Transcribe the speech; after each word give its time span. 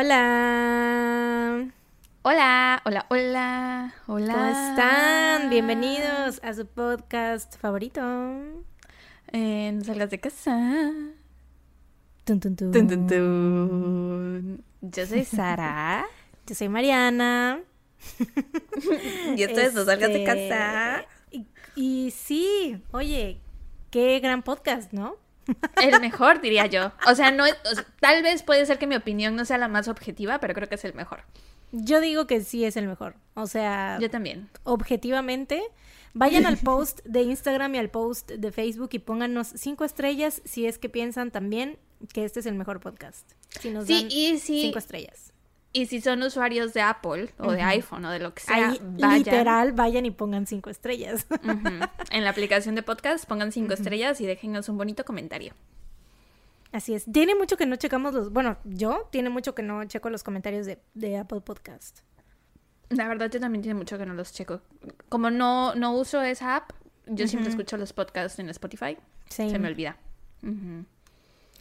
Hola. 0.00 1.66
Hola, 2.22 2.82
hola, 2.84 3.06
hola, 3.10 3.94
hola. 4.06 4.32
¿Cómo 4.32 4.46
están? 4.46 5.50
Bienvenidos 5.50 6.40
a 6.44 6.54
su 6.54 6.68
podcast 6.68 7.58
favorito. 7.58 8.00
Eh, 9.32 9.72
no 9.74 9.82
salgas 9.82 10.10
de 10.10 10.20
casa. 10.20 10.92
Tun, 12.22 12.38
tun, 12.38 12.54
tun. 12.54 12.70
Tun, 12.70 12.86
tun, 12.86 13.06
tun. 13.08 14.64
Yo 14.82 15.04
soy 15.04 15.24
Sara. 15.24 16.06
Yo 16.46 16.54
soy 16.54 16.68
Mariana. 16.68 17.60
y 19.36 19.42
esto 19.42 19.60
es 19.60 19.74
No 19.74 19.84
salgas 19.84 20.10
de 20.10 20.22
Este, 20.24 20.48
casa. 20.48 21.06
Y, 21.32 21.44
y 21.74 22.12
sí, 22.12 22.80
oye, 22.92 23.40
qué 23.90 24.20
gran 24.20 24.44
podcast, 24.44 24.92
¿no? 24.92 25.16
El 25.82 26.00
mejor, 26.00 26.40
diría 26.40 26.66
yo. 26.66 26.92
O 27.06 27.14
sea, 27.14 27.30
no 27.30 27.46
es, 27.46 27.54
o 27.70 27.74
sea, 27.74 27.84
tal 28.00 28.22
vez 28.22 28.42
puede 28.42 28.64
ser 28.66 28.78
que 28.78 28.86
mi 28.86 28.96
opinión 28.96 29.34
no 29.36 29.44
sea 29.44 29.58
la 29.58 29.68
más 29.68 29.88
objetiva, 29.88 30.38
pero 30.40 30.54
creo 30.54 30.68
que 30.68 30.74
es 30.76 30.84
el 30.84 30.94
mejor. 30.94 31.22
Yo 31.72 32.00
digo 32.00 32.26
que 32.26 32.40
sí 32.42 32.64
es 32.64 32.76
el 32.76 32.86
mejor. 32.88 33.14
O 33.34 33.46
sea, 33.46 33.98
Yo 34.00 34.08
también. 34.10 34.48
objetivamente, 34.64 35.62
vayan 36.14 36.46
al 36.46 36.56
post 36.58 37.00
de 37.04 37.22
Instagram 37.22 37.74
y 37.74 37.78
al 37.78 37.90
post 37.90 38.30
de 38.30 38.52
Facebook 38.52 38.90
y 38.92 38.98
pónganos 38.98 39.48
cinco 39.54 39.84
estrellas 39.84 40.40
si 40.44 40.66
es 40.66 40.78
que 40.78 40.88
piensan 40.88 41.30
también 41.30 41.78
que 42.12 42.24
este 42.24 42.40
es 42.40 42.46
el 42.46 42.54
mejor 42.54 42.80
podcast. 42.80 43.30
Si 43.60 43.70
nos 43.70 43.86
Sí, 43.86 44.02
dan 44.02 44.10
y 44.10 44.38
si, 44.38 44.62
cinco 44.62 44.78
estrellas. 44.78 45.32
Y 45.72 45.86
si 45.86 46.00
son 46.00 46.22
usuarios 46.22 46.72
de 46.74 46.80
Apple 46.80 47.30
o 47.38 47.52
de 47.52 47.62
iPhone 47.62 48.04
o 48.04 48.10
de 48.10 48.18
lo 48.18 48.34
que 48.34 48.42
sea, 48.42 48.70
Ahí, 48.70 48.80
vayan. 48.82 49.18
literal, 49.18 49.72
vayan 49.72 50.06
y 50.06 50.10
pongan 50.10 50.46
cinco 50.46 50.70
estrellas. 50.70 51.26
En 52.10 52.24
la 52.24 52.30
aplicación 52.30 52.74
de 52.74 52.82
podcast 52.82 53.26
pongan 53.26 53.52
cinco 53.52 53.74
estrellas 53.74 54.20
y 54.20 54.26
déjenos 54.26 54.68
un 54.68 54.78
bonito 54.78 55.04
comentario. 55.04 55.52
Así 56.72 56.94
es. 56.94 57.04
Tiene 57.10 57.34
mucho 57.34 57.56
que 57.56 57.66
no 57.66 57.76
checamos 57.76 58.12
los. 58.14 58.32
Bueno, 58.32 58.58
yo 58.64 59.08
tiene 59.10 59.30
mucho 59.30 59.54
que 59.54 59.62
no 59.62 59.84
checo 59.84 60.10
los 60.10 60.22
comentarios 60.22 60.66
de, 60.66 60.78
de 60.94 61.16
Apple 61.16 61.40
Podcast. 61.40 62.00
La 62.90 63.06
verdad, 63.08 63.30
yo 63.30 63.38
también 63.40 63.62
tiene 63.62 63.74
mucho 63.78 63.98
que 63.98 64.06
no 64.06 64.14
los 64.14 64.32
checo. 64.32 64.60
Como 65.08 65.30
no, 65.30 65.74
no 65.74 65.92
uso 65.94 66.22
esa 66.22 66.56
app, 66.56 66.70
yo 67.06 67.26
siempre 67.28 67.50
escucho 67.50 67.76
los 67.76 67.92
podcasts 67.92 68.38
en 68.38 68.48
Spotify. 68.50 68.96
Same. 69.28 69.50
Se 69.50 69.58
me 69.58 69.68
olvida. 69.68 69.96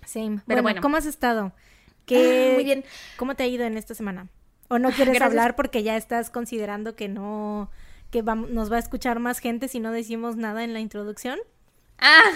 Same. 0.06 0.42
Pero 0.46 0.62
bueno, 0.62 0.64
bueno. 0.64 0.82
¿cómo 0.82 0.98
has 0.98 1.06
estado? 1.06 1.52
¿Qué, 2.08 2.50
Ah, 2.50 2.54
muy 2.56 2.64
bien. 2.64 2.84
¿Cómo 3.18 3.36
te 3.36 3.44
ha 3.44 3.48
ido 3.48 3.64
en 3.66 3.78
esta 3.78 3.94
semana? 3.94 4.30
¿O 4.70 4.80
no 4.80 4.90
quieres 4.90 5.14
Gracias. 5.14 5.22
hablar 5.30 5.56
porque 5.56 5.84
ya 5.84 5.96
estás 5.96 6.32
considerando 6.32 6.96
que 6.96 7.08
no. 7.08 7.70
que 8.10 8.24
vam- 8.24 8.48
nos 8.48 8.72
va 8.72 8.78
a 8.78 8.80
escuchar 8.80 9.20
más 9.20 9.40
gente 9.40 9.68
si 9.68 9.80
no 9.82 9.92
decimos 9.92 10.36
nada 10.38 10.64
en 10.64 10.74
la 10.74 10.80
introducción? 10.80 11.38
Ah, 12.00 12.32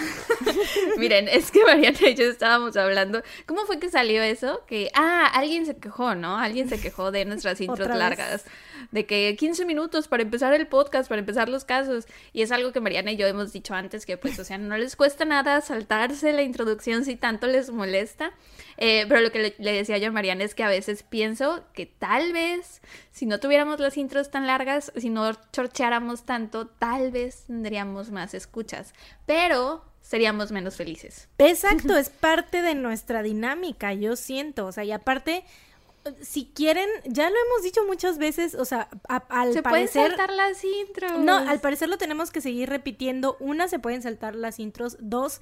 miren, 0.98 1.28
es 1.28 1.52
que 1.52 1.64
Mariana 1.64 1.98
y 2.08 2.14
yo 2.14 2.24
estábamos 2.24 2.76
hablando. 2.76 3.22
¿Cómo 3.46 3.64
fue 3.64 3.78
que 3.78 3.90
salió 3.90 4.20
eso? 4.22 4.64
Que, 4.66 4.90
ah, 4.94 5.26
alguien 5.26 5.66
se 5.66 5.76
quejó, 5.76 6.16
¿no? 6.16 6.36
Alguien 6.36 6.68
se 6.68 6.80
quejó 6.80 7.12
de 7.12 7.24
nuestras 7.24 7.60
intros 7.60 7.88
largas. 7.88 8.44
De 8.90 9.06
que 9.06 9.36
15 9.38 9.64
minutos 9.64 10.08
para 10.08 10.24
empezar 10.24 10.52
el 10.52 10.66
podcast, 10.66 11.08
para 11.08 11.20
empezar 11.20 11.48
los 11.48 11.64
casos. 11.64 12.06
Y 12.32 12.42
es 12.42 12.50
algo 12.50 12.72
que 12.72 12.80
Mariana 12.80 13.12
y 13.12 13.16
yo 13.16 13.26
hemos 13.28 13.52
dicho 13.52 13.74
antes, 13.74 14.04
que 14.04 14.16
pues, 14.16 14.38
o 14.40 14.44
sea, 14.44 14.58
no 14.58 14.76
les 14.76 14.96
cuesta 14.96 15.24
nada 15.24 15.60
saltarse 15.60 16.32
la 16.32 16.42
introducción 16.42 17.04
si 17.04 17.14
tanto 17.14 17.46
les 17.46 17.70
molesta. 17.70 18.32
Eh, 18.78 19.06
pero 19.08 19.20
lo 19.20 19.30
que 19.30 19.38
le, 19.38 19.54
le 19.58 19.72
decía 19.72 19.98
yo 19.98 20.08
a 20.08 20.12
Mariana 20.12 20.42
es 20.42 20.56
que 20.56 20.64
a 20.64 20.68
veces 20.68 21.04
pienso 21.04 21.64
que 21.72 21.86
tal 21.86 22.32
vez, 22.32 22.82
si 23.12 23.26
no 23.26 23.38
tuviéramos 23.38 23.78
las 23.78 23.96
intros 23.96 24.30
tan 24.30 24.46
largas, 24.46 24.90
si 24.96 25.10
no 25.10 25.30
chorcheáramos 25.52 26.24
tanto, 26.24 26.66
tal 26.66 27.10
vez 27.12 27.44
tendríamos 27.46 28.10
más 28.10 28.34
escuchas. 28.34 28.92
Pero 29.26 29.84
seríamos 30.00 30.50
menos 30.50 30.76
felices. 30.76 31.28
Exacto, 31.38 31.96
es 31.98 32.08
parte 32.10 32.62
de 32.62 32.74
nuestra 32.74 33.22
dinámica, 33.22 33.92
yo 33.92 34.16
siento. 34.16 34.66
O 34.66 34.72
sea, 34.72 34.84
y 34.84 34.92
aparte, 34.92 35.44
si 36.20 36.46
quieren, 36.46 36.88
ya 37.04 37.30
lo 37.30 37.36
hemos 37.46 37.62
dicho 37.62 37.84
muchas 37.86 38.18
veces, 38.18 38.54
o 38.56 38.64
sea, 38.64 38.88
a- 39.08 39.16
al 39.28 39.52
Se 39.52 39.62
pueden 39.62 39.86
parecer. 39.86 40.08
saltar 40.08 40.32
las 40.32 40.64
intros. 40.64 41.18
No, 41.20 41.36
al 41.36 41.60
parecer 41.60 41.88
lo 41.88 41.98
tenemos 41.98 42.30
que 42.30 42.40
seguir 42.40 42.68
repitiendo. 42.70 43.36
Una, 43.38 43.68
se 43.68 43.78
pueden 43.78 44.02
saltar 44.02 44.34
las 44.34 44.58
intros. 44.58 44.96
Dos, 45.00 45.40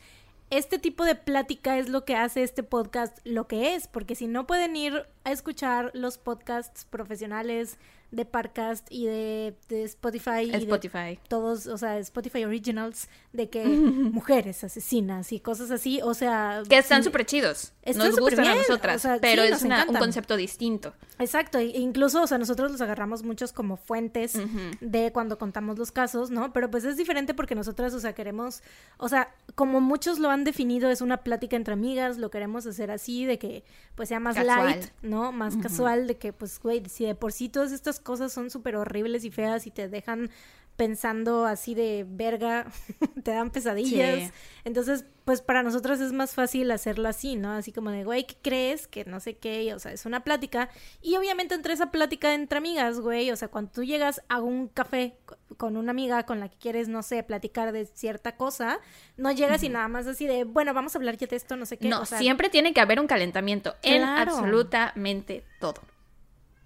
este 0.50 0.80
tipo 0.80 1.04
de 1.04 1.14
plática 1.14 1.78
es 1.78 1.88
lo 1.88 2.04
que 2.04 2.16
hace 2.16 2.42
este 2.42 2.62
podcast 2.62 3.16
lo 3.24 3.46
que 3.46 3.74
es, 3.76 3.86
porque 3.86 4.16
si 4.16 4.26
no 4.26 4.46
pueden 4.46 4.74
ir 4.74 5.06
a 5.24 5.30
escuchar 5.30 5.92
los 5.94 6.18
podcasts 6.18 6.84
profesionales 6.84 7.78
de 8.10 8.24
Parcast 8.24 8.86
y 8.90 9.06
de, 9.06 9.54
de 9.68 9.84
Spotify 9.84 10.40
y 10.44 10.50
de 10.50 10.56
Spotify. 10.58 11.18
todos, 11.28 11.66
o 11.66 11.78
sea, 11.78 11.98
Spotify 11.98 12.44
Originals, 12.44 13.08
de 13.32 13.48
que 13.48 13.64
mujeres 14.14 14.64
asesinas 14.64 15.32
y 15.32 15.40
cosas 15.40 15.70
así, 15.70 16.00
o 16.02 16.14
sea... 16.14 16.62
Que 16.68 16.78
están 16.78 17.04
súper 17.04 17.24
chidos. 17.26 17.72
Están 17.82 18.08
Nos 18.10 18.20
gustan 18.20 18.40
a 18.46 18.52
bien, 18.52 18.58
nosotras. 18.58 18.96
o 18.96 18.98
sea, 18.98 19.18
pero 19.20 19.42
sí, 19.42 19.48
es 19.52 19.62
una- 19.62 19.86
un 19.88 19.96
concepto 19.96 20.36
distinto. 20.36 20.92
Exacto, 21.18 21.58
e 21.58 21.66
incluso, 21.78 22.22
o 22.22 22.26
sea, 22.26 22.38
nosotros 22.38 22.70
los 22.72 22.80
agarramos 22.80 23.22
muchos 23.22 23.52
como 23.52 23.76
fuentes 23.76 24.34
de 24.80 25.12
cuando 25.12 25.38
contamos 25.38 25.78
los 25.78 25.92
casos, 25.92 26.30
¿no? 26.30 26.52
Pero 26.52 26.70
pues 26.70 26.84
es 26.84 26.96
diferente 26.96 27.34
porque 27.34 27.54
nosotras, 27.54 27.94
o 27.94 28.00
sea, 28.00 28.12
queremos, 28.14 28.62
o 28.98 29.08
sea, 29.08 29.34
como 29.54 29.80
muchos 29.80 30.18
lo 30.18 30.30
han 30.30 30.44
definido, 30.44 30.90
es 30.90 31.00
una 31.00 31.18
plática 31.18 31.56
entre 31.56 31.74
amigas, 31.74 32.18
lo 32.18 32.30
queremos 32.30 32.66
hacer 32.66 32.90
así, 32.90 33.24
de 33.26 33.38
que 33.38 33.64
pues 33.94 34.08
sea 34.08 34.18
más 34.20 34.34
Casual. 34.36 34.64
light, 34.66 34.84
¿no? 35.02 35.30
Más 35.32 35.56
casual, 35.56 36.06
de 36.06 36.16
que 36.16 36.32
pues, 36.32 36.58
güey, 36.60 36.82
si 36.88 37.04
de 37.04 37.14
por 37.14 37.32
sí 37.32 37.48
todas 37.48 37.72
estas 37.72 37.99
cosas 38.00 38.32
son 38.32 38.50
súper 38.50 38.76
horribles 38.76 39.24
y 39.24 39.30
feas 39.30 39.66
y 39.66 39.70
te 39.70 39.88
dejan 39.88 40.30
pensando 40.76 41.44
así 41.44 41.74
de 41.74 42.06
verga, 42.08 42.66
te 43.22 43.32
dan 43.32 43.50
pesadillas. 43.50 44.18
Sí. 44.28 44.30
Entonces, 44.64 45.04
pues 45.26 45.42
para 45.42 45.62
nosotros 45.62 46.00
es 46.00 46.12
más 46.12 46.32
fácil 46.34 46.70
hacerlo 46.70 47.06
así, 47.06 47.36
¿no? 47.36 47.52
Así 47.52 47.70
como 47.70 47.90
de, 47.90 48.02
güey, 48.04 48.26
¿qué 48.26 48.36
crees? 48.40 48.86
Que 48.88 49.04
no 49.04 49.20
sé 49.20 49.36
qué, 49.36 49.64
y, 49.64 49.72
o 49.72 49.78
sea, 49.78 49.92
es 49.92 50.06
una 50.06 50.24
plática. 50.24 50.70
Y 51.02 51.16
obviamente 51.18 51.54
entre 51.54 51.74
esa 51.74 51.90
plática 51.90 52.32
entre 52.32 52.56
amigas, 52.56 52.98
güey, 53.00 53.30
o 53.30 53.36
sea, 53.36 53.48
cuando 53.48 53.70
tú 53.72 53.84
llegas 53.84 54.22
a 54.30 54.40
un 54.40 54.68
café 54.68 55.18
co- 55.26 55.36
con 55.58 55.76
una 55.76 55.90
amiga 55.90 56.24
con 56.24 56.40
la 56.40 56.48
que 56.48 56.56
quieres, 56.56 56.88
no 56.88 57.02
sé, 57.02 57.22
platicar 57.24 57.72
de 57.72 57.84
cierta 57.84 58.36
cosa, 58.36 58.80
no 59.18 59.30
llegas 59.32 59.62
y 59.62 59.68
nada 59.68 59.88
más 59.88 60.06
así 60.06 60.26
de, 60.26 60.44
bueno, 60.44 60.72
vamos 60.72 60.94
a 60.94 60.98
hablar 60.98 61.18
ya 61.18 61.26
de 61.26 61.36
esto, 61.36 61.56
no 61.56 61.66
sé 61.66 61.76
qué. 61.76 61.88
No, 61.90 62.00
o 62.00 62.06
sea, 62.06 62.16
siempre 62.18 62.48
tiene 62.48 62.72
que 62.72 62.80
haber 62.80 63.00
un 63.00 63.06
calentamiento 63.06 63.74
en 63.82 63.98
Claro. 64.00 64.32
absolutamente 64.32 65.44
todo. 65.60 65.82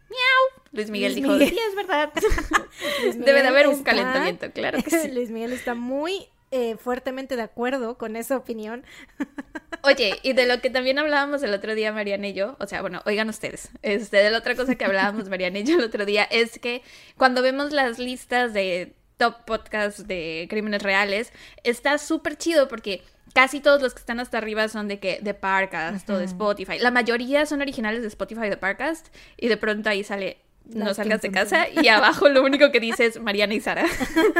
Miau. 0.08 0.62
Luis 0.72 0.90
Miguel 0.90 1.12
Luis 1.12 1.22
dijo, 1.22 1.32
Miguel. 1.34 1.48
sí, 1.50 1.58
es 1.68 1.74
verdad. 1.74 2.12
Debe 3.16 3.42
de 3.42 3.48
haber 3.48 3.66
un 3.68 3.74
está- 3.74 3.90
calentamiento, 3.90 4.50
claro 4.52 4.82
que 4.82 4.90
sí. 4.90 5.08
Luis 5.12 5.30
Miguel 5.30 5.52
está 5.52 5.74
muy 5.74 6.28
eh, 6.50 6.76
fuertemente 6.76 7.36
de 7.36 7.42
acuerdo 7.42 7.96
con 7.98 8.16
esa 8.16 8.36
opinión. 8.36 8.84
Oye, 9.82 10.18
y 10.22 10.32
de 10.32 10.46
lo 10.46 10.60
que 10.60 10.70
también 10.70 10.98
hablábamos 10.98 11.42
el 11.42 11.52
otro 11.52 11.74
día, 11.74 11.92
Mariana 11.92 12.28
y 12.28 12.32
yo, 12.32 12.56
o 12.58 12.66
sea, 12.66 12.80
bueno, 12.80 13.02
oigan 13.06 13.28
ustedes, 13.28 13.70
este, 13.82 14.16
de 14.18 14.30
la 14.30 14.38
otra 14.38 14.54
cosa 14.54 14.76
que 14.76 14.84
hablábamos, 14.84 15.28
Mariana 15.28 15.58
y 15.58 15.64
yo 15.64 15.76
el 15.78 15.84
otro 15.84 16.06
día, 16.06 16.24
es 16.24 16.58
que 16.58 16.82
cuando 17.18 17.42
vemos 17.42 17.72
las 17.72 17.98
listas 17.98 18.54
de 18.54 18.94
top 19.16 19.44
podcasts 19.44 20.06
de 20.06 20.46
crímenes 20.50 20.82
reales, 20.82 21.32
está 21.62 21.98
súper 21.98 22.36
chido 22.36 22.68
porque 22.68 23.02
casi 23.34 23.60
todos 23.60 23.82
los 23.82 23.94
que 23.94 24.00
están 24.00 24.20
hasta 24.20 24.38
arriba 24.38 24.68
son 24.68 24.88
de 24.88 24.98
que 24.98 25.18
de 25.20 25.34
Parcast 25.34 26.08
o 26.10 26.18
de 26.18 26.24
Spotify. 26.24 26.78
La 26.78 26.90
mayoría 26.90 27.46
son 27.46 27.60
originales 27.60 28.02
de 28.02 28.08
Spotify 28.08 28.48
de 28.48 28.56
Parcast 28.56 29.08
y 29.36 29.48
de 29.48 29.56
pronto 29.56 29.90
ahí 29.90 30.04
sale 30.04 30.38
no 30.66 30.94
salgas 30.94 31.20
de 31.20 31.30
casa 31.30 31.66
y 31.68 31.88
abajo 31.88 32.28
lo 32.28 32.42
único 32.42 32.70
que 32.72 32.80
dice 32.80 33.06
es 33.06 33.20
Mariana 33.20 33.54
y 33.54 33.60
Sara. 33.60 33.86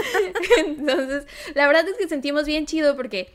Entonces, 0.58 1.26
la 1.54 1.66
verdad 1.66 1.86
es 1.88 1.96
que 1.98 2.08
sentimos 2.08 2.46
bien 2.46 2.66
chido 2.66 2.96
porque 2.96 3.32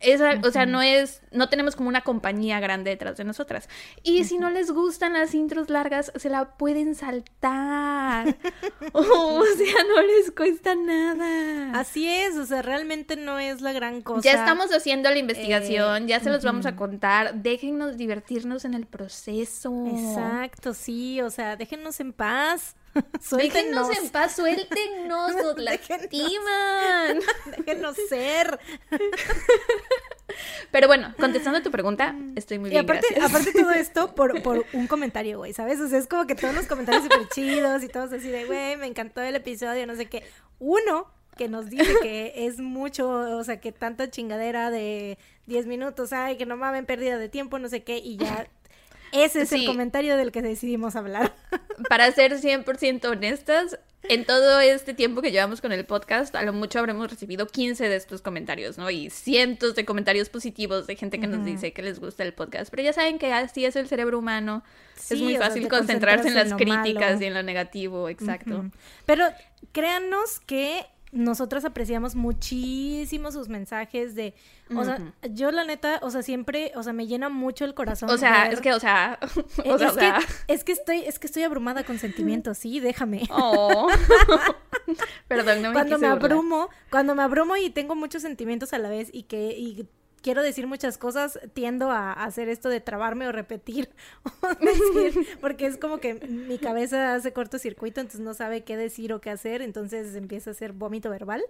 esa, 0.00 0.40
o 0.44 0.50
sea, 0.50 0.66
no 0.66 0.82
es, 0.82 1.22
no 1.32 1.48
tenemos 1.48 1.76
como 1.76 1.88
una 1.88 2.02
compañía 2.02 2.60
grande 2.60 2.90
detrás 2.90 3.16
de 3.16 3.24
nosotras. 3.24 3.68
Y 4.02 4.24
si 4.24 4.38
no 4.38 4.50
les 4.50 4.70
gustan 4.70 5.14
las 5.14 5.34
intros 5.34 5.70
largas, 5.70 6.12
se 6.16 6.30
la 6.30 6.56
pueden 6.56 6.94
saltar. 6.94 8.36
o 8.92 9.44
sea, 9.56 9.84
no 9.88 10.02
les 10.02 10.30
cuesta 10.30 10.74
nada. 10.74 11.78
Así 11.78 12.08
es, 12.08 12.36
o 12.36 12.46
sea, 12.46 12.62
realmente 12.62 13.16
no 13.16 13.38
es 13.38 13.60
la 13.60 13.72
gran 13.72 14.02
cosa. 14.02 14.22
ya 14.22 14.32
estamos 14.32 14.72
haciendo 14.72 15.10
la 15.10 15.18
investigación, 15.18 16.06
ya 16.06 16.20
se 16.20 16.30
los 16.30 16.44
vamos 16.44 16.66
a 16.66 16.70
ujú. 16.70 16.78
contar. 16.78 17.34
Déjennos 17.34 17.96
divertirnos 17.96 18.64
en 18.64 18.74
el 18.74 18.86
proceso. 18.86 19.86
Exacto, 19.86 20.74
sí, 20.74 21.20
o 21.20 21.30
sea, 21.30 21.56
déjenos 21.56 22.00
en 22.00 22.12
paz. 22.12 22.76
Déjennos 23.04 23.20
Suéltenos. 23.88 23.98
en 23.98 24.08
paz, 24.10 24.36
suéltenos, 24.36 25.34
nos 25.36 25.58
lastiman. 25.62 27.20
Déjenos 27.56 27.96
ser. 28.08 28.58
Pero 30.70 30.86
bueno, 30.86 31.14
contestando 31.18 31.58
a 31.58 31.62
tu 31.62 31.70
pregunta, 31.70 32.14
estoy 32.36 32.58
muy 32.58 32.68
Y 32.68 32.72
bien. 32.72 32.84
aparte, 32.84 33.06
gracias. 33.10 33.30
aparte 33.30 33.52
todo 33.52 33.70
esto 33.72 34.14
por, 34.14 34.42
por 34.42 34.64
un 34.74 34.86
comentario, 34.86 35.38
güey, 35.38 35.52
¿sabes? 35.52 35.80
O 35.80 35.88
sea, 35.88 35.98
es 35.98 36.06
como 36.06 36.26
que 36.26 36.34
todos 36.34 36.54
los 36.54 36.66
comentarios 36.66 37.04
súper 37.04 37.28
chidos 37.28 37.82
y 37.82 37.88
todos 37.88 38.12
así 38.12 38.28
de, 38.28 38.44
güey, 38.44 38.76
me 38.76 38.86
encantó 38.86 39.22
el 39.22 39.34
episodio, 39.36 39.86
no 39.86 39.96
sé 39.96 40.06
qué. 40.06 40.22
Uno 40.58 41.10
que 41.36 41.48
nos 41.48 41.70
dice 41.70 41.94
que 42.02 42.32
es 42.46 42.58
mucho, 42.58 43.08
o 43.08 43.44
sea, 43.44 43.60
que 43.60 43.70
tanta 43.72 44.10
chingadera 44.10 44.70
de 44.70 45.18
10 45.46 45.66
minutos, 45.66 46.12
ay, 46.12 46.36
que 46.36 46.46
no 46.46 46.56
mamen 46.56 46.84
pérdida 46.84 47.16
de 47.16 47.28
tiempo, 47.28 47.58
no 47.60 47.68
sé 47.68 47.84
qué, 47.84 47.98
y 47.98 48.16
ya 48.16 48.48
Ese 49.12 49.42
es 49.42 49.52
el 49.52 49.64
comentario 49.66 50.16
del 50.16 50.32
que 50.32 50.42
decidimos 50.42 50.96
hablar. 50.96 51.34
Para 51.88 52.10
ser 52.12 52.40
100% 52.40 53.04
honestas, 53.06 53.78
en 54.04 54.24
todo 54.24 54.60
este 54.60 54.94
tiempo 54.94 55.22
que 55.22 55.30
llevamos 55.32 55.60
con 55.60 55.72
el 55.72 55.84
podcast, 55.84 56.34
a 56.34 56.42
lo 56.42 56.52
mucho 56.52 56.78
habremos 56.78 57.10
recibido 57.10 57.46
15 57.46 57.88
de 57.88 57.96
estos 57.96 58.22
comentarios, 58.22 58.78
¿no? 58.78 58.90
Y 58.90 59.10
cientos 59.10 59.74
de 59.74 59.84
comentarios 59.84 60.28
positivos 60.28 60.86
de 60.86 60.96
gente 60.96 61.20
que 61.20 61.26
nos 61.26 61.44
dice 61.44 61.72
que 61.72 61.82
les 61.82 62.00
gusta 62.00 62.22
el 62.22 62.32
podcast. 62.32 62.70
Pero 62.70 62.82
ya 62.82 62.92
saben 62.92 63.18
que 63.18 63.32
así 63.32 63.64
es 63.64 63.76
el 63.76 63.88
cerebro 63.88 64.18
humano. 64.18 64.62
es 64.96 65.02
Sí, 65.02 65.22
muy 65.22 65.34
o 65.34 65.38
sea, 65.38 65.48
fácil 65.48 65.68
concentrarse 65.68 66.28
en 66.28 66.34
las 66.34 66.50
en 66.52 66.56
críticas 66.56 67.12
malo. 67.14 67.22
y 67.22 67.24
en 67.26 67.34
lo 67.34 67.42
negativo, 67.42 68.08
exacto. 68.08 68.66
Pero 69.04 69.26
créannos 69.72 70.40
que 70.40 70.86
nosotras 71.10 71.64
apreciamos 71.64 72.14
muchísimo 72.14 73.32
sus 73.32 73.48
mensajes 73.48 74.14
de, 74.14 74.34
o 74.74 74.84
sea, 74.84 74.98
yo 75.30 75.50
la 75.50 75.64
neta, 75.64 75.98
o 76.02 76.10
sea, 76.10 76.22
siempre, 76.22 76.72
o 76.74 76.82
sea, 76.82 76.92
me 76.92 77.06
llena 77.06 77.28
mucho 77.28 77.64
el 77.64 77.74
corazón. 77.74 78.10
O 78.10 78.18
sea, 78.18 78.44
ver- 78.44 78.52
es 78.54 78.60
que, 78.60 78.72
o 78.74 78.80
sea, 78.80 79.18
Eh, 79.64 79.76
sea, 79.78 79.88
es, 79.88 79.92
o 79.92 79.94
sea, 79.94 80.18
que, 80.46 80.52
es 80.52 80.64
que 80.64 80.72
estoy, 80.72 80.98
es 81.00 81.18
que 81.18 81.26
estoy 81.26 81.42
abrumada 81.44 81.84
con 81.84 81.98
sentimientos, 81.98 82.58
sí, 82.58 82.80
déjame. 82.80 83.22
oh. 83.30 83.88
Perdón, 85.28 85.62
no 85.62 85.68
me 85.68 85.74
cuando 85.74 85.98
me 85.98 86.08
burlar. 86.10 86.24
abrumo, 86.32 86.68
cuando 86.90 87.14
me 87.14 87.22
abrumo 87.22 87.56
y 87.56 87.70
tengo 87.70 87.94
muchos 87.94 88.22
sentimientos 88.22 88.72
a 88.72 88.78
la 88.78 88.88
vez 88.88 89.08
y 89.12 89.24
que 89.24 89.50
y 89.56 89.86
quiero 90.22 90.42
decir 90.42 90.66
muchas 90.66 90.98
cosas, 90.98 91.38
tiendo 91.54 91.90
a 91.90 92.12
hacer 92.12 92.48
esto 92.48 92.68
de 92.68 92.80
trabarme 92.80 93.26
o 93.28 93.32
repetir 93.32 93.88
o 94.42 94.54
decir, 94.64 95.26
porque 95.40 95.66
es 95.66 95.76
como 95.76 95.98
que 95.98 96.14
mi 96.14 96.58
cabeza 96.58 97.14
hace 97.14 97.32
cortocircuito, 97.32 98.00
entonces 98.00 98.20
no 98.20 98.34
sabe 98.34 98.62
qué 98.62 98.76
decir 98.76 99.12
o 99.12 99.20
qué 99.20 99.30
hacer, 99.30 99.62
entonces 99.62 100.14
empieza 100.14 100.50
a 100.50 100.52
hacer 100.52 100.72
vómito 100.72 101.10
verbal. 101.10 101.42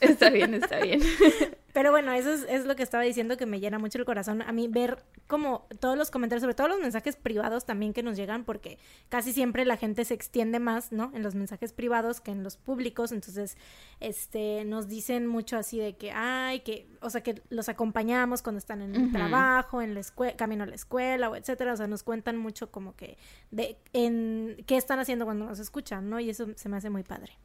Está 0.00 0.30
bien, 0.30 0.54
está 0.54 0.80
bien. 0.80 1.00
Pero 1.78 1.92
bueno, 1.92 2.10
eso 2.10 2.32
es, 2.32 2.44
es 2.48 2.64
lo 2.64 2.74
que 2.74 2.82
estaba 2.82 3.04
diciendo 3.04 3.36
que 3.36 3.46
me 3.46 3.60
llena 3.60 3.78
mucho 3.78 3.98
el 3.98 4.04
corazón 4.04 4.42
a 4.42 4.50
mí 4.50 4.66
ver 4.66 5.04
como 5.28 5.68
todos 5.78 5.96
los 5.96 6.10
comentarios, 6.10 6.40
sobre 6.40 6.56
todo 6.56 6.66
los 6.66 6.80
mensajes 6.80 7.14
privados 7.14 7.66
también 7.66 7.92
que 7.92 8.02
nos 8.02 8.16
llegan, 8.16 8.42
porque 8.42 8.80
casi 9.08 9.32
siempre 9.32 9.64
la 9.64 9.76
gente 9.76 10.04
se 10.04 10.12
extiende 10.12 10.58
más, 10.58 10.90
¿no? 10.90 11.12
En 11.14 11.22
los 11.22 11.36
mensajes 11.36 11.72
privados 11.72 12.20
que 12.20 12.32
en 12.32 12.42
los 12.42 12.56
públicos, 12.56 13.12
entonces, 13.12 13.56
este, 14.00 14.64
nos 14.64 14.88
dicen 14.88 15.28
mucho 15.28 15.56
así 15.56 15.78
de 15.78 15.96
que, 15.96 16.10
ay, 16.10 16.62
que, 16.62 16.90
o 17.00 17.10
sea, 17.10 17.22
que 17.22 17.42
los 17.48 17.68
acompañamos 17.68 18.42
cuando 18.42 18.58
están 18.58 18.82
en 18.82 18.96
el 18.96 19.12
trabajo, 19.12 19.80
en 19.80 19.94
la 19.94 20.00
escuela, 20.00 20.36
camino 20.36 20.64
a 20.64 20.66
la 20.66 20.74
escuela, 20.74 21.30
o 21.30 21.36
etcétera, 21.36 21.74
o 21.74 21.76
sea, 21.76 21.86
nos 21.86 22.02
cuentan 22.02 22.38
mucho 22.38 22.72
como 22.72 22.96
que 22.96 23.18
de, 23.52 23.78
en, 23.92 24.56
qué 24.66 24.76
están 24.76 24.98
haciendo 24.98 25.26
cuando 25.26 25.46
nos 25.46 25.60
escuchan, 25.60 26.10
¿no? 26.10 26.18
Y 26.18 26.28
eso 26.28 26.48
se 26.56 26.68
me 26.68 26.76
hace 26.76 26.90
muy 26.90 27.04
padre. 27.04 27.38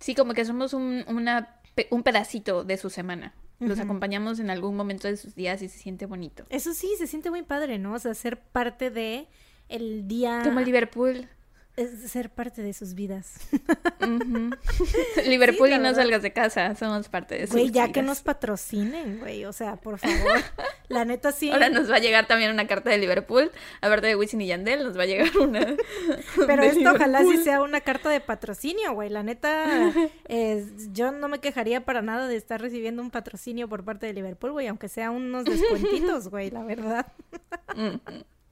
Sí, 0.00 0.14
como 0.14 0.34
que 0.34 0.44
somos 0.44 0.74
un, 0.74 1.02
una, 1.08 1.62
un 1.88 2.02
pedacito 2.02 2.62
de 2.62 2.76
su 2.76 2.90
semana. 2.90 3.32
Los 3.60 3.78
acompañamos 3.78 4.40
en 4.40 4.50
algún 4.50 4.76
momento 4.76 5.08
de 5.08 5.16
sus 5.16 5.34
días 5.34 5.62
y 5.62 5.68
se 5.68 5.78
siente 5.78 6.06
bonito. 6.06 6.44
Eso 6.50 6.74
sí, 6.74 6.88
se 6.98 7.06
siente 7.06 7.30
muy 7.30 7.42
padre, 7.42 7.78
¿no? 7.78 7.94
O 7.94 7.98
sea, 7.98 8.14
ser 8.14 8.40
parte 8.40 8.90
de 8.90 9.28
el 9.68 10.06
día... 10.06 10.42
Como 10.44 10.60
Liverpool. 10.60 11.28
Es 11.76 12.10
ser 12.10 12.30
parte 12.30 12.62
de 12.62 12.72
sus 12.72 12.94
vidas. 12.94 13.34
Liverpool 15.26 15.68
y 15.68 15.72
no 15.72 15.82
verdad. 15.82 15.94
salgas 15.96 16.22
de 16.22 16.32
casa, 16.32 16.74
somos 16.76 17.08
parte 17.08 17.36
de 17.36 17.46
sus 17.46 17.52
Güey, 17.56 17.70
ya 17.70 17.86
que 17.86 18.00
vidas. 18.00 18.06
nos 18.06 18.22
patrocinen, 18.22 19.18
güey. 19.18 19.44
O 19.44 19.52
sea, 19.52 19.76
por 19.76 19.98
favor. 19.98 20.40
La 20.88 21.04
neta 21.04 21.32
sí. 21.32 21.50
Ahora 21.50 21.70
nos 21.70 21.90
va 21.90 21.96
a 21.96 21.98
llegar 21.98 22.26
también 22.26 22.50
una 22.52 22.66
carta 22.66 22.90
de 22.90 22.98
Liverpool. 22.98 23.50
Aparte 23.80 24.06
de 24.06 24.16
Wisin 24.16 24.40
y 24.40 24.46
Yandel, 24.46 24.84
nos 24.84 24.96
va 24.98 25.02
a 25.02 25.06
llegar 25.06 25.36
una. 25.38 25.74
Pero 26.46 26.62
esto 26.62 26.92
ojalá 26.94 27.22
sí 27.22 27.38
sea 27.38 27.62
una 27.62 27.80
carta 27.80 28.08
de 28.10 28.20
patrocinio, 28.20 28.92
güey. 28.92 29.08
La 29.10 29.22
neta, 29.22 29.92
yo 30.92 31.10
no 31.12 31.28
me 31.28 31.40
quejaría 31.40 31.84
para 31.84 32.02
nada 32.02 32.28
de 32.28 32.36
estar 32.36 32.60
recibiendo 32.60 33.02
un 33.02 33.10
patrocinio 33.10 33.68
por 33.68 33.84
parte 33.84 34.06
de 34.06 34.12
Liverpool, 34.12 34.52
güey. 34.52 34.66
Aunque 34.68 34.88
sea 34.88 35.10
unos 35.10 35.44
descuentitos, 35.44 36.28
güey, 36.28 36.50
la 36.50 36.62
verdad. 36.64 37.06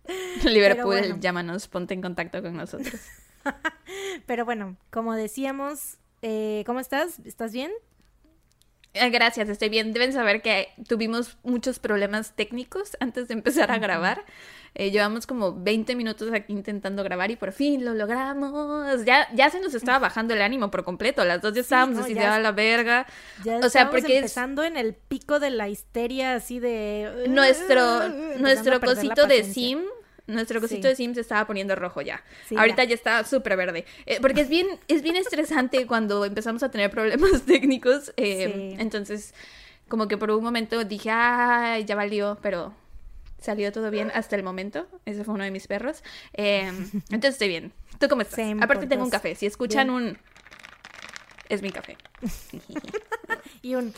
Liverpool, 0.45 0.85
bueno. 0.87 1.17
llámanos, 1.21 1.69
ponte 1.69 1.95
en 1.95 2.03
contacto 2.03 2.43
con 2.43 2.57
nosotros. 2.57 3.01
Pero 4.27 4.45
bueno, 4.45 4.77
como 4.91 5.15
decíamos, 5.15 5.99
eh, 6.23 6.63
¿cómo 6.67 6.81
estás? 6.81 7.19
¿Estás 7.25 7.53
bien? 7.53 7.71
Eh, 8.95 9.11
Gracias, 9.11 9.49
estoy 9.49 9.69
bien. 9.69 9.93
Deben 9.93 10.13
saber 10.13 10.43
que 10.43 10.69
tuvimos 10.87 11.39
muchos 11.43 11.79
problemas 11.79 12.35
técnicos 12.35 12.97
antes 13.01 13.29
de 13.29 13.35
empezar 13.35 13.71
a 13.71 13.79
grabar. 13.79 14.25
Eh, 14.75 14.91
llevamos 14.91 15.27
como 15.27 15.53
20 15.55 15.95
minutos 15.97 16.33
aquí 16.33 16.53
intentando 16.53 17.05
grabar 17.05 17.31
y 17.31 17.37
por 17.37 17.53
fin 17.53 17.85
lo 17.85 17.93
logramos. 17.95 19.05
Ya, 19.05 19.29
ya 19.35 19.51
se 19.51 19.61
nos 19.61 19.75
estaba 19.75 19.99
bajando 19.99 20.33
el 20.35 20.41
ánimo 20.43 20.71
por 20.71 20.83
completo. 20.85 21.25
Las 21.25 21.43
dos 21.43 21.53
ya 21.55 21.61
estábamos 21.61 21.97
no, 21.97 22.05
así 22.05 22.15
ya 22.15 22.21
de 22.23 22.27
a 22.29 22.39
la 22.41 22.53
verga. 22.53 23.07
Ya 23.45 23.59
O 23.59 23.69
sea, 23.69 23.91
porque 23.91 24.13
es- 24.15 24.19
empezando 24.19 24.65
en 24.65 24.77
el 24.79 24.95
pico 24.95 25.41
de 25.41 25.51
la 25.51 25.69
histeria, 25.69 26.35
así 26.35 26.59
de... 26.59 27.25
Nuestro, 27.29 28.09
nuestro 28.39 28.81
cosito 28.81 29.27
de 29.27 29.45
sim. 29.45 29.81
Nuestro 30.27 30.61
cosito 30.61 30.83
Sí. 30.83 30.89
de 30.89 30.97
sim 30.97 31.15
se 31.15 31.21
estaba 31.21 31.47
poniendo 31.47 31.75
rojo 31.75 32.01
ya. 32.01 32.23
Sí, 32.49 32.57
Ahorita 32.57 32.85
ya. 32.85 32.91
ya, 32.91 32.95
está 32.95 33.25
súper 33.25 33.57
verde. 33.57 33.85
Eh, 34.07 34.19
porque 34.23 34.41
es 34.43 34.49
bien, 34.49 34.67
es 34.89 35.03
bien 35.03 35.17
estresante 35.17 35.87
cuando 35.87 36.25
empezamos 36.25 36.63
a 36.63 36.71
tener 36.71 36.91
problemas 36.91 37.43
técnicos. 37.47 38.13
eh, 38.17 38.73
Sí. 38.75 38.77
Entonces, 38.81 39.35
como 39.89 40.09
que 40.09 40.17
por 40.17 40.31
un 40.31 40.43
momento 40.43 40.83
dije, 40.85 41.11
ay, 41.11 41.85
ya 41.85 41.95
valió, 41.97 42.39
pero 42.41 42.73
salió 43.43 43.73
todo 43.73 43.91
bien 43.91 44.11
hasta 44.15 44.37
el 44.37 44.43
momento. 44.43 44.87
Ese 45.05 45.25
fue 45.25 45.35
uno 45.35 45.45
de 45.45 45.51
mis 45.51 45.67
perros. 45.67 46.03
Eh, 46.35 46.67
entonces 47.11 47.35
estoy 47.35 47.49
bien. 47.49 47.73
¿Tú 47.99 48.09
cómo 48.09 48.23
estás? 48.23 48.37
Same 48.37 48.63
Aparte 48.63 48.87
tengo 48.87 49.05
un 49.05 49.11
café. 49.11 49.35
Si 49.35 49.47
escuchan 49.47 49.91
un... 49.91 50.19
Es 51.49 51.63
mi 51.63 51.71
café. 51.71 51.97
Y 53.63 53.77
un... 53.77 53.95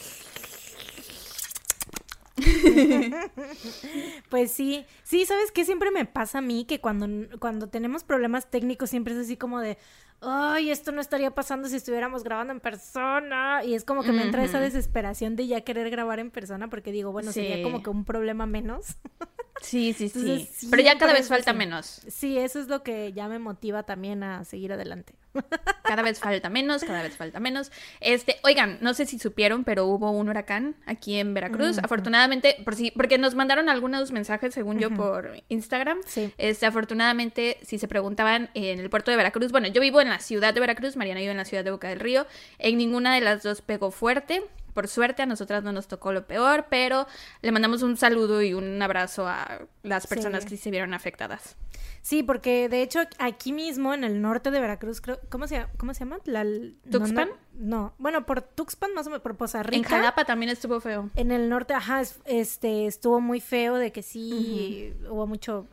pues 4.29 4.51
sí, 4.51 4.85
sí, 5.05 5.25
¿sabes 5.25 5.53
qué? 5.53 5.65
Siempre 5.65 5.91
me 5.91 6.05
pasa 6.05 6.39
a 6.39 6.41
mí 6.43 6.65
que 6.65 6.81
cuando, 6.81 7.09
cuando 7.39 7.69
tenemos 7.69 8.05
problemas 8.05 8.51
técnicos 8.51 8.91
siempre 8.91 9.15
es 9.15 9.21
así 9.21 9.37
como 9.37 9.61
de, 9.61 9.79
ay, 10.27 10.71
esto 10.71 10.93
no 10.93 11.01
estaría 11.01 11.31
pasando 11.31 11.69
si 11.69 11.77
estuviéramos 11.77 12.25
grabando 12.25 12.53
en 12.53 12.61
persona. 12.61 13.63
Y 13.65 13.75
es 13.75 13.85
como 13.85 14.03
que 14.03 14.13
me 14.13 14.23
entra 14.23 14.45
esa 14.45 14.61
desesperación 14.61 15.37
de 15.37 15.47
ya 15.47 15.61
querer 15.63 15.91
grabar 15.91 16.19
en 16.19 16.31
persona 16.31 16.69
porque 16.69 16.93
digo, 16.93 17.13
bueno, 17.13 17.33
sería 17.33 17.63
como 17.63 17.83
que 17.83 17.91
un 17.91 18.05
problema 18.05 18.47
menos. 18.47 18.97
Sí, 19.63 19.95
sí, 19.95 20.09
sí. 20.09 20.19
Entonces, 20.19 20.67
pero 20.71 20.83
ya 20.83 20.99
cada 20.99 21.13
vez 21.13 21.29
falta 21.29 21.53
sí. 21.53 21.57
menos. 21.57 22.03
Sí, 22.09 22.39
eso 22.39 22.61
es 22.61 22.69
lo 22.69 22.83
que 22.83 23.13
ya 23.13 23.29
me 23.29 23.39
motiva 23.39 23.85
también 23.85 24.23
a 24.23 24.45
seguir 24.45 24.73
adelante. 24.73 25.15
Cada 25.83 26.03
vez 26.03 26.21
falta 26.21 26.49
menos, 26.49 26.83
cada 26.85 27.03
vez 27.03 27.17
falta 27.17 27.41
menos. 27.41 27.71
Este, 28.01 28.37
oigan, 28.43 28.79
no 28.81 28.95
sé 28.95 29.05
si 29.05 29.19
supieron, 29.19 29.65
pero 29.65 29.87
hubo 29.87 30.11
un 30.11 30.29
huracán 30.29 30.77
aquí 30.87 31.17
en 31.17 31.35
Veracruz. 31.35 31.79
Afortunadamente, 31.79 32.57
por 32.65 32.75
si, 32.75 32.91
porque 32.93 33.19
nos 33.19 33.35
mandaron 33.35 33.69
algunos 33.69 34.13
mensajes, 34.13 34.55
según 34.55 34.79
yo, 34.79 34.91
por 34.95 35.43
Instagram. 35.49 35.99
Sí. 36.07 36.33
Este, 36.39 36.67
afortunadamente, 36.67 37.59
si 37.63 37.79
se 37.79 37.87
preguntaban 37.87 38.49
en 38.55 38.79
el 38.79 38.89
puerto 38.89 39.11
de 39.11 39.17
Veracruz, 39.17 39.53
bueno, 39.53 39.69
yo 39.69 39.81
vivo 39.81 40.01
en 40.01 40.09
la 40.09 40.14
ciudad 40.19 40.55
de 40.55 40.61
Veracruz, 40.61 40.97
Mariana 40.97 41.21
vive 41.21 41.33
en 41.33 41.37
la 41.39 41.45
ciudad 41.45 41.65
de 41.65 41.71
Boca 41.71 41.89
del 41.89 42.01
Río. 42.01 42.27
En 42.59 42.79
ninguna 42.79 43.15
de 43.15 43.21
las 43.21 43.43
dos 43.43 43.63
pegó 43.63 43.91
fuerte. 43.91 44.43
Por 44.73 44.89
suerte, 44.89 45.23
a 45.23 45.27
nosotras 45.27 45.63
no 45.63 45.71
nos 45.71 45.87
tocó 45.87 46.13
lo 46.13 46.27
peor, 46.27 46.67
pero 46.69 47.07
le 47.43 47.53
mandamos 47.53 47.83
un 47.83 47.97
saludo 47.97 48.43
y 48.43 48.55
un 48.55 48.83
abrazo 48.83 49.29
a 49.29 49.61
las 49.85 50.07
personas 50.09 50.43
Sí. 50.43 50.49
que 50.51 50.57
sí 50.57 50.63
se 50.65 50.71
vieron 50.73 50.95
afectadas. 50.95 51.57
Sí, 52.03 52.23
porque 52.25 52.69
de 52.69 52.83
hecho 52.83 53.01
aquí 53.19 53.53
mismo 53.53 53.95
en 53.95 54.03
el 54.05 54.21
norte 54.21 54.51
de 54.51 54.61
Veracruz, 54.61 55.01
creo, 55.01 55.21
¿cómo 55.31 55.47
se, 55.47 55.55
llama- 55.55 55.71
cómo 55.79 55.95
se 55.95 56.01
llama? 56.01 56.19
La, 56.25 56.45
¿Tuxpan? 56.91 57.29
No, 57.55 57.77
no, 57.77 57.95
bueno, 57.99 58.27
por 58.27 58.43
Tuxpan 58.43 58.93
más 58.95 59.07
o 59.07 59.11
menos, 59.11 59.23
por 59.23 59.37
Poza 59.37 59.63
Rica. 59.63 59.77
En 59.77 59.85
Jalapa 59.85 60.25
también 60.25 60.51
estuvo 60.51 60.81
feo. 60.81 61.09
En 61.15 61.31
el 61.31 61.49
norte, 61.49 61.73
ajá, 61.73 62.01
es- 62.03 62.19
este, 62.27 62.87
estuvo 62.87 63.21
muy 63.21 63.41
feo 63.41 63.77
de 63.77 63.91
que 63.93 64.03
sí 64.03 64.93
hubo 65.09 65.27
mucho, 65.27 65.67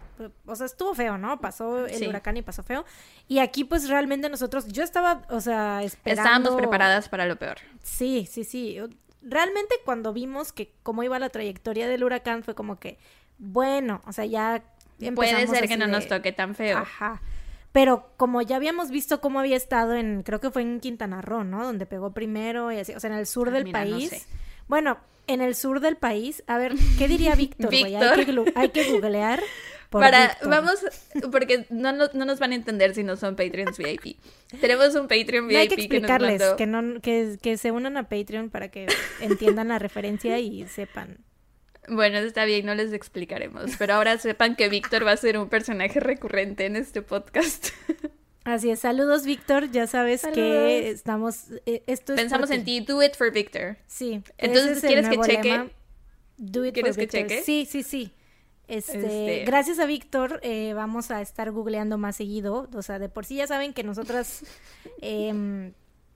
o 0.45 0.55
sea, 0.55 0.65
estuvo 0.65 0.93
feo, 0.95 1.17
¿no? 1.17 1.39
Pasó 1.41 1.85
el 1.87 1.95
Sí. 1.95 2.07
huracán 2.07 2.37
y 2.37 2.41
pasó 2.41 2.63
feo. 2.63 2.85
Y 3.27 3.39
aquí 3.39 3.63
pues 3.63 3.89
realmente 3.89 4.29
nosotros, 4.29 4.67
yo 4.67 4.83
estaba, 4.83 5.21
o 5.29 5.39
sea, 5.41 5.81
esperando. 5.83 6.21
Estábamos 6.21 6.55
preparadas 6.59 7.09
para 7.09 7.25
lo 7.25 7.37
peor. 7.37 7.57
Sí, 7.83 8.27
sí, 8.29 8.43
sí. 8.43 8.77
Realmente 9.21 9.75
cuando 9.85 10.13
vimos 10.13 10.51
que 10.51 10.73
cómo 10.83 11.03
iba 11.03 11.19
la 11.19 11.29
trayectoria 11.29 11.87
del 11.87 12.03
huracán 12.03 12.43
fue 12.43 12.55
como 12.55 12.79
que, 12.79 12.97
bueno, 13.37 14.01
o 14.05 14.13
sea, 14.13 14.25
ya 14.25 14.63
Puede 14.97 15.07
empezamos 15.31 15.57
ser 15.57 15.67
que 15.67 15.77
no 15.77 15.85
de- 15.85 15.91
nos 15.91 16.07
toque 16.07 16.31
tan 16.31 16.53
feo. 16.55 16.77
Ajá. 16.79 17.21
Pero 17.71 18.09
como 18.17 18.41
ya 18.41 18.57
habíamos 18.57 18.91
visto 18.91 19.21
cómo 19.21 19.39
había 19.39 19.55
estado 19.55 19.93
en, 19.95 20.23
creo 20.23 20.39
que 20.41 20.51
fue 20.51 20.61
en 20.61 20.79
Quintana 20.81 21.21
Roo, 21.21 21.43
¿no? 21.45 21.63
Donde 21.63 21.85
pegó 21.85 22.11
primero 22.11 22.71
y 22.71 22.79
así, 22.79 22.93
o 22.93 22.99
sea, 22.99 23.09
en 23.09 23.15
el 23.15 23.25
sur 23.25 23.47
Ah, 23.47 23.51
del 23.51 23.63
mira, 23.63 23.85
no 23.85 23.91
país. 23.95 24.09
sé. 24.09 24.23
Bueno, 24.67 24.97
en 25.27 25.41
el 25.41 25.55
sur 25.55 25.79
del 25.79 25.95
país, 25.95 26.43
a 26.47 26.57
ver, 26.57 26.73
¿qué 26.97 27.07
diría 27.07 27.33
Víctor? 27.35 27.69
güey? 27.69 27.95
Hay, 27.95 28.27
hay 28.55 28.69
que 28.69 28.91
googlear. 28.91 29.41
por 29.91 30.01
Para, 30.01 30.29
Víctor. 30.29 30.49
vamos, 30.49 30.79
porque 31.31 31.65
no, 31.69 31.91
no, 31.91 32.07
no 32.13 32.23
nos 32.23 32.39
van 32.39 32.53
a 32.53 32.55
entender 32.55 32.95
si 32.95 33.03
no 33.03 33.17
son 33.17 33.35
Patreons 33.35 33.77
VIP. 33.77 34.17
Tenemos 34.61 34.95
un 34.95 35.09
Patreon 35.09 35.49
No 35.49 35.59
hay 35.59 35.67
que 35.67 35.75
VIP 35.75 35.91
que, 35.91 35.99
nos 35.99 36.09
explicarles, 36.09 36.39
mandó. 36.39 36.55
que, 36.55 36.65
no, 36.65 37.01
que, 37.01 37.37
que 37.41 37.57
se 37.57 37.71
unan 37.71 37.97
a 37.97 38.07
Patreon 38.07 38.49
para 38.49 38.69
que 38.69 38.87
entiendan 39.19 39.67
la 39.67 39.79
referencia 39.79 40.39
y 40.39 40.65
sepan. 40.67 41.17
Bueno, 41.89 42.19
está 42.19 42.45
bien, 42.45 42.65
no 42.65 42.73
les 42.73 42.93
explicaremos. 42.93 43.71
Pero 43.77 43.95
ahora 43.95 44.17
sepan 44.17 44.55
que 44.55 44.69
Víctor 44.69 45.05
va 45.05 45.11
a 45.11 45.17
ser 45.17 45.37
un 45.37 45.49
personaje 45.49 45.99
recurrente 45.99 46.65
en 46.65 46.77
este 46.77 47.01
podcast. 47.01 47.67
Así 48.45 48.71
es, 48.71 48.79
saludos 48.79 49.25
Víctor, 49.25 49.69
ya 49.71 49.85
sabes 49.87 50.23
que 50.33 50.89
estamos, 50.89 51.51
eh, 51.65 51.83
esto 51.85 52.15
Pensamos 52.15 52.49
en 52.49 52.63
ti, 52.63 52.79
do 52.79 53.03
it 53.03 53.15
for 53.15 53.31
Victor. 53.31 53.77
Sí. 53.87 54.23
Entonces, 54.37 54.79
¿quieres 54.79 55.09
que 55.09 55.17
cheque? 55.17 55.69
Do 56.37 56.65
it 56.65 56.73
¿Quieres 56.73 56.95
for 56.95 57.03
que 57.03 57.07
cheque? 57.07 57.43
Sí, 57.43 57.67
sí, 57.69 57.83
sí. 57.83 58.11
Este, 58.71 58.99
Este- 58.99 59.43
gracias 59.45 59.79
a 59.79 59.85
Víctor 59.85 60.39
eh, 60.43 60.73
vamos 60.73 61.11
a 61.11 61.21
estar 61.21 61.51
googleando 61.51 61.97
más 61.97 62.15
seguido. 62.15 62.69
O 62.73 62.81
sea, 62.81 62.99
de 62.99 63.09
por 63.09 63.25
sí 63.25 63.35
ya 63.35 63.45
saben 63.47 63.73
que 63.73 63.83
nosotras, 63.83 64.45
em, 65.01 65.73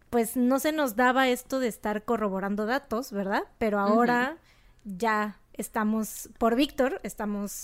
pues 0.09 0.37
no 0.37 0.59
se 0.59 0.71
nos 0.71 0.95
daba 0.95 1.27
esto 1.27 1.59
de 1.59 1.67
estar 1.67 2.03
corroborando 2.05 2.65
datos, 2.65 3.11
¿verdad? 3.11 3.43
Pero 3.57 3.79
ahora 3.79 4.37
ya 4.85 5.37
estamos, 5.53 6.29
por 6.37 6.55
Víctor, 6.55 7.01
estamos 7.03 7.63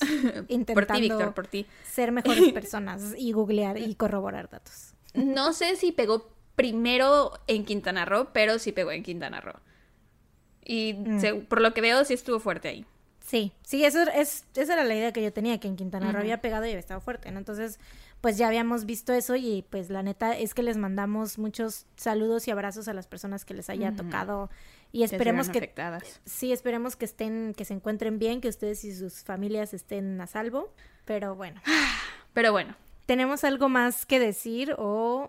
intentando 0.50 0.74
Por 0.88 0.96
ti, 0.96 1.02
Víctor, 1.02 1.34
por 1.34 1.48
ti. 1.48 1.66
ser 1.90 2.12
mejores 2.12 2.52
personas 2.54 3.14
y 3.18 3.32
googlear 3.32 3.78
y 3.78 3.96
corroborar 3.96 4.50
datos. 4.50 4.94
No 5.14 5.54
sé 5.54 5.76
si 5.78 5.92
pegó 5.94 6.30
primero 6.58 7.32
en 7.48 7.64
Quintana 7.66 8.04
Roo, 8.06 8.30
pero 8.34 8.60
sí 8.60 8.72
pegó 8.74 8.92
en 8.92 9.04
Quintana 9.04 9.40
Roo. 9.40 9.56
Y 10.66 10.94
Mm. 10.94 11.20
se- 11.22 11.34
por 11.36 11.62
lo 11.62 11.74
que 11.74 11.80
veo, 11.82 12.04
sí 12.06 12.14
estuvo 12.14 12.40
fuerte 12.40 12.68
ahí. 12.68 12.86
Sí, 13.32 13.54
sí, 13.62 13.86
eso 13.86 14.02
es, 14.14 14.46
esa 14.56 14.74
era 14.74 14.84
la 14.84 14.94
idea 14.94 15.14
que 15.14 15.24
yo 15.24 15.32
tenía, 15.32 15.58
que 15.58 15.70
en 15.70 15.78
Quintana 15.78 16.12
Roo 16.12 16.20
había 16.20 16.42
pegado 16.42 16.66
y 16.66 16.72
había 16.72 16.80
estado 16.80 17.00
fuerte, 17.00 17.32
¿no? 17.32 17.40
Entonces, 17.40 17.80
pues 18.20 18.38
ya 18.38 18.48
habíamos 18.48 18.86
visto 18.86 19.14
eso 19.14 19.38
y 19.38 19.64
pues 19.70 19.90
la 19.90 20.04
neta 20.04 20.38
es 20.38 20.54
que 20.54 20.64
les 20.64 20.76
mandamos 20.76 21.38
muchos 21.38 21.86
saludos 21.96 22.50
y 22.50 22.52
abrazos 22.52 22.90
a 22.90 22.94
las 22.94 23.08
personas 23.08 23.46
que 23.46 23.54
les 23.54 23.70
haya 23.70 23.96
tocado 23.96 24.50
y 24.92 25.04
esperemos 25.04 25.48
que, 25.48 25.60
afectadas. 25.60 26.20
sí, 26.26 26.52
esperemos 26.52 26.98
que 26.98 27.06
estén, 27.06 27.54
que 27.56 27.64
se 27.64 27.74
encuentren 27.74 28.20
bien, 28.20 28.42
que 28.42 28.50
ustedes 28.50 28.84
y 28.84 28.94
sus 28.94 29.24
familias 29.24 29.74
estén 29.74 30.20
a 30.20 30.28
salvo, 30.28 30.74
pero 31.06 31.34
bueno, 31.34 31.62
Pero 32.34 32.52
bueno, 32.52 32.76
¿tenemos 33.06 33.44
algo 33.44 33.70
más 33.70 34.06
que 34.06 34.20
decir 34.20 34.76
o, 34.78 35.28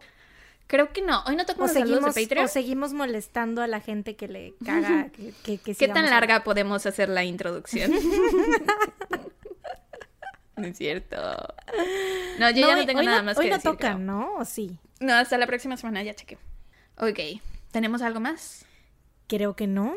creo 0.73 0.91
que 0.93 1.03
no. 1.03 1.23
Hoy 1.27 1.37
no 1.37 1.45
tocamos 1.45 1.71
seguimos, 1.71 2.15
de 2.15 2.23
Patreon. 2.23 2.47
o 2.47 2.49
seguimos 2.49 2.95
molestando 2.95 3.61
a 3.61 3.67
la 3.67 3.81
gente 3.81 4.17
que 4.17 4.27
le 4.27 4.55
caga, 4.65 5.11
que, 5.11 5.35
que, 5.45 5.59
que 5.59 5.75
¿Qué 5.75 5.89
tan 5.89 6.07
a- 6.07 6.11
larga 6.11 6.45
podemos 6.45 6.87
hacer 6.87 7.11
la 7.11 7.25
introducción? 7.25 7.93
no 10.57 10.67
es 10.67 10.77
cierto. 10.79 11.17
No, 12.39 12.51
yo 12.51 12.57
ya 12.67 12.75
no 12.75 12.81
hoy- 12.81 12.87
tengo 12.87 13.01
hoy 13.01 13.07
nada 13.07 13.23
más 13.23 13.37
Hoy 13.39 13.47
que 13.47 13.51
no 13.51 13.57
decir. 13.57 13.73
creo. 13.77 13.99
¿no? 13.99 14.35
¿O 14.37 14.45
sí? 14.45 14.79
No, 15.01 15.15
hasta 15.15 15.39
la 15.39 15.47
próxima 15.47 15.77
semana 15.77 16.03
ya 16.03 16.15
chequé. 16.15 16.39
Ok, 16.99 17.19
¿tenemos 17.71 18.03
algo 18.03 18.21
más? 18.21 18.65
Creo 19.29 19.57
que 19.57 19.67
no. 19.67 19.95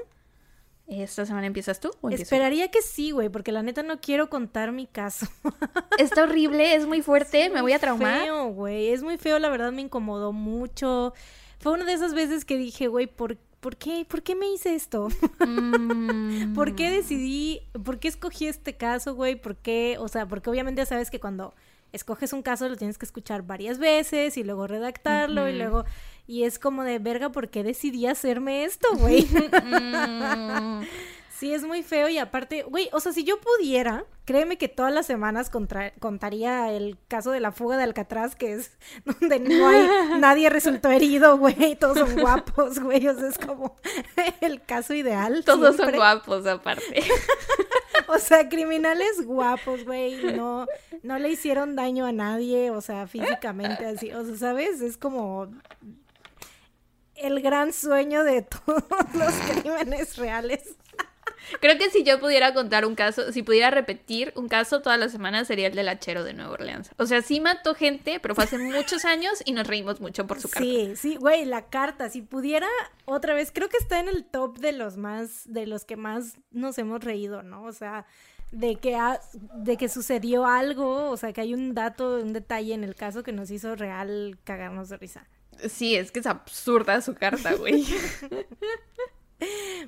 ¿Esta 0.88 1.26
semana 1.26 1.48
empiezas 1.48 1.80
tú 1.80 1.92
o? 2.02 2.10
Esperaría 2.10 2.70
que 2.70 2.82
sí, 2.82 3.12
güey, 3.12 3.30
porque 3.30 3.52
la 3.52 3.64
neta 3.64 3.82
no 3.82 4.00
quiero 4.00 4.30
contar 4.30 4.72
mi 4.72 4.86
caso. 4.86 5.28
Está 5.98 6.24
horrible, 6.24 6.76
es 6.76 6.86
muy 6.86 7.02
fuerte, 7.02 7.50
me 7.50 7.62
voy 7.62 7.74
a 7.74 7.80
traumar. 7.80 8.22
Feo, 8.22 8.50
güey, 8.50 8.90
es 8.90 9.02
muy 9.02 9.18
feo, 9.18 9.40
la 9.40 9.50
verdad 9.50 9.72
me 9.72 9.82
incomodó 9.82 10.32
mucho. 10.32 11.14
Fue 11.60 11.74
una 11.74 11.86
de 11.86 11.94
esas 11.94 12.14
veces 12.14 12.46
que 12.46 12.58
dije, 12.58 12.88
güey, 12.88 13.08
¿por, 13.08 13.38
¿por 13.60 13.78
qué? 13.78 14.06
¿Por 14.08 14.22
qué 14.22 14.36
me 14.36 14.48
hice 14.52 14.76
esto? 14.76 15.08
Mm. 15.40 16.54
¿Por 16.54 16.76
qué 16.76 16.92
decidí, 16.92 17.62
por 17.84 17.98
qué 17.98 18.08
escogí 18.08 18.46
este 18.46 18.78
caso, 18.78 19.16
güey? 19.16 19.36
¿Por 19.36 19.56
qué? 19.56 19.98
O 20.00 20.08
sea, 20.08 20.28
porque 20.28 20.52
obviamente 20.52 20.82
ya 20.82 20.86
sabes 20.86 21.10
que 21.10 21.20
cuando 21.20 21.56
escoges 21.96 22.34
un 22.34 22.42
caso 22.42 22.68
lo 22.70 22.76
tienes 22.76 22.98
que 22.98 23.06
escuchar 23.06 23.44
varias 23.44 23.80
veces 23.80 24.38
y 24.38 24.44
luego 24.44 24.68
redactarlo 24.68 25.50
y 25.50 25.54
luego... 25.54 25.86
Y 26.28 26.44
es 26.44 26.58
como 26.58 26.84
de 26.84 26.98
verga, 26.98 27.32
¿por 27.32 27.50
qué 27.50 27.64
decidí 27.64 28.08
hacerme 28.08 28.64
esto, 28.64 28.88
güey? 28.96 29.28
Sí, 31.38 31.54
es 31.54 31.64
muy 31.64 31.84
feo 31.84 32.08
y 32.08 32.18
aparte, 32.18 32.64
güey, 32.64 32.88
o 32.94 33.02
sea, 33.02 33.12
si 33.12 33.26
yo 33.26 33.42
pudiera, 33.42 34.06
créeme 34.24 34.58
que 34.58 34.70
todas 34.70 34.94
las 34.94 35.06
semanas 35.06 35.50
contra- 35.50 35.92
contaría 36.00 36.72
el 36.72 36.98
caso 37.10 37.32
de 37.32 37.42
la 37.42 37.52
fuga 37.52 37.76
de 37.76 37.84
Alcatraz, 37.84 38.36
que 38.38 38.54
es 38.54 38.78
donde 39.20 39.40
no 39.40 39.68
hay, 39.68 39.86
nadie 40.20 40.50
resultó 40.50 40.90
herido, 40.92 41.38
güey, 41.38 41.76
todos 41.76 42.00
son 42.00 42.16
guapos, 42.22 42.80
güey, 42.80 43.06
o 43.10 43.20
sea, 43.20 43.28
es 43.28 43.38
como 43.38 43.76
el 44.42 44.64
caso 44.64 44.94
ideal. 44.94 45.44
Todos 45.46 45.76
son 45.76 45.92
guapos 45.94 46.46
aparte. 46.48 47.04
O 48.08 48.18
sea, 48.20 48.48
criminales 48.48 49.26
guapos, 49.26 49.84
güey, 49.84 50.16
no, 50.36 50.68
no 51.04 51.20
le 51.20 51.30
hicieron 51.32 51.76
daño 51.76 52.06
a 52.06 52.12
nadie, 52.14 52.72
o 52.72 52.80
sea, 52.80 53.08
físicamente 53.08 53.86
así, 53.86 54.12
o 54.12 54.24
sea, 54.26 54.38
¿sabes? 54.38 54.80
Es 54.80 54.96
como 54.96 55.50
el 57.16 57.42
gran 57.42 57.74
sueño 57.74 58.24
de 58.24 58.42
todos 58.44 58.84
los 59.14 59.34
crímenes 59.50 60.18
reales. 60.18 60.76
Creo 61.60 61.78
que 61.78 61.90
si 61.90 62.04
yo 62.04 62.20
pudiera 62.20 62.54
contar 62.54 62.86
un 62.86 62.96
caso, 62.96 63.32
si 63.32 63.44
pudiera 63.44 63.70
repetir 63.72 64.32
un 64.36 64.48
caso 64.48 64.82
todas 64.82 65.00
las 65.00 65.12
semanas 65.12 65.48
sería 65.48 65.68
el 65.68 65.76
del 65.76 65.88
hachero 65.90 66.24
de 66.24 66.34
Nueva 66.34 66.52
Orleans. 66.52 66.90
O 66.98 67.06
sea, 67.06 67.22
sí 67.22 67.40
mató 67.40 67.76
gente, 67.76 68.20
pero 68.20 68.36
fue 68.36 68.44
hace 68.46 68.58
muchos 68.58 69.06
años 69.06 69.42
y 69.46 69.52
nos 69.52 69.68
reímos 69.68 70.02
mucho 70.02 70.28
por 70.28 70.40
su 70.42 70.50
carta. 70.50 70.64
Sí, 70.68 70.94
sí, 70.96 71.16
güey, 71.16 71.46
la 71.46 71.68
carta, 71.70 72.10
si 72.10 72.22
pudiera 72.22 72.68
otra 73.06 73.34
vez, 73.34 73.52
creo 73.54 73.70
que 73.70 73.78
está 73.78 74.00
en 74.00 74.08
el 74.10 74.26
top 74.26 74.58
de 74.60 74.72
los 74.72 74.98
más, 74.98 75.42
de 75.46 75.66
los 75.68 75.86
que 75.86 75.96
más 75.96 76.38
nos 76.52 76.78
hemos 76.78 77.04
reído, 77.04 77.44
¿no? 77.44 77.64
O 77.64 77.72
sea, 77.72 78.06
de 78.52 78.76
que, 78.78 78.96
ha- 78.96 79.20
de 79.56 79.76
que 79.78 79.90
sucedió 79.90 80.46
algo, 80.46 81.10
o 81.10 81.18
sea, 81.18 81.34
que 81.34 81.42
hay 81.42 81.54
un 81.54 81.74
dato, 81.74 82.18
un 82.22 82.32
detalle 82.34 82.74
en 82.74 82.84
el 82.84 82.96
caso 82.96 83.24
que 83.24 83.32
nos 83.32 83.52
hizo 83.52 83.76
real 83.76 84.38
cagarnos 84.44 84.90
de 84.90 84.98
risa. 84.98 85.28
Sí, 85.70 85.96
es 85.96 86.12
que 86.12 86.20
es 86.20 86.26
absurda 86.26 87.02
su 87.02 87.16
carta, 87.16 87.54
güey. 87.56 87.86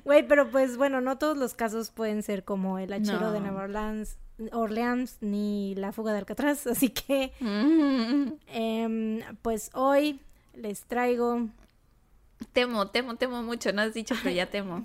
Güey, 0.04 0.26
pero 0.28 0.50
pues 0.50 0.76
bueno, 0.76 1.00
no 1.00 1.18
todos 1.18 1.36
los 1.36 1.54
casos 1.54 1.90
pueden 1.90 2.22
ser 2.22 2.44
como 2.44 2.78
el 2.78 2.92
hachero 2.92 3.32
de. 3.32 3.40
Nueva 3.40 3.64
Orleans, 3.64 4.16
Orleans 4.52 5.16
ni 5.20 5.74
la 5.74 5.92
fuga 5.92 6.12
de 6.12 6.18
Alcatraz, 6.18 6.66
así 6.66 6.90
que 6.90 7.32
Mm. 7.40 8.32
em, 8.48 9.20
pues 9.42 9.70
hoy 9.74 10.20
les 10.54 10.82
traigo 10.84 11.48
Temo, 12.52 12.88
temo, 12.88 13.16
temo 13.16 13.42
mucho. 13.42 13.72
No 13.72 13.82
has 13.82 13.94
dicho, 13.94 14.14
pero 14.22 14.34
ya 14.34 14.46
temo. 14.50 14.84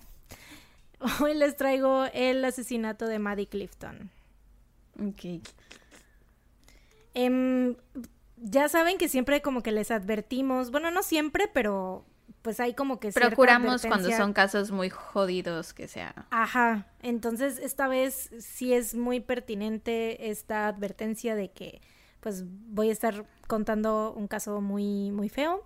hoy 1.21 1.33
les 1.35 1.55
traigo 1.55 2.05
el 2.13 2.43
asesinato 2.45 3.05
de 3.05 3.19
Maddie 3.19 3.47
Clifton. 3.47 4.09
Ok. 4.99 5.41
Em, 7.13 7.75
ya 8.37 8.69
saben 8.69 8.97
que 8.97 9.07
siempre 9.09 9.41
como 9.41 9.61
que 9.61 9.71
les 9.71 9.91
advertimos, 9.91 10.71
bueno, 10.71 10.89
no 10.91 11.03
siempre, 11.03 11.47
pero 11.53 12.05
pues 12.43 12.59
hay 12.59 12.75
como 12.75 12.99
que 12.99 13.11
Procuramos 13.11 13.83
cuando 13.85 14.11
son 14.11 14.33
casos 14.33 14.69
muy 14.69 14.89
jodidos 14.91 15.73
que 15.73 15.87
sea. 15.87 16.27
Ajá, 16.29 16.85
entonces 17.01 17.57
esta 17.57 17.87
vez 17.87 18.29
sí 18.39 18.73
es 18.73 18.93
muy 18.93 19.19
pertinente 19.21 20.29
esta 20.29 20.67
advertencia 20.67 21.33
de 21.35 21.51
que 21.51 21.81
pues 22.19 22.43
voy 22.45 22.89
a 22.89 22.91
estar 22.93 23.25
contando 23.47 24.13
un 24.15 24.27
caso 24.27 24.61
muy, 24.61 25.09
muy 25.11 25.29
feo. 25.29 25.65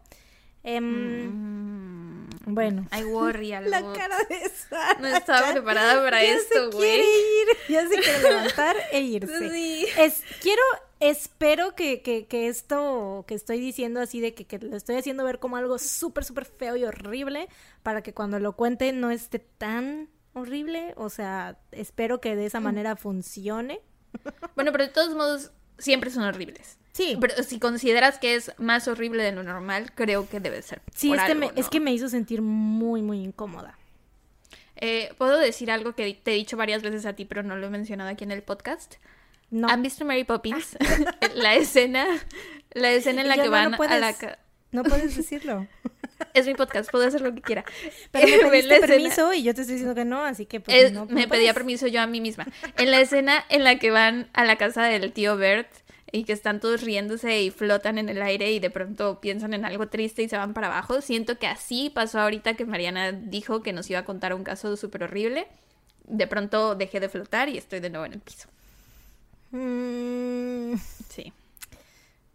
Em, 0.63 1.27
Mm. 1.27 2.53
Bueno. 2.53 2.88
I 2.98 3.03
worry 3.05 3.53
a 3.53 3.62
La 3.62 3.81
cara 3.93 4.17
de 4.29 4.50
Sara. 4.50 5.00
No 5.00 5.07
estaba 5.07 5.51
preparada 5.51 6.01
para 6.03 6.24
ya 6.24 6.34
esto, 6.34 6.72
se 6.72 6.77
güey. 6.77 6.89
quiere 6.89 7.03
ir, 7.03 7.48
ya 7.69 7.88
se 7.88 7.96
quiere 8.01 8.22
levantar 8.22 8.75
e 8.91 9.01
irse. 9.01 9.50
Sí. 9.50 9.86
Es, 9.98 10.24
quiero, 10.41 10.62
espero 10.99 11.75
que, 11.75 12.01
que, 12.01 12.25
que 12.27 12.47
esto 12.47 13.25
que 13.27 13.35
estoy 13.35 13.59
diciendo 13.59 13.99
así 14.01 14.19
de 14.21 14.33
que, 14.33 14.45
que 14.45 14.59
lo 14.59 14.75
estoy 14.75 14.95
haciendo 14.95 15.23
ver 15.23 15.39
como 15.39 15.57
algo 15.57 15.77
súper, 15.79 16.23
súper 16.23 16.45
feo 16.45 16.75
y 16.75 16.83
horrible 16.85 17.47
para 17.83 18.01
que 18.01 18.13
cuando 18.13 18.39
lo 18.39 18.53
cuente 18.55 18.91
no 18.93 19.11
esté 19.11 19.39
tan 19.39 20.09
horrible. 20.33 20.93
O 20.97 21.09
sea, 21.09 21.57
espero 21.71 22.19
que 22.21 22.35
de 22.35 22.43
Mm. 22.43 22.47
esa 22.47 22.59
manera 22.59 22.95
funcione. 22.95 23.81
Bueno, 24.55 24.71
pero 24.71 24.85
de 24.85 24.91
todos 24.93 25.15
modos, 25.15 25.51
siempre 25.77 26.09
son 26.09 26.23
horribles. 26.23 26.77
Sí, 26.93 27.15
Pero 27.21 27.43
si 27.43 27.59
consideras 27.59 28.17
que 28.17 28.33
es 28.33 28.51
más 28.57 28.87
horrible 28.87 29.21
de 29.21 29.31
lo 29.31 29.43
normal, 29.43 29.91
creo 29.93 30.27
que 30.27 30.39
debe 30.39 30.63
ser. 30.63 30.81
sí 30.95 31.09
por 31.09 31.17
es, 31.17 31.23
que 31.25 31.31
algo, 31.33 31.39
me, 31.41 31.59
es 31.59 31.65
¿no? 31.65 31.69
que 31.69 31.79
me 31.79 31.93
hizo 31.93 32.09
sentir 32.09 32.41
muy, 32.41 33.03
muy 33.03 33.19
incómoda. 33.23 33.77
Eh, 34.77 35.13
Puedo 35.19 35.37
decir 35.37 35.69
algo 35.69 35.93
que 35.93 36.11
te 36.23 36.31
he 36.31 36.35
dicho 36.35 36.57
varias 36.57 36.81
veces 36.81 37.05
a 37.05 37.13
ti, 37.13 37.25
pero 37.25 37.43
no 37.43 37.55
lo 37.55 37.67
he 37.67 37.69
mencionado 37.69 38.09
aquí 38.09 38.23
en 38.23 38.31
el 38.31 38.41
podcast. 38.41 38.95
No, 39.49 39.69
¿Han 39.69 39.81
visto 39.81 40.03
Mary 40.05 40.23
Poppins? 40.23 40.77
la 41.35 41.55
escena, 41.55 42.05
la 42.71 42.91
escena 42.91 43.21
en 43.21 43.27
la 43.29 43.35
que 43.35 43.45
no, 43.45 43.51
van 43.51 43.71
no 43.71 43.83
a 43.83 43.97
la 43.97 44.15
no 44.71 44.83
puedes 44.83 45.15
decirlo. 45.15 45.67
Es 46.33 46.47
mi 46.47 46.55
podcast, 46.55 46.89
puedo 46.89 47.07
hacer 47.07 47.21
lo 47.21 47.33
que 47.33 47.41
quiera. 47.41 47.63
Pero 48.11 48.27
me 48.27 48.49
pediste 48.49 48.79
permiso 48.79 49.33
y 49.33 49.43
yo 49.43 49.53
te 49.53 49.61
estoy 49.61 49.75
diciendo 49.75 49.93
que 49.93 50.05
no, 50.05 50.23
así 50.23 50.45
que 50.47 50.59
pues 50.59 50.85
Es- 50.85 50.91
no, 50.91 51.05
me 51.05 51.27
pedía 51.27 51.53
permiso 51.53 51.85
yo 51.87 52.01
a 52.01 52.07
mí 52.07 52.21
misma. 52.21 52.47
En 52.77 52.89
la 52.89 52.99
escena 52.99 53.45
en 53.49 53.63
la 53.63 53.77
que 53.77 53.91
van 53.91 54.27
a 54.33 54.43
la 54.43 54.55
casa 54.55 54.83
del 54.85 55.13
tío 55.13 55.37
Bert 55.37 55.69
y 56.11 56.23
que 56.23 56.33
están 56.33 56.59
todos 56.59 56.81
riéndose 56.81 57.41
y 57.41 57.51
flotan 57.51 57.97
en 57.97 58.09
el 58.09 58.21
aire 58.21 58.51
y 58.51 58.59
de 58.59 58.69
pronto 58.69 59.19
piensan 59.21 59.53
en 59.53 59.63
algo 59.65 59.89
triste 59.89 60.23
y 60.23 60.29
se 60.29 60.37
van 60.37 60.53
para 60.53 60.67
abajo, 60.67 61.01
siento 61.01 61.37
que 61.37 61.47
así 61.47 61.91
pasó 61.93 62.19
ahorita 62.19 62.55
que 62.55 62.65
Mariana 62.65 63.11
dijo 63.11 63.61
que 63.61 63.73
nos 63.73 63.89
iba 63.89 63.99
a 63.99 64.05
contar 64.05 64.33
un 64.33 64.43
caso 64.43 64.75
súper 64.75 65.03
horrible. 65.03 65.47
De 66.05 66.25
pronto 66.25 66.75
dejé 66.75 66.99
de 66.99 67.09
flotar 67.09 67.49
y 67.49 67.57
estoy 67.57 67.79
de 67.79 67.89
nuevo 67.89 68.05
en 68.05 68.13
el 68.13 68.19
piso. 68.21 68.47
Mm, 69.51 70.75
Sí. 71.09 71.33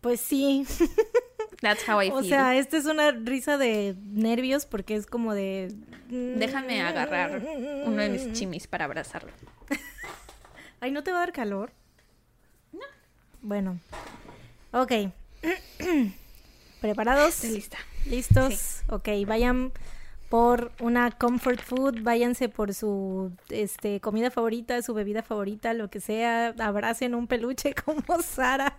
pues 0.00 0.20
sí. 0.20 0.66
That's 1.60 1.88
how 1.88 2.00
I 2.02 2.10
O 2.10 2.18
feel. 2.20 2.28
sea, 2.28 2.56
esta 2.56 2.76
es 2.76 2.86
una 2.86 3.12
risa 3.12 3.56
de 3.56 3.94
nervios 4.02 4.66
porque 4.66 4.96
es 4.96 5.06
como 5.06 5.32
de... 5.34 5.72
Déjame 6.08 6.82
agarrar 6.82 7.40
uno 7.86 8.02
de 8.02 8.08
mis 8.08 8.32
chimis 8.32 8.66
para 8.66 8.86
abrazarlo. 8.86 9.30
Ay, 10.80 10.90
¿no 10.90 11.04
te 11.04 11.12
va 11.12 11.18
a 11.18 11.20
dar 11.20 11.32
calor? 11.32 11.70
No. 12.72 12.80
Bueno. 13.42 13.78
Ok. 14.72 14.92
¿Preparados? 16.80 17.34
Estoy 17.36 17.50
lista. 17.50 17.78
¿Listos? 18.06 18.82
Ok, 18.88 19.08
vayan 19.26 19.70
por 20.32 20.72
una 20.80 21.10
comfort 21.10 21.60
food, 21.60 22.00
váyanse 22.00 22.48
por 22.48 22.72
su 22.72 23.32
este, 23.50 24.00
comida 24.00 24.30
favorita, 24.30 24.80
su 24.80 24.94
bebida 24.94 25.22
favorita, 25.22 25.74
lo 25.74 25.90
que 25.90 26.00
sea, 26.00 26.54
abracen 26.58 27.14
un 27.14 27.26
peluche 27.26 27.74
como 27.84 28.22
Sara. 28.22 28.78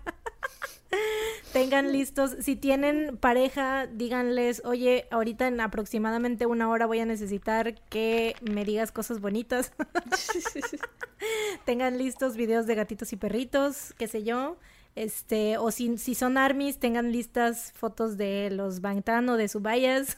Tengan 1.52 1.92
listos, 1.92 2.36
si 2.40 2.56
tienen 2.56 3.18
pareja, 3.18 3.86
díganles, 3.86 4.64
oye, 4.66 5.06
ahorita 5.12 5.46
en 5.46 5.62
aproximadamente 5.62 6.48
una 6.48 6.68
hora 6.70 6.88
voy 6.88 7.02
a 7.02 7.06
necesitar 7.06 7.80
que 7.82 8.36
me 8.42 8.66
digas 8.66 8.92
cosas 8.92 9.22
bonitas. 9.22 9.74
Tengan 11.66 12.00
listos 12.00 12.36
videos 12.36 12.66
de 12.66 12.74
gatitos 12.74 13.14
y 13.14 13.16
perritos, 13.16 13.94
qué 14.00 14.08
sé 14.08 14.24
yo. 14.24 14.58
Este, 14.96 15.58
o 15.58 15.72
si, 15.72 15.98
si 15.98 16.14
son 16.16 16.38
armies, 16.38 16.80
tengan 16.80 17.12
listas 17.12 17.72
fotos 17.74 18.18
de 18.18 18.50
los 18.52 18.82
Bangtan 18.82 19.28
o 19.30 19.38
de 19.38 19.48
Subayas. 19.48 20.18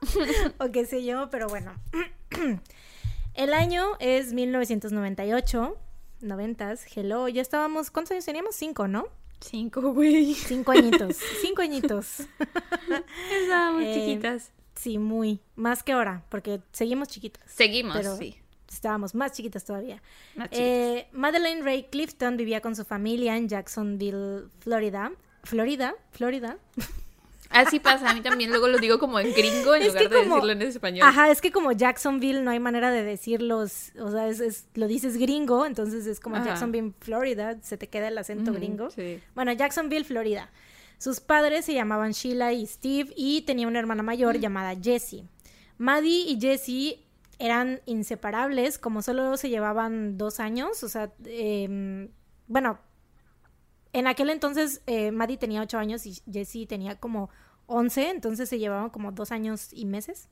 o 0.58 0.70
qué 0.70 0.86
sé 0.86 1.04
yo, 1.04 1.28
pero 1.30 1.48
bueno. 1.48 1.72
El 3.34 3.54
año 3.54 3.84
es 4.00 4.32
1998, 4.32 5.76
noventas, 6.22 6.84
hello, 6.96 7.28
ya 7.28 7.40
estábamos, 7.40 7.90
¿cuántos 7.90 8.12
años 8.12 8.24
teníamos? 8.24 8.56
Cinco, 8.56 8.88
¿no? 8.88 9.06
Cinco, 9.40 9.92
güey. 9.92 10.34
Cinco 10.34 10.72
añitos, 10.72 11.18
cinco 11.40 11.62
añitos. 11.62 12.20
Estábamos 13.42 13.82
eh, 13.84 13.94
chiquitas. 13.94 14.50
Sí, 14.74 14.98
muy, 14.98 15.40
más 15.54 15.82
que 15.82 15.92
ahora, 15.92 16.24
porque 16.28 16.60
seguimos 16.72 17.08
chiquitas. 17.08 17.44
Seguimos, 17.46 18.04
sí. 18.18 18.36
Estábamos 18.70 19.14
más 19.14 19.32
chiquitas 19.32 19.64
todavía. 19.64 20.02
Eh, 20.50 21.06
Madeleine 21.12 21.62
Ray 21.62 21.84
Clifton 21.84 22.36
vivía 22.36 22.60
con 22.60 22.76
su 22.76 22.84
familia 22.84 23.36
en 23.36 23.48
Jacksonville, 23.48 24.48
Florida. 24.60 25.12
Florida, 25.42 25.94
Florida. 26.12 26.58
Así 27.50 27.80
pasa, 27.80 28.10
a 28.10 28.14
mí 28.14 28.20
también 28.20 28.50
luego 28.50 28.68
lo 28.68 28.78
digo 28.78 28.98
como 28.98 29.18
en 29.18 29.32
gringo 29.32 29.74
en 29.74 29.86
lugar 29.86 30.08
de 30.08 30.16
decirlo 30.16 30.50
en 30.50 30.62
español. 30.62 31.08
Ajá, 31.08 31.30
es 31.30 31.40
que 31.40 31.50
como 31.50 31.72
Jacksonville 31.72 32.42
no 32.42 32.50
hay 32.50 32.60
manera 32.60 32.90
de 32.90 33.02
decirlos, 33.02 33.92
o 33.98 34.10
sea, 34.10 34.28
es, 34.28 34.66
lo 34.74 34.86
dices 34.86 35.16
gringo, 35.16 35.64
entonces 35.64 36.06
es 36.06 36.20
como 36.20 36.36
Jacksonville, 36.44 36.92
Florida, 37.00 37.56
se 37.62 37.78
te 37.78 37.88
queda 37.88 38.08
el 38.08 38.18
acento 38.18 38.52
gringo. 38.52 38.88
Bueno, 39.34 39.52
Jacksonville, 39.52 40.04
Florida. 40.04 40.50
Sus 40.98 41.20
padres 41.20 41.64
se 41.64 41.74
llamaban 41.74 42.12
Sheila 42.12 42.52
y 42.52 42.66
Steve 42.66 43.12
y 43.16 43.42
tenía 43.42 43.68
una 43.68 43.78
hermana 43.78 44.02
mayor 44.02 44.38
llamada 44.38 44.74
Jessie. 44.80 45.24
Maddie 45.78 46.24
y 46.28 46.40
Jessie 46.40 47.07
eran 47.38 47.80
inseparables, 47.86 48.78
como 48.78 49.02
solo 49.02 49.36
se 49.36 49.48
llevaban 49.48 50.18
dos 50.18 50.40
años, 50.40 50.82
o 50.82 50.88
sea, 50.88 51.12
em, 51.24 52.10
bueno, 52.46 52.78
en 53.92 54.06
aquel 54.06 54.30
entonces 54.30 54.82
eh, 54.86 55.12
Maddie 55.12 55.38
tenía 55.38 55.62
ocho 55.62 55.78
años 55.78 56.04
y 56.06 56.20
Jessie 56.30 56.66
tenía 56.66 56.96
como 56.96 57.30
once, 57.66 58.10
entonces 58.10 58.48
se 58.48 58.58
llevaban 58.58 58.90
como 58.90 59.12
dos 59.12 59.32
años 59.32 59.70
y 59.72 59.86
meses. 59.86 60.28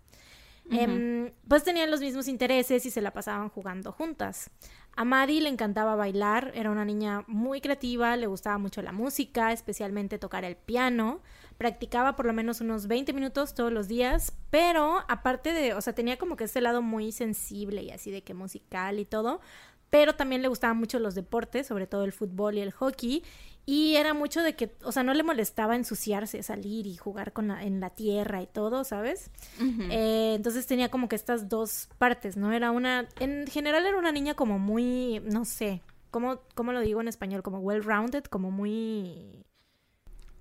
Em, 0.69 1.33
pues 1.47 1.63
tenían 1.63 1.93
los 1.93 2.01
mismos 2.01 2.27
intereses 2.27 2.85
y 2.87 2.91
se 2.91 3.01
la 3.01 3.13
pasaban 3.13 3.51
jugando 3.51 3.93
juntas. 3.93 4.51
A 4.97 5.05
Maddie 5.05 5.41
le 5.41 5.49
encantaba 5.49 5.95
bailar, 5.95 6.51
era 6.55 6.71
una 6.71 6.85
niña 6.85 7.23
muy 7.29 7.61
creativa, 7.61 8.17
le 8.17 8.27
gustaba 8.27 8.59
mucho 8.59 8.83
la 8.83 8.93
música, 8.93 9.53
especialmente 9.53 10.19
tocar 10.19 10.45
el 10.45 10.57
piano. 10.57 11.21
Practicaba 11.59 12.17
por 12.17 12.27
lo 12.27 12.33
menos 12.33 12.61
unos 12.61 12.87
20 12.87 13.13
minutos 13.13 13.55
todos 13.55 13.73
los 13.73 13.89
días, 13.89 14.33
pero 14.51 15.05
aparte 15.09 15.53
de, 15.53 15.75
o 15.75 15.81
sea, 15.81 15.95
tenía 15.95 16.19
como 16.19 16.37
que 16.37 16.45
este 16.45 16.61
lado 16.61 16.83
muy 16.83 17.13
sensible 17.13 17.83
y 17.83 17.91
así 17.91 18.11
de 18.11 18.23
que 18.23 18.35
musical 18.35 18.99
y 18.99 19.05
todo, 19.05 19.41
pero 19.91 20.15
también 20.15 20.43
le 20.43 20.49
gustaban 20.49 20.77
mucho 20.77 20.99
los 20.99 21.15
deportes, 21.15 21.67
sobre 21.67 21.87
todo 21.87 22.05
el 22.05 22.13
fútbol 22.13 22.59
y 22.59 22.61
el 22.61 22.73
hockey, 22.73 23.23
y 23.69 23.97
era 23.97 24.15
mucho 24.15 24.43
de 24.43 24.55
que, 24.55 24.77
o 24.85 24.93
sea, 24.93 25.03
no 25.03 25.13
le 25.13 25.25
molestaba 25.25 25.75
ensuciarse, 25.75 26.43
salir 26.45 26.87
y 26.87 26.97
jugar 26.97 27.33
con 27.33 27.51
en 27.51 27.81
la 27.81 27.91
tierra 27.91 28.41
y 28.41 28.47
todo, 28.47 28.85
¿sabes? 28.85 29.31
Eh, 29.91 30.35
entonces 30.37 30.67
tenía 30.67 30.89
como 30.89 31.09
que 31.09 31.17
estas 31.17 31.49
dos 31.49 31.89
partes, 31.99 32.37
¿no? 32.37 32.53
Era 32.53 32.71
una, 32.71 33.09
en 33.19 33.47
general 33.49 33.85
era 33.85 33.99
una 33.99 34.13
niña 34.13 34.35
como 34.35 34.61
muy, 34.61 35.21
no 35.25 35.45
sé, 35.45 35.83
¿cómo, 36.13 36.41
cómo 36.55 36.73
lo 36.73 36.81
digo 36.81 37.01
en 37.01 37.09
español? 37.09 37.43
Como 37.43 37.59
well-rounded, 37.59 38.25
como 38.25 38.53
muy... 38.53 39.45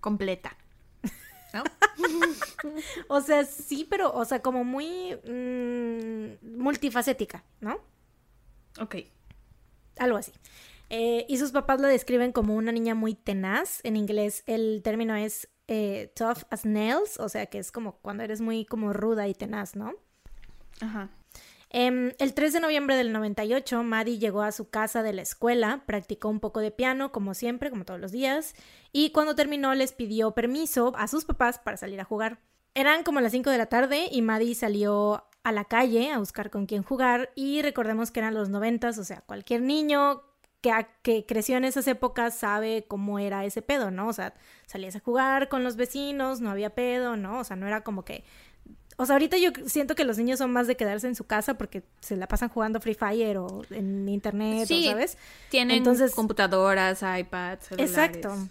Completa. 0.02 0.56
¿No? 1.56 1.64
o 3.08 3.22
sea, 3.22 3.46
sí, 3.46 3.88
pero, 3.90 4.12
o 4.12 4.26
sea, 4.26 4.42
como 4.42 4.66
muy 4.66 5.16
mm, 5.16 6.58
multifacética, 6.60 7.46
¿no? 7.62 7.80
Ok. 8.80 8.96
Algo 9.98 10.18
así. 10.18 10.34
Eh, 10.90 11.26
y 11.30 11.38
sus 11.38 11.52
papás 11.52 11.80
la 11.80 11.88
describen 11.88 12.34
como 12.34 12.56
una 12.56 12.72
niña 12.72 12.94
muy 12.94 13.16
tenaz. 13.16 13.80
En 13.84 13.96
inglés 13.96 14.44
el 14.48 14.82
término 14.84 15.16
es 15.16 15.48
eh, 15.68 16.12
tough 16.16 16.44
as 16.50 16.66
nails, 16.66 17.20
o 17.20 17.30
sea 17.30 17.46
que 17.48 17.60
es 17.60 17.72
como 17.72 17.98
cuando 18.00 18.24
eres 18.24 18.42
muy 18.42 18.66
como 18.66 18.92
ruda 18.92 19.28
y 19.28 19.34
tenaz, 19.34 19.76
¿no? 19.76 19.94
Ajá. 20.82 21.10
Em, 21.70 22.14
el 22.20 22.34
3 22.34 22.54
de 22.54 22.60
noviembre 22.60 22.96
del 22.96 23.12
98, 23.12 23.84
Maddie 23.84 24.20
llegó 24.20 24.42
a 24.44 24.52
su 24.52 24.70
casa 24.70 25.04
de 25.04 25.14
la 25.14 25.22
escuela, 25.22 25.84
practicó 25.86 26.30
un 26.30 26.40
poco 26.40 26.60
de 26.60 26.72
piano, 26.72 27.12
como 27.12 27.34
siempre, 27.34 27.70
como 27.70 27.86
todos 27.86 28.00
los 28.00 28.12
días, 28.12 28.56
y 28.92 29.12
cuando 29.12 29.36
terminó 29.36 29.74
les 29.76 29.92
pidió 29.92 30.32
permiso 30.32 30.94
a 30.98 31.08
sus 31.08 31.26
papás 31.26 31.60
para 31.60 31.78
salir 31.78 32.00
a 32.00 32.06
jugar. 32.06 32.40
Eran 32.74 33.04
como 33.04 33.22
las 33.22 33.32
5 33.32 33.50
de 33.50 33.58
la 33.58 33.68
tarde 33.68 34.08
y 34.12 34.22
Maddie 34.22 34.56
salió 34.56 35.26
a 35.44 35.52
la 35.52 35.66
calle 35.66 36.12
a 36.12 36.18
buscar 36.18 36.50
con 36.50 36.66
quién 36.66 36.84
jugar 36.84 37.32
y 37.36 37.62
recordemos 37.62 38.12
que 38.12 38.20
eran 38.20 38.34
los 38.34 38.50
90, 38.50 38.90
o 38.90 38.94
sea, 39.04 39.22
cualquier 39.22 39.62
niño 39.62 40.24
que, 41.04 41.26
creció 41.28 41.58
en 41.58 41.66
esas 41.66 41.88
épocas 41.88 42.36
sabe 42.36 42.86
cómo 42.88 43.20
era 43.20 43.46
ese 43.46 43.62
pedo, 43.62 43.92
¿no? 43.92 44.08
O 44.08 44.14
sea, 44.14 44.34
salías 44.66 44.96
a 44.96 45.00
jugar 45.00 45.50
con 45.50 45.64
los 45.64 45.76
vecinos, 45.76 46.42
no 46.42 46.50
había 46.50 46.74
pedo, 46.74 47.16
¿no? 47.16 47.40
O 47.40 47.44
sea, 47.44 47.56
no 47.56 47.68
era 47.68 47.82
como 47.82 48.04
que... 48.04 48.24
O 48.98 49.06
sea, 49.06 49.16
ahorita 49.16 49.38
yo 49.38 49.52
siento 49.66 49.96
que 49.96 50.06
los 50.06 50.18
niños 50.18 50.40
son 50.40 50.52
más 50.52 50.68
de 50.68 50.76
quedarse 50.76 51.08
en 51.08 51.16
su 51.16 51.26
casa 51.26 51.56
porque 51.56 51.84
se 52.00 52.16
la 52.16 52.28
pasan 52.28 52.50
jugando 52.50 52.80
Free 52.80 52.96
Fire 52.96 53.38
o 53.38 53.64
en 53.70 54.08
internet, 54.08 54.68
sí, 54.68 54.86
¿sabes? 54.86 55.18
Tienen 55.50 55.78
Entonces, 55.78 56.14
computadoras, 56.14 57.02
iPads, 57.02 57.68
celulares. 57.68 57.98
Exacto 57.98 58.50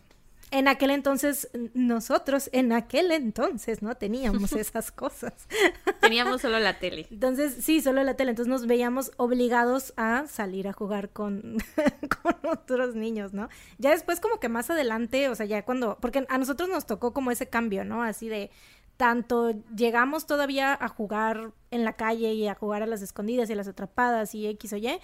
en 0.54 0.68
aquel 0.68 0.90
entonces, 0.90 1.48
nosotros 1.74 2.48
en 2.52 2.72
aquel 2.72 3.10
entonces 3.10 3.82
no 3.82 3.96
teníamos 3.96 4.52
esas 4.52 4.92
cosas. 4.92 5.32
Teníamos 6.00 6.42
solo 6.42 6.60
la 6.60 6.78
tele. 6.78 7.08
Entonces, 7.10 7.56
sí, 7.60 7.80
solo 7.80 8.04
la 8.04 8.14
tele. 8.14 8.30
Entonces 8.30 8.50
nos 8.50 8.66
veíamos 8.66 9.10
obligados 9.16 9.92
a 9.96 10.26
salir 10.28 10.68
a 10.68 10.72
jugar 10.72 11.10
con, 11.10 11.56
con 12.22 12.36
otros 12.52 12.94
niños, 12.94 13.32
¿no? 13.32 13.48
Ya 13.78 13.90
después 13.90 14.20
como 14.20 14.38
que 14.38 14.48
más 14.48 14.70
adelante, 14.70 15.28
o 15.28 15.34
sea, 15.34 15.44
ya 15.44 15.64
cuando, 15.64 15.98
porque 16.00 16.24
a 16.28 16.38
nosotros 16.38 16.68
nos 16.68 16.86
tocó 16.86 17.12
como 17.12 17.32
ese 17.32 17.48
cambio, 17.48 17.84
¿no? 17.84 18.04
Así 18.04 18.28
de, 18.28 18.52
tanto 18.96 19.52
llegamos 19.76 20.26
todavía 20.26 20.76
a 20.78 20.88
jugar 20.88 21.52
en 21.70 21.84
la 21.84 21.94
calle 21.94 22.32
y 22.34 22.46
a 22.46 22.54
jugar 22.54 22.82
a 22.82 22.86
las 22.86 23.02
escondidas 23.02 23.50
y 23.50 23.52
a 23.52 23.56
las 23.56 23.68
atrapadas 23.68 24.34
y 24.34 24.46
X 24.46 24.72
o 24.72 24.76
Y, 24.76 25.00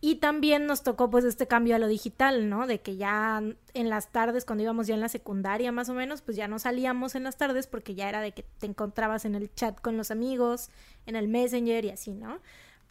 y 0.00 0.16
también 0.16 0.66
nos 0.66 0.82
tocó 0.82 1.08
pues 1.08 1.24
este 1.24 1.46
cambio 1.46 1.76
a 1.76 1.78
lo 1.78 1.88
digital, 1.88 2.50
¿no? 2.50 2.66
De 2.66 2.80
que 2.82 2.96
ya 2.96 3.42
en 3.72 3.88
las 3.88 4.12
tardes, 4.12 4.44
cuando 4.44 4.62
íbamos 4.62 4.86
ya 4.86 4.94
en 4.94 5.00
la 5.00 5.08
secundaria 5.08 5.72
más 5.72 5.88
o 5.88 5.94
menos, 5.94 6.20
pues 6.20 6.36
ya 6.36 6.46
no 6.46 6.58
salíamos 6.58 7.14
en 7.14 7.24
las 7.24 7.38
tardes 7.38 7.66
porque 7.66 7.94
ya 7.94 8.08
era 8.08 8.20
de 8.20 8.32
que 8.32 8.42
te 8.42 8.66
encontrabas 8.66 9.24
en 9.24 9.34
el 9.34 9.54
chat 9.54 9.80
con 9.80 9.96
los 9.96 10.10
amigos, 10.10 10.68
en 11.06 11.16
el 11.16 11.28
messenger 11.28 11.86
y 11.86 11.90
así, 11.90 12.12
¿no? 12.12 12.40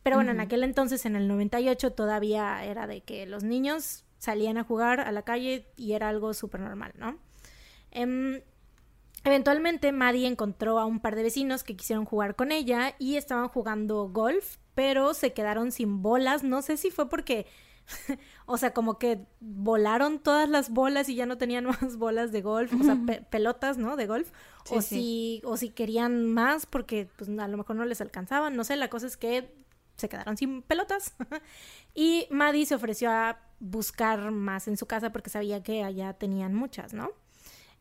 Pero 0.02 0.16
bueno, 0.18 0.32
en 0.32 0.40
aquel 0.40 0.64
entonces, 0.64 1.06
en 1.06 1.16
el 1.16 1.28
98, 1.28 1.94
todavía 1.94 2.66
era 2.66 2.88
de 2.88 3.02
que 3.02 3.26
los 3.26 3.44
niños 3.44 4.06
salían 4.18 4.58
a 4.58 4.64
jugar 4.64 5.00
a 5.00 5.12
la 5.12 5.22
calle 5.22 5.68
y 5.78 5.94
era 5.94 6.10
algo 6.10 6.34
súper 6.34 6.62
normal, 6.62 6.94
¿no? 6.98 7.20
Em, 7.92 8.42
eventualmente 9.24 9.92
Maddie 9.92 10.28
encontró 10.28 10.80
a 10.80 10.86
un 10.86 11.00
par 11.00 11.16
de 11.16 11.24
vecinos 11.24 11.64
que 11.64 11.76
quisieron 11.76 12.06
jugar 12.06 12.36
con 12.36 12.52
ella 12.52 12.96
y 13.00 13.16
estaban 13.16 13.48
jugando 13.48 14.10
golf 14.10 14.58
pero 14.76 15.14
se 15.14 15.34
quedaron 15.34 15.72
sin 15.72 16.02
bolas. 16.02 16.44
No 16.44 16.62
sé 16.62 16.78
si 16.78 16.92
fue 16.92 17.10
porque, 17.10 17.46
o 18.46 18.58
sea, 18.58 18.74
como 18.74 18.98
que 18.98 19.26
volaron 19.40 20.20
todas 20.20 20.50
las 20.50 20.70
bolas 20.70 21.10
y 21.10 21.16
ya 21.16 21.26
no 21.26 21.38
tenían 21.38 21.66
más 21.82 21.98
bolas 21.98 22.32
de 22.32 22.42
golf, 22.42 22.74
o 22.80 22.84
sea, 22.84 22.98
pelotas, 23.30 23.78
¿no? 23.78 23.96
De 23.96 24.08
golf. 24.08 24.32
o, 24.70 24.82
Si, 24.82 25.42
o 25.46 25.58
si 25.58 25.70
querían 25.70 26.26
más 26.26 26.66
porque 26.66 27.10
pues, 27.18 27.30
a 27.30 27.48
lo 27.48 27.58
mejor 27.58 27.76
no 27.76 27.86
les 27.86 28.02
alcanzaban. 28.02 28.56
No 28.56 28.64
sé, 28.64 28.76
la 28.76 28.90
cosa 28.90 29.08
es 29.08 29.18
que 29.18 29.54
se 29.96 30.10
quedaron 30.10 30.38
sin 30.38 30.62
pelotas. 30.64 31.14
y 31.94 32.28
Maddie 32.32 32.66
se 32.66 32.76
ofreció 32.76 33.12
a 33.12 33.40
buscar 33.60 34.32
más 34.32 34.68
en 34.68 34.78
su 34.78 34.88
casa 34.88 35.12
porque 35.12 35.30
sabía 35.30 35.64
que 35.64 35.84
allá 35.84 36.14
tenían 36.14 36.54
muchas, 36.54 36.94
¿no? 36.94 37.12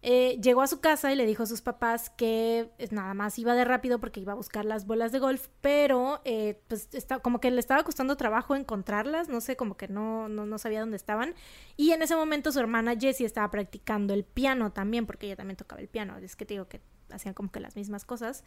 Eh, 0.04 0.40
llegó 0.42 0.62
a 0.62 0.66
su 0.66 0.80
casa 0.80 1.12
y 1.12 1.16
le 1.16 1.24
dijo 1.26 1.44
a 1.44 1.46
sus 1.46 1.62
papás 1.62 2.10
que 2.10 2.72
eh, 2.78 2.88
nada 2.90 3.14
más 3.14 3.38
iba 3.38 3.54
de 3.54 3.64
rápido 3.64 4.00
porque 4.00 4.18
iba 4.18 4.32
a 4.32 4.34
buscar 4.34 4.64
las 4.64 4.84
bolas 4.84 5.12
de 5.12 5.20
golf, 5.20 5.46
pero 5.60 6.20
eh, 6.24 6.60
pues 6.66 6.88
está, 6.92 7.20
como 7.20 7.38
que 7.38 7.52
le 7.52 7.60
estaba 7.60 7.84
costando 7.84 8.16
trabajo 8.16 8.56
encontrarlas, 8.56 9.28
no 9.28 9.40
sé, 9.40 9.54
como 9.54 9.76
que 9.76 9.86
no, 9.86 10.28
no, 10.28 10.44
no, 10.44 10.58
sabía 10.58 10.80
dónde 10.80 10.96
estaban. 10.96 11.36
Y 11.76 11.92
en 11.92 12.02
ese 12.02 12.16
momento 12.16 12.50
su 12.50 12.58
hermana 12.58 12.96
Jessie 12.98 13.24
estaba 13.24 13.48
practicando 13.52 14.12
el 14.12 14.24
piano 14.24 14.72
también, 14.72 15.06
porque 15.06 15.26
ella 15.26 15.36
también 15.36 15.56
tocaba 15.56 15.80
el 15.80 15.88
piano, 15.88 16.18
es 16.18 16.34
que 16.34 16.46
te 16.46 16.54
digo 16.54 16.66
que 16.66 16.80
hacían 17.10 17.34
como 17.34 17.52
que 17.52 17.60
las 17.60 17.76
mismas 17.76 18.04
cosas. 18.04 18.42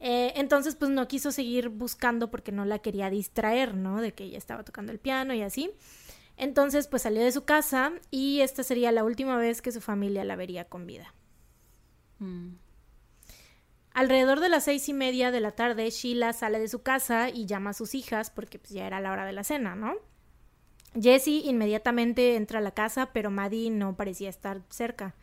entonces 0.00 0.74
pues 0.74 0.90
no 0.90 1.06
quiso 1.06 1.30
seguir 1.30 1.68
buscando 1.68 2.28
porque 2.30 2.50
no 2.50 2.64
la 2.64 2.80
quería 2.80 3.08
distraer, 3.08 3.74
¿no? 3.74 4.00
De 4.00 4.14
que 4.14 4.24
ella 4.24 4.38
estaba 4.38 4.64
tocando 4.64 4.90
el 4.90 4.98
piano 4.98 5.32
y 5.32 5.42
así. 5.42 5.70
Entonces, 6.38 6.86
pues 6.86 7.02
salió 7.02 7.22
de 7.22 7.32
su 7.32 7.44
casa 7.44 7.92
y 8.10 8.40
esta 8.40 8.62
sería 8.62 8.92
la 8.92 9.04
última 9.04 9.36
vez 9.36 9.60
que 9.60 9.72
su 9.72 9.80
familia 9.80 10.24
la 10.24 10.36
vería 10.36 10.64
con 10.64 10.86
vida. 10.86 11.12
Mm. 12.20 12.54
Alrededor 13.92 14.38
de 14.38 14.48
las 14.48 14.64
seis 14.64 14.88
y 14.88 14.92
media 14.92 15.32
de 15.32 15.40
la 15.40 15.50
tarde, 15.50 15.90
Sheila 15.90 16.32
sale 16.32 16.60
de 16.60 16.68
su 16.68 16.82
casa 16.82 17.28
y 17.28 17.46
llama 17.46 17.70
a 17.70 17.74
sus 17.74 17.96
hijas 17.96 18.30
porque 18.30 18.60
pues, 18.60 18.70
ya 18.70 18.86
era 18.86 19.00
la 19.00 19.10
hora 19.10 19.26
de 19.26 19.32
la 19.32 19.42
cena, 19.42 19.74
¿no? 19.74 19.94
Jessie 20.94 21.42
inmediatamente 21.44 22.36
entra 22.36 22.60
a 22.60 22.62
la 22.62 22.70
casa, 22.70 23.10
pero 23.12 23.30
Maddie 23.32 23.70
no 23.70 23.96
parecía 23.96 24.30
estar 24.30 24.62
cerca. 24.70 25.16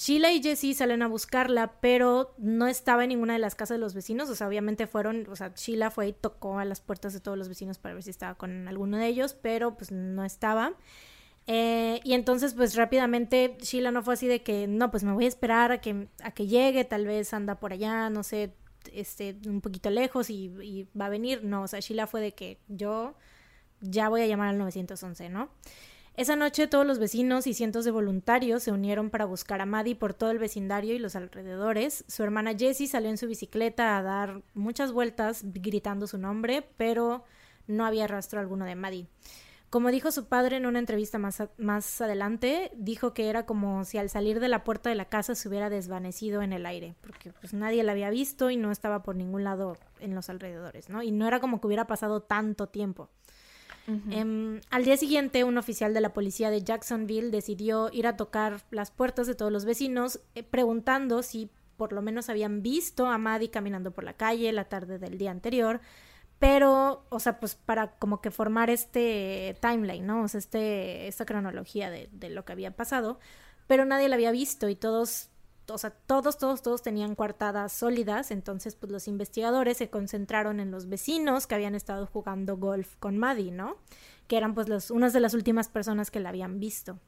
Sheila 0.00 0.32
y 0.32 0.42
Jessie 0.42 0.72
salen 0.72 1.02
a 1.02 1.08
buscarla, 1.08 1.74
pero 1.82 2.34
no 2.38 2.66
estaba 2.66 3.02
en 3.02 3.10
ninguna 3.10 3.34
de 3.34 3.38
las 3.38 3.54
casas 3.54 3.74
de 3.74 3.80
los 3.80 3.92
vecinos. 3.92 4.30
O 4.30 4.34
sea, 4.34 4.48
obviamente 4.48 4.86
fueron, 4.86 5.26
o 5.28 5.36
sea, 5.36 5.52
Sheila 5.54 5.90
fue 5.90 6.08
y 6.08 6.12
tocó 6.14 6.58
a 6.58 6.64
las 6.64 6.80
puertas 6.80 7.12
de 7.12 7.20
todos 7.20 7.36
los 7.36 7.50
vecinos 7.50 7.76
para 7.76 7.92
ver 7.92 8.02
si 8.02 8.08
estaba 8.08 8.34
con 8.34 8.66
alguno 8.66 8.96
de 8.96 9.06
ellos, 9.08 9.34
pero 9.34 9.76
pues 9.76 9.92
no 9.92 10.24
estaba. 10.24 10.72
Eh, 11.46 12.00
y 12.02 12.14
entonces, 12.14 12.54
pues 12.54 12.76
rápidamente, 12.76 13.58
Sheila 13.60 13.90
no 13.90 14.02
fue 14.02 14.14
así 14.14 14.26
de 14.26 14.42
que, 14.42 14.66
no, 14.66 14.90
pues 14.90 15.04
me 15.04 15.12
voy 15.12 15.26
a 15.26 15.28
esperar 15.28 15.70
a 15.70 15.82
que, 15.82 16.08
a 16.22 16.30
que 16.30 16.46
llegue, 16.46 16.84
tal 16.86 17.04
vez 17.04 17.34
anda 17.34 17.56
por 17.56 17.74
allá, 17.74 18.08
no 18.08 18.22
sé, 18.22 18.54
este, 18.94 19.36
un 19.46 19.60
poquito 19.60 19.90
lejos 19.90 20.30
y, 20.30 20.46
y 20.62 20.88
va 20.98 21.06
a 21.06 21.10
venir. 21.10 21.44
No, 21.44 21.64
o 21.64 21.68
sea, 21.68 21.80
Sheila 21.80 22.06
fue 22.06 22.22
de 22.22 22.32
que 22.32 22.58
yo 22.68 23.16
ya 23.82 24.08
voy 24.08 24.22
a 24.22 24.26
llamar 24.26 24.48
al 24.48 24.56
911, 24.56 25.28
¿no? 25.28 25.50
Esa 26.16 26.36
noche 26.36 26.66
todos 26.66 26.86
los 26.86 26.98
vecinos 26.98 27.46
y 27.46 27.54
cientos 27.54 27.84
de 27.84 27.90
voluntarios 27.90 28.62
se 28.62 28.72
unieron 28.72 29.10
para 29.10 29.24
buscar 29.24 29.60
a 29.60 29.66
Maddie 29.66 29.96
por 29.96 30.12
todo 30.12 30.30
el 30.30 30.38
vecindario 30.38 30.94
y 30.94 30.98
los 30.98 31.16
alrededores. 31.16 32.04
Su 32.08 32.22
hermana 32.22 32.54
Jessie 32.56 32.88
salió 32.88 33.08
en 33.08 33.16
su 33.16 33.26
bicicleta 33.26 33.96
a 33.96 34.02
dar 34.02 34.42
muchas 34.52 34.92
vueltas 34.92 35.42
gritando 35.44 36.06
su 36.06 36.18
nombre, 36.18 36.66
pero 36.76 37.24
no 37.66 37.86
había 37.86 38.06
rastro 38.06 38.40
alguno 38.40 38.64
de 38.64 38.74
Maddie. 38.74 39.06
Como 39.70 39.92
dijo 39.92 40.10
su 40.10 40.26
padre 40.26 40.56
en 40.56 40.66
una 40.66 40.80
entrevista 40.80 41.18
más, 41.18 41.44
más 41.56 42.00
adelante, 42.00 42.72
dijo 42.74 43.14
que 43.14 43.28
era 43.28 43.46
como 43.46 43.84
si 43.84 43.98
al 43.98 44.10
salir 44.10 44.40
de 44.40 44.48
la 44.48 44.64
puerta 44.64 44.90
de 44.90 44.96
la 44.96 45.04
casa 45.04 45.36
se 45.36 45.48
hubiera 45.48 45.70
desvanecido 45.70 46.42
en 46.42 46.52
el 46.52 46.66
aire, 46.66 46.96
porque 47.00 47.32
pues 47.32 47.54
nadie 47.54 47.84
la 47.84 47.92
había 47.92 48.10
visto 48.10 48.50
y 48.50 48.56
no 48.56 48.72
estaba 48.72 49.04
por 49.04 49.14
ningún 49.14 49.44
lado 49.44 49.76
en 50.00 50.16
los 50.16 50.28
alrededores, 50.28 50.88
¿no? 50.88 51.04
Y 51.04 51.12
no 51.12 51.28
era 51.28 51.38
como 51.38 51.60
que 51.60 51.68
hubiera 51.68 51.86
pasado 51.86 52.20
tanto 52.20 52.66
tiempo. 52.66 53.10
Em, 54.10 54.60
al 54.70 54.84
día 54.84 54.96
siguiente, 54.96 55.44
un 55.44 55.58
oficial 55.58 55.94
de 55.94 56.00
la 56.00 56.12
policía 56.12 56.50
de 56.50 56.62
Jacksonville 56.62 57.30
decidió 57.30 57.90
ir 57.92 58.06
a 58.06 58.16
tocar 58.16 58.62
las 58.70 58.90
puertas 58.90 59.26
de 59.26 59.34
todos 59.34 59.50
los 59.50 59.64
vecinos, 59.64 60.20
eh, 60.34 60.42
preguntando 60.42 61.22
si 61.22 61.50
por 61.76 61.92
lo 61.92 62.02
menos 62.02 62.28
habían 62.28 62.62
visto 62.62 63.06
a 63.06 63.18
Maddie 63.18 63.50
caminando 63.50 63.90
por 63.90 64.04
la 64.04 64.12
calle 64.12 64.52
la 64.52 64.64
tarde 64.64 64.98
del 64.98 65.16
día 65.18 65.30
anterior, 65.30 65.80
pero, 66.38 67.04
o 67.08 67.20
sea, 67.20 67.40
pues 67.40 67.54
para 67.54 67.92
como 67.98 68.20
que 68.20 68.30
formar 68.30 68.70
este 68.70 69.56
timeline, 69.60 70.06
¿no? 70.06 70.22
O 70.22 70.28
sea, 70.28 70.38
este, 70.38 71.06
esta 71.06 71.24
cronología 71.24 71.90
de, 71.90 72.08
de 72.12 72.30
lo 72.30 72.44
que 72.44 72.52
había 72.52 72.76
pasado, 72.76 73.18
pero 73.66 73.84
nadie 73.84 74.08
la 74.08 74.16
había 74.16 74.30
visto 74.30 74.68
y 74.68 74.76
todos 74.76 75.30
o 75.70 75.78
sea, 75.78 75.90
todos, 75.90 76.38
todos, 76.38 76.62
todos 76.62 76.82
tenían 76.82 77.14
coartadas 77.14 77.72
sólidas, 77.72 78.30
entonces 78.30 78.74
pues 78.74 78.92
los 78.92 79.08
investigadores 79.08 79.76
se 79.76 79.90
concentraron 79.90 80.60
en 80.60 80.70
los 80.70 80.88
vecinos 80.88 81.46
que 81.46 81.54
habían 81.54 81.74
estado 81.74 82.06
jugando 82.06 82.56
golf 82.56 82.96
con 82.96 83.18
Maddie, 83.18 83.52
¿no? 83.52 83.76
Que 84.26 84.36
eran 84.36 84.54
pues 84.54 84.68
los, 84.68 84.90
unas 84.90 85.12
de 85.12 85.20
las 85.20 85.34
últimas 85.34 85.68
personas 85.68 86.10
que 86.10 86.20
la 86.20 86.28
habían 86.30 86.60
visto. 86.60 86.98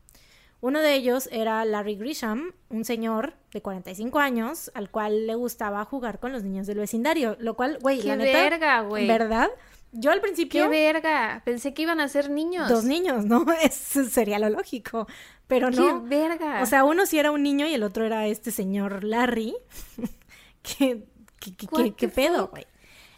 Uno 0.63 0.79
de 0.79 0.95
ellos 0.95 1.29
era 1.33 1.65
Larry 1.65 1.97
Grisham, 1.97 2.53
un 2.69 2.85
señor 2.85 3.35
de 3.53 3.61
45 3.63 4.21
años 4.21 4.71
al 4.75 4.91
cual 4.91 5.27
le 5.27 5.35
gustaba 5.35 5.85
jugar 5.85 6.21
con 6.21 6.31
los 6.31 6.45
niños 6.45 6.69
del 6.69 6.79
vecindario, 6.79 7.37
lo 7.41 7.55
cual, 7.55 7.79
güey, 7.83 8.01
la 8.03 8.15
neta, 8.15 8.39
verga, 8.39 8.81
güey. 8.83 9.09
¿verdad? 9.09 9.51
Yo 9.91 10.13
al 10.13 10.21
principio... 10.21 10.63
¡Qué 10.63 10.69
verga! 10.69 11.43
Pensé 11.45 11.75
que 11.75 11.83
iban 11.83 12.01
a 12.01 12.07
ser 12.07 12.31
niños. 12.31 12.69
Dos 12.69 12.85
niños, 12.85 13.27
¿no? 13.27 13.45
Eso 13.63 14.05
sería 14.05 14.39
lo 14.39 14.49
lógico. 14.51 15.09
Pero 15.53 15.71
no. 15.71 16.03
¡Qué 16.03 16.09
verga! 16.09 16.63
O 16.63 16.67
sea, 16.67 16.83
uno 16.83 17.05
sí 17.05 17.19
era 17.19 17.31
un 17.31 17.43
niño 17.43 17.67
y 17.67 17.75
el 17.75 17.83
otro 17.83 18.07
era 18.07 18.27
este 18.27 18.51
señor 18.51 19.05
Larry. 19.05 19.55
¿Qué, 20.63 21.05
qué, 21.39 21.93
qué, 21.95 22.09
pedo, 22.09 22.49
güey? 22.49 22.67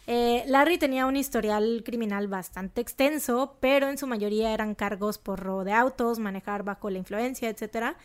Eh, 0.05 0.43
Larry 0.45 0.77
tenía 0.77 1.05
un 1.05 1.15
historial 1.15 1.81
criminal 1.85 2.27
bastante 2.27 2.81
extenso, 2.81 3.55
pero 3.61 3.87
en 3.87 3.97
su 3.97 4.05
mayoría 4.05 4.53
eran 4.53 4.75
cargos 4.75 5.17
por 5.17 5.39
robo 5.39 5.63
de 5.63 5.71
autos, 5.71 6.19
manejar 6.19 6.63
bajo 6.63 6.89
la 6.89 6.97
influencia, 6.97 7.47
etcétera. 7.47 7.95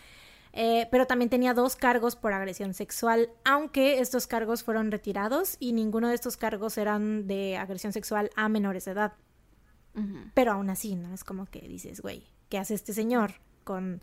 Eh, 0.52 0.86
pero 0.92 1.08
también 1.08 1.28
tenía 1.28 1.52
dos 1.52 1.74
cargos 1.74 2.14
por 2.14 2.32
agresión 2.32 2.72
sexual, 2.72 3.30
aunque 3.44 3.98
estos 3.98 4.28
cargos 4.28 4.62
fueron 4.62 4.92
retirados 4.92 5.56
y 5.58 5.72
ninguno 5.72 6.06
de 6.06 6.14
estos 6.14 6.36
cargos 6.36 6.78
eran 6.78 7.26
de 7.26 7.56
agresión 7.56 7.92
sexual 7.92 8.30
a 8.36 8.48
menores 8.48 8.84
de 8.84 8.92
edad. 8.92 9.12
Pero 10.34 10.52
aún 10.52 10.70
así, 10.70 10.94
¿no? 10.94 11.12
Es 11.12 11.24
como 11.24 11.46
que 11.46 11.62
dices, 11.62 12.00
güey, 12.00 12.22
¿qué 12.48 12.58
hace 12.58 12.74
este 12.74 12.92
señor 12.92 13.32
con 13.64 14.00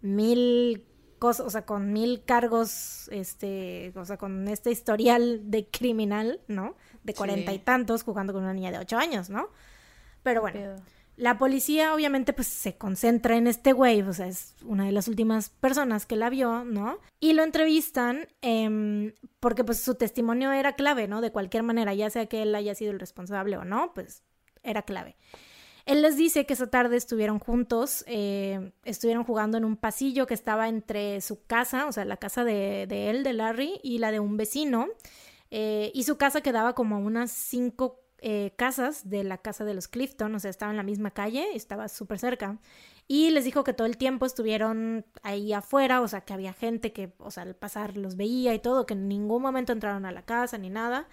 mil 0.00 0.84
cosas, 1.18 1.46
o 1.46 1.50
sea, 1.50 1.66
con 1.66 1.92
mil 1.92 2.24
cargos, 2.24 3.08
este, 3.12 3.92
o 3.96 4.04
sea, 4.04 4.16
con 4.16 4.48
este 4.48 4.70
historial 4.70 5.50
de 5.50 5.66
criminal, 5.66 6.40
¿no? 6.48 6.76
De 7.02 7.14
cuarenta 7.14 7.52
y 7.52 7.58
tantos 7.58 8.02
jugando 8.02 8.32
con 8.32 8.42
una 8.42 8.54
niña 8.54 8.70
de 8.70 8.78
ocho 8.78 8.98
años, 8.98 9.30
¿no? 9.30 9.48
Pero 10.22 10.40
bueno. 10.40 10.76
La 11.16 11.36
policía 11.36 11.94
obviamente 11.94 12.32
pues 12.32 12.46
se 12.46 12.76
concentra 12.76 13.36
en 13.36 13.48
este 13.48 13.72
güey, 13.72 14.02
o 14.02 14.12
sea, 14.12 14.28
es 14.28 14.54
una 14.64 14.86
de 14.86 14.92
las 14.92 15.08
últimas 15.08 15.48
personas 15.48 16.06
que 16.06 16.14
la 16.14 16.30
vio, 16.30 16.64
¿no? 16.64 17.00
Y 17.18 17.32
lo 17.32 17.42
entrevistan 17.42 18.28
eh, 18.40 19.12
porque 19.40 19.64
pues 19.64 19.80
su 19.80 19.96
testimonio 19.96 20.52
era 20.52 20.74
clave, 20.74 21.08
¿no? 21.08 21.20
De 21.20 21.32
cualquier 21.32 21.64
manera, 21.64 21.92
ya 21.92 22.08
sea 22.08 22.26
que 22.26 22.42
él 22.42 22.54
haya 22.54 22.76
sido 22.76 22.92
el 22.92 23.00
responsable 23.00 23.56
o 23.56 23.64
no, 23.64 23.92
pues 23.94 24.22
era 24.62 24.82
clave. 24.82 25.16
Él 25.88 26.02
les 26.02 26.18
dice 26.18 26.44
que 26.44 26.52
esa 26.52 26.66
tarde 26.66 26.98
estuvieron 26.98 27.38
juntos, 27.38 28.04
eh, 28.06 28.72
estuvieron 28.84 29.24
jugando 29.24 29.56
en 29.56 29.64
un 29.64 29.78
pasillo 29.78 30.26
que 30.26 30.34
estaba 30.34 30.68
entre 30.68 31.22
su 31.22 31.46
casa, 31.46 31.86
o 31.86 31.92
sea, 31.92 32.04
la 32.04 32.18
casa 32.18 32.44
de, 32.44 32.86
de 32.86 33.08
él, 33.08 33.24
de 33.24 33.32
Larry, 33.32 33.80
y 33.82 33.96
la 33.96 34.12
de 34.12 34.20
un 34.20 34.36
vecino. 34.36 34.88
Eh, 35.50 35.90
y 35.94 36.02
su 36.02 36.18
casa 36.18 36.42
quedaba 36.42 36.74
como 36.74 36.96
a 36.96 36.98
unas 36.98 37.30
cinco 37.30 38.02
eh, 38.20 38.52
casas 38.56 39.08
de 39.08 39.24
la 39.24 39.38
casa 39.38 39.64
de 39.64 39.72
los 39.72 39.88
Clifton, 39.88 40.34
o 40.34 40.38
sea, 40.38 40.50
estaba 40.50 40.70
en 40.72 40.76
la 40.76 40.82
misma 40.82 41.12
calle, 41.12 41.46
estaba 41.54 41.88
súper 41.88 42.18
cerca. 42.18 42.58
Y 43.06 43.30
les 43.30 43.46
dijo 43.46 43.64
que 43.64 43.72
todo 43.72 43.86
el 43.86 43.96
tiempo 43.96 44.26
estuvieron 44.26 45.06
ahí 45.22 45.54
afuera, 45.54 46.02
o 46.02 46.08
sea, 46.08 46.20
que 46.20 46.34
había 46.34 46.52
gente 46.52 46.92
que, 46.92 47.14
o 47.16 47.30
sea, 47.30 47.44
al 47.44 47.56
pasar 47.56 47.96
los 47.96 48.16
veía 48.16 48.52
y 48.52 48.58
todo, 48.58 48.84
que 48.84 48.92
en 48.92 49.08
ningún 49.08 49.40
momento 49.40 49.72
entraron 49.72 50.04
a 50.04 50.12
la 50.12 50.20
casa 50.20 50.58
ni 50.58 50.68
nada. 50.68 51.08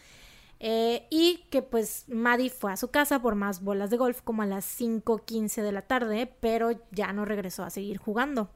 Eh, 0.59 1.07
y 1.09 1.45
que 1.49 1.61
pues 1.61 2.05
Maddie 2.07 2.49
fue 2.49 2.71
a 2.71 2.77
su 2.77 2.89
casa 2.89 3.21
por 3.21 3.35
más 3.35 3.61
bolas 3.61 3.89
de 3.89 3.97
golf 3.97 4.21
como 4.21 4.41
a 4.41 4.45
las 4.45 4.79
5.15 4.79 5.61
de 5.61 5.71
la 5.71 5.81
tarde, 5.81 6.33
pero 6.39 6.71
ya 6.91 7.11
no 7.13 7.25
regresó 7.25 7.63
a 7.63 7.69
seguir 7.69 7.97
jugando. 7.97 8.49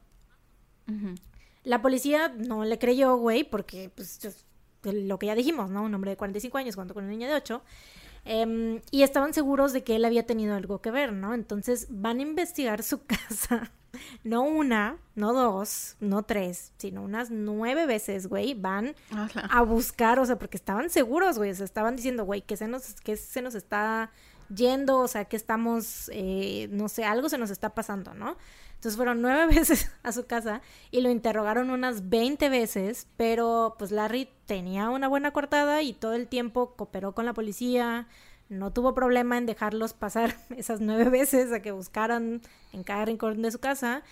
La 1.62 1.82
policía 1.82 2.34
no 2.36 2.64
le 2.64 2.78
creyó, 2.78 3.16
güey, 3.16 3.44
porque 3.44 3.92
pues 3.94 4.18
lo 4.82 5.18
que 5.18 5.26
ya 5.26 5.34
dijimos, 5.34 5.70
¿no? 5.70 5.82
Un 5.82 5.94
hombre 5.94 6.10
de 6.10 6.16
45 6.16 6.58
años 6.58 6.74
junto 6.74 6.94
con 6.94 7.04
una 7.04 7.12
niña 7.12 7.28
de 7.28 7.34
8. 7.34 7.62
Em, 8.24 8.80
y 8.90 9.02
estaban 9.02 9.32
seguros 9.32 9.72
de 9.72 9.82
que 9.84 9.96
él 9.96 10.04
había 10.04 10.26
tenido 10.26 10.54
algo 10.54 10.80
que 10.80 10.90
ver, 10.90 11.12
¿no? 11.12 11.32
Entonces 11.34 11.86
van 11.90 12.18
a 12.18 12.22
investigar 12.22 12.82
su 12.82 13.04
casa. 13.06 13.72
No 14.24 14.42
una, 14.42 14.98
no 15.14 15.32
dos, 15.32 15.96
no 16.00 16.22
tres, 16.22 16.72
sino 16.76 17.02
unas 17.02 17.30
nueve 17.30 17.86
veces, 17.86 18.26
güey. 18.26 18.54
Van 18.54 18.94
a 19.50 19.62
buscar, 19.62 20.18
o 20.18 20.26
sea, 20.26 20.38
porque 20.38 20.56
estaban 20.56 20.90
seguros, 20.90 21.38
güey. 21.38 21.50
O 21.50 21.54
sea, 21.54 21.64
estaban 21.64 21.96
diciendo, 21.96 22.24
güey, 22.24 22.42
que 22.42 22.56
se 22.56 22.68
nos, 22.68 22.94
que 23.02 23.16
se 23.16 23.42
nos 23.42 23.54
está 23.54 24.10
yendo, 24.54 24.98
o 24.98 25.08
sea, 25.08 25.24
que 25.24 25.36
estamos, 25.36 26.10
eh, 26.12 26.68
no 26.70 26.88
sé, 26.88 27.04
algo 27.04 27.28
se 27.28 27.38
nos 27.38 27.50
está 27.50 27.74
pasando, 27.74 28.14
¿no? 28.14 28.36
Entonces 28.74 28.96
fueron 28.96 29.20
nueve 29.20 29.46
veces 29.54 29.90
a 30.02 30.12
su 30.12 30.26
casa 30.26 30.62
y 30.90 31.00
lo 31.02 31.10
interrogaron 31.10 31.70
unas 31.70 32.08
veinte 32.08 32.48
veces, 32.48 33.06
pero 33.16 33.76
pues 33.78 33.90
Larry 33.90 34.28
tenía 34.46 34.90
una 34.90 35.08
buena 35.08 35.32
cortada 35.32 35.82
y 35.82 35.92
todo 35.92 36.14
el 36.14 36.28
tiempo 36.28 36.74
cooperó 36.76 37.14
con 37.14 37.26
la 37.26 37.34
policía, 37.34 38.08
no 38.50 38.72
tuvo 38.72 38.92
problema 38.92 39.38
en 39.38 39.46
dejarlos 39.46 39.94
pasar 39.94 40.36
esas 40.56 40.80
nueve 40.82 41.08
veces 41.08 41.52
a 41.52 41.62
que 41.62 41.72
buscaran 41.72 42.42
en 42.72 42.84
cada 42.84 43.06
rincón 43.06 43.40
de 43.40 43.50
su 43.50 43.58
casa. 43.58 44.02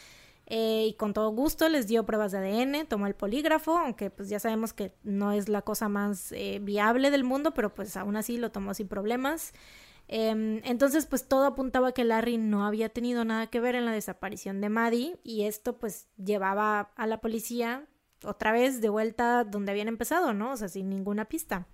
Eh, 0.50 0.86
y 0.88 0.94
con 0.94 1.12
todo 1.12 1.28
gusto 1.30 1.68
les 1.68 1.86
dio 1.86 2.06
pruebas 2.06 2.32
de 2.32 2.38
ADN, 2.38 2.86
tomó 2.86 3.06
el 3.06 3.14
polígrafo, 3.14 3.76
aunque 3.76 4.08
pues 4.08 4.30
ya 4.30 4.40
sabemos 4.40 4.72
que 4.72 4.94
no 5.02 5.32
es 5.32 5.50
la 5.50 5.60
cosa 5.60 5.90
más 5.90 6.32
eh, 6.32 6.58
viable 6.62 7.10
del 7.10 7.22
mundo, 7.22 7.52
pero 7.52 7.74
pues 7.74 7.98
aún 7.98 8.16
así 8.16 8.38
lo 8.38 8.50
tomó 8.50 8.72
sin 8.72 8.88
problemas. 8.88 9.52
Em, 10.06 10.62
entonces, 10.64 11.04
pues 11.04 11.28
todo 11.28 11.44
apuntaba 11.44 11.92
que 11.92 12.02
Larry 12.04 12.38
no 12.38 12.64
había 12.64 12.88
tenido 12.88 13.26
nada 13.26 13.48
que 13.48 13.60
ver 13.60 13.74
en 13.74 13.84
la 13.84 13.92
desaparición 13.92 14.62
de 14.62 14.70
Maddie 14.70 15.18
y 15.22 15.42
esto 15.42 15.78
pues 15.78 16.08
llevaba 16.16 16.92
a 16.96 17.06
la 17.06 17.20
policía 17.20 17.84
otra 18.24 18.50
vez 18.50 18.80
de 18.80 18.88
vuelta 18.88 19.44
donde 19.44 19.72
habían 19.72 19.88
empezado, 19.88 20.32
¿no? 20.32 20.52
O 20.52 20.56
sea, 20.56 20.68
sin 20.68 20.88
ninguna 20.88 21.26
pista. 21.26 21.66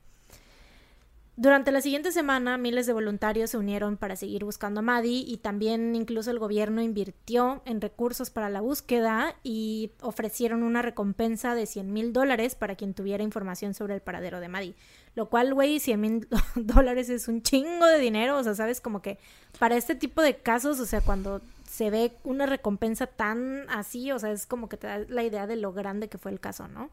Durante 1.37 1.73
la 1.73 1.81
siguiente 1.81 2.12
semana, 2.12 2.57
miles 2.59 2.87
de 2.87 2.92
voluntarios 2.92 3.51
se 3.51 3.59
unieron 3.59 3.97
para 3.97 4.14
seguir 4.14 4.44
buscando 4.44 4.79
a 4.79 4.83
Maddie 4.83 5.25
y 5.27 5.38
también 5.38 5.97
incluso 5.97 6.31
el 6.31 6.38
gobierno 6.38 6.81
invirtió 6.81 7.61
en 7.64 7.81
recursos 7.81 8.31
para 8.31 8.51
la 8.51 8.61
búsqueda 8.61 9.35
y 9.42 9.90
ofrecieron 10.01 10.62
una 10.62 10.81
recompensa 10.81 11.57
de 11.57 11.66
100 11.66 11.92
mil 11.92 12.12
dólares 12.12 12.55
para 12.55 12.77
quien 12.77 12.94
tuviera 12.94 13.25
información 13.25 13.75
sobre 13.75 13.94
el 13.94 14.01
paradero 14.01 14.38
de 14.38 14.47
Maddie. 14.47 14.77
Lo 15.16 15.29
cual, 15.29 15.55
güey, 15.55 15.81
100 15.81 16.01
mil 16.01 16.29
dólares 16.55 17.09
es 17.09 17.27
un 17.27 17.42
chingo 17.42 17.87
de 17.87 17.99
dinero, 17.99 18.38
o 18.38 18.44
sea, 18.44 18.55
sabes, 18.55 18.81
como 18.81 19.03
que 19.03 19.18
para 19.59 19.77
este 19.77 19.97
tipo 19.97 20.23
de 20.23 20.37
casos, 20.37 20.79
o 20.79 20.87
sea, 20.87 21.01
cuando 21.01 21.40
se 21.68 21.90
ve 21.90 22.12
una 22.23 22.47
recompensa 22.47 23.09
tan 23.09 23.68
así, 23.70 24.12
o 24.12 24.20
sea, 24.20 24.31
es 24.31 24.47
como 24.47 24.68
que 24.68 24.77
te 24.77 24.87
da 24.87 24.99
la 25.09 25.25
idea 25.25 25.49
de 25.49 25.57
lo 25.57 25.73
grande 25.73 26.09
que 26.09 26.18
fue 26.18 26.31
el 26.31 26.38
caso, 26.38 26.68
¿no? 26.68 26.90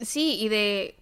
Sí, 0.00 0.38
y 0.40 0.48
de 0.48 0.96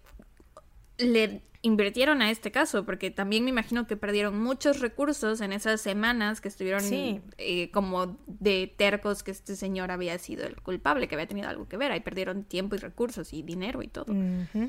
le 0.97 1.41
invirtieron 1.65 2.21
a 2.21 2.29
este 2.29 2.51
caso, 2.51 2.85
porque 2.85 3.09
también 3.09 3.43
me 3.43 3.49
imagino 3.49 3.87
que 3.87 3.97
perdieron 3.97 4.39
muchos 4.41 4.81
recursos 4.81 5.41
en 5.41 5.51
esas 5.51 5.81
semanas 5.81 6.39
que 6.39 6.47
estuvieron 6.47 6.83
eh, 6.91 7.71
como 7.71 8.19
de 8.27 8.71
tercos 8.77 9.23
que 9.23 9.31
este 9.31 9.55
señor 9.55 9.89
había 9.89 10.17
sido 10.19 10.45
el 10.45 10.61
culpable, 10.61 11.07
que 11.07 11.15
había 11.15 11.27
tenido 11.27 11.49
algo 11.49 11.67
que 11.67 11.75
ver. 11.77 11.91
Ahí 11.91 12.01
perdieron 12.01 12.43
tiempo 12.43 12.75
y 12.75 12.77
recursos 12.77 13.33
y 13.33 13.41
dinero 13.41 13.81
y 13.81 13.87
todo. 13.87 14.13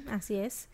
así 0.08 0.36
es. 0.36 0.70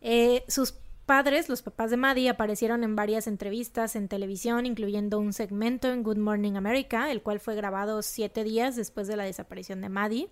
Eh, 0.00 0.44
sus 0.46 0.74
padres, 1.06 1.48
los 1.48 1.62
papás 1.62 1.90
de 1.90 1.96
Maddie, 1.96 2.28
aparecieron 2.28 2.84
en 2.84 2.94
varias 2.94 3.26
entrevistas 3.26 3.96
en 3.96 4.06
televisión, 4.06 4.64
incluyendo 4.64 5.18
un 5.18 5.32
segmento 5.32 5.90
en 5.90 6.04
Good 6.04 6.18
Morning 6.18 6.54
America, 6.54 7.10
el 7.10 7.20
cual 7.20 7.40
fue 7.40 7.56
grabado 7.56 8.02
siete 8.02 8.44
días 8.44 8.76
después 8.76 9.08
de 9.08 9.16
la 9.16 9.24
desaparición 9.24 9.80
de 9.80 9.88
Maddie. 9.88 10.28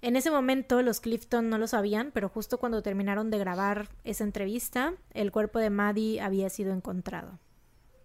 En 0.00 0.14
ese 0.14 0.30
momento 0.30 0.80
los 0.82 1.00
Clifton 1.00 1.48
no 1.48 1.58
lo 1.58 1.66
sabían, 1.66 2.12
pero 2.12 2.28
justo 2.28 2.58
cuando 2.58 2.82
terminaron 2.82 3.30
de 3.30 3.38
grabar 3.38 3.88
esa 4.04 4.24
entrevista, 4.24 4.94
el 5.12 5.32
cuerpo 5.32 5.58
de 5.58 5.70
Maddie 5.70 6.20
había 6.20 6.50
sido 6.50 6.72
encontrado. 6.72 7.38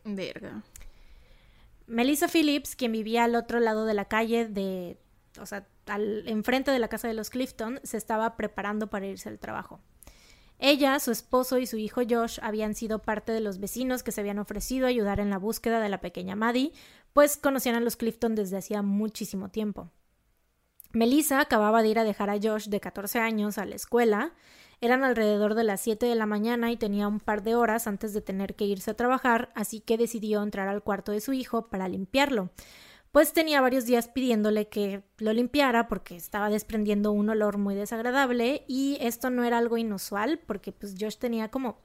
Verga. 0.04 0.64
Melissa 1.86 2.28
Phillips, 2.28 2.76
quien 2.76 2.92
vivía 2.92 3.26
al 3.26 3.36
otro 3.36 3.60
lado 3.60 3.86
de 3.86 3.94
la 3.94 4.06
calle 4.06 4.48
de, 4.48 4.98
o 5.40 5.46
sea, 5.46 5.68
al, 5.86 6.28
enfrente 6.28 6.72
de 6.72 6.80
la 6.80 6.88
casa 6.88 7.08
de 7.08 7.14
los 7.14 7.30
Clifton, 7.30 7.80
se 7.84 7.98
estaba 7.98 8.36
preparando 8.38 8.88
para 8.88 9.06
irse 9.06 9.30
al 9.30 9.40
trabajo. 9.40 9.80
Ella, 10.58 11.00
su 11.00 11.12
esposo 11.12 11.58
y 11.58 11.68
su 11.68 11.78
hijo 11.78 12.02
Josh 12.10 12.40
habían 12.42 12.74
sido 12.74 13.00
parte 13.00 13.34
de 13.34 13.42
los 13.42 13.60
vecinos 13.60 14.02
que 14.02 14.12
se 14.12 14.22
habían 14.22 14.40
ofrecido 14.40 14.86
a 14.86 14.90
ayudar 14.90 15.20
en 15.20 15.30
la 15.30 15.38
búsqueda 15.38 15.80
de 15.80 15.90
la 15.90 16.00
pequeña 16.00 16.36
Maddie, 16.36 16.72
pues 17.12 17.38
conocían 17.38 17.76
a 17.76 17.82
los 17.82 17.98
Clifton 17.98 18.34
desde 18.34 18.58
hacía 18.58 18.82
muchísimo 18.82 19.50
tiempo. 19.50 19.92
Melissa 20.94 21.42
acababa 21.42 21.82
de 21.82 21.90
ir 21.90 21.98
a 21.98 22.04
dejar 22.04 22.30
a 22.30 22.38
Josh 22.40 22.68
de 22.68 22.80
14 22.80 23.18
años 23.18 23.58
a 23.58 23.66
la 23.66 23.74
escuela. 23.74 24.34
Eran 24.80 25.04
alrededor 25.04 25.56
de 25.56 25.64
las 25.64 25.82
7 25.82 26.06
de 26.06 26.14
la 26.14 26.28
mañana 26.28 26.72
y 26.72 26.78
tenía 26.78 27.08
un 27.08 27.20
par 27.20 27.42
de 27.42 27.56
horas 27.56 27.88
antes 27.88 28.14
de 28.14 28.22
tener 28.22 28.54
que 28.54 28.66
irse 28.66 28.92
a 28.92 28.96
trabajar, 28.96 29.52
así 29.56 29.80
que 29.80 29.98
decidió 29.98 30.44
entrar 30.44 30.68
al 30.68 30.84
cuarto 30.84 31.12
de 31.12 31.20
su 31.20 31.34
hijo 31.34 31.68
para 31.70 31.88
limpiarlo. 31.88 32.52
Pues 33.12 33.34
tenía 33.34 33.60
varios 33.60 33.86
días 33.86 34.08
pidiéndole 34.08 34.70
que 34.70 35.04
lo 35.18 35.34
limpiara 35.34 35.88
porque 35.88 36.16
estaba 36.16 36.50
desprendiendo 36.50 37.12
un 37.12 37.30
olor 37.30 37.58
muy 37.58 37.74
desagradable 37.74 38.64
y 38.68 38.98
esto 39.02 39.32
no 39.32 39.44
era 39.44 39.58
algo 39.58 39.78
inusual 39.78 40.40
porque 40.46 40.72
pues 40.72 40.96
Josh 41.00 41.18
tenía 41.18 41.50
como 41.50 41.80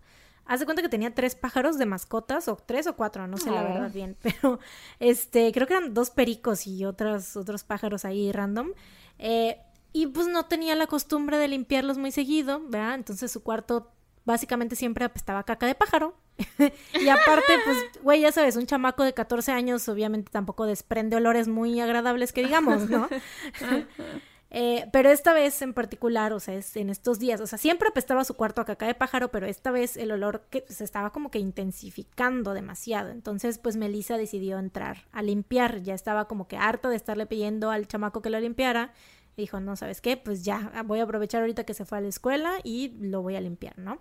Haz 0.49 0.61
de 0.61 0.65
cuenta 0.65 0.81
que 0.81 0.89
tenía 0.89 1.15
tres 1.15 1.35
pájaros 1.35 1.77
de 1.77 1.85
mascotas, 1.85 2.49
o 2.49 2.57
tres 2.57 2.87
o 2.87 2.97
cuatro, 2.97 3.27
no 3.27 3.37
sé 3.37 3.51
la 3.51 3.61
oh. 3.61 3.65
verdad 3.65 3.93
bien, 3.93 4.17
pero 4.23 4.59
este, 4.99 5.53
creo 5.53 5.67
que 5.67 5.75
eran 5.75 5.93
dos 5.93 6.11
pericos 6.11 6.67
y 6.67 6.87
otros, 6.87 7.37
otros 7.37 7.65
pájaros 7.65 8.07
ahí 8.07 8.33
random. 8.33 8.71
Eh, 9.19 9.59
y 9.93 10.07
pues 10.07 10.27
no 10.27 10.47
tenía 10.47 10.75
la 10.75 10.87
costumbre 10.87 11.37
de 11.37 11.49
limpiarlos 11.49 11.99
muy 11.99 12.13
seguido, 12.13 12.63
¿verdad? 12.67 12.95
Entonces 12.95 13.31
su 13.31 13.43
cuarto 13.43 13.93
básicamente 14.25 14.75
siempre 14.75 15.05
apestaba 15.05 15.43
caca 15.43 15.67
de 15.67 15.75
pájaro. 15.75 16.15
y 16.59 17.09
aparte, 17.09 17.53
pues, 17.65 18.03
güey, 18.03 18.21
ya 18.23 18.33
sabes, 18.33 18.57
un 18.57 18.67
chamaco 18.67 19.05
de 19.05 19.13
14 19.13 19.53
años 19.53 19.87
obviamente 19.89 20.31
tampoco 20.31 20.65
desprende 20.65 21.17
olores 21.17 21.47
muy 21.47 21.79
agradables 21.81 22.33
que 22.33 22.43
digamos, 22.43 22.89
¿no? 22.89 23.09
Eh, 24.51 24.89
pero 24.93 25.11
esta 25.11 25.35
vez 25.35 25.61
en 25.61 25.75
particular, 25.75 26.33
o 26.33 26.41
sea, 26.41 26.55
es 26.55 26.75
en 26.77 26.89
estos 26.89 27.19
días, 27.19 27.41
o 27.41 27.47
sea, 27.47 27.59
siempre 27.59 27.89
apestaba 27.89 28.25
su 28.25 28.35
cuarto 28.35 28.63
a 28.63 28.65
caca 28.65 28.87
de 28.87 28.95
pájaro, 28.95 29.31
pero 29.31 29.47
esta 29.47 29.71
vez 29.71 29.97
el 29.99 30.11
olor 30.11 30.47
que 30.49 30.65
se 30.69 30.85
estaba 30.85 31.11
como 31.11 31.31
que 31.31 31.39
intensificando 31.39 32.55
demasiado. 32.55 33.11
Entonces, 33.11 33.59
pues 33.59 33.77
Melissa 33.77 34.17
decidió 34.17 34.59
entrar 34.59 35.05
a 35.13 35.23
limpiar. 35.23 35.83
Ya 35.83 35.95
estaba 35.95 36.27
como 36.27 36.49
que 36.49 36.57
harta 36.57 36.89
de 36.89 36.97
estarle 36.97 37.27
pidiendo 37.27 37.71
al 37.71 37.87
chamaco 37.87 38.23
que 38.23 38.31
lo 38.31 38.41
limpiara. 38.41 38.93
Dijo, 39.37 39.61
no, 39.61 39.77
¿sabes 39.77 40.01
qué? 40.01 40.17
Pues 40.17 40.45
ya 40.45 40.83
voy 40.85 41.01
a 41.01 41.05
aprovechar 41.05 41.43
ahorita 41.43 41.65
que 41.65 41.75
se 41.75 41.85
fue 41.85 41.99
a 41.99 42.01
la 42.01 42.09
escuela 42.09 42.59
y 42.65 42.97
lo 43.01 43.23
voy 43.23 43.37
a 43.37 43.41
limpiar, 43.41 43.79
¿no? 43.79 44.01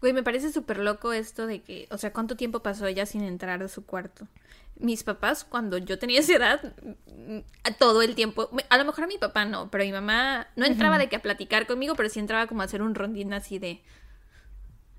Güey, 0.00 0.12
me 0.12 0.22
parece 0.22 0.50
súper 0.52 0.78
loco 0.78 1.12
esto 1.12 1.46
de 1.46 1.62
que, 1.62 1.86
o 1.90 1.98
sea, 1.98 2.12
¿cuánto 2.12 2.36
tiempo 2.36 2.60
pasó 2.60 2.86
ella 2.86 3.06
sin 3.06 3.22
entrar 3.22 3.62
a 3.62 3.68
su 3.68 3.84
cuarto? 3.84 4.26
Mis 4.82 5.04
papás, 5.04 5.44
cuando 5.44 5.78
yo 5.78 5.98
tenía 5.98 6.20
esa 6.20 6.34
edad, 6.34 6.74
mm, 7.06 7.38
todo 7.78 8.02
el 8.02 8.14
tiempo, 8.14 8.50
a 8.68 8.78
lo 8.78 8.84
mejor 8.84 9.04
a 9.04 9.06
mi 9.06 9.18
papá 9.18 9.44
no, 9.44 9.70
pero 9.70 9.84
mi 9.84 9.92
mamá 9.92 10.48
no 10.56 10.66
entraba 10.66 10.98
de 10.98 11.08
que 11.08 11.16
a 11.16 11.22
platicar 11.22 11.66
conmigo, 11.66 11.94
pero 11.94 12.08
sí 12.08 12.18
entraba 12.18 12.46
como 12.46 12.62
a 12.62 12.64
hacer 12.64 12.82
un 12.82 12.94
rondín 12.94 13.32
así 13.32 13.58
de... 13.58 13.82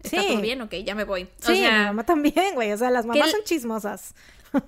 ¿Está 0.02 0.22
todo 0.22 0.42
bien? 0.42 0.62
Ok, 0.62 0.74
ya 0.86 0.96
me 0.96 1.06
voy. 1.06 1.30
Sí, 1.40 1.62
mi 1.62 1.70
mamá 1.70 2.06
también, 2.06 2.56
güey. 2.56 2.74
O 2.74 2.78
sea, 2.78 2.90
las 2.90 3.06
mamás 3.06 3.32
son 3.32 3.44
chismosas. 3.46 4.14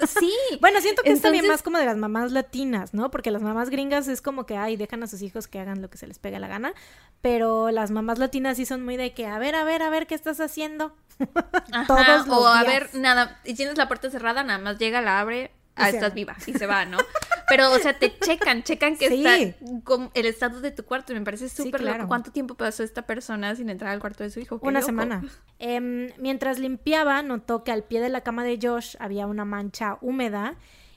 Sí. 0.08 0.34
bueno, 0.62 0.82
siento 0.82 1.04
que 1.04 1.12
es 1.12 1.22
también 1.22 1.48
más 1.48 1.62
como 1.62 1.78
de 1.78 1.86
las 1.86 1.98
mamás 1.98 2.32
latinas, 2.32 2.94
¿no? 2.94 3.12
Porque 3.12 3.32
las 3.32 3.42
mamás 3.42 3.70
gringas 3.70 4.08
es 4.08 4.22
como 4.22 4.46
que, 4.46 4.58
ay, 4.58 4.78
dejan 4.78 5.04
a 5.04 5.08
sus 5.08 5.22
hijos 5.22 5.48
que 5.48 5.60
hagan 5.60 5.82
lo 5.82 5.90
que 5.90 5.98
se 5.98 6.08
les 6.08 6.20
pegue 6.20 6.40
la 6.40 6.48
gana. 6.48 6.74
Pero 7.22 7.72
las 7.72 7.92
mamás 7.92 8.20
latinas 8.20 8.58
sí 8.58 8.66
son 8.66 8.84
muy 8.84 8.98
de 8.98 9.14
que, 9.14 9.28
a 9.28 9.40
ver, 9.40 9.56
a 9.56 9.64
ver, 9.64 9.82
a 9.82 9.90
ver, 9.90 10.08
¿qué 10.08 10.16
estás 10.16 10.40
haciendo? 10.40 10.96
Todos 11.88 12.08
los 12.08 12.28
o 12.28 12.48
a 12.48 12.64
ver, 12.64 12.90
nada, 12.94 13.40
y 13.44 13.54
tienes 13.54 13.78
la 13.78 13.88
puerta 13.88 14.10
cerrada, 14.10 14.44
nada 14.44 14.60
más 14.60 14.78
llega, 14.78 15.02
la 15.02 15.20
abre, 15.20 15.52
ah, 15.76 15.90
estás 15.90 16.14
viva 16.14 16.36
y 16.46 16.54
se 16.54 16.68
va, 16.68 16.86
¿no? 16.86 16.98
Pero, 17.48 17.72
o 17.72 17.80
sea, 17.80 17.98
te 17.98 18.18
checan, 18.20 18.64
checan 18.64 18.98
que 18.98 19.08
está 19.08 19.58
con 19.84 20.12
el 20.14 20.26
estado 20.26 20.62
de 20.62 20.72
tu 20.72 20.84
cuarto. 20.84 21.14
Y 21.14 21.16
me 21.16 21.22
parece 21.22 21.50
súper 21.50 21.84
loco. 21.84 22.08
¿Cuánto 22.08 22.32
tiempo 22.32 22.56
pasó 22.56 22.84
esta 22.84 23.04
persona 23.04 23.56
sin 23.56 23.70
entrar 23.70 23.92
al 23.92 24.00
cuarto 24.00 24.24
de 24.24 24.30
su 24.30 24.40
hijo? 24.40 24.60
una 24.62 24.82
semana. 24.82 25.24
Em, 25.60 26.10
mientras 26.18 26.60
limpiaba, 26.60 27.22
notó 27.22 27.64
que 27.64 27.72
al 27.72 27.84
pie 27.84 28.02
de 28.02 28.10
la 28.10 28.22
cama 28.22 28.44
de 28.44 28.60
Josh 28.62 28.96
había 29.00 29.28
una 29.28 29.46
mancha 29.46 29.98
húmeda 30.02 30.56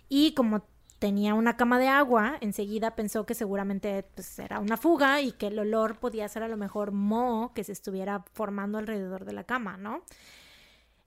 y 0.09 0.33
como 0.35 0.65
tenía 0.99 1.35
una 1.35 1.57
cama 1.57 1.79
de 1.79 1.89
agua, 1.89 2.39
enseguida 2.41 2.97
pensó 2.97 3.25
que 3.25 3.35
seguramente 3.35 4.05
pues, 4.15 4.39
era 4.39 4.59
una 4.59 4.77
fuga 4.77 5.21
y 5.21 5.33
que 5.33 5.49
el 5.49 5.59
olor 5.59 5.99
podía 5.99 6.29
ser 6.29 6.43
a 6.43 6.49
lo 6.49 6.57
mejor 6.57 6.93
moho 6.93 7.53
que 7.55 7.65
se 7.65 7.73
estuviera 7.73 8.25
formando 8.33 8.79
alrededor 8.79 9.25
de 9.25 9.33
la 9.33 9.45
cama, 9.45 9.77
¿no? 9.77 10.03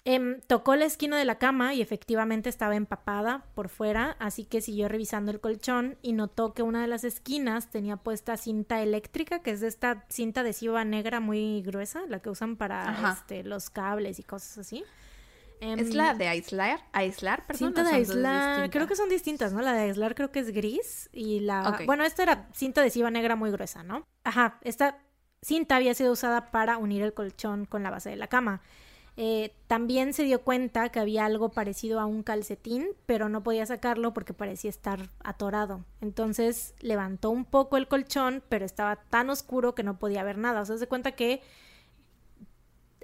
Em, 0.04 0.42
tocó 0.48 0.76
la 0.76 0.86
esquina 0.86 1.16
de 1.16 1.26
la 1.26 1.38
cama 1.38 1.76
y 1.76 1.82
efectivamente 1.82 2.50
estaba 2.50 2.76
empapada 2.76 3.46
por 3.54 3.70
fuera, 3.70 4.16
así 4.20 4.46
que 4.46 4.60
siguió 4.60 4.88
revisando 4.88 5.32
el 5.32 5.40
colchón 5.40 5.98
y 6.02 6.14
notó 6.14 6.54
que 6.54 6.64
una 6.64 6.82
de 6.82 6.88
las 6.88 7.04
esquinas 7.04 7.70
tenía 7.70 7.98
puesta 7.98 8.36
cinta 8.36 8.82
eléctrica, 8.82 9.44
que 9.44 9.52
es 9.52 9.62
de 9.62 9.68
esta 9.68 10.06
cinta 10.10 10.42
adhesiva 10.42 10.84
negra 10.86 11.20
muy 11.20 11.62
gruesa, 11.62 12.02
la 12.08 12.20
que 12.20 12.32
usan 12.32 12.56
para 12.56 13.14
este, 13.14 13.44
los 13.44 13.70
cables 13.70 14.18
y 14.18 14.24
cosas 14.24 14.58
así. 14.58 14.84
¿Es 15.60 15.90
em, 15.90 15.94
la 15.94 16.16
de 16.16 16.28
aislar? 16.28 16.84
¿Aislar? 16.94 17.46
Cinta 17.54 17.84
de 17.84 17.92
aislar, 17.92 18.72
creo 18.72 18.88
que 18.88 18.96
son 18.96 19.08
distintas, 19.08 19.54
¿no? 19.54 19.62
La 19.62 19.74
de 19.74 19.82
aislar 19.82 20.16
creo 20.16 20.32
que 20.32 20.40
es 20.40 20.52
gris 20.52 21.10
y 21.14 21.42
la... 21.42 21.78
Bueno, 21.86 22.04
esta 22.04 22.24
era 22.24 22.50
cinta 22.54 22.82
adhesiva 22.82 23.12
negra 23.12 23.36
muy 23.36 23.52
gruesa, 23.52 23.84
¿no? 23.84 24.08
Ajá, 24.24 24.58
esta 24.64 24.98
cinta 25.44 25.76
había 25.76 25.94
sido 25.94 26.12
usada 26.12 26.50
para 26.50 26.80
unir 26.80 27.04
el 27.04 27.14
colchón 27.14 27.66
con 27.66 27.84
la 27.84 27.92
base 27.92 28.10
de 28.10 28.16
la 28.16 28.26
cama. 28.26 28.64
Eh, 29.18 29.54
también 29.68 30.14
se 30.14 30.24
dio 30.24 30.42
cuenta 30.42 30.90
que 30.90 31.00
había 31.00 31.26
algo 31.26 31.50
parecido 31.50 32.00
a 32.00 32.06
un 32.06 32.24
calcetín, 32.24 32.88
pero 33.06 33.30
no 33.30 33.44
podía 33.44 33.66
sacarlo 33.66 34.14
porque 34.14 34.34
parecía 34.34 34.70
estar 34.70 35.10
atorado. 35.24 35.84
Entonces 36.00 36.74
levantó 36.80 37.30
un 37.30 37.46
poco 37.46 37.78
el 37.78 37.88
colchón, 37.88 38.42
pero 38.48 38.66
estaba 38.66 38.96
tan 38.96 39.30
oscuro 39.30 39.76
que 39.76 39.84
no 39.84 40.00
podía 40.00 40.24
ver 40.24 40.38
nada. 40.38 40.62
O 40.62 40.66
sea, 40.66 40.78
se 40.78 40.88
cuenta 40.88 41.12
que 41.12 41.42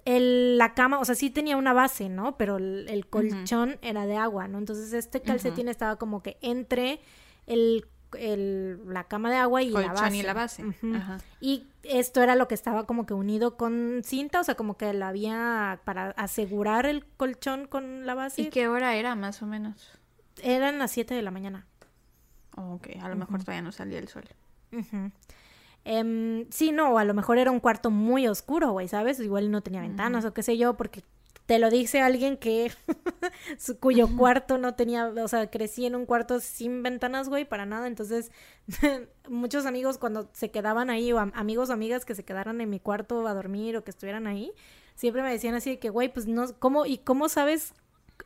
el, 0.06 0.58
la 0.58 0.74
cama, 0.74 1.00
o 1.00 1.06
sea, 1.06 1.16
sí 1.16 1.30
tenía 1.30 1.58
una 1.58 1.74
base, 1.74 2.08
¿no? 2.08 2.38
Pero 2.38 2.56
el, 2.58 3.06
colchón 3.10 3.78
era 3.82 4.06
de 4.06 4.16
agua, 4.16 4.48
¿no? 4.48 4.58
Entonces 4.58 4.94
este 4.94 5.22
calcetín 5.22 5.68
estaba 5.68 5.98
como 5.98 6.24
que 6.24 6.38
entre 6.42 7.02
el 7.46 7.86
el, 8.18 8.80
la 8.88 9.06
cama 9.06 9.30
de 9.30 9.38
agua 9.38 9.62
y 9.62 9.70
la 9.70 9.94
base. 9.94 10.18
y 10.18 10.24
la 10.24 10.34
base. 10.34 10.64
Y 11.42 11.68
esto 11.84 12.22
era 12.22 12.36
lo 12.36 12.48
que 12.48 12.56
estaba 12.56 12.86
como 12.86 13.06
que 13.06 13.14
unido 13.14 13.58
con 13.58 14.02
cinta, 14.04 14.42
o 14.42 14.44
sea, 14.44 14.56
como 14.56 14.78
que 14.78 14.94
la 14.94 15.10
había 15.10 15.82
para 15.86 16.12
asegurar 16.12 16.86
el 16.86 17.06
colchón 17.06 17.68
con 17.68 18.06
la 18.06 18.16
base. 18.16 18.44
¿Y 18.44 18.50
qué 18.50 18.68
hora 18.68 18.96
era 18.96 19.16
más 19.16 19.42
o 19.42 19.46
menos? 19.46 19.92
Eran 20.42 20.80
las 20.80 20.92
7 20.92 21.14
de 21.14 21.22
la 21.22 21.32
mañana. 21.32 21.66
Oh, 22.56 22.76
ok, 22.76 22.90
a 23.02 23.10
lo 23.10 23.16
mejor 23.16 23.42
todavía 23.42 23.62
no 23.62 23.72
salía 23.72 24.00
el 24.00 24.08
sol. 24.08 24.26
Em, 25.86 26.46
sí, 26.50 26.72
no, 26.72 26.98
a 26.98 27.06
lo 27.06 27.14
mejor 27.14 27.38
era 27.38 27.52
un 27.52 27.60
cuarto 27.60 27.92
muy 27.92 28.28
oscuro, 28.28 28.72
güey, 28.72 28.88
¿sabes? 28.88 29.20
Igual 29.20 29.52
no 29.52 29.62
tenía 29.62 29.82
ventanas 29.82 30.26
o 30.26 30.34
qué 30.34 30.44
sé 30.44 30.58
yo, 30.58 30.76
porque 30.76 31.04
te 31.48 31.60
lo 31.60 31.70
dice 31.70 32.02
alguien 32.02 32.38
que 32.38 32.72
su, 33.58 33.80
cuyo 33.80 34.10
cuarto 34.18 34.58
no 34.58 34.76
tenía, 34.76 35.08
o 35.08 35.28
sea, 35.30 35.50
crecí 35.50 35.86
en 35.86 35.96
un 35.96 36.06
cuarto 36.06 36.42
sin 36.42 36.84
ventanas, 36.84 37.30
güey, 37.30 37.46
para 37.46 37.66
nada. 37.66 37.88
Entonces, 37.88 38.32
muchos 39.30 39.66
amigos 39.66 39.98
cuando 39.98 40.30
se 40.34 40.52
quedaban 40.52 40.90
ahí, 40.90 41.12
o 41.14 41.20
amigos 41.20 41.70
o 41.70 41.74
amigas 41.74 42.04
que 42.04 42.16
se 42.16 42.26
quedaran 42.26 42.60
en 42.60 42.70
mi 42.70 42.82
cuarto 42.82 43.26
a 43.28 43.34
dormir 43.34 43.78
o 43.78 43.84
que 43.86 43.92
estuvieran 43.92 44.28
ahí, 44.28 44.52
siempre 44.96 45.24
me 45.24 45.32
decían 45.32 45.56
así 45.56 45.72
de 45.72 45.80
que, 45.80 45.90
güey, 45.90 46.14
pues 46.14 46.28
no, 46.28 46.54
¿cómo, 46.60 46.86
y 46.86 46.98
cómo 46.98 47.30
sabes 47.30 47.74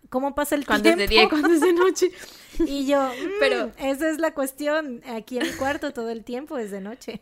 cómo 0.10 0.34
pasa 0.34 0.56
el 0.56 0.66
tiempo? 0.66 0.82
Cuando 0.82 0.90
es 0.90 0.98
de 0.98 1.08
día 1.08 1.24
y 1.24 1.30
cuando 1.30 1.50
es 1.50 1.62
de 1.62 1.74
noche. 1.74 2.12
y 2.66 2.88
yo, 2.88 3.08
pero 3.40 3.68
mm, 3.68 3.72
esa 3.86 4.10
es 4.10 4.18
la 4.18 4.34
cuestión, 4.34 5.04
aquí 5.06 5.38
en 5.38 5.44
mi 5.44 5.54
cuarto 5.54 5.94
todo 5.94 6.10
el 6.10 6.24
tiempo 6.24 6.58
es 6.58 6.72
de 6.72 6.82
noche. 6.82 7.22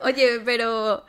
Oye, 0.00 0.40
pero 0.42 1.04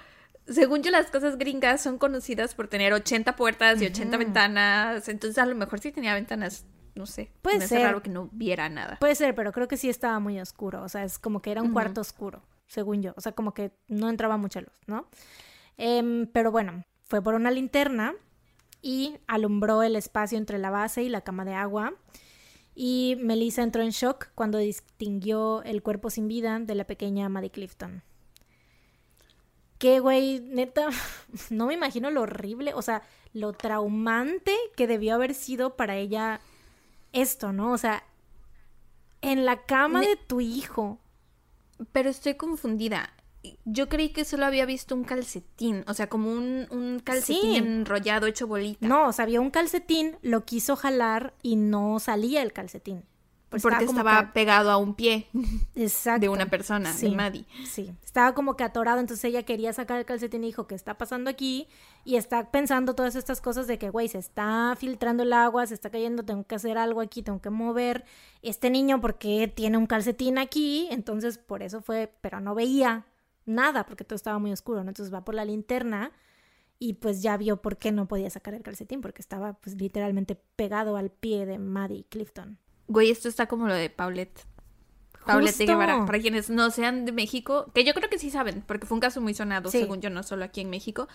según 0.48 0.84
yo, 0.84 0.92
las 0.92 1.12
casas 1.12 1.38
gringas 1.38 1.82
son 1.82 1.98
conocidas 1.98 2.56
por 2.56 2.68
tener 2.68 2.94
80 2.94 3.36
puertas 3.36 3.82
y 3.82 3.86
80 3.86 4.18
ventanas. 4.18 5.10
Entonces, 5.10 5.38
a 5.38 5.46
lo 5.46 5.56
mejor 5.56 5.80
sí 5.80 5.92
tenía 5.92 6.14
ventanas. 6.14 6.66
No 6.96 7.06
sé. 7.06 7.32
Puede 7.42 7.68
ser. 7.68 7.84
raro 7.84 8.02
que 8.02 8.10
no 8.10 8.30
viera 8.32 8.70
nada. 8.70 8.98
Puede 9.00 9.16
ser, 9.16 9.36
pero 9.36 9.52
creo 9.52 9.68
que 9.68 9.78
sí 9.78 9.90
estaba 9.90 10.20
muy 10.20 10.40
oscuro. 10.40 10.84
O 10.84 10.90
sea, 10.90 11.04
es 11.04 11.20
como 11.20 11.42
que 11.42 11.52
era 11.52 11.62
un 11.62 11.72
cuarto 11.72 12.02
oscuro, 12.02 12.42
según 12.66 13.04
yo. 13.04 13.14
O 13.16 13.22
sea, 13.22 13.34
como 13.34 13.54
que 13.54 13.72
no 13.88 14.10
entraba 14.10 14.38
mucha 14.38 14.62
luz, 14.62 14.74
¿no? 14.88 15.08
Em, 15.78 16.26
pero 16.28 16.52
bueno, 16.52 16.86
fue 17.04 17.22
por 17.22 17.36
una 17.36 17.52
linterna 17.52 18.16
y 18.82 19.18
alumbró 19.28 19.84
el 19.84 19.96
espacio 19.96 20.38
entre 20.38 20.58
la 20.58 20.72
base 20.72 21.04
y 21.04 21.10
la 21.10 21.22
cama 21.22 21.46
de 21.46 21.54
agua. 21.54 21.94
Y 22.74 23.18
Melissa 23.20 23.64
entró 23.64 23.84
en 23.84 23.90
shock 23.90 24.30
cuando 24.34 24.58
distinguió 24.58 25.62
el 25.64 25.84
cuerpo 25.84 26.10
sin 26.10 26.28
vida 26.28 26.60
de 26.60 26.76
la 26.76 26.86
pequeña 26.86 27.30
Maddie 27.30 27.52
Clifton. 27.52 28.04
Que, 29.78 30.00
güey, 30.00 30.40
neta, 30.40 30.90
no 31.50 31.68
me 31.68 31.74
imagino 31.74 32.12
lo 32.12 32.22
horrible, 32.22 32.74
o 32.74 32.82
sea, 32.82 33.04
lo 33.34 33.54
traumante 33.54 34.56
que 34.76 34.88
debió 34.88 35.16
haber 35.16 35.34
sido 35.34 35.76
para 35.76 35.98
ella 35.98 36.40
esto, 37.14 37.52
¿no? 37.54 37.72
O 37.72 37.78
sea, 37.78 38.04
en 39.22 39.46
la 39.46 39.64
cama 39.66 40.02
de 40.02 40.16
tu 40.16 40.42
hijo. 40.42 41.00
Pero 41.92 42.10
estoy 42.10 42.36
confundida. 42.36 43.14
Yo 43.66 43.88
creí 43.88 44.10
que 44.10 44.26
solo 44.26 44.46
había 44.46 44.66
visto 44.66 44.96
un 44.96 45.04
calcetín, 45.04 45.84
o 45.88 45.94
sea, 45.94 46.10
como 46.10 46.32
un, 46.32 47.02
calcetín 47.04 47.56
enrollado, 47.56 48.26
hecho 48.26 48.48
bolita. 48.48 48.86
No, 48.86 49.08
o 49.08 49.14
sea, 49.14 49.24
había 49.24 49.40
un 49.40 49.52
calcetín, 49.52 50.18
lo 50.22 50.44
quiso 50.44 50.76
jalar 50.76 51.34
y 51.44 51.56
no 51.56 52.00
salía 52.00 52.42
el 52.42 52.52
calcetín. 52.52 53.04
Pues 53.50 53.64
Porque 53.64 53.86
estaba, 53.86 54.34
pegado 54.34 54.72
a 54.72 54.78
un 54.78 54.94
pie 54.94 55.28
Exacto. 55.76 56.20
de 56.20 56.28
una 56.28 56.48
persona, 56.48 56.94
de 56.94 57.10
Maddie. 57.12 57.46
Sí, 57.66 57.94
estaba 58.04 58.34
como 58.34 58.58
que 58.58 58.66
atorado, 58.66 59.00
entonces 59.00 59.24
ella 59.24 59.44
quería 59.44 59.72
sacar 59.72 60.00
el 60.00 60.06
calcetín 60.06 60.44
y 60.44 60.48
dijo, 60.48 60.68
¿qué 60.68 60.76
está 60.76 60.98
pasando 60.98 61.30
aquí? 61.30 61.70
Y 62.04 62.18
está 62.18 62.52
pensando 62.52 62.94
todas 62.94 63.16
estas 63.16 63.40
cosas 63.40 63.66
de 63.68 63.78
que, 63.78 63.90
güey, 63.90 64.10
se 64.10 64.18
está 64.18 64.76
filtrando 64.78 65.24
el 65.24 65.32
agua, 65.32 65.66
se 65.66 65.76
está 65.76 65.90
cayendo, 65.90 66.24
tengo 66.24 66.44
que 66.44 66.56
hacer 66.56 66.78
algo 66.78 67.00
aquí, 67.00 67.22
tengo 67.22 67.42
que 67.42 67.50
mover 67.50 68.04
este 68.42 68.70
niño 68.70 69.00
porque 69.00 69.48
tiene 69.48 69.78
un 69.78 69.88
calcetín 69.88 70.38
aquí, 70.38 70.90
entonces 70.92 71.38
por 71.38 71.64
eso 71.64 71.82
fue, 71.82 72.12
pero 72.20 72.42
no 72.42 72.54
veía 72.54 73.06
nada 73.46 73.86
porque 73.86 74.04
todo 74.04 74.18
estaba 74.18 74.40
muy 74.40 74.52
oscuro, 74.52 74.84
¿no? 74.84 74.90
Entonces 74.90 75.14
va 75.14 75.24
por 75.24 75.36
la 75.36 75.46
linterna 75.46 76.12
y 76.80 76.96
pues 76.96 77.22
ya 77.22 77.38
vio 77.38 77.62
por 77.62 77.78
qué 77.78 77.94
no 77.94 78.10
podía 78.10 78.30
sacar 78.30 78.54
el 78.54 78.62
calcetín 78.62 79.00
porque 79.00 79.22
estaba 79.22 79.54
pues 79.54 79.78
literalmente 79.78 80.36
pegado 80.36 80.98
al 80.98 81.12
pie 81.12 81.46
de 81.46 81.60
Maddie 81.60 82.06
Clifton. 82.10 82.60
Güey, 82.88 83.12
esto 83.12 83.28
está 83.30 83.48
como 83.48 83.68
lo 83.68 83.74
de 83.74 83.90
Paulette. 83.90 84.46
Paulette 85.28 85.66
Guevara. 85.66 86.06
Para 86.06 86.20
quienes 86.20 86.50
no 86.50 86.72
sean 86.72 87.06
de 87.06 87.12
México, 87.12 87.70
que 87.74 87.84
yo 87.84 87.94
creo 87.94 88.10
que 88.10 88.18
sí 88.18 88.32
saben, 88.32 88.64
porque 88.66 88.88
fue 88.88 88.96
un 88.96 89.02
caso 89.02 89.22
muy 89.22 89.34
sonado, 89.34 89.70
según 89.70 90.02
yo, 90.02 90.10
no 90.10 90.24
solo 90.24 90.46
aquí 90.46 90.62
en 90.62 90.70
México. 90.70 91.08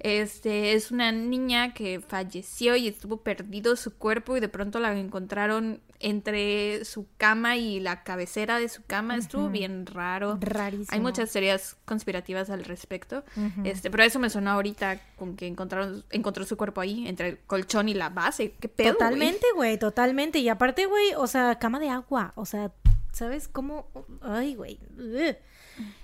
Este 0.00 0.74
es 0.74 0.92
una 0.92 1.10
niña 1.10 1.74
que 1.74 2.00
falleció 2.00 2.76
y 2.76 2.86
estuvo 2.86 3.18
perdido 3.18 3.74
su 3.74 3.96
cuerpo 3.96 4.36
y 4.36 4.40
de 4.40 4.48
pronto 4.48 4.78
la 4.78 4.96
encontraron 4.96 5.80
entre 6.00 6.84
su 6.84 7.08
cama 7.16 7.56
y 7.56 7.80
la 7.80 8.04
cabecera 8.04 8.60
de 8.60 8.68
su 8.68 8.84
cama. 8.84 9.16
Estuvo 9.16 9.48
bien 9.48 9.86
raro. 9.86 10.38
Rarísimo. 10.40 10.88
Hay 10.92 11.00
muchas 11.00 11.32
teorías 11.32 11.76
conspirativas 11.84 12.50
al 12.50 12.64
respecto. 12.64 13.24
Este, 13.64 13.90
pero 13.90 14.04
eso 14.04 14.20
me 14.20 14.30
sonó 14.30 14.52
ahorita 14.52 15.00
con 15.16 15.34
que 15.34 15.48
encontraron, 15.48 16.04
encontró 16.10 16.44
su 16.44 16.56
cuerpo 16.56 16.80
ahí, 16.80 17.08
entre 17.08 17.30
el 17.30 17.38
colchón 17.38 17.88
y 17.88 17.94
la 17.94 18.08
base. 18.10 18.54
¿Qué 18.60 18.68
pedo? 18.68 18.92
Totalmente, 18.92 19.46
güey, 19.56 19.78
totalmente. 19.78 20.38
Y 20.38 20.48
aparte, 20.48 20.86
güey, 20.86 21.14
o 21.16 21.26
sea, 21.26 21.58
cama 21.58 21.80
de 21.80 21.88
agua. 21.88 22.32
O 22.36 22.46
sea, 22.46 22.70
¿sabes 23.12 23.48
cómo? 23.48 23.88
Ay, 24.20 24.54
güey. 24.54 24.78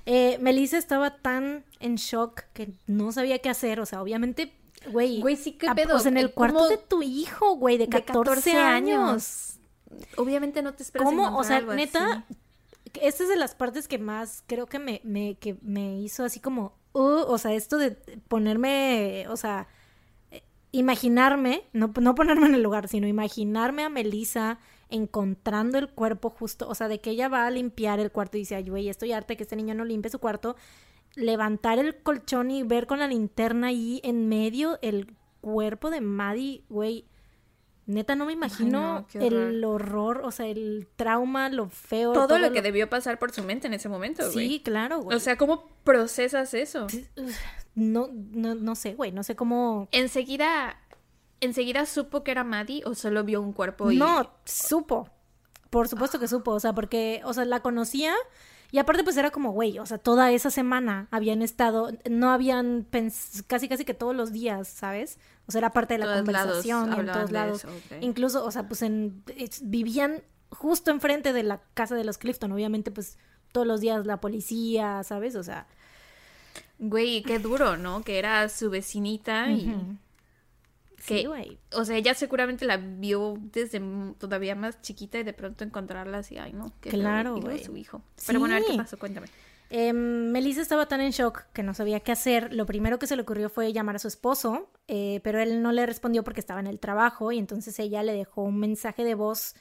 Eh, 0.07 0.39
Melissa 0.41 0.79
estaba 0.79 1.19
tan 1.19 1.65
en 1.81 1.97
shock 1.97 2.43
que 2.53 2.73
no 2.87 3.13
sabía 3.13 3.39
qué 3.39 3.49
hacer. 3.49 3.81
O 3.81 3.87
sea, 3.87 4.03
obviamente, 4.03 4.53
güey. 4.91 5.21
Güey, 5.21 5.37
sí, 5.37 5.53
qué 5.53 5.69
pedo. 5.75 5.97
O 5.97 5.99
sea, 5.99 6.11
en 6.11 6.19
el 6.19 6.33
cuarto 6.33 6.69
de 6.69 6.79
tu 6.79 7.03
hijo, 7.03 7.57
güey, 7.57 7.79
de 7.79 7.89
14, 7.89 8.57
años. 8.57 9.59
Obviamente 10.17 10.63
no 10.63 10.75
te 10.75 10.83
esperas 10.83 11.07
¿Cómo? 11.07 11.39
O 11.39 11.45
sea, 11.45 11.61
neta, 11.61 12.25
esta 13.01 13.23
es 13.23 13.29
de 13.29 13.37
las 13.37 13.55
partes 13.55 13.87
que 13.87 13.99
más 13.99 14.43
creo 14.47 14.67
que 14.67 14.79
me, 14.79 15.01
me, 15.05 15.37
que 15.37 15.57
me 15.63 15.99
hizo 16.01 16.25
así 16.25 16.41
como. 16.41 16.77
Uh, 16.93 17.25
o 17.27 17.39
sea, 17.39 17.53
esto 17.53 17.79
de 17.79 17.93
ponerme. 18.29 19.27
O 19.29 19.37
sea, 19.37 19.69
imaginarme, 20.73 21.65
no, 21.73 21.93
no 22.01 22.15
ponerme 22.17 22.47
en 22.47 22.55
el 22.57 22.63
lugar, 22.63 22.89
sino 22.89 23.07
imaginarme 23.07 23.85
a 23.85 23.89
Melissa 23.89 24.59
encontrando 24.95 25.79
el 25.79 25.89
cuerpo 25.89 26.31
justo, 26.31 26.69
o 26.69 26.75
sea, 26.75 26.89
de 26.89 27.01
que 27.01 27.11
ella 27.11 27.29
va 27.29 27.47
a 27.47 27.51
limpiar 27.51 28.01
el 28.01 28.11
cuarto 28.11 28.37
y 28.37 28.41
dice, 28.41 28.55
ay, 28.55 28.69
güey, 28.69 28.89
estoy 28.89 29.13
harta 29.13 29.37
que 29.37 29.43
este 29.43 29.57
niño 29.57 29.75
no 29.75 29.85
limpie 29.85 30.11
su 30.11 30.19
cuarto, 30.19 30.57
levantar 31.15 31.79
el 31.79 31.97
colchón 31.97 32.51
y 32.51 32.63
ver 32.63 32.87
con 32.87 32.99
la 32.99 33.07
linterna 33.07 33.69
ahí 33.69 34.01
en 34.05 34.29
medio 34.29 34.79
el 34.83 35.15
cuerpo 35.41 35.91
de 35.91 36.01
Maddie, 36.01 36.65
güey, 36.69 37.07
neta 37.87 38.15
no 38.17 38.27
me 38.27 38.33
imagino 38.33 39.07
el 39.15 39.63
horror, 39.65 40.23
o 40.25 40.31
sea, 40.31 40.47
el 40.47 40.89
trauma, 40.97 41.49
lo 41.49 41.69
feo. 41.69 42.13
Todo, 42.13 42.39
lo 42.39 42.53
que 42.53 42.63
debió 42.63 42.89
pasar 42.89 43.19
por 43.19 43.33
su 43.33 43.43
mente 43.43 43.67
en 43.67 43.75
ese 43.75 43.89
momento, 43.89 44.31
güey. 44.33 44.49
Sí, 44.49 44.61
claro, 44.61 45.01
güey. 45.01 45.17
O 45.17 45.21
sea, 45.21 45.37
¿cómo 45.37 45.69
procesas 45.85 46.55
eso? 46.55 46.87
No, 47.75 48.09
no, 48.13 48.55
no 48.55 48.75
sé, 48.75 48.95
güey, 48.95 49.13
no 49.13 49.23
sé 49.23 49.37
cómo... 49.37 49.89
Enseguida 49.91 50.79
¿Enseguida 51.41 51.87
supo 51.87 52.25
que 52.25 52.31
era 52.31 52.45
Maddie 52.45 52.83
o 52.85 52.95
solo 52.95 53.25
vio 53.25 53.43
un 53.43 53.53
cuerpo 53.53 53.91
y... 53.91 53.97
No, 53.97 54.31
supo. 54.45 55.09
Por 55.71 55.89
supuesto 55.89 56.19
que 56.19 56.29
supo, 56.29 56.53
o 56.53 56.61
sea, 56.61 56.73
porque, 56.73 57.21
o 57.25 57.35
sea, 57.35 57.45
la 57.45 57.61
conocía 57.61 58.15
y 58.71 58.79
aparte 58.79 59.05
pues 59.05 59.17
era 59.17 59.31
como, 59.31 59.53
güey, 59.53 59.79
o 59.79 59.87
sea, 59.87 59.99
toda 59.99 60.33
esa 60.33 60.51
semana 60.51 61.07
habían 61.11 61.43
estado, 61.43 61.91
no 62.11 62.31
habían 62.31 62.87
casi 63.47 63.69
casi 63.69 63.85
que 63.85 63.95
todos 63.95 64.17
los 64.17 64.33
días, 64.33 64.67
¿sabes? 64.67 65.19
O 65.47 65.53
sea, 65.53 65.61
era 65.61 65.71
parte 65.71 65.95
de 65.95 66.05
la 66.05 66.17
conversación 66.17 66.93
y 66.93 67.01
en 67.01 67.07
todos 67.07 67.31
lados. 67.31 67.67
Incluso, 68.01 68.45
o 68.45 68.51
sea, 68.51 68.67
pues 68.67 68.83
en, 68.83 69.23
vivían 69.63 70.23
justo 70.51 70.91
enfrente 70.91 71.33
de 71.33 71.45
la 71.45 71.61
casa 71.75 71.95
de 71.95 72.03
los 72.03 72.19
Clifton, 72.19 72.51
obviamente 72.51 72.91
pues 72.91 73.17
todos 73.53 73.65
los 73.65 73.81
días 73.81 74.07
la 74.07 74.21
policía, 74.21 75.05
¿sabes? 75.05 75.37
O 75.37 75.43
sea... 75.43 75.67
Güey, 76.81 77.23
qué 77.23 77.39
duro, 77.39 77.77
¿no? 77.77 78.03
Que 78.03 78.19
era 78.19 78.49
su 78.49 78.71
vecinita 78.71 79.53
y 79.53 79.73
sí, 81.07 81.25
güey. 81.27 81.59
O 81.73 81.85
sea, 81.85 81.97
ella 81.97 82.15
seguramente 82.15 82.65
la 82.65 82.77
vio 82.77 83.39
desde 83.41 83.81
todavía 84.19 84.55
más 84.55 84.81
chiquita 84.83 85.19
y 85.19 85.23
de 85.23 85.33
pronto 85.33 85.65
encontrarla 85.65 86.19
así, 86.19 86.39
ay, 86.39 86.53
no. 86.53 86.73
claro, 86.81 87.37
güey. 87.41 87.63
su 87.63 87.77
hijo. 87.77 88.03
Pero 88.27 88.41
bueno, 88.41 88.57
a 88.57 88.59
ver 88.59 88.69
qué 88.69 88.77
pasó, 88.77 88.99
cuéntame. 88.99 89.27
Eh, 89.71 89.93
Melissa 89.93 90.61
estaba 90.61 90.87
tan 90.87 91.01
en 91.01 91.11
shock 91.11 91.47
que 91.53 91.63
no 91.63 91.75
sabía 91.75 92.01
qué 92.01 92.13
hacer. 92.13 92.53
Lo 92.53 92.67
primero 92.67 92.99
que 92.99 93.07
se 93.07 93.17
le 93.17 93.23
ocurrió 93.23 93.49
fue 93.49 93.73
llamar 93.73 93.97
a 93.97 93.99
su 93.99 94.09
esposo, 94.09 94.71
eh, 94.89 95.21
pero 95.25 95.41
él 95.41 95.63
no 95.63 95.73
le 95.73 95.85
respondió 95.87 96.23
porque 96.23 96.41
estaba 96.41 96.61
en 96.61 96.67
el 96.67 96.79
trabajo 96.79 97.33
y 97.33 97.39
entonces 97.39 97.79
ella 97.79 98.03
le 98.03 98.13
dejó 98.13 98.43
un 98.43 98.61
mensaje 98.61 99.05
de 99.05 99.15
voz 99.15 99.55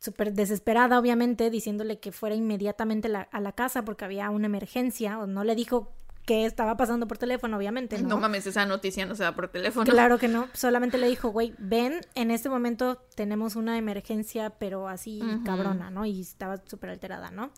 súper 0.00 0.32
desesperada, 0.32 0.98
obviamente, 0.98 1.50
diciéndole 1.50 2.00
que 2.00 2.10
fuera 2.10 2.34
inmediatamente 2.34 3.08
a 3.30 3.40
la 3.40 3.52
casa 3.52 3.84
porque 3.84 4.04
había 4.04 4.30
una 4.30 4.46
emergencia, 4.46 5.18
o 5.18 5.26
no 5.26 5.44
le 5.44 5.54
dijo 5.54 5.92
estaba 6.30 6.76
pasando 6.76 7.06
por 7.06 7.18
teléfono, 7.18 7.56
obviamente. 7.56 8.00
¿no? 8.00 8.18
mames, 8.18 8.46
esa 8.46 8.66
noticia 8.66 9.06
no 9.06 9.14
se 9.14 9.22
da 9.22 9.34
por 9.34 9.48
teléfono. 9.48 9.90
Claro 9.90 10.18
que 10.18 10.28
no, 10.28 10.48
solamente 10.52 10.98
le 10.98 11.08
dijo, 11.08 11.28
güey, 11.28 11.54
ven, 11.58 12.00
en 12.14 12.30
este 12.30 12.48
momento 12.48 12.96
tenemos 13.14 13.56
una 13.56 13.78
emergencia, 13.78 14.50
pero 14.50 14.88
así 14.88 15.22
cabrona, 15.44 15.90
¿no? 15.90 16.06
Y 16.06 16.20
estaba 16.20 16.62
súper 16.66 16.90
alterada, 16.90 17.30
¿no? 17.30 17.50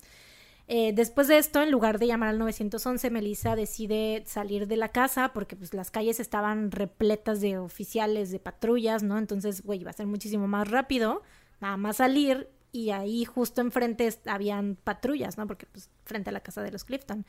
Eh, 0.68 0.92
después 0.94 1.28
de 1.28 1.38
esto, 1.38 1.60
en 1.60 1.70
lugar 1.70 1.98
de 1.98 2.06
llamar 2.06 2.30
al 2.30 2.38
911, 2.38 3.10
Melissa 3.10 3.56
decide 3.56 4.22
salir 4.26 4.66
de 4.66 4.76
la 4.76 4.88
casa 4.88 5.32
porque 5.32 5.56
pues 5.56 5.74
las 5.74 5.90
calles 5.90 6.20
estaban 6.20 6.70
repletas 6.70 7.40
de 7.40 7.58
oficiales, 7.58 8.30
de 8.30 8.38
patrullas, 8.38 9.02
¿no? 9.02 9.18
Entonces, 9.18 9.62
güey, 9.62 9.80
iba 9.80 9.90
a 9.90 9.94
ser 9.94 10.06
muchísimo 10.06 10.46
más 10.46 10.70
rápido, 10.70 11.22
nada 11.60 11.76
más 11.76 11.96
salir 11.96 12.48
y 12.70 12.90
ahí 12.90 13.24
justo 13.24 13.60
enfrente 13.60 14.08
habían 14.26 14.76
patrullas, 14.76 15.36
¿no? 15.36 15.46
Porque 15.46 15.66
pues 15.66 15.90
frente 16.04 16.30
a 16.30 16.32
la 16.32 16.40
casa 16.40 16.62
de 16.62 16.70
los 16.70 16.84
Clifton. 16.84 17.26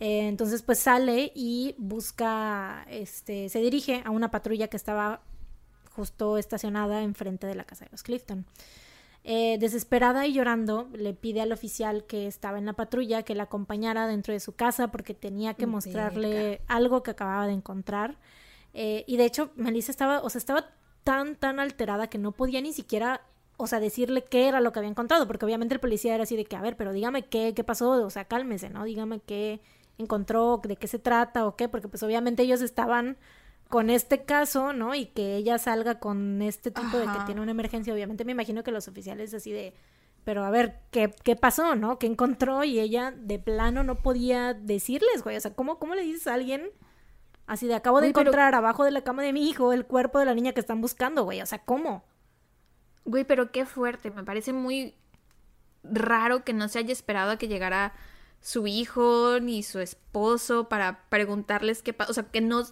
Eh, 0.00 0.26
entonces 0.26 0.62
pues 0.62 0.78
sale 0.78 1.32
y 1.34 1.74
busca, 1.78 2.84
este, 2.90 3.48
se 3.48 3.60
dirige 3.60 4.02
a 4.04 4.10
una 4.10 4.30
patrulla 4.30 4.68
que 4.68 4.76
estaba 4.76 5.22
justo 5.94 6.38
estacionada 6.38 7.02
enfrente 7.02 7.46
de 7.46 7.54
la 7.54 7.64
casa 7.64 7.84
de 7.84 7.90
los 7.92 8.02
Clifton. 8.02 8.44
Eh, 9.26 9.56
desesperada 9.58 10.26
y 10.26 10.34
llorando, 10.34 10.90
le 10.92 11.14
pide 11.14 11.40
al 11.40 11.52
oficial 11.52 12.04
que 12.04 12.26
estaba 12.26 12.58
en 12.58 12.66
la 12.66 12.74
patrulla 12.74 13.22
que 13.22 13.34
la 13.34 13.44
acompañara 13.44 14.06
dentro 14.06 14.34
de 14.34 14.40
su 14.40 14.54
casa 14.54 14.88
porque 14.88 15.14
tenía 15.14 15.54
que 15.54 15.66
mostrarle 15.66 16.60
algo 16.66 17.02
que 17.02 17.12
acababa 17.12 17.46
de 17.46 17.54
encontrar. 17.54 18.18
Eh, 18.74 19.04
y 19.06 19.16
de 19.16 19.24
hecho, 19.24 19.50
Melissa 19.56 19.92
estaba, 19.92 20.20
o 20.20 20.28
sea, 20.28 20.38
estaba 20.40 20.66
tan, 21.04 21.36
tan 21.36 21.58
alterada 21.58 22.08
que 22.08 22.18
no 22.18 22.32
podía 22.32 22.60
ni 22.60 22.74
siquiera, 22.74 23.22
o 23.56 23.66
sea, 23.66 23.80
decirle 23.80 24.24
qué 24.24 24.46
era 24.46 24.60
lo 24.60 24.72
que 24.72 24.80
había 24.80 24.90
encontrado, 24.90 25.26
porque 25.26 25.46
obviamente 25.46 25.74
el 25.74 25.80
policía 25.80 26.14
era 26.14 26.24
así 26.24 26.36
de 26.36 26.44
que, 26.44 26.56
a 26.56 26.60
ver, 26.60 26.76
pero 26.76 26.92
dígame 26.92 27.22
qué, 27.24 27.54
qué 27.54 27.64
pasó, 27.64 27.92
o 28.04 28.10
sea, 28.10 28.26
cálmese, 28.26 28.68
¿no? 28.68 28.84
Dígame 28.84 29.20
qué, 29.20 29.62
encontró, 29.98 30.60
de 30.62 30.76
qué 30.76 30.86
se 30.86 30.98
trata 30.98 31.46
o 31.46 31.56
qué, 31.56 31.68
porque 31.68 31.88
pues 31.88 32.02
obviamente 32.02 32.42
ellos 32.42 32.60
estaban 32.60 33.16
con 33.68 33.90
este 33.90 34.24
caso, 34.24 34.72
¿no? 34.72 34.94
Y 34.94 35.06
que 35.06 35.36
ella 35.36 35.58
salga 35.58 35.98
con 35.98 36.42
este 36.42 36.70
tipo 36.70 36.96
de 36.96 37.06
que 37.06 37.18
tiene 37.26 37.40
una 37.40 37.50
emergencia, 37.50 37.92
obviamente 37.92 38.24
me 38.24 38.32
imagino 38.32 38.62
que 38.62 38.70
los 38.70 38.88
oficiales 38.88 39.34
así 39.34 39.52
de, 39.52 39.74
pero 40.24 40.44
a 40.44 40.50
ver, 40.50 40.80
¿qué, 40.90 41.14
qué 41.22 41.36
pasó, 41.36 41.74
no? 41.76 41.98
¿Qué 41.98 42.06
encontró? 42.06 42.64
Y 42.64 42.78
ella 42.78 43.12
de 43.16 43.38
plano 43.38 43.84
no 43.84 43.96
podía 43.96 44.54
decirles, 44.54 45.22
güey, 45.22 45.36
o 45.36 45.40
sea, 45.40 45.54
¿cómo, 45.54 45.78
cómo 45.78 45.94
le 45.94 46.02
dices 46.02 46.26
a 46.26 46.34
alguien 46.34 46.70
así 47.46 47.66
de 47.66 47.74
acabo 47.74 48.00
de 48.00 48.08
encontrar 48.08 48.54
abajo 48.54 48.84
de 48.84 48.90
la 48.90 49.02
cama 49.02 49.22
de 49.22 49.32
mi 49.32 49.48
hijo 49.48 49.72
el 49.72 49.84
cuerpo 49.86 50.18
de 50.18 50.24
la 50.24 50.34
niña 50.34 50.52
que 50.52 50.60
están 50.60 50.80
buscando, 50.80 51.24
güey? 51.24 51.42
O 51.42 51.46
sea, 51.46 51.58
¿cómo? 51.58 52.04
Güey, 53.04 53.24
pero 53.24 53.52
qué 53.52 53.66
fuerte, 53.66 54.10
me 54.10 54.24
parece 54.24 54.52
muy 54.52 54.94
raro 55.82 56.44
que 56.44 56.54
no 56.54 56.68
se 56.68 56.78
haya 56.78 56.92
esperado 56.92 57.32
a 57.32 57.36
que 57.36 57.48
llegara 57.48 57.92
su 58.44 58.66
hijo 58.66 59.40
ni 59.40 59.62
su 59.62 59.80
esposo 59.80 60.68
para 60.68 61.08
preguntarles 61.08 61.82
qué 61.82 61.94
pasa, 61.94 62.10
o 62.10 62.14
sea, 62.14 62.24
que 62.24 62.42
no 62.42 62.62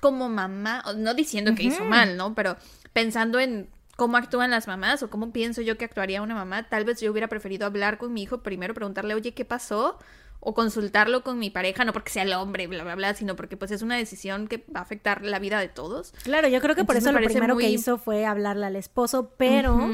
como 0.00 0.30
mamá, 0.30 0.82
no 0.96 1.12
diciendo 1.12 1.54
que 1.54 1.64
hizo 1.64 1.84
mal, 1.84 2.16
¿no? 2.16 2.34
Pero 2.34 2.56
pensando 2.94 3.38
en 3.38 3.68
cómo 3.94 4.16
actúan 4.16 4.50
las 4.50 4.66
mamás 4.66 5.02
o 5.02 5.10
cómo 5.10 5.30
pienso 5.30 5.60
yo 5.60 5.76
que 5.76 5.84
actuaría 5.84 6.22
una 6.22 6.34
mamá, 6.34 6.66
tal 6.70 6.86
vez 6.86 6.98
yo 7.02 7.10
hubiera 7.12 7.28
preferido 7.28 7.66
hablar 7.66 7.98
con 7.98 8.14
mi 8.14 8.22
hijo 8.22 8.42
primero, 8.42 8.72
preguntarle, 8.72 9.12
oye, 9.12 9.34
¿qué 9.34 9.44
pasó? 9.44 9.98
O 10.40 10.54
consultarlo 10.54 11.22
con 11.22 11.38
mi 11.38 11.50
pareja, 11.50 11.84
no 11.84 11.92
porque 11.92 12.10
sea 12.10 12.22
el 12.22 12.32
hombre, 12.32 12.66
bla, 12.66 12.82
bla, 12.82 12.94
bla, 12.94 13.12
sino 13.12 13.36
porque 13.36 13.58
pues 13.58 13.70
es 13.70 13.82
una 13.82 13.96
decisión 13.96 14.48
que 14.48 14.64
va 14.74 14.80
a 14.80 14.82
afectar 14.82 15.22
la 15.26 15.38
vida 15.38 15.60
de 15.60 15.68
todos. 15.68 16.14
Claro, 16.22 16.48
yo 16.48 16.62
creo 16.62 16.74
que 16.74 16.84
por 16.84 16.96
eso 16.96 17.12
lo 17.12 17.18
primero 17.18 17.58
que 17.58 17.68
hizo 17.68 17.98
fue 17.98 18.24
hablarle 18.24 18.64
al 18.64 18.76
esposo, 18.76 19.34
pero 19.36 19.90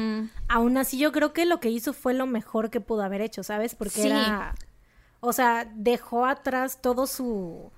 aún 0.47 0.77
así 0.77 0.97
yo 0.97 1.11
creo 1.11 1.33
que 1.33 1.45
lo 1.45 1.59
que 1.59 1.69
hizo 1.69 1.91
fue 1.91 2.13
lo 2.13 2.25
mejor 2.25 2.69
que 2.69 2.79
pudo 2.79 3.03
haber 3.03 3.19
hecho, 3.19 3.43
¿sabes? 3.43 3.75
Porque 3.75 4.07
era... 4.07 4.55
O 5.21 5.33
sea, 5.33 5.71
dejó 5.75 6.25
atrás 6.25 6.81
todo 6.81 7.07
su 7.07 7.71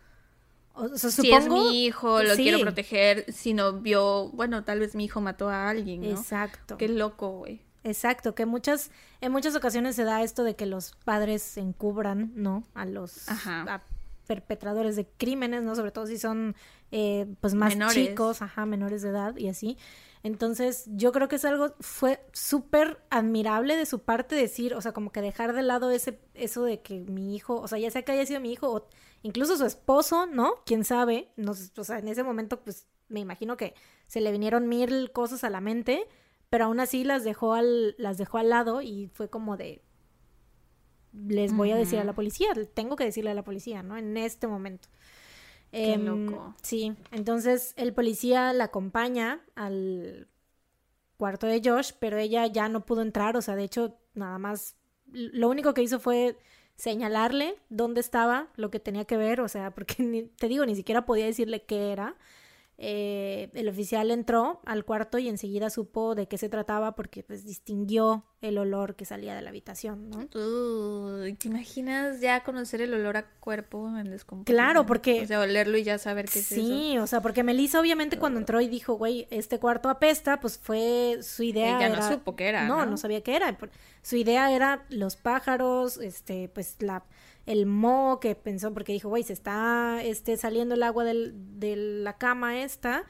si 0.95 1.31
es 1.31 1.49
mi 1.49 1.85
hijo, 1.85 2.23
lo 2.23 2.35
quiero 2.35 2.59
proteger. 2.59 3.31
Si 3.31 3.53
no 3.53 3.73
vio, 3.73 4.29
bueno, 4.29 4.63
tal 4.63 4.79
vez 4.79 4.95
mi 4.95 5.05
hijo 5.05 5.21
mató 5.21 5.49
a 5.49 5.69
alguien, 5.69 6.01
¿no? 6.01 6.09
Exacto. 6.09 6.77
Qué 6.77 6.87
loco, 6.87 7.29
güey. 7.39 7.61
Exacto, 7.83 8.35
que 8.35 8.45
muchas, 8.45 8.91
en 9.21 9.31
muchas 9.31 9.55
ocasiones 9.55 9.95
se 9.95 10.03
da 10.03 10.21
esto 10.21 10.43
de 10.43 10.55
que 10.55 10.67
los 10.67 10.93
padres 11.03 11.57
encubran, 11.57 12.31
¿no? 12.35 12.63
A 12.75 12.85
los 12.85 13.25
perpetradores 14.27 14.95
de 14.95 15.07
crímenes, 15.17 15.63
¿no? 15.63 15.75
Sobre 15.75 15.91
todo 15.91 16.05
si 16.05 16.17
son, 16.17 16.55
eh, 16.91 17.27
pues, 17.41 17.53
más 17.53 17.75
chicos, 17.91 18.41
ajá, 18.41 18.65
menores 18.65 19.01
de 19.01 19.09
edad 19.09 19.35
y 19.35 19.49
así. 19.49 19.77
Entonces, 20.23 20.85
yo 20.87 21.11
creo 21.11 21.27
que 21.27 21.37
es 21.37 21.45
algo, 21.45 21.73
fue 21.79 22.23
súper 22.31 23.01
admirable 23.09 23.75
de 23.75 23.87
su 23.87 24.03
parte 24.03 24.35
decir, 24.35 24.75
o 24.75 24.81
sea, 24.81 24.91
como 24.91 25.11
que 25.11 25.21
dejar 25.21 25.53
de 25.53 25.63
lado 25.63 25.89
ese, 25.89 26.19
eso 26.35 26.63
de 26.63 26.81
que 26.81 26.99
mi 26.99 27.35
hijo, 27.35 27.59
o 27.59 27.67
sea, 27.67 27.79
ya 27.79 27.89
sea 27.89 28.03
que 28.03 28.11
haya 28.11 28.25
sido 28.25 28.39
mi 28.39 28.51
hijo 28.51 28.71
o 28.71 28.87
incluso 29.23 29.57
su 29.57 29.65
esposo, 29.65 30.27
¿no? 30.27 30.63
Quién 30.65 30.83
sabe, 30.83 31.31
no, 31.37 31.51
o 31.51 31.83
sea, 31.83 31.97
en 31.97 32.07
ese 32.07 32.23
momento, 32.23 32.59
pues, 32.61 32.87
me 33.09 33.19
imagino 33.19 33.57
que 33.57 33.73
se 34.07 34.21
le 34.21 34.31
vinieron 34.31 34.67
mil 34.69 35.11
cosas 35.11 35.43
a 35.43 35.49
la 35.49 35.59
mente, 35.59 36.07
pero 36.49 36.65
aún 36.65 36.79
así 36.79 37.03
las 37.03 37.23
dejó 37.23 37.53
al, 37.53 37.95
las 37.97 38.17
dejó 38.17 38.37
al 38.37 38.49
lado 38.49 38.81
y 38.81 39.07
fue 39.13 39.29
como 39.29 39.57
de, 39.57 39.81
les 41.13 41.53
voy 41.53 41.71
a 41.71 41.75
decir 41.75 41.99
a 41.99 42.03
la 42.03 42.13
policía, 42.13 42.49
tengo 42.73 42.95
que 42.95 43.05
decirle 43.05 43.31
a 43.31 43.35
la 43.35 43.43
policía, 43.43 43.83
¿no? 43.83 43.97
En 43.97 44.15
este 44.17 44.47
momento. 44.47 44.87
Qué 45.71 45.93
em, 45.93 46.05
loco. 46.05 46.55
Sí, 46.61 46.93
entonces 47.11 47.73
el 47.77 47.93
policía 47.93 48.53
la 48.53 48.65
acompaña 48.65 49.41
al 49.55 50.27
cuarto 51.17 51.47
de 51.47 51.61
Josh, 51.63 51.91
pero 51.99 52.17
ella 52.17 52.47
ya 52.47 52.67
no 52.67 52.85
pudo 52.85 53.01
entrar, 53.01 53.37
o 53.37 53.41
sea, 53.41 53.55
de 53.55 53.63
hecho, 53.63 53.97
nada 54.13 54.37
más, 54.37 54.75
lo 55.11 55.49
único 55.49 55.73
que 55.73 55.83
hizo 55.83 55.99
fue 55.99 56.37
señalarle 56.75 57.57
dónde 57.69 58.01
estaba, 58.01 58.47
lo 58.55 58.71
que 58.71 58.79
tenía 58.79 59.05
que 59.05 59.17
ver, 59.17 59.39
o 59.41 59.47
sea, 59.47 59.71
porque 59.71 60.29
te 60.37 60.47
digo, 60.47 60.65
ni 60.65 60.75
siquiera 60.75 61.05
podía 61.05 61.25
decirle 61.25 61.63
qué 61.63 61.91
era. 61.91 62.15
Eh, 62.83 63.51
el 63.53 63.69
oficial 63.69 64.09
entró 64.09 64.59
al 64.65 64.85
cuarto 64.85 65.19
y 65.19 65.29
enseguida 65.29 65.69
supo 65.69 66.15
de 66.15 66.27
qué 66.27 66.39
se 66.39 66.49
trataba 66.49 66.95
porque 66.95 67.21
pues 67.21 67.45
distinguió 67.45 68.25
el 68.41 68.57
olor 68.57 68.95
que 68.95 69.05
salía 69.05 69.35
de 69.35 69.43
la 69.43 69.51
habitación, 69.51 70.09
¿no? 70.09 70.25
¿Te 71.35 71.47
imaginas 71.47 72.21
ya 72.21 72.43
conocer 72.43 72.81
el 72.81 72.91
olor 72.95 73.17
a 73.17 73.29
cuerpo 73.39 73.87
en 73.99 74.09
descomposición? 74.09 74.57
Claro, 74.57 74.87
porque... 74.87 75.21
O 75.21 75.27
sea, 75.27 75.41
olerlo 75.41 75.77
y 75.77 75.83
ya 75.83 75.99
saber 75.99 76.25
qué 76.25 76.39
es 76.39 76.51
eso. 76.51 76.59
Sí, 76.59 76.97
o 76.97 77.05
sea, 77.05 77.21
porque 77.21 77.43
Melissa 77.43 77.79
obviamente 77.79 78.17
cuando 78.17 78.39
entró 78.39 78.59
y 78.61 78.67
dijo, 78.67 78.95
güey, 78.95 79.27
este 79.29 79.59
cuarto 79.59 79.87
apesta, 79.87 80.39
pues 80.39 80.57
fue 80.57 81.19
su 81.21 81.43
idea 81.43 81.77
Ella 81.77 81.95
no 81.95 82.09
supo 82.09 82.35
qué 82.35 82.49
era, 82.49 82.67
no, 82.67 82.77
no, 82.77 82.87
no 82.87 82.97
sabía 82.97 83.21
qué 83.21 83.35
era. 83.35 83.55
Su 84.01 84.15
idea 84.15 84.51
era 84.51 84.85
los 84.89 85.17
pájaros, 85.17 85.97
este, 85.97 86.49
pues 86.49 86.77
la 86.79 87.03
el 87.45 87.65
mo 87.65 88.19
que 88.19 88.35
pensó, 88.35 88.73
porque 88.73 88.93
dijo, 88.93 89.09
güey, 89.09 89.23
se 89.23 89.33
está 89.33 90.01
este, 90.03 90.37
saliendo 90.37 90.75
el 90.75 90.83
agua 90.83 91.03
del, 91.03 91.33
de 91.59 91.75
la 91.75 92.17
cama 92.17 92.61
esta, 92.61 93.05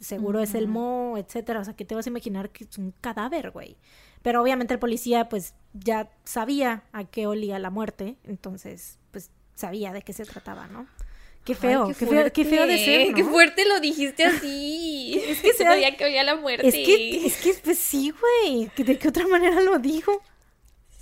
seguro 0.00 0.40
es 0.40 0.54
el 0.54 0.68
mo, 0.68 1.16
etcétera. 1.16 1.60
O 1.60 1.64
sea, 1.64 1.74
que 1.74 1.84
te 1.84 1.94
vas 1.94 2.06
a 2.06 2.10
imaginar 2.10 2.50
que 2.50 2.64
es 2.64 2.78
un 2.78 2.92
cadáver, 3.00 3.50
güey. 3.50 3.76
Pero 4.22 4.42
obviamente 4.42 4.74
el 4.74 4.80
policía, 4.80 5.28
pues, 5.28 5.54
ya 5.72 6.10
sabía 6.24 6.84
a 6.92 7.04
qué 7.04 7.26
olía 7.26 7.58
la 7.58 7.70
muerte, 7.70 8.16
entonces, 8.24 8.98
pues, 9.10 9.30
sabía 9.54 9.92
de 9.92 10.02
qué 10.02 10.12
se 10.12 10.24
trataba, 10.24 10.66
¿no? 10.68 10.86
Qué 11.44 11.56
feo, 11.56 11.88
qué, 11.88 12.06
feo, 12.06 12.32
qué 12.32 12.44
feo 12.44 12.66
de 12.68 12.78
ser. 12.78 13.14
Qué 13.14 13.24
fuerte 13.24 13.64
lo 13.66 13.80
dijiste 13.80 14.24
así. 14.24 15.20
es 15.28 15.40
que 15.40 15.52
se 15.54 15.64
sabía 15.64 15.96
que 15.96 16.04
olía 16.04 16.22
la 16.22 16.36
muerte. 16.36 16.68
Es 16.68 16.74
que, 16.74 17.26
es 17.26 17.36
que, 17.38 17.54
pues 17.64 17.78
sí, 17.78 18.12
güey. 18.12 18.70
¿De 18.76 18.96
qué 18.96 19.08
otra 19.08 19.26
manera 19.26 19.60
lo 19.60 19.78
dijo? 19.80 20.22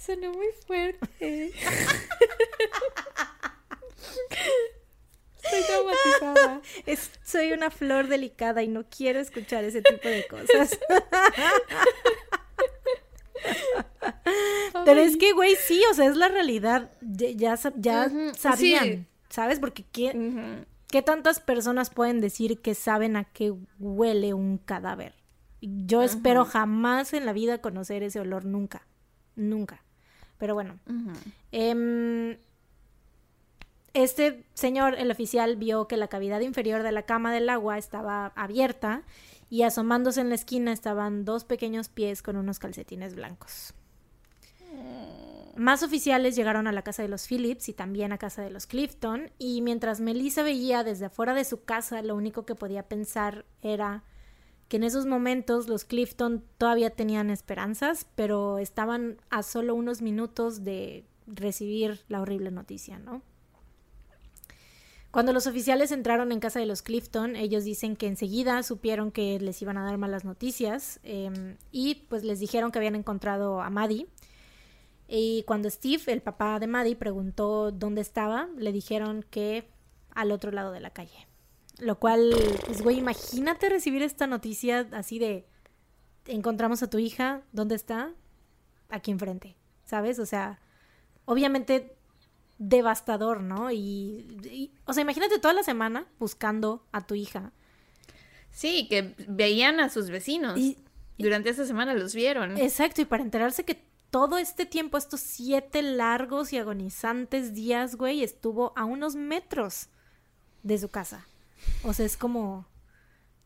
Sonó 0.01 0.33
muy 0.33 0.47
fuerte. 0.67 1.53
Estoy 5.43 5.63
traumatizada. 5.67 6.63
soy 7.23 7.53
una 7.53 7.71
flor 7.71 8.09
delicada 8.09 8.63
y 8.63 8.69
no 8.69 8.85
quiero 8.89 9.21
escuchar 9.21 9.65
ese 9.65 9.83
tipo 9.83 10.09
de 10.09 10.27
cosas. 10.27 10.79
Pero 14.87 15.01
es 15.01 15.19
que, 15.19 15.33
güey, 15.35 15.55
sí, 15.57 15.83
o 15.91 15.95
sea, 15.95 16.07
es 16.07 16.17
la 16.17 16.29
realidad. 16.29 16.91
Ya, 17.03 17.57
ya, 17.77 18.11
sabían, 18.35 19.07
¿sabes? 19.29 19.61
Porque 19.61 19.85
¿qué, 19.85 20.65
¿qué 20.89 21.03
tantas 21.03 21.41
personas 21.41 21.91
pueden 21.91 22.23
decir 22.23 22.63
que 22.63 22.75
saben 22.75 23.17
a 23.17 23.25
qué 23.25 23.53
huele 23.79 24.33
un 24.33 24.57
cadáver? 24.57 25.15
Yo 25.61 26.03
espero 26.03 26.47
jamás 26.47 27.13
en 27.13 27.27
la 27.27 27.35
vida 27.35 27.61
conocer 27.61 28.03
ese 28.03 28.19
olor, 28.19 28.47
nunca, 28.47 28.87
nunca. 29.37 29.85
Pero 30.41 30.55
bueno. 30.55 30.81
Em, 31.53 32.39
este 33.93 34.45
señor, 34.55 34.95
el 34.99 35.11
oficial, 35.11 35.57
vio 35.57 35.87
que 35.87 35.99
la 35.99 36.09
cavidad 36.09 36.41
inferior 36.41 36.83
de 36.83 36.91
la 36.91 37.03
cama 37.03 37.33
del 37.33 37.49
agua 37.51 37.77
estaba 37.77 38.33
abierta 38.35 39.03
y 39.51 39.63
asomándose 39.63 40.23
en 40.23 40.31
la 40.31 40.37
esquina 40.37 40.73
estaban 40.73 41.25
dos 41.25 41.45
pequeños 41.45 41.89
pies 41.89 42.23
con 42.23 42.37
unos 42.37 42.59
calcetines 42.59 43.15
blancos. 43.15 43.75
Mm. 44.73 45.61
Más 45.61 45.83
oficiales 45.83 46.37
llegaron 46.37 46.67
a 46.67 46.73
la 46.73 46.83
casa 46.83 47.03
de 47.03 47.09
los 47.09 47.27
Phillips 47.27 47.69
y 47.69 47.75
también 47.75 48.13
a 48.13 48.19
casa 48.19 48.41
de 48.41 48.51
los 48.51 48.67
Clifton, 48.67 49.31
y 49.39 49.61
mientras 49.61 50.01
Melissa 50.01 50.43
veía 50.43 50.85
desde 50.85 51.07
afuera 51.07 51.35
de 51.35 51.45
su 51.45 51.65
casa, 51.65 52.01
lo 52.01 52.17
único 52.17 52.47
que 52.47 52.55
podía 52.55 52.85
pensar 52.85 53.45
era 53.61 54.05
que 54.71 54.77
en 54.77 54.85
esos 54.85 55.05
momentos 55.05 55.69
los 55.69 55.85
Clifton 55.85 56.45
todavía 56.57 56.91
tenían 56.91 57.29
esperanzas, 57.29 58.07
pero 58.15 58.61
estaban 58.61 59.17
a 59.29 59.43
solo 59.43 59.75
unos 59.75 60.01
minutos 60.01 60.63
de 60.63 61.05
recibir 61.27 62.05
la 62.09 62.21
horrible 62.21 62.53
noticia, 62.53 63.01
¿no? 63.01 63.21
Cuando 65.11 65.33
los 65.33 65.49
oficiales 65.49 65.91
entraron 65.91 66.31
en 66.31 66.39
casa 66.39 66.61
de 66.61 66.67
los 66.67 66.83
Clifton, 66.83 67.35
ellos 67.35 67.65
dicen 67.65 67.97
que 67.97 68.07
enseguida 68.07 68.63
supieron 68.63 69.11
que 69.11 69.41
les 69.41 69.61
iban 69.61 69.77
a 69.77 69.85
dar 69.85 69.99
malas 69.99 70.25
noticias 70.25 71.01
em, 71.03 71.57
y 71.73 72.07
pues 72.09 72.23
les 72.23 72.39
dijeron 72.39 72.71
que 72.71 72.79
habían 72.79 72.95
encontrado 72.95 73.61
a 73.63 73.71
Maddie. 73.71 74.07
Y 75.09 75.43
cuando 75.49 75.69
Steve, 75.69 76.05
el 76.13 76.23
papá 76.23 76.61
de 76.61 76.69
Maddie, 76.69 76.95
preguntó 76.95 77.73
dónde 77.73 78.03
estaba, 78.03 78.49
le 78.57 78.71
dijeron 78.71 79.27
que 79.31 79.69
al 80.15 80.31
otro 80.31 80.53
lado 80.53 80.71
de 80.71 80.79
la 80.79 80.91
calle. 80.91 81.27
Lo 81.81 81.99
cual, 81.99 82.31
pues, 82.67 82.83
güey, 82.83 82.99
imagínate 82.99 83.69
recibir 83.69 84.03
esta 84.03 84.27
noticia 84.27 84.87
así 84.93 85.19
de, 85.19 85.47
encontramos 86.27 86.83
a 86.83 86.91
tu 86.91 86.99
hija, 86.99 87.43
¿dónde 87.53 87.75
está? 87.75 88.13
Aquí 88.89 89.11
enfrente, 89.11 89.57
¿sabes? 89.85 90.19
O 90.19 90.27
sea, 90.27 90.61
obviamente 91.25 91.97
devastador, 92.59 93.41
¿no? 93.41 93.73
Y, 93.73 94.71
o 94.85 94.93
sea, 94.93 95.03
imagínate 95.03 95.39
toda 95.39 95.55
la 95.55 95.63
semana 95.63 96.07
buscando 96.19 96.85
a 96.93 97.07
tu 97.07 97.15
hija. 97.15 97.53
Sí, 98.51 98.87
que 98.89 99.15
veían 99.29 99.81
a 99.81 99.89
sus 99.89 100.11
vecinos. 100.11 100.59
Y, 100.59 100.77
Durante 101.17 101.51
esa 101.51 101.67
semana 101.67 101.93
los 101.93 102.15
vieron. 102.15 102.57
Exacto, 102.57 103.03
y 103.03 103.05
para 103.05 103.23
enterarse 103.23 103.65
que 103.65 103.85
todo 104.11 104.39
este 104.39 104.65
tiempo, 104.65 104.97
estos 104.97 105.21
siete 105.21 105.83
largos 105.83 106.53
y 106.55 106.59
agonizantes 106.59 107.55
días, 107.55 107.97
güey, 107.97 108.23
estuvo 108.23 108.73
a 108.75 108.87
unos 108.87 109.17
metros 109.17 109.89
de 110.63 110.79
su 110.79 110.89
casa. 110.89 111.27
O 111.85 111.93
sea, 111.93 112.07
es 112.07 112.17
como... 112.17 112.67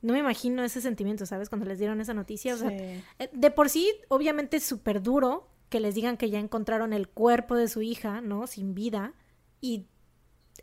No 0.03 0.13
me 0.13 0.19
imagino 0.19 0.63
ese 0.63 0.83
sentimiento, 0.83 1.25
¿sabes? 1.25 1.49
Cuando 1.49 1.67
les 1.67 1.79
dieron 1.79 2.01
esa 2.01 2.13
noticia. 2.13 2.55
O 2.55 2.59
sea, 2.59 2.71
eh, 2.71 3.03
de 3.33 3.51
por 3.51 3.71
sí, 3.71 3.91
obviamente 4.09 4.59
es 4.59 4.65
súper 4.65 5.03
duro 5.03 5.49
que 5.71 5.81
les 5.81 5.95
digan 5.95 6.19
que 6.19 6.29
ya 6.29 6.39
encontraron 6.39 6.93
el 6.93 7.09
cuerpo 7.09 7.55
de 7.57 7.69
su 7.69 7.81
hija, 7.81 8.21
¿no? 8.21 8.47
Sin 8.47 8.75
vida. 8.75 9.15
Y 9.63 9.87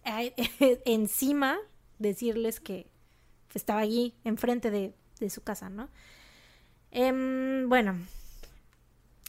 encima 0.86 1.58
decirles 1.98 2.60
que 2.60 2.92
estaba 3.54 3.80
allí, 3.80 4.16
enfrente 4.24 4.72
de, 4.72 4.94
de 5.20 5.30
su 5.30 5.42
casa, 5.42 5.70
¿no? 5.70 5.90
Em, 6.92 7.70
bueno, 7.70 7.98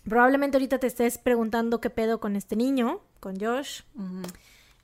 probablemente 0.08 0.56
ahorita 0.56 0.78
te 0.78 0.88
estés 0.88 1.18
preguntando 1.18 1.80
qué 1.80 1.90
pedo 1.90 2.20
con 2.20 2.36
este 2.36 2.56
niño, 2.56 3.00
con 3.20 3.38
Josh. 3.38 3.82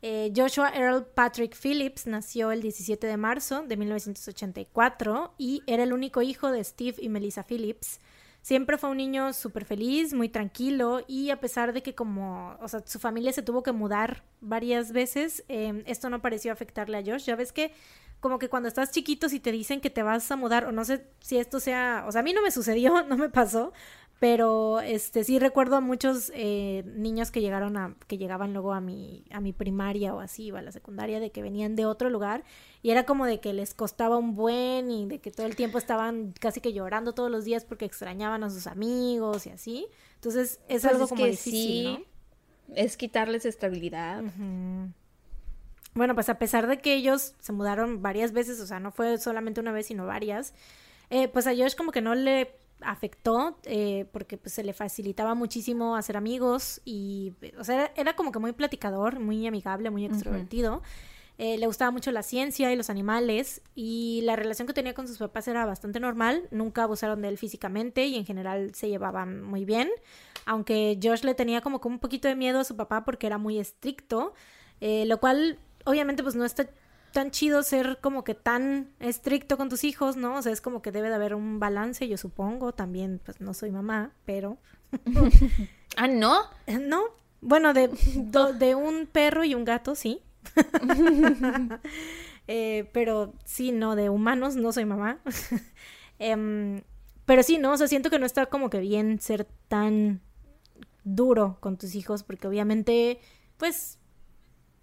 Eh, 0.01 0.33
Joshua 0.35 0.71
Earl 0.75 1.07
Patrick 1.07 1.57
Phillips 1.61 2.07
nació 2.07 2.53
el 2.53 2.63
17 2.63 3.07
de 3.07 3.17
marzo 3.17 3.63
de 3.63 3.77
1984 3.77 5.35
y 5.39 5.63
era 5.67 5.83
el 5.83 5.93
único 5.93 6.23
hijo 6.23 6.53
de 6.53 6.63
Steve 6.63 6.97
y 7.01 7.09
Melissa 7.09 7.43
Phillips. 7.43 8.01
Siempre 8.41 8.79
fue 8.79 8.91
un 8.91 8.97
niño 8.97 9.33
súper 9.33 9.65
feliz, 9.65 10.15
muy 10.15 10.29
tranquilo 10.29 11.03
y 11.09 11.31
a 11.31 11.41
pesar 11.41 11.73
de 11.73 11.83
que 11.83 11.95
como, 11.95 12.57
o 12.61 12.69
sea, 12.69 12.83
su 12.87 12.99
familia 13.01 13.33
se 13.33 13.43
tuvo 13.43 13.63
que 13.63 13.73
mudar 13.73 14.23
varias 14.41 14.93
veces, 14.93 15.45
em, 15.49 15.83
esto 15.87 16.09
no 16.09 16.23
pareció 16.23 16.53
afectarle 16.53 16.97
a 16.97 17.03
Josh. 17.05 17.25
Ya 17.25 17.37
ves 17.37 17.53
que 17.53 17.73
como 18.21 18.39
que 18.39 18.49
cuando 18.49 18.69
estás 18.69 18.91
chiquito 18.91 19.29
si 19.29 19.41
te 19.41 19.53
dicen 19.53 19.81
que 19.81 19.91
te 19.91 20.03
vas 20.03 20.31
a 20.31 20.37
mudar 20.37 20.65
o 20.65 20.73
no 20.73 20.85
sé 20.85 21.07
si 21.21 21.39
esto 21.39 21.61
sea, 21.61 22.05
o 22.07 22.13
sea, 22.13 22.21
a 22.21 22.25
mí 22.25 22.33
no 22.33 22.43
me 22.43 22.51
sucedió, 22.51 23.03
no 23.09 23.17
me 23.17 23.29
pasó, 23.29 23.73
pero 24.19 24.81
este 24.81 25.23
sí 25.23 25.39
recuerdo 25.39 25.77
a 25.77 25.81
muchos 25.81 26.33
eh, 26.35 26.83
niños 26.87 27.31
que 27.31 27.41
llegaron 27.41 27.77
a 27.77 27.95
que 28.09 28.19
llegaban 28.19 28.53
luego 28.53 28.73
a 28.73 28.81
mi 28.81 29.25
a 29.31 29.41
mi 29.41 29.53
primaria 29.53 30.13
o 30.13 30.21
así 30.21 30.51
o 30.51 30.57
a 30.57 30.63
la 30.63 30.73
secundaria 30.73 31.21
de 31.21 31.31
que 31.31 31.41
venían 31.41 31.77
de 31.77 31.87
otro 31.87 32.11
lugar 32.11 32.43
y 32.83 32.91
era 32.91 33.05
como 33.05 33.27
de 33.27 33.39
que 33.39 33.53
les 33.53 33.75
costaba 33.75 34.17
un 34.17 34.35
buen 34.35 34.91
y 34.91 35.07
de 35.07 35.21
que 35.21 35.31
todo 35.31 35.47
el 35.47 35.55
tiempo 35.55 35.79
estaban 35.79 36.33
casi 36.41 36.61
que 36.61 36.73
llorando 36.73 37.13
todos 37.13 37.31
los 37.31 37.45
días 37.45 37.65
porque 37.65 37.85
extrañaban 37.85 38.43
a 38.43 38.51
sus 38.51 38.67
amigos 38.67 39.47
y 39.47 39.51
así. 39.51 39.87
Entonces 40.17 40.61
es 40.69 40.83
pues 40.83 40.85
algo 40.85 41.07
como 41.07 41.25
difícil 41.25 42.05
es 42.75 42.97
quitarles 42.97 43.47
estabilidad. 43.47 44.25
Bueno 45.95 46.15
pues 46.15 46.29
a 46.29 46.39
pesar 46.41 46.67
de 46.67 46.81
que 46.81 46.95
ellos 46.95 47.35
se 47.39 47.53
mudaron 47.53 48.03
varias 48.03 48.33
veces 48.33 48.59
o 48.59 48.67
sea 48.67 48.81
no 48.81 48.91
fue 48.91 49.17
solamente 49.19 49.61
una 49.61 49.71
vez 49.71 49.87
sino 49.87 50.07
varias 50.07 50.55
eh, 51.11 51.29
pues 51.29 51.47
a 51.47 51.55
Josh 51.55 51.75
como 51.75 51.93
que 51.93 52.03
no 52.03 52.15
le 52.15 52.58
afectó 52.81 53.59
eh, 53.65 54.07
porque 54.13 54.39
pues 54.39 54.53
se 54.55 54.65
le 54.65 54.73
facilitaba 54.73 55.35
muchísimo 55.35 55.97
hacer 55.97 56.17
amigos 56.17 56.81
y 56.85 57.33
o 57.59 57.65
sea 57.65 57.93
era, 57.97 58.15
como 58.15 58.33
que 58.33 58.39
muy 58.39 58.53
platicador 58.53 59.21
muy 59.21 59.47
amigable 59.47 59.91
muy 59.91 60.05
extrovertido. 60.05 60.83
Eh, 61.41 61.57
le 61.57 61.67
gustaba 61.69 61.93
mucho 61.93 62.11
la 62.11 62.25
ciencia 62.25 62.73
y 62.73 62.77
los 62.77 62.91
animales 62.91 63.63
y 63.77 64.23
la 64.25 64.35
relación 64.35 64.67
que 64.67 64.75
tenía 64.75 64.95
con 64.95 65.07
sus 65.07 65.19
papás 65.19 65.47
era 65.47 65.65
bastante 65.67 66.01
normal 66.01 66.49
nunca 66.51 66.83
abusaron 66.83 67.23
de 67.23 67.29
él 67.29 67.39
físicamente 67.39 68.07
y 68.07 68.17
en 68.17 68.27
general 68.27 68.75
se 68.75 68.89
llevaban 68.89 69.43
muy 69.43 69.65
bien. 69.65 69.89
Aunque 70.47 70.99
Josh 71.01 71.23
le 71.23 71.35
tenía 71.35 71.61
como 71.61 71.81
que 71.81 71.87
un 71.87 72.01
poquito 72.01 72.27
de 72.27 72.35
miedo 72.35 72.59
a 72.59 72.65
su 72.65 72.75
papá 72.77 73.05
porque 73.05 73.29
era 73.29 73.39
muy 73.39 73.59
estricto 73.59 74.35
eh, 74.81 75.05
lo 75.07 75.19
cual 75.19 75.59
obviamente 75.85 76.23
pues 76.23 76.35
no 76.35 76.45
está 76.45 76.69
tan 77.13 77.31
chido 77.31 77.63
ser 77.63 77.99
como 78.01 78.25
que 78.25 78.35
tan 78.35 78.91
estricto 79.01 79.57
con 79.57 79.69
tus 79.69 79.85
hijos, 79.85 80.17
¿no? 80.17 80.37
O 80.37 80.43
sea, 80.43 80.53
es 80.53 80.61
como 80.61 80.83
que 80.83 80.93
debe 80.93 81.09
de 81.09 81.15
haber 81.15 81.35
un 81.35 81.59
balance, 81.59 82.07
yo 82.09 82.17
supongo. 82.17 82.73
También, 82.73 83.21
pues 83.25 83.41
no 83.41 83.55
soy 83.55 83.71
mamá, 83.71 84.13
pero. 84.25 84.59
ah, 85.97 86.09
¿no? 86.09 86.43
No. 86.81 87.03
Bueno, 87.41 87.73
de, 87.75 87.89
de 88.59 88.75
un 88.75 89.07
perro 89.07 89.45
y 89.45 89.55
un 89.55 89.65
gato, 89.65 89.95
sí. 89.95 90.23
Eh, 92.51 92.89
pero 92.95 93.35
sí, 93.45 93.73
no, 93.73 93.95
de 93.95 94.09
humanos 94.09 94.57
no 94.57 94.73
soy 94.73 94.87
mamá. 94.87 95.19
Em, 96.19 96.81
pero 97.27 97.43
sí, 97.43 97.59
¿no? 97.59 97.73
O 97.73 97.77
sea, 97.77 97.89
siento 97.89 98.09
que 98.09 98.19
no 98.19 98.25
está 98.25 98.47
como 98.47 98.71
que 98.71 98.81
bien 98.81 99.21
ser 99.21 99.47
tan 99.69 100.23
duro 101.05 101.59
con 101.61 101.77
tus 101.77 101.95
hijos, 101.95 102.23
porque 102.23 102.49
obviamente, 102.49 103.21
pues 103.59 103.98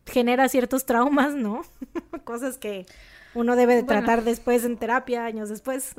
genera 0.05 0.49
ciertos 0.49 0.85
traumas, 0.85 1.33
¿no? 1.33 1.63
Cosas 2.23 2.57
que 2.57 2.85
uno 3.33 3.55
debe 3.55 3.75
de 3.75 3.83
tratar 3.83 4.23
después 4.23 4.63
en 4.63 4.77
terapia, 4.77 5.25
años 5.25 5.49
después. 5.49 5.93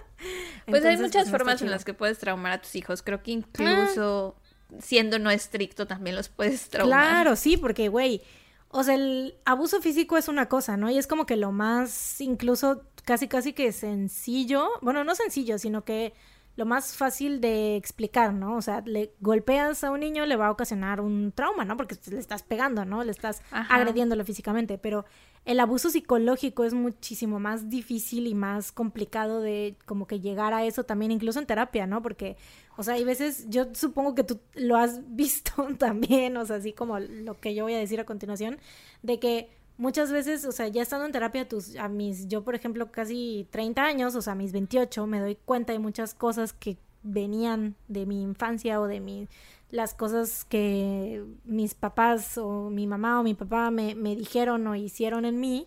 pues 0.66 0.84
hay 0.84 0.96
muchas 0.96 1.24
pues, 1.24 1.30
formas 1.30 1.62
en 1.62 1.70
las 1.70 1.84
que 1.84 1.94
puedes 1.94 2.18
traumar 2.18 2.52
a 2.52 2.60
tus 2.62 2.74
hijos. 2.74 3.02
Creo 3.02 3.22
que 3.22 3.32
incluso 3.32 4.36
siendo 4.78 5.18
no 5.18 5.30
estricto 5.30 5.86
también 5.86 6.16
los 6.16 6.28
puedes 6.28 6.68
traumar. 6.68 7.00
Claro, 7.00 7.36
sí, 7.36 7.56
porque, 7.56 7.88
güey, 7.88 8.22
o 8.70 8.84
sea, 8.84 8.94
el 8.94 9.34
abuso 9.44 9.80
físico 9.80 10.16
es 10.16 10.28
una 10.28 10.48
cosa, 10.48 10.76
¿no? 10.76 10.90
Y 10.90 10.98
es 10.98 11.06
como 11.06 11.26
que 11.26 11.36
lo 11.36 11.52
más, 11.52 12.20
incluso 12.20 12.84
casi, 13.04 13.26
casi 13.28 13.52
que 13.52 13.72
sencillo, 13.72 14.70
bueno, 14.80 15.04
no 15.04 15.14
sencillo, 15.14 15.58
sino 15.58 15.84
que 15.84 16.14
lo 16.56 16.66
más 16.66 16.96
fácil 16.96 17.40
de 17.40 17.76
explicar, 17.76 18.34
¿no? 18.34 18.56
O 18.56 18.62
sea, 18.62 18.82
le 18.84 19.12
golpeas 19.20 19.84
a 19.84 19.90
un 19.90 20.00
niño, 20.00 20.26
le 20.26 20.36
va 20.36 20.48
a 20.48 20.50
ocasionar 20.50 21.00
un 21.00 21.32
trauma, 21.32 21.64
¿no? 21.64 21.76
Porque 21.76 21.96
le 22.10 22.18
estás 22.18 22.42
pegando, 22.42 22.84
¿no? 22.84 23.02
Le 23.04 23.12
estás 23.12 23.42
agrediéndolo 23.50 24.24
físicamente, 24.24 24.76
pero 24.76 25.04
el 25.46 25.58
abuso 25.58 25.88
psicológico 25.88 26.64
es 26.64 26.74
muchísimo 26.74 27.40
más 27.40 27.70
difícil 27.70 28.26
y 28.26 28.34
más 28.34 28.72
complicado 28.72 29.40
de 29.40 29.74
como 29.86 30.06
que 30.06 30.20
llegar 30.20 30.52
a 30.52 30.64
eso 30.64 30.84
también, 30.84 31.12
incluso 31.12 31.38
en 31.38 31.46
terapia, 31.46 31.86
¿no? 31.86 32.02
Porque, 32.02 32.36
o 32.76 32.82
sea, 32.82 32.94
hay 32.94 33.04
veces, 33.04 33.46
yo 33.48 33.74
supongo 33.74 34.14
que 34.14 34.24
tú 34.24 34.40
lo 34.54 34.76
has 34.76 35.00
visto 35.14 35.66
también, 35.78 36.36
o 36.36 36.44
sea, 36.44 36.56
así 36.56 36.72
como 36.72 36.98
lo 36.98 37.40
que 37.40 37.54
yo 37.54 37.64
voy 37.64 37.74
a 37.74 37.78
decir 37.78 38.00
a 38.00 38.04
continuación, 38.04 38.58
de 39.02 39.18
que 39.18 39.48
muchas 39.80 40.12
veces, 40.12 40.44
o 40.44 40.52
sea, 40.52 40.68
ya 40.68 40.82
estando 40.82 41.06
en 41.06 41.12
terapia, 41.12 41.48
tus, 41.48 41.74
a 41.76 41.88
mis, 41.88 42.28
yo 42.28 42.44
por 42.44 42.54
ejemplo, 42.54 42.92
casi 42.92 43.48
30 43.50 43.82
años, 43.82 44.14
o 44.14 44.20
sea, 44.20 44.34
a 44.34 44.36
mis 44.36 44.52
28, 44.52 45.06
me 45.06 45.20
doy 45.20 45.36
cuenta 45.36 45.72
de 45.72 45.78
muchas 45.78 46.12
cosas 46.12 46.52
que 46.52 46.76
venían 47.02 47.76
de 47.88 48.04
mi 48.04 48.20
infancia 48.20 48.78
o 48.78 48.86
de 48.86 49.00
mi, 49.00 49.26
las 49.70 49.94
cosas 49.94 50.44
que 50.44 51.24
mis 51.44 51.72
papás 51.72 52.36
o 52.36 52.68
mi 52.68 52.86
mamá 52.86 53.20
o 53.20 53.22
mi 53.22 53.32
papá 53.32 53.70
me, 53.70 53.94
me 53.94 54.14
dijeron 54.14 54.66
o 54.66 54.76
hicieron 54.76 55.24
en 55.24 55.40
mí, 55.40 55.66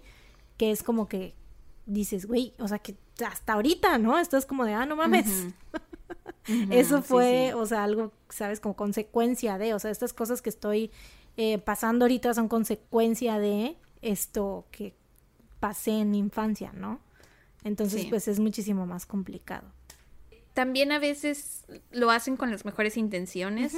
que 0.58 0.70
es 0.70 0.84
como 0.84 1.08
que 1.08 1.34
dices, 1.88 2.28
güey, 2.28 2.54
o 2.60 2.68
sea, 2.68 2.78
que 2.78 2.96
hasta 3.26 3.54
ahorita, 3.54 3.98
¿no? 3.98 4.20
Estás 4.20 4.46
como 4.46 4.64
de, 4.64 4.74
ah, 4.74 4.86
no 4.86 4.96
mames. 4.96 5.48
Eso 6.70 7.02
fue, 7.02 7.56
o 7.56 7.66
sea, 7.66 7.84
algo, 7.84 8.12
¿sabes? 8.30 8.60
Como 8.60 8.76
consecuencia 8.76 9.58
de, 9.58 9.74
o 9.74 9.80
sea, 9.80 9.90
estas 9.90 10.14
cosas 10.14 10.44
que 10.44 10.52
estoy 10.52 10.92
eh, 11.36 11.58
pasando 11.58 12.06
ahorita 12.06 12.32
son 12.36 12.48
consecuencia 12.48 13.40
de 13.40 13.76
esto 14.04 14.66
que 14.72 14.94
pasé 15.60 15.92
en 16.00 16.12
mi 16.12 16.20
infancia, 16.20 16.72
¿no? 16.74 17.00
Entonces, 17.64 18.06
pues 18.10 18.28
es 18.28 18.40
muchísimo 18.40 18.86
más 18.86 19.06
complicado. 19.06 19.68
También 20.54 20.92
a 20.92 21.00
veces 21.00 21.64
lo 21.92 22.12
hacen 22.12 22.38
con 22.38 22.52
las 22.52 22.66
mejores 22.66 22.98
intenciones, 22.98 23.74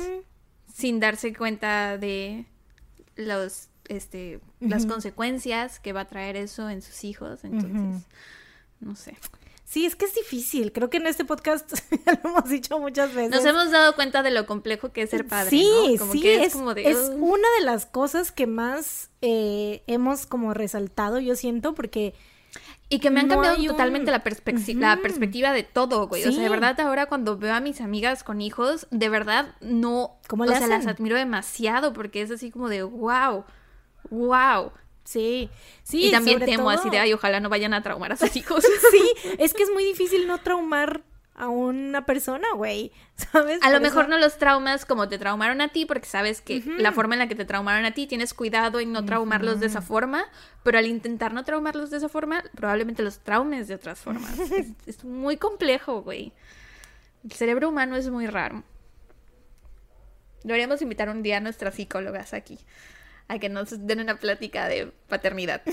sin 0.73 0.99
darse 0.99 1.33
cuenta 1.33 1.97
de 1.97 2.47
los, 3.15 3.69
este, 3.87 4.41
las 4.59 4.85
consecuencias 4.85 5.79
que 5.79 5.93
va 5.93 6.01
a 6.01 6.07
traer 6.07 6.35
eso 6.35 6.69
en 6.69 6.81
sus 6.81 7.03
hijos. 7.03 7.43
Entonces, 7.43 8.03
no 8.79 8.95
sé. 8.95 9.15
Sí, 9.65 9.85
es 9.87 9.95
que 9.95 10.05
es 10.05 10.13
difícil. 10.13 10.71
Creo 10.71 10.91
que 10.91 10.97
en 10.97 11.07
este 11.07 11.25
podcast 11.25 11.73
ya 12.05 12.19
lo 12.23 12.29
hemos 12.29 12.49
dicho 12.49 12.79
muchas 12.79 13.13
veces. 13.13 13.31
Nos 13.31 13.45
hemos 13.45 13.71
dado 13.71 13.95
cuenta 13.95 14.21
de 14.21 14.29
lo 14.29 14.45
complejo 14.45 14.93
que 14.93 15.01
es 15.01 15.09
ser 15.09 15.27
padre. 15.27 15.49
Sí, 15.49 15.97
sí, 16.11 16.29
es, 16.29 16.53
como 16.53 16.75
de, 16.75 16.89
es 16.89 17.11
una 17.17 17.47
de 17.59 17.65
las 17.65 17.87
cosas 17.87 18.31
que 18.31 18.45
más 18.45 19.09
eh, 19.21 19.83
hemos 19.87 20.27
como 20.27 20.53
resaltado, 20.53 21.19
yo 21.19 21.35
siento, 21.35 21.73
porque... 21.73 22.13
Y 22.87 22.99
que 22.99 23.09
me 23.09 23.19
han 23.19 23.27
cambiado 23.27 23.57
totalmente 23.65 24.11
la, 24.11 24.21
la 24.75 25.01
perspectiva 25.01 25.51
de 25.51 25.63
todo, 25.63 26.07
güey. 26.07 26.23
O 26.23 26.31
sea, 26.31 26.43
de 26.43 26.49
verdad, 26.49 26.79
ahora 26.79 27.07
cuando 27.07 27.35
veo 27.35 27.55
a 27.55 27.59
mis 27.59 27.81
amigas 27.81 28.23
con 28.23 28.41
hijos, 28.41 28.87
de 28.91 29.09
verdad 29.09 29.55
no. 29.59 30.19
¿Cómo 30.27 30.43
o 30.43 30.47
sea, 30.47 30.67
las 30.67 30.85
admiro 30.85 31.17
demasiado 31.17 31.93
porque 31.93 32.21
es 32.21 32.29
así 32.29 32.51
como 32.51 32.69
de 32.69 32.83
wow, 32.83 33.43
wow. 34.11 34.71
Sí, 35.05 35.49
sí. 35.83 36.07
Y 36.07 36.11
también 36.11 36.43
temo 36.43 36.69
así 36.69 36.89
de, 36.89 36.97
ay, 36.97 37.13
ojalá 37.13 37.39
no 37.39 37.47
vayan 37.47 37.73
a 37.73 37.81
traumar 37.83 38.11
a 38.11 38.17
sus 38.17 38.35
hijos. 38.35 38.65
sí, 38.91 39.35
es 39.37 39.53
que 39.53 39.63
es 39.63 39.71
muy 39.71 39.83
difícil 39.85 40.27
no 40.27 40.39
traumar 40.39 41.01
a 41.35 41.47
una 41.47 42.05
persona, 42.05 42.47
güey, 42.55 42.91
¿sabes? 43.15 43.59
A 43.61 43.69
lo 43.69 43.79
mejor 43.81 44.09
no 44.09 44.17
los 44.17 44.37
traumas 44.37 44.85
como 44.85 45.07
te 45.07 45.19
traumaron 45.19 45.61
a 45.61 45.67
ti, 45.67 45.85
porque 45.85 46.07
sabes 46.07 46.41
que 46.41 46.63
la 46.77 46.91
forma 46.91 47.15
en 47.15 47.19
la 47.19 47.27
que 47.27 47.35
te 47.35 47.45
traumaron 47.45 47.85
a 47.85 47.93
ti, 47.93 48.07
tienes 48.07 48.33
cuidado 48.33 48.79
en 48.79 48.91
no 48.91 49.05
traumarlos 49.05 49.59
de 49.59 49.67
esa 49.67 49.81
forma, 49.81 50.25
pero 50.63 50.79
al 50.79 50.87
intentar 50.87 51.33
no 51.33 51.43
traumarlos 51.43 51.91
de 51.91 51.97
esa 51.97 52.09
forma, 52.09 52.43
probablemente 52.55 53.03
los 53.03 53.19
traumes 53.19 53.67
de 53.67 53.75
otras 53.75 53.99
formas. 53.99 54.39
es, 54.51 54.67
es 54.87 55.03
muy 55.03 55.37
complejo, 55.37 56.01
güey. 56.01 56.33
El 57.23 57.31
cerebro 57.33 57.69
humano 57.69 57.95
es 57.95 58.09
muy 58.09 58.27
raro. 58.27 58.63
Deberíamos 60.43 60.81
invitar 60.81 61.09
un 61.09 61.21
día 61.21 61.37
a 61.37 61.41
nuestras 61.41 61.75
psicólogas 61.75 62.33
aquí 62.33 62.59
a 63.27 63.39
que 63.39 63.49
nos 63.49 63.85
den 63.85 64.01
una 64.01 64.17
plática 64.17 64.67
de 64.67 64.91
paternidad. 65.07 65.61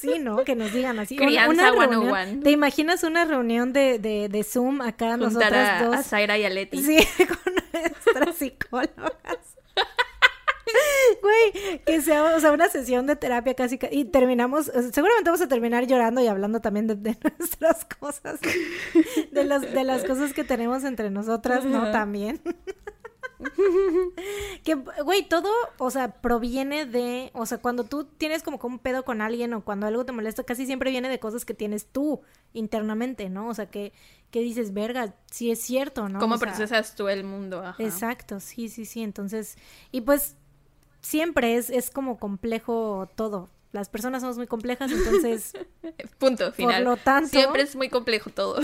Sí, 0.00 0.18
¿no? 0.18 0.44
Que 0.44 0.54
nos 0.54 0.72
digan 0.72 0.98
así. 0.98 1.16
Crianza 1.16 1.72
una, 1.72 1.86
reunión, 1.86 2.40
¿Te 2.40 2.50
imaginas 2.50 3.02
una 3.02 3.24
reunión 3.24 3.72
de, 3.72 3.98
de, 3.98 4.28
de 4.28 4.44
Zoom 4.44 4.80
acá 4.80 5.18
Juntar 5.18 5.18
nosotras 5.18 5.82
a, 5.82 5.84
dos? 5.84 5.96
a 5.96 6.02
Zaira 6.02 6.38
y 6.38 6.44
a 6.44 6.50
Leti. 6.50 6.82
Sí, 6.82 6.98
con 7.26 7.54
nuestras 7.72 8.36
psicólogas. 8.36 9.12
Güey, 11.22 11.80
que 11.84 12.00
sea, 12.00 12.36
o 12.36 12.40
sea, 12.40 12.52
una 12.52 12.68
sesión 12.68 13.06
de 13.06 13.16
terapia 13.16 13.54
casi, 13.54 13.78
y 13.90 14.04
terminamos, 14.04 14.66
seguramente 14.66 15.24
vamos 15.24 15.40
a 15.40 15.48
terminar 15.48 15.86
llorando 15.86 16.20
y 16.20 16.26
hablando 16.28 16.60
también 16.60 16.86
de, 16.86 16.94
de 16.94 17.16
nuestras 17.38 17.84
cosas, 17.84 18.38
de 19.32 19.44
las, 19.44 19.62
de 19.62 19.84
las 19.84 20.04
cosas 20.04 20.32
que 20.32 20.44
tenemos 20.44 20.84
entre 20.84 21.10
nosotras, 21.10 21.64
¿no? 21.64 21.90
También. 21.90 22.40
que, 24.64 24.74
güey, 24.74 25.28
todo, 25.28 25.50
o 25.78 25.90
sea, 25.90 26.20
proviene 26.20 26.86
de, 26.86 27.30
o 27.34 27.46
sea, 27.46 27.58
cuando 27.58 27.84
tú 27.84 28.04
tienes 28.04 28.42
como 28.42 28.58
un 28.62 28.78
pedo 28.78 29.04
con 29.04 29.20
alguien 29.20 29.54
o 29.54 29.64
cuando 29.64 29.86
algo 29.86 30.04
te 30.04 30.12
molesta, 30.12 30.42
casi 30.44 30.66
siempre 30.66 30.90
viene 30.90 31.08
de 31.08 31.18
cosas 31.18 31.44
que 31.44 31.54
tienes 31.54 31.86
tú 31.86 32.20
internamente, 32.52 33.28
¿no? 33.28 33.48
O 33.48 33.54
sea, 33.54 33.66
que, 33.66 33.92
que 34.30 34.40
dices, 34.40 34.74
verga, 34.74 35.14
sí 35.30 35.50
es 35.50 35.60
cierto, 35.60 36.08
¿no? 36.08 36.18
¿Cómo 36.18 36.38
procesas 36.38 36.94
tú 36.94 37.08
el 37.08 37.24
mundo? 37.24 37.62
Exacto, 37.78 38.40
sí, 38.40 38.68
sí, 38.68 38.84
sí. 38.84 39.02
Entonces, 39.02 39.56
y 39.92 40.00
pues 40.00 40.36
siempre 41.00 41.56
es, 41.56 41.70
es 41.70 41.90
como 41.90 42.18
complejo 42.18 43.08
todo, 43.14 43.48
las 43.72 43.88
personas 43.90 44.22
somos 44.22 44.38
muy 44.38 44.46
complejas, 44.46 44.90
entonces... 44.90 45.52
Punto, 46.18 46.52
final. 46.52 46.84
Por 46.84 46.92
lo 46.92 46.96
tanto... 46.96 47.28
Siempre 47.28 47.62
es 47.62 47.76
muy 47.76 47.88
complejo 47.90 48.30
todo. 48.30 48.60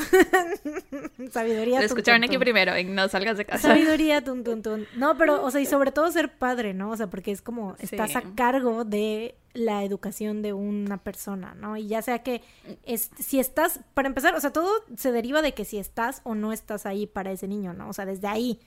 sabiduría. 1.30 1.78
Lo 1.78 1.86
escucharon 1.86 2.24
aquí 2.24 2.38
primero, 2.38 2.74
en 2.74 2.94
No 2.94 3.08
Salgas 3.08 3.36
de 3.36 3.44
Casa. 3.44 3.68
Sabiduría, 3.68 4.24
tun, 4.24 4.42
tun. 4.42 4.86
No, 4.96 5.18
pero, 5.18 5.44
o 5.44 5.50
sea, 5.50 5.60
y 5.60 5.66
sobre 5.66 5.92
todo 5.92 6.10
ser 6.10 6.38
padre, 6.38 6.72
¿no? 6.72 6.90
O 6.90 6.96
sea, 6.96 7.08
porque 7.08 7.32
es 7.32 7.42
como, 7.42 7.76
estás 7.78 8.16
a 8.16 8.22
cargo 8.34 8.84
de 8.84 9.34
la 9.52 9.84
educación 9.84 10.42
de 10.42 10.52
una 10.52 10.98
persona, 10.98 11.54
¿no? 11.54 11.76
Y 11.76 11.86
ya 11.86 12.00
sea 12.00 12.22
que 12.22 12.42
es, 12.84 13.10
si 13.18 13.38
estás, 13.38 13.80
para 13.92 14.08
empezar, 14.08 14.34
o 14.34 14.40
sea, 14.40 14.52
todo 14.52 14.70
se 14.96 15.12
deriva 15.12 15.42
de 15.42 15.52
que 15.52 15.64
si 15.64 15.78
estás 15.78 16.22
o 16.24 16.34
no 16.34 16.52
estás 16.52 16.86
ahí 16.86 17.06
para 17.06 17.30
ese 17.30 17.46
niño, 17.46 17.74
¿no? 17.74 17.88
O 17.88 17.92
sea, 17.92 18.06
desde 18.06 18.26
ahí. 18.26 18.60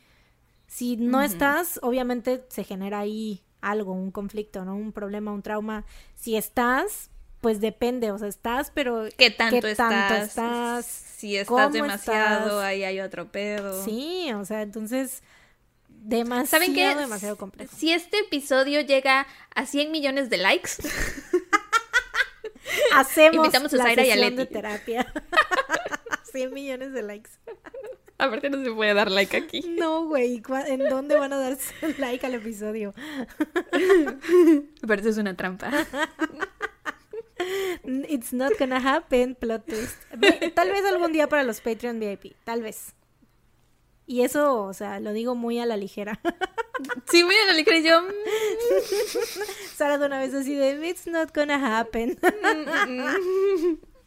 Si 0.67 0.97
no 0.97 1.21
estás, 1.21 1.79
obviamente 1.81 2.43
se 2.49 2.65
genera 2.65 2.99
ahí 2.99 3.41
algo, 3.69 3.93
un 3.93 4.11
conflicto, 4.11 4.65
¿no? 4.65 4.75
Un 4.75 4.91
problema, 4.91 5.31
un 5.31 5.41
trauma. 5.41 5.85
Si 6.15 6.35
estás, 6.35 7.09
pues 7.41 7.61
depende, 7.61 8.11
o 8.11 8.17
sea, 8.17 8.27
estás, 8.27 8.71
pero 8.73 9.05
¿qué 9.17 9.31
tanto, 9.31 9.67
estás? 9.67 10.85
Si 10.85 11.35
estás 11.35 11.73
demasiado, 11.73 12.61
ahí 12.61 12.83
hay 12.83 12.99
otro 12.99 13.31
pedo. 13.31 13.83
Sí, 13.83 14.31
o 14.33 14.45
sea, 14.45 14.61
entonces 14.61 15.23
demasiado, 15.89 16.63
¿Saben 16.63 16.73
qué? 16.73 16.95
demasiado 16.95 17.37
complejo. 17.37 17.75
Si 17.75 17.91
este 17.91 18.19
episodio 18.19 18.81
llega 18.81 19.27
a 19.53 19.65
100 19.65 19.91
millones 19.91 20.29
de 20.29 20.37
likes, 20.37 20.71
hacemos 22.93 23.37
Invitamos 23.37 23.73
a 23.73 23.77
Zaira 23.77 24.05
y 24.05 24.11
a 24.11 24.15
Leti. 24.15 24.37
de 24.37 24.45
terapia. 24.45 25.13
100 26.31 26.53
millones 26.53 26.93
de 26.93 27.01
likes. 27.01 27.31
A 28.19 28.27
ver 28.27 28.49
no 28.49 28.63
se 28.63 28.71
puede 28.71 28.93
dar 28.93 29.11
like 29.11 29.37
aquí. 29.37 29.61
No, 29.77 30.05
güey. 30.07 30.41
¿En 30.67 30.89
dónde 30.89 31.15
van 31.15 31.33
a 31.33 31.37
dar 31.37 31.57
like 31.99 32.25
al 32.25 32.35
episodio? 32.35 32.93
Pero 34.87 35.01
eso 35.01 35.09
es 35.09 35.17
una 35.17 35.35
trampa. 35.35 35.71
It's 38.09 38.33
not 38.33 38.53
gonna 38.57 38.77
happen, 38.77 39.35
plot 39.35 39.65
twist. 39.65 40.01
Tal 40.55 40.71
vez 40.71 40.83
algún 40.85 41.13
día 41.13 41.27
para 41.27 41.43
los 41.43 41.61
Patreon 41.61 41.99
VIP. 41.99 42.33
Tal 42.43 42.63
vez. 42.63 42.95
Y 44.07 44.21
eso, 44.21 44.63
o 44.63 44.73
sea, 44.73 44.99
lo 44.99 45.13
digo 45.13 45.35
muy 45.35 45.59
a 45.59 45.65
la 45.65 45.77
ligera. 45.77 46.19
Sí, 47.09 47.23
muy 47.23 47.35
a 47.35 47.45
la 47.47 47.53
ligera. 47.53 47.79
yo. 47.79 48.01
Mm. 48.01 48.11
Sara 49.75 49.97
de 49.97 50.05
una 50.05 50.19
vez 50.19 50.33
así 50.33 50.55
de, 50.55 50.87
It's 50.87 51.07
not 51.07 51.35
gonna 51.35 51.79
happen. 51.79 52.17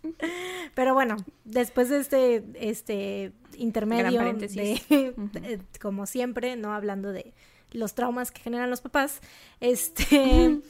Pero 0.74 0.94
bueno, 0.94 1.16
después 1.44 1.88
de 1.88 1.98
este, 1.98 2.44
este 2.54 3.32
intermedio 3.56 4.20
de, 4.22 5.60
como 5.80 6.06
siempre, 6.06 6.56
no 6.56 6.72
hablando 6.72 7.12
de 7.12 7.34
los 7.72 7.94
traumas 7.94 8.32
que 8.32 8.42
generan 8.42 8.70
los 8.70 8.80
papás, 8.80 9.20
este, 9.60 10.60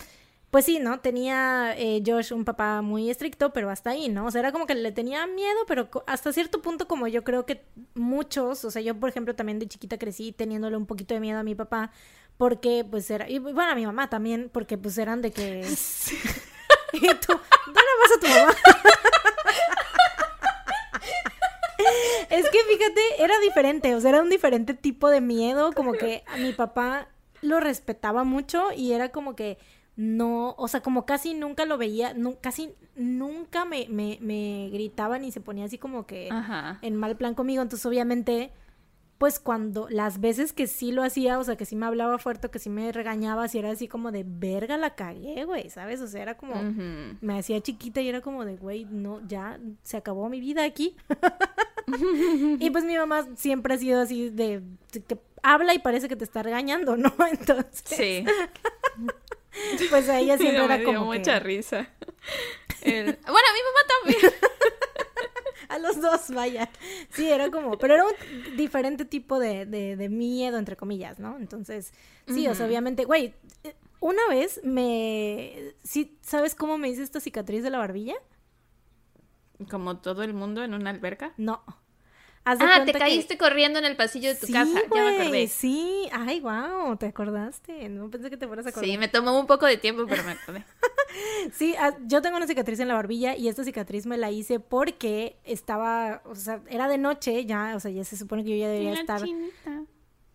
pues 0.51 0.65
sí, 0.65 0.79
¿no? 0.81 1.01
Tenía 1.01 1.75
eh, 1.79 2.03
Josh 2.05 2.33
un 2.33 2.45
papá 2.45 2.83
muy 2.83 3.09
estricto, 3.09 3.53
pero 3.53 3.71
hasta 3.71 3.91
ahí, 3.91 4.09
¿no? 4.09 4.27
O 4.27 4.31
sea, 4.31 4.41
era 4.41 4.53
como 4.53 4.67
que 4.67 4.75
le 4.75 4.93
tenía 4.93 5.27
miedo, 5.27 5.59
pero 5.67 5.89
hasta 6.07 6.33
cierto 6.33 6.61
punto 6.61 6.89
como 6.89 7.07
yo 7.07 7.25
creo 7.25 7.47
que 7.47 7.65
muchos, 7.95 8.65
o 8.65 8.71
sea, 8.71 8.83
yo 8.83 8.99
por 8.99 9.09
ejemplo 9.09 9.35
también 9.35 9.59
de 9.59 9.69
chiquita 9.69 9.99
crecí 9.99 10.33
teniéndole 10.33 10.77
un 10.77 10.87
poquito 10.87 11.15
de 11.15 11.21
miedo 11.21 11.39
a 11.39 11.43
mi 11.43 11.55
papá, 11.55 11.93
porque 12.37 12.85
pues 12.91 13.11
era, 13.11 13.29
y 13.29 13.39
bueno, 13.39 13.71
a 13.71 13.75
mi 13.75 13.87
mamá 13.87 14.11
también, 14.11 14.51
porque 14.53 14.77
pues 14.77 14.99
eran 14.99 15.23
de 15.23 15.31
que... 15.31 15.61
¿Y 16.93 17.01
tú? 17.01 17.33
¿Dónde 17.67 17.81
vas 18.01 18.13
a 18.17 18.21
tu 18.21 18.27
mamá? 18.27 18.55
Es 22.31 22.49
que 22.51 22.59
fíjate, 22.65 23.01
era 23.19 23.39
diferente, 23.41 23.95
o 23.95 24.01
sea, 24.01 24.11
era 24.11 24.23
un 24.23 24.31
diferente 24.31 24.75
tipo 24.75 25.09
de 25.09 25.21
miedo, 25.21 25.73
como 25.73 25.93
que 25.93 26.25
a 26.27 26.37
mi 26.37 26.53
papá 26.53 27.09
lo 27.43 27.61
respetaba 27.61 28.25
mucho 28.25 28.73
y 28.77 28.93
era 28.93 29.11
como 29.11 29.35
que 29.35 29.59
no, 29.97 30.55
o 30.57 30.69
sea, 30.69 30.81
como 30.81 31.05
casi 31.05 31.35
nunca 31.35 31.65
lo 31.67 31.77
veía, 31.77 32.15
casi 32.41 32.75
nunca 32.95 33.65
me, 33.65 33.87
me, 33.89 34.19
me 34.21 34.71
gritaba 34.73 35.19
ni 35.19 35.33
se 35.33 35.41
ponía 35.41 35.65
así 35.65 35.79
como 35.79 36.07
que 36.07 36.29
en 36.83 36.97
mal 36.97 37.17
plan 37.17 37.35
conmigo, 37.35 37.63
entonces 37.63 37.85
obviamente 37.87 38.53
pues 39.21 39.39
cuando 39.39 39.87
las 39.91 40.19
veces 40.19 40.55
que 40.55 40.67
sí 40.67 40.93
lo 40.93 41.03
hacía, 41.03 41.39
o 41.39 41.45
sea, 41.45 41.57
que 41.57 41.67
sí 41.67 41.77
me 41.77 41.85
hablaba 41.85 42.17
fuerte, 42.17 42.49
que 42.49 42.59
sí 42.59 42.71
me 42.71 42.91
regañaba, 42.91 43.49
si 43.49 43.59
era 43.59 43.71
así 43.71 43.87
como 43.87 44.13
de 44.13 44.25
verga 44.27 44.79
la 44.79 44.95
cagué, 44.95 45.45
güey, 45.45 45.69
¿sabes? 45.69 46.01
O 46.01 46.07
sea, 46.07 46.23
era 46.23 46.39
como, 46.39 46.55
me 47.21 47.39
hacía 47.39 47.61
chiquita 47.61 48.01
y 48.01 48.09
era 48.09 48.23
como 48.23 48.47
de, 48.47 48.57
güey, 48.57 48.87
no, 48.87 49.21
ya 49.29 49.61
se 49.83 49.99
acabó 49.99 50.31
mi 50.31 50.41
vida 50.41 50.65
aquí. 50.65 50.97
y 52.61 52.71
pues 52.71 52.85
mi 52.85 52.97
mamá 52.97 53.29
siempre 53.37 53.75
ha 53.75 53.77
sido 53.77 54.01
así 54.01 54.31
de, 54.31 54.63
que 54.91 55.19
habla 55.43 55.75
y 55.75 55.81
parece 55.81 56.09
que 56.09 56.17
te 56.17 56.25
está 56.25 56.43
regañando, 56.43 56.97
¿no? 56.97 57.13
Entonces. 57.31 57.83
Sí. 57.85 58.25
pues 59.91 60.09
a 60.09 60.19
ella 60.19 60.39
siempre 60.39 60.65
era 60.65 60.83
como. 60.83 61.05
mucha 61.05 61.39
risa. 61.41 61.91
Bueno, 62.83 63.19
a 63.21 63.53
mi 63.53 63.63
mamá 63.69 63.81
también 63.87 64.33
a 65.71 65.79
los 65.79 66.01
dos, 66.01 66.31
vaya. 66.35 66.69
Sí, 67.11 67.29
era 67.29 67.51
como, 67.51 67.79
pero 67.79 67.95
era 67.95 68.05
un 68.05 68.57
diferente 68.57 69.05
tipo 69.05 69.39
de, 69.39 69.65
de, 69.67 70.09
miedo, 70.09 70.59
entre 70.59 70.77
comillas, 70.77 71.19
¿no? 71.19 71.37
Entonces, 71.39 71.93
sí, 72.27 72.47
o 72.49 72.55
sea, 72.55 72.67
obviamente, 72.67 73.05
güey, 73.05 73.35
una 74.01 74.27
vez 74.29 74.61
me... 74.65 75.75
¿Sí, 75.85 76.19
¿Sabes 76.23 76.55
cómo 76.55 76.77
me 76.77 76.89
hice 76.89 77.03
esta 77.03 77.21
cicatriz 77.21 77.63
de 77.63 77.71
la 77.71 77.79
barbilla? 77.79 78.15
¿Como 79.71 79.99
todo 79.99 80.23
el 80.23 80.35
mundo 80.35 80.65
en 80.65 80.75
una 80.75 80.91
alberca? 80.91 81.35
No. 81.37 81.63
Ah, 82.45 82.85
te 82.85 82.93
caíste 82.93 83.37
corriendo 83.37 83.79
en 83.79 83.85
el 83.85 83.97
pasillo 83.97 84.31
de 84.31 84.35
tu 84.35 84.47
casa. 84.47 84.81
Ya 84.95 85.05
me 85.05 85.21
acordé. 85.21 85.47
Sí, 85.47 86.09
ay, 86.11 86.41
wow, 86.41 86.97
te 86.97 87.07
acordaste. 87.07 87.89
No 87.89 88.11
pensé 88.11 88.31
que 88.31 88.37
te 88.37 88.47
fueras 88.47 88.67
a 88.67 88.71
acordar. 88.71 88.91
Sí, 88.91 88.99
me 88.99 89.09
tomó 89.09 89.39
un 89.39 89.47
poco 89.47 89.67
de 89.67 89.77
tiempo, 89.77 90.05
pero 90.09 90.25
me 90.25 90.33
acordé. 90.33 90.65
sí, 91.53 91.75
ah, 91.79 91.95
yo 92.07 92.23
tengo 92.23 92.39
una 92.39 92.47
cicatriz 92.47 92.81
en 92.81 92.89
la 92.89 92.95
barbilla 92.95 93.37
y 93.37 93.49
esta 93.49 93.63
cicatriz 93.63 94.07
me 94.07 94.17
la 94.17 94.31
hice 94.31 94.59
porque 94.59 95.37
estaba, 95.45 96.23
o 96.25 96.35
sea, 96.35 96.63
era 96.69 96.89
de 96.89 96.99
noche 96.99 97.45
ya, 97.45 97.75
o 97.77 97.81
sea, 97.81 97.91
ya 97.91 98.05
se 98.05 98.17
supone 98.17 98.43
que 98.43 98.51
yo 98.51 98.57
ya 98.57 98.69
debería 98.69 98.95
estar. 98.95 99.23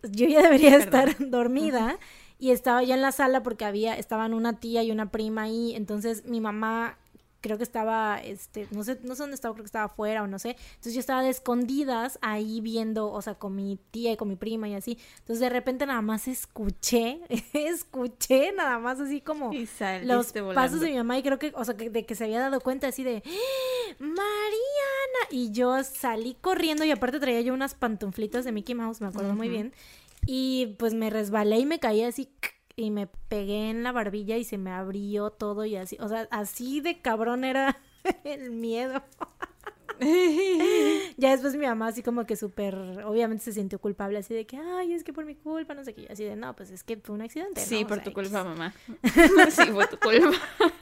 Yo 0.02 0.28
ya 0.28 0.42
debería 0.42 0.76
estar 0.76 1.16
dormida. 1.30 1.98
Y 2.38 2.50
estaba 2.50 2.82
ya 2.82 2.94
en 2.94 3.00
la 3.00 3.12
sala 3.12 3.42
porque 3.42 3.64
había, 3.64 3.96
estaban 3.96 4.34
una 4.34 4.60
tía 4.60 4.82
y 4.82 4.90
una 4.90 5.10
prima 5.10 5.44
ahí. 5.44 5.74
Entonces 5.74 6.26
mi 6.26 6.40
mamá 6.40 6.98
creo 7.40 7.58
que 7.58 7.64
estaba, 7.64 8.18
este, 8.18 8.66
no 8.70 8.84
sé, 8.84 8.98
no 9.02 9.14
sé 9.14 9.22
dónde 9.22 9.34
estaba, 9.34 9.54
creo 9.54 9.64
que 9.64 9.68
estaba 9.68 9.86
afuera 9.86 10.22
o 10.22 10.26
no 10.26 10.38
sé. 10.38 10.56
Entonces 10.70 10.94
yo 10.94 11.00
estaba 11.00 11.22
de 11.22 11.30
escondidas 11.30 12.18
ahí 12.22 12.60
viendo, 12.60 13.10
o 13.10 13.22
sea, 13.22 13.34
con 13.34 13.54
mi 13.54 13.78
tía 13.90 14.12
y 14.12 14.16
con 14.16 14.28
mi 14.28 14.36
prima 14.36 14.68
y 14.68 14.74
así. 14.74 14.98
Entonces 15.18 15.40
de 15.40 15.48
repente 15.48 15.86
nada 15.86 16.02
más 16.02 16.28
escuché, 16.28 17.20
escuché 17.52 18.52
nada 18.52 18.78
más 18.78 19.00
así 19.00 19.20
como 19.20 19.52
los 20.04 20.32
pasos 20.54 20.80
de 20.80 20.90
mi 20.90 20.96
mamá 20.96 21.18
y 21.18 21.22
creo 21.22 21.38
que, 21.38 21.52
o 21.54 21.64
sea, 21.64 21.76
que, 21.76 21.90
de 21.90 22.04
que 22.04 22.14
se 22.14 22.24
había 22.24 22.40
dado 22.40 22.60
cuenta 22.60 22.88
así 22.88 23.02
de, 23.02 23.22
¡Ah, 23.24 23.94
Mariana. 23.98 24.16
Y 25.30 25.52
yo 25.52 25.82
salí 25.84 26.36
corriendo 26.40 26.84
y 26.84 26.90
aparte 26.90 27.20
traía 27.20 27.40
yo 27.40 27.54
unas 27.54 27.74
pantuflitas 27.74 28.44
de 28.44 28.52
Mickey 28.52 28.74
Mouse, 28.74 29.00
me 29.00 29.08
acuerdo 29.08 29.34
muy 29.34 29.48
bien. 29.48 29.72
Y 30.26 30.74
pues 30.78 30.94
me 30.94 31.10
resbalé 31.10 31.58
y 31.60 31.66
me 31.66 31.78
caí 31.78 32.02
así 32.02 32.28
y 32.76 32.90
me 32.90 33.06
pegué 33.06 33.70
en 33.70 33.82
la 33.82 33.92
barbilla 33.92 34.36
y 34.36 34.44
se 34.44 34.58
me 34.58 34.70
abrió 34.70 35.30
todo 35.30 35.64
y 35.64 35.76
así, 35.76 35.96
o 36.00 36.08
sea, 36.08 36.28
así 36.30 36.80
de 36.80 37.00
cabrón 37.00 37.44
era 37.44 37.80
el 38.24 38.50
miedo. 38.50 39.02
ya 41.16 41.30
después 41.30 41.56
mi 41.56 41.66
mamá 41.66 41.88
así 41.88 42.02
como 42.02 42.26
que 42.26 42.36
súper, 42.36 42.74
obviamente 43.04 43.44
se 43.44 43.52
sintió 43.52 43.78
culpable, 43.78 44.18
así 44.18 44.34
de 44.34 44.46
que, 44.46 44.56
ay, 44.56 44.92
es 44.92 45.04
que 45.04 45.12
por 45.12 45.24
mi 45.24 45.34
culpa, 45.34 45.74
no 45.74 45.84
sé 45.84 45.94
qué, 45.94 46.06
así 46.10 46.24
de, 46.24 46.36
no, 46.36 46.54
pues 46.54 46.70
es 46.70 46.82
que 46.82 46.96
fue 46.96 47.14
un 47.14 47.22
accidente. 47.22 47.60
Sí, 47.60 47.84
por 47.84 48.02
tu 48.02 48.12
culpa, 48.12 48.44
mamá. 48.44 48.74
sí, 49.50 49.66
fue 49.72 49.86
tu 49.86 49.98
culpa. 49.98 50.36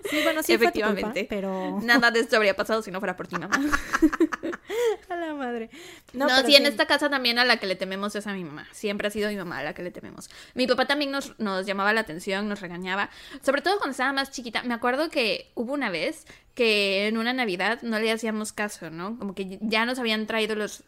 Sí, 0.09 0.21
bueno, 0.23 0.43
sí 0.43 0.53
Efectivamente. 0.53 1.27
pero... 1.29 1.81
Nada 1.83 2.11
de 2.11 2.21
esto 2.21 2.37
habría 2.37 2.55
pasado 2.55 2.83
si 2.83 2.91
no 2.91 3.01
fuera 3.01 3.17
por 3.17 3.27
ti, 3.27 3.37
mamá. 3.37 3.55
a 5.09 5.17
la 5.17 5.35
madre. 5.35 5.71
No, 6.13 6.29
sí, 6.45 6.57
en 6.57 6.67
esta 6.67 6.87
casa 6.87 7.09
también 7.11 7.39
a 7.39 7.45
la 7.45 7.59
que 7.59 7.67
le 7.67 7.77
tememos 7.77 8.15
es 8.15 8.27
a 8.27 8.33
mi 8.33 8.45
mamá. 8.45 8.67
Siempre 8.73 9.09
ha 9.09 9.11
sido 9.11 9.29
mi 9.31 9.37
mamá 9.37 9.59
a 9.59 9.63
la 9.65 9.75
que 9.75 9.83
le 9.83 9.91
tememos. 9.91 10.31
Mi 10.55 10.67
papá 10.67 10.87
también 10.87 11.11
nos, 11.11 11.39
nos 11.39 11.67
llamaba 11.67 11.93
la 11.93 12.01
atención, 12.01 12.49
nos 12.49 12.61
regañaba. 12.61 13.11
Sobre 13.43 13.63
todo 13.63 13.79
cuando 13.79 13.93
estaba 13.93 14.13
más 14.13 14.31
chiquita. 14.31 14.63
Me 14.63 14.75
acuerdo 14.75 15.11
que 15.11 15.51
hubo 15.55 15.73
una 15.73 15.91
vez 15.91 16.27
que 16.55 17.09
en 17.09 17.17
una 17.17 17.33
Navidad 17.33 17.83
no 17.83 17.99
le 17.99 18.13
hacíamos 18.13 18.53
caso, 18.53 18.91
¿no? 18.91 19.19
Como 19.19 19.35
que 19.35 19.59
ya 19.61 19.85
nos 19.87 19.99
habían 19.99 20.27
traído 20.27 20.55
los... 20.55 20.85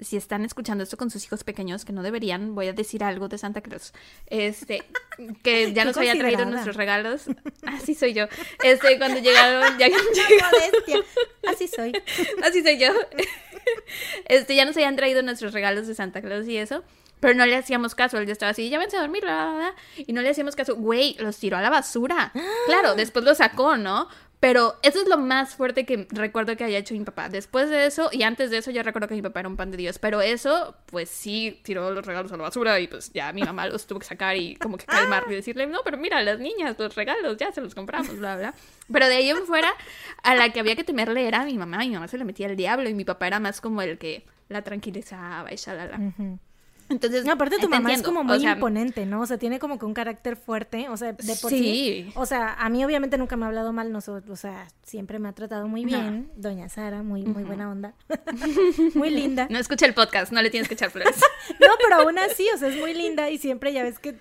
Si 0.00 0.16
están 0.16 0.44
escuchando 0.44 0.82
esto 0.82 0.96
con 0.96 1.08
sus 1.10 1.24
hijos 1.24 1.44
pequeños, 1.44 1.84
que 1.84 1.92
no 1.92 2.02
deberían, 2.02 2.56
voy 2.56 2.66
a 2.66 2.72
decir 2.72 3.04
algo 3.04 3.28
de 3.28 3.38
Santa 3.38 3.60
Cruz. 3.60 3.92
Este, 4.26 4.82
que 5.44 5.72
ya 5.72 5.84
nos 5.84 5.96
habían 5.96 6.18
traído 6.18 6.44
nuestros 6.46 6.74
regalos. 6.74 7.26
Así 7.64 7.94
soy 7.94 8.12
yo. 8.12 8.26
Este, 8.64 8.98
cuando 8.98 9.20
llegaron, 9.20 9.78
ya 9.78 9.86
Así 11.48 11.68
soy. 11.68 11.92
Así 12.42 12.62
soy 12.62 12.78
yo. 12.78 12.88
Este, 14.26 14.56
ya 14.56 14.64
nos 14.64 14.76
habían 14.76 14.96
traído 14.96 15.22
nuestros 15.22 15.52
regalos 15.52 15.86
de 15.86 15.94
Santa 15.94 16.20
Claus 16.20 16.46
y 16.48 16.56
eso. 16.56 16.82
Pero 17.20 17.34
no 17.34 17.46
le 17.46 17.56
hacíamos 17.56 17.94
caso, 17.94 18.18
él 18.18 18.26
ya 18.26 18.32
estaba 18.32 18.50
así, 18.50 18.68
ya 18.68 18.78
vence 18.78 18.98
a 18.98 19.00
dormir, 19.00 19.22
bla, 19.22 19.46
bla, 19.46 19.54
bla, 19.54 19.74
y 19.96 20.12
no 20.12 20.20
le 20.20 20.28
hacíamos 20.28 20.56
caso. 20.56 20.76
Güey, 20.76 21.16
los 21.20 21.38
tiró 21.38 21.56
a 21.56 21.62
la 21.62 21.70
basura. 21.70 22.32
Claro, 22.66 22.94
después 22.96 23.24
lo 23.24 23.34
sacó, 23.34 23.78
¿no? 23.78 24.08
Pero 24.44 24.76
eso 24.82 25.00
es 25.00 25.08
lo 25.08 25.16
más 25.16 25.54
fuerte 25.54 25.86
que 25.86 26.06
recuerdo 26.10 26.54
que 26.54 26.64
haya 26.64 26.76
hecho 26.76 26.92
mi 26.92 27.00
papá. 27.00 27.30
Después 27.30 27.70
de 27.70 27.86
eso, 27.86 28.10
y 28.12 28.24
antes 28.24 28.50
de 28.50 28.58
eso, 28.58 28.70
yo 28.70 28.82
recuerdo 28.82 29.08
que 29.08 29.14
mi 29.14 29.22
papá 29.22 29.40
era 29.40 29.48
un 29.48 29.56
pan 29.56 29.70
de 29.70 29.78
Dios. 29.78 29.98
Pero 29.98 30.20
eso, 30.20 30.76
pues 30.84 31.08
sí, 31.08 31.62
tiró 31.62 31.90
los 31.92 32.04
regalos 32.04 32.30
a 32.30 32.36
la 32.36 32.42
basura 32.42 32.78
y 32.78 32.86
pues 32.86 33.10
ya 33.14 33.32
mi 33.32 33.40
mamá 33.40 33.66
los 33.68 33.86
tuvo 33.86 34.00
que 34.00 34.04
sacar 34.04 34.36
y 34.36 34.56
como 34.56 34.76
que 34.76 34.84
calmar 34.84 35.24
y 35.30 35.32
decirle, 35.32 35.66
no, 35.66 35.78
pero 35.82 35.96
mira, 35.96 36.22
las 36.22 36.40
niñas, 36.40 36.76
los 36.78 36.94
regalos, 36.94 37.38
ya 37.38 37.52
se 37.52 37.62
los 37.62 37.74
compramos, 37.74 38.18
bla, 38.18 38.36
bla. 38.36 38.54
Pero 38.92 39.08
de 39.08 39.16
ahí 39.16 39.30
en 39.30 39.46
fuera, 39.46 39.72
a 40.22 40.34
la 40.34 40.50
que 40.50 40.60
había 40.60 40.76
que 40.76 40.84
temerle 40.84 41.26
era 41.26 41.42
mi 41.46 41.56
mamá. 41.56 41.78
Mi 41.78 41.92
mamá 41.92 42.06
se 42.06 42.18
le 42.18 42.26
metía 42.26 42.46
el 42.46 42.56
diablo 42.56 42.90
y 42.90 42.92
mi 42.92 43.06
papá 43.06 43.28
era 43.28 43.40
más 43.40 43.62
como 43.62 43.80
el 43.80 43.96
que 43.96 44.26
la 44.50 44.60
tranquilizaba 44.60 45.50
y 45.54 45.56
shalala. 45.56 45.98
Entonces, 46.88 47.24
No, 47.24 47.32
aparte 47.32 47.58
tu 47.58 47.68
mamá 47.68 47.92
es 47.92 48.02
como 48.02 48.20
o 48.20 48.24
muy 48.24 48.40
sea, 48.40 48.52
imponente, 48.52 49.06
¿no? 49.06 49.20
O 49.22 49.26
sea, 49.26 49.38
tiene 49.38 49.58
como 49.58 49.78
que 49.78 49.86
un 49.86 49.94
carácter 49.94 50.36
fuerte, 50.36 50.88
o 50.88 50.96
sea, 50.96 51.12
de 51.12 51.36
por 51.36 51.50
sí. 51.50 51.58
Sí. 51.58 52.12
O 52.14 52.26
sea, 52.26 52.54
a 52.54 52.68
mí 52.68 52.84
obviamente 52.84 53.16
nunca 53.18 53.36
me 53.36 53.44
ha 53.44 53.48
hablado 53.48 53.72
mal, 53.72 53.90
nosotros, 53.92 54.30
o 54.30 54.36
sea, 54.36 54.68
siempre 54.82 55.18
me 55.18 55.28
ha 55.28 55.32
tratado 55.32 55.66
muy 55.68 55.84
No. 55.84 55.88
bien. 55.98 56.30
Doña 56.36 56.68
Sara, 56.68 57.02
muy, 57.02 57.22
muy 57.22 57.44
buena 57.44 57.70
onda. 57.70 57.94
muy 58.94 59.10
linda. 59.10 59.46
No 59.50 59.58
escucha 59.58 59.86
el 59.86 59.94
podcast, 59.94 60.32
no 60.32 60.42
le 60.42 60.50
tienes 60.50 60.68
que 60.68 60.74
echar 60.74 60.90
flores. 60.90 61.16
No, 61.60 61.68
pero 61.80 62.02
aún 62.02 62.18
así, 62.18 62.46
o 62.54 62.58
sea, 62.58 62.68
es 62.68 62.76
muy 62.80 62.94
linda 62.94 63.28
y 63.30 63.38
siempre 63.38 63.72
ya 63.72 63.82
ves 63.82 63.98
que 63.98 64.14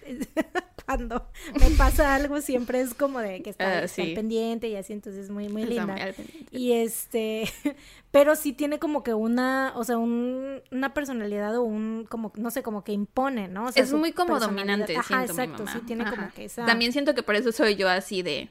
cuando 0.85 1.27
me 1.59 1.69
pasa 1.71 2.15
algo 2.15 2.41
siempre 2.41 2.81
es 2.81 2.93
como 2.93 3.19
de 3.19 3.41
que 3.41 3.49
está, 3.51 3.79
Ah, 3.83 3.87
sí. 3.87 4.13
pendiente 4.15 4.67
y 4.67 4.75
así, 4.75 4.93
entonces 4.93 5.25
es 5.25 5.29
muy, 5.29 5.49
muy 5.49 5.63
Está 5.63 5.73
linda. 5.73 5.95
muy. 5.95 6.47
Y 6.51 6.73
este, 6.73 7.43
pero 8.11 8.35
sí 8.35 8.53
tiene 8.53 8.79
como 8.79 9.03
que 9.03 9.13
una, 9.13 9.73
o 9.75 9.83
sea, 9.83 9.97
un, 9.97 10.61
una 10.71 10.93
personalidad 10.93 11.55
o 11.57 11.63
un, 11.63 12.05
como, 12.09 12.31
no 12.35 12.51
sé, 12.51 12.63
como 12.63 12.83
que 12.83 12.91
impone, 12.91 13.47
¿no? 13.47 13.65
O 13.65 13.71
sea, 13.71 13.83
es 13.83 13.93
muy 13.93 14.11
como 14.11 14.39
dominante, 14.39 14.95
Ajá, 14.97 15.23
exacto, 15.25 15.65
sí 15.71 15.79
tiene 15.85 16.03
Ajá. 16.03 16.15
como 16.15 16.33
que 16.33 16.45
esa... 16.45 16.65
También 16.65 16.91
siento 16.91 17.15
que 17.15 17.23
por 17.23 17.35
eso 17.35 17.51
soy 17.51 17.75
yo 17.75 17.89
así 17.89 18.21
de... 18.21 18.49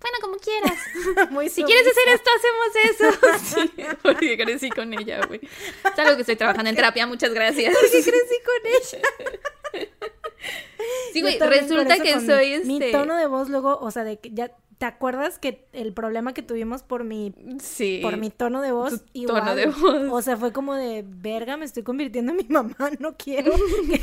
Bueno, 0.00 0.18
como 0.20 0.36
quieras. 0.36 0.78
muy 1.30 1.48
Si 1.48 1.62
quieres 1.64 1.86
hacer 1.86 2.14
esto, 2.14 2.30
hacemos 2.36 3.40
eso. 3.46 3.64
Sí, 3.76 3.84
porque 4.02 4.36
crecí 4.36 4.68
con 4.68 4.92
ella, 4.92 5.24
güey. 5.26 5.40
Es 5.42 5.98
algo 5.98 6.16
que 6.16 6.20
estoy 6.22 6.36
trabajando 6.36 6.68
en 6.68 6.76
terapia, 6.76 7.06
muchas 7.06 7.32
gracias. 7.32 7.74
Porque 7.74 8.02
crecí 8.02 8.36
con 8.44 8.66
ella. 8.66 9.38
Sí, 11.12 11.22
güey, 11.22 11.38
resulta 11.38 11.96
que 11.98 12.20
soy 12.20 12.46
mi, 12.64 12.74
este... 12.76 12.86
Mi 12.86 12.92
tono 12.92 13.16
de 13.16 13.26
voz 13.26 13.48
luego, 13.48 13.78
o 13.78 13.90
sea, 13.90 14.04
de 14.04 14.18
que 14.18 14.30
ya... 14.30 14.50
¿Te 14.76 14.86
acuerdas 14.86 15.38
que 15.38 15.66
el 15.72 15.92
problema 15.94 16.34
que 16.34 16.42
tuvimos 16.42 16.82
por 16.82 17.04
mi 17.04 17.32
Sí. 17.60 18.00
por 18.02 18.16
mi 18.16 18.28
tono 18.30 18.60
de 18.60 18.72
voz. 18.72 19.04
Tu 19.04 19.20
igual. 19.20 19.40
tono 19.42 19.54
de 19.54 19.66
voz. 19.66 20.10
O 20.10 20.20
sea, 20.20 20.36
fue 20.36 20.52
como 20.52 20.74
de, 20.74 21.04
verga, 21.06 21.56
me 21.56 21.64
estoy 21.64 21.84
convirtiendo 21.84 22.32
en 22.32 22.38
mi 22.38 22.44
mamá, 22.48 22.76
no 22.98 23.16
quiero 23.16 23.52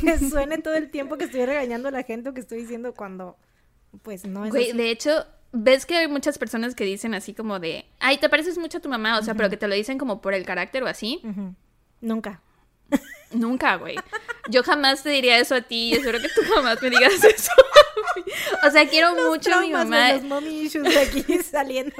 que 0.00 0.18
suene 0.30 0.58
todo 0.58 0.74
el 0.74 0.90
tiempo 0.90 1.18
que 1.18 1.24
estoy 1.24 1.44
regañando 1.44 1.88
a 1.88 1.92
la 1.92 2.02
gente 2.02 2.30
o 2.30 2.34
que 2.34 2.40
estoy 2.40 2.62
diciendo 2.62 2.94
cuando, 2.94 3.36
pues 4.00 4.26
no 4.26 4.46
es 4.46 4.50
Güey, 4.50 4.70
así. 4.70 4.76
de 4.76 4.90
hecho, 4.90 5.26
ves 5.52 5.84
que 5.84 5.94
hay 5.94 6.08
muchas 6.08 6.38
personas 6.38 6.74
que 6.74 6.84
dicen 6.84 7.12
así 7.14 7.34
como 7.34 7.60
de... 7.60 7.84
Ay, 8.00 8.16
te 8.16 8.30
pareces 8.30 8.56
mucho 8.56 8.78
a 8.78 8.80
tu 8.80 8.88
mamá, 8.88 9.18
o 9.18 9.22
sea, 9.22 9.34
pero 9.34 9.50
que 9.50 9.58
te 9.58 9.68
lo 9.68 9.74
dicen 9.74 9.98
como 9.98 10.22
por 10.22 10.32
el 10.32 10.46
carácter 10.46 10.82
o 10.82 10.86
así. 10.86 11.20
Ujú. 11.22 11.54
Nunca. 12.00 12.40
Nunca, 13.32 13.76
güey. 13.76 13.96
Yo 14.50 14.62
jamás 14.62 15.02
te 15.02 15.10
diría 15.10 15.38
eso 15.38 15.54
a 15.54 15.62
ti 15.62 15.90
y 15.90 15.94
espero 15.94 16.20
que 16.20 16.28
tú 16.28 16.42
jamás 16.54 16.80
me 16.82 16.90
digas 16.90 17.12
eso. 17.24 17.52
o 18.66 18.70
sea, 18.70 18.88
quiero 18.88 19.14
mucho 19.14 19.54
a 19.54 19.60
mi 19.60 19.70
mamá. 19.70 20.12
los 20.14 20.22
mommy 20.24 20.62
issues 20.62 20.84
de 20.84 20.98
aquí 21.00 21.24
saliendo. 21.42 21.94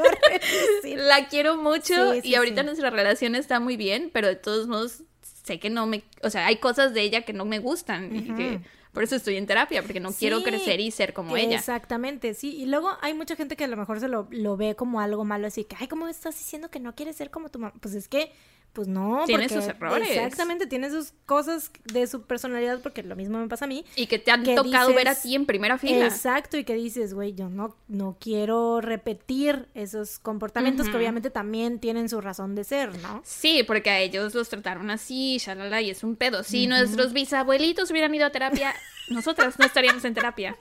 La 0.84 1.28
quiero 1.28 1.56
mucho 1.56 2.12
Sí, 2.14 2.20
sí, 2.22 2.28
y 2.28 2.34
ahorita 2.34 2.60
sí. 2.62 2.66
nuestra 2.66 2.90
relación 2.90 3.34
está 3.34 3.60
muy 3.60 3.76
bien, 3.76 4.10
pero 4.12 4.28
de 4.28 4.36
todos 4.36 4.66
modos 4.66 5.02
sé 5.44 5.58
que 5.58 5.70
no 5.70 5.86
me... 5.86 6.04
O 6.22 6.30
sea, 6.30 6.46
hay 6.46 6.56
cosas 6.56 6.92
de 6.94 7.00
ella 7.02 7.22
que 7.22 7.32
no 7.32 7.44
me 7.44 7.58
gustan 7.58 8.14
y 8.14 8.34
que 8.34 8.60
por 8.92 9.02
eso 9.02 9.16
estoy 9.16 9.36
en 9.38 9.46
terapia, 9.46 9.82
porque 9.82 10.00
no 10.00 10.12
quiero 10.12 10.42
crecer 10.42 10.78
y 10.80 10.90
ser 10.90 11.14
como 11.14 11.36
ella. 11.36 11.56
Exactamente, 11.56 12.34
sí. 12.34 12.54
Y 12.56 12.66
luego 12.66 12.90
hay 13.00 13.14
mucha 13.14 13.36
gente 13.36 13.56
que 13.56 13.64
a 13.64 13.68
lo 13.68 13.76
mejor 13.78 14.00
se 14.00 14.08
lo, 14.08 14.28
lo 14.30 14.56
ve 14.58 14.76
como 14.76 15.00
algo 15.00 15.24
malo, 15.24 15.46
así 15.46 15.64
que, 15.64 15.76
ay, 15.80 15.88
¿cómo 15.88 16.08
estás 16.08 16.36
diciendo 16.36 16.70
que 16.70 16.78
no 16.78 16.94
quieres 16.94 17.16
ser 17.16 17.30
como 17.30 17.48
tu 17.48 17.58
mamá? 17.58 17.72
Pues 17.80 17.94
es 17.94 18.06
que, 18.06 18.32
pues 18.72 18.88
no. 18.88 19.24
Tiene 19.26 19.48
sus 19.48 19.66
errores. 19.66 20.08
Exactamente, 20.10 20.66
tiene 20.66 20.90
sus 20.90 21.12
cosas 21.26 21.70
de 21.84 22.06
su 22.06 22.22
personalidad, 22.22 22.80
porque 22.80 23.02
lo 23.02 23.16
mismo 23.16 23.38
me 23.38 23.48
pasa 23.48 23.66
a 23.66 23.68
mí. 23.68 23.84
Y 23.96 24.06
que 24.06 24.18
te 24.18 24.30
han 24.30 24.42
que 24.42 24.54
tocado 24.54 24.94
ver 24.94 25.08
a 25.08 25.14
ti 25.14 25.34
en 25.34 25.46
primera 25.46 25.78
fila. 25.78 26.06
Exacto, 26.06 26.56
y 26.56 26.64
que 26.64 26.74
dices, 26.74 27.14
güey, 27.14 27.34
yo 27.34 27.48
no, 27.48 27.76
no 27.88 28.16
quiero 28.20 28.80
repetir 28.80 29.68
esos 29.74 30.18
comportamientos 30.18 30.88
que 30.88 30.96
obviamente 30.96 31.30
también 31.30 31.78
tienen 31.78 32.08
su 32.08 32.20
razón 32.20 32.54
de 32.54 32.64
ser, 32.64 32.96
¿no? 32.98 33.20
Sí, 33.24 33.62
porque 33.62 33.90
a 33.90 34.00
ellos 34.00 34.34
los 34.34 34.48
trataron 34.48 34.90
así, 34.90 35.38
shalala, 35.38 35.80
y 35.82 35.90
es 35.90 36.02
un 36.02 36.16
pedo. 36.16 36.42
Si 36.42 36.66
nuestros 36.66 37.12
bisabuelitos 37.12 37.90
hubieran 37.90 38.14
ido 38.14 38.26
a 38.26 38.30
terapia, 38.30 38.74
nosotras 39.08 39.58
no 39.58 39.66
estaríamos 39.66 40.04
en 40.04 40.14
terapia. 40.14 40.56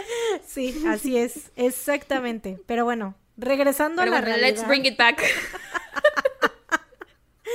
Sí, 0.46 0.84
así 0.88 1.18
es, 1.18 1.52
exactamente. 1.56 2.60
Pero 2.66 2.84
bueno, 2.84 3.16
regresando 3.38 4.02
Pero 4.02 4.12
a 4.12 4.16
la 4.16 4.22
bueno, 4.22 4.36
realidad. 4.38 4.58
let's 4.58 4.68
bring 4.68 4.86
it 4.86 4.98
back. 4.98 5.22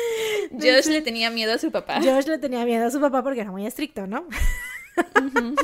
Josh 0.53 0.87
le 0.87 1.03
tenía 1.03 1.31
miedo 1.31 1.53
a 1.53 1.59
su 1.59 1.71
papá. 1.71 2.01
Josh 2.03 2.27
le 2.27 2.39
tenía 2.39 2.65
miedo 2.65 2.87
a 2.87 2.91
su 2.91 3.01
papá 3.01 3.23
porque 3.23 3.41
era 3.41 3.51
muy 3.51 3.67
estricto, 3.67 4.07
¿no? 4.07 4.27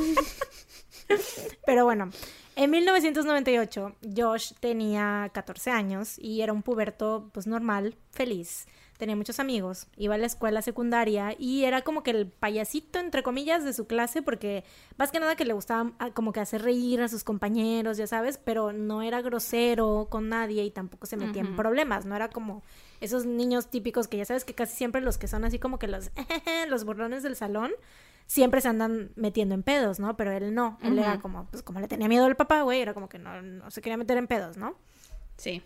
Pero 1.65 1.85
bueno, 1.85 2.09
en 2.55 2.69
1998 2.69 3.95
Josh 4.15 4.53
tenía 4.59 5.31
14 5.33 5.71
años 5.71 6.19
y 6.19 6.41
era 6.41 6.53
un 6.53 6.61
puberto 6.61 7.29
pues 7.33 7.47
normal, 7.47 7.95
feliz. 8.11 8.67
Tenía 8.97 9.15
muchos 9.15 9.39
amigos, 9.39 9.87
iba 9.97 10.15
a 10.15 10.17
la 10.19 10.27
escuela 10.27 10.61
secundaria 10.61 11.35
y 11.37 11.65
era 11.65 11.81
como 11.81 12.03
que 12.03 12.11
el 12.11 12.27
payasito, 12.27 12.99
entre 12.99 13.23
comillas, 13.23 13.63
de 13.63 13.73
su 13.73 13.87
clase 13.87 14.21
porque 14.21 14.63
más 14.97 15.11
que 15.11 15.19
nada 15.19 15.35
que 15.35 15.45
le 15.45 15.53
gustaba 15.53 15.91
ah, 15.97 16.11
como 16.11 16.31
que 16.31 16.39
hacer 16.39 16.61
reír 16.61 17.01
a 17.01 17.09
sus 17.09 17.23
compañeros, 17.23 17.97
ya 17.97 18.05
sabes, 18.05 18.37
pero 18.37 18.71
no 18.71 19.01
era 19.01 19.21
grosero 19.21 20.07
con 20.09 20.29
nadie 20.29 20.63
y 20.63 20.71
tampoco 20.71 21.07
se 21.07 21.17
metía 21.17 21.41
en 21.41 21.55
problemas, 21.55 22.05
no 22.05 22.15
era 22.15 22.29
como 22.29 22.63
esos 23.03 23.25
niños 23.25 23.69
típicos 23.69 24.07
que 24.07 24.17
ya 24.17 24.25
sabes 24.25 24.45
que 24.45 24.53
casi 24.55 24.75
siempre 24.75 25.01
los 25.01 25.17
que 25.17 25.27
son 25.27 25.43
así 25.45 25.59
como 25.59 25.79
que 25.79 25.87
los, 25.87 26.11
los 26.69 26.85
burlones 26.85 27.23
del 27.23 27.35
salón 27.35 27.71
siempre 28.25 28.61
se 28.61 28.69
andan 28.69 29.11
metiendo 29.15 29.53
en 29.53 29.63
pedos, 29.63 29.99
¿no? 29.99 30.15
Pero 30.15 30.31
él 30.31 30.53
no, 30.55 30.77
él 30.81 30.97
era 30.97 31.19
como, 31.19 31.45
pues 31.51 31.61
como 31.61 31.79
le 31.81 31.87
tenía 31.87 32.07
miedo 32.07 32.25
al 32.25 32.35
papá, 32.35 32.61
güey, 32.61 32.81
era 32.81 32.93
como 32.93 33.09
que 33.09 33.19
no, 33.19 33.41
no 33.41 33.69
se 33.69 33.81
quería 33.81 33.97
meter 33.97 34.17
en 34.17 34.27
pedos, 34.27 34.57
¿no? 34.57 34.75
Sí. 35.37 35.61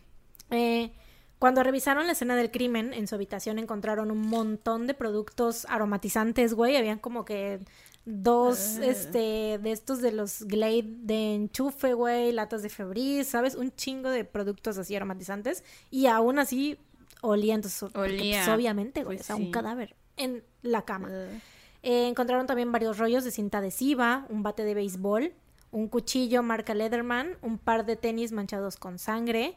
Eh, 0.49 0.91
cuando 1.39 1.61
revisaron 1.61 2.07
la 2.07 2.13
escena 2.13 2.35
del 2.35 2.49
crimen, 2.49 2.93
en 2.93 3.07
su 3.07 3.13
habitación 3.13 3.59
encontraron 3.59 4.09
un 4.09 4.21
montón 4.27 4.87
de 4.87 4.95
productos 4.95 5.67
aromatizantes, 5.69 6.55
güey. 6.55 6.75
Habían 6.77 6.97
como 6.97 7.25
que 7.25 7.59
dos, 8.05 8.77
Ah. 8.79 8.85
este, 8.85 9.59
de 9.61 9.71
estos 9.71 10.01
de 10.01 10.13
los 10.13 10.43
Glade 10.45 10.85
de 10.87 11.35
enchufe, 11.35 11.93
güey, 11.93 12.31
latas 12.31 12.63
de 12.63 12.69
Febreze, 12.69 13.25
¿sabes? 13.29 13.53
Un 13.53 13.71
chingo 13.75 14.09
de 14.09 14.23
productos 14.25 14.79
así 14.79 14.95
aromatizantes. 14.95 15.63
Y 15.91 16.07
aún 16.07 16.39
así 16.39 16.79
olía, 17.21 17.55
entonces, 17.55 17.83
Olía. 17.95 18.43
pues, 18.45 18.47
obviamente, 18.55 19.03
güey, 19.03 19.17
Pues 19.17 19.29
o 19.29 19.33
sea, 19.33 19.35
un 19.35 19.51
cadáver 19.51 19.95
en 20.17 20.43
la 20.61 20.83
cama. 20.83 21.09
Uh, 21.09 21.39
Eh, 21.83 22.07
encontraron 22.09 22.47
también 22.47 22.71
varios 22.71 22.97
rollos 22.97 23.23
de 23.23 23.31
cinta 23.31 23.59
adhesiva, 23.59 24.25
un 24.29 24.43
bate 24.43 24.63
de 24.63 24.73
béisbol, 24.73 25.31
un 25.71 25.87
cuchillo 25.87 26.43
marca 26.43 26.73
Leatherman, 26.73 27.37
un 27.41 27.57
par 27.59 27.85
de 27.85 27.95
tenis 27.95 28.31
manchados 28.31 28.75
con 28.77 28.97
sangre 28.99 29.55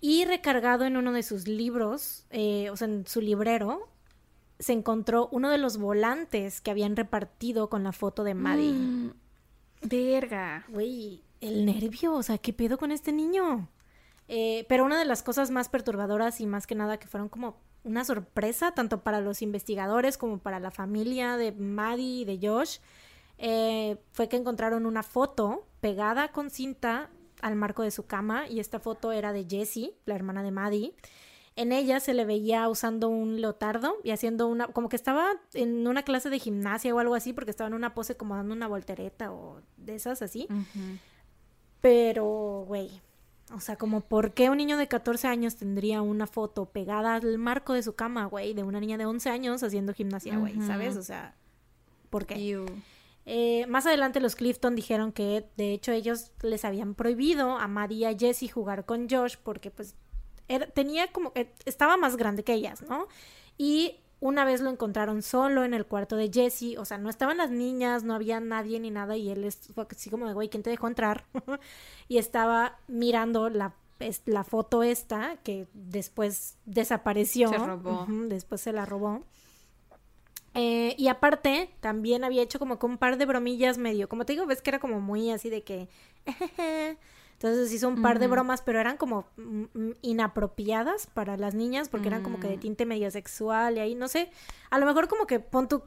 y 0.00 0.24
recargado 0.24 0.84
en 0.84 0.96
uno 0.96 1.12
de 1.12 1.22
sus 1.22 1.46
libros, 1.48 2.24
eh, 2.30 2.70
o 2.70 2.76
sea, 2.76 2.86
en 2.88 3.06
su 3.06 3.20
librero, 3.20 3.88
se 4.58 4.72
encontró 4.72 5.28
uno 5.32 5.50
de 5.50 5.58
los 5.58 5.76
volantes 5.76 6.60
que 6.60 6.70
habían 6.70 6.96
repartido 6.96 7.68
con 7.68 7.82
la 7.82 7.92
foto 7.92 8.24
de 8.24 8.34
Maddie. 8.34 8.72
mm, 8.72 9.12
verga. 9.82 10.64
Güey, 10.68 11.22
el 11.40 11.66
nervio, 11.66 12.14
o 12.14 12.22
sea, 12.22 12.38
¿qué 12.38 12.52
pedo 12.52 12.78
con 12.78 12.92
este 12.92 13.12
niño? 13.12 13.68
Eh, 14.32 14.64
pero 14.68 14.84
una 14.84 14.96
de 14.96 15.04
las 15.04 15.24
cosas 15.24 15.50
más 15.50 15.68
perturbadoras 15.68 16.40
y 16.40 16.46
más 16.46 16.68
que 16.68 16.76
nada 16.76 17.00
que 17.00 17.08
fueron 17.08 17.28
como 17.28 17.56
una 17.82 18.04
sorpresa, 18.04 18.70
tanto 18.70 19.02
para 19.02 19.20
los 19.20 19.42
investigadores 19.42 20.16
como 20.16 20.38
para 20.38 20.60
la 20.60 20.70
familia 20.70 21.36
de 21.36 21.50
Maddie 21.50 22.20
y 22.20 22.24
de 22.24 22.38
Josh, 22.40 22.78
eh, 23.38 23.96
fue 24.12 24.28
que 24.28 24.36
encontraron 24.36 24.86
una 24.86 25.02
foto 25.02 25.66
pegada 25.80 26.28
con 26.30 26.50
cinta 26.50 27.10
al 27.42 27.56
marco 27.56 27.82
de 27.82 27.90
su 27.90 28.06
cama 28.06 28.46
y 28.46 28.60
esta 28.60 28.78
foto 28.78 29.10
era 29.10 29.32
de 29.32 29.46
Jessie, 29.50 29.96
la 30.06 30.14
hermana 30.14 30.44
de 30.44 30.52
Maddie. 30.52 30.94
En 31.56 31.72
ella 31.72 31.98
se 31.98 32.14
le 32.14 32.24
veía 32.24 32.68
usando 32.68 33.08
un 33.08 33.40
leotardo 33.40 33.96
y 34.04 34.12
haciendo 34.12 34.46
una, 34.46 34.68
como 34.68 34.88
que 34.88 34.94
estaba 34.94 35.32
en 35.54 35.88
una 35.88 36.04
clase 36.04 36.30
de 36.30 36.38
gimnasia 36.38 36.94
o 36.94 37.00
algo 37.00 37.16
así, 37.16 37.32
porque 37.32 37.50
estaba 37.50 37.66
en 37.66 37.74
una 37.74 37.94
pose 37.94 38.16
como 38.16 38.36
dando 38.36 38.54
una 38.54 38.68
voltereta 38.68 39.32
o 39.32 39.60
de 39.76 39.96
esas 39.96 40.22
así. 40.22 40.46
Pero, 41.80 42.64
güey, 42.68 43.02
o 43.54 43.60
sea, 43.60 43.76
como 43.76 44.00
por 44.00 44.32
qué 44.32 44.50
un 44.50 44.56
niño 44.58 44.76
de 44.76 44.88
14 44.88 45.26
años 45.28 45.56
tendría 45.56 46.02
una 46.02 46.26
foto 46.26 46.66
pegada 46.66 47.14
al 47.16 47.38
marco 47.38 47.72
de 47.74 47.82
su 47.82 47.94
cama, 47.94 48.26
güey, 48.26 48.54
de 48.54 48.62
una 48.62 48.80
niña 48.80 48.96
de 48.98 49.06
11 49.06 49.28
años 49.30 49.62
haciendo 49.62 49.92
gimnasia, 49.94 50.36
güey. 50.38 50.54
¿sabes? 50.66 50.96
O 50.96 51.02
sea, 51.02 51.34
¿por 52.10 52.26
qué? 52.26 52.34
Eh, 53.26 53.66
más 53.68 53.86
adelante 53.86 54.18
los 54.20 54.34
Clifton 54.34 54.74
dijeron 54.74 55.12
que 55.12 55.44
de 55.56 55.72
hecho 55.72 55.92
ellos 55.92 56.32
les 56.42 56.64
habían 56.64 56.94
prohibido 56.94 57.56
a 57.58 57.68
Maddie 57.68 57.98
y 57.98 58.04
a 58.06 58.16
Jessie 58.18 58.48
jugar 58.48 58.86
con 58.86 59.08
Josh 59.08 59.36
porque 59.42 59.70
pues 59.70 59.94
era- 60.48 60.66
tenía 60.66 61.12
como 61.12 61.30
eh, 61.34 61.52
estaba 61.66 61.96
más 61.96 62.16
grande 62.16 62.42
que 62.44 62.54
ellas, 62.54 62.82
¿no? 62.88 63.06
Y 63.58 64.00
una 64.20 64.44
vez 64.44 64.60
lo 64.60 64.70
encontraron 64.70 65.22
solo 65.22 65.64
en 65.64 65.74
el 65.74 65.86
cuarto 65.86 66.16
de 66.16 66.30
Jessie, 66.32 66.76
o 66.78 66.84
sea, 66.84 66.98
no 66.98 67.08
estaban 67.08 67.38
las 67.38 67.50
niñas, 67.50 68.04
no 68.04 68.14
había 68.14 68.38
nadie 68.40 68.78
ni 68.78 68.90
nada 68.90 69.16
y 69.16 69.30
él 69.30 69.50
fue 69.74 69.86
así 69.90 70.10
como 70.10 70.28
de, 70.28 70.34
güey, 70.34 70.48
¿quién 70.48 70.62
te 70.62 70.70
dejó 70.70 70.88
entrar? 70.88 71.24
y 72.08 72.18
estaba 72.18 72.78
mirando 72.86 73.48
la 73.48 73.74
la 74.24 74.44
foto 74.44 74.82
esta 74.82 75.36
que 75.42 75.66
después 75.74 76.56
desapareció. 76.64 77.50
Se 77.50 77.58
robó. 77.58 78.06
Después 78.08 78.60
se 78.60 78.72
la 78.72 78.86
robó. 78.86 79.22
Eh, 80.54 80.94
y 80.98 81.08
aparte, 81.08 81.70
también 81.80 82.24
había 82.24 82.42
hecho 82.42 82.58
como 82.58 82.78
que 82.78 82.86
un 82.86 82.98
par 82.98 83.18
de 83.18 83.26
bromillas 83.26 83.78
medio, 83.78 84.08
como 84.08 84.24
te 84.24 84.32
digo, 84.32 84.46
ves 84.46 84.62
que 84.62 84.70
era 84.70 84.80
como 84.80 85.00
muy 85.00 85.30
así 85.30 85.50
de 85.50 85.62
que... 85.62 85.88
Entonces 87.42 87.72
hizo 87.72 87.88
un 87.88 88.02
par 88.02 88.18
de 88.18 88.26
bromas, 88.26 88.60
pero 88.60 88.80
eran 88.80 88.98
como 88.98 89.24
mm, 89.38 89.62
mm, 89.72 89.92
inapropiadas 90.02 91.06
para 91.06 91.38
las 91.38 91.54
niñas, 91.54 91.88
porque 91.88 92.08
eran 92.08 92.22
como 92.22 92.38
que 92.38 92.48
de 92.48 92.58
Mm. 92.58 92.60
tinte 92.60 92.84
medio 92.84 93.10
sexual 93.10 93.76
y 93.76 93.80
ahí, 93.80 93.94
no 93.94 94.08
sé, 94.08 94.30
a 94.68 94.78
lo 94.78 94.84
mejor 94.84 95.08
como 95.08 95.26
que 95.26 95.40
pon 95.40 95.66
tu, 95.66 95.82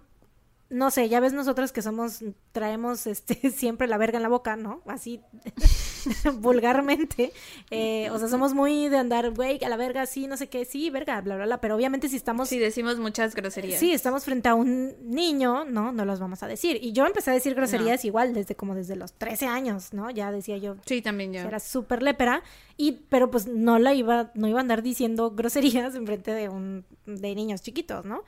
no 0.70 0.90
sé, 0.92 1.08
ya 1.08 1.20
ves 1.20 1.34
nosotros 1.34 1.72
que 1.72 1.82
somos, 1.82 2.24
traemos 2.52 3.06
este 3.08 3.36
siempre 3.52 3.88
la 3.88 3.98
verga 3.98 4.18
en 4.18 4.24
la 4.24 4.30
boca, 4.30 4.56
¿no? 4.56 4.82
Así 4.88 5.22
vulgarmente. 6.40 7.32
Eh, 7.72 8.10
o 8.12 8.20
sea, 8.20 8.28
somos 8.28 8.54
muy 8.54 8.90
de 8.90 8.98
andar, 8.98 9.32
güey, 9.32 9.64
a 9.64 9.70
la 9.70 9.78
verga, 9.78 10.06
sí, 10.06 10.28
no 10.28 10.38
sé 10.38 10.48
qué, 10.50 10.66
sí, 10.66 10.90
verga, 10.90 11.22
bla, 11.22 11.36
bla, 11.36 11.46
bla. 11.46 11.62
Pero 11.62 11.76
obviamente 11.76 12.10
si 12.10 12.16
estamos 12.16 12.50
Sí, 12.50 12.60
decimos 12.60 12.98
muchas 12.98 13.36
groserías. 13.36 13.80
Sí, 13.80 13.92
estamos 13.94 14.26
frente 14.26 14.50
a 14.50 14.56
un 14.56 14.94
niño, 15.04 15.66
¿no? 15.66 15.92
No 15.92 16.06
los 16.06 16.20
vamos 16.20 16.44
a 16.44 16.48
decir. 16.48 16.80
Y 16.82 16.92
yo 16.94 17.06
empecé 17.06 17.32
a 17.32 17.34
decir 17.34 17.56
groserías 17.56 18.04
igual 18.06 18.34
desde 18.34 18.56
como 18.56 18.76
desde 18.76 18.96
los 18.96 19.14
13 19.14 19.46
años, 19.48 19.94
¿no? 19.94 20.10
Ya 20.10 20.32
decía 20.32 20.58
yo, 20.58 20.76
Sí, 20.86 21.02
también 21.02 21.34
yo. 21.34 21.42
era 21.42 21.60
súper 21.60 22.02
lépera. 22.04 22.44
Y, 22.78 23.04
pero 23.10 23.30
pues 23.30 23.48
no 23.48 23.78
la 23.80 23.94
iba, 23.94 24.32
no 24.34 24.48
iba 24.48 24.60
a 24.60 24.62
andar 24.62 24.82
diciendo 24.82 25.32
groserías 25.32 25.94
en 25.96 26.06
frente 26.06 26.32
de 26.32 26.50
un, 26.50 26.86
de 27.06 27.36
niños 27.36 27.62
chiquitos, 27.62 28.06
¿no? 28.06 28.24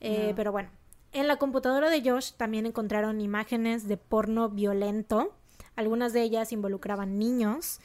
Eh, 0.00 0.28
No. 0.30 0.36
Pero 0.36 0.52
bueno. 0.52 0.68
En 1.12 1.26
la 1.26 1.36
computadora 1.36 1.90
de 1.90 2.08
Josh 2.08 2.32
también 2.32 2.66
encontraron 2.66 3.20
imágenes 3.20 3.88
de 3.88 3.96
porno 3.96 4.48
violento. 4.48 5.34
Algunas 5.76 6.12
de 6.12 6.22
ellas 6.22 6.52
involucraban 6.52 7.18
niños. 7.18 7.80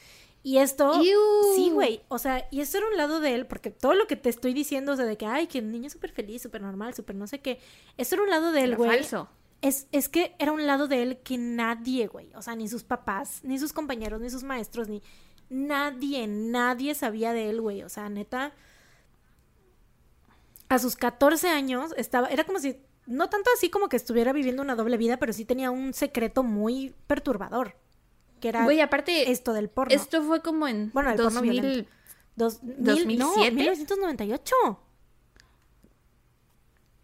Y 0.46 0.58
esto, 0.58 1.02
¡Iu! 1.02 1.18
sí, 1.56 1.70
güey, 1.70 2.02
o 2.06 2.18
sea, 2.20 2.46
y 2.52 2.60
esto 2.60 2.78
era 2.78 2.86
un 2.86 2.96
lado 2.96 3.18
de 3.18 3.34
él, 3.34 3.46
porque 3.46 3.72
todo 3.72 3.94
lo 3.94 4.06
que 4.06 4.14
te 4.14 4.28
estoy 4.28 4.54
diciendo, 4.54 4.92
o 4.92 4.96
sea, 4.96 5.04
de 5.04 5.16
que, 5.16 5.26
ay, 5.26 5.48
que 5.48 5.58
el 5.58 5.72
niño 5.72 5.88
es 5.88 5.94
súper 5.94 6.12
feliz, 6.12 6.40
súper 6.40 6.62
normal, 6.62 6.94
súper 6.94 7.16
no 7.16 7.26
sé 7.26 7.40
qué, 7.40 7.58
esto 7.96 8.14
era 8.14 8.22
un 8.22 8.30
lado 8.30 8.52
de 8.52 8.62
él, 8.62 8.76
güey. 8.76 8.88
falso. 8.88 9.28
Es, 9.60 9.88
es 9.90 10.08
que 10.08 10.36
era 10.38 10.52
un 10.52 10.64
lado 10.64 10.86
de 10.86 11.02
él 11.02 11.18
que 11.24 11.36
nadie, 11.36 12.06
güey, 12.06 12.32
o 12.36 12.42
sea, 12.42 12.54
ni 12.54 12.68
sus 12.68 12.84
papás, 12.84 13.40
ni 13.42 13.58
sus 13.58 13.72
compañeros, 13.72 14.20
ni 14.20 14.30
sus 14.30 14.44
maestros, 14.44 14.88
ni 14.88 15.02
nadie, 15.48 16.28
nadie 16.28 16.94
sabía 16.94 17.32
de 17.32 17.50
él, 17.50 17.60
güey, 17.60 17.82
o 17.82 17.88
sea, 17.88 18.08
neta, 18.08 18.52
a 20.68 20.78
sus 20.78 20.94
14 20.94 21.48
años 21.48 21.92
estaba, 21.96 22.28
era 22.28 22.44
como 22.44 22.60
si, 22.60 22.76
no 23.06 23.28
tanto 23.28 23.50
así 23.56 23.70
como 23.70 23.88
que 23.88 23.96
estuviera 23.96 24.32
viviendo 24.32 24.62
una 24.62 24.74
doble 24.76 24.96
vida, 24.96 25.16
pero 25.18 25.32
sí 25.32 25.44
tenía 25.44 25.70
un 25.70 25.92
secreto 25.94 26.42
muy 26.42 26.94
perturbador, 27.06 27.74
que 28.40 28.48
era 28.48 28.64
Güey, 28.64 28.80
aparte, 28.80 29.30
esto 29.30 29.52
del 29.52 29.68
porno. 29.68 29.94
esto 29.94 30.22
fue 30.22 30.42
como 30.42 30.66
en 30.68 30.90
Bueno, 30.92 31.10
el 31.10 31.16
porno 31.16 31.30
2000. 31.40 31.50
violento. 31.60 31.90
Dos, 32.36 32.62
mil- 32.62 32.76
2007. 32.84 33.50
No, 33.50 33.56
1998. 33.56 34.54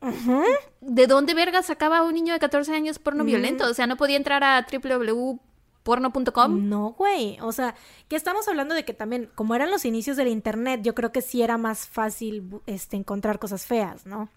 Ujú. 0.02 0.42
¿De 0.80 1.06
dónde 1.06 1.32
verga 1.34 1.62
sacaba 1.62 2.02
un 2.02 2.14
niño 2.14 2.32
de 2.34 2.40
14 2.40 2.74
años 2.74 2.98
porno 2.98 3.22
Mm. 3.22 3.26
violento? 3.26 3.70
O 3.70 3.74
sea, 3.74 3.86
no 3.86 3.96
podía 3.96 4.16
entrar 4.16 4.42
a 4.42 4.66
www.porno.com. 4.70 6.68
No, 6.68 6.90
güey. 6.98 7.38
O 7.40 7.52
sea, 7.52 7.74
que 8.08 8.16
estamos 8.16 8.48
hablando 8.48 8.74
de 8.74 8.84
que 8.84 8.94
también, 8.94 9.30
como 9.36 9.54
eran 9.54 9.70
los 9.70 9.84
inicios 9.84 10.16
del 10.16 10.28
internet, 10.28 10.80
yo 10.82 10.94
creo 10.94 11.12
que 11.12 11.22
sí 11.22 11.40
era 11.42 11.56
más 11.56 11.86
fácil 11.86 12.60
este, 12.66 12.96
encontrar 12.96 13.38
cosas 13.38 13.64
feas, 13.66 14.04
¿no? 14.06 14.28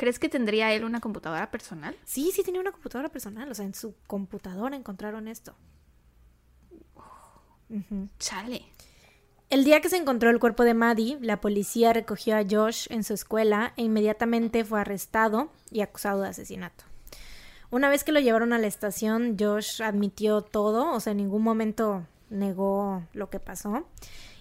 ¿Crees 0.00 0.18
que 0.18 0.30
tendría 0.30 0.72
él 0.72 0.84
una 0.84 0.98
computadora 0.98 1.50
personal? 1.50 1.94
Sí, 2.06 2.30
sí 2.32 2.42
tenía 2.42 2.62
una 2.62 2.72
computadora 2.72 3.10
personal. 3.10 3.50
O 3.50 3.54
sea, 3.54 3.66
en 3.66 3.74
su 3.74 3.94
computadora 4.06 4.74
encontraron 4.74 5.28
esto. 5.28 5.54
Chale. 8.18 8.64
El 9.50 9.62
día 9.62 9.82
que 9.82 9.90
se 9.90 9.98
encontró 9.98 10.30
el 10.30 10.40
cuerpo 10.40 10.64
de 10.64 10.72
Maddie, 10.72 11.18
la 11.20 11.42
policía 11.42 11.92
recogió 11.92 12.34
a 12.38 12.44
Josh 12.50 12.86
en 12.88 13.04
su 13.04 13.12
escuela 13.12 13.74
e 13.76 13.82
inmediatamente 13.82 14.64
fue 14.64 14.80
arrestado 14.80 15.50
y 15.70 15.82
acusado 15.82 16.22
de 16.22 16.28
asesinato. 16.28 16.84
Una 17.70 17.90
vez 17.90 18.02
que 18.02 18.12
lo 18.12 18.20
llevaron 18.20 18.54
a 18.54 18.58
la 18.58 18.68
estación, 18.68 19.36
Josh 19.38 19.82
admitió 19.82 20.40
todo, 20.40 20.94
o 20.94 21.00
sea, 21.00 21.10
en 21.10 21.18
ningún 21.18 21.42
momento 21.42 22.06
negó 22.30 23.02
lo 23.12 23.28
que 23.28 23.38
pasó 23.38 23.86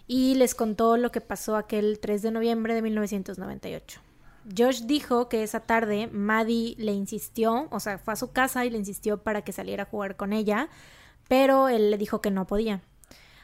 y 0.08 0.36
les 0.36 0.56
contó 0.56 0.96
lo 0.96 1.12
que 1.12 1.20
pasó 1.20 1.58
aquel 1.58 2.00
3 2.00 2.22
de 2.22 2.32
noviembre 2.32 2.76
de 2.76 2.82
1998. 2.82 4.00
Josh 4.58 4.84
dijo 4.84 5.30
que 5.30 5.44
esa 5.44 5.62
tarde 5.62 6.08
Maddie 6.12 6.76
le 6.78 6.92
insistió, 6.94 7.68
o 7.72 7.80
sea, 7.80 7.98
fue 7.98 8.14
a 8.14 8.18
su 8.18 8.32
casa 8.32 8.66
y 8.66 8.70
le 8.70 8.78
insistió 8.78 9.22
para 9.24 9.44
que 9.44 9.52
saliera 9.52 9.84
a 9.84 9.86
jugar 9.86 10.16
con 10.16 10.34
ella, 10.34 10.70
pero 11.28 11.70
él 11.70 11.92
le 11.92 11.98
dijo 11.98 12.22
que 12.22 12.32
no 12.32 12.48
podía. 12.48 12.82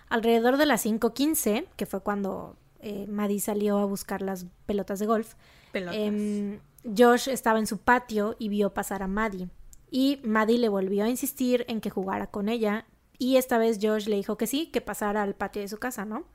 Alrededor 0.09 0.57
de 0.57 0.65
las 0.65 0.85
5.15, 0.85 1.67
que 1.75 1.85
fue 1.85 2.01
cuando 2.01 2.57
eh, 2.79 3.07
Maddie 3.07 3.39
salió 3.39 3.77
a 3.79 3.85
buscar 3.85 4.21
las 4.21 4.45
pelotas 4.65 4.99
de 4.99 5.05
golf, 5.05 5.33
Pelotas. 5.71 5.97
em, 5.97 6.59
Josh 6.95 7.27
estaba 7.29 7.59
en 7.59 7.67
su 7.67 7.79
patio 7.79 8.35
y 8.37 8.49
vio 8.49 8.73
pasar 8.73 9.01
a 9.01 9.07
Maddie. 9.07 9.49
Y 9.89 10.19
Maddie 10.23 10.59
le 10.59 10.69
volvió 10.69 11.05
a 11.05 11.09
insistir 11.09 11.65
en 11.67 11.81
que 11.81 11.89
jugara 11.89 12.27
con 12.27 12.49
ella. 12.49 12.85
Y 13.17 13.37
esta 13.37 13.57
vez 13.57 13.79
Josh 13.81 14.07
le 14.07 14.17
dijo 14.17 14.37
que 14.37 14.45
sí, 14.45 14.67
que 14.67 14.81
pasara 14.81 15.23
al 15.23 15.35
patio 15.35 15.61
de 15.61 15.67
su 15.67 15.77
casa, 15.77 16.05
¿no? 16.05 16.25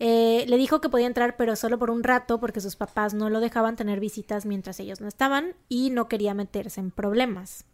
Eh, 0.00 0.44
le 0.46 0.56
dijo 0.56 0.80
que 0.80 0.88
podía 0.88 1.06
entrar, 1.06 1.36
pero 1.36 1.56
solo 1.56 1.78
por 1.78 1.90
un 1.90 2.04
rato, 2.04 2.38
porque 2.38 2.60
sus 2.60 2.76
papás 2.76 3.14
no 3.14 3.30
lo 3.30 3.40
dejaban 3.40 3.76
tener 3.76 3.98
visitas 3.98 4.46
mientras 4.46 4.78
ellos 4.80 5.00
no 5.00 5.08
estaban 5.08 5.54
y 5.68 5.90
no 5.90 6.08
quería 6.08 6.34
meterse 6.34 6.80
en 6.80 6.90
problemas. 6.90 7.64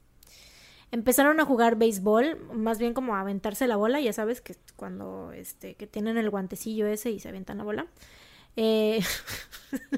Empezaron 0.90 1.40
a 1.40 1.44
jugar 1.44 1.76
béisbol, 1.76 2.38
más 2.54 2.78
bien 2.78 2.94
como 2.94 3.16
a 3.16 3.20
aventarse 3.20 3.66
la 3.66 3.76
bola, 3.76 4.00
ya 4.00 4.12
sabes 4.12 4.40
que 4.40 4.56
cuando 4.76 5.32
este 5.32 5.74
que 5.74 5.86
tienen 5.86 6.16
el 6.16 6.30
guantecillo 6.30 6.86
ese 6.86 7.10
y 7.10 7.18
se 7.18 7.28
aventan 7.28 7.58
la 7.58 7.64
bola. 7.64 7.86
Eh, 8.56 9.00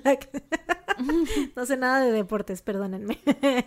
no 1.56 1.66
sé 1.66 1.76
nada 1.76 2.04
de 2.04 2.12
deportes, 2.12 2.62
perdónenme. 2.62 3.18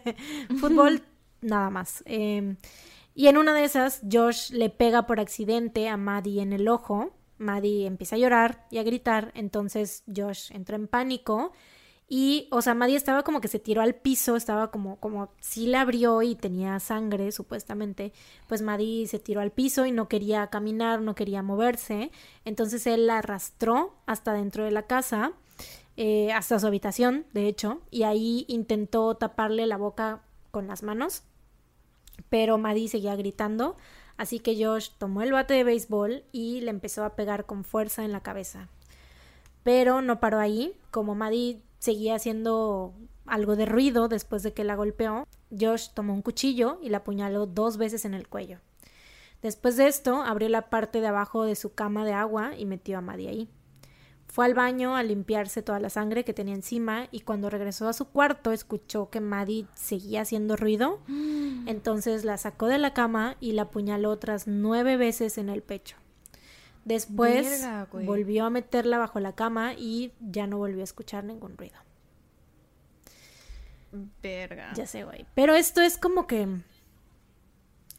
Fútbol, 0.59 1.03
nada 1.41 1.69
más. 1.69 2.03
Eh, 2.05 2.55
y 3.13 3.27
en 3.27 3.37
una 3.37 3.53
de 3.53 3.63
esas, 3.63 4.01
Josh 4.09 4.51
le 4.51 4.69
pega 4.69 5.05
por 5.05 5.19
accidente 5.19 5.87
a 5.87 5.97
Maddie 5.97 6.41
en 6.41 6.53
el 6.53 6.67
ojo. 6.67 7.11
Maddie 7.39 7.87
empieza 7.87 8.15
a 8.15 8.19
llorar 8.19 8.67
y 8.69 8.77
a 8.77 8.83
gritar, 8.83 9.31
entonces 9.33 10.03
Josh 10.15 10.51
entra 10.51 10.75
en 10.75 10.87
pánico 10.87 11.51
y, 12.11 12.47
o 12.49 12.63
sea, 12.63 12.73
Maddie 12.73 12.95
estaba 12.95 13.21
como 13.21 13.39
que 13.39 13.47
se 13.47 13.59
tiró 13.59 13.83
al 13.83 13.93
piso, 13.93 14.35
estaba 14.35 14.71
como, 14.71 14.99
como, 14.99 15.29
sí 15.39 15.67
la 15.67 15.81
abrió 15.81 16.23
y 16.23 16.33
tenía 16.33 16.79
sangre, 16.79 17.31
supuestamente. 17.31 18.13
Pues 18.47 18.63
Maddie 18.63 19.05
se 19.05 19.19
tiró 19.19 19.41
al 19.41 19.51
piso 19.51 19.85
y 19.85 19.91
no 19.91 20.09
quería 20.09 20.47
caminar, 20.47 21.01
no 21.01 21.13
quería 21.13 21.43
moverse. 21.43 22.11
Entonces 22.45 22.87
él 22.87 23.05
la 23.05 23.19
arrastró 23.19 23.93
hasta 24.07 24.33
dentro 24.33 24.65
de 24.65 24.71
la 24.71 24.87
casa, 24.87 25.33
eh, 25.97 26.33
hasta 26.33 26.57
su 26.57 26.65
habitación, 26.65 27.27
de 27.33 27.47
hecho, 27.47 27.81
y 27.91 28.03
ahí 28.03 28.43
intentó 28.47 29.15
taparle 29.15 29.67
la 29.67 29.77
boca 29.77 30.23
con 30.49 30.65
las 30.65 30.81
manos. 30.81 31.21
Pero 32.29 32.57
Maddie 32.57 32.89
seguía 32.89 33.15
gritando, 33.15 33.77
así 34.19 34.39
que 34.39 34.61
Josh 34.61 34.89
tomó 34.97 35.21
el 35.21 35.31
bate 35.31 35.53
de 35.53 35.63
béisbol 35.63 36.23
y 36.33 36.59
le 36.59 36.71
empezó 36.71 37.05
a 37.05 37.15
pegar 37.15 37.45
con 37.45 37.63
fuerza 37.63 38.03
en 38.03 38.11
la 38.11 38.21
cabeza. 38.21 38.67
Pero 39.63 40.01
no 40.01 40.19
paró 40.19 40.39
ahí, 40.39 40.73
como 40.91 41.15
Maddie 41.15 41.61
seguía 41.79 42.15
haciendo 42.15 42.93
algo 43.25 43.55
de 43.55 43.65
ruido 43.65 44.09
después 44.09 44.43
de 44.43 44.53
que 44.53 44.65
la 44.65 44.75
golpeó, 44.75 45.25
Josh 45.57 45.91
tomó 45.93 46.13
un 46.13 46.21
cuchillo 46.21 46.79
y 46.81 46.89
la 46.89 46.97
apuñaló 46.97 47.45
dos 47.45 47.77
veces 47.77 48.03
en 48.03 48.13
el 48.13 48.27
cuello. 48.27 48.59
Después 49.41 49.77
de 49.77 49.87
esto, 49.87 50.21
abrió 50.21 50.49
la 50.49 50.69
parte 50.69 50.99
de 50.99 51.07
abajo 51.07 51.45
de 51.45 51.55
su 51.55 51.73
cama 51.73 52.03
de 52.03 52.11
agua 52.11 52.57
y 52.57 52.65
metió 52.65 52.97
a 52.97 53.01
Maddie 53.01 53.29
ahí. 53.29 53.49
Fue 54.31 54.45
al 54.45 54.53
baño 54.53 54.95
a 54.95 55.01
limpiarse 55.01 55.63
toda 55.63 55.79
la 55.79 55.89
sangre 55.89 56.23
que 56.23 56.35
tenía 56.35 56.53
encima 56.53 57.07
y 57.11 57.21
cuando 57.21 57.49
regresó 57.49 57.87
a 57.87 57.93
su 57.93 58.05
cuarto 58.05 58.51
escuchó 58.51 59.09
que 59.09 59.21
Maddie 59.21 59.65
seguía 59.73 60.21
haciendo 60.21 60.55
ruido. 60.55 60.99
Entonces 61.65 62.23
la 62.23 62.37
sacó 62.37 62.67
de 62.67 62.77
la 62.77 62.93
cama 62.93 63.37
y 63.39 63.53
la 63.53 63.63
apuñaló 63.63 64.11
otras 64.11 64.45
nueve 64.45 64.97
veces 64.97 65.39
en 65.39 65.49
el 65.49 65.63
pecho. 65.63 65.95
Después 66.85 67.61
Verga, 67.61 67.87
volvió 67.91 68.45
a 68.45 68.49
meterla 68.51 68.99
bajo 68.99 69.19
la 69.19 69.33
cama 69.33 69.73
y 69.73 70.13
ya 70.19 70.45
no 70.45 70.59
volvió 70.59 70.81
a 70.81 70.83
escuchar 70.83 71.23
ningún 71.23 71.57
ruido. 71.57 71.77
Verga. 74.21 74.73
Ya 74.75 74.85
sé, 74.85 75.03
güey. 75.05 75.25
Pero 75.33 75.55
esto 75.55 75.81
es 75.81 75.97
como 75.97 76.27
que 76.27 76.47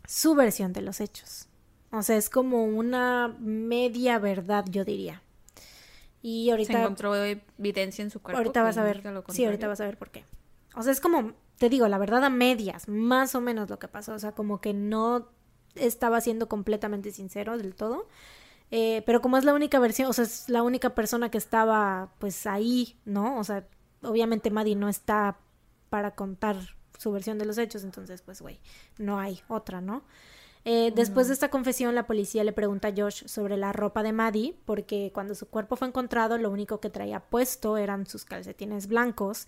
su 0.06 0.36
versión 0.36 0.72
de 0.72 0.82
los 0.82 1.00
hechos. 1.00 1.48
O 1.90 2.02
sea, 2.02 2.16
es 2.16 2.30
como 2.30 2.64
una 2.64 3.34
media 3.40 4.20
verdad, 4.20 4.64
yo 4.70 4.84
diría. 4.84 5.22
Y 6.22 6.46
Se 6.46 6.50
ahorita, 6.52 6.80
encontró 6.80 7.14
evidencia 7.14 8.02
en 8.02 8.10
su 8.10 8.20
cuerpo. 8.20 8.38
ahorita 8.38 8.62
vas 8.62 8.76
a 8.76 8.84
ver. 8.84 9.02
Sí, 9.28 9.44
ahorita 9.44 9.68
vas 9.68 9.80
a 9.80 9.84
ver 9.84 9.98
por 9.98 10.10
qué. 10.10 10.24
O 10.74 10.82
sea, 10.82 10.92
es 10.92 11.00
como, 11.00 11.32
te 11.58 11.68
digo, 11.68 11.88
la 11.88 11.98
verdad 11.98 12.24
a 12.24 12.30
medias, 12.30 12.88
más 12.88 13.34
o 13.34 13.40
menos 13.40 13.70
lo 13.70 13.78
que 13.78 13.88
pasó. 13.88 14.14
O 14.14 14.18
sea, 14.18 14.32
como 14.32 14.60
que 14.60 14.74
no 14.74 15.28
estaba 15.74 16.20
siendo 16.20 16.48
completamente 16.48 17.10
sincero 17.10 17.56
del 17.56 17.74
todo. 17.74 18.06
Eh, 18.70 19.02
pero 19.04 19.20
como 19.20 19.36
es 19.36 19.44
la 19.44 19.54
única 19.54 19.78
versión, 19.80 20.08
o 20.08 20.12
sea, 20.12 20.24
es 20.24 20.48
la 20.48 20.62
única 20.62 20.94
persona 20.94 21.30
que 21.30 21.38
estaba 21.38 22.12
pues 22.18 22.46
ahí, 22.46 22.96
¿no? 23.04 23.38
O 23.38 23.44
sea, 23.44 23.66
obviamente 24.02 24.50
Maddie 24.50 24.76
no 24.76 24.88
está 24.88 25.38
para 25.88 26.14
contar 26.14 26.56
su 26.96 27.10
versión 27.10 27.38
de 27.38 27.46
los 27.46 27.58
hechos, 27.58 27.82
entonces 27.82 28.22
pues, 28.22 28.40
güey, 28.40 28.60
no 28.98 29.18
hay 29.18 29.40
otra, 29.48 29.80
¿no? 29.80 30.04
Eh, 30.64 30.92
después 30.94 31.28
de 31.28 31.34
esta 31.34 31.48
confesión, 31.48 31.94
la 31.94 32.06
policía 32.06 32.44
le 32.44 32.52
pregunta 32.52 32.88
a 32.88 32.94
Josh 32.94 33.26
sobre 33.26 33.56
la 33.56 33.72
ropa 33.72 34.02
de 34.02 34.12
Maddie, 34.12 34.54
porque 34.66 35.10
cuando 35.14 35.34
su 35.34 35.48
cuerpo 35.48 35.76
fue 35.76 35.88
encontrado, 35.88 36.36
lo 36.36 36.50
único 36.50 36.80
que 36.80 36.90
traía 36.90 37.20
puesto 37.20 37.78
eran 37.78 38.06
sus 38.06 38.24
calcetines 38.24 38.86
blancos 38.86 39.46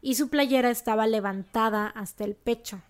y 0.00 0.14
su 0.14 0.28
playera 0.28 0.70
estaba 0.70 1.06
levantada 1.06 1.88
hasta 1.88 2.24
el 2.24 2.34
pecho. 2.34 2.80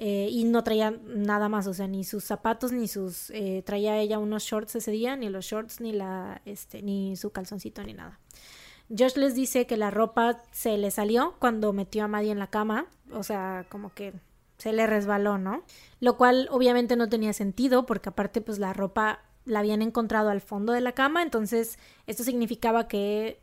Eh, 0.00 0.28
y 0.30 0.44
no 0.44 0.62
traía 0.62 0.92
nada 1.06 1.48
más, 1.48 1.66
o 1.66 1.74
sea, 1.74 1.88
ni 1.88 2.04
sus 2.04 2.22
zapatos, 2.22 2.70
ni 2.70 2.86
sus... 2.86 3.30
Eh, 3.30 3.64
traía 3.66 3.98
ella 3.98 4.20
unos 4.20 4.44
shorts 4.44 4.76
ese 4.76 4.92
día, 4.92 5.16
ni 5.16 5.28
los 5.28 5.44
shorts, 5.44 5.80
ni, 5.80 5.92
la, 5.92 6.40
este, 6.44 6.82
ni 6.82 7.16
su 7.16 7.30
calzoncito, 7.30 7.82
ni 7.82 7.94
nada. 7.94 8.20
Josh 8.96 9.16
les 9.16 9.34
dice 9.34 9.66
que 9.66 9.76
la 9.76 9.90
ropa 9.90 10.40
se 10.52 10.78
le 10.78 10.92
salió 10.92 11.34
cuando 11.40 11.72
metió 11.72 12.04
a 12.04 12.08
Maddie 12.08 12.30
en 12.30 12.38
la 12.38 12.46
cama, 12.46 12.86
o 13.12 13.24
sea, 13.24 13.66
como 13.68 13.92
que 13.92 14.14
se 14.58 14.72
le 14.72 14.86
resbaló, 14.86 15.38
¿no? 15.38 15.62
Lo 16.00 16.16
cual 16.16 16.48
obviamente 16.50 16.96
no 16.96 17.08
tenía 17.08 17.32
sentido 17.32 17.86
porque 17.86 18.10
aparte 18.10 18.40
pues 18.40 18.58
la 18.58 18.72
ropa 18.72 19.20
la 19.44 19.60
habían 19.60 19.82
encontrado 19.82 20.28
al 20.28 20.40
fondo 20.40 20.72
de 20.72 20.80
la 20.80 20.92
cama, 20.92 21.22
entonces 21.22 21.78
esto 22.06 22.22
significaba 22.22 22.86
que 22.86 23.40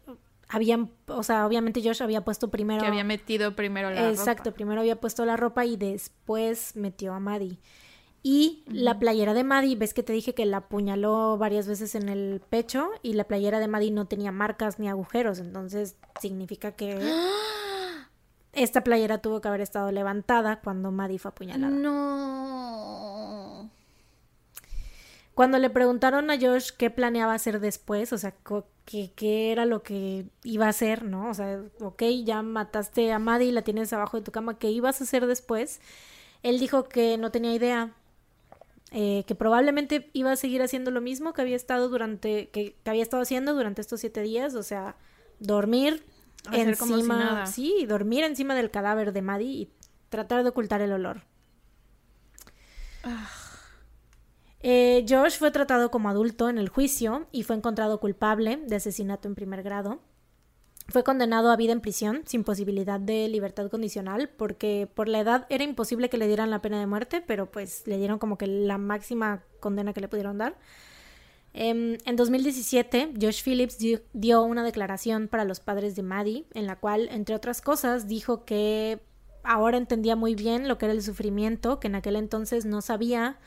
habían, 0.47 0.91
o 1.07 1.23
sea, 1.23 1.47
obviamente 1.47 1.81
Josh 1.83 2.03
había 2.03 2.23
puesto 2.23 2.49
primero... 2.51 2.81
Que 2.81 2.87
había 2.87 3.03
metido 3.03 3.55
primero 3.55 3.89
la 3.89 4.09
Exacto, 4.09 4.53
primero 4.53 4.81
había 4.81 4.99
puesto 4.99 5.25
la 5.25 5.37
ropa 5.37 5.65
y 5.65 5.77
después 5.77 6.75
metió 6.75 7.13
a 7.13 7.19
Maddie. 7.19 7.59
Y 8.21 8.63
la 8.67 8.97
playera 8.97 9.33
de 9.33 9.43
Maddie, 9.43 9.75
ves 9.75 9.93
que 9.93 10.01
te 10.01 10.13
dije 10.13 10.33
que 10.33 10.45
la 10.45 10.57
apuñaló 10.57 11.37
varias 11.37 11.67
veces 11.67 11.93
en 11.95 12.09
el 12.09 12.41
pecho 12.49 12.89
y 13.03 13.13
la 13.13 13.25
playera 13.25 13.59
de 13.59 13.67
Maddie 13.67 13.91
no 13.91 14.05
tenía 14.05 14.31
marcas 14.31 14.79
ni 14.79 14.89
agujeros, 14.89 15.39
entonces 15.39 15.95
significa 16.19 16.71
que 16.71 16.99
esta 18.55 18.83
playera 18.83 19.19
tuvo 19.19 19.41
que 19.41 19.47
haber 19.47 19.61
estado 19.61 19.91
levantada 19.91 20.61
cuando 20.61 20.91
Maddie 20.91 21.19
fue 21.19 21.29
apuñalada. 21.29 21.71
No. 21.71 23.25
Cuando 25.35 25.59
le 25.59 25.69
preguntaron 25.69 26.31
a 26.31 26.39
Josh 26.39 26.71
qué 26.77 26.89
planeaba 26.89 27.33
hacer 27.33 27.59
después, 27.59 28.13
o 28.13 28.17
sea, 28.17 28.33
qué, 28.85 29.51
era 29.51 29.65
lo 29.65 29.83
que 29.83 30.27
iba 30.43 30.65
a 30.65 30.69
hacer, 30.69 31.03
¿no? 31.03 31.29
O 31.29 31.33
sea, 31.33 31.61
ok, 31.81 32.03
ya 32.23 32.41
mataste 32.41 33.11
a 33.11 33.19
Maddie 33.19 33.47
y 33.47 33.51
la 33.51 33.63
tienes 33.63 33.91
abajo 33.91 34.15
de 34.15 34.23
tu 34.23 34.31
cama, 34.31 34.57
¿qué 34.57 34.71
ibas 34.71 35.01
a 35.01 35.03
hacer 35.03 35.27
después? 35.27 35.81
Él 36.41 36.57
dijo 36.57 36.85
que 36.85 37.17
no 37.17 37.31
tenía 37.31 37.53
idea, 37.53 37.91
eh, 38.91 39.25
que 39.27 39.35
probablemente 39.35 40.09
iba 40.13 40.31
a 40.31 40.37
seguir 40.37 40.61
haciendo 40.61 40.89
lo 40.89 41.01
mismo 41.01 41.33
que 41.33 41.41
había 41.41 41.57
estado 41.57 41.89
durante, 41.89 42.47
que, 42.47 42.77
había 42.85 43.03
estado 43.03 43.23
haciendo 43.23 43.53
durante 43.53 43.81
estos 43.81 43.99
siete 43.99 44.21
días, 44.21 44.55
o 44.55 44.63
sea, 44.63 44.95
dormir 45.39 46.05
encima, 46.51 47.45
sí, 47.45 47.85
dormir 47.87 48.23
encima 48.23 48.55
del 48.55 48.71
cadáver 48.71 49.13
de 49.13 49.21
Maddie 49.21 49.47
y 49.47 49.71
tratar 50.09 50.43
de 50.43 50.49
ocultar 50.49 50.81
el 50.81 50.91
olor. 50.91 51.23
Ah. 53.03 53.29
Eh, 54.67 55.05
Josh 55.07 55.37
fue 55.37 55.51
tratado 55.51 55.91
como 55.91 56.09
adulto 56.09 56.49
en 56.49 56.57
el 56.57 56.69
juicio 56.69 57.27
y 57.31 57.43
fue 57.43 57.55
encontrado 57.55 57.99
culpable 57.99 58.57
de 58.65 58.77
asesinato 58.77 59.27
en 59.27 59.35
primer 59.35 59.61
grado. 59.61 60.01
Fue 60.87 61.03
condenado 61.03 61.51
a 61.51 61.55
vida 61.55 61.71
en 61.71 61.81
prisión 61.81 62.23
sin 62.25 62.43
posibilidad 62.43 62.99
de 62.99 63.27
libertad 63.27 63.69
condicional 63.69 64.29
porque 64.29 64.89
por 64.91 65.07
la 65.07 65.19
edad 65.19 65.45
era 65.49 65.63
imposible 65.63 66.09
que 66.09 66.17
le 66.17 66.27
dieran 66.27 66.49
la 66.49 66.61
pena 66.61 66.79
de 66.79 66.87
muerte, 66.87 67.23
pero 67.25 67.51
pues 67.51 67.85
le 67.85 67.97
dieron 67.97 68.17
como 68.17 68.37
que 68.37 68.47
la 68.47 68.79
máxima 68.79 69.43
condena 69.59 69.93
que 69.93 70.01
le 70.01 70.07
pudieron 70.07 70.39
dar. 70.39 70.57
Em, 71.57 71.97
en 72.03 72.17
2017, 72.17 73.13
Josh 73.19 73.41
Phillips 73.41 73.77
dio, 74.11 74.43
una 74.43 74.61
declaración 74.61 75.29
para 75.29 75.45
los 75.45 75.61
padres 75.61 75.95
de 75.95 76.03
Maddie, 76.03 76.45
en 76.53 76.67
la 76.67 76.75
cual, 76.75 77.07
entre 77.09 77.33
otras 77.33 77.61
cosas, 77.61 78.09
dijo 78.09 78.43
que 78.43 78.99
ahora 79.41 79.77
entendía 79.77 80.17
muy 80.17 80.35
bien 80.35 80.67
lo 80.67 80.77
que 80.77 80.87
era 80.87 80.93
el 80.93 81.01
sufrimiento, 81.01 81.79
que 81.79 81.87
en 81.87 81.95
aquel 81.95 82.17
entonces 82.17 82.65
no 82.65 82.81
sabía 82.81 83.39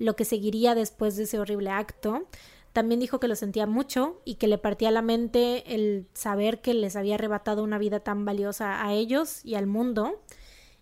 lo 0.00 0.16
que 0.16 0.24
seguiría 0.24 0.74
después 0.74 1.14
de 1.16 1.22
ese 1.22 1.38
horrible 1.38 1.70
acto. 1.70 2.26
También 2.72 2.98
dijo 2.98 3.20
que 3.20 3.28
lo 3.28 3.36
sentía 3.36 3.68
mucho 3.68 4.20
y 4.24 4.36
que 4.36 4.48
le 4.48 4.58
partía 4.58 4.90
la 4.90 5.02
mente 5.02 5.72
el 5.72 6.08
saber 6.14 6.62
que 6.62 6.74
les 6.74 6.96
había 6.96 7.14
arrebatado 7.14 7.62
una 7.62 7.78
vida 7.78 8.00
tan 8.00 8.24
valiosa 8.24 8.84
a 8.84 8.92
ellos 8.92 9.44
y 9.44 9.54
al 9.54 9.68
mundo 9.68 10.20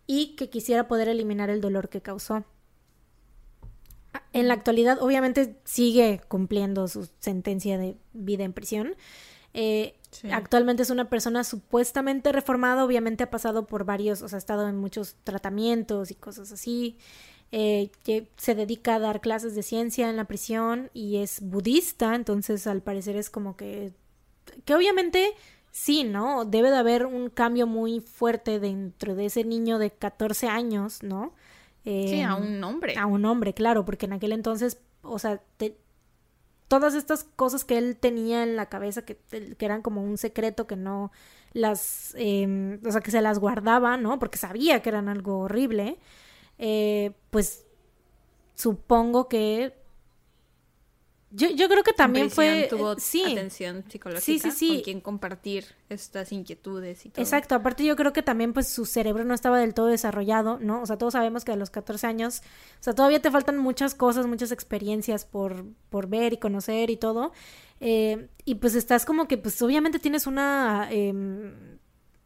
y 0.06 0.34
que 0.34 0.48
quisiera 0.48 0.88
poder 0.88 1.10
eliminar 1.10 1.50
el 1.50 1.60
dolor 1.60 1.90
que 1.90 2.00
causó. 2.00 2.46
En 4.32 4.48
la 4.48 4.54
actualidad, 4.54 5.02
obviamente, 5.02 5.56
sigue 5.64 6.20
cumpliendo 6.28 6.86
su 6.88 7.08
sentencia 7.18 7.78
de 7.78 7.96
vida 8.12 8.44
en 8.44 8.52
prisión. 8.52 8.94
Eh, 9.54 9.94
actualmente 10.30 10.82
es 10.82 10.90
una 10.90 11.08
persona 11.08 11.42
supuestamente 11.44 12.30
reformada, 12.32 12.84
obviamente 12.84 13.24
ha 13.24 13.30
pasado 13.30 13.66
por 13.66 13.84
varios, 13.84 14.22
o 14.22 14.28
sea, 14.28 14.36
ha 14.36 14.38
estado 14.38 14.68
en 14.68 14.76
muchos 14.76 15.16
tratamientos 15.24 16.10
y 16.10 16.14
cosas 16.14 16.52
así 16.52 16.98
eh, 17.52 17.90
que 18.04 18.28
se 18.36 18.54
dedica 18.54 18.94
a 18.94 18.98
dar 19.00 19.20
clases 19.20 19.56
de 19.56 19.64
ciencia 19.64 20.08
en 20.08 20.16
la 20.16 20.26
prisión 20.26 20.88
y 20.94 21.16
es 21.16 21.40
budista, 21.40 22.14
entonces 22.14 22.68
al 22.68 22.80
parecer 22.80 23.16
es 23.16 23.28
como 23.28 23.56
que, 23.56 23.92
que 24.64 24.74
obviamente 24.74 25.34
sí, 25.72 26.04
¿no? 26.04 26.44
Debe 26.44 26.70
de 26.70 26.76
haber 26.76 27.06
un 27.06 27.28
cambio 27.28 27.66
muy 27.66 28.00
fuerte 28.00 28.60
dentro 28.60 29.16
de 29.16 29.26
ese 29.26 29.42
niño 29.42 29.80
de 29.80 29.90
14 29.90 30.46
años, 30.46 31.02
¿no? 31.02 31.34
Sí, 31.84 32.20
a 32.20 32.36
em, 32.36 32.42
un 32.42 32.64
hombre. 32.64 32.94
A 32.96 33.06
un 33.06 33.24
hombre, 33.24 33.54
claro, 33.54 33.84
porque 33.84 34.06
en 34.06 34.12
aquel 34.12 34.32
entonces, 34.32 34.80
o 35.02 35.18
sea, 35.18 35.40
todas 36.68 36.94
estas 36.94 37.24
cosas 37.24 37.64
que 37.64 37.78
él 37.78 37.96
tenía 37.96 38.42
en 38.42 38.56
la 38.56 38.66
cabeza, 38.66 39.02
que, 39.02 39.16
que 39.16 39.64
eran 39.64 39.82
como 39.82 40.02
un 40.02 40.18
secreto 40.18 40.66
que 40.66 40.76
no 40.76 41.12
las, 41.52 42.14
eh, 42.18 42.78
o 42.86 42.90
sea, 42.90 43.00
que 43.00 43.10
se 43.10 43.22
las 43.22 43.38
guardaba, 43.38 43.96
¿no? 43.96 44.18
Porque 44.18 44.38
sabía 44.38 44.80
que 44.82 44.88
eran 44.88 45.08
algo 45.08 45.40
horrible 45.40 45.98
eh, 46.62 47.12
pues 47.30 47.64
supongo 48.54 49.28
que 49.28 49.72
yo, 51.30 51.48
yo 51.50 51.68
creo 51.68 51.84
que 51.84 51.92
también 51.92 52.30
fue 52.30 52.66
tuvo 52.68 52.98
sí, 52.98 53.22
atención 53.22 53.84
psicológica 53.88 54.50
sí, 54.50 54.68
con 54.68 54.80
quien 54.80 55.00
compartir 55.00 55.64
estas 55.88 56.32
inquietudes 56.32 57.06
y 57.06 57.10
todo. 57.10 57.22
Exacto, 57.22 57.54
aparte 57.54 57.84
yo 57.84 57.94
creo 57.94 58.12
que 58.12 58.22
también 58.22 58.52
pues 58.52 58.66
su 58.68 58.84
cerebro 58.84 59.24
no 59.24 59.34
estaba 59.34 59.58
del 59.58 59.72
todo 59.72 59.86
desarrollado, 59.86 60.58
¿no? 60.60 60.82
O 60.82 60.86
sea, 60.86 60.98
todos 60.98 61.12
sabemos 61.12 61.44
que 61.44 61.52
a 61.52 61.56
los 61.56 61.70
14 61.70 62.06
años, 62.06 62.42
o 62.80 62.82
sea, 62.82 62.94
todavía 62.94 63.22
te 63.22 63.30
faltan 63.30 63.58
muchas 63.58 63.94
cosas, 63.94 64.26
muchas 64.26 64.50
experiencias 64.50 65.24
por, 65.24 65.64
por 65.88 66.08
ver 66.08 66.32
y 66.32 66.38
conocer 66.38 66.90
y 66.90 66.96
todo. 66.96 67.32
Eh, 67.80 68.28
y 68.44 68.56
pues 68.56 68.74
estás 68.74 69.04
como 69.04 69.26
que 69.26 69.38
pues 69.38 69.60
obviamente 69.62 69.98
tienes 69.98 70.26
una 70.26 70.88
em, 70.90 71.78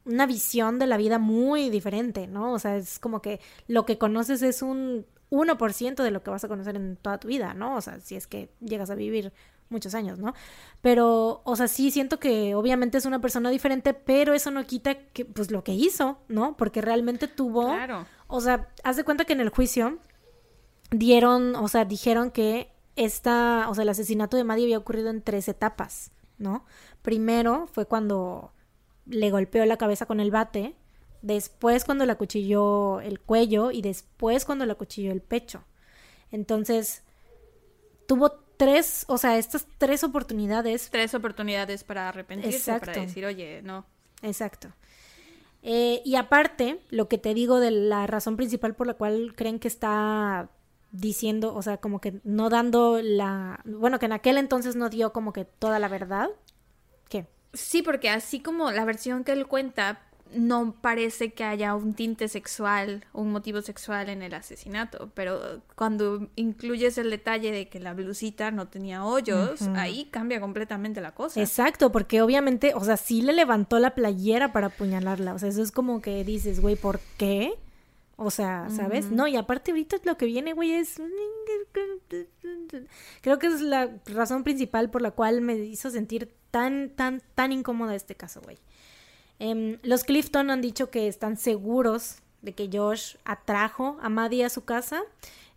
una 0.05 0.26
visión 0.26 0.78
de 0.78 0.86
la 0.86 0.96
vida 0.96 1.18
muy 1.18 1.70
diferente, 1.70 2.26
¿no? 2.26 2.52
O 2.52 2.59
sea, 2.59 2.76
es 2.76 2.98
como 2.98 3.22
que 3.22 3.40
lo 3.68 3.86
que 3.86 3.98
conoces 3.98 4.42
es 4.42 4.62
un 4.62 5.07
1% 5.35 6.03
de 6.03 6.11
lo 6.11 6.22
que 6.22 6.30
vas 6.30 6.45
a 6.45 6.49
conocer 6.49 6.76
en 6.76 6.97
toda 6.97 7.18
tu 7.18 7.28
vida, 7.28 7.55
¿no? 7.55 7.76
O 7.76 7.80
sea, 7.80 8.01
si 8.01 8.16
es 8.16 8.26
que 8.26 8.51
llegas 8.61 8.91
a 8.91 8.95
vivir 8.95 9.32
muchos 9.68 9.95
años, 9.95 10.18
¿no? 10.18 10.35
Pero, 10.80 11.43
o 11.45 11.57
sea, 11.57 11.68
sí 11.68 11.91
siento 11.91 12.18
que 12.18 12.55
obviamente 12.55 12.99
es 12.99 13.07
una 13.07 13.20
persona 13.20 13.51
diferente, 13.51 13.95
pero 13.95 14.35
eso 14.35 14.51
no 14.51 14.64
quita 14.64 14.95
que, 14.95 15.24
pues, 15.24 15.51
lo 15.51 15.64
que 15.64 15.72
hizo, 15.72 16.18
¿no? 16.28 16.57
Porque 16.57 16.80
realmente 16.80 17.28
tuvo... 17.28 17.66
Claro. 17.66 18.07
O 18.26 18.41
sea, 18.41 18.68
haz 18.82 18.97
de 18.97 19.05
cuenta 19.05 19.24
que 19.24 19.32
en 19.32 19.41
el 19.41 19.51
juicio 19.51 19.99
dieron, 20.91 21.57
o 21.57 21.68
sea, 21.68 21.85
dijeron 21.85 22.30
que 22.30 22.72
esta, 22.97 23.66
o 23.68 23.74
sea, 23.74 23.82
el 23.82 23.89
asesinato 23.89 24.37
de 24.37 24.45
Maddie 24.45 24.64
había 24.64 24.78
ocurrido 24.78 25.11
en 25.11 25.22
tres 25.22 25.49
etapas, 25.49 26.12
¿no? 26.39 26.64
Primero 27.03 27.66
fue 27.66 27.87
cuando 27.87 28.53
le 29.07 29.30
golpeó 29.30 29.64
la 29.66 29.76
cabeza 29.76 30.07
con 30.07 30.20
el 30.20 30.30
bate, 30.30 30.76
después 31.25 31.85
cuando 31.85 32.05
le 32.05 32.12
acuchilló 32.12 33.01
el 33.01 33.18
cuello 33.18 33.70
y 33.70 33.81
después 33.81 34.45
cuando 34.45 34.66
le 34.66 34.72
acuchilló 34.72 35.11
el 35.11 35.22
pecho. 35.22 35.64
Entonces, 36.31 37.03
tuvo 38.07 38.31
tres, 38.57 39.05
o 39.09 39.16
sea, 39.16 39.39
estas 39.39 39.66
tres 39.79 40.05
oportunidades. 40.05 40.91
Tres 40.91 41.14
oportunidades 41.14 41.83
para 41.83 42.09
arrepentirse, 42.11 42.79
para 42.79 42.93
decir, 42.93 43.25
oye, 43.25 43.62
no. 43.62 43.87
Exacto. 44.22 44.72
Eh, 45.62 46.03
y 46.05 46.16
aparte, 46.16 46.81
lo 46.91 47.09
que 47.09 47.16
te 47.16 47.33
digo 47.33 47.59
de 47.59 47.70
la 47.70 48.07
razón 48.07 48.37
principal 48.37 48.75
por 48.75 48.87
la 48.87 48.95
cual 48.95 49.33
creen 49.35 49.59
que 49.59 49.68
está 49.68 50.51
diciendo, 50.93 51.55
o 51.55 51.62
sea, 51.62 51.79
como 51.79 52.03
que 52.03 52.20
no 52.22 52.51
dando 52.51 53.01
la, 53.03 53.61
bueno, 53.64 53.99
que 53.99 54.07
en 54.07 54.12
aquel 54.12 54.37
entonces 54.37 54.77
no 54.77 54.91
dio 54.91 55.14
como 55.14 55.33
que 55.33 55.47
toda 55.47 55.79
la 55.79 55.89
verdad. 55.89 56.29
¿Qué? 57.09 57.27
Sí, 57.55 57.81
porque 57.81 58.11
así 58.11 58.41
como 58.41 58.70
la 58.70 58.85
versión 58.85 59.25
que 59.25 59.33
él 59.33 59.47
cuenta, 59.47 60.03
no 60.35 60.74
parece 60.80 61.32
que 61.32 61.45
haya 61.45 61.74
un 61.74 61.95
tinte 61.95 62.28
sexual, 62.28 63.05
un 63.12 63.32
motivo 63.32 63.62
sexual 63.62 64.09
en 64.09 64.22
el 64.22 64.35
asesinato, 64.35 65.11
pero 65.14 65.62
cuando 65.74 66.28
incluyes 66.37 66.99
el 66.99 67.11
detalle 67.11 67.53
de 67.53 67.68
que 67.68 67.80
la 67.80 67.95
blusita 67.95 68.51
no 68.51 68.68
tenía 68.68 69.05
hoyos, 69.05 69.62
ahí 69.74 70.09
cambia 70.11 70.41
completamente 70.41 71.01
la 71.01 71.14
cosa. 71.14 71.41
Exacto, 71.41 71.93
porque 71.93 72.22
obviamente, 72.22 72.72
o 72.74 72.85
sea, 72.85 72.97
sí 72.97 73.22
le 73.22 73.32
levantó 73.32 73.78
la 73.78 73.95
playera 73.95 74.53
para 74.53 74.68
apuñalarla, 74.68 75.35
o 75.35 75.39
sea, 75.39 75.49
eso 75.49 75.62
es 75.62 75.72
como 75.72 76.01
que 76.01 76.24
dices, 76.24 76.61
güey, 76.61 76.76
¿por 76.76 77.01
qué? 77.16 77.55
O 78.16 78.30
sea, 78.30 78.68
¿sabes? 78.70 79.11
No, 79.11 79.26
y 79.26 79.37
aparte 79.37 79.72
ahorita 79.72 79.97
lo 80.05 80.16
que 80.16 80.26
viene, 80.26 80.53
güey, 80.53 80.72
es... 80.72 81.01
Creo 83.22 83.39
que 83.41 83.49
es 83.49 83.61
la 83.61 83.91
razón 84.07 84.45
principal 84.45 84.89
por 84.91 85.03
la 85.03 85.11
cual 85.11 85.41
me 85.41 85.57
hizo 85.57 85.91
sentir 85.91 86.32
tan, 86.53 86.91
tan, 86.91 87.22
tan 87.35 87.51
incómoda 87.51 87.95
este 87.97 88.14
caso, 88.14 88.41
güey. 88.41 88.59
Em, 89.45 89.78
los 89.82 90.05
Clifton 90.05 90.49
han 90.49 90.62
dicho 90.62 90.90
que 90.90 91.07
están 91.07 91.36
seguros 91.36 92.16
de 92.40 92.55
que 92.55 92.70
Josh 92.72 93.16
atrajo 93.26 93.99
a 94.01 94.09
Maddie 94.09 94.45
a 94.45 94.49
su 94.49 94.64
casa. 94.64 95.03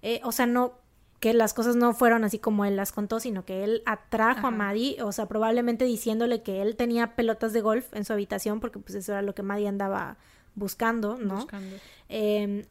eh, 0.01 0.19
o 0.23 0.31
sea, 0.33 0.45
no, 0.45 0.73
que 1.21 1.33
las 1.33 1.53
cosas 1.53 1.75
no 1.77 1.93
fueron 1.93 2.25
así 2.25 2.37
como 2.37 2.65
él 2.65 2.75
las 2.75 2.91
contó, 2.91 3.19
sino 3.21 3.45
que 3.45 3.63
él 3.63 3.81
atrajo 3.85 4.47
a 4.47 4.51
Maddie, 4.51 5.01
o 5.01 5.11
sea, 5.11 5.25
probablemente 5.25 5.85
diciéndole 5.85 6.43
que 6.43 6.61
él 6.61 6.75
tenía 6.75 7.15
pelotas 7.15 7.53
de 7.53 7.61
golf 7.61 7.91
en 7.93 8.03
su 8.03 8.11
habitación, 8.11 8.59
porque 8.59 8.77
pues 8.77 8.93
eso 8.93 9.13
era 9.13 9.21
lo 9.21 9.33
que 9.33 9.41
Maddie 9.41 9.69
andaba 9.69 10.17
buscando, 10.53 11.17
¿no? 11.17 11.35
Buscando. 11.37 11.77
Em, 12.09 12.65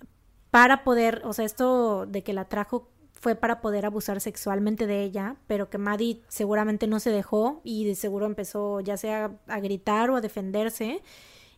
para 0.51 0.85
poder, 0.85 1.23
o 1.25 1.33
sea, 1.33 1.47
esto 1.47 2.07
de 2.07 2.23
que 2.23 2.35
la 2.35 2.43
atrajo 2.43 2.89
fue 3.21 3.35
para 3.35 3.61
poder 3.61 3.87
abusar 3.87 4.21
sexualmente 4.21 4.87
de 4.87 5.03
ella, 5.03 5.37
pero 5.47 5.71
que 5.71 5.79
Maddie 5.79 6.23
seguramente 6.29 6.87
no 6.87 7.01
se 7.01 7.11
dejó 7.11 7.61
y 7.65 7.85
de 7.85 7.95
seguro 7.95 8.27
empezó 8.27 8.81
ya 8.81 8.97
sea 8.97 9.33
a 9.47 9.61
gritar 9.61 10.11
o 10.11 10.17
a 10.17 10.21
defenderse. 10.21 11.03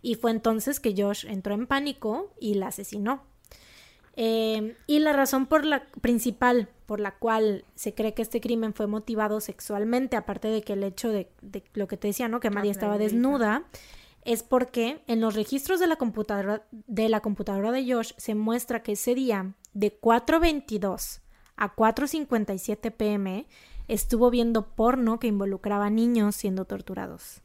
Y 0.01 0.15
fue 0.15 0.31
entonces 0.31 0.79
que 0.79 0.95
Josh 0.97 1.27
entró 1.27 1.55
en 1.55 1.67
pánico 1.67 2.33
y 2.41 2.55
la 2.55 2.69
asesinó. 2.69 3.25
Em, 4.15 4.75
y 4.87 5.01
la 5.01 5.13
razón 5.13 5.47
por 5.47 5.65
la 5.65 5.87
principal 6.01 6.69
por 6.87 7.01
la 7.01 7.19
cual 7.19 7.65
se 7.75 7.95
cree 7.95 8.15
que 8.15 8.23
este 8.23 8.41
crimen 8.41 8.73
fue 8.73 8.87
motivado 8.87 9.41
sexualmente, 9.41 10.17
aparte 10.17 10.49
de 10.49 10.63
que 10.63 10.73
el 10.73 10.83
hecho 10.83 11.11
de, 11.11 11.31
lo 11.75 11.87
que 11.87 11.99
te 11.99 12.09
decía, 12.09 12.29
¿no? 12.29 12.41
Que 12.41 12.51
Maddie 12.51 12.71
estaba 12.71 12.97
desnuda, 12.97 13.65
es 14.25 14.43
porque 14.43 15.03
en 15.07 15.21
los 15.21 15.35
registros 15.35 15.81
de 15.81 15.87
la 15.87 15.97
computadora 15.97 16.67
de 16.71 17.09
la 17.09 17.21
computadora 17.21 17.73
de 17.73 17.93
Josh 17.93 18.13
se 18.17 18.35
muestra 18.35 18.83
que 18.83 18.93
ese 18.93 19.15
día 19.15 19.55
de 19.75 20.01
4:22 20.01 21.21
a 21.59 21.75
4:57 21.75 22.91
pm 22.91 23.47
estuvo 23.89 24.31
viendo 24.31 24.67
porno 24.67 25.19
que 25.19 25.27
involucraba 25.27 25.91
niños 25.91 26.37
siendo 26.37 26.65
torturados 26.65 27.43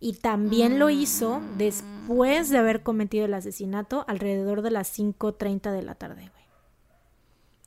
y 0.00 0.14
también 0.14 0.78
lo 0.78 0.88
hizo 0.88 1.42
después 1.58 2.48
de 2.48 2.58
haber 2.58 2.82
cometido 2.82 3.26
el 3.26 3.34
asesinato 3.34 4.04
alrededor 4.08 4.62
de 4.62 4.70
las 4.70 4.98
5.30 4.98 5.72
de 5.72 5.82
la 5.82 5.94
tarde, 5.94 6.30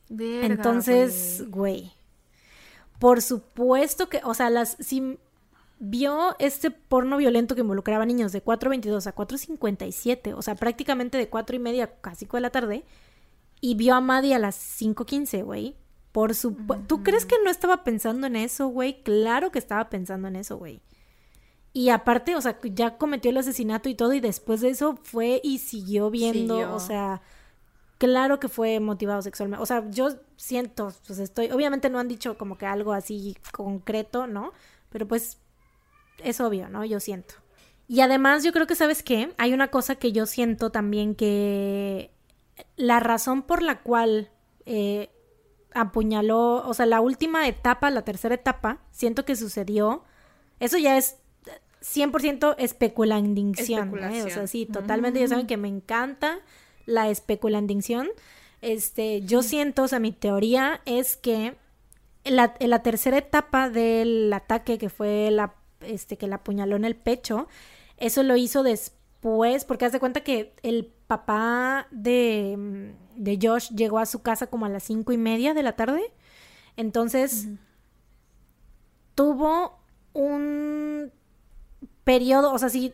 güey. 0.10 0.44
Entonces, 0.44 1.46
güey. 1.50 1.94
Por 2.98 3.22
supuesto 3.22 4.10
que, 4.10 4.22
o 4.24 4.34
sea, 4.34 4.50
las 4.50 4.78
si 4.80 5.20
vio 5.80 6.36
este 6.40 6.72
porno 6.72 7.18
violento 7.18 7.56
que 7.56 7.62
involucraba 7.62 8.06
niños 8.06 8.32
de 8.32 8.44
4.22 8.44 9.06
a 9.06 9.16
4.57, 9.16 10.34
o 10.36 10.42
sea, 10.42 10.56
prácticamente 10.56 11.18
de 11.18 11.30
4 11.30 11.56
y 11.56 11.60
media 11.60 11.94
a 12.02 12.16
5 12.16 12.38
de 12.38 12.42
la 12.42 12.50
tarde, 12.50 12.84
y 13.62 13.76
vio 13.76 13.94
a 13.94 14.02
Maddie 14.02 14.34
a 14.34 14.40
las 14.40 14.56
5.15, 14.82 15.44
güey. 15.44 15.76
Por 16.14 16.36
supuesto. 16.36 16.86
¿Tú 16.88 17.04
crees 17.04 17.26
que 17.26 17.36
no 17.44 17.50
estaba 17.50 17.84
pensando 17.84 18.28
en 18.28 18.38
eso, 18.38 18.68
güey? 18.68 19.02
Claro 19.04 19.52
que 19.52 19.60
estaba 19.60 19.90
pensando 19.90 20.30
en 20.30 20.38
eso, 20.38 20.58
güey. 20.58 20.82
Y 21.74 21.90
aparte, 21.90 22.36
o 22.36 22.42
sea, 22.42 22.60
ya 22.64 22.98
cometió 22.98 23.32
el 23.32 23.38
asesinato 23.38 23.90
y 23.90 23.96
todo, 23.96 24.14
y 24.14 24.20
después 24.20 24.62
de 24.62 24.70
eso 24.70 24.96
fue 25.02 25.42
y 25.44 25.58
siguió 25.58 26.12
viendo, 26.12 26.72
o 26.72 26.80
sea, 26.80 27.24
claro 27.98 28.40
que 28.40 28.48
fue 28.48 28.80
motivado 28.80 29.24
sexualmente. 29.24 29.64
O 29.64 29.66
sea, 29.66 29.90
yo 29.90 30.10
siento, 30.36 30.94
pues 31.08 31.18
estoy, 31.18 31.50
obviamente 31.50 31.90
no 31.90 31.98
han 31.98 32.08
dicho 32.08 32.38
como 32.38 32.60
que 32.60 32.68
algo 32.68 32.94
así 32.94 33.36
concreto, 33.52 34.28
¿no? 34.28 34.54
Pero 34.92 35.08
pues 35.08 35.40
es 36.24 36.40
obvio, 36.42 36.70
¿no? 36.70 36.86
Yo 36.86 37.00
siento. 37.00 37.34
Y 37.88 38.02
además 38.02 38.44
yo 38.44 38.54
creo 38.54 38.68
que, 38.68 38.76
¿sabes 38.76 39.02
qué? 39.02 39.34
Hay 39.40 39.52
una 39.52 39.70
cosa 39.70 39.96
que 39.96 40.12
yo 40.12 40.28
siento 40.28 40.70
también 40.70 41.16
que 41.16 42.12
la 42.76 43.00
razón 43.00 43.42
por 43.42 43.64
la 43.64 43.82
cual 43.82 44.30
eh, 44.66 45.10
apuñaló, 45.74 46.68
o 46.68 46.74
sea, 46.74 46.86
la 46.86 47.02
última 47.02 47.48
etapa, 47.48 47.90
la 47.90 48.04
tercera 48.04 48.36
etapa, 48.36 48.80
siento 48.92 49.26
que 49.26 49.36
sucedió, 49.36 50.04
eso 50.60 50.78
ya 50.78 50.98
es 50.98 51.18
100% 51.82 52.56
especulandinción, 52.58 53.98
¿eh? 54.04 54.24
o 54.24 54.30
sea, 54.30 54.48
sí, 54.48 54.66
totalmente, 54.66 55.20
ya 55.20 55.28
saben 55.28 55.48
que 55.48 55.58
me 55.58 55.68
encanta 55.68 56.40
la 56.86 57.10
especulandinción. 57.10 58.10
Este, 58.62 59.22
yo 59.22 59.44
siento, 59.44 59.84
o 59.84 59.88
sea, 59.88 60.00
mi 60.00 60.14
teoría 60.14 60.82
es 60.86 61.18
que 61.18 61.56
en 62.24 62.36
la, 62.38 62.56
la, 62.60 62.82
tercera 62.82 63.18
etapa 63.18 63.70
del 63.70 64.32
ataque, 64.32 64.78
que 64.78 64.90
fue 64.90 65.30
la, 65.32 65.56
este, 65.82 66.18
que 66.18 66.28
la 66.28 66.38
apuñaló 66.38 66.78
en 66.78 66.86
el 66.86 66.96
pecho, 66.96 67.50
eso 67.98 68.24
lo 68.24 68.38
hizo 68.38 68.64
después, 68.64 69.66
porque 69.66 69.86
haz 69.86 69.92
de 69.92 70.00
cuenta 70.00 70.22
que 70.22 70.54
el 70.64 70.92
papá 71.08 71.88
de, 71.92 72.94
de 73.16 73.40
Josh 73.42 73.70
llegó 73.70 74.00
a 74.00 74.06
su 74.06 74.22
casa 74.22 74.48
como 74.48 74.66
a 74.66 74.70
las 74.70 74.84
cinco 74.84 75.12
y 75.12 75.18
media 75.18 75.54
de 75.54 75.64
la 75.64 75.76
tarde, 75.76 76.02
entonces 76.76 77.48
tuvo 79.16 79.80
un 80.14 81.12
periodo, 82.04 82.54
o 82.54 82.58
sea, 82.58 82.70
si 82.70 82.94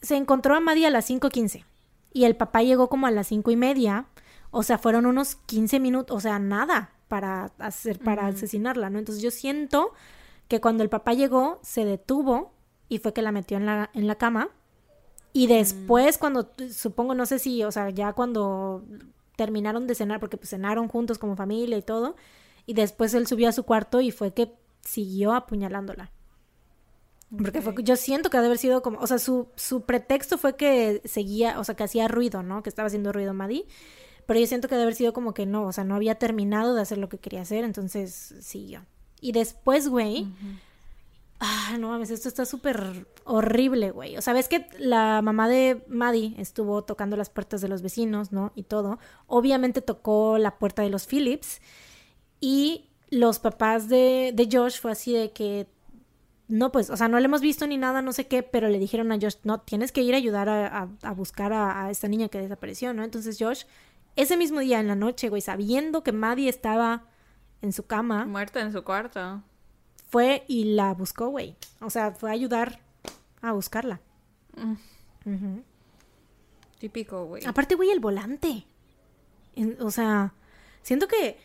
se 0.00 0.16
encontró 0.16 0.54
a 0.54 0.60
Maddie 0.60 0.86
a 0.86 0.90
las 0.90 1.08
5.15 1.10 1.64
y 2.12 2.24
el 2.24 2.36
papá 2.36 2.62
llegó 2.62 2.88
como 2.88 3.06
a 3.06 3.10
las 3.10 3.28
cinco 3.28 3.50
y 3.50 3.56
media, 3.56 4.06
o 4.50 4.62
sea, 4.62 4.78
fueron 4.78 5.06
unos 5.06 5.36
15 5.36 5.80
minutos, 5.80 6.16
o 6.16 6.20
sea, 6.20 6.38
nada 6.38 6.92
para 7.08 7.52
hacer, 7.58 7.98
para 7.98 8.26
asesinarla, 8.26 8.90
¿no? 8.90 8.98
Entonces 8.98 9.22
yo 9.22 9.30
siento 9.30 9.92
que 10.48 10.60
cuando 10.60 10.82
el 10.82 10.88
papá 10.88 11.12
llegó, 11.12 11.60
se 11.62 11.84
detuvo 11.84 12.52
y 12.88 12.98
fue 12.98 13.12
que 13.12 13.22
la 13.22 13.32
metió 13.32 13.56
en 13.56 13.66
la, 13.66 13.90
en 13.94 14.06
la 14.06 14.16
cama. 14.16 14.48
Y 15.32 15.46
después, 15.46 16.18
cuando, 16.18 16.50
supongo, 16.72 17.14
no 17.14 17.24
sé 17.24 17.38
si, 17.38 17.62
o 17.62 17.70
sea, 17.70 17.90
ya 17.90 18.12
cuando 18.14 18.84
terminaron 19.40 19.86
de 19.86 19.94
cenar, 19.94 20.20
porque 20.20 20.36
pues 20.36 20.50
cenaron 20.50 20.86
juntos 20.86 21.16
como 21.16 21.34
familia 21.34 21.78
y 21.78 21.82
todo, 21.82 22.14
y 22.66 22.74
después 22.74 23.14
él 23.14 23.26
subió 23.26 23.48
a 23.48 23.52
su 23.52 23.64
cuarto 23.64 24.02
y 24.02 24.10
fue 24.10 24.34
que 24.34 24.52
siguió 24.82 25.32
apuñalándola. 25.32 26.10
Porque 27.34 27.62
fue, 27.62 27.72
yo 27.82 27.96
siento 27.96 28.28
que 28.28 28.36
ha 28.36 28.40
de 28.42 28.48
haber 28.48 28.58
sido 28.58 28.82
como, 28.82 28.98
o 28.98 29.06
sea, 29.06 29.18
su, 29.18 29.48
su 29.54 29.86
pretexto 29.86 30.36
fue 30.36 30.56
que 30.56 31.00
seguía, 31.06 31.58
o 31.58 31.64
sea, 31.64 31.74
que 31.74 31.84
hacía 31.84 32.06
ruido, 32.06 32.42
¿no? 32.42 32.62
Que 32.62 32.68
estaba 32.68 32.88
haciendo 32.88 33.14
ruido 33.14 33.32
Maddie. 33.32 33.64
Pero 34.26 34.40
yo 34.40 34.46
siento 34.46 34.68
que 34.68 34.74
ha 34.74 34.78
de 34.78 34.82
haber 34.82 34.94
sido 34.94 35.14
como 35.14 35.32
que 35.32 35.46
no, 35.46 35.64
o 35.64 35.72
sea, 35.72 35.84
no 35.84 35.94
había 35.94 36.16
terminado 36.16 36.74
de 36.74 36.82
hacer 36.82 36.98
lo 36.98 37.08
que 37.08 37.16
quería 37.16 37.40
hacer, 37.40 37.64
entonces 37.64 38.34
siguió. 38.42 38.84
Y 39.22 39.32
después, 39.32 39.88
güey, 39.88 40.28
ah, 41.40 41.76
no 41.78 41.88
mames, 41.88 42.10
esto 42.10 42.28
está 42.28 42.44
súper 42.44 43.06
horrible, 43.24 43.90
güey. 43.90 44.16
O 44.16 44.22
sea, 44.22 44.34
ves 44.34 44.48
que 44.48 44.66
la 44.78 45.22
mamá 45.22 45.48
de 45.48 45.84
Maddie 45.88 46.34
estuvo 46.38 46.84
tocando 46.84 47.16
las 47.16 47.30
puertas 47.30 47.60
de 47.60 47.68
los 47.68 47.82
vecinos, 47.82 48.30
¿no? 48.30 48.52
Y 48.54 48.64
todo. 48.64 48.98
Obviamente 49.26 49.82
tocó 49.82 50.38
la 50.38 50.58
puerta 50.58 50.82
de 50.82 50.90
los 50.90 51.06
Phillips. 51.06 51.60
Y 52.40 52.90
los 53.10 53.38
papás 53.38 53.88
de, 53.88 54.32
de 54.34 54.48
Josh 54.50 54.78
fue 54.78 54.92
así 54.92 55.12
de 55.12 55.32
que 55.32 55.66
no, 56.50 56.72
pues, 56.72 56.90
o 56.90 56.96
sea, 56.96 57.08
no 57.08 57.18
le 57.18 57.26
hemos 57.26 57.40
visto 57.40 57.66
ni 57.66 57.78
nada, 57.78 58.02
no 58.02 58.12
sé 58.12 58.26
qué, 58.26 58.42
pero 58.42 58.68
le 58.68 58.78
dijeron 58.78 59.12
a 59.12 59.18
Josh, 59.20 59.36
no, 59.44 59.60
tienes 59.60 59.92
que 59.92 60.02
ir 60.02 60.14
a 60.14 60.16
ayudar 60.16 60.48
a, 60.48 61.12
buscar 61.12 61.52
a, 61.52 61.90
esta 61.90 62.08
niña 62.08 62.28
que 62.28 62.38
desapareció, 62.38 62.92
¿no? 62.92 63.04
Entonces 63.04 63.36
Josh, 63.38 63.64
ese 64.16 64.36
mismo 64.36 64.58
día 64.60 64.80
en 64.80 64.88
la 64.88 64.96
noche, 64.96 65.28
güey, 65.28 65.42
sabiendo 65.42 66.02
que 66.02 66.12
Maddie 66.12 66.48
estaba 66.48 67.04
en 67.62 67.72
su 67.72 67.86
cama. 67.86 68.26
Muerta 68.26 68.60
en 68.60 68.72
su 68.72 68.82
cuarto. 68.82 69.42
Fue 70.10 70.44
y 70.48 70.64
la 70.64 70.92
buscó, 70.94 71.28
güey. 71.28 71.56
O 71.80 71.88
sea, 71.88 72.12
fue 72.12 72.30
a 72.30 72.34
ayudar 72.34 72.80
a 73.40 73.52
buscarla. 73.52 74.00
Mm. 74.56 75.58
Típico, 76.78 77.24
güey. 77.26 77.46
Aparte, 77.46 77.76
güey, 77.76 77.90
el 77.90 78.00
volante. 78.00 78.66
o 79.80 79.90
sea, 79.90 80.34
siento 80.82 81.06
que 81.08 81.38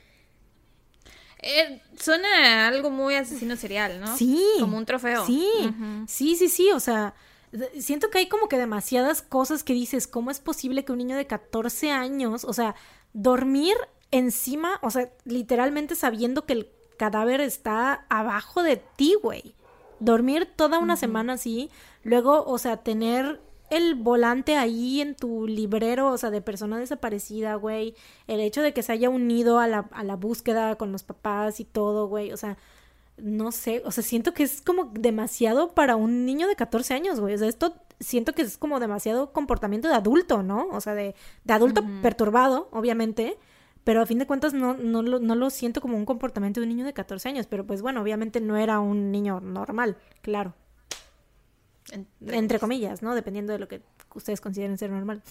eh, 1.48 1.80
suena 2.00 2.68
algo 2.68 2.90
muy 2.90 3.14
asesino 3.14 3.56
serial, 3.56 4.00
¿no? 4.00 4.18
Sí. 4.18 4.44
Como 4.60 4.78
un 4.78 4.86
trofeo. 4.86 5.26
Sí, 5.28 5.48
sí, 6.08 6.36
sí, 6.36 6.50
sí, 6.50 6.72
o 6.72 6.80
sea, 6.80 7.14
siento 7.80 8.10
que 8.10 8.18
hay 8.18 8.28
como 8.28 8.48
que 8.48 8.58
demasiadas 8.58 9.22
cosas 9.22 9.64
que 9.64 9.74
dices, 9.74 10.08
¿cómo 10.08 10.32
es 10.32 10.40
posible 10.40 10.84
que 10.84 10.92
un 10.92 10.98
niño 10.98 11.16
de 11.16 11.28
14 11.28 11.92
años, 11.92 12.46
o 12.46 12.54
sea, 12.54 12.76
dormir 13.14 13.76
encima, 14.10 14.80
o 14.82 14.90
sea, 14.90 15.12
literalmente 15.24 15.94
sabiendo 15.94 16.46
que 16.46 16.54
el 16.54 16.72
cadáver 16.98 17.42
está 17.42 18.06
abajo 18.10 18.64
de 18.64 18.78
ti, 18.78 19.16
güey? 19.22 19.56
Dormir 20.00 20.48
toda 20.56 20.80
una 20.80 20.98
semana 20.98 21.34
así, 21.34 21.70
luego, 22.04 22.44
o 22.46 22.58
sea, 22.58 22.78
tener 22.78 23.42
el 23.70 23.96
volante 23.96 24.58
ahí 24.58 25.02
en 25.02 25.16
tu 25.16 25.48
librero, 25.48 26.10
o 26.10 26.18
sea, 26.18 26.30
de 26.30 26.42
persona 26.42 26.78
desaparecida, 26.78 27.56
güey. 27.56 27.96
El 28.28 28.40
hecho 28.40 28.62
de 28.62 28.74
que 28.74 28.84
se 28.84 28.92
haya 28.92 29.10
unido 29.10 29.60
a 29.60 29.68
la, 29.68 29.90
a 29.92 30.04
la 30.04 30.16
búsqueda 30.16 30.76
con 30.76 30.92
los 30.92 31.04
papás 31.04 31.60
y 31.60 31.66
todo, 31.66 32.08
güey. 32.08 32.32
O 32.32 32.38
sea, 32.38 32.58
no 33.18 33.52
sé, 33.52 33.82
o 33.86 33.92
sea, 33.92 34.04
siento 34.04 34.34
que 34.34 34.44
es 34.44 34.62
como 34.62 34.86
demasiado 34.86 35.74
para 35.74 35.96
un 35.96 36.26
niño 36.26 36.48
de 36.48 36.56
14 36.56 36.94
años, 36.94 37.20
güey. 37.20 37.34
O 37.36 37.38
sea, 37.38 37.48
esto 37.48 37.76
siento 38.00 38.34
que 38.34 38.42
es 38.42 38.58
como 38.58 38.80
demasiado 38.80 39.32
comportamiento 39.32 39.88
de 39.88 39.96
adulto, 39.96 40.44
¿no? 40.44 40.68
O 40.72 40.82
sea, 40.82 40.94
de, 40.94 41.16
de 41.44 41.54
adulto 41.54 41.84
perturbado, 42.02 42.70
obviamente. 42.72 43.38
Pero 43.86 44.02
a 44.02 44.06
fin 44.06 44.18
de 44.20 44.26
cuentas 44.26 44.54
no, 44.54 44.74
no, 44.74 45.04
lo, 45.04 45.20
no 45.20 45.36
lo 45.36 45.50
siento 45.52 45.80
como 45.80 45.96
un 45.96 46.06
comportamiento 46.06 46.60
de 46.60 46.66
un 46.66 46.70
niño 46.70 46.86
de 46.86 46.94
14 46.94 47.30
años. 47.30 47.46
Pero 47.46 47.66
pues 47.66 47.82
bueno, 47.82 48.02
obviamente 48.02 48.42
no 48.42 48.58
era 48.58 48.80
un 48.80 49.12
niño 49.12 49.40
normal, 49.40 49.96
claro. 50.22 50.56
Entre, 52.28 52.60
comillas, 52.60 53.04
¿no? 53.04 53.14
Dependiendo 53.14 53.54
de 53.54 53.60
lo 53.60 53.68
que 53.68 53.84
ustedes 54.16 54.42
consideren 54.42 54.80
ser 54.80 54.90
normal. 54.90 55.22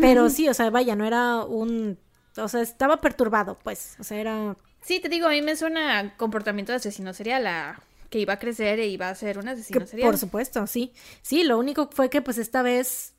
Pero 0.00 0.28
sí, 0.28 0.48
o 0.48 0.54
sea, 0.54 0.70
vaya, 0.70 0.96
no 0.96 1.04
era 1.04 1.44
un... 1.44 1.98
O 2.36 2.48
sea, 2.48 2.60
estaba 2.62 3.00
perturbado, 3.00 3.60
pues. 3.62 3.96
O 4.00 4.04
sea, 4.04 4.18
era... 4.18 4.56
Sí, 4.80 4.98
te 4.98 5.08
digo, 5.08 5.28
a 5.28 5.30
mí 5.30 5.40
me 5.40 5.54
suena 5.54 6.16
comportamiento 6.16 6.72
de 6.72 6.76
asesino 6.76 7.14
serial 7.14 7.46
a 7.46 7.80
que 8.10 8.18
iba 8.18 8.34
a 8.34 8.38
crecer 8.38 8.80
e 8.80 8.88
iba 8.88 9.08
a 9.08 9.14
ser 9.14 9.38
un 9.38 9.48
asesino 9.48 9.86
serial. 9.86 10.08
Por 10.08 10.18
supuesto, 10.18 10.66
sí. 10.66 10.92
Sí, 11.22 11.44
lo 11.44 11.58
único 11.58 11.88
fue 11.92 12.10
que 12.10 12.20
pues 12.22 12.38
esta 12.38 12.62
vez, 12.62 13.14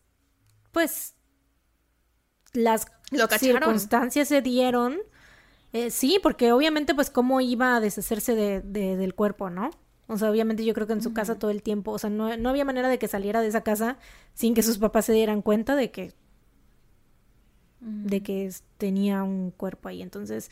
pues, 0.74 1.15
las 2.56 2.88
Lo 3.12 3.28
circunstancias 3.28 4.28
se 4.28 4.42
dieron. 4.42 4.98
eh, 5.74 5.92
sí, 5.92 6.20
porque 6.24 6.52
obviamente, 6.52 6.96
pues, 6.96 7.10
cómo 7.10 7.42
iba 7.42 7.76
a 7.76 7.80
deshacerse 7.80 8.34
de, 8.36 8.62
de- 8.62 8.96
del 8.98 9.14
cuerpo, 9.14 9.50
¿no? 9.50 9.72
O 10.08 10.18
sea, 10.18 10.30
obviamente 10.32 10.64
yo 10.64 10.74
creo 10.74 10.88
que 10.88 10.94
en 10.94 11.02
su 11.02 11.14
casa 11.14 11.40
todo 11.40 11.52
el 11.52 11.64
tiempo, 11.64 11.92
o 11.92 11.98
sea, 12.00 12.10
no, 12.12 12.36
no 12.38 12.50
había 12.50 12.64
manera 12.66 12.90
de 12.90 13.00
que 13.00 13.08
saliera 13.08 13.42
de 13.42 13.48
esa 13.48 13.62
casa 13.62 13.98
sin 14.36 14.54
que 14.54 14.62
sus 14.64 14.78
papás 14.78 15.06
se 15.06 15.14
dieran 15.14 15.42
cuenta 15.42 15.76
de 15.76 15.90
que, 15.92 16.14
de 17.80 18.22
que 18.24 18.52
tenía 18.78 19.24
un 19.24 19.52
cuerpo 19.52 19.90
ahí. 19.90 20.02
Entonces, 20.02 20.50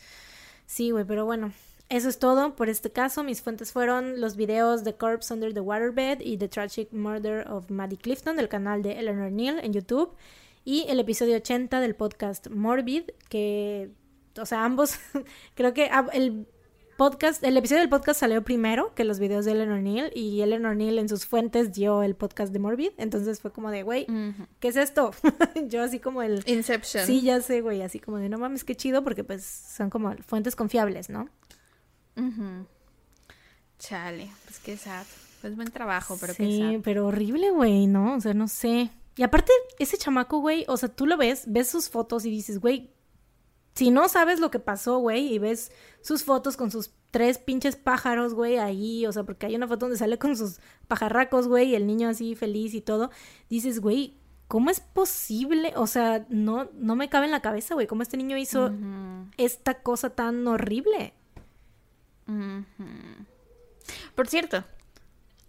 sí, 0.66 0.90
güey, 0.90 1.04
pero 1.04 1.24
bueno, 1.24 1.52
eso 1.88 2.08
es 2.08 2.18
todo 2.18 2.54
por 2.56 2.68
este 2.68 2.90
caso. 2.90 3.22
Mis 3.22 3.42
fuentes 3.42 3.72
fueron 3.72 4.20
los 4.20 4.36
videos 4.36 4.84
de 4.84 4.94
Corpse 4.96 5.32
Under 5.32 5.52
the 5.54 5.60
Waterbed 5.60 6.20
y 6.20 6.36
The 6.36 6.48
Tragic 6.48 6.92
Murder 6.92 7.48
of 7.50 7.70
Maddie 7.70 7.98
Clifton 7.98 8.36
del 8.36 8.48
canal 8.48 8.82
de 8.82 8.98
Eleanor 8.98 9.30
Neal 9.30 9.60
en 9.62 9.72
YouTube 9.72 10.14
y 10.64 10.86
el 10.88 10.98
episodio 10.98 11.36
80 11.36 11.80
del 11.80 11.94
podcast 11.94 12.48
Morbid, 12.48 13.04
que, 13.28 13.90
o 14.40 14.46
sea, 14.46 14.64
ambos, 14.64 14.98
creo 15.54 15.74
que 15.74 15.88
ah, 15.90 16.06
el 16.12 16.46
podcast, 16.96 17.44
el 17.44 17.56
episodio 17.56 17.80
del 17.80 17.90
podcast 17.90 18.20
salió 18.20 18.42
primero 18.42 18.94
que 18.94 19.04
los 19.04 19.18
videos 19.18 19.44
de 19.44 19.52
Eleanor 19.52 19.80
Neal 19.80 20.10
y 20.14 20.40
Eleanor 20.40 20.76
Neal 20.76 20.98
en 20.98 21.08
sus 21.08 21.26
fuentes 21.26 21.72
dio 21.72 22.02
el 22.02 22.14
podcast 22.14 22.52
de 22.52 22.58
Morbid, 22.60 22.92
entonces 22.96 23.40
fue 23.40 23.52
como 23.52 23.70
de, 23.70 23.82
güey. 23.82 24.06
¿qué 24.60 24.68
es 24.68 24.76
esto? 24.76 25.10
Yo 25.68 25.82
así 25.82 25.98
como 25.98 26.22
el... 26.22 26.42
Inception. 26.46 27.04
Sí, 27.06 27.20
ya 27.20 27.40
sé, 27.40 27.60
güey, 27.60 27.82
así 27.82 28.00
como 28.00 28.18
de, 28.18 28.28
no 28.28 28.38
mames, 28.38 28.64
qué 28.64 28.74
chido, 28.74 29.04
porque 29.04 29.24
pues 29.24 29.44
son 29.44 29.90
como 29.90 30.14
fuentes 30.26 30.56
confiables, 30.56 31.10
¿no? 31.10 31.28
Chale, 33.78 34.30
pues 34.44 34.60
qué 34.60 34.76
sad. 34.76 35.04
Pues 35.42 35.56
buen 35.56 35.70
trabajo, 35.70 36.16
pero 36.18 36.32
sí, 36.32 36.42
qué 36.42 36.76
sad. 36.76 36.80
pero 36.82 37.06
horrible, 37.06 37.50
güey, 37.50 37.86
¿no? 37.86 38.14
O 38.14 38.20
sea, 38.20 38.32
no 38.32 38.48
sé. 38.48 38.90
Y 39.16 39.22
aparte, 39.22 39.52
ese 39.78 39.96
chamaco, 39.96 40.38
güey, 40.38 40.64
o 40.68 40.76
sea, 40.76 40.88
tú 40.88 41.06
lo 41.06 41.16
ves, 41.16 41.44
ves 41.46 41.68
sus 41.68 41.88
fotos 41.88 42.24
y 42.24 42.30
dices, 42.30 42.60
güey, 42.60 42.90
si 43.74 43.90
no 43.90 44.08
sabes 44.08 44.40
lo 44.40 44.50
que 44.50 44.58
pasó, 44.58 44.98
güey, 44.98 45.32
y 45.32 45.38
ves 45.38 45.72
sus 46.00 46.24
fotos 46.24 46.56
con 46.56 46.70
sus 46.70 46.90
tres 47.10 47.38
pinches 47.38 47.76
pájaros, 47.76 48.34
güey, 48.34 48.58
ahí, 48.58 49.06
o 49.06 49.12
sea, 49.12 49.24
porque 49.24 49.46
hay 49.46 49.56
una 49.56 49.68
foto 49.68 49.86
donde 49.86 49.98
sale 49.98 50.18
con 50.18 50.36
sus 50.36 50.58
pajarracos, 50.88 51.48
güey, 51.48 51.70
y 51.70 51.74
el 51.74 51.86
niño 51.86 52.08
así 52.08 52.34
feliz 52.34 52.74
y 52.74 52.80
todo, 52.80 53.10
dices, 53.48 53.80
güey, 53.80 54.18
¿cómo 54.48 54.70
es 54.70 54.80
posible? 54.80 55.72
O 55.76 55.86
sea, 55.86 56.26
no, 56.28 56.68
no 56.74 56.96
me 56.96 57.08
cabe 57.08 57.26
en 57.26 57.32
la 57.32 57.42
cabeza, 57.42 57.74
güey, 57.74 57.86
cómo 57.86 58.02
este 58.02 58.16
niño 58.16 58.36
hizo 58.36 58.72
esta 59.36 59.82
cosa 59.82 60.10
tan 60.10 60.46
horrible. 60.46 61.14
Por 64.14 64.28
cierto, 64.28 64.64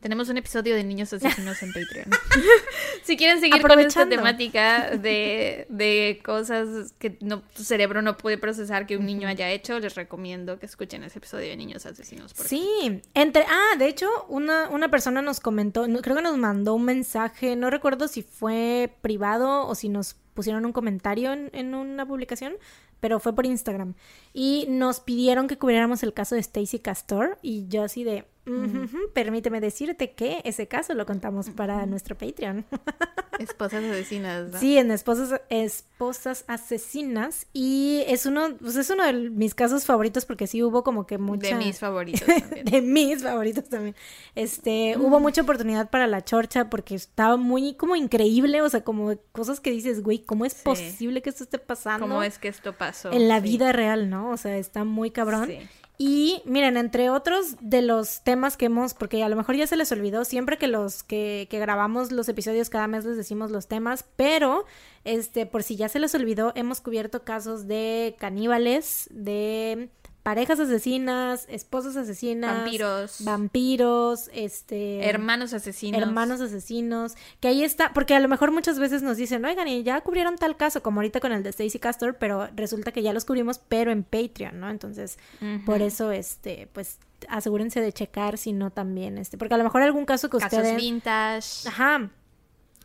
tenemos 0.05 0.29
un 0.29 0.37
episodio 0.37 0.75
de 0.75 0.83
niños 0.83 1.11
asesinos 1.13 1.63
en 1.63 1.73
Patreon. 1.73 2.05
si 3.03 3.17
quieren 3.17 3.39
seguir 3.39 3.59
con 3.59 3.79
esta 3.79 4.07
temática 4.07 4.91
de, 4.91 5.65
de 5.69 6.21
cosas 6.23 6.93
que 6.99 7.17
no, 7.21 7.41
tu 7.41 7.63
cerebro 7.63 8.03
no 8.03 8.15
puede 8.15 8.37
procesar 8.37 8.85
que 8.85 8.97
un 8.97 9.07
niño 9.07 9.27
haya 9.27 9.49
hecho, 9.49 9.79
les 9.79 9.95
recomiendo 9.95 10.59
que 10.59 10.67
escuchen 10.67 11.03
ese 11.03 11.17
episodio 11.17 11.47
de 11.49 11.57
niños 11.57 11.87
asesinos. 11.87 12.35
por 12.35 12.45
Sí, 12.47 13.01
entre, 13.15 13.45
ah, 13.49 13.77
de 13.79 13.87
hecho, 13.87 14.07
una, 14.29 14.69
una 14.69 14.89
persona 14.89 15.23
nos 15.23 15.39
comentó, 15.39 15.87
no- 15.87 16.03
creo 16.03 16.15
que 16.15 16.21
nos 16.21 16.37
mandó 16.37 16.75
un 16.75 16.85
mensaje, 16.85 17.55
no 17.55 17.71
recuerdo 17.71 18.07
si 18.07 18.21
fue 18.21 18.93
privado 19.01 19.65
o 19.65 19.73
si 19.73 19.89
nos 19.89 20.13
pusieron 20.35 20.67
un 20.67 20.71
comentario 20.71 21.33
en, 21.33 21.49
en 21.51 21.73
una 21.73 22.05
publicación, 22.05 22.53
pero 22.99 23.19
fue 23.19 23.33
por 23.33 23.47
Instagram. 23.47 23.95
Y 24.33 24.67
nos 24.69 24.99
pidieron 24.99 25.47
que 25.47 25.57
cubriéramos 25.57 26.03
el 26.03 26.13
caso 26.13 26.35
de 26.35 26.41
Stacy 26.41 26.77
Castor 26.77 27.39
y 27.41 27.67
yo 27.69 27.81
así 27.81 28.03
de, 28.03 28.25
"Ujú, 28.47 28.83
ujú, 28.83 28.97
permíteme 29.13 29.59
decirte 29.59 30.11
que 30.13 30.41
ese 30.45 30.67
caso 30.67 30.93
lo 30.93 31.05
contamos 31.05 31.49
para 31.49 31.85
nuestro 31.85 32.15
Patreon. 32.17 32.65
Esposas 33.39 33.83
asesinas. 33.83 34.49
¿no? 34.51 34.59
Sí, 34.59 34.77
en 34.77 34.91
Esposas, 34.91 35.41
Esposas 35.49 36.45
Asesinas 36.47 37.47
y 37.53 38.03
es 38.07 38.25
uno, 38.25 38.55
pues 38.61 38.75
es 38.77 38.89
uno 38.89 39.03
de 39.05 39.13
mis 39.29 39.53
casos 39.53 39.85
favoritos 39.85 40.25
porque 40.25 40.47
sí 40.47 40.63
hubo 40.63 40.83
como 40.83 41.05
que 41.05 41.17
mucha... 41.17 41.47
De 41.49 41.55
mis 41.55 41.79
favoritos 41.79 42.21
también. 42.25 42.65
de 42.65 42.81
mis 42.81 43.23
favoritos 43.23 43.65
también. 43.69 43.95
Este, 44.35 44.95
hubo 44.97 45.19
mucha 45.19 45.41
oportunidad 45.41 45.89
para 45.89 46.07
la 46.07 46.23
chorcha 46.23 46.69
porque 46.69 46.95
estaba 46.95 47.35
muy 47.37 47.73
como 47.75 47.95
increíble, 47.95 48.61
o 48.61 48.69
sea, 48.69 48.83
como 48.83 49.15
cosas 49.31 49.59
que 49.59 49.71
dices, 49.71 50.01
güey, 50.01 50.19
¿cómo 50.19 50.45
es 50.45 50.53
Sí. 50.53 50.61
posible 50.63 51.21
que 51.21 51.29
esto 51.29 51.43
esté 51.43 51.59
pasando 51.59 52.07
¿Cómo 52.07 52.23
es 52.23 52.39
que 52.39 52.47
esto 52.47 52.73
pasó? 52.73 53.11
en 53.11 53.27
la 53.27 53.41
Sí. 53.41 53.49
vida 53.49 53.71
real, 53.73 54.09
no? 54.09 54.29
O 54.31 54.37
sea, 54.37 54.57
está 54.57 54.83
muy 54.85 55.11
cabrón. 55.11 55.47
Sí. 55.47 55.59
Y 55.97 56.41
miren, 56.45 56.75
entre 56.75 57.09
otros 57.09 57.55
de 57.61 57.81
los 57.81 58.21
temas 58.21 58.57
que 58.57 58.65
hemos, 58.65 58.93
porque 58.93 59.23
a 59.23 59.29
lo 59.29 59.35
mejor 59.35 59.55
ya 59.55 59.65
se 59.65 59.77
les 59.77 59.91
olvidó, 59.91 60.25
siempre 60.25 60.57
que 60.57 60.67
los 60.67 61.03
que, 61.03 61.47
que 61.49 61.59
grabamos 61.59 62.11
los 62.11 62.27
episodios 62.27 62.69
cada 62.69 62.87
mes 62.87 63.05
les 63.05 63.15
decimos 63.15 63.49
los 63.49 63.67
temas, 63.67 64.03
pero 64.17 64.65
este, 65.05 65.45
por 65.45 65.63
si 65.63 65.77
ya 65.77 65.87
se 65.87 65.99
les 65.99 66.13
olvidó, 66.13 66.51
hemos 66.55 66.81
cubierto 66.81 67.23
casos 67.23 67.67
de 67.67 68.15
caníbales, 68.19 69.07
de 69.11 69.89
parejas 70.25 70.59
asesinas, 70.59 71.45
esposas 71.49 71.95
asesinas, 71.95 72.57
Vampiros. 72.57 73.17
vampiros, 73.19 74.31
este 74.33 75.07
Hermanos 75.07 75.53
asesinos. 75.53 76.01
hermanos 76.01 76.41
asesinos, 76.41 77.13
que 77.39 77.47
ahí 77.47 77.63
está, 77.63 77.93
porque 77.93 78.15
a 78.15 78.19
lo 78.19 78.27
mejor 78.27 78.49
muchas 78.51 78.79
veces 78.79 79.03
nos 79.03 79.17
dicen, 79.17 79.45
oigan, 79.45 79.67
y 79.67 79.83
ya 79.83 80.01
cubrieron 80.01 80.35
tal 80.37 80.57
caso, 80.57 80.81
como 80.81 80.99
ahorita 80.99 81.19
con 81.19 81.31
el 81.31 81.43
de 81.43 81.49
Stacy 81.51 81.77
Castor, 81.77 82.17
pero 82.17 82.49
resulta 82.55 82.91
que 82.91 83.03
ya 83.03 83.13
los 83.13 83.23
cubrimos, 83.23 83.59
pero 83.59 83.91
en 83.91 84.01
Patreon, 84.01 84.59
¿no? 84.59 84.71
Entonces, 84.71 85.19
por 85.63 85.83
eso, 85.83 86.09
este, 86.11 86.69
pues, 86.73 86.97
asegúrense 87.29 87.79
de 87.79 87.93
checar, 87.93 88.39
si 88.39 88.51
no 88.51 88.71
también, 88.71 89.19
este, 89.19 89.37
porque 89.37 89.53
a 89.53 89.59
lo 89.59 89.63
mejor 89.63 89.83
algún 89.83 90.05
caso 90.05 90.31
que 90.31 90.39
Casos 90.39 90.57
ustedes... 90.57 90.75
vintage. 90.75 91.67
Ajá. 91.69 92.09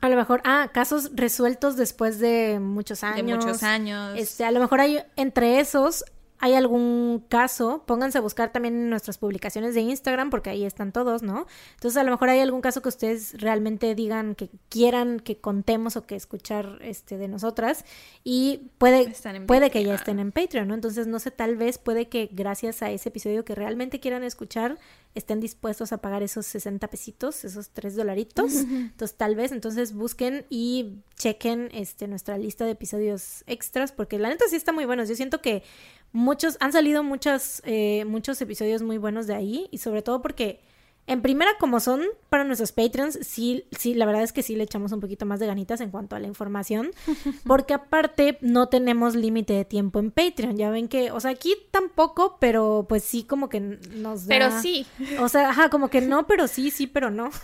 A 0.02 0.08
lo 0.10 0.16
mejor, 0.16 0.42
ah, 0.44 0.68
casos 0.74 1.12
resueltos 1.14 1.78
después 1.78 2.18
de 2.18 2.58
muchos 2.60 3.02
años. 3.02 3.16
De 3.16 3.22
muchos 3.34 3.62
años. 3.62 4.12
Este, 4.18 4.44
a 4.44 4.50
lo 4.50 4.60
mejor 4.60 4.82
hay 4.82 4.98
entre 5.16 5.58
esos 5.60 6.04
hay 6.42 6.54
algún 6.54 7.22
caso, 7.28 7.84
pónganse 7.86 8.16
a 8.16 8.22
buscar 8.22 8.50
también 8.50 8.74
en 8.74 8.90
nuestras 8.90 9.18
publicaciones 9.18 9.74
de 9.74 9.82
Instagram 9.82 10.30
porque 10.30 10.48
ahí 10.48 10.64
están 10.64 10.90
todos, 10.90 11.22
¿no? 11.22 11.46
Entonces 11.74 11.98
a 11.98 12.02
lo 12.02 12.10
mejor 12.10 12.30
hay 12.30 12.40
algún 12.40 12.62
caso 12.62 12.80
que 12.80 12.88
ustedes 12.88 13.38
realmente 13.40 13.94
digan 13.94 14.34
que 14.34 14.48
quieran 14.70 15.20
que 15.20 15.36
contemos 15.36 15.96
o 15.96 16.06
que 16.06 16.16
escuchar 16.16 16.78
este 16.80 17.18
de 17.18 17.28
nosotras 17.28 17.84
y 18.24 18.70
puede 18.78 19.12
puede 19.46 19.70
que 19.70 19.84
ya 19.84 19.94
estén 19.94 20.18
en 20.18 20.32
Patreon, 20.32 20.68
¿no? 20.68 20.74
Entonces 20.74 21.06
no 21.06 21.18
sé, 21.18 21.30
tal 21.30 21.56
vez 21.56 21.76
puede 21.76 22.08
que 22.08 22.30
gracias 22.32 22.82
a 22.82 22.90
ese 22.90 23.10
episodio 23.10 23.44
que 23.44 23.54
realmente 23.54 24.00
quieran 24.00 24.24
escuchar 24.24 24.78
estén 25.14 25.40
dispuestos 25.40 25.92
a 25.92 25.98
pagar 25.98 26.22
esos 26.22 26.46
60 26.46 26.88
pesitos, 26.88 27.44
esos 27.44 27.70
3 27.70 27.96
dolaritos. 27.96 28.54
Entonces 28.54 29.16
tal 29.16 29.34
vez 29.34 29.52
entonces 29.52 29.92
busquen 29.92 30.46
y 30.48 31.02
chequen 31.16 31.68
este 31.72 32.08
nuestra 32.08 32.38
lista 32.38 32.64
de 32.64 32.70
episodios 32.70 33.44
extras 33.46 33.92
porque 33.92 34.18
la 34.18 34.30
neta 34.30 34.46
sí 34.48 34.56
está 34.56 34.72
muy 34.72 34.86
buenos. 34.86 35.08
Yo 35.08 35.16
siento 35.16 35.42
que 35.42 35.64
muchos 36.12 36.56
han 36.60 36.72
salido 36.72 37.02
muchas 37.02 37.62
eh, 37.64 38.04
muchos 38.06 38.40
episodios 38.40 38.82
muy 38.82 38.98
buenos 38.98 39.26
de 39.26 39.34
ahí 39.34 39.68
y 39.70 39.78
sobre 39.78 40.02
todo 40.02 40.22
porque 40.22 40.60
en 41.06 41.22
primera 41.22 41.50
como 41.58 41.80
son 41.80 42.02
para 42.28 42.44
nuestros 42.44 42.72
Patreons 42.72 43.18
sí 43.22 43.64
sí 43.76 43.94
la 43.94 44.06
verdad 44.06 44.22
es 44.22 44.32
que 44.32 44.42
sí 44.42 44.54
le 44.54 44.64
echamos 44.64 44.92
un 44.92 45.00
poquito 45.00 45.24
más 45.24 45.40
de 45.40 45.46
ganitas 45.46 45.80
en 45.80 45.90
cuanto 45.90 46.14
a 46.14 46.20
la 46.20 46.26
información 46.26 46.90
porque 47.46 47.74
aparte 47.74 48.38
no 48.42 48.68
tenemos 48.68 49.14
límite 49.16 49.54
de 49.54 49.64
tiempo 49.64 49.98
en 49.98 50.10
Patreon 50.10 50.56
ya 50.56 50.70
ven 50.70 50.88
que 50.88 51.10
o 51.10 51.18
sea 51.20 51.30
aquí 51.30 51.54
tampoco 51.70 52.36
pero 52.38 52.86
pues 52.88 53.02
sí 53.02 53.24
como 53.24 53.48
que 53.48 53.60
nos 53.60 54.26
da 54.26 54.28
Pero 54.28 54.60
sí. 54.60 54.86
o 55.20 55.28
sea 55.28 55.50
ajá 55.50 55.70
como 55.70 55.88
que 55.88 56.00
no 56.00 56.26
pero 56.26 56.46
sí 56.48 56.70
sí 56.70 56.86
pero 56.86 57.10
no 57.10 57.30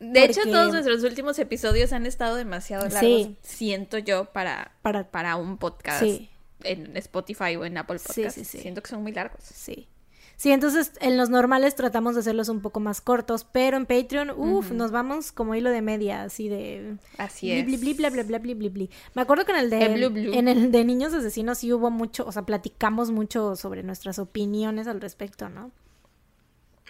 De 0.00 0.24
hecho, 0.24 0.40
todos 0.44 0.72
nuestros 0.72 1.04
últimos 1.04 1.38
episodios 1.38 1.92
han 1.92 2.06
estado 2.06 2.36
demasiado 2.36 2.84
largos, 2.88 3.00
Sí. 3.00 3.36
siento 3.42 3.98
yo, 3.98 4.24
para, 4.32 4.72
para 4.80 5.10
para 5.10 5.36
un 5.36 5.58
podcast 5.58 6.00
Sí. 6.02 6.30
En 6.64 6.96
Spotify 6.96 7.56
o 7.56 7.64
en 7.64 7.76
Apple 7.78 7.98
Sí, 7.98 8.06
Podcast. 8.22 8.36
sí, 8.36 8.44
sí. 8.44 8.58
Siento 8.58 8.82
que 8.82 8.90
son 8.90 9.02
muy 9.02 9.12
largos. 9.12 9.40
Sí. 9.42 9.88
Sí, 10.36 10.52
entonces 10.52 10.92
en 11.02 11.18
los 11.18 11.28
normales 11.28 11.74
tratamos 11.74 12.14
de 12.14 12.20
hacerlos 12.20 12.48
un 12.48 12.62
poco 12.62 12.80
más 12.80 13.02
cortos, 13.02 13.44
pero 13.44 13.76
en 13.76 13.84
Patreon, 13.84 14.30
uff, 14.30 14.70
nos 14.70 14.90
vamos 14.90 15.32
como 15.32 15.54
hilo 15.54 15.68
de 15.68 15.82
media, 15.82 16.22
así 16.22 16.48
de... 16.48 16.96
Así 17.18 17.52
es. 17.52 17.66
bli, 17.66 17.76
bli, 17.76 17.92
bla, 17.92 18.08
bla, 18.08 18.22
bla. 18.22 18.38
Me 18.38 18.88
acuerdo 19.20 19.44
que 19.44 19.52
en 19.52 19.58
el 19.58 19.68
de 19.68 19.82
El 19.84 19.94
blu, 19.96 20.08
blu. 20.08 20.32
en 20.32 20.48
el 20.48 20.72
de 20.72 20.82
niños 20.86 21.12
asesinos 21.12 21.58
sí 21.58 21.70
hubo 21.74 21.90
mucho, 21.90 22.24
o 22.26 22.32
sea, 22.32 22.46
platicamos 22.46 23.10
mucho 23.10 23.54
sobre 23.54 23.82
nuestras 23.82 24.18
opiniones 24.18 24.86
al 24.86 25.02
respecto, 25.02 25.50
¿no? 25.50 25.72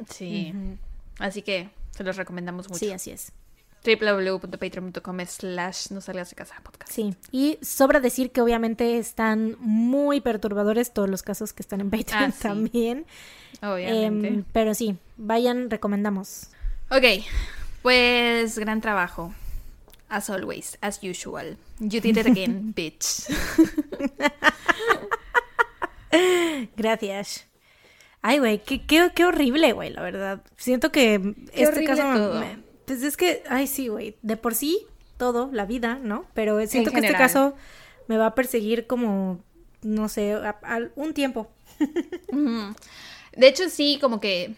Sí. 0.08 0.54
Así 1.18 1.42
que 1.42 1.70
se 1.90 2.04
los 2.04 2.16
recomendamos 2.16 2.68
mucho. 2.68 2.78
Sí, 2.78 2.92
así 2.92 3.10
es. 3.10 3.32
www.patreon.com 3.84 5.18
slash 5.26 5.90
no 5.90 6.00
salgas 6.00 6.30
de 6.30 6.36
casa 6.36 6.56
podcast. 6.62 6.92
Sí. 6.92 7.14
Y 7.32 7.58
sobra 7.62 8.00
decir 8.00 8.30
que 8.30 8.40
obviamente 8.42 8.98
están 8.98 9.56
muy 9.58 10.20
perturbadores 10.20 10.92
todos 10.92 11.08
los 11.08 11.22
casos 11.22 11.52
que 11.52 11.62
están 11.62 11.80
en 11.80 11.90
Patreon 11.90 12.24
Ah, 12.24 12.30
sí. 12.32 12.42
también. 12.42 13.06
Obviamente. 13.62 14.28
Em, 14.28 14.44
pero 14.52 14.74
sí, 14.74 14.96
vayan, 15.16 15.70
recomendamos. 15.70 16.48
Ok, 16.90 17.04
pues 17.82 18.58
gran 18.58 18.80
trabajo. 18.80 19.32
As 20.08 20.28
always, 20.28 20.76
as 20.80 21.00
usual. 21.04 21.56
You 21.78 22.00
did 22.00 22.16
it 22.18 22.26
again, 22.26 22.72
bitch. 22.76 23.26
Gracias. 26.76 27.46
Ay, 28.22 28.38
güey, 28.38 28.58
qué, 28.62 28.84
qué, 28.84 29.10
qué 29.14 29.24
horrible, 29.24 29.72
güey, 29.72 29.90
la 29.90 30.02
verdad. 30.02 30.42
Siento 30.56 30.92
que 30.92 31.34
este 31.54 31.84
caso... 31.84 32.34
me- 32.40 32.69
pues 32.90 33.04
es 33.04 33.16
que, 33.16 33.44
ay, 33.48 33.68
sí, 33.68 33.86
güey, 33.86 34.16
de 34.22 34.36
por 34.36 34.56
sí, 34.56 34.84
todo, 35.16 35.48
la 35.52 35.64
vida, 35.64 36.00
¿no? 36.02 36.26
Pero 36.34 36.58
siento 36.66 36.90
En 36.90 36.96
que 36.96 37.06
este 37.06 37.16
caso 37.16 37.54
me 38.08 38.16
va 38.16 38.26
a 38.26 38.34
perseguir 38.34 38.88
como, 38.88 39.38
no 39.82 40.08
sé, 40.08 40.36
un 40.96 41.14
tiempo. 41.14 41.48
De 43.36 43.46
hecho, 43.46 43.68
sí, 43.68 43.98
como 44.00 44.18
que 44.18 44.56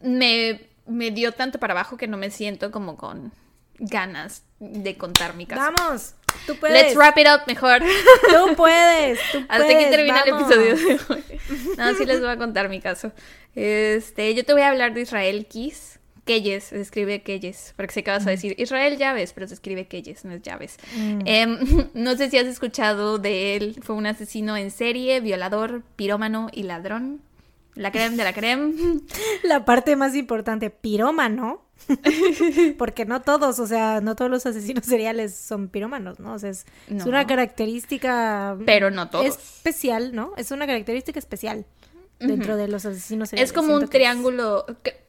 me, 0.00 0.70
me 0.86 1.10
dio 1.10 1.32
tanto 1.32 1.58
para 1.58 1.74
abajo 1.74 1.98
que 1.98 2.06
no 2.06 2.16
me 2.16 2.30
siento 2.30 2.70
como 2.70 2.96
con 2.96 3.30
ganas 3.78 4.44
de 4.58 4.96
contar 4.96 5.36
mi 5.36 5.44
caso. 5.44 5.70
¡Vamos! 5.76 6.14
Tú 6.46 6.56
puedes. 6.56 6.82
Let's 6.82 6.96
wrap 6.96 7.18
it 7.18 7.26
up 7.26 7.42
mejor. 7.46 7.82
Tú 8.30 8.56
puedes. 8.56 9.18
Tú 9.32 9.38
Hasta 9.50 9.66
puedes, 9.66 9.76
aquí 9.76 9.90
termina 9.90 10.20
el 10.20 10.34
episodio 10.34 10.76
de 10.76 10.98
hoy. 11.10 11.24
No, 11.76 11.94
sí 11.94 12.06
les 12.06 12.20
voy 12.20 12.30
a 12.30 12.38
contar 12.38 12.70
mi 12.70 12.80
caso. 12.80 13.12
Este, 13.54 14.34
yo 14.34 14.46
te 14.46 14.54
voy 14.54 14.62
a 14.62 14.70
hablar 14.70 14.94
de 14.94 15.02
Israel 15.02 15.46
Kiss. 15.46 15.93
Keyes, 16.24 16.64
se 16.64 16.80
escribe 16.80 17.22
Keyes, 17.22 17.74
porque 17.76 17.92
sé 17.92 18.02
que 18.02 18.10
vas 18.10 18.26
a 18.26 18.30
decir 18.30 18.54
Israel 18.58 18.96
Llaves, 18.96 19.32
pero 19.34 19.46
se 19.46 19.54
escribe 19.54 19.86
Keyes, 19.86 20.24
no 20.24 20.32
es 20.32 20.42
Llaves. 20.42 20.76
Mm. 20.96 21.18
Em, 21.26 21.58
no 21.94 22.16
sé 22.16 22.30
si 22.30 22.38
has 22.38 22.46
escuchado 22.46 23.18
de 23.18 23.56
él, 23.56 23.76
fue 23.82 23.94
un 23.94 24.06
asesino 24.06 24.56
en 24.56 24.70
serie, 24.70 25.20
violador, 25.20 25.82
pirómano 25.96 26.48
y 26.52 26.62
ladrón. 26.64 27.20
La 27.74 27.90
creme 27.90 28.16
de 28.16 28.22
la 28.24 28.32
creme. 28.32 28.72
La 29.42 29.64
parte 29.64 29.96
más 29.96 30.14
importante, 30.14 30.70
pirómano. 30.70 31.60
Porque 32.78 33.04
no 33.04 33.20
todos, 33.22 33.58
o 33.58 33.66
sea, 33.66 34.00
no 34.00 34.14
todos 34.14 34.30
los 34.30 34.46
asesinos 34.46 34.84
seriales 34.86 35.34
son 35.34 35.68
pirómanos, 35.68 36.20
¿no? 36.20 36.34
O 36.34 36.38
sea, 36.38 36.50
es, 36.50 36.66
es 36.88 36.94
No. 36.94 37.06
una 37.06 37.26
característica 37.26 38.56
Pero 38.64 38.90
no 38.90 39.10
todos. 39.10 39.26
especial, 39.26 40.14
¿no? 40.14 40.32
Es 40.36 40.50
una 40.52 40.66
característica 40.66 41.18
especial 41.18 41.66
dentro 42.26 42.56
de 42.56 42.68
los 42.68 42.84
asesinos. 42.86 43.32
Es 43.32 43.52
como 43.52 43.74
un 43.74 43.84
es- 43.84 43.90
triángulo. 43.90 44.66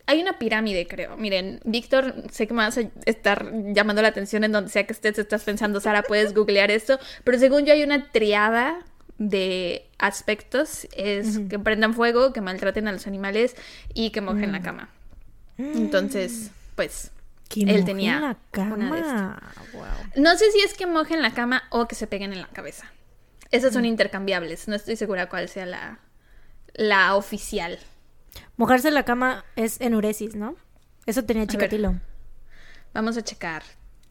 Hay 0.07 0.21
una 0.21 0.37
pirámide, 0.37 0.87
creo. 0.87 1.17
Miren, 1.17 1.59
Víctor, 1.65 2.13
sé 2.31 2.47
que 2.47 2.53
me 2.53 2.63
vas 2.63 2.77
a 2.77 2.81
estar 3.05 3.51
llamando 3.73 4.01
la 4.01 4.09
atención 4.09 4.43
en 4.43 4.51
donde 4.51 4.69
sea 4.69 4.85
que 4.85 4.93
estés, 4.93 5.17
estás 5.17 5.43
pensando, 5.43 5.79
Sara, 5.81 6.03
puedes 6.03 6.33
googlear 6.33 6.69
esto. 6.69 6.99
Pero 7.23 7.39
según 7.39 7.65
yo, 7.65 7.73
hay 7.73 7.83
una 7.83 8.11
triada 8.11 8.77
de 9.17 9.87
aspectos: 9.97 10.87
es 10.95 11.39
que 11.49 11.57
prendan 11.57 11.93
fuego, 11.93 12.33
que 12.33 12.41
maltraten 12.41 12.87
a 12.87 12.91
los 12.91 13.07
animales 13.07 13.55
y 13.93 14.11
que 14.11 14.21
mojen 14.21 14.51
la 14.51 14.61
cama. 14.61 14.89
Entonces, 15.57 16.51
pues. 16.75 17.11
Que 17.47 17.61
él 17.61 17.85
tenía 17.85 18.13
la 18.13 18.17
una 18.19 18.33
de 18.33 19.01
cama. 19.01 19.53
Wow. 19.73 19.83
No 20.23 20.35
sé 20.35 20.51
si 20.51 20.61
es 20.61 20.73
que 20.73 20.87
mojen 20.87 21.21
la 21.21 21.31
cama 21.31 21.63
o 21.69 21.87
que 21.87 21.93
se 21.93 22.07
peguen 22.07 22.33
en 22.33 22.41
la 22.41 22.47
cabeza. 22.47 22.91
Esas 23.51 23.71
son 23.73 23.85
intercambiables. 23.85 24.67
No 24.67 24.75
estoy 24.75 24.95
segura 24.95 25.29
cuál 25.29 25.47
sea 25.47 25.67
la, 25.67 25.99
la 26.75 27.15
oficial. 27.15 27.79
Mojarse 28.57 28.91
la 28.91 29.03
cama 29.03 29.45
es 29.55 29.81
enuresis, 29.81 30.35
¿no? 30.35 30.55
Eso 31.05 31.23
tenía 31.23 31.43
ver. 31.43 31.49
Chikatilo. 31.49 31.99
Vamos 32.93 33.17
a 33.17 33.23
checar. 33.23 33.63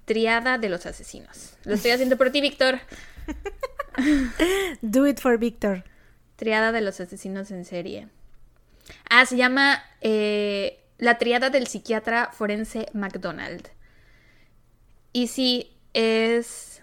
Triada 0.04 0.58
de 0.58 0.68
los 0.68 0.84
asesinos. 0.86 1.56
Lo 1.64 1.74
estoy 1.74 1.92
haciendo 1.92 2.16
por 2.16 2.30
ti, 2.30 2.40
Víctor. 2.40 2.80
Do 4.82 5.06
it 5.06 5.18
for 5.18 5.38
Victor. 5.38 5.84
Triada 6.36 6.72
de 6.72 6.82
los 6.82 7.00
asesinos 7.00 7.50
en 7.50 7.64
serie. 7.64 8.08
Ah, 9.08 9.24
se 9.24 9.36
llama 9.36 9.82
eh, 10.02 10.84
la 10.98 11.16
triada 11.18 11.48
del 11.48 11.66
psiquiatra 11.66 12.30
forense 12.32 12.86
McDonald. 12.92 13.68
Y 15.12 15.28
sí, 15.28 15.72
es 15.94 16.82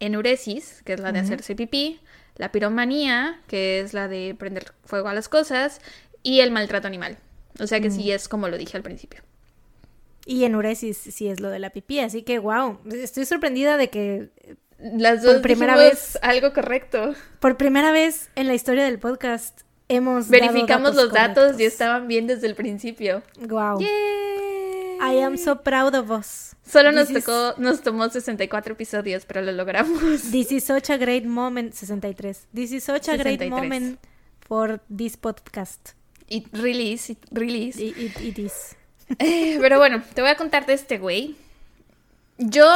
enuresis, 0.00 0.82
que 0.84 0.94
es 0.94 1.00
la 1.00 1.12
de 1.12 1.18
hacerse 1.18 1.54
pipí, 1.56 2.00
la 2.38 2.50
piromanía, 2.50 3.40
que 3.46 3.80
es 3.80 3.92
la 3.92 4.08
de 4.08 4.34
prender 4.38 4.72
fuego 4.84 5.08
a 5.08 5.14
las 5.14 5.28
cosas, 5.28 5.80
y 6.22 6.40
el 6.40 6.50
maltrato 6.50 6.86
animal. 6.86 7.18
O 7.60 7.66
sea 7.66 7.80
que 7.80 7.90
sí 7.90 8.10
es 8.12 8.28
como 8.28 8.48
lo 8.48 8.56
dije 8.56 8.76
al 8.76 8.82
principio. 8.82 9.20
Y 10.24 10.44
enuresis 10.44 10.96
sí 10.96 11.28
es 11.28 11.40
lo 11.40 11.50
de 11.50 11.58
la 11.58 11.70
pipí, 11.70 12.00
así 12.00 12.22
que 12.22 12.38
wow, 12.38 12.78
estoy 12.92 13.24
sorprendida 13.24 13.76
de 13.76 13.88
que 13.90 14.28
Las 14.78 15.22
Por 15.22 15.32
dos 15.34 15.42
primera 15.42 15.74
dijimos 15.74 16.12
vez. 16.12 16.18
algo 16.22 16.52
correcto. 16.52 17.14
por 17.40 17.56
primera 17.56 17.90
vez 17.92 18.30
en 18.36 18.46
la 18.46 18.54
historia 18.54 18.84
del 18.84 18.98
podcast 18.98 19.62
hemos 19.88 20.28
Verificamos 20.28 20.94
dado 20.94 21.04
los 21.06 21.12
datos 21.12 21.58
y 21.58 21.64
estaban 21.64 22.06
bien 22.08 22.26
desde 22.26 22.46
el 22.46 22.54
principio. 22.54 23.22
Wow. 23.40 23.80
Yay. 23.80 24.27
I 25.00 25.20
am 25.22 25.36
so 25.36 25.56
proud 25.62 25.94
of 25.94 26.10
us. 26.10 26.54
Solo 26.66 26.92
nos 26.92 27.10
is- 27.10 27.24
tocó, 27.24 27.54
nos 27.58 27.80
tomó 27.82 28.08
64 28.10 28.72
episodios, 28.74 29.24
pero 29.24 29.42
lo 29.42 29.52
logramos. 29.52 30.22
This 30.30 30.52
is 30.52 30.64
such 30.64 30.90
a 30.90 30.96
great 30.98 31.24
moment 31.24 31.74
63. 31.74 32.46
This 32.54 32.72
is 32.72 32.84
such 32.84 33.08
a 33.08 33.16
great 33.16 33.40
63. 33.40 33.50
moment 33.50 33.98
for 34.46 34.80
this 34.94 35.16
podcast. 35.16 35.90
Y 36.28 36.46
release, 36.52 37.12
y 37.12 37.16
release. 37.30 37.80
It, 37.82 37.96
it- 37.96 38.20
it 38.20 38.38
is. 38.38 38.76
Eh, 39.18 39.56
pero 39.60 39.78
bueno, 39.78 40.02
te 40.14 40.20
voy 40.20 40.30
a 40.30 40.36
contar 40.36 40.66
de 40.66 40.74
este 40.74 40.98
güey. 40.98 41.36
Yo 42.36 42.66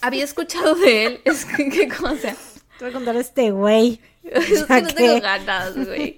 había 0.00 0.24
escuchado 0.24 0.74
de 0.74 1.06
él. 1.06 1.20
Es 1.24 1.44
que, 1.44 1.68
¿qué 1.68 1.88
cosa? 1.88 2.34
Te 2.78 2.84
voy 2.84 2.90
a 2.90 2.92
contar 2.92 3.16
este 3.16 3.50
güey. 3.50 4.00
Es 4.24 4.64
que 4.64 4.80
no 4.82 4.88
tengo 4.94 5.20
ganas, 5.20 5.74
güey. 5.76 6.16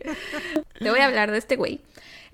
Te 0.78 0.90
voy 0.90 1.00
a 1.00 1.06
hablar 1.06 1.30
de 1.32 1.38
este 1.38 1.56
güey. 1.56 1.80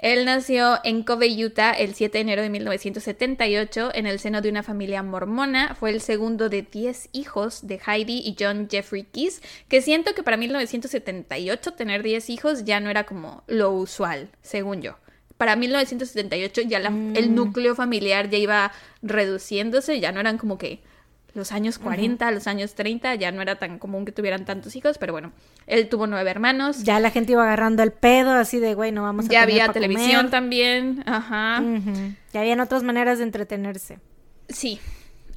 Él 0.02 0.24
nació 0.24 0.78
en 0.82 1.02
Kobe, 1.02 1.28
Utah, 1.44 1.72
el 1.72 1.94
7 1.94 2.16
de 2.18 2.22
enero 2.22 2.40
de 2.42 2.48
1978, 2.48 3.90
en 3.94 4.06
el 4.06 4.18
seno 4.18 4.40
de 4.40 4.48
una 4.48 4.62
familia 4.62 5.02
mormona. 5.02 5.74
Fue 5.74 5.90
el 5.90 6.00
segundo 6.00 6.48
de 6.48 6.62
10 6.62 7.10
hijos 7.12 7.66
de 7.66 7.78
Heidi 7.86 8.18
y 8.24 8.34
John 8.38 8.68
Jeffrey 8.70 9.02
Keys, 9.04 9.42
que 9.68 9.82
siento 9.82 10.14
que 10.14 10.22
para 10.22 10.38
1978 10.38 11.72
tener 11.72 12.02
10 12.02 12.30
hijos 12.30 12.64
ya 12.64 12.80
no 12.80 12.88
era 12.90 13.04
como 13.04 13.42
lo 13.46 13.72
usual, 13.72 14.30
según 14.42 14.80
yo. 14.82 14.96
Para 15.36 15.56
1978 15.56 16.62
ya 16.62 16.78
la- 16.80 16.88
el 17.14 17.34
núcleo 17.34 17.74
familiar 17.74 18.28
ya 18.30 18.38
iba 18.38 18.72
reduciéndose, 19.02 20.00
ya 20.00 20.12
no 20.12 20.20
eran 20.20 20.38
como 20.38 20.58
que 20.58 20.80
los 21.34 21.52
años 21.52 21.78
40, 21.78 22.30
los 22.32 22.46
años 22.46 22.74
30, 22.74 23.14
ya 23.14 23.30
no 23.32 23.40
era 23.42 23.56
tan 23.58 23.78
común 23.78 24.04
que 24.04 24.12
tuvieran 24.12 24.44
tantos 24.44 24.74
hijos, 24.76 24.98
pero 24.98 25.12
bueno, 25.12 25.32
él 25.66 25.88
tuvo 25.88 26.06
nueve 26.06 26.30
hermanos. 26.30 26.82
Ya 26.82 26.98
la 27.00 27.10
gente 27.10 27.32
iba 27.32 27.42
agarrando 27.44 27.82
el 27.82 27.92
pedo 27.92 28.32
así 28.32 28.58
de, 28.58 28.74
güey, 28.74 28.92
no 28.92 29.02
vamos 29.02 29.26
a 29.26 29.28
Ya 29.28 29.42
había 29.42 29.68
televisión 29.72 30.16
comer. 30.16 30.30
también, 30.30 31.02
ajá. 31.06 31.60
Ujú. 31.62 32.14
Ya 32.32 32.40
habían 32.40 32.60
otras 32.60 32.82
maneras 32.82 33.18
de 33.18 33.24
entretenerse. 33.24 33.98
Sí. 34.48 34.80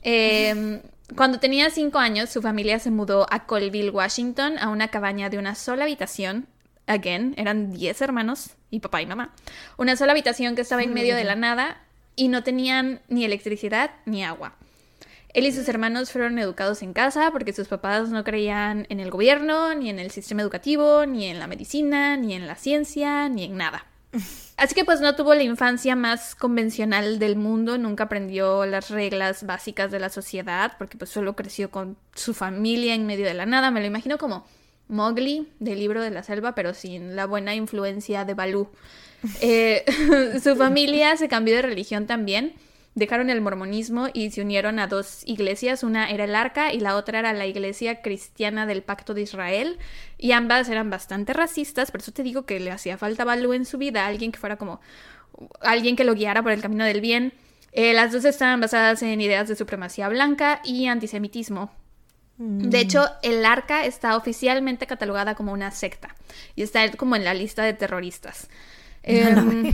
Eh, 0.01 0.81
cuando 1.15 1.39
tenía 1.39 1.69
cinco 1.69 1.99
años, 1.99 2.29
su 2.29 2.41
familia 2.41 2.79
se 2.79 2.89
mudó 2.91 3.27
a 3.29 3.45
Colville, 3.45 3.89
Washington, 3.91 4.57
a 4.59 4.69
una 4.69 4.87
cabaña 4.87 5.29
de 5.29 5.37
una 5.37 5.55
sola 5.55 5.83
habitación. 5.83 6.47
Again, 6.87 7.33
eran 7.37 7.71
10 7.71 8.01
hermanos 8.01 8.51
y 8.69 8.79
papá 8.79 9.01
y 9.01 9.05
mamá. 9.05 9.33
Una 9.77 9.95
sola 9.95 10.11
habitación 10.11 10.55
que 10.55 10.61
estaba 10.61 10.83
en 10.83 10.93
medio 10.93 11.15
de 11.15 11.23
la 11.23 11.35
nada 11.35 11.77
y 12.15 12.27
no 12.27 12.43
tenían 12.43 12.99
ni 13.07 13.23
electricidad 13.23 13.91
ni 14.05 14.23
agua. 14.23 14.55
Él 15.33 15.47
y 15.47 15.51
sus 15.51 15.67
hermanos 15.67 16.11
fueron 16.11 16.37
educados 16.37 16.83
en 16.83 16.93
casa 16.93 17.31
porque 17.31 17.53
sus 17.53 17.67
papás 17.67 18.09
no 18.09 18.23
creían 18.23 18.85
en 18.89 18.99
el 18.99 19.09
gobierno, 19.09 19.73
ni 19.73 19.89
en 19.89 19.97
el 19.97 20.11
sistema 20.11 20.43
educativo, 20.43 21.07
ni 21.07 21.25
en 21.25 21.39
la 21.39 21.47
medicina, 21.47 22.17
ni 22.17 22.35
en 22.35 22.45
la 22.45 22.55
ciencia, 22.55 23.29
ni 23.29 23.45
en 23.45 23.57
nada. 23.57 23.85
Así 24.57 24.75
que 24.75 24.85
pues 24.85 25.01
no 25.01 25.15
tuvo 25.15 25.33
la 25.33 25.41
infancia 25.41 25.95
más 25.95 26.35
convencional 26.35 27.17
del 27.17 27.35
mundo, 27.35 27.79
nunca 27.79 28.03
aprendió 28.03 28.67
las 28.67 28.91
reglas 28.91 29.45
básicas 29.45 29.89
de 29.89 29.99
la 29.99 30.09
sociedad, 30.09 30.73
porque 30.77 30.97
pues 30.97 31.09
solo 31.09 31.35
creció 31.35 31.71
con 31.71 31.97
su 32.13 32.35
familia 32.35 32.93
en 32.93 33.07
medio 33.07 33.25
de 33.25 33.33
la 33.33 33.47
nada. 33.47 33.71
Me 33.71 33.79
lo 33.79 33.87
imagino 33.87 34.19
como 34.19 34.45
Mowgli 34.87 35.47
del 35.59 35.79
libro 35.79 36.03
de 36.03 36.11
la 36.11 36.21
selva, 36.21 36.53
pero 36.53 36.75
sin 36.75 37.15
la 37.15 37.25
buena 37.25 37.55
influencia 37.55 38.25
de 38.25 38.33
Balú. 38.33 38.69
Eh, 39.39 39.85
su 40.43 40.57
familia 40.57 41.15
se 41.15 41.29
cambió 41.29 41.55
de 41.55 41.61
religión 41.61 42.07
también. 42.07 42.55
Dejaron 42.95 43.31
el 43.31 43.41
mormonismo 43.41 44.09
y 44.13 44.29
se 44.29 44.41
unieron 44.41 44.77
a 44.77 44.87
dos 44.87 45.23
iglesias. 45.25 45.83
Una 45.83 46.09
era 46.11 46.25
el 46.25 46.35
Arca 46.35 46.71
y 46.71 46.79
la 46.79 46.95
otra 46.95 47.19
era 47.19 47.33
la 47.33 47.47
Iglesia 47.47 48.01
Cristiana 48.01 48.67
del 48.67 48.83
Pacto 48.83 49.15
de 49.15 49.23
Israel. 49.23 49.79
Y 50.19 50.31
ambas 50.31 50.69
eran 50.69 50.89
bastante 50.91 51.33
racistas, 51.33 51.89
por 51.89 52.01
eso 52.01 52.11
te 52.11 52.21
digo 52.21 52.45
que 52.45 52.59
le 52.59 52.71
hacía 52.71 52.97
falta 52.97 53.25
Balú 53.25 53.53
en 53.53 53.65
su 53.65 53.79
vida, 53.79 54.05
alguien 54.05 54.31
que 54.31 54.39
fuera 54.39 54.57
como 54.57 54.79
alguien 55.61 55.95
que 55.95 56.03
lo 56.03 56.13
guiara 56.13 56.43
por 56.43 56.51
el 56.51 56.61
camino 56.61 56.85
del 56.85 57.01
bien. 57.01 57.33
Eh, 57.71 57.93
las 57.93 58.11
dos 58.11 58.23
estaban 58.25 58.61
basadas 58.61 59.01
en 59.01 59.19
ideas 59.19 59.47
de 59.47 59.55
supremacía 59.55 60.07
blanca 60.07 60.61
y 60.63 60.85
antisemitismo. 60.85 61.71
De 62.37 62.79
hecho, 62.79 63.05
el 63.21 63.45
Arca 63.45 63.85
está 63.85 64.17
oficialmente 64.17 64.87
catalogada 64.87 65.35
como 65.35 65.53
una 65.53 65.71
secta 65.71 66.15
y 66.55 66.63
está 66.63 66.89
como 66.91 67.15
en 67.15 67.23
la 67.23 67.33
lista 67.33 67.63
de 67.63 67.73
terroristas. 67.73 68.49
Em, 69.05 69.73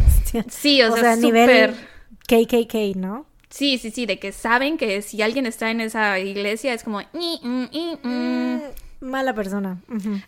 sí, 0.50 0.82
o, 0.82 0.96
sea, 0.98 1.16
nivel 1.16 1.70
súper- 1.70 1.99
KKK, 2.30 2.96
¿no? 2.96 3.26
Sí, 3.50 3.80
sí, 3.80 3.90
sí, 3.90 4.06
de 4.06 4.20
que 4.20 4.32
saben 4.32 4.78
que 4.78 5.02
si 5.02 5.22
alguien 5.24 5.48
está 5.48 5.72
en 5.72 5.82
esa 5.82 6.20
iglesia 6.20 6.74
es 6.74 6.84
como... 6.84 7.02
"Ni, 7.14 7.40
mm, 7.42 7.64
mm, 7.74 8.08
mm". 8.08 8.62
Mala 9.02 9.34
persona. 9.34 9.82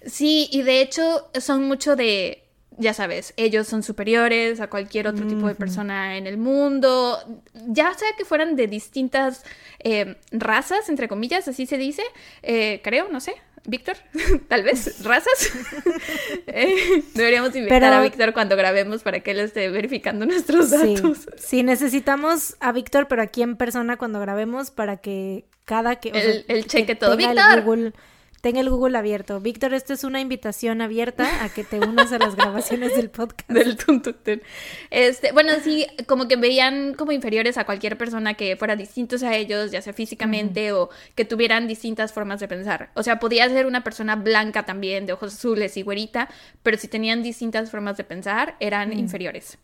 Sí, 0.06 0.48
y 0.52 0.64
de 0.64 0.82
hecho 0.82 1.30
son 1.40 1.68
mucho 1.68 1.96
de, 1.96 2.44
ya 2.78 2.94
sabes, 2.94 3.34
ellos 3.38 3.68
son 3.68 3.84
superiores 3.84 4.60
a 4.62 4.70
cualquier 4.70 5.08
otro 5.08 5.28
tipo 5.28 5.48
de 5.48 5.56
persona 5.56 6.18
en 6.18 6.26
el 6.26 6.38
mundo, 6.38 7.20
ya 7.68 7.94
sea 7.94 8.08
que 8.18 8.26
fueran 8.26 8.56
de 8.56 8.68
distintas 8.68 9.44
eh, 9.80 10.16
razas, 10.32 10.88
entre 10.90 11.08
comillas, 11.10 11.48
así 11.50 11.66
se 11.66 11.78
dice, 11.78 12.02
eh, 12.44 12.80
creo, 12.84 13.10
no 13.12 13.20
sé. 13.20 13.34
Víctor, 13.66 13.96
tal 14.48 14.64
vez, 14.64 15.04
razas. 15.04 15.52
Eh, 16.48 17.04
deberíamos 17.14 17.56
invitar 17.56 17.80
Pero- 17.82 17.94
a 17.96 18.02
Víctor 18.02 18.34
cuando 18.34 18.56
grabemos 18.56 19.04
para 19.04 19.20
que 19.22 19.32
él 19.32 19.40
esté 19.40 19.70
verificando 19.70 20.26
nuestros 20.26 20.70
datos. 20.72 21.28
sí, 21.38 21.64
necesitamos 21.64 22.56
a 22.60 22.72
Víctor, 22.72 23.08
pero 23.08 23.22
aquí 23.22 23.42
en 23.42 23.56
persona 23.56 23.98
cuando 23.98 24.20
grabemos 24.20 24.72
para 24.72 24.98
que 24.98 25.46
cada 25.66 25.98
que... 25.98 26.12
o 26.12 26.16
Él- 26.16 26.46
él 26.48 26.64
que 26.64 26.70
cheque 26.70 26.96
todo. 26.96 27.16
tenga 27.16 27.32
el 27.32 27.38
¡Víctor! 27.38 27.62
Google 27.64 27.94
Tenga 28.42 28.60
el 28.60 28.72
Google 28.72 28.98
abierto. 28.98 29.40
Víctor, 29.40 29.76
esto 29.76 29.94
es 29.94 30.04
una 30.04 30.20
invitación 30.20 30.82
abierta 30.82 31.44
a 31.44 31.50
que 31.50 31.64
te 31.64 31.80
unas 31.80 32.12
a 32.12 32.18
las 32.18 32.36
grabaciones 32.36 32.96
del 32.96 33.12
podcast. 33.12 33.50
Del 33.52 33.78
tuntutun. 33.78 34.42
Este, 34.90 35.32
bueno, 35.32 35.52
sí, 35.64 35.86
como 36.08 36.28
que 36.28 36.38
veían 36.38 36.96
como 36.96 37.12
inferiores 37.12 37.60
a 37.60 37.66
cualquier 37.66 38.00
persona 38.00 38.34
que 38.34 38.56
fuera 38.56 38.76
distintos 38.76 39.22
a 39.22 39.36
ellos, 39.36 39.70
ya 39.70 39.84
sea 39.84 39.94
físicamente 39.94 40.72
o 40.74 40.90
que 41.14 41.24
tuvieran 41.24 41.68
distintas 41.68 42.14
formas 42.14 42.40
de 42.40 42.48
pensar. 42.48 42.90
O 42.96 43.04
sea, 43.04 43.20
podía 43.20 43.48
ser 43.48 43.68
una 43.68 43.84
persona 43.84 44.16
blanca 44.16 44.66
también, 44.66 45.06
de 45.06 45.14
ojos 45.14 45.36
azules 45.36 45.78
y 45.78 45.84
güerita, 45.84 46.28
pero 46.64 46.78
si 46.78 46.88
tenían 46.88 47.22
distintas 47.22 47.70
formas 47.70 47.96
de 47.98 48.06
pensar, 48.06 48.56
eran 48.60 48.92
inferiores. 48.92 49.60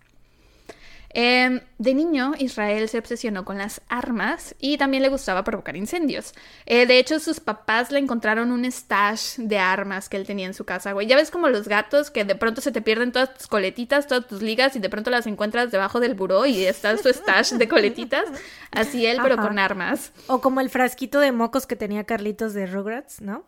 Em, 1.09 1.61
de 1.77 1.93
niño, 1.93 2.33
Israel 2.37 2.89
se 2.89 2.99
obsesionó 2.99 3.45
con 3.45 3.57
las 3.57 3.81
armas 3.87 4.55
y 4.59 4.77
también 4.77 5.03
le 5.03 5.09
gustaba 5.09 5.43
provocar 5.43 5.75
incendios. 5.75 6.33
Eh, 6.65 6.85
de 6.85 6.99
hecho, 6.99 7.19
sus 7.19 7.39
papás 7.39 7.91
le 7.91 7.99
encontraron 7.99 8.51
un 8.51 8.69
stash 8.69 9.37
de 9.37 9.57
armas 9.57 10.09
que 10.09 10.17
él 10.17 10.25
tenía 10.25 10.47
en 10.47 10.53
su 10.53 10.65
casa, 10.65 10.91
güey. 10.91 11.07
Ya 11.07 11.15
ves 11.15 11.31
como 11.31 11.47
los 11.49 11.67
gatos 11.67 12.11
que 12.11 12.25
de 12.25 12.35
pronto 12.35 12.61
se 12.61 12.71
te 12.71 12.81
pierden 12.81 13.11
todas 13.11 13.33
tus 13.33 13.47
coletitas, 13.47 14.07
todas 14.07 14.27
tus 14.27 14.41
ligas 14.41 14.75
y 14.75 14.79
de 14.79 14.89
pronto 14.89 15.09
las 15.09 15.27
encuentras 15.27 15.71
debajo 15.71 15.99
del 15.99 16.13
buró 16.13 16.45
y 16.45 16.65
está 16.65 16.97
su 16.97 17.09
stash 17.09 17.53
de 17.53 17.67
coletitas. 17.67 18.25
Así 18.71 19.05
él, 19.05 19.19
pero 19.23 19.37
con 19.37 19.59
armas. 19.59 20.11
O 20.27 20.41
como 20.41 20.61
el 20.61 20.69
frasquito 20.69 21.19
de 21.19 21.31
mocos 21.31 21.65
que 21.65 21.75
tenía 21.75 22.03
Carlitos 22.03 22.53
de 22.53 22.67
Rugrats, 22.67 23.21
¿no? 23.21 23.45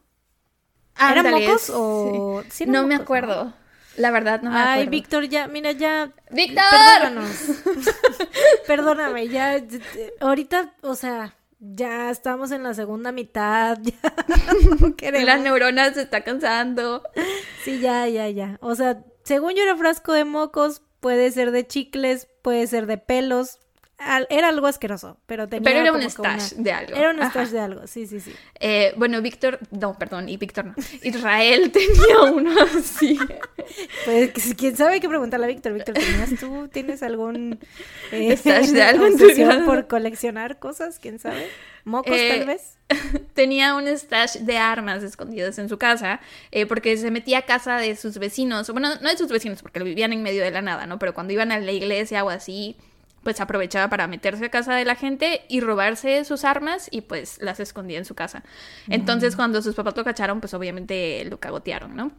¿Eran 0.99 1.31
mocos 1.31 1.69
o...? 1.73 2.43
no 2.67 2.87
me 2.87 2.95
acuerdo. 2.95 3.53
La 3.97 4.11
verdad, 4.11 4.41
no 4.41 4.51
me 4.51 4.57
Ay, 4.57 4.87
Víctor, 4.87 5.27
ya, 5.27 5.47
mira, 5.47 5.71
ya. 5.71 6.11
¡Víctor! 6.31 6.63
Perdónanos. 6.69 7.29
Perdóname, 8.67 9.27
ya. 9.27 9.61
Ahorita, 10.21 10.73
o 10.81 10.95
sea, 10.95 11.35
ya 11.59 12.09
estamos 12.09 12.51
en 12.51 12.63
la 12.63 12.73
segunda 12.73 13.11
mitad. 13.11 13.77
Ya 15.01 15.11
La 15.11 15.37
neurona 15.37 15.93
se 15.93 16.01
está 16.01 16.23
cansando. 16.23 17.03
Sí, 17.63 17.79
ya, 17.79 18.07
ya, 18.07 18.29
ya. 18.29 18.57
O 18.61 18.75
sea, 18.75 19.03
según 19.23 19.53
yo 19.55 19.63
era 19.63 19.75
frasco 19.75 20.13
de 20.13 20.25
mocos, 20.25 20.81
puede 20.99 21.31
ser 21.31 21.51
de 21.51 21.65
chicles, 21.65 22.27
puede 22.41 22.67
ser 22.67 22.85
de 22.85 22.97
pelos, 22.97 23.59
era 24.29 24.49
algo 24.49 24.67
asqueroso, 24.67 25.17
pero 25.25 25.47
tenía 25.47 25.63
Pero 25.63 25.79
era 25.79 25.91
un 25.91 26.01
stash 26.09 26.53
de 26.53 26.71
algo. 26.71 26.95
Era 26.95 27.11
un 27.11 27.21
stash 27.29 27.49
de 27.49 27.59
algo, 27.59 27.87
sí, 27.87 28.07
sí, 28.07 28.19
sí. 28.19 28.33
Eh, 28.59 28.93
bueno, 28.95 29.21
Víctor, 29.21 29.59
no, 29.71 29.97
perdón, 29.97 30.29
y 30.29 30.37
Víctor 30.37 30.65
no. 30.67 30.75
Israel 31.03 31.71
tenía 31.73 32.21
uno 32.31 32.51
así. 32.77 33.19
Pues 34.05 34.31
quién 34.57 34.77
sabe 34.77 35.01
qué 35.01 35.09
preguntarle 35.09 35.47
a 35.47 35.49
Víctor. 35.49 35.73
Víctor, 35.73 35.95
¿tenías 35.95 36.39
tú? 36.39 36.69
¿Tienes 36.69 37.03
algún 37.03 37.59
eh, 38.11 38.35
stash 38.37 38.69
de 38.69 38.83
algo 38.83 39.05
en 39.05 39.65
por 39.65 39.87
coleccionar 39.87 40.59
cosas? 40.59 40.97
¿Quién 40.99 41.19
sabe? 41.19 41.47
¿Mocos 41.83 42.11
tal 42.11 42.41
eh, 42.41 42.45
vez? 42.45 42.77
Tenía 43.33 43.75
un 43.75 43.87
stash 43.87 44.37
de 44.37 44.57
armas 44.57 45.03
escondidas 45.03 45.59
en 45.59 45.67
su 45.69 45.77
casa, 45.77 46.21
porque 46.67 46.97
se 46.97 47.11
metía 47.11 47.39
a 47.39 47.41
casa 47.43 47.77
de 47.77 47.95
sus 47.95 48.17
vecinos, 48.17 48.69
bueno, 48.71 48.89
no 49.01 49.09
de 49.09 49.17
sus 49.17 49.29
vecinos, 49.29 49.61
porque 49.61 49.83
vivían 49.83 50.13
en 50.13 50.23
medio 50.23 50.43
de 50.43 50.51
la 50.51 50.61
nada, 50.61 50.85
¿no? 50.87 50.99
Pero 50.99 51.13
cuando 51.13 51.33
iban 51.33 51.51
a 51.51 51.59
la 51.59 51.71
iglesia 51.71 52.23
o 52.23 52.29
así, 52.29 52.77
pues 53.29 53.41
aprovechaba 53.41 53.91
para 53.91 54.07
meterse 54.07 54.45
a 54.45 54.49
casa 54.49 54.73
de 54.73 54.85
la 54.85 54.95
gente 54.95 55.43
y 55.49 55.59
robarse 55.59 56.25
sus 56.25 56.43
armas 56.43 56.87
y 56.89 57.01
pues 57.01 57.37
las 57.39 57.59
escondía 57.59 57.99
en 57.99 58.05
su 58.05 58.15
casa. 58.15 58.41
Entonces 58.87 59.35
cuando 59.35 59.61
sus 59.61 59.75
papás 59.75 59.95
lo 59.95 60.03
cacharon, 60.03 60.39
pues 60.39 60.55
obviamente 60.55 61.23
lo 61.25 61.39
cagotearon, 61.39 61.95
¿no? 61.95 62.11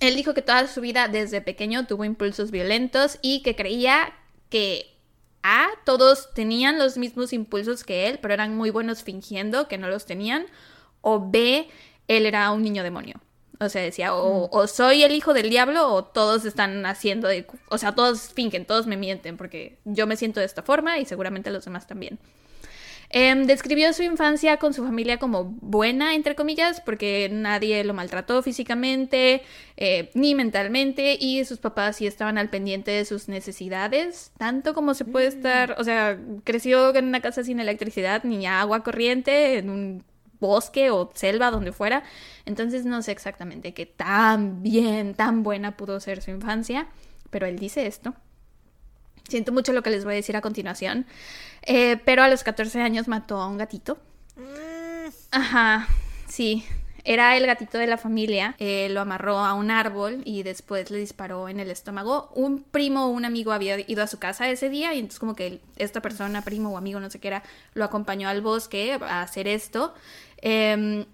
Él 0.00 0.14
dijo 0.14 0.34
que 0.34 0.42
toda 0.42 0.66
su 0.66 0.82
vida 0.82 1.08
desde 1.08 1.40
pequeño 1.40 1.86
tuvo 1.86 2.04
impulsos 2.04 2.50
violentos 2.50 3.18
y 3.22 3.42
que 3.42 3.56
creía 3.56 4.12
que 4.50 4.94
A, 5.42 5.68
todos 5.86 6.34
tenían 6.34 6.78
los 6.78 6.98
mismos 6.98 7.32
impulsos 7.32 7.82
que 7.82 8.06
él, 8.08 8.18
pero 8.20 8.34
eran 8.34 8.54
muy 8.54 8.68
buenos 8.68 9.04
fingiendo 9.04 9.68
que 9.68 9.78
no 9.78 9.88
los 9.88 10.04
tenían, 10.04 10.44
o 11.00 11.30
B, 11.30 11.66
él 12.08 12.26
era 12.26 12.50
un 12.50 12.62
niño 12.62 12.82
demonio. 12.82 13.22
O 13.60 13.68
sea, 13.68 13.82
decía, 13.82 14.14
o, 14.14 14.66
soy 14.66 15.04
el 15.04 15.12
hijo 15.12 15.32
del 15.32 15.48
diablo 15.48 15.92
o 15.92 16.04
todos 16.04 16.44
están 16.44 16.84
haciendo, 16.86 17.28
de, 17.28 17.46
o 17.68 17.78
sea, 17.78 17.94
todos 17.94 18.32
fingen, 18.34 18.66
todos 18.66 18.86
me 18.86 18.96
mienten 18.96 19.36
porque 19.36 19.78
yo 19.84 20.06
me 20.06 20.16
siento 20.16 20.40
de 20.40 20.46
esta 20.46 20.62
forma 20.62 20.98
y 20.98 21.04
seguramente 21.04 21.50
los 21.50 21.64
demás 21.64 21.86
también. 21.86 22.18
Em, 23.10 23.46
describió 23.46 23.92
su 23.92 24.02
infancia 24.02 24.56
con 24.56 24.74
su 24.74 24.82
familia 24.82 25.18
como 25.18 25.44
buena, 25.44 26.16
entre 26.16 26.34
comillas, 26.34 26.80
porque 26.80 27.28
nadie 27.30 27.84
lo 27.84 27.94
maltrató 27.94 28.42
físicamente 28.42 29.42
eh, 29.76 30.10
ni 30.14 30.34
mentalmente 30.34 31.16
y 31.20 31.44
sus 31.44 31.58
papás 31.58 31.98
sí 31.98 32.08
estaban 32.08 32.38
al 32.38 32.50
pendiente 32.50 32.90
de 32.90 33.04
sus 33.04 33.28
necesidades, 33.28 34.32
tanto 34.36 34.74
como 34.74 34.94
se 34.94 35.04
puede 35.04 35.26
mm. 35.30 35.36
estar, 35.36 35.76
o 35.78 35.84
sea, 35.84 36.18
creció 36.42 36.92
en 36.96 37.04
una 37.04 37.20
casa 37.20 37.44
sin 37.44 37.60
electricidad 37.60 38.24
ni 38.24 38.46
agua 38.46 38.82
corriente, 38.82 39.58
en 39.58 39.70
un 39.70 40.04
bosque 40.44 40.90
o 40.90 41.10
selva, 41.14 41.50
donde 41.50 41.72
fuera. 41.72 42.02
Entonces 42.44 42.84
no 42.84 43.00
sé 43.02 43.12
exactamente 43.12 43.72
qué 43.72 43.86
tan 43.86 44.62
bien, 44.62 45.14
tan 45.14 45.42
buena 45.42 45.76
pudo 45.76 46.00
ser 46.00 46.20
su 46.20 46.30
infancia, 46.30 46.86
pero 47.30 47.46
él 47.46 47.58
dice 47.58 47.86
esto. 47.86 48.14
Siento 49.28 49.52
mucho 49.52 49.72
lo 49.72 49.82
que 49.82 49.90
les 49.90 50.04
voy 50.04 50.12
a 50.12 50.16
decir 50.16 50.36
a 50.36 50.42
continuación, 50.42 51.06
eh, 51.62 51.96
pero 52.04 52.22
a 52.22 52.28
los 52.28 52.42
14 52.42 52.80
años 52.80 53.08
mató 53.08 53.40
a 53.40 53.48
un 53.48 53.56
gatito. 53.56 53.96
Mm. 54.36 55.08
Ajá, 55.30 55.88
sí, 56.28 56.64
era 57.06 57.36
el 57.36 57.46
gatito 57.46 57.76
de 57.76 57.86
la 57.86 57.98
familia, 57.98 58.56
eh, 58.58 58.88
lo 58.90 59.02
amarró 59.02 59.38
a 59.38 59.52
un 59.52 59.70
árbol 59.70 60.22
y 60.24 60.42
después 60.42 60.90
le 60.90 60.96
disparó 60.98 61.50
en 61.50 61.60
el 61.60 61.70
estómago. 61.70 62.30
Un 62.34 62.62
primo 62.62 63.04
o 63.04 63.08
un 63.08 63.26
amigo 63.26 63.52
había 63.52 63.78
ido 63.78 64.02
a 64.02 64.06
su 64.06 64.18
casa 64.18 64.48
ese 64.48 64.70
día 64.70 64.94
y 64.94 65.00
entonces 65.00 65.20
como 65.20 65.36
que 65.36 65.60
esta 65.76 66.00
persona, 66.00 66.40
primo 66.40 66.70
o 66.70 66.78
amigo, 66.78 67.00
no 67.00 67.10
sé 67.10 67.18
qué 67.20 67.28
era, 67.28 67.42
lo 67.74 67.84
acompañó 67.84 68.30
al 68.30 68.40
bosque 68.40 68.98
a 69.02 69.20
hacer 69.20 69.48
esto. 69.48 69.92
Em, 70.46 71.06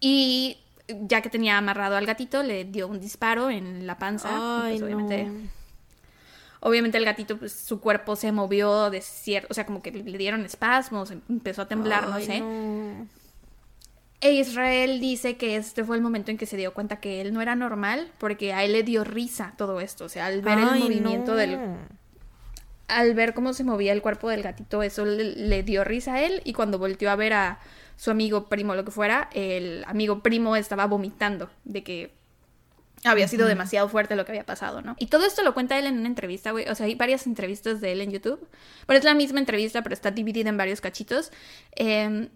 y 0.00 0.58
ya 0.86 1.22
que 1.22 1.30
tenía 1.30 1.56
amarrado 1.56 1.96
al 1.96 2.04
gatito, 2.04 2.42
le 2.42 2.66
dio 2.66 2.86
un 2.86 3.00
disparo 3.00 3.48
en 3.48 3.86
la 3.86 3.98
panza. 3.98 4.28
Pues, 4.68 4.82
obviamente, 4.82 5.26
obviamente 6.60 6.98
el 6.98 7.06
gatito, 7.06 7.38
pues 7.38 7.52
su 7.52 7.80
cuerpo 7.80 8.16
se 8.16 8.30
movió 8.32 8.90
de 8.90 9.00
cierto, 9.00 9.48
o 9.50 9.54
sea, 9.54 9.64
como 9.64 9.80
que 9.80 9.90
le 9.90 10.18
dieron 10.18 10.44
espasmos, 10.44 11.10
empezó 11.10 11.62
a 11.62 11.68
temblar, 11.68 12.06
no 12.08 12.20
sé. 12.20 12.42
E 14.20 14.32
Israel 14.32 15.00
dice 15.00 15.36
que 15.38 15.56
este 15.56 15.82
fue 15.82 15.96
el 15.96 16.02
momento 16.02 16.30
en 16.30 16.36
que 16.36 16.46
se 16.46 16.58
dio 16.58 16.74
cuenta 16.74 17.00
que 17.00 17.22
él 17.22 17.32
no 17.32 17.40
era 17.40 17.56
normal, 17.56 18.12
porque 18.18 18.52
a 18.52 18.62
él 18.62 18.72
le 18.72 18.82
dio 18.82 19.04
risa 19.04 19.54
todo 19.56 19.80
esto, 19.80 20.04
o 20.04 20.08
sea, 20.10 20.26
al 20.26 20.42
ver 20.42 20.58
el 20.58 20.80
movimiento 20.80 21.34
del... 21.34 21.58
Al 22.88 23.14
ver 23.14 23.34
cómo 23.34 23.52
se 23.52 23.64
movía 23.64 23.92
el 23.92 24.02
cuerpo 24.02 24.28
del 24.28 24.42
gatito, 24.42 24.82
eso 24.82 25.04
le, 25.04 25.62
dio 25.62 25.84
risa 25.84 26.14
a 26.14 26.22
él 26.22 26.40
y 26.44 26.52
cuando 26.52 26.78
volteó 26.78 27.10
a 27.10 27.16
ver 27.16 27.32
a 27.32 27.58
su 27.96 28.10
amigo 28.10 28.48
primo, 28.48 28.74
lo 28.74 28.84
que 28.84 28.90
fuera, 28.90 29.28
el 29.32 29.84
amigo 29.86 30.22
primo 30.22 30.54
estaba 30.54 30.86
vomitando 30.86 31.50
de 31.64 31.82
que 31.82 32.12
había 33.04 33.28
sido 33.28 33.46
demasiado 33.46 33.88
fuerte 33.88 34.16
lo 34.16 34.24
que 34.24 34.32
había 34.32 34.46
pasado, 34.46 34.82
¿no? 34.82 34.96
Y 34.98 35.06
todo 35.06 35.26
esto 35.26 35.42
lo 35.42 35.54
cuenta 35.54 35.78
él 35.78 35.86
en 35.86 35.98
una 35.98 36.08
entrevista, 36.08 36.50
güey. 36.50 36.68
O 36.68 36.74
sea, 36.74 36.86
hay 36.86 36.94
varias 36.94 37.26
entrevistas 37.26 37.80
de 37.80 37.92
él 37.92 38.00
en 38.00 38.10
YouTube. 38.10 38.48
Pero 38.86 38.98
es 38.98 39.04
la 39.04 39.14
misma 39.14 39.38
entrevista, 39.38 39.82
pero 39.82 39.92
está 39.92 40.10
dividida 40.10 40.48
en 40.48 40.56
varios 40.56 40.80
cachitos. 40.80 41.30
Eh, 41.76 42.28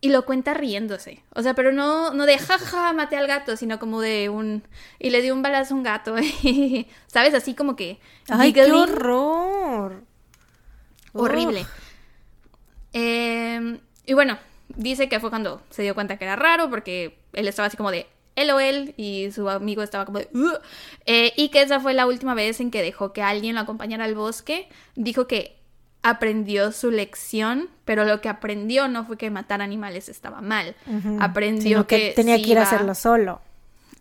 y 0.00 0.10
lo 0.10 0.24
cuenta 0.24 0.54
riéndose. 0.54 1.22
O 1.34 1.42
sea, 1.42 1.54
pero 1.54 1.72
no, 1.72 2.12
no 2.12 2.26
de 2.26 2.38
jaja, 2.38 2.92
maté 2.92 3.16
al 3.16 3.26
gato, 3.26 3.56
sino 3.56 3.78
como 3.78 4.00
de 4.00 4.28
un. 4.28 4.62
Y 4.98 5.10
le 5.10 5.22
dio 5.22 5.34
un 5.34 5.42
balazo 5.42 5.74
a 5.74 5.76
un 5.76 5.82
gato. 5.82 6.14
¿Sabes? 7.06 7.34
Así 7.34 7.54
como 7.54 7.76
que. 7.76 7.98
¡Ay, 8.28 8.52
qué 8.52 8.70
horror! 8.70 10.04
Horrible. 11.12 11.66
Em, 12.92 13.80
y 14.04 14.12
bueno, 14.12 14.38
dice 14.68 15.08
que 15.08 15.18
fue 15.18 15.30
cuando 15.30 15.62
se 15.70 15.82
dio 15.82 15.94
cuenta 15.94 16.18
que 16.18 16.24
era 16.24 16.36
raro, 16.36 16.68
porque 16.68 17.18
él 17.32 17.48
estaba 17.48 17.66
así 17.66 17.76
como 17.76 17.90
de. 17.90 18.06
Él 18.36 18.50
o 18.50 18.60
él, 18.60 18.92
y 18.98 19.30
su 19.32 19.48
amigo 19.48 19.82
estaba 19.82 20.04
como 20.04 20.18
de. 20.18 20.28
Eh, 21.06 21.32
y 21.36 21.48
que 21.48 21.62
esa 21.62 21.80
fue 21.80 21.94
la 21.94 22.06
última 22.06 22.34
vez 22.34 22.60
en 22.60 22.70
que 22.70 22.82
dejó 22.82 23.14
que 23.14 23.22
alguien 23.22 23.54
lo 23.54 23.62
acompañara 23.62 24.04
al 24.04 24.14
bosque. 24.14 24.68
Dijo 24.94 25.26
que 25.26 25.56
aprendió 26.08 26.70
su 26.70 26.92
lección, 26.92 27.68
pero 27.84 28.04
lo 28.04 28.20
que 28.20 28.28
aprendió 28.28 28.86
no 28.86 29.04
fue 29.04 29.16
que 29.16 29.28
matar 29.28 29.60
animales 29.60 30.08
estaba 30.08 30.40
mal. 30.40 30.76
Aprendió 31.18 31.86
que, 31.86 32.12
tenía 32.14 32.36
que 32.36 32.50
ir 32.50 32.58
a 32.58 32.62
hacerlo 32.62 32.94
solo. 32.94 33.40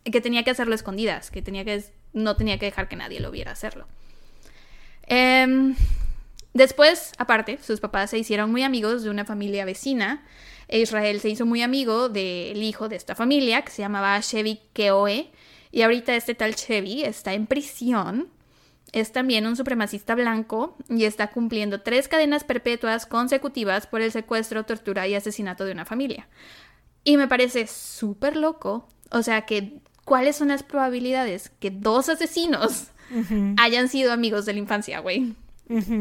Que 0.04 0.22
tenía 0.22 0.44
que 0.44 0.52
hacerlo 0.52 0.76
escondidas, 0.76 1.32
que 1.32 1.42
tenía 1.42 1.66
que 1.66 1.84
no 2.14 2.36
tenía 2.36 2.60
que 2.60 2.68
dejar 2.68 2.88
que 2.88 2.96
nadie 2.96 3.20
lo 3.20 3.32
viera 3.32 3.52
hacerlo. 3.52 3.88
Em, 5.08 5.76
después, 6.54 7.14
aparte, 7.18 7.58
sus 7.62 7.80
papás 7.80 8.12
se 8.12 8.20
hicieron 8.20 8.52
muy 8.52 8.62
amigos 8.62 9.04
de 9.04 9.10
una 9.10 9.26
familia 9.26 9.66
vecina. 9.66 10.24
E 10.68 10.80
Israel 10.80 11.20
se 11.20 11.30
hizo 11.30 11.48
muy 11.48 11.64
amigo 11.64 12.08
del 12.10 12.62
hijo 12.62 12.88
de 12.88 12.98
esta 12.98 13.16
familia, 13.16 13.64
que 13.64 13.72
se 13.72 13.82
llamaba 13.82 14.20
Chevy 14.22 14.60
Keoe. 14.74 15.32
Y 15.72 15.82
ahorita 15.82 16.16
este 16.16 16.36
tal 16.36 16.56
Chevy 16.56 17.04
está 17.04 17.34
en 17.34 17.48
prisión 17.48 18.30
es 18.96 19.12
también 19.12 19.46
un 19.46 19.58
supremacista 19.58 20.16
blanco 20.16 20.78
y 20.90 21.04
está 21.04 21.30
cumpliendo 21.30 21.82
tres 21.82 22.08
cadenas 22.08 22.46
perpetuas 22.46 23.06
consecutivas 23.06 23.88
por 23.88 24.02
el 24.02 24.10
secuestro, 24.10 24.64
tortura 24.64 25.06
y 25.06 25.16
asesinato 25.16 25.66
de 25.66 25.74
una 25.74 25.84
familia. 25.84 26.30
Y 27.04 27.18
me 27.18 27.28
parece 27.28 27.68
súper 27.68 28.38
loco, 28.38 28.88
o 29.12 29.22
sea, 29.22 29.42
que 29.42 29.82
cuáles 30.06 30.38
son 30.38 30.48
las 30.48 30.64
probabilidades 30.64 31.52
que 31.60 31.72
dos 31.72 32.08
asesinos 32.08 32.88
hayan 33.58 33.90
sido 33.90 34.14
amigos 34.14 34.46
de 34.46 34.54
la 34.54 34.60
infancia, 34.60 35.00
güey. 35.02 35.36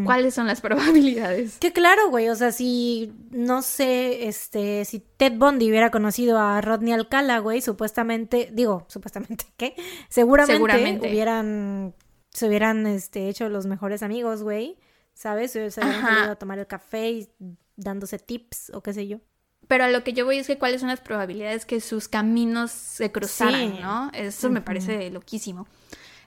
¿Cuáles 0.05 0.35
son 0.35 0.47
las 0.47 0.61
probabilidades? 0.61 1.59
Que 1.59 1.73
claro, 1.73 2.11
güey, 2.11 2.29
o 2.29 2.37
sea, 2.37 2.53
si, 2.53 3.13
no 3.31 3.63
sé, 3.63 4.29
este, 4.29 4.85
si 4.85 5.01
Ted 5.01 5.33
Bundy 5.33 5.69
hubiera 5.69 5.91
conocido 5.91 6.39
a 6.39 6.61
Rodney 6.61 6.93
Alcala, 6.93 7.39
güey, 7.39 7.61
supuestamente, 7.61 8.51
digo, 8.53 8.85
supuestamente, 8.89 9.47
¿qué? 9.57 9.75
Seguramente, 10.09 11.11
hubieran, 11.11 11.95
se 12.35 12.49
hubieran, 12.49 12.87
este, 12.87 13.29
hecho 13.29 13.49
los 13.49 13.65
mejores 13.65 14.03
amigos, 14.03 14.43
güey, 14.43 14.77
¿sabes? 15.15 15.53
Se 15.53 15.61
hubieran 15.67 16.25
ido 16.25 16.33
a 16.33 16.37
tomar 16.37 16.59
el 16.59 16.67
café 16.67 17.11
y 17.11 17.29
dándose 17.77 18.19
tips 18.19 18.71
o 18.75 18.83
qué 18.83 18.93
sé 18.93 19.07
yo. 19.07 19.21
Pero 19.69 19.85
a 19.85 19.89
lo 19.89 20.05
que 20.05 20.13
yo 20.13 20.25
voy 20.27 20.39
es 20.39 20.47
que 20.47 20.59
cuáles 20.59 20.81
son 20.81 20.91
las 20.91 21.01
probabilidades 21.01 21.65
que 21.65 21.81
sus 21.81 22.09
caminos 22.09 22.71
se 22.71 23.11
cruzaran, 23.11 23.81
¿no? 23.81 24.11
Eso 24.13 24.51
me 24.51 24.61
parece 24.61 25.11
loquísimo. 25.11 25.67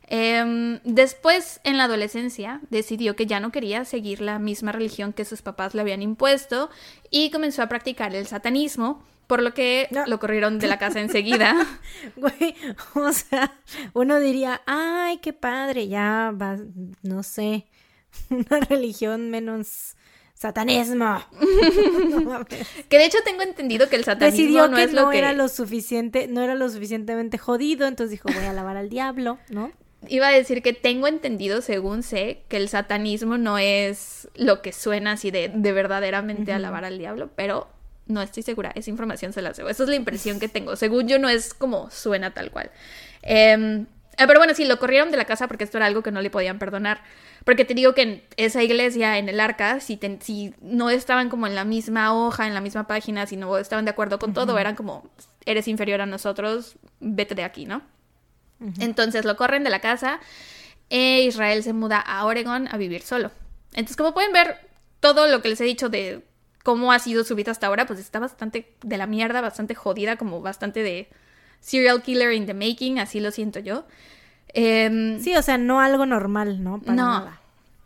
Em, 0.08 0.80
después, 0.86 1.60
en 1.64 1.78
la 1.78 1.84
adolescencia, 1.84 2.62
decidió 2.70 3.16
que 3.16 3.26
ya 3.26 3.40
no 3.40 3.52
quería 3.52 3.84
seguir 3.84 4.22
la 4.22 4.40
misma 4.40 4.72
religión 4.72 5.12
que 5.14 5.26
sus 5.26 5.42
papás 5.42 5.76
le 5.76 5.82
habían 5.82 6.02
impuesto 6.02 6.70
y 7.12 7.30
comenzó 7.30 7.62
a 7.62 7.68
practicar 7.68 8.16
el 8.16 8.26
satanismo, 8.26 9.04
por 9.28 9.44
lo 9.44 9.54
que 9.54 9.90
lo 10.08 10.20
corrieron 10.20 10.58
de 10.58 10.68
la 10.68 10.80
casa 10.80 11.00
enseguida. 11.00 11.56
Güey, 12.16 12.56
o 12.96 13.12
sea, 13.12 13.54
uno 13.94 14.20
diría, 14.20 14.62
ay, 14.66 15.18
qué 15.18 15.34
padre, 15.34 15.88
ya 15.88 16.34
va, 16.34 16.58
no 17.04 17.24
sé, 17.24 17.68
una 18.30 18.62
religión 18.62 19.30
menos 19.30 19.96
satanismo. 20.34 21.20
que 22.90 22.98
de 22.98 23.06
hecho 23.06 23.18
tengo 23.26 23.42
entendido 23.42 23.90
que 23.90 23.98
el 23.98 24.06
satanismo 24.06 24.68
no 24.68 24.78
es 24.78 24.94
lo 24.94 25.10
que 25.10 25.18
era 25.18 25.34
lo 25.34 25.50
suficiente, 25.50 26.28
no 26.28 26.42
era 26.42 26.56
lo 26.56 26.70
suficientemente 26.70 27.38
jodido, 27.38 27.88
entonces 27.88 28.12
dijo, 28.12 28.30
voy 28.34 28.46
a 28.46 28.52
alabar 28.52 28.78
al 28.78 28.90
diablo, 28.90 29.40
¿no? 29.50 29.72
Iba 30.08 30.28
a 30.28 30.32
decir 30.32 30.62
que 30.62 30.74
tengo 30.74 31.08
entendido, 31.08 31.62
según 31.62 32.04
sé, 32.04 32.44
que 32.50 32.58
el 32.58 32.70
satanismo 32.70 33.40
no 33.40 33.58
es 33.58 34.30
lo 34.36 34.62
que 34.62 34.72
suena 34.72 35.14
así 35.14 35.32
de, 35.32 35.52
de 35.54 35.72
verdaderamente 35.72 36.54
alabar 36.54 36.86
al 36.86 37.00
diablo, 37.00 37.32
pero 37.36 37.68
no 38.08 38.22
estoy 38.22 38.44
segura, 38.44 38.72
esa 38.76 38.90
información 38.90 39.34
se 39.34 39.42
la 39.42 39.52
debo. 39.52 39.70
Esa 39.70 39.84
es 39.84 39.90
la 39.90 39.96
impresión 39.96 40.40
que 40.40 40.48
tengo. 40.48 40.76
Según 40.76 41.08
yo, 41.08 41.20
no 41.20 41.30
es 41.30 41.54
como 41.54 41.90
suena 41.92 42.34
tal 42.34 42.52
cual. 42.52 42.72
Em, 43.22 43.86
eh, 44.18 44.26
pero 44.26 44.40
bueno, 44.40 44.54
sí, 44.54 44.66
lo 44.66 44.80
corrieron 44.80 45.12
de 45.12 45.18
la 45.18 45.26
casa 45.26 45.48
porque 45.48 45.64
esto 45.64 45.78
era 45.78 45.86
algo 45.86 46.02
que 46.02 46.12
no 46.12 46.22
le 46.22 46.30
podían 46.30 46.60
perdonar. 46.60 47.02
Porque 47.44 47.66
te 47.66 47.74
digo 47.74 47.94
que 47.94 48.02
en 48.02 48.24
esa 48.38 48.64
iglesia, 48.64 49.18
en 49.18 49.30
el 49.30 49.40
arca, 49.40 49.80
si, 49.80 50.00
si 50.22 50.54
no 50.62 50.90
estaban 50.90 51.30
como 51.30 51.48
en 51.48 51.56
la 51.56 51.66
misma 51.66 52.14
hoja, 52.14 52.48
en 52.48 52.54
la 52.54 52.62
misma 52.62 52.88
página, 52.88 53.26
si 53.28 53.38
no 53.38 53.58
estaban 53.58 53.86
de 53.86 53.92
acuerdo 53.92 54.20
con 54.20 54.34
todo, 54.34 54.58
eran 54.58 54.76
como, 54.76 55.10
eres 55.46 55.68
inferior 55.68 56.02
a 56.02 56.06
nosotros, 56.06 56.76
vete 57.00 57.36
de 57.36 57.44
aquí, 57.44 57.66
¿no? 57.66 57.82
Entonces 58.80 59.24
lo 59.24 59.38
corren 59.38 59.64
de 59.64 59.70
la 59.70 59.82
casa 59.82 60.20
e 60.90 61.22
Israel 61.22 61.62
se 61.62 61.74
muda 61.74 62.00
a 62.00 62.26
Oregon 62.26 62.68
a 62.72 62.78
vivir 62.78 63.04
solo. 63.04 63.32
Entonces, 63.74 63.98
como 63.98 64.14
pueden 64.14 64.34
ver, 64.34 64.58
todo 65.00 65.28
lo 65.28 65.42
que 65.42 65.50
les 65.50 65.62
he 65.62 65.66
dicho 65.66 65.90
de 65.90 66.24
cómo 66.68 66.92
ha 66.92 67.00
sido 67.00 67.24
su 67.24 67.34
vida 67.34 67.52
hasta 67.52 67.68
ahora, 67.68 67.86
pues 67.86 67.98
está 67.98 68.20
bastante 68.20 68.74
de 68.84 68.98
la 68.98 69.08
mierda, 69.08 69.40
bastante 69.40 69.74
jodida, 69.74 70.18
como 70.18 70.42
bastante 70.42 70.84
de 70.84 71.08
serial 71.62 72.02
killer 72.02 72.34
in 72.34 72.46
the 72.46 72.54
making, 72.54 73.00
así 73.00 73.22
lo 73.22 73.32
siento 73.32 73.60
yo. 73.60 73.86
Em, 74.50 75.18
sí, 75.22 75.34
o 75.38 75.42
sea, 75.42 75.58
no 75.58 75.80
algo 75.80 76.06
normal, 76.06 76.62
¿no? 76.62 76.82
no, 76.86 77.26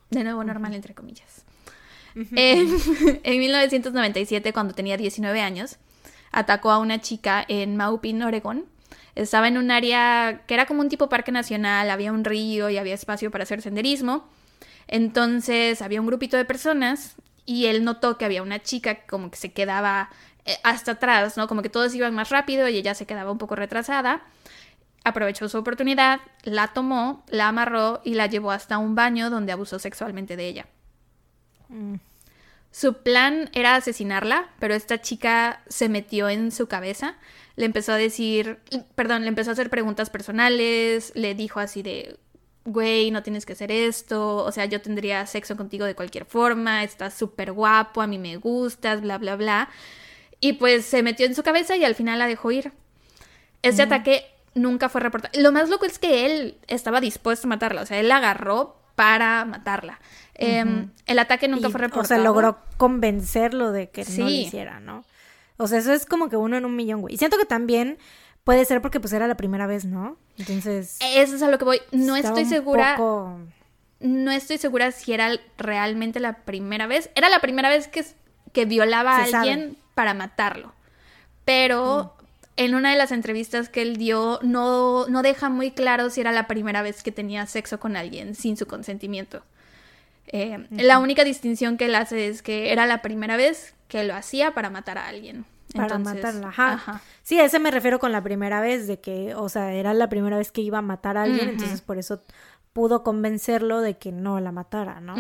de 0.10 0.24
nuevo 0.24 0.44
normal, 0.44 0.74
entre 0.74 0.96
comillas. 0.96 1.46
en 2.16 3.40
1997, 3.40 4.52
cuando 4.52 4.74
tenía 4.74 4.98
19 4.98 5.42
años, 5.42 5.78
atacó 6.32 6.72
a 6.72 6.80
una 6.80 7.02
chica 7.02 7.46
en 7.48 7.78
Maupin, 7.78 8.24
Oregon, 8.24 8.66
estaba 9.14 9.48
en 9.48 9.60
un 9.60 9.70
área 9.70 10.42
que 10.48 10.56
era 10.56 10.66
como 10.66 10.82
un 10.82 10.90
tipo 10.90 11.08
parque 11.08 11.32
nacional, 11.32 11.92
había 11.92 12.12
un 12.12 12.24
río 12.24 12.72
y 12.72 12.80
había 12.80 12.96
espacio 12.96 13.30
para 13.30 13.44
hacer 13.44 13.62
senderismo. 13.62 14.28
Entonces 14.88 15.84
había 15.84 16.02
un 16.02 16.08
grupito 16.08 16.36
de 16.36 16.46
personas 16.46 17.16
y 17.46 17.66
él 17.66 17.84
notó 17.84 18.18
que 18.18 18.26
había 18.26 18.44
una 18.44 18.62
chica 18.62 19.06
como 19.06 19.32
que 19.32 19.38
se 19.38 19.52
quedaba 19.52 20.10
eh, 20.46 20.56
hasta 20.64 20.94
atrás, 20.94 21.38
¿no? 21.38 21.48
Como 21.48 21.62
que 21.62 21.70
todos 21.70 21.94
iban 21.96 22.14
más 22.14 22.30
rápido 22.30 22.68
y 22.68 22.78
ella 22.78 22.94
se 22.94 23.06
quedaba 23.06 23.32
un 23.32 23.38
poco 23.38 23.56
retrasada. 23.56 24.22
Aprovechó 25.04 25.50
su 25.50 25.58
oportunidad, 25.58 26.20
la 26.44 26.68
tomó, 26.68 27.26
la 27.30 27.48
amarró 27.48 28.02
y 28.04 28.14
la 28.14 28.28
llevó 28.28 28.52
hasta 28.52 28.78
un 28.78 28.96
baño 28.96 29.30
donde 29.30 29.52
abusó 29.52 29.80
sexualmente 29.80 30.36
de 30.36 30.48
ella. 30.48 30.66
Mm. 31.70 31.96
Su 32.72 33.02
plan 33.02 33.50
era 33.54 33.76
asesinarla, 33.76 34.50
pero 34.60 34.74
esta 34.74 35.02
chica 35.02 35.62
se 35.68 35.90
metió 35.90 36.30
en 36.30 36.52
su 36.52 36.68
cabeza 36.68 37.18
le 37.56 37.66
empezó 37.66 37.94
a 37.94 37.98
decir, 37.98 38.60
perdón, 38.96 39.22
le 39.22 39.28
empezó 39.28 39.52
a 39.52 39.54
hacer 39.54 39.70
preguntas 39.70 40.10
personales, 40.10 41.12
le 41.16 41.36
dijo 41.36 41.60
así 41.60 41.84
de, 41.84 42.18
güey, 42.66 43.12
no 43.12 43.24
tienes 43.24 43.46
que 43.46 43.54
hacer 43.54 43.72
esto, 43.72 44.38
o 44.38 44.52
sea, 44.52 44.66
yo 44.66 44.82
tendría 44.82 45.26
sexo 45.26 45.58
contigo 45.58 45.86
de 45.86 45.96
cualquier 45.96 46.26
forma, 46.26 46.84
estás 46.84 47.14
súper 47.14 47.52
guapo, 47.52 48.02
a 48.02 48.08
mí 48.08 48.18
me 48.18 48.38
gustas, 48.38 49.02
bla, 49.02 49.18
bla, 49.18 49.36
bla. 49.36 49.70
Y 50.40 50.54
pues 50.54 50.86
se 50.86 51.04
metió 51.04 51.26
en 51.26 51.36
su 51.36 51.44
cabeza 51.44 51.76
y 51.76 51.84
al 51.84 51.96
final 51.96 52.20
la 52.20 52.28
dejó 52.28 52.52
ir. 52.52 52.72
Este 53.62 53.84
ataque 53.84 54.26
nunca 54.56 54.90
fue 54.90 55.02
reportado. 55.02 55.40
Lo 55.40 55.52
más 55.52 55.70
loco 55.70 55.86
es 55.86 56.00
que 56.00 56.26
él 56.26 56.58
estaba 56.68 57.00
dispuesto 57.00 57.48
a 57.48 57.50
matarla, 57.50 57.82
o 57.82 57.86
sea, 57.86 58.00
él 58.00 58.08
la 58.08 58.18
agarró 58.18 58.78
para 58.96 59.46
matarla. 59.46 60.00
Em, 60.36 60.90
el 61.06 61.20
ataque 61.20 61.48
nunca 61.48 61.70
fue 61.70 61.82
reportado. 61.82 62.04
O 62.04 62.08
sea, 62.08 62.18
logró 62.18 62.60
convencerlo 62.78 63.72
de 63.72 63.90
que 63.90 64.04
no 64.04 64.26
lo 64.26 64.30
hiciera, 64.30 64.80
¿no? 64.80 65.04
O 65.58 65.68
sea, 65.68 65.78
eso 65.78 65.94
es 65.94 66.08
como 66.08 66.30
que 66.30 66.38
uno 66.38 66.58
en 66.58 66.66
un 66.66 66.76
millón, 66.76 67.02
güey. 67.02 67.14
Y 67.14 67.18
siento 67.18 67.38
que 67.38 67.46
también 67.46 68.00
puede 68.44 68.66
ser 68.66 68.82
porque 68.82 69.00
pues 69.00 69.14
era 69.14 69.28
la 69.28 69.36
primera 69.36 69.68
vez, 69.68 69.86
¿no? 69.86 70.18
Entonces... 70.38 70.98
Eso 71.02 71.36
es 71.36 71.42
a 71.42 71.50
lo 71.50 71.58
que 71.58 71.66
voy. 71.66 71.82
No 71.92 72.16
estoy 72.16 72.46
segura... 72.46 72.98
No 74.00 74.32
estoy 74.32 74.58
segura 74.58 74.92
si 74.92 75.14
era 75.14 75.30
realmente 75.60 76.20
la 76.20 76.38
primera 76.38 76.88
vez. 76.88 77.12
Era 77.14 77.30
la 77.30 77.40
primera 77.40 77.70
vez 77.70 77.88
que, 77.88 78.04
que 78.52 78.66
violaba 78.66 79.18
a 79.18 79.24
alguien 79.26 79.78
para 79.94 80.16
matarlo. 80.16 80.74
Pero 81.46 82.16
mm. 82.18 82.24
en 82.58 82.76
una 82.76 82.90
de 82.92 82.98
las 82.98 83.12
entrevistas 83.12 83.70
que 83.70 83.84
él 83.84 83.98
dio 83.98 84.40
no, 84.42 85.06
no 85.08 85.22
deja 85.22 85.50
muy 85.50 85.70
claro 85.70 86.10
si 86.10 86.22
era 86.22 86.32
la 86.32 86.48
primera 86.48 86.82
vez 86.82 87.04
que 87.04 87.12
tenía 87.12 87.46
sexo 87.46 87.80
con 87.80 87.96
alguien 87.96 88.34
sin 88.34 88.58
su 88.58 88.66
consentimiento. 88.66 89.44
Eh, 90.28 90.66
la 90.72 91.00
única 91.00 91.24
distinción 91.24 91.78
que 91.78 91.86
él 91.86 91.96
hace 91.96 92.28
es 92.28 92.42
que 92.42 92.72
era 92.72 92.88
la 92.88 93.02
primera 93.02 93.38
vez 93.38 93.76
que 93.88 94.04
lo 94.04 94.16
hacía 94.16 94.54
para 94.54 94.70
matar 94.70 94.98
a 94.98 95.08
alguien. 95.08 95.46
Para 95.74 95.98
matarla, 95.98 96.50
ajá. 96.50 97.02
Sí, 97.24 97.40
a 97.40 97.46
ese 97.46 97.60
me 97.60 97.72
refiero 97.72 98.00
con 98.00 98.12
la 98.12 98.22
primera 98.24 98.62
vez, 98.62 98.88
de 98.88 99.00
que, 99.00 99.36
o 99.36 99.50
sea, 99.50 99.74
era 99.74 99.94
la 99.94 100.10
primera 100.10 100.38
vez 100.38 100.52
que 100.52 100.62
iba 100.62 100.80
a 100.80 100.82
matar 100.82 101.18
a 101.18 101.24
alguien, 101.24 101.50
entonces 101.50 101.82
por 101.82 101.98
eso 101.98 102.22
pudo 102.74 103.04
convencerlo 103.04 103.82
de 103.82 103.98
que 103.98 104.12
no 104.12 104.40
la 104.40 104.52
matara, 104.52 105.00
¿no? 105.02 105.16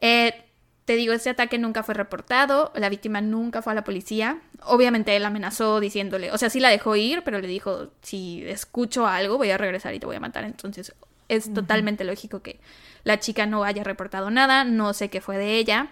eh, 0.00 0.44
te 0.84 0.96
digo, 0.96 1.12
ese 1.12 1.30
ataque 1.30 1.56
nunca 1.56 1.84
fue 1.84 1.94
reportado, 1.94 2.72
la 2.74 2.88
víctima 2.88 3.20
nunca 3.20 3.62
fue 3.62 3.72
a 3.72 3.76
la 3.76 3.84
policía. 3.84 4.40
Obviamente 4.64 5.14
él 5.14 5.24
amenazó 5.24 5.78
diciéndole, 5.78 6.32
o 6.32 6.38
sea, 6.38 6.50
sí 6.50 6.58
la 6.58 6.68
dejó 6.68 6.96
ir, 6.96 7.22
pero 7.22 7.40
le 7.40 7.46
dijo, 7.46 7.90
si 8.02 8.42
escucho 8.48 9.06
algo 9.06 9.38
voy 9.38 9.50
a 9.50 9.58
regresar 9.58 9.94
y 9.94 10.00
te 10.00 10.06
voy 10.06 10.16
a 10.16 10.20
matar. 10.20 10.42
Entonces 10.42 10.92
es 11.28 11.54
totalmente 11.54 12.02
lógico 12.02 12.42
que 12.42 12.58
la 13.04 13.20
chica 13.20 13.46
no 13.46 13.62
haya 13.62 13.84
reportado 13.84 14.30
nada, 14.32 14.64
no 14.64 14.92
sé 14.92 15.10
qué 15.10 15.20
fue 15.20 15.38
de 15.38 15.58
ella. 15.58 15.90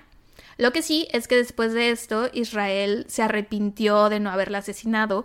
Lo 0.58 0.72
que 0.72 0.82
sí 0.82 1.06
es 1.12 1.28
que 1.28 1.36
después 1.36 1.72
de 1.72 1.90
esto 1.90 2.28
Israel 2.32 3.06
se 3.08 3.22
arrepintió 3.22 4.08
de 4.08 4.18
no 4.18 4.30
haberla 4.30 4.58
asesinado. 4.58 5.24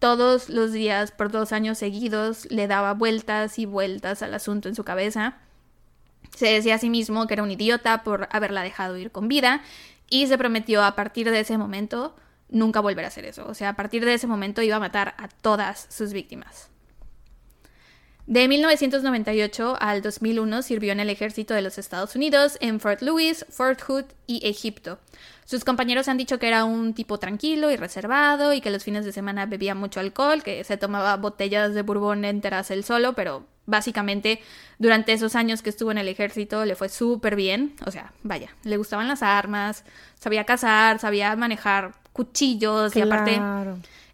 Todos 0.00 0.48
los 0.48 0.72
días 0.72 1.12
por 1.12 1.30
dos 1.30 1.52
años 1.52 1.78
seguidos 1.78 2.50
le 2.50 2.66
daba 2.66 2.92
vueltas 2.92 3.60
y 3.60 3.64
vueltas 3.64 4.22
al 4.22 4.34
asunto 4.34 4.68
en 4.68 4.74
su 4.74 4.82
cabeza. 4.82 5.36
Se 6.36 6.46
decía 6.46 6.74
a 6.74 6.78
sí 6.78 6.90
mismo 6.90 7.28
que 7.28 7.34
era 7.34 7.44
un 7.44 7.52
idiota 7.52 8.02
por 8.02 8.28
haberla 8.32 8.62
dejado 8.62 8.96
ir 8.96 9.12
con 9.12 9.28
vida 9.28 9.62
y 10.10 10.26
se 10.26 10.36
prometió 10.36 10.82
a 10.82 10.96
partir 10.96 11.30
de 11.30 11.38
ese 11.38 11.56
momento 11.56 12.16
nunca 12.48 12.80
volver 12.80 13.04
a 13.04 13.08
hacer 13.08 13.24
eso. 13.24 13.46
O 13.46 13.54
sea, 13.54 13.68
a 13.68 13.76
partir 13.76 14.04
de 14.04 14.14
ese 14.14 14.26
momento 14.26 14.62
iba 14.62 14.76
a 14.76 14.80
matar 14.80 15.14
a 15.16 15.28
todas 15.28 15.86
sus 15.90 16.12
víctimas. 16.12 16.71
De 18.26 18.46
1998 18.46 19.76
al 19.80 20.00
2001 20.00 20.62
sirvió 20.62 20.92
en 20.92 21.00
el 21.00 21.10
ejército 21.10 21.54
de 21.54 21.62
los 21.62 21.76
Estados 21.76 22.14
Unidos 22.14 22.56
en 22.60 22.78
Fort 22.78 23.02
Lewis, 23.02 23.44
Fort 23.50 23.82
Hood 23.82 24.04
y 24.28 24.46
Egipto. 24.46 25.00
Sus 25.44 25.64
compañeros 25.64 26.06
han 26.06 26.18
dicho 26.18 26.38
que 26.38 26.46
era 26.46 26.64
un 26.64 26.94
tipo 26.94 27.18
tranquilo 27.18 27.70
y 27.70 27.76
reservado 27.76 28.52
y 28.52 28.60
que 28.60 28.70
los 28.70 28.84
fines 28.84 29.04
de 29.04 29.12
semana 29.12 29.46
bebía 29.46 29.74
mucho 29.74 29.98
alcohol, 29.98 30.42
que 30.42 30.62
se 30.62 30.76
tomaba 30.76 31.16
botellas 31.16 31.74
de 31.74 31.82
bourbon 31.82 32.24
enteras 32.24 32.70
él 32.70 32.84
solo, 32.84 33.14
pero 33.14 33.44
básicamente 33.66 34.40
durante 34.78 35.12
esos 35.12 35.34
años 35.34 35.60
que 35.60 35.70
estuvo 35.70 35.90
en 35.90 35.98
el 35.98 36.08
ejército 36.08 36.64
le 36.64 36.76
fue 36.76 36.88
súper 36.88 37.34
bien. 37.34 37.74
O 37.84 37.90
sea, 37.90 38.12
vaya, 38.22 38.50
le 38.62 38.76
gustaban 38.76 39.08
las 39.08 39.22
armas, 39.22 39.84
sabía 40.18 40.44
cazar, 40.44 41.00
sabía 41.00 41.34
manejar 41.34 41.92
cuchillos 42.12 42.94
y 42.94 43.00
aparte 43.00 43.40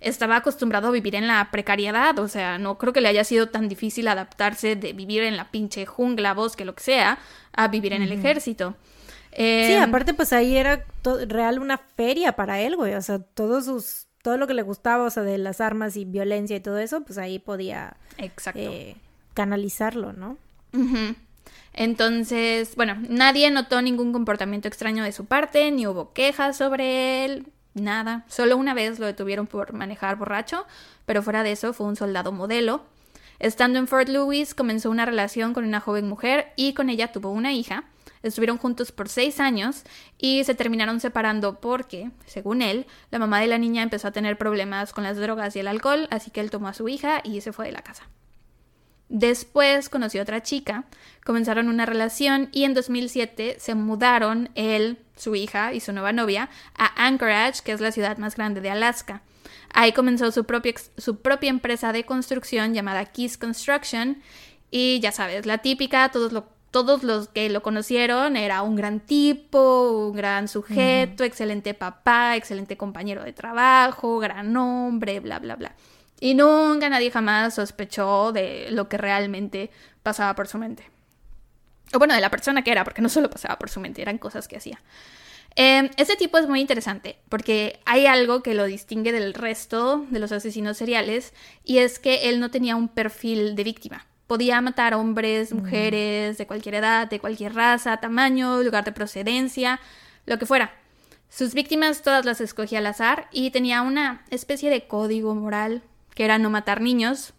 estaba 0.00 0.36
acostumbrado 0.36 0.88
a 0.88 0.90
vivir 0.92 1.14
en 1.14 1.26
la 1.26 1.50
precariedad, 1.50 2.18
o 2.18 2.28
sea, 2.28 2.58
no 2.58 2.78
creo 2.78 2.92
que 2.92 3.00
le 3.00 3.08
haya 3.08 3.24
sido 3.24 3.48
tan 3.48 3.68
difícil 3.68 4.08
adaptarse 4.08 4.76
de 4.76 4.92
vivir 4.92 5.22
en 5.22 5.36
la 5.36 5.50
pinche 5.50 5.86
jungla, 5.86 6.34
bosque, 6.34 6.64
lo 6.64 6.74
que 6.74 6.84
sea, 6.84 7.18
a 7.52 7.68
vivir 7.68 7.92
en 7.92 8.02
el 8.02 8.12
ejército. 8.12 8.76
sí, 9.32 9.72
em, 9.72 9.82
aparte 9.82 10.14
pues 10.14 10.32
ahí 10.32 10.56
era 10.56 10.84
real 11.26 11.58
una 11.58 11.78
feria 11.78 12.32
para 12.32 12.60
él, 12.60 12.76
güey, 12.76 12.94
o 12.94 13.02
sea, 13.02 13.18
todos 13.18 13.64
sus 13.64 14.08
todo 14.22 14.36
lo 14.36 14.46
que 14.46 14.54
le 14.54 14.62
gustaba, 14.62 15.04
o 15.04 15.10
sea, 15.10 15.22
de 15.22 15.38
las 15.38 15.60
armas 15.60 15.96
y 15.96 16.04
violencia 16.04 16.56
y 16.56 16.60
todo 16.60 16.78
eso, 16.78 17.02
pues 17.02 17.18
ahí 17.18 17.38
podía 17.38 17.96
Exacto. 18.18 18.60
Eh, 18.60 18.96
canalizarlo, 19.32 20.12
¿no? 20.12 20.36
Entonces, 21.72 22.74
bueno, 22.76 22.96
nadie 23.08 23.50
notó 23.50 23.80
ningún 23.80 24.12
comportamiento 24.12 24.68
extraño 24.68 25.04
de 25.04 25.12
su 25.12 25.26
parte, 25.26 25.70
ni 25.70 25.86
hubo 25.86 26.12
quejas 26.12 26.56
sobre 26.56 27.24
él, 27.24 27.46
nada. 27.80 28.24
Solo 28.28 28.56
una 28.56 28.74
vez 28.74 28.98
lo 28.98 29.06
detuvieron 29.06 29.46
por 29.46 29.72
manejar 29.72 30.16
borracho, 30.16 30.66
pero 31.06 31.22
fuera 31.22 31.42
de 31.42 31.52
eso 31.52 31.72
fue 31.72 31.86
un 31.86 31.96
soldado 31.96 32.32
modelo. 32.32 32.82
Estando 33.38 33.78
en 33.78 33.86
Fort 33.86 34.08
Lewis, 34.08 34.54
comenzó 34.54 34.90
una 34.90 35.06
relación 35.06 35.54
con 35.54 35.64
una 35.64 35.80
joven 35.80 36.08
mujer 36.08 36.52
y 36.56 36.74
con 36.74 36.90
ella 36.90 37.12
tuvo 37.12 37.30
una 37.30 37.52
hija. 37.52 37.84
Estuvieron 38.22 38.58
juntos 38.58 38.90
por 38.90 39.08
seis 39.08 39.38
años 39.38 39.84
y 40.18 40.42
se 40.42 40.54
terminaron 40.54 40.98
separando 40.98 41.60
porque, 41.60 42.10
según 42.26 42.62
él, 42.62 42.86
la 43.10 43.20
mamá 43.20 43.40
de 43.40 43.46
la 43.46 43.58
niña 43.58 43.82
empezó 43.82 44.08
a 44.08 44.12
tener 44.12 44.36
problemas 44.36 44.92
con 44.92 45.04
las 45.04 45.16
drogas 45.16 45.54
y 45.54 45.60
el 45.60 45.68
alcohol, 45.68 46.08
así 46.10 46.32
que 46.32 46.40
él 46.40 46.50
tomó 46.50 46.68
a 46.68 46.74
su 46.74 46.88
hija 46.88 47.20
y 47.22 47.40
se 47.40 47.52
fue 47.52 47.66
de 47.66 47.72
la 47.72 47.82
casa. 47.82 48.08
Después 49.08 49.88
conoció 49.88 50.20
a 50.20 50.24
otra 50.24 50.42
chica, 50.42 50.84
comenzaron 51.24 51.68
una 51.68 51.86
relación 51.86 52.50
y 52.52 52.64
en 52.64 52.74
2007 52.74 53.56
se 53.58 53.74
mudaron 53.74 54.50
él, 54.54 54.98
su 55.16 55.34
hija 55.34 55.72
y 55.72 55.80
su 55.80 55.92
nueva 55.92 56.12
novia 56.12 56.50
a 56.76 57.06
Anchorage, 57.06 57.62
que 57.64 57.72
es 57.72 57.80
la 57.80 57.90
ciudad 57.90 58.18
más 58.18 58.36
grande 58.36 58.60
de 58.60 58.70
Alaska. 58.70 59.22
Ahí 59.72 59.92
comenzó 59.92 60.30
su 60.30 60.44
propia, 60.44 60.74
su 60.96 61.20
propia 61.20 61.50
empresa 61.50 61.92
de 61.92 62.04
construcción 62.04 62.74
llamada 62.74 63.06
Kiss 63.06 63.38
Construction 63.38 64.22
y 64.70 65.00
ya 65.00 65.12
sabes, 65.12 65.46
la 65.46 65.58
típica, 65.58 66.10
todos, 66.10 66.44
todos 66.70 67.02
los 67.02 67.28
que 67.28 67.48
lo 67.48 67.62
conocieron 67.62 68.36
era 68.36 68.62
un 68.62 68.76
gran 68.76 69.00
tipo, 69.00 70.08
un 70.08 70.16
gran 70.16 70.48
sujeto, 70.48 71.24
excelente 71.24 71.72
papá, 71.72 72.36
excelente 72.36 72.76
compañero 72.76 73.24
de 73.24 73.32
trabajo, 73.32 74.18
gran 74.18 74.54
hombre, 74.56 75.20
bla, 75.20 75.38
bla, 75.38 75.56
bla. 75.56 75.74
Y 76.20 76.34
nunca 76.34 76.88
nadie 76.88 77.10
jamás 77.10 77.54
sospechó 77.54 78.32
de 78.32 78.68
lo 78.70 78.88
que 78.88 78.98
realmente 78.98 79.70
pasaba 80.02 80.34
por 80.34 80.48
su 80.48 80.58
mente. 80.58 80.84
O 81.94 81.98
bueno, 81.98 82.14
de 82.14 82.20
la 82.20 82.30
persona 82.30 82.62
que 82.62 82.72
era, 82.72 82.84
porque 82.84 83.02
no 83.02 83.08
solo 83.08 83.30
pasaba 83.30 83.58
por 83.58 83.70
su 83.70 83.80
mente, 83.80 84.02
eran 84.02 84.18
cosas 84.18 84.48
que 84.48 84.56
hacía. 84.56 84.80
Eh, 85.56 85.90
este 85.96 86.16
tipo 86.16 86.38
es 86.38 86.46
muy 86.46 86.60
interesante 86.60 87.18
porque 87.28 87.80
hay 87.84 88.06
algo 88.06 88.44
que 88.44 88.54
lo 88.54 88.64
distingue 88.64 89.10
del 89.10 89.34
resto 89.34 90.06
de 90.08 90.20
los 90.20 90.30
asesinos 90.30 90.76
seriales 90.76 91.32
y 91.64 91.78
es 91.78 91.98
que 91.98 92.28
él 92.28 92.38
no 92.38 92.50
tenía 92.50 92.76
un 92.76 92.88
perfil 92.88 93.56
de 93.56 93.64
víctima. 93.64 94.06
Podía 94.28 94.60
matar 94.60 94.94
hombres, 94.94 95.52
mujeres, 95.52 96.38
de 96.38 96.46
cualquier 96.46 96.76
edad, 96.76 97.08
de 97.08 97.18
cualquier 97.18 97.54
raza, 97.54 97.96
tamaño, 97.96 98.62
lugar 98.62 98.84
de 98.84 98.92
procedencia, 98.92 99.80
lo 100.26 100.38
que 100.38 100.46
fuera. 100.46 100.72
Sus 101.30 101.54
víctimas 101.54 102.02
todas 102.02 102.24
las 102.24 102.40
escogía 102.40 102.78
al 102.78 102.86
azar 102.86 103.26
y 103.32 103.50
tenía 103.50 103.82
una 103.82 104.24
especie 104.30 104.70
de 104.70 104.86
código 104.86 105.34
moral 105.34 105.82
que 106.18 106.24
era 106.24 106.36
no 106.38 106.50
matar 106.50 106.80
niños. 106.80 107.32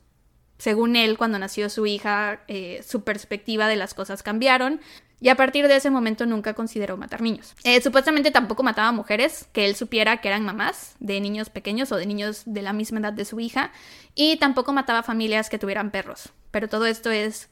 Según 0.57 0.95
él, 0.95 1.17
cuando 1.17 1.37
nació 1.37 1.69
su 1.69 1.85
hija, 1.85 2.43
eh, 2.47 2.81
su 2.87 3.03
perspectiva 3.03 3.67
de 3.67 3.75
las 3.75 3.93
cosas 3.93 4.23
cambiaron 4.23 4.79
y 5.19 5.27
a 5.27 5.35
partir 5.35 5.67
de 5.67 5.75
ese 5.75 5.89
momento 5.89 6.25
nunca 6.25 6.53
consideró 6.53 6.95
matar 6.95 7.21
niños. 7.21 7.55
Eh, 7.65 7.81
supuestamente 7.81 8.31
tampoco 8.31 8.63
mataba 8.63 8.93
mujeres, 8.93 9.49
que 9.51 9.65
él 9.65 9.75
supiera 9.75 10.21
que 10.21 10.29
eran 10.29 10.45
mamás 10.45 10.95
de 11.01 11.19
niños 11.19 11.49
pequeños 11.49 11.91
o 11.91 11.97
de 11.97 12.05
niños 12.05 12.43
de 12.45 12.61
la 12.61 12.71
misma 12.71 13.01
edad 13.01 13.11
de 13.11 13.25
su 13.25 13.41
hija, 13.41 13.73
y 14.15 14.37
tampoco 14.37 14.71
mataba 14.71 15.03
familias 15.03 15.49
que 15.49 15.59
tuvieran 15.59 15.91
perros. 15.91 16.29
Pero 16.49 16.69
todo 16.69 16.85
esto 16.85 17.11
es 17.11 17.49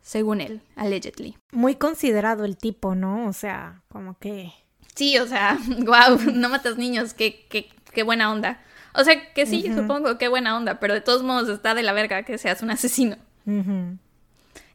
según 0.00 0.40
él, 0.40 0.60
allegedly. 0.76 1.36
Muy 1.50 1.74
considerado 1.74 2.44
el 2.44 2.56
tipo, 2.56 2.94
¿no? 2.94 3.26
O 3.26 3.32
sea, 3.32 3.82
como 3.88 4.16
que... 4.20 4.52
Sí, 4.94 5.18
o 5.18 5.26
sea, 5.26 5.58
wow, 5.78 6.20
no 6.32 6.48
matas 6.48 6.76
niños, 6.76 7.14
qué, 7.14 7.48
qué, 7.50 7.68
qué 7.92 8.04
buena 8.04 8.30
onda. 8.30 8.60
O 8.98 9.04
sea, 9.04 9.32
que 9.32 9.46
sí, 9.46 9.70
supongo, 9.74 10.18
qué 10.18 10.26
buena 10.26 10.56
onda, 10.56 10.80
pero 10.80 10.92
de 10.92 11.00
todos 11.00 11.22
modos 11.22 11.48
está 11.48 11.74
de 11.74 11.84
la 11.84 11.92
verga 11.92 12.24
que 12.24 12.36
seas 12.36 12.62
un 12.62 12.70
asesino. 12.72 13.16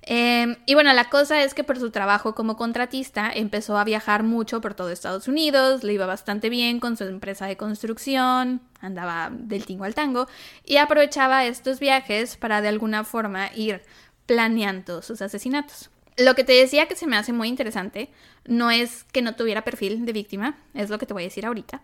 Em, 0.05 0.55
y 0.65 0.73
bueno, 0.73 0.91
la 0.93 1.09
cosa 1.09 1.43
es 1.43 1.53
que 1.53 1.63
por 1.63 1.77
su 1.77 1.91
trabajo 1.91 2.33
como 2.33 2.55
contratista 2.57 3.31
empezó 3.33 3.77
a 3.77 3.83
viajar 3.83 4.23
mucho 4.23 4.61
por 4.61 4.73
todo 4.75 4.89
Estados 4.89 5.27
Unidos, 5.27 5.83
le 5.83 5.93
iba 5.93 6.05
bastante 6.05 6.49
bien 6.49 6.79
con 6.79 6.95
su 6.95 7.03
empresa 7.03 7.47
de 7.47 7.57
construcción, 7.57 8.61
andaba 8.79 9.29
del 9.31 9.65
tingo 9.65 9.83
al 9.83 9.93
tango, 9.93 10.27
y 10.65 10.77
aprovechaba 10.77 11.45
estos 11.45 11.79
viajes 11.79 12.37
para 12.37 12.61
de 12.61 12.69
alguna 12.69 13.03
forma 13.03 13.49
ir 13.55 13.81
planeando 14.25 15.01
sus 15.01 15.21
asesinatos. 15.21 15.89
Lo 16.17 16.35
que 16.35 16.43
te 16.43 16.53
decía 16.53 16.87
que 16.87 16.95
se 16.95 17.07
me 17.07 17.17
hace 17.17 17.33
muy 17.33 17.47
interesante 17.49 18.09
no 18.45 18.71
es 18.71 19.03
que 19.05 19.21
no 19.21 19.35
tuviera 19.35 19.63
perfil 19.63 20.05
de 20.05 20.13
víctima, 20.13 20.55
es 20.73 20.89
lo 20.89 20.97
que 20.97 21.05
te 21.05 21.13
voy 21.13 21.23
a 21.23 21.27
decir 21.27 21.45
ahorita, 21.45 21.81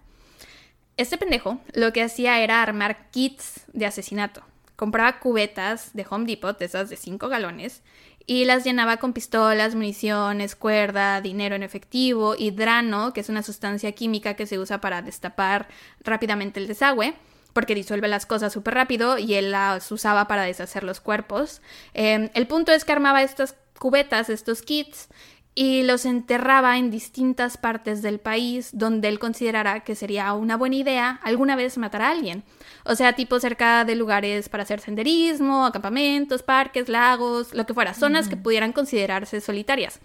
este 0.99 1.17
pendejo 1.17 1.59
lo 1.73 1.93
que 1.93 2.03
hacía 2.03 2.41
era 2.41 2.61
armar 2.61 3.09
kits 3.11 3.61
de 3.71 3.85
asesinato. 3.85 4.41
Compraba 4.75 5.19
cubetas 5.19 5.93
de 5.93 6.05
Home 6.09 6.25
Depot, 6.25 6.61
esas 6.61 6.89
de 6.89 6.97
5 6.97 7.29
galones, 7.29 7.81
y 8.25 8.43
las 8.43 8.65
llenaba 8.65 8.97
con 8.97 9.13
pistolas, 9.13 9.75
municiones, 9.75 10.55
cuerda, 10.55 11.21
dinero 11.21 11.55
en 11.55 11.63
efectivo, 11.63 12.35
hidrano, 12.37 13.13
que 13.13 13.21
es 13.21 13.29
una 13.29 13.43
sustancia 13.43 13.93
química 13.93 14.33
que 14.35 14.45
se 14.45 14.59
usa 14.59 14.81
para 14.81 15.01
destapar 15.01 15.69
rápidamente 16.03 16.59
el 16.59 16.67
desagüe 16.67 17.13
porque 17.53 17.73
disuelve 17.75 18.07
las 18.07 18.25
cosas 18.25 18.53
súper 18.53 18.75
rápido 18.75 19.17
y 19.17 19.33
él 19.33 19.51
las 19.51 19.91
usaba 19.91 20.27
para 20.27 20.43
deshacer 20.43 20.83
los 20.83 20.99
cuerpos. 20.99 21.61
Em, 21.93 22.29
el 22.35 22.45
punto 22.45 22.71
es 22.71 22.85
que 22.85 22.91
armaba 22.91 23.23
estas 23.23 23.55
cubetas, 23.79 24.29
estos 24.29 24.61
kits, 24.61 25.09
y 25.55 25.83
los 25.83 26.05
enterraba 26.05 26.77
en 26.77 26.91
distintas 26.91 27.57
partes 27.57 28.01
del 28.01 28.19
país 28.19 28.69
donde 28.73 29.07
él 29.09 29.19
considerara 29.19 29.81
que 29.81 29.95
sería 29.95 30.31
una 30.33 30.55
buena 30.55 30.77
idea 30.77 31.19
alguna 31.23 31.55
vez 31.55 31.77
matar 31.77 32.01
a 32.01 32.11
alguien. 32.11 32.43
O 32.85 32.95
sea, 32.95 33.13
tipo 33.13 33.39
cerca 33.39 33.83
de 33.83 33.95
lugares 33.95 34.47
para 34.47 34.63
hacer 34.63 34.79
senderismo, 34.79 35.65
acampamentos, 35.65 36.43
parques, 36.43 36.87
lagos, 36.87 37.53
lo 37.53 37.65
que 37.65 37.73
fuera, 37.73 37.93
zonas 37.93 38.29
que 38.29 38.37
pudieran 38.37 38.71
considerarse 38.71 39.41
solitarias. 39.41 39.99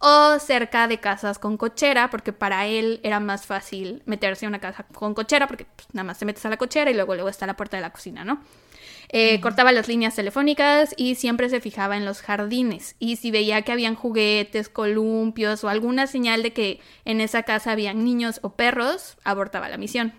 O 0.00 0.38
cerca 0.38 0.86
de 0.86 1.00
casas 1.00 1.38
con 1.40 1.56
cochera, 1.56 2.08
porque 2.08 2.32
para 2.32 2.66
él 2.66 3.00
era 3.02 3.18
más 3.18 3.46
fácil 3.46 4.02
meterse 4.06 4.46
a 4.46 4.48
una 4.48 4.60
casa 4.60 4.86
con 4.94 5.12
cochera, 5.12 5.48
porque 5.48 5.64
pues, 5.64 5.88
nada 5.92 6.04
más 6.04 6.18
te 6.18 6.24
metes 6.24 6.44
a 6.46 6.50
la 6.50 6.56
cochera 6.56 6.90
y 6.90 6.94
luego 6.94 7.14
luego 7.14 7.28
está 7.28 7.46
la 7.46 7.56
puerta 7.56 7.76
de 7.76 7.82
la 7.82 7.90
cocina, 7.90 8.24
¿no? 8.24 8.40
Eh, 9.10 9.40
cortaba 9.40 9.72
las 9.72 9.88
líneas 9.88 10.14
telefónicas 10.14 10.92
y 10.96 11.14
siempre 11.14 11.48
se 11.48 11.60
fijaba 11.60 11.96
en 11.96 12.04
los 12.04 12.20
jardines. 12.20 12.94
Y 12.98 13.16
si 13.16 13.30
veía 13.30 13.62
que 13.62 13.72
habían 13.72 13.94
juguetes, 13.94 14.68
columpios 14.68 15.64
o 15.64 15.68
alguna 15.68 16.06
señal 16.06 16.42
de 16.42 16.52
que 16.52 16.80
en 17.04 17.20
esa 17.20 17.42
casa 17.44 17.72
habían 17.72 18.04
niños 18.04 18.38
o 18.42 18.50
perros, 18.50 19.16
abortaba 19.24 19.68
la 19.68 19.78
misión. 19.78 20.12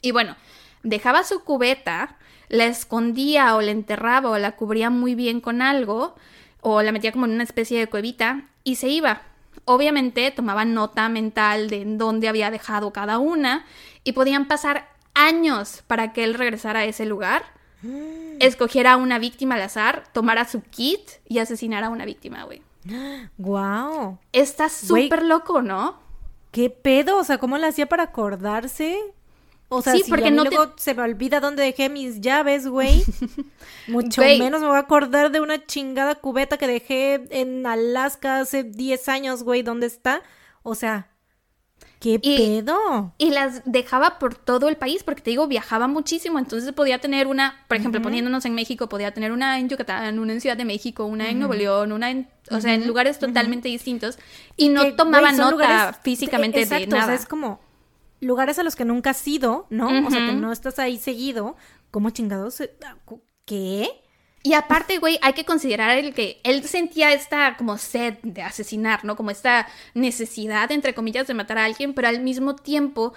Y 0.00 0.12
bueno, 0.12 0.36
dejaba 0.82 1.22
su 1.22 1.44
cubeta, 1.44 2.16
la 2.48 2.64
escondía 2.64 3.54
o 3.56 3.60
la 3.60 3.70
enterraba 3.72 4.30
o 4.30 4.38
la 4.38 4.52
cubría 4.52 4.88
muy 4.88 5.14
bien 5.14 5.40
con 5.40 5.60
algo 5.60 6.14
o 6.60 6.80
la 6.82 6.92
metía 6.92 7.12
como 7.12 7.26
en 7.26 7.32
una 7.32 7.44
especie 7.44 7.78
de 7.78 7.88
cuevita 7.88 8.44
y 8.64 8.76
se 8.76 8.88
iba. 8.88 9.22
Obviamente 9.66 10.30
tomaba 10.30 10.64
nota 10.64 11.08
mental 11.08 11.68
de 11.68 11.84
dónde 11.84 12.28
había 12.28 12.50
dejado 12.50 12.92
cada 12.92 13.18
una 13.18 13.66
y 14.02 14.12
podían 14.12 14.48
pasar 14.48 14.88
años 15.14 15.82
para 15.86 16.12
que 16.12 16.24
él 16.24 16.34
regresara 16.34 16.80
a 16.80 16.84
ese 16.84 17.04
lugar 17.04 17.44
escogiera 18.40 18.92
a 18.92 18.96
una 18.96 19.18
víctima 19.18 19.56
al 19.56 19.62
azar, 19.62 20.04
tomara 20.12 20.46
su 20.46 20.62
kit 20.62 21.00
y 21.28 21.38
asesinara 21.38 21.88
a 21.88 21.90
una 21.90 22.04
víctima, 22.04 22.44
güey. 22.44 22.62
Wow. 23.38 24.18
Está 24.32 24.68
súper 24.68 25.22
loco, 25.24 25.62
¿no? 25.62 26.00
¿Qué 26.50 26.70
pedo? 26.70 27.18
O 27.18 27.24
sea, 27.24 27.38
¿cómo 27.38 27.58
lo 27.58 27.66
hacía 27.66 27.88
para 27.88 28.04
acordarse? 28.04 28.98
O 29.68 29.80
sea, 29.80 29.94
sí, 29.94 30.04
porque 30.06 30.30
no 30.30 30.44
luego 30.44 30.74
se 30.76 30.92
me 30.92 31.02
olvida 31.02 31.40
dónde 31.40 31.62
dejé 31.62 31.88
mis 31.88 32.20
llaves, 32.20 32.68
güey. 32.68 33.02
Mucho 33.88 34.20
menos 34.20 34.60
me 34.60 34.66
voy 34.66 34.76
a 34.76 34.80
acordar 34.80 35.30
de 35.30 35.40
una 35.40 35.64
chingada 35.64 36.14
cubeta 36.16 36.58
que 36.58 36.66
dejé 36.66 37.24
en 37.30 37.66
Alaska 37.66 38.40
hace 38.40 38.64
10 38.64 39.08
años, 39.08 39.42
güey. 39.44 39.62
¿Dónde 39.62 39.86
está? 39.86 40.22
O 40.62 40.74
sea, 40.74 41.08
¿Qué 42.02 42.18
pedo? 42.18 43.14
Y 43.16 43.30
las 43.30 43.62
dejaba 43.64 44.18
por 44.18 44.34
todo 44.34 44.68
el 44.68 44.76
país, 44.76 45.04
porque 45.04 45.22
te 45.22 45.30
digo, 45.30 45.46
viajaba 45.46 45.86
muchísimo, 45.86 46.40
entonces 46.40 46.72
podía 46.72 46.98
tener 46.98 47.28
una, 47.28 47.64
por 47.68 47.76
ejemplo, 47.76 48.02
poniéndonos 48.02 48.44
en 48.44 48.56
México, 48.56 48.88
podía 48.88 49.14
tener 49.14 49.30
una 49.30 49.60
en 49.60 49.68
Yucatán, 49.68 50.18
una 50.18 50.32
en 50.32 50.40
Ciudad 50.40 50.56
de 50.56 50.64
México, 50.64 51.04
una 51.04 51.30
en 51.30 51.38
Nuevo 51.38 51.54
León, 51.54 51.92
una 51.92 52.10
en, 52.10 52.28
o 52.50 52.60
sea, 52.60 52.74
en 52.74 52.88
lugares 52.88 53.20
totalmente 53.20 53.68
distintos, 53.68 54.18
y 54.56 54.68
no 54.68 54.96
tomaba 54.96 55.30
nota 55.30 55.92
físicamente 56.02 56.66
de, 56.66 56.86
nada. 56.88 57.04
O 57.04 57.06
sea, 57.06 57.14
es 57.14 57.24
como 57.24 57.60
lugares 58.18 58.58
a 58.58 58.64
los 58.64 58.74
que 58.74 58.84
nunca 58.84 59.10
has 59.10 59.28
ido, 59.28 59.68
¿no? 59.70 59.86
O 60.04 60.10
sea, 60.10 60.26
que 60.26 60.34
no 60.34 60.50
estás 60.50 60.80
ahí 60.80 60.98
seguido, 60.98 61.54
¿cómo 61.92 62.10
chingados? 62.10 62.64
¿Qué? 63.44 64.01
Y 64.44 64.54
aparte, 64.54 64.98
güey, 64.98 65.18
hay 65.22 65.34
que 65.34 65.44
considerar 65.44 65.96
el 65.96 66.14
que 66.14 66.40
él 66.42 66.64
sentía 66.64 67.12
esta 67.12 67.56
como 67.56 67.78
sed 67.78 68.14
de 68.22 68.42
asesinar, 68.42 69.04
¿no? 69.04 69.14
Como 69.14 69.30
esta 69.30 69.68
necesidad, 69.94 70.70
entre 70.72 70.94
comillas, 70.94 71.28
de 71.28 71.34
matar 71.34 71.58
a 71.58 71.64
alguien, 71.64 71.94
pero 71.94 72.08
al 72.08 72.20
mismo 72.20 72.56
tiempo 72.56 73.12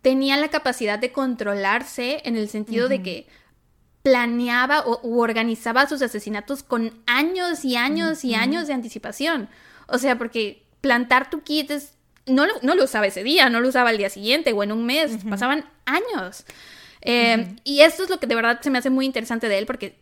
tenía 0.00 0.38
la 0.38 0.48
capacidad 0.48 0.98
de 0.98 1.12
controlarse 1.12 2.22
en 2.24 2.36
el 2.36 2.48
sentido 2.48 2.88
de 2.88 3.02
que 3.02 3.26
planeaba 4.02 4.80
o, 4.80 5.00
u 5.06 5.20
organizaba 5.20 5.86
sus 5.86 6.00
asesinatos 6.00 6.62
con 6.62 6.94
años 7.06 7.64
y 7.66 7.76
años 7.76 8.24
y 8.24 8.34
años 8.34 8.66
de 8.66 8.72
anticipación. 8.72 9.50
O 9.86 9.98
sea, 9.98 10.16
porque 10.16 10.64
plantar 10.80 11.28
tu 11.28 11.42
kit 11.42 11.70
es... 11.70 11.94
No 12.26 12.46
lo, 12.46 12.54
no 12.62 12.74
lo 12.74 12.84
usaba 12.84 13.06
ese 13.06 13.24
día, 13.24 13.50
no 13.50 13.60
lo 13.60 13.68
usaba 13.68 13.90
el 13.90 13.98
día 13.98 14.08
siguiente 14.08 14.52
o 14.52 14.62
en 14.62 14.72
un 14.72 14.86
mes, 14.86 15.18
pasaban 15.28 15.64
años. 15.84 16.44
Eh, 17.02 17.56
y 17.64 17.80
esto 17.80 18.04
es 18.04 18.10
lo 18.10 18.20
que 18.20 18.26
de 18.26 18.34
verdad 18.34 18.60
se 18.62 18.70
me 18.70 18.78
hace 18.78 18.90
muy 18.90 19.04
interesante 19.04 19.48
de 19.48 19.58
él 19.58 19.66
porque 19.66 19.98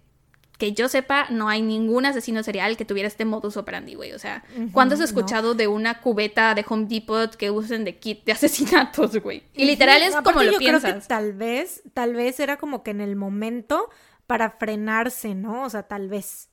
que 0.59 0.73
yo 0.73 0.89
sepa, 0.89 1.29
no 1.31 1.49
hay 1.49 1.63
ningún 1.63 2.05
asesino 2.05 2.43
serial 2.43 2.77
que 2.77 2.85
tuviera 2.85 3.07
este 3.07 3.25
modus 3.25 3.57
operandi, 3.57 3.95
güey. 3.95 4.13
O 4.13 4.19
sea, 4.19 4.45
¿cuándo 4.73 4.97
has 4.97 5.01
escuchado 5.01 5.55
de 5.55 5.69
una 5.69 6.01
cubeta 6.01 6.53
de 6.55 6.65
Home 6.69 6.87
Depot 6.87 7.35
que 7.37 7.53
usen 7.53 7.85
de 7.85 7.97
kit 7.97 8.25
de 8.25 8.33
asesinatos, 8.33 9.17
güey? 9.19 9.45
Y 9.55 9.65
literal 9.65 10.03
es 10.03 10.17
como 10.17 10.43
lo 10.43 10.53
yo 10.53 10.59
piensas. 10.59 10.83
Creo 10.83 11.01
que 11.01 11.07
tal 11.07 11.33
vez, 11.33 11.83
tal 11.95 12.15
vez 12.15 12.41
era 12.41 12.57
como 12.57 12.83
que 12.83 12.91
en 12.91 13.01
el 13.01 13.15
momento 13.15 13.89
para 14.27 14.51
frenarse, 14.51 15.37
¿no? 15.37 15.63
O 15.63 15.71
sea, 15.71 15.85
tal 15.85 16.09
vez. 16.09 16.51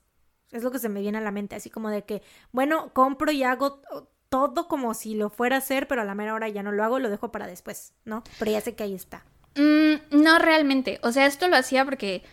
Es 0.52 0.64
lo 0.64 0.72
que 0.72 0.80
se 0.80 0.88
me 0.88 1.02
viene 1.02 1.18
a 1.18 1.22
la 1.22 1.32
mente, 1.32 1.56
así 1.56 1.72
como 1.72 1.90
de 1.90 2.03
que, 2.03 2.22
bueno, 2.52 2.94
compro 2.94 3.32
y 3.32 3.44
hago 3.44 3.82
todo 4.30 4.68
como 4.68 4.94
si 4.94 5.15
lo 5.15 5.30
fuera 5.32 5.56
a 5.56 5.60
hacer, 5.60 5.88
pero 5.88 6.02
a 6.02 6.06
la 6.06 6.14
mera 6.14 6.36
hora 6.36 6.48
ya 6.48 6.61
no 6.61 6.72
lo 6.72 6.84
hago, 6.84 6.99
lo 6.99 7.10
dejo 7.10 7.32
para 7.32 7.48
después, 7.48 7.94
¿no? 8.06 8.23
Pero 8.38 8.52
ya 8.52 8.61
sé 8.61 8.76
que 8.76 8.84
ahí 8.84 8.94
está. 8.94 9.26
Mm, 9.56 10.22
no 10.22 10.38
realmente. 10.38 10.99
O 11.02 11.11
sea, 11.11 11.26
esto 11.26 11.48
lo 11.48 11.57
hacía 11.57 11.84
porque 11.86 12.23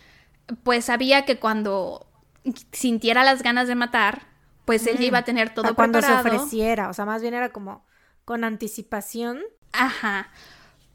pues 0.63 0.87
sabía 0.87 1.25
que 1.25 1.39
cuando 1.39 2.07
sintiera 2.73 3.25
las 3.25 3.43
ganas 3.43 3.69
de 3.69 3.75
matar, 3.75 4.27
pues 4.65 4.87
él 4.87 5.03
iba 5.03 5.19
a 5.19 5.25
tener 5.25 5.55
todo 5.55 5.75
cuando 5.75 5.99
preparado. 5.99 6.23
se 6.23 6.29
ofreciera, 6.29 6.89
o 6.89 6.93
sea, 6.93 7.05
más 7.05 7.23
bien 7.23 7.35
era 7.35 7.51
como 7.51 7.85
con 8.25 8.45
anticipación. 8.45 9.41
Ajá. 9.73 10.31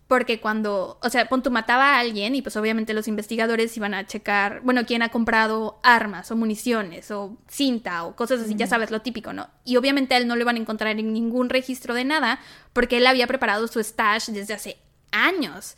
Porque 0.07 0.39
cuando, 0.39 0.99
o 1.03 1.09
sea, 1.09 1.27
tú 1.27 1.51
mataba 1.51 1.95
a 1.95 1.99
alguien 1.99 2.33
y 2.33 2.41
pues 2.41 2.55
obviamente 2.55 2.93
los 2.93 3.09
investigadores 3.09 3.75
iban 3.75 3.93
a 3.93 4.05
checar, 4.05 4.61
bueno, 4.61 4.85
quién 4.85 5.01
ha 5.01 5.09
comprado 5.09 5.81
armas 5.83 6.31
o 6.31 6.37
municiones 6.37 7.11
o 7.11 7.37
cinta 7.49 8.05
o 8.05 8.15
cosas 8.15 8.39
así, 8.39 8.55
ya 8.55 8.67
sabes, 8.67 8.89
lo 8.89 9.01
típico, 9.01 9.33
¿no? 9.33 9.49
Y 9.65 9.75
obviamente 9.75 10.15
a 10.15 10.17
él 10.17 10.27
no 10.27 10.37
lo 10.37 10.41
iban 10.43 10.55
a 10.55 10.59
encontrar 10.59 10.97
en 10.97 11.11
ningún 11.11 11.49
registro 11.49 11.93
de 11.93 12.05
nada 12.05 12.39
porque 12.71 12.97
él 12.99 13.07
había 13.07 13.27
preparado 13.27 13.67
su 13.67 13.83
stash 13.83 14.29
desde 14.29 14.53
hace 14.53 14.77
años. 15.11 15.75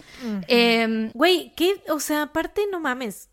Em, 0.48 1.10
Güey, 1.14 1.54
¿qué? 1.56 1.82
O 1.90 2.00
sea, 2.00 2.24
aparte, 2.24 2.62
no 2.72 2.80
mames, 2.80 3.30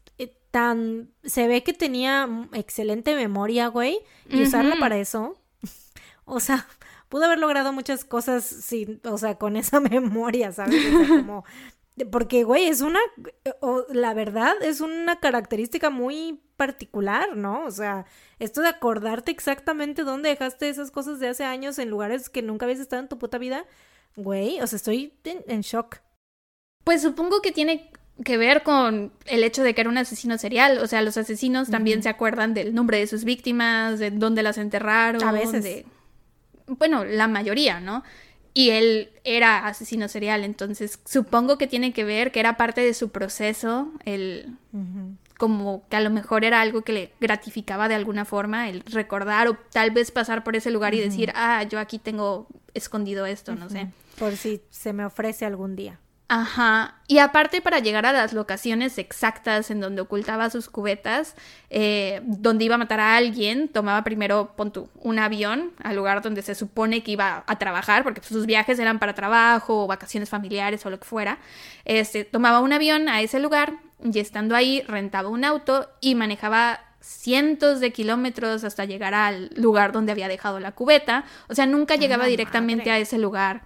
tan... 0.51 1.13
Se 1.25 1.47
ve 1.49 1.63
que 1.63 1.73
tenía 1.73 2.29
excelente 2.53 3.15
memoria, 3.15 3.69
güey, 3.69 3.99
y 4.29 4.43
usarla 4.43 4.77
para 4.79 4.99
eso. 4.99 5.37
o 6.25 6.41
sea, 6.41 6.67
pudo 7.09 7.25
haber 7.25 7.39
logrado 7.39 7.73
muchas 7.73 8.05
cosas 8.05 8.45
sin, 8.45 9.01
o 9.05 9.19
sea, 9.19 9.37
con 9.37 9.57
esa 9.57 9.81
memoria, 9.81 10.53
¿sabes? 10.53 10.85
O 10.95 10.99
sea, 10.99 11.09
como... 11.09 11.45
Porque, 12.13 12.45
güey, 12.45 12.67
es 12.67 12.83
una, 12.83 13.01
o, 13.61 13.87
la 13.89 14.13
verdad, 14.13 14.55
es 14.61 14.83
una 14.83 15.19
característica 15.19 15.89
muy 15.89 16.43
particular, 16.59 17.39
¿no? 17.39 17.65
O 17.65 17.71
sea, 17.71 18.05
esto 18.39 18.61
de 18.61 18.69
acordarte 18.69 19.31
exactamente 19.31 20.03
dónde 20.03 20.29
dejaste 20.29 20.69
esas 20.69 20.91
cosas 20.91 21.21
de 21.21 21.29
hace 21.29 21.45
años 21.45 21.79
en 21.79 21.89
lugares 21.89 22.29
que 22.29 22.43
nunca 22.43 22.67
habías 22.67 22.81
estado 22.81 23.01
en 23.01 23.09
tu 23.09 23.19
puta 23.19 23.39
vida, 23.39 23.65
güey, 24.15 24.61
o 24.61 24.67
sea, 24.67 24.77
estoy 24.77 25.15
en, 25.25 25.43
en 25.47 25.63
shock. 25.63 26.01
Pues 26.85 27.01
supongo 27.01 27.41
que 27.41 27.51
tiene 27.51 27.91
que 28.25 28.39
ver 28.39 28.63
con 28.63 29.13
el 29.27 29.45
hecho 29.45 29.63
de 29.63 29.75
que 29.75 29.83
era 29.83 29.91
un 29.91 29.99
asesino 29.99 30.39
serial. 30.39 30.79
O 30.79 30.87
sea, 30.87 31.03
los 31.03 31.17
asesinos 31.17 31.71
también 31.71 32.03
se 32.03 32.09
acuerdan 32.09 32.55
del 32.55 32.75
nombre 32.75 32.99
de 32.99 33.07
sus 33.07 33.25
víctimas, 33.25 33.99
de 33.99 34.11
dónde 34.11 34.43
las 34.43 34.59
enterraron. 34.59 35.23
A 35.23 35.33
veces. 35.33 35.65
De... 35.65 35.87
Bueno, 36.67 37.05
la 37.05 37.29
mayoría, 37.29 37.81
¿no? 37.81 38.03
Y 38.55 38.71
él 38.71 39.11
era 39.23 39.67
asesino 39.67 40.09
serial, 40.09 40.43
entonces 40.43 40.99
supongo 41.05 41.59
que 41.59 41.67
tiene 41.67 41.93
que 41.93 42.05
ver 42.05 42.33
que 42.33 42.41
era 42.41 42.57
parte 42.57 42.81
de 42.81 42.95
su 42.95 43.11
proceso, 43.11 43.93
el... 44.07 44.57
como 45.37 45.87
que 45.91 45.97
a 45.97 46.01
lo 46.01 46.09
mejor 46.09 46.43
era 46.43 46.63
algo 46.63 46.81
que 46.81 46.93
le 46.95 47.13
gratificaba 47.21 47.87
de 47.87 47.97
alguna 47.97 48.25
forma, 48.25 48.71
el 48.71 48.81
recordar 48.87 49.49
o 49.49 49.59
tal 49.71 49.91
vez 49.91 50.11
pasar 50.11 50.43
por 50.43 50.57
ese 50.57 50.71
lugar 50.71 50.95
y 50.95 51.01
decir, 51.01 51.33
ah, 51.35 51.65
yo 51.65 51.79
aquí 51.79 51.99
tengo 51.99 52.47
escondido 52.73 53.27
esto, 53.27 53.55
no 53.55 53.69
sé. 53.69 53.89
Por 54.19 54.35
si 54.37 54.63
se 54.71 54.95
me 54.95 55.05
ofrece 55.05 55.45
algún 55.45 55.77
día. 55.77 56.01
Ajá. 56.29 56.97
Y 57.07 57.19
aparte 57.19 57.61
para 57.61 57.79
llegar 57.79 58.05
a 58.05 58.13
las 58.13 58.33
locaciones 58.33 58.99
exactas 58.99 59.71
en 59.71 59.81
donde 59.81 60.01
ocultaba 60.01 60.51
sus 60.51 60.69
cubetas, 60.69 61.37
eh, 61.71 62.21
donde 62.25 62.65
iba 62.65 62.75
a 62.75 62.79
matar 62.79 62.99
a 62.99 63.17
alguien, 63.17 63.69
tomaba 63.69 64.03
primero, 64.03 64.53
pon 64.57 64.73
tú, 64.73 64.89
un 64.97 65.21
avión 65.21 65.73
al 65.85 65.95
lugar 65.95 66.23
donde 66.23 66.43
se 66.43 66.57
supone 66.57 67.05
que 67.05 67.13
iba 67.13 67.45
a 67.47 67.59
trabajar, 67.61 68.03
porque 68.03 68.23
sus 68.23 68.45
viajes 68.45 68.81
eran 68.81 68.99
para 68.99 69.15
trabajo 69.15 69.85
o 69.85 69.87
vacaciones 69.87 70.29
familiares 70.29 70.85
o 70.85 70.91
lo 70.91 70.99
que 70.99 71.05
fuera. 71.05 71.39
Este, 71.85 72.25
tomaba 72.25 72.59
un 72.59 72.73
avión 72.73 73.09
a 73.09 73.21
ese 73.21 73.39
lugar 73.39 73.75
y 74.03 74.19
estando 74.19 74.57
ahí 74.57 74.83
rentaba 74.89 75.29
un 75.29 75.45
auto 75.45 75.89
y 76.01 76.17
manejaba 76.17 76.81
cientos 77.07 77.79
de 77.79 77.93
kilómetros 77.93 78.65
hasta 78.65 78.85
llegar 78.85 79.15
al 79.15 79.51
lugar 79.55 79.93
donde 79.93 80.11
había 80.11 80.27
dejado 80.27 80.59
la 80.59 80.73
cubeta. 80.73 81.25
O 81.49 81.55
sea, 81.55 81.65
nunca 81.65 81.95
llegaba 81.95 82.27
directamente 82.27 82.91
a 82.91 82.99
ese 82.99 83.17
lugar. 83.17 83.63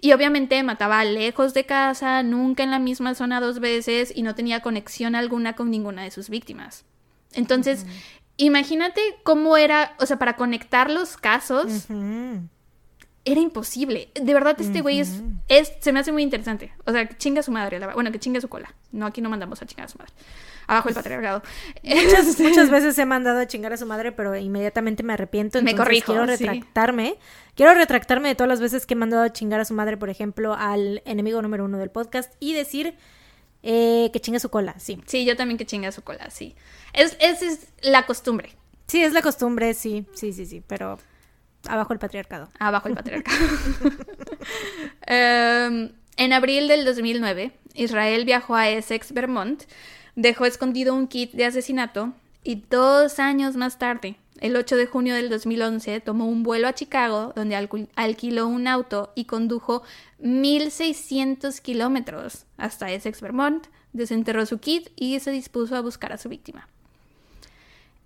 Y 0.00 0.12
obviamente 0.12 0.60
mataba 0.64 1.04
lejos 1.04 1.54
de 1.54 1.64
casa, 1.64 2.24
nunca 2.24 2.64
en 2.64 2.72
la 2.72 2.80
misma 2.80 3.14
zona 3.14 3.40
dos 3.40 3.60
veces 3.60 4.12
y 4.14 4.22
no 4.22 4.34
tenía 4.34 4.60
conexión 4.60 5.14
alguna 5.14 5.54
con 5.54 5.70
ninguna 5.70 6.02
de 6.02 6.10
sus 6.10 6.28
víctimas. 6.28 6.84
Entonces, 7.34 7.86
imagínate 8.36 9.00
cómo 9.22 9.56
era, 9.56 9.94
o 10.00 10.06
sea, 10.06 10.18
para 10.18 10.34
conectar 10.34 10.90
los 10.90 11.16
casos. 11.16 11.86
Era 13.26 13.40
imposible. 13.40 14.10
De 14.20 14.34
verdad, 14.34 14.60
este 14.60 14.82
güey 14.82 14.98
es, 14.98 15.22
es, 15.48 15.72
se 15.80 15.92
me 15.92 16.00
hace 16.00 16.12
muy 16.12 16.22
interesante. 16.22 16.72
O 16.84 16.92
sea, 16.92 17.06
que 17.06 17.16
chinga 17.16 17.42
su 17.42 17.52
madre, 17.52 17.78
la 17.78 17.94
Bueno, 17.94 18.10
que 18.12 18.18
chinga 18.18 18.40
su 18.40 18.48
cola. 18.48 18.74
No, 18.92 19.06
aquí 19.06 19.20
no 19.20 19.30
mandamos 19.30 19.62
a 19.62 19.66
chingar 19.66 19.86
a 19.86 19.88
su 19.88 19.98
madre 19.98 20.12
abajo 20.66 20.88
el 20.88 20.94
patriarcado. 20.94 21.42
Muchas, 21.82 22.38
muchas 22.40 22.70
veces 22.70 22.98
he 22.98 23.06
mandado 23.06 23.40
a 23.40 23.46
chingar 23.46 23.72
a 23.72 23.76
su 23.76 23.86
madre, 23.86 24.12
pero 24.12 24.36
inmediatamente 24.36 25.02
me 25.02 25.12
arrepiento. 25.12 25.62
me 25.62 25.74
corrijo. 25.74 26.12
Quiero 26.12 26.26
retractarme. 26.26 27.16
Quiero 27.54 27.74
retractarme 27.74 28.28
de 28.28 28.34
todas 28.34 28.48
las 28.48 28.60
veces 28.60 28.86
que 28.86 28.94
he 28.94 28.96
mandado 28.96 29.22
a 29.22 29.32
chingar 29.32 29.60
a 29.60 29.64
su 29.64 29.74
madre, 29.74 29.96
por 29.96 30.10
ejemplo, 30.10 30.54
al 30.54 31.02
enemigo 31.04 31.40
número 31.40 31.64
uno 31.64 31.78
del 31.78 31.90
podcast 31.90 32.32
y 32.40 32.54
decir 32.54 32.96
eh, 33.66 34.10
que 34.12 34.20
chinga 34.20 34.38
su 34.38 34.50
cola, 34.50 34.74
sí. 34.78 35.00
Sí, 35.06 35.24
yo 35.24 35.36
también 35.36 35.56
que 35.56 35.64
chinga 35.64 35.90
su 35.90 36.02
cola, 36.02 36.28
sí. 36.30 36.54
Es, 36.92 37.16
es, 37.18 37.68
la 37.80 38.04
costumbre. 38.04 38.50
Sí, 38.86 39.02
es 39.02 39.14
la 39.14 39.22
costumbre, 39.22 39.72
sí, 39.72 40.04
sí, 40.12 40.34
sí, 40.34 40.44
sí, 40.44 40.62
pero 40.66 40.98
abajo 41.66 41.94
el 41.94 41.98
patriarcado. 41.98 42.50
Abajo 42.58 42.88
el 42.88 42.94
patriarcado. 42.96 43.38
Em, 45.06 45.92
en 46.18 46.32
abril 46.34 46.68
del 46.68 46.84
2009, 46.84 47.52
Israel 47.72 48.26
viajó 48.26 48.54
a 48.54 48.68
Essex, 48.68 49.12
Vermont, 49.12 49.62
dejó 50.16 50.46
escondido 50.46 50.94
un 50.94 51.06
kit 51.06 51.32
de 51.32 51.44
asesinato 51.44 52.12
y 52.42 52.62
dos 52.68 53.18
años 53.18 53.56
más 53.56 53.78
tarde, 53.78 54.16
el 54.40 54.56
8 54.56 54.76
de 54.76 54.86
junio 54.86 55.14
del 55.14 55.30
2011, 55.30 56.00
tomó 56.00 56.26
un 56.26 56.42
vuelo 56.42 56.68
a 56.68 56.74
Chicago 56.74 57.32
donde 57.34 57.56
alquiló 57.94 58.46
un 58.46 58.66
auto 58.66 59.12
y 59.14 59.24
condujo 59.24 59.82
1.600 60.20 61.60
kilómetros 61.60 62.44
hasta 62.56 62.90
Essex, 62.90 63.20
Vermont, 63.20 63.66
desenterró 63.92 64.44
su 64.44 64.58
kit 64.58 64.90
y 64.96 65.18
se 65.20 65.30
dispuso 65.30 65.76
a 65.76 65.80
buscar 65.80 66.12
a 66.12 66.18
su 66.18 66.28
víctima. 66.28 66.68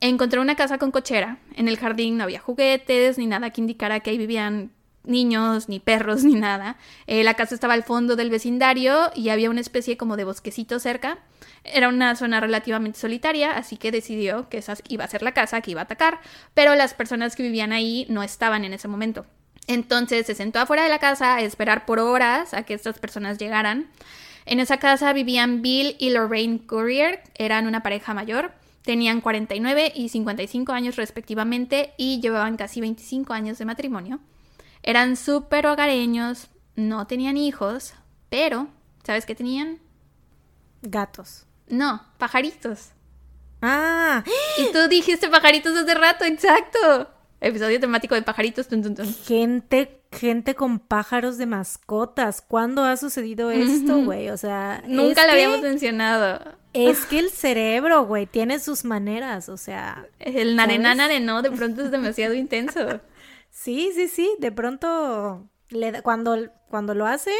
Encontró 0.00 0.40
una 0.40 0.54
casa 0.54 0.78
con 0.78 0.92
cochera. 0.92 1.38
En 1.56 1.66
el 1.66 1.76
jardín 1.76 2.16
no 2.16 2.24
había 2.24 2.38
juguetes 2.38 3.18
ni 3.18 3.26
nada 3.26 3.50
que 3.50 3.60
indicara 3.60 3.98
que 3.98 4.10
ahí 4.10 4.18
vivían 4.18 4.70
niños, 5.08 5.68
ni 5.68 5.80
perros, 5.80 6.24
ni 6.24 6.34
nada. 6.34 6.76
Eh, 7.06 7.24
la 7.24 7.34
casa 7.34 7.54
estaba 7.54 7.74
al 7.74 7.84
fondo 7.84 8.16
del 8.16 8.30
vecindario 8.30 9.10
y 9.14 9.30
había 9.30 9.50
una 9.50 9.60
especie 9.60 9.96
como 9.96 10.16
de 10.16 10.24
bosquecito 10.24 10.78
cerca. 10.78 11.18
Era 11.64 11.88
una 11.88 12.14
zona 12.16 12.40
relativamente 12.40 12.98
solitaria, 12.98 13.56
así 13.56 13.76
que 13.76 13.90
decidió 13.90 14.48
que 14.48 14.58
esa 14.58 14.74
iba 14.88 15.04
a 15.04 15.08
ser 15.08 15.22
la 15.22 15.32
casa 15.32 15.60
que 15.60 15.72
iba 15.72 15.80
a 15.80 15.84
atacar, 15.84 16.20
pero 16.54 16.74
las 16.74 16.94
personas 16.94 17.36
que 17.36 17.42
vivían 17.42 17.72
ahí 17.72 18.06
no 18.08 18.22
estaban 18.22 18.64
en 18.64 18.72
ese 18.72 18.88
momento. 18.88 19.26
Entonces 19.66 20.26
se 20.26 20.34
sentó 20.34 20.60
afuera 20.60 20.82
de 20.82 20.88
la 20.88 20.98
casa 20.98 21.34
a 21.34 21.42
esperar 21.42 21.84
por 21.84 21.98
horas 21.98 22.54
a 22.54 22.62
que 22.62 22.74
estas 22.74 22.98
personas 22.98 23.38
llegaran. 23.38 23.90
En 24.46 24.60
esa 24.60 24.78
casa 24.78 25.12
vivían 25.12 25.60
Bill 25.60 25.94
y 25.98 26.08
Lorraine 26.10 26.60
Courier, 26.66 27.22
eran 27.34 27.66
una 27.66 27.82
pareja 27.82 28.14
mayor. 28.14 28.52
Tenían 28.82 29.20
49 29.20 29.92
y 29.94 30.08
55 30.08 30.72
años 30.72 30.96
respectivamente 30.96 31.92
y 31.98 32.20
llevaban 32.20 32.56
casi 32.56 32.80
25 32.80 33.34
años 33.34 33.58
de 33.58 33.66
matrimonio. 33.66 34.20
Eran 34.88 35.16
súper 35.16 35.66
hogareños, 35.66 36.48
no 36.74 37.06
tenían 37.06 37.36
hijos, 37.36 37.92
pero 38.30 38.68
¿sabes 39.04 39.26
qué 39.26 39.34
tenían? 39.34 39.80
Gatos. 40.80 41.44
No, 41.68 42.02
pajaritos. 42.16 42.92
Ah. 43.60 44.24
Y 44.56 44.72
tú 44.72 44.88
dijiste 44.88 45.28
pajaritos 45.28 45.76
hace 45.76 45.92
rato, 45.92 46.24
exacto. 46.24 47.06
Episodio 47.38 47.78
temático 47.78 48.14
de 48.14 48.22
pajaritos. 48.22 48.66
Gente, 49.26 50.00
gente 50.10 50.54
con 50.54 50.78
pájaros 50.78 51.36
de 51.36 51.44
mascotas. 51.44 52.40
¿Cuándo 52.40 52.82
ha 52.82 52.96
sucedido 52.96 53.50
esto, 53.50 54.02
güey? 54.04 54.30
O 54.30 54.38
sea, 54.38 54.82
nunca 54.86 55.26
lo 55.26 55.32
habíamos 55.32 55.60
mencionado. 55.60 56.40
Es 56.72 57.04
que 57.04 57.18
el 57.18 57.28
cerebro, 57.28 58.06
güey, 58.06 58.24
tiene 58.24 58.58
sus 58.58 58.86
maneras, 58.86 59.50
o 59.50 59.58
sea. 59.58 60.06
El 60.18 60.56
narenana 60.56 61.08
de 61.08 61.20
no, 61.20 61.42
de 61.42 61.50
pronto 61.50 61.82
es 61.82 61.90
demasiado 61.90 62.32
intenso. 62.32 63.02
Sí, 63.60 63.90
sí, 63.92 64.06
sí. 64.06 64.36
De 64.38 64.52
pronto, 64.52 65.48
le 65.70 66.00
cuando, 66.02 66.36
cuando 66.68 66.94
lo 66.94 67.06
hace. 67.06 67.32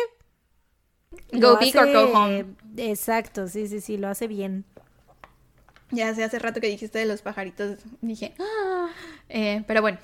Go 1.32 1.59
big 1.59 1.77
or 1.77 1.93
go 1.93 2.12
home. 2.12 2.45
Exacto, 2.77 3.47
sí, 3.47 3.69
sí, 3.69 3.81
sí, 3.81 3.97
lo 3.97 4.09
hace 4.09 4.27
bien. 4.27 4.65
Ya 5.90 6.09
hace, 6.09 6.24
hace 6.24 6.39
rato 6.40 6.61
que 6.61 6.66
dijiste 6.66 6.99
de 6.99 7.07
los 7.07 7.23
pajaritos, 7.23 7.78
dije, 8.03 8.35
ah". 8.40 8.89
eh, 9.31 9.62
pero 9.66 9.81
bueno, 9.81 9.99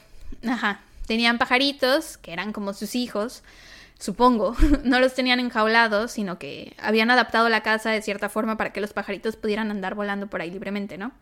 ajá, 0.49 0.81
tenían 1.07 1.37
pajaritos 1.37 2.17
que 2.17 2.33
eran 2.33 2.53
como 2.53 2.73
sus 2.73 2.95
hijos, 2.95 3.43
supongo, 3.99 4.57
no 4.85 5.01
los 5.01 5.15
tenían 5.15 5.41
enjaulados, 5.41 6.13
sino 6.13 6.39
que 6.39 6.75
habían 6.79 7.11
adaptado 7.11 7.51
la 7.51 7.63
casa 7.63 7.91
de 7.91 8.01
cierta 8.01 8.31
forma 8.31 8.57
para 8.57 8.73
que 8.73 8.81
los 8.81 8.95
pajaritos 8.95 9.37
pudieran 9.37 9.71
andar 9.71 9.95
volando 9.95 10.29
por 10.29 10.41
ahí 10.41 10.51
libremente, 10.51 10.97
¿no? 10.97 11.13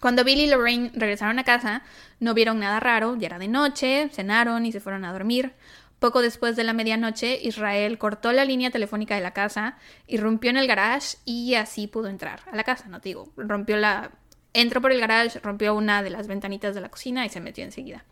Cuando 0.00 0.24
Bill 0.24 0.40
y 0.40 0.46
Lorraine 0.46 0.90
regresaron 0.94 1.38
a 1.38 1.44
casa, 1.44 1.82
no 2.20 2.32
vieron 2.32 2.58
nada 2.58 2.80
raro, 2.80 3.16
ya 3.16 3.26
era 3.26 3.38
de 3.38 3.48
noche, 3.48 4.08
cenaron 4.12 4.64
y 4.64 4.72
se 4.72 4.80
fueron 4.80 5.04
a 5.04 5.12
dormir. 5.12 5.52
Poco 5.98 6.22
después 6.22 6.56
de 6.56 6.64
la 6.64 6.72
medianoche, 6.72 7.38
Israel 7.42 7.98
cortó 7.98 8.32
la 8.32 8.46
línea 8.46 8.70
telefónica 8.70 9.14
de 9.14 9.20
la 9.20 9.32
casa, 9.32 9.76
irrumpió 10.06 10.48
en 10.48 10.56
el 10.56 10.66
garage 10.66 11.18
y 11.26 11.54
así 11.54 11.86
pudo 11.86 12.08
entrar 12.08 12.40
a 12.50 12.56
la 12.56 12.64
casa, 12.64 12.88
no 12.88 13.00
te 13.00 13.10
digo, 13.10 13.30
rompió 13.36 13.76
la... 13.76 14.10
Entró 14.52 14.80
por 14.80 14.90
el 14.90 15.00
garage, 15.00 15.38
rompió 15.40 15.74
una 15.74 16.02
de 16.02 16.10
las 16.10 16.26
ventanitas 16.26 16.74
de 16.74 16.80
la 16.80 16.88
cocina 16.88 17.24
y 17.24 17.28
se 17.28 17.40
metió 17.40 17.62
enseguida. 17.62 18.04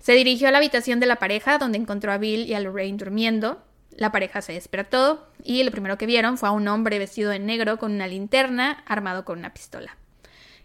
Se 0.00 0.12
dirigió 0.12 0.46
a 0.46 0.50
la 0.52 0.58
habitación 0.58 1.00
de 1.00 1.06
la 1.06 1.16
pareja, 1.16 1.58
donde 1.58 1.78
encontró 1.78 2.12
a 2.12 2.18
Bill 2.18 2.46
y 2.46 2.54
a 2.54 2.60
Lorraine 2.60 2.98
durmiendo. 2.98 3.64
La 3.90 4.12
pareja 4.12 4.42
se 4.42 4.52
despertó 4.52 5.26
y 5.42 5.64
lo 5.64 5.72
primero 5.72 5.98
que 5.98 6.06
vieron 6.06 6.38
fue 6.38 6.50
a 6.50 6.52
un 6.52 6.68
hombre 6.68 7.00
vestido 7.00 7.30
de 7.30 7.40
negro 7.40 7.78
con 7.78 7.92
una 7.92 8.06
linterna, 8.06 8.84
armado 8.86 9.24
con 9.24 9.38
una 9.38 9.52
pistola. 9.52 9.96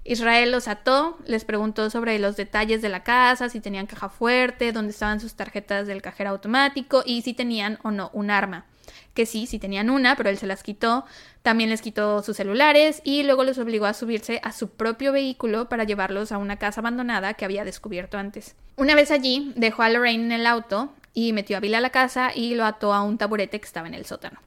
Israel 0.03 0.51
los 0.51 0.67
ató, 0.67 1.17
les 1.25 1.45
preguntó 1.45 1.89
sobre 1.89 2.17
los 2.17 2.35
detalles 2.35 2.81
de 2.81 2.89
la 2.89 3.03
casa, 3.03 3.49
si 3.49 3.59
tenían 3.59 3.85
caja 3.85 4.09
fuerte, 4.09 4.71
dónde 4.71 4.91
estaban 4.91 5.19
sus 5.19 5.35
tarjetas 5.35 5.85
del 5.85 6.01
cajero 6.01 6.31
automático 6.31 7.03
y 7.05 7.21
si 7.21 7.33
tenían 7.33 7.77
o 7.83 7.91
no 7.91 8.09
un 8.13 8.31
arma. 8.31 8.65
Que 9.13 9.25
sí, 9.25 9.45
sí 9.45 9.59
tenían 9.59 9.89
una, 9.89 10.15
pero 10.15 10.29
él 10.29 10.37
se 10.37 10.47
las 10.47 10.63
quitó. 10.63 11.05
También 11.43 11.69
les 11.69 11.81
quitó 11.81 12.23
sus 12.23 12.37
celulares 12.37 13.01
y 13.03 13.23
luego 13.23 13.43
los 13.43 13.57
obligó 13.57 13.85
a 13.85 13.93
subirse 13.93 14.39
a 14.43 14.51
su 14.51 14.69
propio 14.69 15.11
vehículo 15.11 15.69
para 15.69 15.83
llevarlos 15.83 16.31
a 16.31 16.37
una 16.37 16.57
casa 16.57 16.81
abandonada 16.81 17.35
que 17.35 17.45
había 17.45 17.63
descubierto 17.63 18.17
antes. 18.17 18.55
Una 18.77 18.95
vez 18.95 19.11
allí, 19.11 19.53
dejó 19.55 19.83
a 19.83 19.89
Lorraine 19.89 20.25
en 20.25 20.31
el 20.31 20.47
auto 20.47 20.93
y 21.13 21.33
metió 21.33 21.57
a 21.57 21.59
Bill 21.59 21.75
a 21.75 21.81
la 21.81 21.89
casa 21.91 22.31
y 22.33 22.55
lo 22.55 22.65
ató 22.65 22.93
a 22.93 23.03
un 23.03 23.17
taburete 23.17 23.59
que 23.59 23.65
estaba 23.65 23.87
en 23.87 23.93
el 23.93 24.05
sótano. 24.05 24.39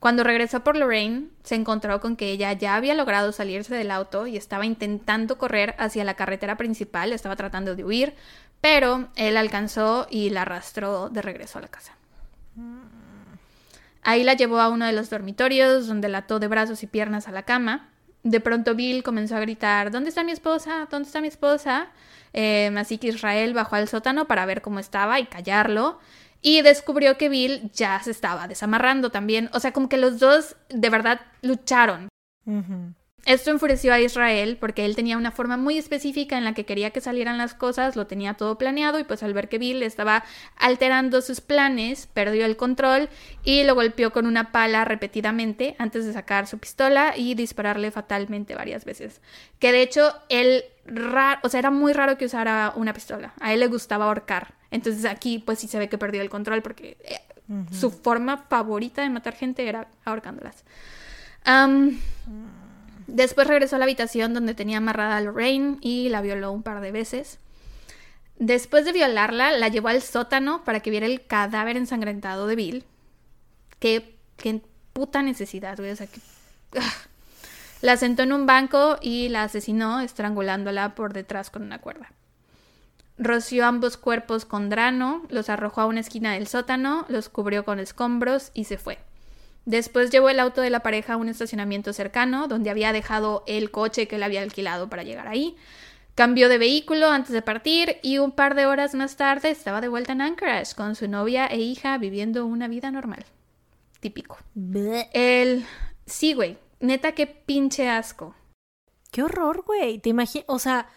Cuando 0.00 0.22
regresó 0.22 0.62
por 0.62 0.76
Lorraine, 0.76 1.28
se 1.42 1.56
encontró 1.56 2.00
con 2.00 2.16
que 2.16 2.30
ella 2.30 2.52
ya 2.52 2.76
había 2.76 2.94
logrado 2.94 3.32
salirse 3.32 3.74
del 3.74 3.90
auto 3.90 4.28
y 4.28 4.36
estaba 4.36 4.64
intentando 4.64 5.38
correr 5.38 5.74
hacia 5.78 6.04
la 6.04 6.14
carretera 6.14 6.56
principal, 6.56 7.12
estaba 7.12 7.34
tratando 7.34 7.74
de 7.74 7.84
huir, 7.84 8.14
pero 8.60 9.08
él 9.16 9.36
alcanzó 9.36 10.06
y 10.08 10.30
la 10.30 10.42
arrastró 10.42 11.08
de 11.08 11.22
regreso 11.22 11.58
a 11.58 11.62
la 11.62 11.68
casa. 11.68 11.96
Ahí 14.02 14.22
la 14.22 14.34
llevó 14.34 14.60
a 14.60 14.68
uno 14.68 14.86
de 14.86 14.92
los 14.92 15.10
dormitorios, 15.10 15.88
donde 15.88 16.08
la 16.08 16.18
ató 16.18 16.38
de 16.38 16.46
brazos 16.46 16.82
y 16.84 16.86
piernas 16.86 17.26
a 17.26 17.32
la 17.32 17.42
cama. 17.42 17.88
De 18.22 18.40
pronto 18.40 18.74
Bill 18.74 19.02
comenzó 19.02 19.36
a 19.36 19.40
gritar, 19.40 19.90
¿Dónde 19.90 20.10
está 20.10 20.22
mi 20.22 20.32
esposa? 20.32 20.86
¿Dónde 20.90 21.08
está 21.08 21.20
mi 21.20 21.28
esposa? 21.28 21.88
Em, 22.32 22.76
así 22.78 22.98
que 22.98 23.08
Israel 23.08 23.52
bajó 23.52 23.76
al 23.76 23.88
sótano 23.88 24.26
para 24.26 24.46
ver 24.46 24.62
cómo 24.62 24.78
estaba 24.78 25.18
y 25.18 25.26
callarlo 25.26 25.98
y 26.40 26.62
descubrió 26.62 27.18
que 27.18 27.28
Bill 27.28 27.70
ya 27.72 28.00
se 28.02 28.10
estaba 28.10 28.48
desamarrando 28.48 29.10
también. 29.10 29.50
O 29.52 29.60
sea, 29.60 29.72
como 29.72 29.88
que 29.88 29.96
los 29.96 30.18
dos 30.18 30.56
de 30.68 30.90
verdad 30.90 31.20
lucharon. 31.42 32.08
Esto 33.28 33.50
enfureció 33.50 33.92
a 33.92 34.00
Israel 34.00 34.56
porque 34.58 34.86
él 34.86 34.96
tenía 34.96 35.18
una 35.18 35.32
forma 35.32 35.58
muy 35.58 35.76
específica 35.76 36.38
en 36.38 36.44
la 36.44 36.54
que 36.54 36.64
quería 36.64 36.92
que 36.92 37.02
salieran 37.02 37.36
las 37.36 37.52
cosas, 37.52 37.94
lo 37.94 38.06
tenía 38.06 38.32
todo 38.32 38.56
planeado 38.56 38.98
y 38.98 39.04
pues 39.04 39.22
al 39.22 39.34
ver 39.34 39.50
que 39.50 39.58
Bill 39.58 39.82
estaba 39.82 40.24
alterando 40.56 41.20
sus 41.20 41.42
planes, 41.42 42.06
perdió 42.06 42.46
el 42.46 42.56
control 42.56 43.10
y 43.44 43.64
lo 43.64 43.74
golpeó 43.74 44.14
con 44.14 44.24
una 44.24 44.50
pala 44.50 44.86
repetidamente 44.86 45.76
antes 45.78 46.06
de 46.06 46.14
sacar 46.14 46.46
su 46.46 46.56
pistola 46.56 47.18
y 47.18 47.34
dispararle 47.34 47.90
fatalmente 47.90 48.54
varias 48.54 48.86
veces. 48.86 49.20
Que 49.58 49.72
de 49.72 49.82
hecho 49.82 50.14
él, 50.30 50.64
o 51.42 51.50
sea, 51.50 51.60
era 51.60 51.70
muy 51.70 51.92
raro 51.92 52.16
que 52.16 52.24
usara 52.24 52.72
una 52.76 52.94
pistola. 52.94 53.34
A 53.40 53.52
él 53.52 53.60
le 53.60 53.66
gustaba 53.66 54.06
ahorcar. 54.06 54.54
Entonces 54.70 55.04
aquí 55.04 55.38
pues 55.38 55.58
sí 55.58 55.68
se 55.68 55.78
ve 55.78 55.90
que 55.90 55.98
perdió 55.98 56.22
el 56.22 56.30
control 56.30 56.62
porque 56.62 56.96
eh, 57.04 57.20
su 57.78 57.90
forma 57.90 58.38
favorita 58.48 59.02
de 59.02 59.10
matar 59.10 59.34
gente 59.34 59.68
era 59.68 59.86
ahorcándolas. 60.06 60.64
Después 63.08 63.46
regresó 63.46 63.76
a 63.76 63.78
la 63.78 63.86
habitación 63.86 64.34
donde 64.34 64.54
tenía 64.54 64.76
amarrada 64.76 65.16
a 65.16 65.20
Lorraine 65.22 65.78
y 65.80 66.10
la 66.10 66.20
violó 66.20 66.52
un 66.52 66.62
par 66.62 66.82
de 66.82 66.92
veces. 66.92 67.38
Después 68.36 68.84
de 68.84 68.92
violarla, 68.92 69.50
la 69.50 69.68
llevó 69.68 69.88
al 69.88 70.02
sótano 70.02 70.62
para 70.62 70.80
que 70.80 70.90
viera 70.90 71.06
el 71.06 71.26
cadáver 71.26 71.78
ensangrentado 71.78 72.46
de 72.46 72.54
Bill. 72.54 72.84
Qué, 73.78 74.14
puta 74.92 75.22
necesidad, 75.22 75.78
güey. 75.78 75.90
O 75.90 75.96
sea, 75.96 76.06
que... 76.06 76.20
La 77.80 77.96
sentó 77.96 78.24
en 78.24 78.32
un 78.32 78.44
banco 78.44 78.98
y 79.00 79.28
la 79.28 79.44
asesinó 79.44 80.00
estrangulándola 80.00 80.94
por 80.94 81.12
detrás 81.12 81.48
con 81.48 81.62
una 81.62 81.78
cuerda. 81.78 82.12
Roció 83.16 83.66
ambos 83.66 83.96
cuerpos 83.96 84.44
con 84.44 84.68
drano, 84.68 85.22
los 85.30 85.48
arrojó 85.48 85.80
a 85.80 85.86
una 85.86 86.00
esquina 86.00 86.32
del 86.32 86.46
sótano, 86.46 87.06
los 87.08 87.28
cubrió 87.28 87.64
con 87.64 87.78
escombros 87.78 88.50
y 88.52 88.64
se 88.64 88.78
fue. 88.78 88.98
Después 89.68 90.08
llevó 90.08 90.30
el 90.30 90.40
auto 90.40 90.62
de 90.62 90.70
la 90.70 90.80
pareja 90.80 91.12
a 91.12 91.16
un 91.18 91.28
estacionamiento 91.28 91.92
cercano, 91.92 92.48
donde 92.48 92.70
había 92.70 92.90
dejado 92.90 93.44
el 93.46 93.70
coche 93.70 94.08
que 94.08 94.16
él 94.16 94.22
había 94.22 94.40
alquilado 94.40 94.88
para 94.88 95.02
llegar 95.02 95.28
ahí. 95.28 95.56
Cambió 96.14 96.48
de 96.48 96.56
vehículo 96.56 97.10
antes 97.10 97.32
de 97.32 97.42
partir 97.42 97.98
y 98.02 98.16
un 98.16 98.32
par 98.32 98.54
de 98.54 98.64
horas 98.64 98.94
más 98.94 99.18
tarde 99.18 99.50
estaba 99.50 99.82
de 99.82 99.88
vuelta 99.88 100.12
en 100.12 100.22
Anchorage 100.22 100.74
con 100.74 100.94
su 100.94 101.06
novia 101.06 101.46
e 101.48 101.58
hija 101.58 101.98
viviendo 101.98 102.46
una 102.46 102.66
vida 102.66 102.90
normal. 102.90 103.26
Típico. 104.00 104.38
El... 105.12 105.66
Sí, 106.06 106.32
güey. 106.32 106.56
Neta, 106.80 107.12
qué 107.12 107.26
pinche 107.26 107.90
asco. 107.90 108.34
Qué 109.10 109.22
horror, 109.22 109.64
güey. 109.66 109.98
Te 109.98 110.08
imaginas... 110.08 110.46
O 110.48 110.58
sea... 110.58 110.88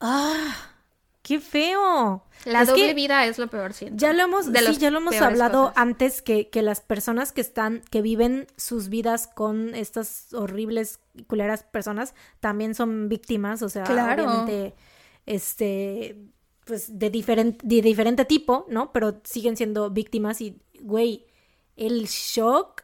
Ah... 0.00 0.73
¡Qué 1.24 1.40
feo! 1.40 2.22
La 2.44 2.66
doble 2.66 2.92
vida 2.92 3.24
es 3.24 3.38
lo 3.38 3.46
peor, 3.46 3.72
siento. 3.72 3.96
Ya 3.96 4.12
lo 4.12 4.24
hemos, 4.24 4.44
sí, 4.44 4.52
ya 4.78 4.90
lo 4.90 4.98
hemos 4.98 5.16
hablado 5.16 5.72
antes 5.74 6.20
que, 6.20 6.50
que, 6.50 6.60
las 6.60 6.82
personas 6.82 7.32
que 7.32 7.40
están, 7.40 7.80
que 7.90 8.02
viven 8.02 8.46
sus 8.58 8.90
vidas 8.90 9.26
con 9.26 9.74
estas 9.74 10.34
horribles 10.34 11.00
y 11.14 11.22
culeras 11.22 11.62
personas, 11.62 12.14
también 12.40 12.74
son 12.74 13.08
víctimas, 13.08 13.62
o 13.62 13.70
sea, 13.70 13.84
obviamente, 13.84 14.74
este, 15.24 16.18
pues 16.66 16.98
de 16.98 17.08
diferente, 17.08 17.66
de 17.66 17.80
diferente 17.80 18.26
tipo, 18.26 18.66
¿no? 18.68 18.92
Pero 18.92 19.22
siguen 19.24 19.56
siendo 19.56 19.88
víctimas 19.88 20.42
y, 20.42 20.60
güey, 20.82 21.24
el 21.74 22.04
shock 22.04 22.82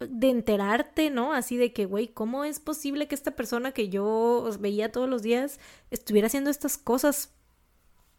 de 0.00 0.28
enterarte, 0.28 1.08
¿no? 1.08 1.32
Así 1.32 1.56
de 1.56 1.72
que, 1.72 1.86
güey, 1.86 2.08
¿cómo 2.08 2.44
es 2.44 2.60
posible 2.60 3.08
que 3.08 3.14
esta 3.14 3.30
persona 3.30 3.72
que 3.72 3.88
yo 3.88 4.50
veía 4.60 4.92
todos 4.92 5.08
los 5.08 5.22
días 5.22 5.58
estuviera 5.90 6.26
haciendo 6.26 6.50
estas 6.50 6.76
cosas 6.76 7.32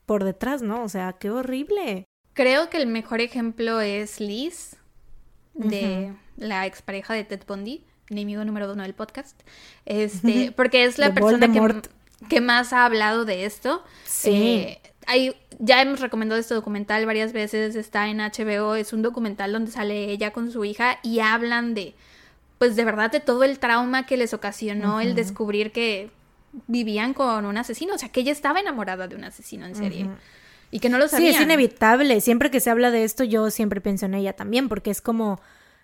por 0.10 0.23
detrás, 0.23 0.64
¿no? 0.64 0.81
O 0.81 0.90
sea, 0.90 1.14
qué 1.14 1.30
horrible. 1.30 2.07
Creo 2.34 2.72
que 2.72 2.77
el 2.77 2.88
mejor 2.88 3.22
ejemplo 3.22 3.80
es 3.80 4.19
Liz, 4.19 4.76
de 5.53 6.11
la 6.36 6.65
expareja 6.65 7.14
de 7.14 7.23
Ted 7.23 7.41
Bundy, 7.48 7.86
enemigo 8.10 8.44
número 8.44 8.73
uno 8.73 8.81
del 8.81 8.95
podcast. 8.95 9.40
Este, 9.86 10.52
porque 10.52 10.86
es 10.86 10.98
la 10.98 11.14
persona 11.14 11.48
que, 12.27 12.41
más 12.41 12.73
ha 12.73 12.86
hablado 12.86 13.23
de 13.23 13.45
esto. 13.45 13.84
Sí. 14.03 14.31
Eh, 14.31 14.81
hay, 15.06 15.36
ya 15.60 15.80
hemos 15.80 15.99
recomendado 15.99 16.41
este 16.41 16.56
documental 16.56 17.06
varias 17.06 17.31
veces, 17.31 17.76
está 17.76 18.07
en 18.07 18.18
HBO, 18.18 18.73
es 18.73 18.94
un 18.94 19.03
documental 19.03 19.53
donde 19.53 19.69
sale 19.69 20.06
ella 20.06 20.34
con 20.34 20.52
su 20.52 20.65
hija 20.65 20.98
y 21.03 21.19
hablan 21.19 21.76
de, 21.76 21.94
pues 22.57 22.76
de 22.76 22.84
verdad, 22.84 23.11
de 23.11 23.19
todo 23.19 23.44
el 23.44 23.60
trauma 23.60 24.07
que 24.07 24.18
les 24.18 24.34
ocasionó 24.34 25.02
el 25.02 25.14
descubrir 25.14 25.72
que 25.72 26.10
vivían 26.67 27.13
con 27.13 27.45
un 27.45 27.57
asesino, 27.57 27.95
o 27.95 27.97
sea, 27.97 28.09
que 28.09 28.21
ella 28.21 28.31
estaba 28.31 28.59
enamorada 28.59 29.07
de 29.07 29.15
un 29.15 29.23
asesino 29.23 29.65
en 29.65 29.76
serie. 29.76 30.09
Y 30.71 30.80
que 30.80 30.89
no 30.89 30.97
lo 30.97 31.07
sabía. 31.07 31.31
Sí, 31.31 31.35
es 31.38 31.41
inevitable. 31.41 32.21
Siempre 32.21 32.51
que 32.51 32.59
se 32.59 32.69
habla 32.69 32.91
de 32.91 33.03
esto, 33.03 33.23
yo 33.23 33.49
siempre 33.49 33.81
pienso 33.81 34.05
en 34.05 34.13
ella 34.13 34.34
también, 34.34 34.69
porque 34.69 34.91
es 34.91 35.01
como, 35.01 35.39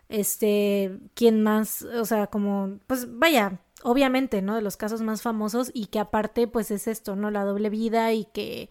este, 0.09 0.99
¿quién 1.13 1.41
más? 1.41 1.81
O 1.81 2.05
sea, 2.05 2.27
como, 2.27 2.79
pues 2.87 3.07
vaya, 3.17 3.59
obviamente, 3.83 4.41
¿no? 4.41 4.55
De 4.55 4.61
los 4.61 4.77
casos 4.77 5.01
más 5.01 5.21
famosos 5.21 5.71
y 5.73 5.87
que 5.87 5.99
aparte, 5.99 6.47
pues 6.47 6.71
es 6.71 6.87
esto, 6.87 7.15
¿no? 7.15 7.31
La 7.31 7.45
doble 7.45 7.69
vida 7.69 8.11
y 8.13 8.25
que 8.25 8.69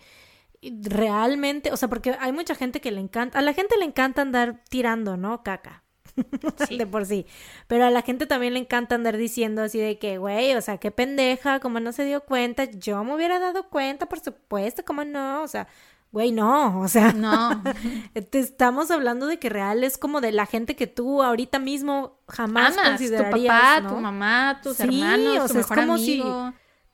realmente, 0.63 1.73
o 1.73 1.77
sea, 1.77 1.89
porque 1.89 2.17
hay 2.19 2.33
mucha 2.33 2.55
gente 2.55 2.81
que 2.81 2.91
le 2.91 3.01
encanta, 3.01 3.39
a 3.39 3.43
la 3.43 3.53
gente 3.53 3.77
le 3.79 3.85
encanta 3.85 4.23
andar 4.23 4.63
tirando, 4.69 5.17
¿no? 5.17 5.43
Caca. 5.43 5.84
de 6.71 6.87
por 6.87 7.07
sí. 7.07 7.27
Pero 7.67 7.85
a 7.85 7.91
la 7.91 8.03
gente 8.03 8.27
también 8.27 8.55
le 8.55 8.61
encanta 8.61 8.95
andar 8.95 9.17
diciendo 9.17 9.63
así 9.63 9.79
de 9.79 9.99
que, 9.99 10.19
güey, 10.19 10.55
o 10.55 10.61
sea, 10.61 10.79
qué 10.79 10.91
pendeja, 10.91 11.61
como 11.61 11.81
no 11.81 11.93
se 11.93 12.05
dio 12.05 12.23
cuenta, 12.23 12.65
yo 12.65 13.03
me 13.05 13.15
hubiera 13.15 13.39
dado 13.39 13.69
cuenta, 13.69 14.07
por 14.07 14.21
supuesto, 14.21 14.85
como 14.85 15.05
no, 15.05 15.43
o 15.43 15.49
sea, 15.49 15.67
güey, 16.13 16.31
no, 16.33 16.81
o 16.81 16.89
sea, 16.89 17.13
no. 17.13 17.63
te 18.31 18.39
estamos 18.39 18.91
hablando 18.91 19.27
de 19.27 19.39
que 19.39 19.49
real 19.49 19.85
es 19.85 19.99
como 19.99 20.21
de 20.21 20.33
la 20.33 20.47
gente 20.47 20.77
que 20.77 20.87
tú 20.87 21.23
ahorita 21.23 21.59
mismo 21.59 22.19
jamás 22.29 22.77
Amas, 22.79 22.89
considerarías, 22.91 23.79
tu 23.79 23.83
papá, 23.83 23.89
tu 23.89 24.01
mamá, 24.01 24.61
tus 24.63 24.81
hermanos, 24.81 25.39
o 25.45 25.49
sea, 25.49 25.61
es 25.61 25.67
como 25.67 25.99
Si, 25.99 26.23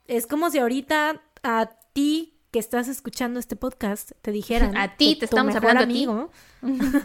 es 0.07 0.27
como 0.27 0.51
si 0.51 0.59
ahorita 0.59 1.23
a 1.43 1.71
ti 1.93 2.40
que 2.51 2.59
estás 2.59 2.89
escuchando 2.89 3.39
este 3.39 3.57
podcast 3.57 4.13
te 4.23 4.33
dijeran 4.33 4.77
a 4.77 4.97
ti 4.97 5.17
te 5.17 5.25
estamos 5.25 5.55
hablando 5.55 5.83
amigo 5.83 6.31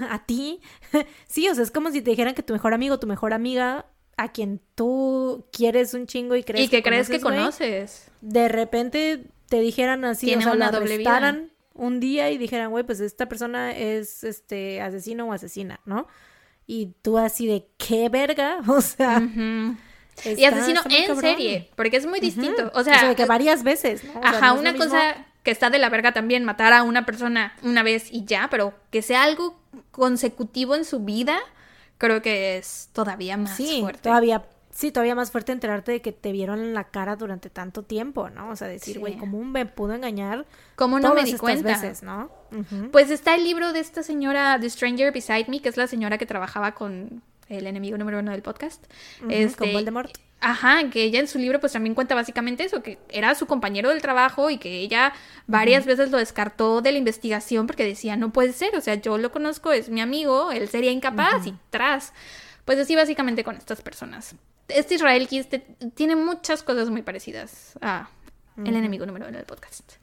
a 0.10 0.26
ti. 0.26 0.60
Sí 1.28 1.48
o 1.50 1.56
sea 1.56 1.64
es 1.64 1.72
como 1.72 1.92
si 1.92 2.02
te 2.02 2.12
dijeran 2.12 2.34
que 2.34 2.44
tu 2.44 2.54
mejor 2.54 2.74
amigo 2.74 3.00
tu 3.00 3.08
mejor 3.08 3.34
amiga 3.34 3.86
a 4.18 4.32
quien 4.32 4.62
tú 4.76 5.46
quieres 5.52 5.94
un 5.94 6.08
chingo 6.08 6.36
y 6.36 6.44
crees 6.44 6.66
y 6.66 6.70
que, 6.70 6.82
crees 6.82 7.10
que 7.10 7.20
conoces 7.20 8.10
de 8.22 8.48
repente 8.48 9.26
te 9.50 9.60
dijeran 9.60 10.06
así 10.06 10.34
o 10.34 10.42
sea 10.42 10.54
una 10.54 10.72
la 10.72 10.72
doble 10.72 10.98
vida. 10.98 11.38
un 11.74 12.00
día 12.00 12.32
y 12.32 12.38
dijeran 12.38 12.72
güey 12.72 12.84
pues 12.84 13.00
esta 13.00 13.28
persona 13.28 13.76
es 13.76 14.24
este 14.24 14.82
asesino 14.82 15.28
o 15.28 15.34
asesina 15.34 15.82
no 15.86 16.08
y 16.66 16.94
tú 17.02 17.18
así 17.18 17.46
de 17.46 17.68
qué 17.78 18.10
verga 18.10 18.62
o 18.68 18.82
sea 18.82 19.22
y 20.24 20.46
asesino 20.46 20.82
en 20.90 21.20
serie, 21.20 21.70
porque 21.76 21.98
es 21.98 22.06
muy 22.06 22.20
distinto. 22.20 22.72
O 22.74 22.84
sea, 22.84 23.14
que 23.16 23.26
varias 23.26 23.64
veces, 23.64 24.02
ajá, 24.24 24.54
una 24.54 24.74
cosa 24.76 25.26
que 25.46 25.52
está 25.52 25.70
de 25.70 25.78
la 25.78 25.90
verga 25.90 26.12
también 26.12 26.44
matar 26.44 26.74
a 26.74 26.82
una 26.82 27.06
persona 27.06 27.54
una 27.62 27.84
vez 27.84 28.12
y 28.12 28.26
ya, 28.26 28.50
pero 28.50 28.74
que 28.90 29.04
sea 29.04 29.24
algo 29.24 29.58
consecutivo 29.92 30.76
en 30.76 30.84
su 30.84 31.02
vida, 31.02 31.38
creo 32.00 32.24
que 32.24 32.58
es 32.58 32.90
todavía 32.94 33.38
más 33.38 33.56
sí, 33.56 33.80
fuerte. 33.80 34.02
Todavía 34.02 34.44
Sí, 34.72 34.92
todavía 34.92 35.16
más 35.16 35.32
fuerte 35.32 35.54
enterarte 35.54 35.94
de 35.94 36.02
que 36.02 36.12
te 36.12 36.34
vieron 36.34 36.60
en 36.60 36.74
la 36.74 36.84
cara 36.84 37.16
durante 37.16 37.50
tanto 37.50 37.84
tiempo, 37.84 38.30
¿no? 38.30 38.50
O 38.50 38.58
sea, 38.58 38.68
decir, 38.68 39.00
güey, 39.00 39.16
¿cómo 39.16 39.42
me 39.42 39.66
pudo 39.66 39.94
engañar? 39.94 40.46
¿Cómo 40.76 41.00
no 41.00 41.14
me 41.14 41.24
di 41.24 41.38
cuenta? 41.38 41.70
Veces, 41.70 42.04
¿no? 42.04 42.30
Pues 42.92 43.10
está 43.10 43.36
el 43.36 43.46
libro 43.46 43.72
de 43.72 43.80
esta 43.80 44.04
señora, 44.04 44.60
The 44.60 44.70
Stranger 44.70 45.14
Beside 45.14 45.46
Me, 45.48 45.62
que 45.62 45.70
es 45.70 45.78
la 45.78 45.88
señora 45.88 46.18
que 46.18 46.26
trabajaba 46.26 46.74
con 46.74 47.22
el 47.48 47.68
enemigo 47.68 47.98
número 47.98 48.20
uno 48.20 48.32
del 48.32 48.42
podcast. 48.42 48.84
este, 49.30 49.58
con 49.58 49.72
Voldemort. 49.72 50.12
Ajá, 50.42 50.90
que 50.90 51.04
ella 51.04 51.20
en 51.20 51.28
su 51.28 51.40
libro 51.40 51.60
pues 51.60 51.74
también 51.74 51.96
cuenta 51.96 52.14
básicamente 52.14 52.64
eso, 52.64 52.84
que 52.84 53.00
era 53.10 53.34
su 53.36 53.48
compañero 53.48 53.90
del 53.90 54.02
trabajo 54.02 54.50
y 54.50 54.58
que 54.58 54.80
ella 54.80 55.14
varias 55.48 55.86
veces 55.86 56.12
lo 56.12 56.18
descartó 56.18 56.82
de 56.82 56.92
la 56.92 56.98
investigación 56.98 57.68
porque 57.68 57.86
decía, 57.86 58.16
no 58.16 58.32
puede 58.32 58.54
ser, 58.54 58.76
o 58.76 58.82
sea, 58.82 58.96
yo 58.96 59.18
lo 59.18 59.32
conozco, 59.32 59.72
es 59.72 59.90
mi 59.90 60.02
amigo, 60.02 60.52
él 60.52 60.70
sería 60.70 60.92
incapaz 60.92 61.48
y 61.48 61.56
tras. 61.70 62.14
Pues 62.66 62.80
así 62.80 62.96
básicamente 62.96 63.44
con 63.44 63.56
estas 63.56 63.82
personas. 63.82 64.36
Este 64.68 64.96
Israel 64.96 65.28
Kiss 65.28 65.48
tiene 65.94 66.16
muchas 66.16 66.64
cosas 66.64 66.90
muy 66.90 67.02
parecidas 67.02 67.78
a 67.82 68.10
el 68.58 68.76
enemigo 68.76 69.06
número 69.06 69.28
uno 69.28 69.38
del 69.38 69.46
podcast. 69.46 69.94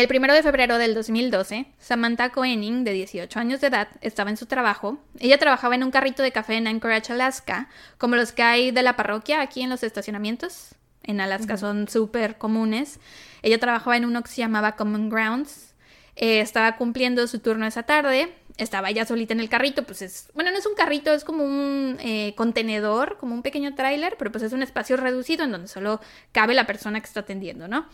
El 0.00 0.08
primero 0.08 0.32
de 0.32 0.42
febrero 0.42 0.78
del 0.78 0.94
2012, 0.94 1.66
Samantha 1.78 2.30
Koenig, 2.30 2.84
de 2.84 2.94
18 2.94 3.38
años 3.38 3.60
de 3.60 3.66
edad, 3.66 3.88
estaba 4.00 4.30
en 4.30 4.38
su 4.38 4.46
trabajo. 4.46 4.96
Ella 5.18 5.36
trabajaba 5.36 5.74
en 5.74 5.84
un 5.84 5.90
carrito 5.90 6.22
de 6.22 6.32
café 6.32 6.54
en 6.54 6.66
Anchorage, 6.66 7.12
Alaska, 7.12 7.68
como 7.98 8.16
los 8.16 8.32
que 8.32 8.42
hay 8.42 8.70
de 8.70 8.82
la 8.82 8.96
parroquia 8.96 9.42
aquí 9.42 9.60
en 9.60 9.68
los 9.68 9.82
estacionamientos. 9.82 10.74
En 11.02 11.20
Alaska 11.20 11.58
son 11.58 11.86
súper 11.86 12.38
comunes. 12.38 12.98
Ella 13.42 13.58
trabajaba 13.58 13.98
en 13.98 14.06
uno 14.06 14.22
que 14.22 14.30
se 14.30 14.40
llamaba 14.40 14.74
Common 14.74 15.10
Grounds. 15.10 15.74
Eh, 16.16 16.40
estaba 16.40 16.78
cumpliendo 16.78 17.26
su 17.26 17.40
turno 17.40 17.66
esa 17.66 17.82
tarde 17.82 18.34
estaba 18.56 18.90
ella 18.90 19.04
solita 19.06 19.32
en 19.32 19.40
el 19.40 19.48
carrito, 19.48 19.84
pues 19.84 20.02
es, 20.02 20.28
bueno, 20.34 20.50
no 20.50 20.58
es 20.58 20.66
un 20.66 20.74
carrito, 20.74 21.12
es 21.12 21.24
como 21.24 21.44
un 21.44 21.96
eh, 22.00 22.34
contenedor, 22.36 23.16
como 23.18 23.34
un 23.34 23.42
pequeño 23.42 23.74
tráiler, 23.74 24.16
pero 24.18 24.32
pues 24.32 24.44
es 24.44 24.52
un 24.52 24.62
espacio 24.62 24.96
reducido 24.96 25.44
en 25.44 25.52
donde 25.52 25.68
solo 25.68 26.00
cabe 26.32 26.54
la 26.54 26.66
persona 26.66 27.00
que 27.00 27.06
está 27.06 27.20
atendiendo, 27.20 27.68
¿no? 27.68 27.86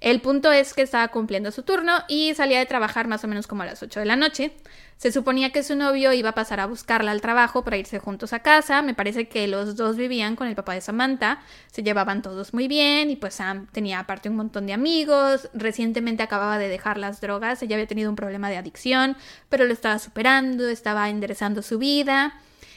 El 0.00 0.20
punto 0.20 0.50
es 0.50 0.74
que 0.74 0.82
estaba 0.82 1.08
cumpliendo 1.08 1.52
su 1.52 1.62
turno 1.62 1.92
y 2.08 2.34
salía 2.34 2.58
de 2.58 2.66
trabajar 2.66 3.06
más 3.06 3.22
o 3.24 3.28
menos 3.28 3.46
como 3.46 3.62
a 3.62 3.66
las 3.66 3.82
8 3.82 4.00
de 4.00 4.06
la 4.06 4.16
noche. 4.16 4.52
Se 4.96 5.10
suponía 5.10 5.50
que 5.50 5.64
su 5.64 5.74
novio 5.74 6.12
iba 6.12 6.28
a 6.28 6.34
pasar 6.34 6.60
a 6.60 6.66
buscarla 6.66 7.10
al 7.10 7.20
trabajo 7.20 7.64
para 7.64 7.76
irse 7.76 7.98
juntos 7.98 8.32
a 8.32 8.38
casa. 8.38 8.82
Me 8.82 8.94
parece 8.94 9.26
que 9.28 9.48
los 9.48 9.74
dos 9.74 9.96
vivían 9.96 10.36
con 10.36 10.46
el 10.46 10.54
papá 10.54 10.74
de 10.74 10.80
Samantha. 10.80 11.40
Se 11.72 11.82
llevaban 11.82 12.22
todos 12.22 12.54
muy 12.54 12.68
bien 12.68 13.10
y 13.10 13.16
pues 13.16 13.34
Sam 13.34 13.66
tenía 13.72 13.98
aparte 13.98 14.28
un 14.28 14.36
montón 14.36 14.66
de 14.66 14.72
amigos. 14.72 15.48
Recientemente 15.54 16.22
acababa 16.22 16.56
de 16.58 16.68
dejar 16.68 16.98
las 16.98 17.20
drogas. 17.20 17.60
Ella 17.62 17.74
había 17.74 17.88
tenido 17.88 18.10
un 18.10 18.16
problema 18.16 18.48
de 18.48 18.58
adicción, 18.58 19.16
pero 19.48 19.64
lo 19.64 19.72
estaba 19.72 19.98
superando, 20.02 20.68
estaba 20.68 21.08
enderezando 21.08 21.62
su 21.62 21.78
vida. 21.78 22.34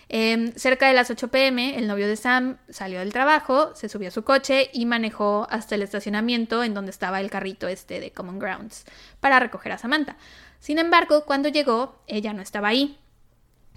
Em, 0.07 0.53
cerca 0.53 0.87
de 0.87 0.93
las 0.93 1.09
8 1.09 1.29
pm, 1.29 1.77
el 1.77 1.87
novio 1.87 2.07
de 2.07 2.15
Sam 2.15 2.57
salió 2.69 2.99
del 2.99 3.11
trabajo, 3.11 3.75
se 3.75 3.89
subió 3.89 4.09
a 4.09 4.11
su 4.11 4.23
coche 4.23 4.69
y 4.71 4.85
manejó 4.85 5.47
hasta 5.49 5.75
el 5.75 5.81
estacionamiento 5.81 6.63
en 6.63 6.73
donde 6.73 6.91
estaba 6.91 7.19
el 7.19 7.31
carrito 7.31 7.67
este 7.67 7.99
de 7.99 8.11
Common 8.11 8.37
Grounds 8.37 8.85
para 9.19 9.39
recoger 9.39 9.71
a 9.71 9.77
Samantha. 9.77 10.15
Sin 10.59 10.77
embargo, 10.77 11.25
cuando 11.25 11.49
llegó, 11.49 12.01
ella 12.07 12.33
no 12.33 12.41
estaba 12.41 12.67
ahí 12.67 12.99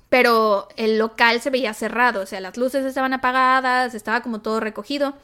pero 0.09 0.69
el 0.77 0.99
local 0.99 1.41
se 1.41 1.51
veía 1.51 1.75
cerrado, 1.75 2.23
o 2.23 2.27
sea, 2.27 2.41
las 2.41 2.57
luces 2.57 2.85
estaban 2.85 3.13
apagadas, 3.13 3.95
estaba 3.95 4.23
como 4.23 4.41
todo 4.41 4.59
recogido. 4.59 5.15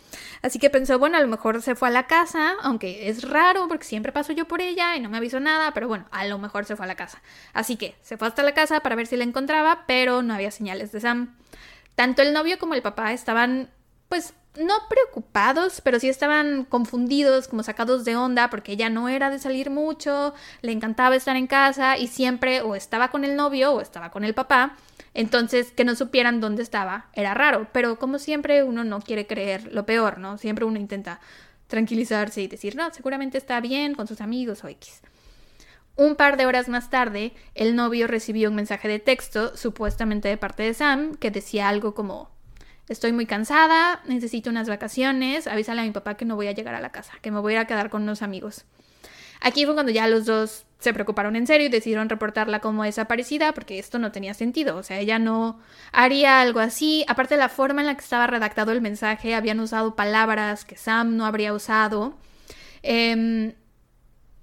Así 0.42 0.58
que 0.58 0.68
pensó, 0.68 0.98
bueno, 0.98 1.16
a 1.16 1.20
lo 1.20 1.28
mejor 1.28 1.62
se 1.62 1.74
fue 1.74 1.88
a 1.88 1.90
la 1.90 2.06
casa, 2.06 2.54
aunque 2.62 3.08
es 3.08 3.28
raro 3.28 3.66
porque 3.66 3.84
siempre 3.84 4.12
paso 4.12 4.32
yo 4.32 4.46
por 4.46 4.60
ella 4.60 4.96
y 4.96 5.00
no 5.00 5.08
me 5.08 5.16
avisó 5.16 5.40
nada, 5.40 5.72
pero 5.72 5.88
bueno, 5.88 6.04
a 6.10 6.26
lo 6.26 6.38
mejor 6.38 6.66
se 6.66 6.76
fue 6.76 6.84
a 6.84 6.88
la 6.88 6.96
casa. 6.96 7.22
Así 7.54 7.76
que 7.76 7.94
se 8.02 8.18
fue 8.18 8.28
hasta 8.28 8.42
la 8.42 8.52
casa 8.52 8.80
para 8.80 8.94
ver 8.94 9.06
si 9.06 9.16
la 9.16 9.24
encontraba, 9.24 9.84
pero 9.86 10.22
no 10.22 10.34
había 10.34 10.50
señales 10.50 10.92
de 10.92 11.00
Sam. 11.00 11.34
Tanto 11.94 12.22
el 12.22 12.32
novio 12.34 12.58
como 12.58 12.74
el 12.74 12.82
papá 12.82 13.12
estaban, 13.12 13.70
pues, 14.08 14.34
no 14.58 14.74
preocupados, 14.88 15.80
pero 15.80 15.98
sí 15.98 16.08
estaban 16.08 16.64
confundidos, 16.64 17.48
como 17.48 17.62
sacados 17.62 18.04
de 18.04 18.16
onda, 18.16 18.50
porque 18.50 18.72
ella 18.72 18.88
no 18.88 19.08
era 19.08 19.30
de 19.30 19.38
salir 19.38 19.70
mucho, 19.70 20.34
le 20.62 20.72
encantaba 20.72 21.16
estar 21.16 21.36
en 21.36 21.46
casa 21.46 21.98
y 21.98 22.06
siempre 22.06 22.62
o 22.62 22.74
estaba 22.74 23.08
con 23.08 23.24
el 23.24 23.36
novio 23.36 23.72
o 23.72 23.80
estaba 23.80 24.10
con 24.10 24.24
el 24.24 24.34
papá. 24.34 24.76
Entonces, 25.12 25.72
que 25.72 25.84
no 25.84 25.94
supieran 25.94 26.40
dónde 26.40 26.62
estaba 26.62 27.06
era 27.14 27.34
raro, 27.34 27.68
pero 27.72 27.98
como 27.98 28.18
siempre 28.18 28.62
uno 28.64 28.84
no 28.84 29.00
quiere 29.00 29.26
creer 29.26 29.72
lo 29.72 29.86
peor, 29.86 30.18
¿no? 30.18 30.38
Siempre 30.38 30.64
uno 30.64 30.78
intenta 30.78 31.20
tranquilizarse 31.66 32.42
y 32.42 32.48
decir, 32.48 32.76
no, 32.76 32.92
seguramente 32.92 33.38
está 33.38 33.60
bien 33.60 33.94
con 33.94 34.06
sus 34.06 34.20
amigos 34.20 34.64
o 34.64 34.68
X. 34.68 35.02
Un 35.96 36.16
par 36.16 36.36
de 36.36 36.46
horas 36.46 36.68
más 36.68 36.90
tarde, 36.90 37.32
el 37.54 37.76
novio 37.76 38.08
recibió 38.08 38.48
un 38.50 38.56
mensaje 38.56 38.88
de 38.88 38.98
texto, 38.98 39.56
supuestamente 39.56 40.28
de 40.28 40.36
parte 40.36 40.64
de 40.64 40.74
Sam, 40.74 41.14
que 41.14 41.30
decía 41.30 41.68
algo 41.68 41.94
como, 41.94 42.33
estoy 42.88 43.12
muy 43.12 43.26
cansada, 43.26 44.02
necesito 44.06 44.50
unas 44.50 44.68
vacaciones, 44.68 45.46
avísale 45.46 45.80
a 45.80 45.84
mi 45.84 45.90
papá 45.90 46.16
que 46.16 46.24
no 46.24 46.36
voy 46.36 46.48
a 46.48 46.52
llegar 46.52 46.74
a 46.74 46.80
la 46.80 46.90
casa, 46.90 47.12
que 47.22 47.30
me 47.30 47.40
voy 47.40 47.56
a 47.56 47.66
quedar 47.66 47.90
con 47.90 48.02
unos 48.02 48.22
amigos. 48.22 48.64
Aquí 49.40 49.64
fue 49.64 49.74
cuando 49.74 49.92
ya 49.92 50.08
los 50.08 50.24
dos 50.24 50.64
se 50.78 50.92
preocuparon 50.92 51.36
en 51.36 51.46
serio 51.46 51.66
y 51.66 51.70
decidieron 51.70 52.08
reportarla 52.08 52.60
como 52.60 52.84
desaparecida 52.84 53.52
porque 53.52 53.78
esto 53.78 53.98
no 53.98 54.12
tenía 54.12 54.34
sentido, 54.34 54.76
o 54.76 54.82
sea, 54.82 54.98
ella 55.00 55.18
no 55.18 55.60
haría 55.92 56.40
algo 56.40 56.60
así, 56.60 57.04
aparte 57.08 57.34
de 57.34 57.40
la 57.40 57.48
forma 57.48 57.80
en 57.80 57.86
la 57.86 57.94
que 57.94 58.02
estaba 58.02 58.26
redactado 58.26 58.72
el 58.72 58.80
mensaje, 58.80 59.34
habían 59.34 59.60
usado 59.60 59.96
palabras 59.96 60.64
que 60.64 60.76
Sam 60.76 61.16
no 61.16 61.26
habría 61.26 61.52
usado. 61.52 62.16
Em, 62.82 63.54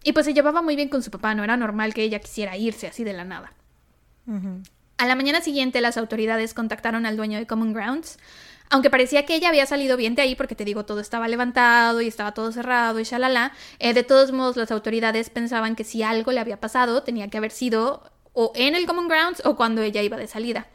y 0.03 0.13
pues 0.13 0.25
se 0.25 0.33
llevaba 0.33 0.63
muy 0.63 0.75
bien 0.75 0.89
con 0.89 1.03
su 1.03 1.11
papá, 1.11 1.35
no 1.35 1.43
era 1.43 1.57
normal 1.57 1.93
que 1.93 2.03
ella 2.03 2.19
quisiera 2.19 2.57
irse 2.57 2.87
así 2.87 3.03
de 3.03 3.13
la 3.13 3.23
nada. 3.23 3.53
A 5.01 5.07
la 5.07 5.15
mañana 5.15 5.41
siguiente 5.41 5.81
las 5.81 5.97
autoridades 5.97 6.53
contactaron 6.53 7.07
al 7.07 7.17
dueño 7.17 7.39
de 7.39 7.47
Common 7.47 7.73
Grounds, 7.73 8.19
aunque 8.69 8.91
parecía 8.91 9.25
que 9.25 9.33
ella 9.33 9.49
había 9.49 9.65
salido 9.65 9.97
bien 9.97 10.13
de 10.13 10.21
ahí 10.21 10.35
porque 10.35 10.53
te 10.53 10.63
digo, 10.63 10.85
todo 10.85 10.99
estaba 10.99 11.27
levantado 11.27 12.01
y 12.01 12.07
estaba 12.07 12.35
todo 12.35 12.51
cerrado 12.51 12.99
y 12.99 13.03
shalala, 13.03 13.51
eh, 13.79 13.95
de 13.95 14.03
todos 14.03 14.31
modos 14.31 14.57
las 14.57 14.69
autoridades 14.69 15.31
pensaban 15.31 15.75
que 15.75 15.85
si 15.85 16.03
algo 16.03 16.31
le 16.31 16.39
había 16.39 16.59
pasado 16.59 17.01
tenía 17.01 17.29
que 17.29 17.37
haber 17.39 17.49
sido 17.49 18.11
o 18.33 18.51
en 18.53 18.75
el 18.75 18.85
Common 18.85 19.07
Grounds 19.07 19.41
o 19.43 19.55
cuando 19.55 19.81
ella 19.81 20.03
iba 20.03 20.17
de 20.17 20.27
salida. 20.27 20.67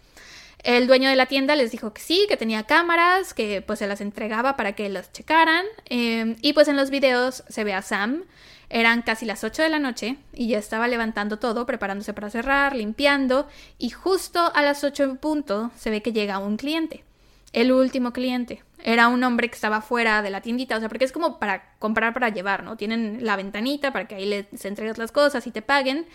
El 0.65 0.89
dueño 0.89 1.09
de 1.09 1.15
la 1.15 1.27
tienda 1.27 1.55
les 1.55 1.71
dijo 1.71 1.95
que 1.95 2.03
sí, 2.03 2.27
que 2.29 2.37
tenía 2.37 2.65
cámaras, 2.65 3.33
que 3.33 3.63
pues 3.63 3.79
se 3.79 3.87
las 3.87 4.01
entregaba 4.01 4.57
para 4.57 4.73
que 4.73 4.89
las 4.89 5.13
checaran. 5.13 5.65
Eh, 5.89 6.35
y 6.43 6.53
pues 6.53 6.67
en 6.67 6.75
los 6.75 6.91
videos 6.91 7.45
se 7.49 7.63
ve 7.63 7.75
a 7.75 7.83
Sam 7.83 8.25
eran 8.69 9.03
casi 9.03 9.27
las 9.27 9.45
8 9.45 9.63
de 9.63 9.69
la 9.69 9.79
noche 9.79 10.17
y 10.33 10.49
ya 10.49 10.59
estaba 10.59 10.89
levantando 10.89 11.39
todo, 11.39 11.67
preparándose 11.67 12.13
para 12.13 12.31
cerrar, 12.31 12.75
limpiando, 12.75 13.49
y 13.79 13.91
justo 13.91 14.53
a 14.55 14.63
las 14.63 14.85
8 14.85 15.05
en 15.05 15.17
punto 15.17 15.71
se 15.77 15.91
ve 15.91 16.03
que 16.03 16.13
llega 16.13 16.39
un 16.39 16.57
cliente. 16.57 17.05
El 17.53 17.73
último 17.73 18.13
cliente. 18.13 18.63
Era 18.83 19.09
un 19.09 19.25
hombre 19.25 19.49
que 19.49 19.55
estaba 19.55 19.81
fuera 19.81 20.21
de 20.21 20.31
la 20.31 20.43
tiendita, 20.43 20.77
o 20.77 20.81
sea, 20.81 20.89
porque 20.89 21.05
es 21.05 21.13
como 21.13 21.39
para 21.39 21.73
comprar 21.79 22.13
para 22.13 22.29
llevar, 22.29 22.63
¿no? 22.63 22.77
Tienen 22.77 23.25
la 23.25 23.37
ventanita 23.37 23.93
para 23.93 24.07
que 24.07 24.17
ahí 24.17 24.27
les 24.27 24.65
entregues 24.65 24.99
las 24.99 25.11
cosas 25.11 25.47
y 25.47 25.51
te 25.51 25.63
paguen. 25.63 26.07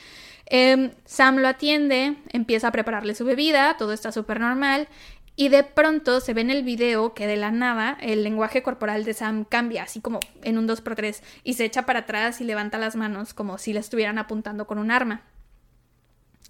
Em, 0.46 0.92
Sam 1.06 1.38
lo 1.38 1.48
atiende, 1.48 2.16
empieza 2.32 2.68
a 2.68 2.72
prepararle 2.72 3.16
su 3.16 3.26
bebida, 3.26 3.76
todo 3.78 3.94
está 3.94 4.12
súper 4.12 4.40
normal, 4.40 4.88
y 5.42 5.50
de 5.50 5.64
pronto 5.64 6.20
se 6.20 6.36
ve 6.36 6.42
en 6.42 6.52
el 6.52 6.62
video 6.62 7.16
que 7.16 7.26
de 7.26 7.36
la 7.36 7.50
nada 7.50 7.98
el 8.00 8.24
lenguaje 8.24 8.62
corporal 8.62 9.04
de 9.06 9.16
Sam 9.16 9.44
cambia, 9.44 9.82
así 9.82 10.00
como 10.00 10.20
en 10.44 10.60
un 10.60 10.68
2x3, 10.68 11.20
y 11.44 11.56
se 11.56 11.66
echa 11.66 11.88
para 11.88 12.02
atrás 12.02 12.42
y 12.42 12.44
levanta 12.44 12.78
las 12.78 12.96
manos 12.96 13.34
como 13.34 13.58
si 13.58 13.74
le 13.74 13.80
estuvieran 13.80 14.20
apuntando 14.20 14.68
con 14.68 14.78
un 14.78 14.92
arma. 14.92 15.24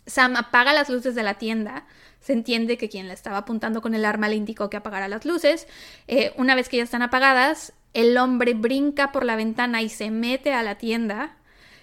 Sam 0.06 0.36
apaga 0.36 0.74
las 0.74 0.90
luces 0.90 1.16
de 1.16 1.24
la 1.24 1.36
tienda. 1.36 1.86
Se 2.20 2.34
entiende 2.34 2.78
que 2.78 2.90
quien 2.90 3.08
le 3.08 3.14
estaba 3.14 3.38
apuntando 3.38 3.82
con 3.82 3.96
el 3.96 4.04
arma 4.04 4.28
le 4.28 4.36
indicó 4.36 4.70
que 4.70 4.76
apagara 4.76 5.08
las 5.08 5.24
luces. 5.24 5.70
Eh, 6.10 6.34
una 6.36 6.54
vez 6.54 6.68
que 6.68 6.76
ya 6.76 6.84
están 6.84 7.02
apagadas, 7.02 7.72
el 7.94 8.18
hombre 8.18 8.56
brinca 8.56 9.14
por 9.14 9.24
la 9.24 9.38
ventana 9.38 9.82
y 9.82 9.88
se 9.88 10.12
mete 10.12 10.52
a 10.52 10.64
la 10.64 10.78
tienda. 10.78 11.38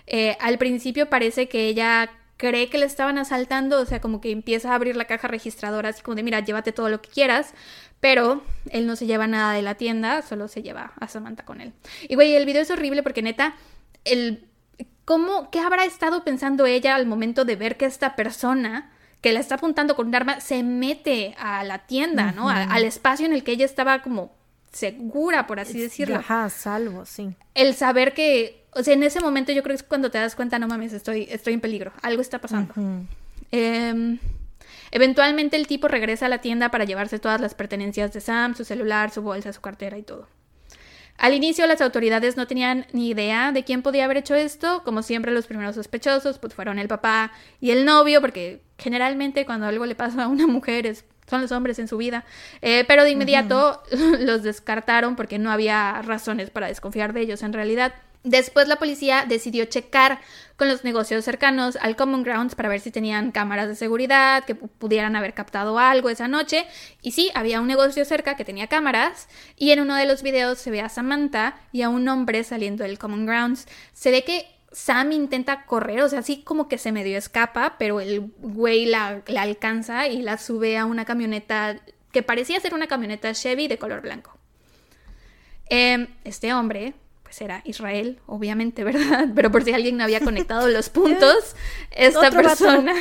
Eh, 0.07 0.37
al 0.41 0.59
principio 0.59 1.09
parece 1.09 1.49
que 1.49 1.69
ella 1.69 2.11
cree 2.39 2.71
que 2.71 2.79
le 2.79 2.87
estaban 2.87 3.19
asaltando, 3.19 3.81
o 3.81 3.85
sea, 3.85 4.01
como 4.01 4.23
que 4.23 4.31
empieza 4.31 4.71
a 4.71 4.77
abrir 4.77 4.97
la 4.97 5.05
caja 5.05 5.29
registradora, 5.29 5.91
así 5.91 6.03
como 6.03 6.15
de, 6.15 6.23
mira, 6.23 6.41
llévate 6.41 6.73
todo 6.73 6.89
lo 6.89 7.03
que 7.03 7.11
quieras, 7.11 7.53
pero 8.01 8.43
él 8.71 8.87
no 8.87 8.97
se 8.97 9.07
lleva 9.07 9.27
nada 9.27 9.53
de 9.53 9.61
la 9.61 9.75
tienda, 9.75 10.23
solo 10.23 10.49
se 10.49 10.63
lleva 10.63 10.93
a 10.99 11.09
Samantha 11.09 11.45
con 11.45 11.61
él. 11.61 11.75
Y 12.09 12.15
güey, 12.15 12.35
el 12.35 12.47
video 12.47 12.63
es 12.63 12.71
horrible 12.71 13.03
porque 13.03 13.21
neta, 13.21 13.55
el... 14.05 14.47
¿Cómo, 15.05 15.51
qué 15.51 15.59
habrá 15.59 15.85
estado 15.87 16.23
pensando 16.23 16.67
ella 16.67 16.95
al 16.95 17.07
momento 17.07 17.47
de 17.47 17.57
ver 17.57 17.79
que 17.79 17.87
esta 17.87 18.15
persona 18.15 18.91
que 19.23 19.33
la 19.33 19.41
está 19.41 19.55
apuntando 19.55 19.97
con 19.97 20.09
un 20.09 20.15
arma 20.15 20.41
se 20.41 20.63
mete 20.63 21.35
a 21.39 21.65
la 21.65 21.87
tienda, 21.87 22.33
¿no? 22.33 22.51
al 22.51 22.85
espacio 22.85 23.25
en 23.25 23.33
el 23.33 23.43
que 23.43 23.53
ella 23.53 23.65
estaba 23.65 24.03
como 24.03 24.37
segura, 24.71 25.47
por 25.47 25.61
así 25.61 25.81
decirlo. 25.81 26.17
Ajá, 26.17 26.51
salvo, 26.51 27.07
sí. 27.07 27.31
El 27.55 27.75
saber 27.75 28.13
que 28.13 28.58
o 28.73 28.83
sea, 28.83 28.95
en 28.95 29.03
ese 29.03 29.21
momento 29.21 29.53
yo 29.53 29.63
creo 29.63 29.77
que 29.77 29.83
es 29.83 29.89
cuando 29.89 30.11
te 30.11 30.19
das 30.19 30.35
cuenta, 30.35 30.59
no 30.59 30.69
mames, 30.69 30.93
estoy, 30.93 31.27
estoy 31.31 31.55
en 31.55 31.61
peligro, 31.61 31.93
algo 32.03 32.21
está 32.21 32.41
pasando. 32.41 32.75
Em, 33.51 34.19
Eventualmente 34.91 35.57
el 35.57 35.67
tipo 35.67 35.89
regresa 35.89 36.27
a 36.27 36.29
la 36.29 36.39
tienda 36.39 36.71
para 36.71 36.85
llevarse 36.85 37.19
todas 37.19 37.41
las 37.41 37.55
pertenencias 37.55 38.13
de 38.13 38.21
Sam, 38.21 38.55
su 38.55 38.65
celular, 38.65 39.11
su 39.11 39.23
bolsa, 39.23 39.53
su 39.53 39.61
cartera 39.61 39.99
y 39.99 40.03
todo. 40.03 40.29
Al 41.19 41.35
inicio 41.35 41.67
las 41.67 41.81
autoridades 41.81 42.37
no 42.37 42.47
tenían 42.47 42.87
ni 42.93 43.09
idea 43.09 43.51
de 43.51 43.65
quién 43.65 43.83
podía 43.83 44.05
haber 44.05 44.19
hecho 44.19 44.37
esto, 44.37 44.83
como 44.85 45.03
siempre 45.03 45.33
los 45.33 45.47
primeros 45.47 45.75
sospechosos 45.75 46.39
pues 46.39 46.55
fueron 46.55 46.79
el 46.79 46.87
papá 46.87 47.33
y 47.61 47.73
el 47.73 47.85
novio, 47.85 48.21
porque 48.21 48.63
generalmente 48.79 49.45
cuando 49.45 49.67
algo 49.67 49.85
le 49.85 49.97
pasa 49.97 50.25
a 50.25 50.29
una 50.29 50.47
mujer 50.47 50.97
son 51.29 51.43
los 51.43 51.51
hombres 51.51 51.81
en 51.81 51.89
su 51.89 51.97
vida, 51.97 52.25
eh, 52.63 52.85
pero 52.87 53.03
de 53.03 53.11
inmediato 53.11 53.83
los 54.21 54.45
descartaron 54.45 55.17
porque 55.17 55.39
no 55.39 55.51
había 55.51 56.01
razones 56.03 56.51
para 56.51 56.69
desconfiar 56.69 57.13
de 57.13 57.23
ellos 57.23 57.43
en 57.43 57.53
realidad. 57.53 57.95
Después 58.25 58.67
la 58.67 58.77
policía 58.77 59.25
decidió 59.27 59.65
checar 59.67 60.21
con 60.57 60.69
los 60.69 60.83
negocios 60.83 61.25
cercanos 61.25 61.77
al 61.81 61.95
Common 61.95 62.25
Grounds 62.25 62.57
para 62.57 62.69
ver 62.69 62.81
si 62.81 62.91
tenían 62.91 63.31
cámaras 63.31 63.69
de 63.69 63.77
seguridad 63.77 64.45
que 64.45 64.57
pudieran 64.57 65.15
haber 65.15 65.35
captado 65.35 65.79
algo 65.79 66.11
esa 66.11 66.27
noche. 66.27 66.67
Y 67.01 67.13
sí, 67.13 67.31
había 67.35 67.61
un 67.61 67.69
negocio 67.69 68.05
cerca 68.05 68.37
que 68.37 68.45
tenía 68.45 68.67
cámaras 68.67 69.29
y 69.57 69.71
en 69.71 69.81
uno 69.81 69.95
de 69.95 70.07
los 70.07 70.23
videos 70.23 70.59
se 70.59 70.71
ve 70.71 70.81
a 70.81 70.89
Samantha 70.89 71.59
y 71.71 71.83
a 71.83 71.89
un 71.89 72.09
hombre 72.09 72.43
saliendo 72.43 72.83
del 72.83 72.99
Common 72.99 73.25
Grounds. 73.25 73.69
Se 73.93 74.11
ve 74.11 74.25
que 74.25 74.47
Sam 74.73 75.13
intenta 75.13 75.65
correr, 75.65 76.03
o 76.03 76.09
sea, 76.09 76.19
así 76.19 76.43
como 76.43 76.69
que 76.69 76.77
se 76.77 76.93
medio 76.93 77.17
escapa, 77.17 77.77
pero 77.79 78.01
el 78.01 78.33
güey 78.39 78.87
la, 78.87 79.23
alcanza 79.39 80.09
y 80.09 80.23
la 80.23 80.39
sube 80.39 80.77
a 80.77 80.85
una 80.85 81.05
camioneta 81.05 81.81
que 82.13 82.23
parecía 82.23 82.61
ser 82.61 82.75
una 82.75 82.89
camioneta 82.89 83.33
Chevy 83.33 83.69
de 83.69 83.79
color 83.79 84.03
blanco. 84.03 84.37
Em, 85.71 86.09
este 86.25 86.53
hombre 86.53 86.95
pues 87.29 87.43
era 87.43 87.61
Israel, 87.67 88.21
obviamente, 88.25 88.85
¿verdad? 88.85 89.29
Pero 89.35 89.53
por 89.53 89.63
si 89.63 89.75
alguien 89.75 89.99
no 89.99 90.05
había 90.05 90.21
conectado 90.21 90.67
los 90.69 90.89
puntos, 90.89 91.57
esta 91.91 92.31
persona, 92.31 92.95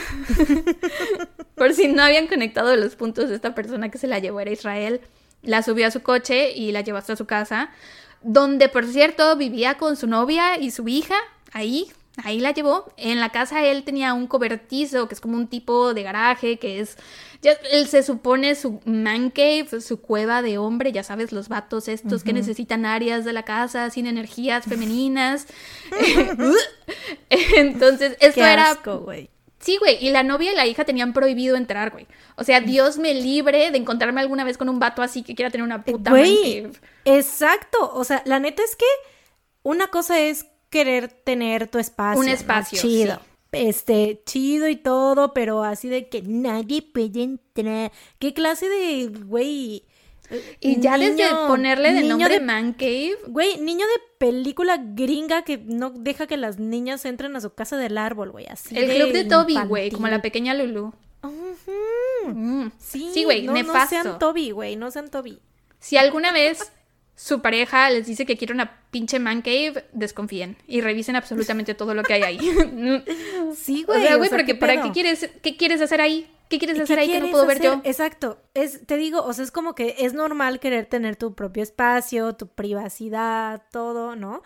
por 1.56 1.74
si 1.74 1.88
no 1.88 2.04
habían 2.04 2.28
conectado 2.28 2.76
los 2.76 2.98
puntos, 2.98 3.32
esta 3.32 3.56
persona 3.56 3.90
que 3.90 3.98
se 3.98 4.06
la 4.06 4.20
llevó 4.20 4.42
era 4.42 4.52
Israel, 4.52 5.00
la 5.44 5.64
subió 5.64 5.88
a 5.88 5.92
su 5.92 6.02
coche 6.02 6.52
y 6.52 6.74
la 6.74 6.82
llevó 6.82 6.98
hasta 6.98 7.16
su 7.16 7.26
casa, 7.26 7.70
donde 8.22 8.68
por 8.68 8.86
cierto 8.86 9.38
vivía 9.38 9.78
con 9.78 9.96
su 9.96 10.08
novia 10.08 10.60
y 10.60 10.72
su 10.72 10.90
hija, 10.90 11.16
ahí, 11.54 11.90
ahí 12.24 12.40
la 12.40 12.52
llevó. 12.52 12.92
En 12.98 13.20
la 13.20 13.30
casa 13.30 13.64
él 13.64 13.84
tenía 13.84 14.14
un 14.14 14.28
cobertizo, 14.28 15.08
que 15.08 15.16
es 15.16 15.22
como 15.22 15.38
un 15.38 15.48
tipo 15.48 15.94
de 15.94 16.04
garaje, 16.04 16.58
que 16.58 16.80
es 16.80 16.98
ya, 17.42 17.52
él 17.72 17.88
se 17.88 18.04
supone 18.04 18.56
su 18.56 18.82
man 18.86 19.30
cave, 19.30 19.82
su 19.82 20.02
cueva 20.02 20.42
de 20.42 20.58
hombre, 20.58 20.92
ya 20.92 21.04
sabes, 21.04 21.32
los 21.32 21.50
vatos 21.50 21.88
estos 21.88 22.24
que 22.24 22.34
necesitan 22.34 22.86
áreas 22.86 23.26
de 23.26 23.34
la 23.34 23.44
casa 23.44 23.90
sin 23.90 24.08
energías 24.08 24.66
femeninas. 24.66 25.46
Entonces, 27.30 28.18
esto 28.20 28.44
era... 28.44 28.74
güey. 28.84 29.30
Sí, 29.60 29.78
güey, 29.78 29.98
y 30.06 30.12
la 30.12 30.24
novia 30.24 30.54
y 30.54 30.56
la 30.56 30.68
hija 30.68 30.86
tenían 30.86 31.14
prohibido 31.14 31.56
entrar, 31.56 31.92
güey. 31.92 32.08
O 32.36 32.44
sea, 32.44 32.62
Dios 32.62 32.98
me 32.98 33.14
libre 33.14 33.72
de 33.72 33.78
encontrarme 33.78 34.22
alguna 34.22 34.44
vez 34.44 34.58
con 34.58 34.70
un 34.70 34.80
vato 34.80 35.02
así 35.02 35.24
que 35.24 35.36
quiera 35.36 35.50
tener 35.50 35.66
una 35.66 35.84
puta 35.84 36.12
güey, 36.12 36.68
Exacto, 37.06 37.92
o 37.94 38.04
sea, 38.04 38.22
la 38.26 38.40
neta 38.40 38.64
es 38.64 38.76
que 38.76 38.86
una 39.64 39.88
cosa 39.88 40.20
es 40.20 40.46
querer 40.70 41.10
tener 41.10 41.68
tu 41.68 41.80
espacio. 41.80 42.20
Un 42.20 42.30
espacio. 42.30 42.80
Chido 42.80 43.20
este, 43.52 44.22
chido 44.26 44.68
y 44.68 44.76
todo, 44.76 45.34
pero 45.34 45.64
así 45.64 45.88
de 45.90 46.10
que 46.10 46.22
nadie 46.22 46.82
puede 46.82 47.24
entrar. 47.24 47.92
¿Qué 48.20 48.34
clase 48.34 48.68
de, 48.68 49.08
güey? 49.08 49.84
Y 50.60 50.82
ya 50.82 50.98
desde 50.98 51.30
ponerle 51.48 51.94
de 51.94 52.04
nombre 52.04 52.40
Man 52.42 52.74
Cave. 52.74 53.18
Güey, 53.28 53.60
niño 53.60 53.86
de 53.86 54.02
película 54.18 54.78
gringa 54.78 55.44
que 55.44 55.58
no 55.58 55.92
deja 55.92 56.28
que 56.28 56.36
las 56.36 56.60
niñas 56.60 57.06
entren 57.06 57.36
a 57.36 57.42
su 57.42 57.54
casa 57.54 57.78
del 57.78 57.98
árbol, 57.98 58.32
güey. 58.32 58.46
Así 58.48 58.78
El 58.78 58.94
club 58.94 59.14
de 59.14 59.24
Toby, 59.24 59.56
güey, 59.68 59.92
como 59.92 60.08
la 60.08 60.22
pequeña 60.22 60.54
Lulu. 60.54 60.94
Mm. 62.26 62.68
Sí, 62.78 63.24
güey, 63.24 63.44
no, 63.44 63.54
nefasto. 63.54 63.96
No 63.96 64.04
sean 64.04 64.20
Toby, 64.20 64.52
güey, 64.52 64.76
no 64.76 64.92
sean 64.92 65.10
Toby. 65.10 65.40
Si 65.80 65.96
alguna 65.96 66.34
vez 66.34 66.74
su 67.16 67.42
pareja 67.42 67.90
les 67.90 68.06
dice 68.06 68.26
que 68.26 68.38
quiere 68.38 68.54
una 68.54 68.82
pinche 68.98 69.20
man 69.20 69.44
cave, 69.44 69.86
desconfíen 69.94 70.58
y 70.66 70.82
revisen 70.82 71.16
absolutamente 71.16 71.76
todo 71.76 71.94
lo 71.94 72.02
que 72.02 72.14
hay 72.14 72.24
ahí. 72.24 72.40
sí, 73.56 73.84
güey. 73.84 74.00
O 74.00 74.02
sea, 74.02 74.16
güey, 74.16 74.32
porque 74.32 74.56
¿para 74.56 74.82
qué 74.82 74.92
quieres, 74.92 75.30
qué 75.44 75.56
quieres 75.56 75.82
hacer 75.82 76.02
ahí? 76.02 76.28
¿Qué 76.50 76.58
quieres 76.58 76.80
hacer 76.80 76.98
ahí 76.98 77.10
que 77.12 77.20
no 77.20 77.30
puedo 77.30 77.46
ver 77.46 77.62
yo? 77.62 77.80
Exacto. 77.84 78.40
Es, 78.56 78.88
te 78.88 78.98
digo, 78.98 79.22
o 79.22 79.34
sea, 79.34 79.44
es 79.44 79.52
como 79.52 79.76
que 79.76 79.98
es 80.00 80.14
normal 80.14 80.60
querer 80.60 80.88
tener 80.88 81.16
tu 81.16 81.36
propio 81.36 81.62
espacio, 81.62 82.34
tu 82.34 82.48
privacidad, 82.48 83.62
todo, 83.72 84.16
¿no? 84.16 84.42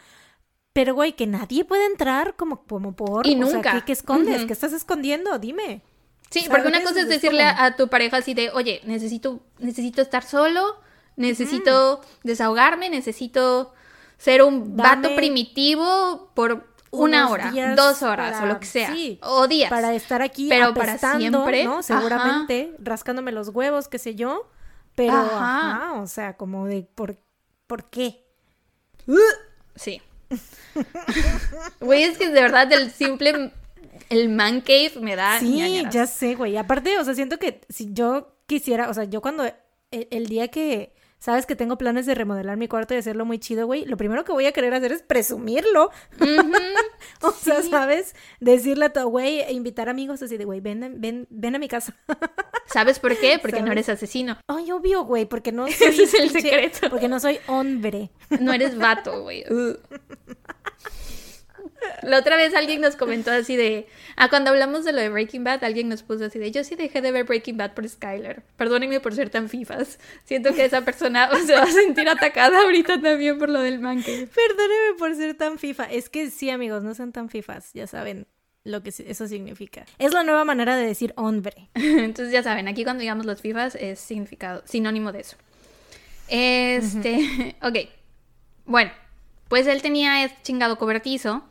Pero, 0.73 0.93
güey, 0.93 1.13
que 1.13 1.27
nadie 1.27 1.63
puede 1.63 1.85
entrar 1.85 2.35
como, 2.35 2.63
como 2.65 2.93
por... 2.93 3.25
Y 3.25 3.35
nunca. 3.35 3.85
¿qué, 3.85 3.93
escondes? 3.93 4.43
¿Qué 4.45 4.53
estás 4.53 4.73
escondiendo? 4.73 5.39
Dime. 5.39 5.81
Sí, 6.29 6.45
porque 6.49 6.67
una 6.67 6.83
cosa 6.83 7.01
es 7.01 7.07
decirle 7.07 7.43
a 7.43 7.77
tu 7.77 7.87
pareja 7.87 8.17
así 8.17 8.33
de, 8.33 8.49
oye, 8.49 8.81
necesito, 8.83 9.39
necesito 9.59 10.01
estar 10.01 10.23
solo 10.23 10.81
Necesito 11.15 12.01
desahogarme, 12.23 12.89
necesito 12.89 13.73
ser 14.21 14.43
un 14.43 14.77
vato 14.77 15.15
primitivo 15.15 16.29
por 16.35 16.67
una 16.91 17.29
hora, 17.29 17.51
dos 17.75 18.03
horas 18.03 18.39
o 18.43 18.45
lo 18.45 18.59
que 18.59 18.67
sea, 18.67 18.93
o 19.23 19.47
días. 19.47 19.69
Para 19.69 19.95
estar 19.95 20.21
aquí 20.21 20.47
pero 20.47 20.75
para 20.75 20.97
siempre, 20.97 21.63
¿no? 21.63 21.81
Seguramente 21.81 22.75
rascándome 22.79 23.31
los 23.31 23.49
huevos, 23.49 23.87
qué 23.87 23.97
sé 23.97 24.13
yo, 24.13 24.47
pero 24.93 25.13
ajá, 25.13 25.93
o 25.93 26.05
sea, 26.05 26.37
como 26.37 26.67
de 26.67 26.83
por 26.83 27.17
¿por 27.65 27.89
qué? 27.89 28.23
Sí. 29.75 30.01
Güey, 31.81 32.03
es 32.03 32.17
que 32.17 32.29
de 32.29 32.41
verdad 32.41 32.71
el 32.71 32.91
simple 32.91 33.51
el 34.09 34.29
man 34.29 34.61
cave 34.61 34.93
me 35.01 35.15
da 35.15 35.39
Sí, 35.39 35.83
ya 35.91 36.05
sé, 36.05 36.35
güey. 36.35 36.57
Aparte, 36.57 36.97
o 36.99 37.03
sea, 37.03 37.15
siento 37.15 37.39
que 37.39 37.61
si 37.69 37.91
yo 37.91 38.35
quisiera, 38.45 38.89
o 38.89 38.93
sea, 38.93 39.05
yo 39.05 39.21
cuando 39.21 39.51
el 39.89 40.27
día 40.27 40.49
que 40.49 40.93
sabes 41.21 41.45
que 41.45 41.55
tengo 41.55 41.77
planes 41.77 42.07
de 42.07 42.15
remodelar 42.15 42.57
mi 42.57 42.67
cuarto 42.67 42.95
y 42.95 42.97
hacerlo 42.97 43.25
muy 43.25 43.37
chido, 43.37 43.67
güey, 43.67 43.85
lo 43.85 43.95
primero 43.95 44.25
que 44.25 44.31
voy 44.31 44.47
a 44.47 44.51
querer 44.51 44.73
hacer 44.73 44.91
es 44.91 45.03
presumirlo. 45.03 45.91
o 47.21 47.31
sea, 47.31 47.61
¿sabes? 47.61 48.15
Decirle 48.39 48.85
a 48.85 48.89
tu 48.93 49.07
güey, 49.07 49.41
e 49.41 49.53
invitar 49.53 49.87
amigos 49.87 50.21
así 50.23 50.35
de, 50.35 50.45
güey, 50.45 50.59
ven, 50.59 50.95
ven, 50.97 51.27
ven 51.29 51.55
a 51.55 51.59
mi 51.59 51.67
casa. 51.67 51.95
¿Sabes 52.65 52.99
por 52.99 53.15
qué? 53.17 53.37
Porque 53.39 53.61
no 53.61 53.71
eres 53.71 53.87
asesino. 53.87 54.37
Ay, 54.47 54.71
obvio, 54.71 55.03
güey, 55.03 55.25
porque 55.25 55.51
no 55.51 55.67
soy... 55.71 55.87
Ese 55.87 56.03
es 56.03 56.13
el 56.15 56.29
secreto. 56.31 56.89
Porque 56.89 57.07
no 57.07 57.19
soy 57.19 57.39
hombre. 57.47 58.09
No 58.39 58.51
eres 58.51 58.77
vato, 58.77 59.21
güey. 59.21 59.43
La 62.03 62.19
otra 62.19 62.35
vez 62.35 62.53
alguien 62.53 62.81
nos 62.81 62.95
comentó 62.95 63.31
así 63.31 63.55
de. 63.55 63.87
Ah, 64.15 64.29
cuando 64.29 64.49
hablamos 64.51 64.85
de 64.85 64.93
lo 64.93 65.01
de 65.01 65.09
Breaking 65.09 65.43
Bad, 65.43 65.63
alguien 65.63 65.89
nos 65.89 66.03
puso 66.03 66.25
así 66.25 66.39
de. 66.39 66.51
Yo 66.51 66.63
sí 66.63 66.75
dejé 66.75 67.01
de 67.01 67.11
ver 67.11 67.25
Breaking 67.25 67.57
Bad 67.57 67.73
por 67.73 67.87
Skyler. 67.87 68.43
Perdónenme 68.57 68.99
por 68.99 69.15
ser 69.15 69.29
tan 69.29 69.49
fifas. 69.49 69.99
Siento 70.25 70.53
que 70.53 70.65
esa 70.65 70.81
persona 70.81 71.29
se 71.45 71.53
va 71.53 71.63
a 71.63 71.71
sentir 71.71 72.07
atacada 72.09 72.61
ahorita 72.61 73.01
también 73.01 73.37
por 73.37 73.49
lo 73.49 73.61
del 73.61 73.79
manque. 73.79 74.27
Perdónenme 74.33 74.97
por 74.97 75.15
ser 75.15 75.35
tan 75.35 75.57
fifa. 75.59 75.85
Es 75.85 76.09
que 76.09 76.29
sí, 76.29 76.49
amigos, 76.49 76.83
no 76.83 76.93
sean 76.93 77.11
tan 77.11 77.29
fifas. 77.29 77.71
Ya 77.73 77.87
saben 77.87 78.27
lo 78.63 78.83
que 78.83 78.89
eso 78.89 79.27
significa. 79.27 79.85
Es 79.97 80.13
la 80.13 80.23
nueva 80.23 80.45
manera 80.45 80.75
de 80.75 80.85
decir 80.85 81.13
hombre. 81.17 81.69
Entonces 81.73 82.31
ya 82.31 82.43
saben, 82.43 82.67
aquí 82.67 82.83
cuando 82.83 83.01
digamos 83.01 83.25
los 83.25 83.41
fifas 83.41 83.75
es 83.75 83.99
significado, 83.99 84.61
sinónimo 84.65 85.11
de 85.11 85.21
eso. 85.21 85.37
Este. 86.27 87.55
ok. 87.61 87.77
Bueno, 88.65 88.91
pues 89.47 89.67
él 89.67 89.81
tenía 89.81 90.23
este 90.23 90.37
chingado 90.43 90.77
cobertizo 90.77 91.43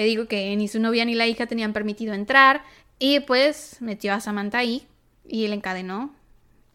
te 0.00 0.04
digo 0.04 0.28
que 0.28 0.56
ni 0.56 0.66
su 0.66 0.80
novia 0.80 1.04
ni 1.04 1.14
la 1.14 1.26
hija 1.26 1.44
tenían 1.44 1.74
permitido 1.74 2.14
entrar 2.14 2.62
y 2.98 3.20
pues 3.20 3.76
metió 3.80 4.14
a 4.14 4.20
Samantha 4.20 4.56
ahí 4.56 4.86
y 5.28 5.46
la 5.46 5.54
encadenó. 5.54 6.14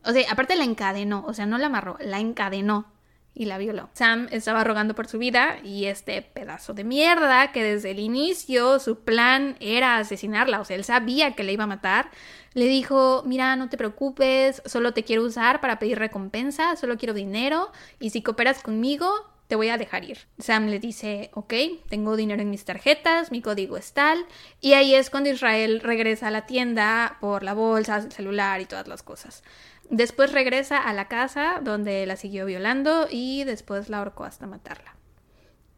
O 0.03 0.11
sea, 0.11 0.31
aparte 0.31 0.55
la 0.55 0.63
encadenó, 0.63 1.25
o 1.25 1.33
sea, 1.33 1.47
no 1.47 1.57
la 1.57 1.65
amarró, 1.65 1.97
la 1.99 2.19
encadenó 2.19 2.85
y 3.33 3.45
la 3.45 3.57
violó. 3.57 3.89
Sam 3.93 4.27
estaba 4.29 4.63
rogando 4.63 4.93
por 4.93 5.07
su 5.07 5.17
vida 5.17 5.57
y 5.63 5.85
este 5.85 6.21
pedazo 6.21 6.75
de 6.75 6.83
mierda 6.83 7.51
que 7.51 7.63
desde 7.63 7.89
el 7.89 7.99
inicio 7.99 8.77
su 8.77 8.99
plan 8.99 9.57
era 9.59 9.97
asesinarla, 9.97 10.59
o 10.59 10.65
sea, 10.65 10.75
él 10.75 10.83
sabía 10.83 11.31
que 11.31 11.43
le 11.43 11.53
iba 11.53 11.63
a 11.63 11.67
matar, 11.67 12.11
le 12.53 12.67
dijo, 12.67 13.23
mira, 13.25 13.55
no 13.55 13.69
te 13.69 13.77
preocupes, 13.77 14.61
solo 14.65 14.93
te 14.93 15.03
quiero 15.03 15.23
usar 15.23 15.61
para 15.61 15.79
pedir 15.79 15.97
recompensa, 15.97 16.75
solo 16.75 16.95
quiero 16.99 17.15
dinero 17.15 17.71
y 17.99 18.11
si 18.11 18.21
cooperas 18.21 18.61
conmigo, 18.61 19.11
te 19.47 19.55
voy 19.55 19.69
a 19.69 19.77
dejar 19.77 20.03
ir. 20.03 20.19
Sam 20.39 20.67
le 20.67 20.79
dice, 20.79 21.29
ok, 21.33 21.53
tengo 21.89 22.15
dinero 22.15 22.41
en 22.41 22.49
mis 22.49 22.65
tarjetas, 22.65 23.31
mi 23.31 23.41
código 23.41 23.77
es 23.77 23.93
tal, 23.93 24.25
y 24.61 24.73
ahí 24.73 24.95
es 24.95 25.09
cuando 25.09 25.29
Israel 25.29 25.81
regresa 25.81 26.27
a 26.27 26.31
la 26.31 26.45
tienda 26.45 27.17
por 27.21 27.43
la 27.43 27.53
bolsa, 27.53 27.97
el 27.97 28.11
celular 28.11 28.61
y 28.61 28.65
todas 28.65 28.87
las 28.87 29.03
cosas. 29.03 29.43
Después 29.89 30.31
regresa 30.31 30.79
a 30.79 30.93
la 30.93 31.07
casa 31.07 31.59
donde 31.61 32.05
la 32.05 32.15
siguió 32.15 32.45
violando 32.45 33.07
y 33.09 33.43
después 33.43 33.89
la 33.89 33.99
ahorcó 33.99 34.23
hasta 34.23 34.47
matarla. 34.47 34.95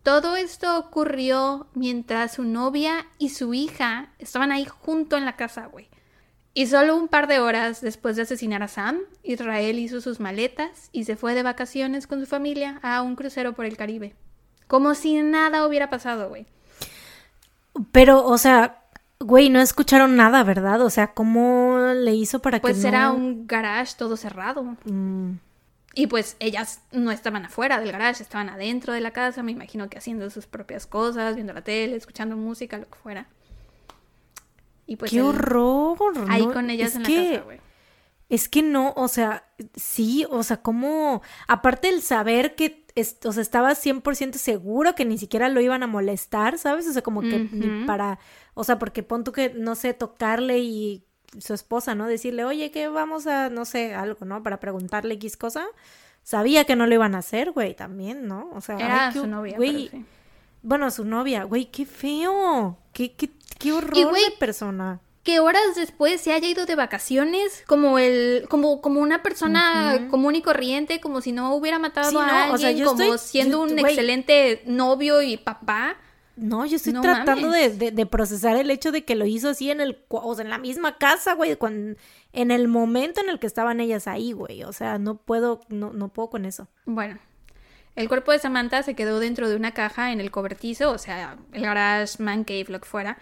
Todo 0.02 0.38
esto 0.38 0.80
ocurrió 0.80 1.68
mientras 1.74 2.36
su 2.36 2.44
novia 2.44 3.08
y 3.18 3.30
su 3.30 3.54
hija 3.54 4.14
estaban 4.20 4.54
ahí 4.54 4.66
junto 4.66 5.18
en 5.18 5.26
la 5.26 5.36
casa, 5.36 5.66
güey. 5.66 5.90
Y 6.58 6.66
solo 6.66 6.98
un 6.98 7.08
par 7.08 7.28
de 7.28 7.40
horas 7.40 7.82
después 7.82 8.16
de 8.16 8.24
asesinar 8.24 8.64
a 8.64 8.68
Sam, 8.68 8.98
Israel 9.22 9.78
hizo 9.78 10.02
sus 10.02 10.20
maletas 10.20 10.90
y 10.92 11.04
se 11.04 11.16
fue 11.16 11.36
de 11.36 11.44
vacaciones 11.44 12.08
con 12.08 12.20
su 12.20 12.26
familia 12.26 12.80
a 12.82 13.04
un 13.04 13.16
crucero 13.16 13.54
por 13.54 13.66
el 13.66 13.78
Caribe. 13.78 14.16
Como 14.66 14.96
si 14.96 15.22
nada 15.22 15.68
hubiera 15.68 15.92
pasado, 15.92 16.30
güey. 16.30 16.48
Pero, 17.92 18.26
o 18.26 18.40
sea, 18.40 18.82
Güey, 19.20 19.52
no 19.52 19.62
escucharon 19.62 20.16
nada, 20.16 20.44
¿verdad? 20.44 20.82
O 20.82 20.90
sea, 20.90 21.14
¿cómo 21.14 21.78
le 21.94 22.16
hizo 22.16 22.40
para 22.40 22.60
Pues 22.60 22.78
que 22.78 22.82
no... 22.82 22.88
era 22.88 23.12
un 23.12 23.46
garage 23.46 23.94
todo 23.96 24.18
cerrado. 24.18 24.64
Mm, 24.86 25.34
Y 25.94 26.08
pues 26.08 26.38
ellas 26.40 26.82
no 26.92 27.12
estaban 27.12 27.46
afuera 27.46 27.80
del 27.80 27.92
garage, 27.92 28.24
estaban 28.24 28.50
adentro 28.50 28.94
de 28.94 29.02
la 29.02 29.12
casa, 29.12 29.44
me 29.44 29.52
imagino 29.52 29.90
que 29.90 30.00
haciendo 30.00 30.28
sus 30.32 30.48
propias 30.48 30.88
cosas, 30.88 31.36
viendo 31.36 31.54
la 31.54 31.62
tele, 31.64 31.96
escuchando 31.96 32.36
música, 32.36 32.80
lo 32.80 32.90
que 32.90 32.98
fuera. 32.98 33.28
Y 34.88 34.96
pues 34.96 35.12
¡Qué 35.12 35.18
él 35.18 35.24
horror! 35.26 35.98
ahí 36.30 36.46
¿no? 36.48 36.54
con 36.54 36.70
ellas 36.72 36.92
es 36.92 36.96
en 36.96 37.04
que, 37.04 37.24
la 37.26 37.30
casa, 37.34 37.44
güey. 37.44 37.60
Es 38.30 38.50
que 38.50 38.62
no, 38.64 38.94
o 38.98 39.08
sea, 39.08 39.46
sí, 39.76 40.26
o 40.30 40.44
sea, 40.44 40.58
como... 40.62 41.22
Aparte 41.48 41.88
el 41.90 42.02
saber 42.02 42.56
que, 42.56 42.86
es- 42.96 43.18
o 43.24 43.32
sea, 43.32 43.42
estaba 43.42 43.72
100% 43.72 44.34
seguro 44.34 44.96
que 44.96 45.06
ni 45.06 45.18
siquiera 45.18 45.48
lo 45.50 45.62
iban 45.62 45.84
a 45.84 45.88
molestar, 45.88 46.58
¿sabes? 46.58 46.88
O 46.88 46.94
sea, 46.94 47.02
como 47.04 47.22
que 47.22 47.48
ni 47.52 47.86
para... 47.86 48.20
O 48.54 48.64
sea, 48.64 48.80
porque 48.80 49.04
pon 49.04 49.24
tú 49.24 49.32
que, 49.32 49.50
no 49.52 49.76
sé, 49.76 49.94
tocarle 49.94 50.60
y 50.60 51.04
su 51.38 51.54
esposa, 51.54 51.96
¿no? 51.96 52.08
Decirle, 52.08 52.44
oye, 52.44 52.72
que 52.72 52.88
vamos 52.90 53.28
a, 53.28 53.50
no 53.50 53.64
sé, 53.66 53.94
algo, 53.94 54.26
¿no? 54.26 54.42
Para 54.44 54.60
preguntarle 54.60 55.14
X 55.14 55.38
cosa. 55.38 55.66
Sabía 56.24 56.66
que 56.66 56.76
no 56.76 56.86
lo 56.88 56.94
iban 56.96 57.16
a 57.16 57.20
hacer, 57.20 57.52
güey, 57.52 57.76
también, 57.76 58.28
¿no? 58.28 58.50
O 58.54 58.60
sea, 58.62 58.76
ay, 58.76 58.84
Era 58.84 59.10
qué- 59.14 59.20
su 59.20 59.28
novia, 59.28 59.56
güey, 59.58 59.90
sí. 59.90 60.06
Bueno, 60.64 60.92
su 60.92 61.06
novia, 61.06 61.44
güey, 61.44 61.66
qué 61.72 61.86
feo. 61.86 62.78
Qué, 62.98 63.14
qué, 63.14 63.30
qué 63.60 63.74
horror 63.74 63.94
de 63.94 64.32
persona. 64.40 65.00
que 65.24 65.40
horas 65.40 65.76
después 65.76 66.20
se 66.20 66.34
haya 66.34 66.48
ido 66.48 66.66
de 66.66 66.74
vacaciones 66.76 67.64
como 67.68 68.00
el 68.00 68.46
como 68.50 68.82
como 68.82 69.02
una 69.02 69.22
persona 69.22 70.08
común 70.10 70.34
y 70.36 70.42
corriente 70.42 71.00
como 71.00 71.22
si 71.22 71.32
no 71.32 71.54
hubiera 71.54 71.78
matado 71.80 72.10
Sí, 72.10 72.18
a 72.18 72.46
alguien 72.46 72.56
o 72.56 72.58
sea, 72.58 72.72
yo 72.72 72.86
como 72.88 73.04
estoy- 73.04 73.18
siendo 73.20 73.58
yo- 73.68 73.72
un 73.74 73.78
excelente 73.80 74.64
novio 74.66 75.22
y 75.22 75.38
papá 75.38 75.98
No, 76.38 76.66
yo 76.66 76.76
estoy 76.78 76.94
No 76.94 77.02
tratando 77.02 77.50
de, 77.52 77.70
de- 77.70 77.92
de 77.92 78.06
procesar 78.06 78.56
el 78.58 78.72
hecho 78.72 78.92
de 78.92 79.04
que 79.06 79.16
lo 79.16 79.26
hizo 79.26 79.50
así 79.50 79.70
en 79.70 79.80
el, 79.82 80.04
o 80.10 80.34
sea, 80.36 80.44
en 80.44 80.50
la 80.50 80.58
misma 80.60 80.98
casa, 80.98 81.34
güey, 81.34 81.56
cuando, 81.56 81.98
en 82.32 82.52
el 82.52 82.68
momento 82.68 83.22
en 83.22 83.30
el 83.30 83.40
que 83.40 83.48
estaban 83.48 83.80
ellas 83.80 84.08
ahí, 84.08 84.32
güey. 84.34 84.64
O 84.64 84.72
sea, 84.72 85.00
no 85.00 85.18
puedo, 85.18 85.62
no, 85.70 85.94
no 85.94 86.10
puedo 86.10 86.30
con 86.30 86.46
eso. 86.46 86.68
bueno 86.86 87.18
el 87.98 88.08
cuerpo 88.08 88.32
de 88.32 88.40
Samantha 88.40 88.84
se 88.84 88.94
quedó 88.94 89.20
dentro 89.20 89.50
de 89.50 89.56
una 89.56 89.74
caja 89.74 90.12
en 90.12 90.22
el 90.22 90.30
cobertizo 90.32 90.92
o 90.92 90.98
sea 91.00 91.36
el 91.52 91.64
garage 91.64 92.24
man 92.24 92.46
cave 92.46 92.68
lo 92.70 92.80
que 92.80 92.86
fuera. 92.86 93.18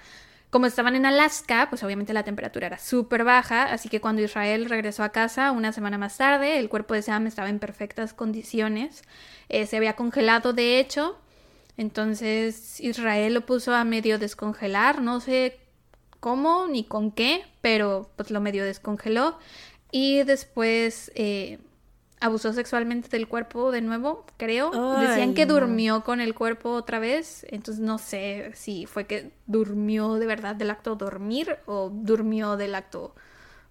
Como 0.50 0.68
estaban 0.68 0.96
en 0.96 1.06
Alaska, 1.06 1.68
pues 1.70 1.84
obviamente 1.84 2.14
la 2.14 2.24
temperatura 2.24 2.68
era 2.68 2.78
súper 2.78 3.24
baja, 3.24 3.64
así 3.64 3.90
que 3.90 4.00
cuando 4.00 4.22
Israel 4.22 4.70
regresó 4.70 5.04
a 5.04 5.10
casa 5.10 5.52
una 5.52 5.72
semana 5.72 5.98
más 5.98 6.16
tarde, 6.18 6.60
el 6.60 6.70
cuerpo 6.70 6.94
de 6.94 7.02
Sam 7.02 7.28
estaba 7.28 7.50
en 7.50 7.60
perfectas 7.60 8.14
condiciones, 8.14 9.04
Eh, 9.50 9.66
se 9.68 9.78
había 9.78 9.96
congelado 9.96 10.54
de 10.54 10.80
hecho, 10.80 11.18
entonces 11.78 12.80
Israel 12.80 13.34
lo 13.34 13.46
puso 13.46 13.74
a 13.74 13.84
medio 13.84 14.18
descongelar, 14.18 15.02
no 15.02 15.20
sé 15.20 15.60
cómo 16.20 16.68
ni 16.68 16.84
con 16.84 17.12
qué, 17.12 17.44
pero 17.62 18.10
pues 18.16 18.32
lo 18.32 18.40
medio 18.42 18.66
descongeló. 18.66 19.38
Y 19.92 20.24
después 20.24 21.12
eh, 21.16 21.60
abusó 22.20 22.54
sexualmente 22.54 23.10
del 23.10 23.28
cuerpo 23.28 23.72
de 23.72 23.82
nuevo, 23.82 24.26
creo. 24.38 24.72
Decían 25.00 25.34
que 25.34 25.46
no. 25.46 25.56
durmió 25.56 26.04
con 26.04 26.22
el 26.22 26.34
cuerpo 26.34 26.72
otra 26.72 27.00
vez, 27.00 27.46
entonces 27.50 27.84
no 27.84 27.98
sé 27.98 28.52
si 28.56 28.86
fue 28.86 29.06
que 29.06 29.32
durmió 29.48 30.16
de 30.16 30.26
verdad 30.26 30.56
del 30.56 30.72
acto 30.72 30.96
dormir 30.96 31.58
o 31.66 31.90
durmió 31.90 32.58
del 32.58 32.76
acto 32.76 33.16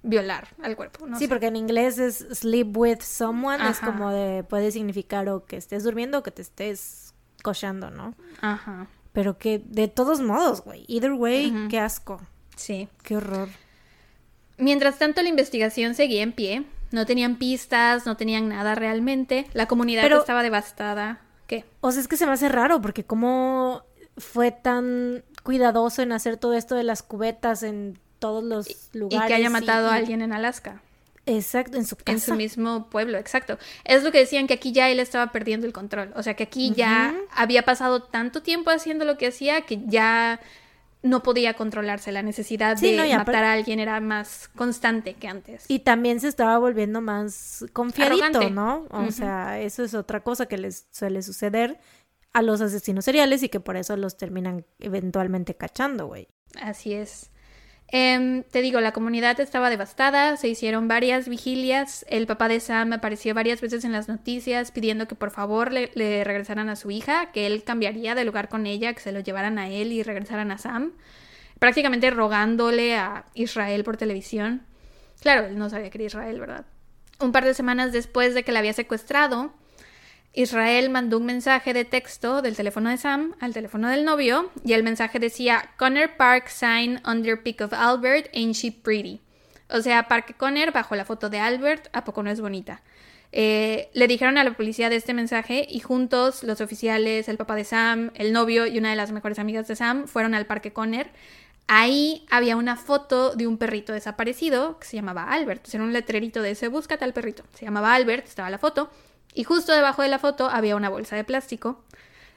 violar 0.02 0.48
al 0.62 0.76
cuerpo. 0.76 1.06
No 1.06 1.18
sí, 1.18 1.24
sé. 1.24 1.28
porque 1.28 1.46
en 1.46 1.56
inglés 1.56 1.98
es 1.98 2.26
sleep 2.32 2.76
with 2.76 3.00
someone, 3.00 3.66
es 3.68 3.80
como 3.80 4.10
de, 4.10 4.44
puede 4.44 4.70
significar 4.70 5.28
o 5.28 5.44
que 5.46 5.56
estés 5.56 5.82
durmiendo 5.82 6.18
o 6.18 6.22
que 6.22 6.30
te 6.30 6.42
estés 6.42 7.14
cochando, 7.42 7.90
¿no? 7.90 8.14
Ajá, 8.40 8.86
Pero 9.12 9.38
que 9.38 9.62
de 9.64 9.88
todos 9.88 10.20
modos, 10.20 10.62
güey, 10.62 10.84
either 10.88 11.12
way, 11.12 11.68
qué 11.70 11.78
asco, 11.78 12.20
sí. 12.56 12.88
qué 13.02 13.16
horror. 13.16 13.48
Mientras 14.56 14.98
tanto, 14.98 15.20
la 15.22 15.28
investigación 15.28 15.94
seguía 15.94 16.22
en 16.22 16.32
pie. 16.32 16.64
No 16.94 17.04
tenían 17.06 17.36
pistas, 17.36 18.06
no 18.06 18.16
tenían 18.16 18.48
nada 18.48 18.74
realmente. 18.74 19.46
La 19.52 19.66
comunidad 19.66 20.02
Pero- 20.02 20.20
estaba 20.20 20.42
devastada. 20.42 21.20
¿Qué? 21.46 21.64
O 21.80 21.92
sea, 21.92 22.00
es 22.00 22.08
que 22.08 22.16
se 22.16 22.24
me 22.24 22.32
hace 22.32 22.48
raro 22.48 22.80
porque 22.80 23.04
como 23.04 23.82
fue 24.16 24.50
tan 24.52 25.24
cuidadoso 25.42 26.00
en 26.02 26.12
hacer 26.12 26.36
todo 26.38 26.54
esto 26.54 26.74
de 26.74 26.84
las 26.84 27.02
cubetas 27.02 27.62
en 27.62 27.98
todos 28.18 28.42
los 28.42 28.70
Y 28.70 28.76
lugares. 28.98 29.26
que 29.28 29.34
haya 29.34 29.50
matado 29.50 29.90
a 29.90 29.96
y- 29.96 30.00
alguien 30.00 30.22
en 30.22 30.32
Alaska. 30.32 30.80
Exacto, 31.26 31.76
en 31.78 31.84
su 31.86 31.96
casa. 31.96 32.12
En 32.12 32.20
su 32.20 32.34
mismo 32.34 32.88
pueblo, 32.90 33.18
exacto. 33.18 33.58
Es 33.84 34.02
lo 34.04 34.12
que 34.12 34.18
decían 34.18 34.46
que 34.46 34.54
aquí 34.54 34.72
ya 34.72 34.88
él 34.90 35.00
estaba 35.00 35.32
perdiendo 35.32 35.66
el 35.66 35.72
control. 35.72 36.12
O 36.16 36.22
sea 36.22 36.34
que 36.34 36.42
aquí 36.44 36.72
ya 36.76 37.14
había 37.34 37.62
pasado 37.64 38.02
tanto 38.02 38.42
tiempo 38.42 38.70
haciendo 38.70 39.04
lo 39.04 39.16
que 39.18 39.26
hacía 39.28 39.62
que 39.62 39.80
ya 39.86 40.38
no 41.04 41.22
podía 41.22 41.54
controlarse. 41.54 42.10
La 42.10 42.22
necesidad 42.22 42.76
Sí, 42.78 42.96
de 42.96 43.08
no, 43.12 43.18
matar 43.18 43.44
a 43.44 43.52
alguien 43.52 43.78
era 43.78 44.00
más 44.00 44.48
constante 44.56 45.14
que 45.14 45.28
antes. 45.28 45.66
Y 45.68 45.80
también 45.80 46.18
se 46.18 46.28
estaba 46.28 46.58
volviendo 46.58 47.00
más 47.02 47.64
confiadito, 47.72 48.24
Arrogante. 48.24 48.50
¿no? 48.50 48.86
O 48.90 49.10
sea, 49.12 49.60
eso 49.60 49.84
es 49.84 49.94
otra 49.94 50.20
cosa 50.24 50.46
que 50.46 50.56
les 50.58 50.86
suele 50.90 51.22
suceder 51.22 51.78
a 52.32 52.40
los 52.42 52.60
asesinos 52.62 53.04
seriales 53.04 53.42
y 53.42 53.50
que 53.50 53.60
por 53.60 53.76
eso 53.76 53.96
los 53.96 54.16
terminan 54.16 54.64
eventualmente 54.80 55.54
cachando, 55.54 56.06
güey. 56.06 56.26
Así 56.60 56.94
es. 56.94 57.30
Em, 57.88 58.42
te 58.44 58.62
digo, 58.62 58.80
la 58.80 58.92
comunidad 58.92 59.38
estaba 59.40 59.70
devastada, 59.70 60.36
se 60.36 60.48
hicieron 60.48 60.88
varias 60.88 61.28
vigilias, 61.28 62.04
el 62.08 62.26
papá 62.26 62.48
de 62.48 62.58
Sam 62.58 62.92
apareció 62.92 63.34
varias 63.34 63.60
veces 63.60 63.84
en 63.84 63.92
las 63.92 64.08
noticias 64.08 64.72
pidiendo 64.72 65.06
que 65.06 65.14
por 65.14 65.30
favor 65.30 65.70
le, 65.70 65.90
le 65.94 66.24
regresaran 66.24 66.68
a 66.68 66.76
su 66.76 66.90
hija, 66.90 67.30
que 67.32 67.46
él 67.46 67.62
cambiaría 67.62 68.14
de 68.14 68.24
lugar 68.24 68.48
con 68.48 68.66
ella, 68.66 68.92
que 68.94 69.00
se 69.00 69.12
lo 69.12 69.20
llevaran 69.20 69.58
a 69.58 69.68
él 69.68 69.92
y 69.92 70.02
regresaran 70.02 70.50
a 70.50 70.58
Sam, 70.58 70.92
prácticamente 71.58 72.10
rogándole 72.10 72.96
a 72.96 73.26
Israel 73.34 73.84
por 73.84 73.96
televisión. 73.96 74.62
Claro, 75.20 75.46
él 75.46 75.58
no 75.58 75.70
sabía 75.70 75.90
que 75.90 75.98
era 75.98 76.06
Israel, 76.06 76.40
¿verdad? 76.40 76.64
Un 77.20 77.32
par 77.32 77.44
de 77.44 77.54
semanas 77.54 77.92
después 77.92 78.34
de 78.34 78.42
que 78.42 78.52
la 78.52 78.58
había 78.58 78.72
secuestrado, 78.72 79.52
Israel 80.34 80.90
mandó 80.90 81.18
un 81.18 81.26
mensaje 81.26 81.72
de 81.72 81.84
texto 81.84 82.42
del 82.42 82.56
teléfono 82.56 82.90
de 82.90 82.96
Sam 82.96 83.34
al 83.40 83.54
teléfono 83.54 83.88
del 83.88 84.04
novio 84.04 84.50
y 84.64 84.72
el 84.72 84.82
mensaje 84.82 85.18
decía 85.18 85.70
Connor 85.78 86.16
Park 86.16 86.48
sign 86.48 87.00
under 87.06 87.42
pic 87.42 87.60
of 87.60 87.72
Albert, 87.72 88.28
ain't 88.34 88.56
she 88.56 88.72
pretty? 88.72 89.20
O 89.70 89.80
sea, 89.80 90.08
Parque 90.08 90.34
Conner 90.34 90.72
bajo 90.72 90.94
la 90.94 91.04
foto 91.04 91.30
de 91.30 91.38
Albert, 91.38 91.88
¿a 91.92 92.04
poco 92.04 92.22
no 92.22 92.30
es 92.30 92.40
bonita? 92.40 92.82
Eh, 93.32 93.88
le 93.94 94.06
dijeron 94.06 94.38
a 94.38 94.44
la 94.44 94.56
policía 94.56 94.88
de 94.88 94.96
este 94.96 95.14
mensaje 95.14 95.66
y 95.68 95.80
juntos 95.80 96.44
los 96.44 96.60
oficiales, 96.60 97.28
el 97.28 97.36
papá 97.36 97.56
de 97.56 97.64
Sam, 97.64 98.12
el 98.14 98.32
novio 98.32 98.66
y 98.66 98.78
una 98.78 98.90
de 98.90 98.96
las 98.96 99.10
mejores 99.10 99.38
amigas 99.38 99.66
de 99.66 99.74
Sam 99.76 100.06
fueron 100.06 100.34
al 100.34 100.46
Parque 100.46 100.72
Conner. 100.72 101.10
Ahí 101.66 102.26
había 102.30 102.56
una 102.56 102.76
foto 102.76 103.34
de 103.34 103.46
un 103.46 103.56
perrito 103.56 103.92
desaparecido 103.92 104.78
que 104.78 104.86
se 104.86 104.96
llamaba 104.96 105.24
Albert. 105.32 105.66
Era 105.72 105.82
un 105.82 105.92
letrerito 105.92 106.42
de 106.42 106.50
ese, 106.50 106.68
búscate 106.68 107.04
al 107.04 107.14
perrito. 107.14 107.42
Se 107.54 107.64
llamaba 107.64 107.94
Albert, 107.94 108.26
estaba 108.26 108.50
la 108.50 108.58
foto. 108.58 108.90
Y 109.34 109.44
justo 109.44 109.72
debajo 109.72 110.02
de 110.02 110.08
la 110.08 110.18
foto 110.18 110.48
había 110.48 110.76
una 110.76 110.88
bolsa 110.88 111.16
de 111.16 111.24
plástico. 111.24 111.82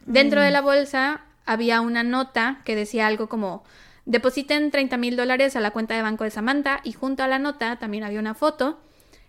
Dentro 0.05 0.41
de 0.41 0.51
la 0.51 0.61
bolsa 0.61 1.21
había 1.45 1.81
una 1.81 2.03
nota 2.03 2.61
que 2.65 2.75
decía 2.75 3.07
algo 3.07 3.29
como 3.29 3.63
depositen 4.05 4.71
30 4.71 4.97
mil 4.97 5.15
dólares 5.15 5.55
a 5.55 5.59
la 5.59 5.71
cuenta 5.71 5.95
de 5.95 6.01
banco 6.01 6.23
de 6.23 6.31
Samantha 6.31 6.79
y 6.83 6.93
junto 6.93 7.23
a 7.23 7.27
la 7.27 7.39
nota 7.39 7.77
también 7.77 8.03
había 8.03 8.19
una 8.19 8.33
foto. 8.33 8.79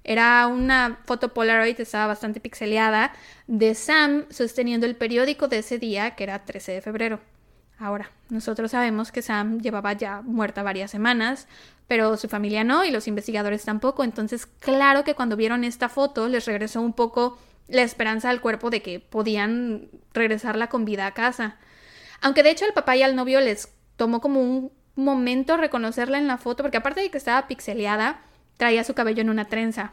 Era 0.04 0.46
una 0.46 1.00
foto 1.04 1.34
Polaroid, 1.34 1.78
estaba 1.80 2.06
bastante 2.06 2.40
pixeleada, 2.40 3.12
de 3.46 3.74
Sam 3.74 4.24
sosteniendo 4.30 4.86
el 4.86 4.96
periódico 4.96 5.48
de 5.48 5.58
ese 5.58 5.78
día, 5.78 6.14
que 6.14 6.24
era 6.24 6.44
13 6.44 6.72
de 6.72 6.80
febrero. 6.80 7.20
Ahora, 7.78 8.10
nosotros 8.30 8.70
sabemos 8.70 9.12
que 9.12 9.22
Sam 9.22 9.60
llevaba 9.60 9.92
ya 9.92 10.22
muerta 10.22 10.62
varias 10.62 10.90
semanas, 10.90 11.46
pero 11.86 12.16
su 12.16 12.28
familia 12.28 12.64
no 12.64 12.84
y 12.84 12.90
los 12.90 13.06
investigadores 13.06 13.64
tampoco. 13.64 14.02
Entonces, 14.02 14.46
claro 14.46 15.04
que 15.04 15.14
cuando 15.14 15.36
vieron 15.36 15.62
esta 15.62 15.88
foto 15.88 16.28
les 16.28 16.46
regresó 16.46 16.80
un 16.80 16.92
poco 16.92 17.38
la 17.68 17.82
esperanza 17.82 18.30
al 18.30 18.40
cuerpo 18.40 18.70
de 18.70 18.82
que 18.82 19.00
podían 19.00 19.88
regresarla 20.12 20.68
con 20.68 20.84
vida 20.84 21.06
a 21.06 21.14
casa. 21.14 21.56
Aunque 22.20 22.42
de 22.42 22.50
hecho 22.50 22.64
al 22.64 22.72
papá 22.72 22.96
y 22.96 23.02
al 23.02 23.14
novio 23.14 23.40
les 23.40 23.72
tomó 23.96 24.20
como 24.20 24.40
un 24.40 24.72
momento 24.96 25.56
reconocerla 25.56 26.18
en 26.18 26.26
la 26.26 26.38
foto, 26.38 26.62
porque 26.62 26.78
aparte 26.78 27.00
de 27.00 27.10
que 27.10 27.18
estaba 27.18 27.46
pixeleada, 27.46 28.20
traía 28.56 28.84
su 28.84 28.94
cabello 28.94 29.20
en 29.20 29.30
una 29.30 29.44
trenza. 29.44 29.92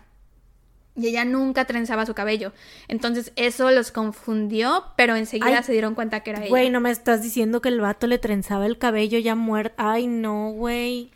Y 0.97 1.07
ella 1.07 1.25
nunca 1.25 1.65
trenzaba 1.65 2.05
su 2.05 2.13
cabello. 2.13 2.53
Entonces 2.87 3.33
eso 3.35 3.69
los 3.71 3.91
confundió, 3.91 4.85
pero 4.95 5.15
enseguida 5.15 5.57
Ay, 5.57 5.63
se 5.63 5.73
dieron 5.73 5.93
cuenta 5.93 6.21
que 6.21 6.29
era 6.29 6.39
ella. 6.39 6.49
Güey, 6.49 6.69
no 6.69 6.79
me 6.79 6.89
estás 6.89 7.21
diciendo 7.21 7.61
que 7.61 7.67
el 7.67 7.81
vato 7.81 8.07
le 8.07 8.17
trenzaba 8.17 8.65
el 8.65 8.77
cabello 8.77 9.19
ya 9.19 9.35
muerto. 9.35 9.75
Ay, 9.77 10.07
no, 10.07 10.51
güey. 10.51 11.11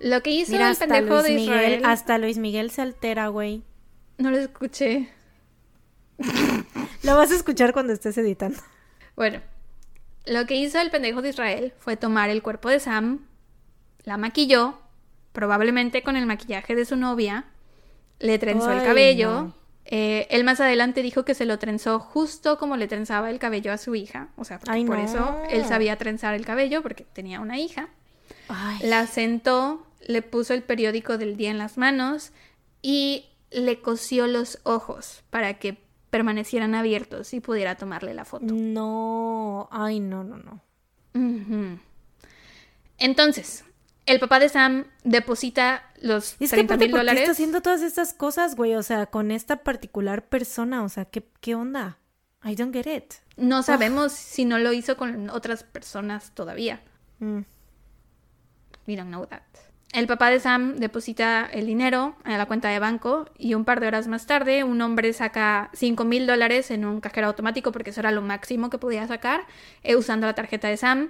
Lo 0.00 0.22
que 0.22 0.30
hizo 0.30 0.52
Mira, 0.52 0.70
el 0.70 0.76
pendejo 0.76 1.16
Luis 1.16 1.24
de 1.24 1.34
Miguel, 1.34 1.54
Israel. 1.54 1.82
hasta 1.84 2.16
Luis 2.18 2.38
Miguel 2.38 2.70
se 2.70 2.80
altera, 2.80 3.28
güey. 3.28 3.62
No 4.16 4.30
lo 4.30 4.38
escuché. 4.38 5.10
Lo 7.02 7.16
vas 7.16 7.30
a 7.30 7.36
escuchar 7.36 7.72
cuando 7.72 7.92
estés 7.92 8.18
editando. 8.18 8.58
Bueno, 9.16 9.40
lo 10.26 10.46
que 10.46 10.56
hizo 10.56 10.80
el 10.80 10.90
pendejo 10.90 11.22
de 11.22 11.30
Israel 11.30 11.72
fue 11.78 11.96
tomar 11.96 12.30
el 12.30 12.42
cuerpo 12.42 12.68
de 12.68 12.80
Sam, 12.80 13.26
la 14.04 14.16
maquilló, 14.16 14.78
probablemente 15.32 16.02
con 16.02 16.16
el 16.16 16.26
maquillaje 16.26 16.74
de 16.74 16.84
su 16.84 16.96
novia, 16.96 17.44
le 18.18 18.38
trenzó 18.38 18.72
el 18.72 18.82
cabello. 18.82 19.30
no. 19.42 19.54
eh, 19.84 20.26
él 20.30 20.44
más 20.44 20.60
adelante 20.60 21.02
dijo 21.02 21.24
que 21.24 21.34
se 21.34 21.44
lo 21.46 21.58
trenzó 21.58 21.98
justo 22.00 22.58
como 22.58 22.76
le 22.76 22.88
trenzaba 22.88 23.30
el 23.30 23.38
cabello 23.38 23.72
a 23.72 23.78
su 23.78 23.94
hija. 23.94 24.28
O 24.36 24.44
sea, 24.44 24.60
Ay, 24.68 24.84
por 24.84 24.98
no. 24.98 25.04
eso 25.04 25.42
él 25.50 25.64
sabía 25.64 25.96
trenzar 25.96 26.34
el 26.34 26.44
cabello 26.44 26.82
porque 26.82 27.04
tenía 27.04 27.40
una 27.40 27.58
hija. 27.58 27.88
La 28.82 29.06
sentó, 29.06 29.86
le 30.06 30.22
puso 30.22 30.54
el 30.54 30.62
periódico 30.62 31.16
del 31.18 31.36
día 31.36 31.50
en 31.50 31.58
las 31.58 31.76
manos 31.78 32.32
y 32.82 33.26
le 33.50 33.80
cosió 33.80 34.26
los 34.26 34.58
ojos 34.64 35.22
para 35.30 35.54
que 35.54 35.78
permanecieran 36.10 36.74
abiertos 36.74 37.32
y 37.34 37.40
pudiera 37.40 37.76
tomarle 37.76 38.14
la 38.14 38.24
foto. 38.24 38.46
No, 38.46 39.68
ay, 39.70 40.00
no, 40.00 40.24
no, 40.24 40.38
no. 40.38 40.62
Entonces, 42.98 43.64
el 44.06 44.20
papá 44.20 44.38
de 44.38 44.48
Sam 44.48 44.86
deposita 45.04 45.84
los 46.00 46.36
Es 46.40 46.50
30 46.50 46.74
que 46.74 46.78
mil 46.78 46.90
¿por 46.90 46.98
qué 46.98 47.00
dólares. 47.00 47.20
está 47.22 47.32
haciendo 47.32 47.60
todas 47.60 47.82
estas 47.82 48.14
cosas, 48.14 48.56
güey? 48.56 48.74
O 48.74 48.82
sea, 48.82 49.06
con 49.06 49.30
esta 49.30 49.62
particular 49.62 50.28
persona, 50.28 50.82
o 50.82 50.88
sea, 50.88 51.04
¿qué, 51.04 51.28
qué 51.40 51.54
onda? 51.54 51.98
I 52.44 52.54
don't 52.54 52.72
get 52.72 52.86
it. 52.86 53.14
No 53.36 53.62
sabemos 53.62 54.12
si 54.12 54.44
no 54.44 54.58
lo 54.58 54.72
hizo 54.72 54.96
con 54.96 55.28
otras 55.30 55.64
personas 55.64 56.32
todavía. 56.34 56.80
Mm. 57.18 57.40
We 58.86 58.96
don't 58.96 59.08
know 59.10 59.26
that. 59.26 59.42
El 59.92 60.06
papá 60.06 60.28
de 60.28 60.38
Sam 60.38 60.76
deposita 60.76 61.48
el 61.50 61.66
dinero 61.66 62.14
en 62.26 62.36
la 62.36 62.44
cuenta 62.44 62.68
de 62.68 62.78
banco 62.78 63.26
y 63.38 63.54
un 63.54 63.64
par 63.64 63.80
de 63.80 63.86
horas 63.86 64.06
más 64.06 64.26
tarde 64.26 64.62
un 64.62 64.82
hombre 64.82 65.14
saca 65.14 65.70
5 65.72 66.04
mil 66.04 66.26
dólares 66.26 66.70
en 66.70 66.84
un 66.84 67.00
cajero 67.00 67.28
automático 67.28 67.72
porque 67.72 67.90
eso 67.90 68.00
era 68.00 68.10
lo 68.10 68.20
máximo 68.20 68.68
que 68.68 68.76
podía 68.76 69.06
sacar 69.06 69.46
eh, 69.82 69.96
usando 69.96 70.26
la 70.26 70.34
tarjeta 70.34 70.68
de 70.68 70.76
Sam. 70.76 71.08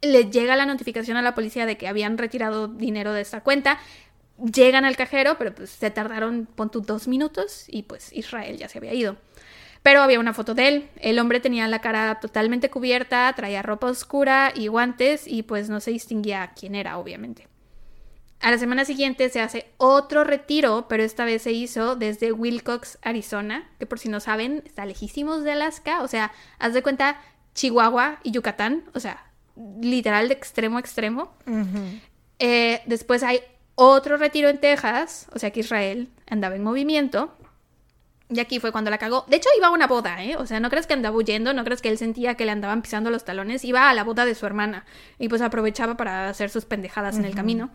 Le 0.00 0.30
llega 0.30 0.56
la 0.56 0.64
notificación 0.64 1.18
a 1.18 1.22
la 1.22 1.34
policía 1.34 1.66
de 1.66 1.76
que 1.76 1.86
habían 1.86 2.16
retirado 2.16 2.68
dinero 2.68 3.12
de 3.12 3.20
esta 3.20 3.42
cuenta. 3.42 3.78
Llegan 4.38 4.86
al 4.86 4.96
cajero, 4.96 5.36
pero 5.38 5.54
pues 5.54 5.68
se 5.70 5.90
tardaron, 5.90 6.46
pon 6.46 6.70
tú, 6.70 6.80
dos 6.80 7.06
minutos 7.06 7.66
y 7.68 7.82
pues 7.82 8.12
Israel 8.14 8.56
ya 8.56 8.68
se 8.68 8.78
había 8.78 8.94
ido. 8.94 9.16
Pero 9.82 10.00
había 10.00 10.20
una 10.20 10.32
foto 10.32 10.54
de 10.54 10.68
él. 10.68 10.88
El 10.96 11.18
hombre 11.18 11.40
tenía 11.40 11.68
la 11.68 11.80
cara 11.80 12.18
totalmente 12.18 12.70
cubierta, 12.70 13.30
traía 13.36 13.60
ropa 13.60 13.88
oscura 13.88 14.52
y 14.54 14.68
guantes 14.68 15.28
y 15.28 15.42
pues 15.42 15.68
no 15.68 15.80
se 15.80 15.90
distinguía 15.90 16.52
quién 16.58 16.74
era, 16.74 16.96
obviamente. 16.96 17.46
A 18.44 18.50
la 18.50 18.58
semana 18.58 18.84
siguiente 18.84 19.30
se 19.30 19.40
hace 19.40 19.72
otro 19.78 20.22
retiro, 20.22 20.84
pero 20.86 21.02
esta 21.02 21.24
vez 21.24 21.40
se 21.40 21.52
hizo 21.52 21.96
desde 21.96 22.30
Wilcox, 22.30 22.98
Arizona, 23.00 23.70
que 23.78 23.86
por 23.86 23.98
si 23.98 24.10
no 24.10 24.20
saben, 24.20 24.62
está 24.66 24.84
lejísimos 24.84 25.44
de 25.44 25.52
Alaska. 25.52 26.02
O 26.02 26.08
sea, 26.08 26.30
haz 26.58 26.74
de 26.74 26.82
cuenta 26.82 27.18
Chihuahua 27.54 28.20
y 28.22 28.32
Yucatán. 28.32 28.84
O 28.92 29.00
sea, 29.00 29.24
literal 29.80 30.28
de 30.28 30.34
extremo 30.34 30.76
a 30.76 30.80
extremo. 30.80 31.32
Eh, 32.38 32.82
después 32.84 33.22
hay 33.22 33.40
otro 33.76 34.18
retiro 34.18 34.50
en 34.50 34.58
Texas, 34.58 35.26
o 35.32 35.38
sea 35.38 35.50
que 35.50 35.60
Israel 35.60 36.10
andaba 36.28 36.54
en 36.54 36.64
movimiento. 36.64 37.34
Y 38.28 38.40
aquí 38.40 38.60
fue 38.60 38.72
cuando 38.72 38.90
la 38.90 38.98
cagó. 38.98 39.24
De 39.26 39.36
hecho, 39.36 39.48
iba 39.56 39.68
a 39.68 39.70
una 39.70 39.86
boda, 39.86 40.22
¿eh? 40.22 40.36
O 40.36 40.44
sea, 40.44 40.60
no 40.60 40.68
crees 40.68 40.86
que 40.86 40.92
andaba 40.92 41.16
huyendo, 41.16 41.54
no 41.54 41.64
crees 41.64 41.80
que 41.80 41.88
él 41.88 41.96
sentía 41.96 42.34
que 42.34 42.44
le 42.44 42.50
andaban 42.50 42.82
pisando 42.82 43.08
los 43.08 43.24
talones. 43.24 43.64
Iba 43.64 43.88
a 43.88 43.94
la 43.94 44.04
boda 44.04 44.26
de 44.26 44.34
su 44.34 44.44
hermana 44.44 44.84
y 45.18 45.30
pues 45.30 45.40
aprovechaba 45.40 45.96
para 45.96 46.28
hacer 46.28 46.50
sus 46.50 46.66
pendejadas 46.66 47.16
en 47.16 47.24
el 47.24 47.34
camino. 47.34 47.70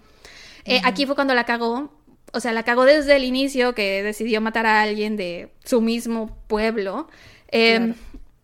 Eh, 0.69 0.81
Aquí 0.83 1.05
fue 1.05 1.15
cuando 1.15 1.33
la 1.33 1.45
cagó. 1.45 1.93
O 2.31 2.39
sea, 2.39 2.53
la 2.53 2.63
cagó 2.63 2.85
desde 2.85 3.15
el 3.15 3.23
inicio 3.23 3.73
que 3.73 4.03
decidió 4.03 4.39
matar 4.39 4.65
a 4.65 4.81
alguien 4.81 5.17
de 5.17 5.51
su 5.63 5.81
mismo 5.81 6.37
pueblo. 6.47 7.07
Eh, 7.51 7.77
Claro. 7.77 7.95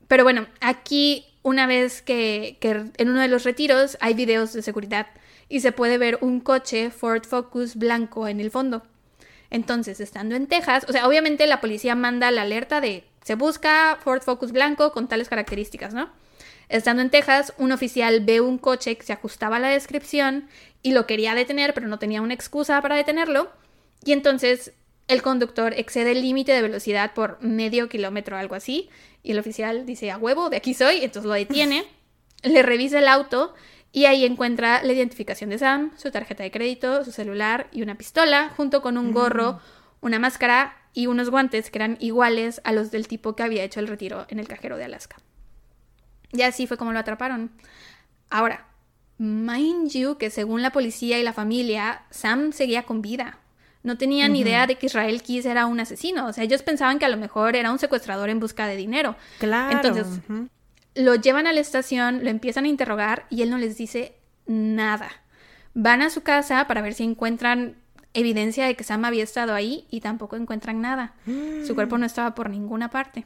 Pero 0.07 0.23
bueno, 0.23 0.47
aquí 0.61 1.26
una 1.41 1.68
vez 1.68 2.02
que, 2.02 2.57
que 2.60 2.85
en 2.97 3.10
uno 3.10 3.22
de 3.22 3.27
los 3.27 3.43
retiros 3.43 3.97
hay 4.02 4.14
videos 4.14 4.53
de 4.53 4.61
seguridad 4.61 5.07
y 5.49 5.60
se 5.60 5.72
puede 5.72 5.97
ver 5.97 6.18
un 6.22 6.39
coche 6.39 6.89
Ford 6.89 7.23
Focus 7.23 7.76
blanco 7.76 8.27
en 8.27 8.39
el 8.39 8.52
fondo. 8.52 8.84
Entonces, 9.49 9.99
estando 9.99 10.35
en 10.35 10.47
Texas, 10.47 10.85
o 10.88 10.91
sea, 10.91 11.07
obviamente 11.07 11.47
la 11.47 11.61
policía 11.61 11.95
manda 11.95 12.31
la 12.31 12.41
alerta 12.41 12.81
de 12.81 13.03
se 13.23 13.35
busca 13.35 13.97
Ford 14.03 14.22
Focus 14.22 14.52
blanco 14.52 14.91
con 14.91 15.07
tales 15.07 15.30
características, 15.30 15.93
¿no? 15.93 16.10
Estando 16.69 17.02
en 17.02 17.10
Texas, 17.10 17.53
un 17.57 17.72
oficial 17.72 18.22
ve 18.22 18.41
un 18.41 18.57
coche 18.57 18.97
que 18.97 19.03
se 19.03 19.14
ajustaba 19.14 19.57
a 19.57 19.60
la 19.60 19.69
descripción 19.69 20.47
y 20.86 20.91
lo 20.91 21.07
quería 21.07 21.34
detener, 21.34 21.74
pero 21.74 21.88
no 21.88 21.98
tenía 21.98 22.22
una 22.22 22.36
excusa 22.36 22.80
para 22.80 22.95
detenerlo. 22.95 23.49
Y 24.03 24.12
entonces 24.12 24.72
el 25.07 25.24
conductor 25.24 25.74
excede 25.76 26.12
el 26.12 26.22
límite 26.22 26.52
de 26.52 26.62
velocidad 26.62 27.16
por 27.16 27.41
medio 27.41 27.90
kilómetro 27.90 28.36
o 28.36 28.40
algo 28.40 28.53
así. 28.53 28.91
Y 29.24 29.32
el 29.32 29.40
oficial 29.40 29.88
dice, 29.88 30.12
a 30.12 30.20
huevo, 30.20 30.52
de 30.52 30.57
aquí 30.57 30.76
soy. 30.76 30.98
Entonces 30.98 31.26
lo 31.26 31.34
detiene, 31.34 31.88
le 32.44 32.62
revisa 32.62 32.99
el 32.99 33.07
auto 33.07 33.56
y 33.91 34.06
ahí 34.06 34.26
encuentra 34.26 34.84
la 34.84 34.94
identificación 34.94 35.49
de 35.49 35.57
Sam, 35.57 35.91
su 35.98 36.12
tarjeta 36.12 36.44
de 36.44 36.52
crédito, 36.52 37.03
su 37.03 37.12
celular 37.12 37.68
y 37.72 37.82
una 37.82 37.98
pistola, 37.98 38.53
junto 38.56 38.84
con 38.84 38.99
un 38.99 39.12
gorro, 39.12 39.60
una 40.02 40.20
máscara 40.20 40.78
y 40.94 41.07
unos 41.07 41.32
guantes 41.32 41.72
que 41.72 41.80
eran 41.80 41.98
iguales 41.99 42.62
a 42.64 42.74
los 42.74 42.91
del 42.91 43.07
tipo 43.07 43.36
que 43.36 43.41
había 43.41 43.64
hecho 43.64 43.80
el 43.80 43.88
retiro 43.88 44.28
en 44.30 44.38
el 44.38 44.48
cajero 44.48 44.78
de 44.78 44.86
Alaska. 44.86 45.18
Y 46.32 46.44
así 46.44 46.68
fue 46.68 46.78
como 46.78 46.91
lo 46.91 46.99
atraparon. 46.99 47.49
Ahora, 48.30 48.68
mind 49.18 49.92
you 49.92 50.18
que 50.18 50.30
según 50.30 50.62
la 50.62 50.72
policía 50.72 51.20
y 51.20 51.24
la 51.24 51.34
familia, 51.34 52.04
Sam 52.10 52.52
seguía 52.52 52.84
con 52.84 53.02
vida. 53.02 53.40
No 53.84 53.98
tenían 53.98 54.36
idea 54.36 54.66
de 54.66 54.76
que 54.76 54.88
Israel 54.88 55.22
Keys 55.22 55.46
era 55.46 55.68
un 55.68 55.80
asesino. 55.80 56.26
O 56.26 56.34
sea, 56.34 56.44
ellos 56.44 56.64
pensaban 56.64 56.98
que 56.98 57.06
a 57.06 57.10
lo 57.10 57.18
mejor 57.18 57.56
era 57.56 57.72
un 57.72 57.78
secuestrador 57.78 58.30
en 58.30 58.40
busca 58.40 58.66
de 58.66 58.76
dinero. 58.76 59.16
Claro. 59.38 59.78
Entonces, 59.78 60.08
lo 60.96 61.16
llevan 61.16 61.46
a 61.46 61.54
la 61.54 61.60
estación, 61.60 62.24
lo 62.24 62.32
empiezan 62.32 62.66
a 62.66 62.70
interrogar 62.70 63.28
y 63.30 63.44
él 63.44 63.52
no 63.52 63.60
les 63.60 63.78
dice 63.78 64.16
nada. 64.48 65.12
Van 65.76 66.02
a 66.02 66.10
su 66.10 66.22
casa 66.22 66.66
para 66.68 66.82
ver 66.82 66.96
si 66.96 67.04
encuentran 67.04 67.76
evidencia 68.16 68.66
de 68.66 68.76
que 68.76 68.84
Sam 68.84 69.06
había 69.06 69.24
estado 69.24 69.54
ahí 69.54 69.86
y 69.92 70.00
tampoco 70.00 70.36
encuentran 70.36 70.82
nada. 70.82 71.14
Su 71.68 71.76
cuerpo 71.76 71.98
no 71.98 72.06
estaba 72.06 72.34
por 72.34 72.50
ninguna 72.50 72.90
parte. 72.90 73.26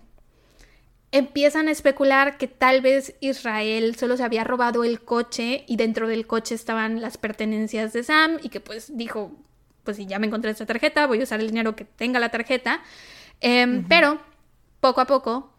Empiezan 1.12 1.68
a 1.68 1.72
especular 1.72 2.38
que 2.38 2.48
tal 2.48 2.82
vez 2.82 3.16
Israel 3.20 3.96
solo 3.96 4.16
se 4.16 4.24
había 4.24 4.44
robado 4.44 4.84
el 4.84 5.02
coche 5.02 5.64
y 5.68 5.76
dentro 5.76 6.08
del 6.08 6.28
coche 6.28 6.54
estaban 6.54 7.02
las 7.02 7.18
pertenencias 7.18 7.94
de 7.94 8.04
Sam 8.04 8.38
y 8.44 8.50
que 8.50 8.60
pues 8.60 8.96
dijo, 8.96 9.32
pues 9.84 9.98
si 9.98 10.06
ya 10.06 10.20
me 10.20 10.28
encontré 10.28 10.52
esta 10.52 10.68
tarjeta, 10.68 11.08
voy 11.08 11.22
a 11.22 11.24
usar 11.24 11.40
el 11.40 11.48
dinero 11.48 11.76
que 11.76 11.86
tenga 11.86 12.20
la 12.20 12.30
tarjeta. 12.30 12.82
Em, 13.42 13.88
Pero 13.88 14.20
poco 14.80 15.02
a 15.02 15.06
poco 15.06 15.52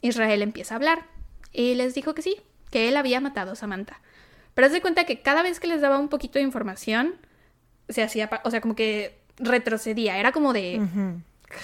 Israel 0.00 0.42
empieza 0.42 0.74
a 0.74 0.76
hablar 0.76 1.06
y 1.52 1.74
les 1.74 1.94
dijo 1.94 2.14
que 2.14 2.22
sí, 2.22 2.36
que 2.70 2.88
él 2.88 2.96
había 2.96 3.20
matado 3.20 3.52
a 3.52 3.56
Samantha. 3.56 4.00
Pero 4.54 4.66
haz 4.66 4.72
de 4.72 4.80
cuenta 4.80 5.04
que 5.04 5.20
cada 5.20 5.42
vez 5.42 5.58
que 5.60 5.66
les 5.66 5.80
daba 5.80 5.98
un 5.98 6.08
poquito 6.08 6.38
de 6.38 6.44
información, 6.44 7.14
se 7.88 8.02
hacía, 8.02 8.30
o 8.44 8.50
sea, 8.50 8.60
como 8.60 8.74
que 8.74 9.18
retrocedía, 9.38 10.18
era 10.18 10.32
como 10.32 10.52
de 10.52 10.80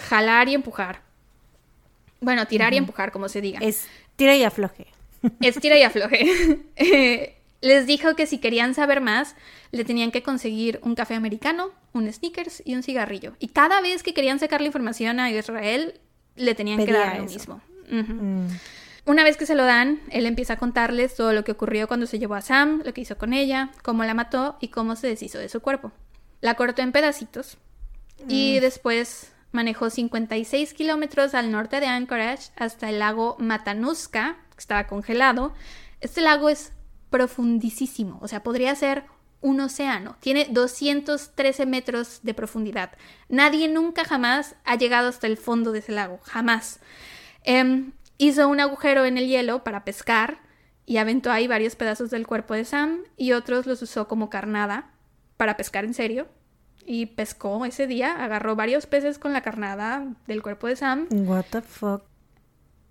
jalar 0.09 0.49
y 0.49 0.55
empujar. 0.55 1.03
Bueno, 2.25 2.47
tirar 2.47 2.75
y 2.75 2.79
empujar, 2.79 3.13
como 3.13 3.29
se 3.29 3.41
diga. 3.41 3.61
Es 3.63 3.87
tira 4.17 4.37
y 4.37 4.43
afloje. 4.43 4.87
Estira 5.41 5.79
y 5.79 5.83
afloje. 5.83 6.27
Eh, 6.77 7.37
les 7.61 7.87
dijo 7.87 8.15
que 8.15 8.27
si 8.27 8.39
querían 8.39 8.75
saber 8.75 9.01
más, 9.01 9.37
le 9.71 9.85
tenían 9.85 10.11
que 10.11 10.23
conseguir 10.23 10.81
un 10.83 10.95
café 10.95 11.15
americano, 11.15 11.71
un 11.93 12.13
sneakers 12.13 12.63
y 12.65 12.75
un 12.75 12.83
cigarrillo. 12.83 13.35
Y 13.39 13.49
cada 13.49 13.81
vez 13.81 14.03
que 14.03 14.13
querían 14.13 14.39
sacar 14.39 14.61
la 14.61 14.67
información 14.67 15.19
a 15.19 15.31
Israel, 15.31 15.99
le 16.37 16.55
tenían 16.55 16.85
que 16.85 16.93
dar 16.93 17.19
lo 17.19 17.25
eso. 17.25 17.33
mismo. 17.33 17.61
Mm. 17.89 18.49
Una 19.07 19.25
vez 19.25 19.37
que 19.37 19.47
se 19.47 19.55
lo 19.55 19.65
dan, 19.65 20.01
él 20.11 20.27
empieza 20.27 20.55
a 20.55 20.57
contarles 20.59 21.15
todo 21.15 21.33
lo 21.33 21.45
que 21.45 21.53
ocurrió 21.53 21.89
cuando 21.89 22.07
se 22.07 22.19
llevó 22.19 22.35
a 22.35 22.43
Sam, 22.43 22.83
lo 22.85 22.93
que 22.93 23.03
hizo 23.03 23.17
con 23.17 23.33
ella, 23.33 23.71
cómo 23.83 24.05
la 24.05 24.15
mató 24.15 24.57
y 24.61 24.69
cómo 24.69 24.97
se 24.97 25.07
deshizo 25.07 25.39
de 25.39 25.49
su 25.49 25.61
cuerpo. 25.61 25.93
La 26.41 26.55
cortó 26.55 26.83
en 26.83 26.93
pedacitos 26.93 27.59
y 28.29 28.61
después 28.61 29.34
manejó 29.55 29.89
56 29.89 30.75
kilómetros 30.75 31.35
al 31.35 31.51
norte 31.51 31.81
de 31.81 31.87
Anchorage 31.87 32.51
hasta 32.57 32.91
el 32.91 32.99
lago 32.99 33.37
Matanuska, 33.39 34.37
que 34.51 34.59
estaba 34.59 34.87
congelado. 34.87 35.55
Este 36.01 36.21
lago 36.21 36.49
es 36.49 36.73
profundísimo, 37.09 38.19
o 38.21 38.29
sea, 38.29 38.43
podría 38.43 38.75
ser 38.75 39.05
un 39.41 39.61
océano. 39.61 40.17
Tiene 40.21 40.49
213 40.51 41.67
metros 41.67 42.21
de 42.23 42.35
profundidad. 42.35 42.93
Nadie 43.29 43.69
nunca 43.69 44.05
jamás 44.05 44.57
ha 44.65 44.77
llegado 44.77 45.09
hasta 45.09 45.27
el 45.27 45.37
fondo 45.37 45.71
de 45.71 45.79
ese 45.79 45.93
lago, 45.93 46.19
jamás. 46.25 46.81
Em, 47.45 47.93
hizo 48.19 48.49
un 48.49 48.59
agujero 48.59 49.05
en 49.05 49.19
el 49.19 49.29
hielo 49.29 49.63
para 49.63 49.85
pescar 49.85 50.41
y 50.87 50.97
aventó 50.97 51.31
ahí 51.31 51.47
varios 51.47 51.77
pedazos 51.77 52.11
del 52.11 52.27
cuerpo 52.27 52.55
de 52.55 52.65
Sam 52.65 53.05
y 53.17 53.33
otros 53.33 53.67
los 53.67 53.83
usó 53.83 54.09
como 54.09 54.31
carnada 54.31 54.91
para 55.37 55.57
pescar 55.57 55.85
en 55.85 55.95
serio. 55.95 56.27
Y 56.87 57.07
pescó 57.07 57.65
ese 57.65 57.87
día, 57.87 58.23
agarró 58.23 58.57
varios 58.57 58.87
peces 58.87 59.19
con 59.19 59.33
la 59.33 59.43
carnada 59.43 60.07
del 60.27 60.43
cuerpo 60.43 60.67
de 60.67 60.77
Sam, 60.77 61.07
What 61.11 61.47
the 61.51 61.63
fuck. 61.63 62.03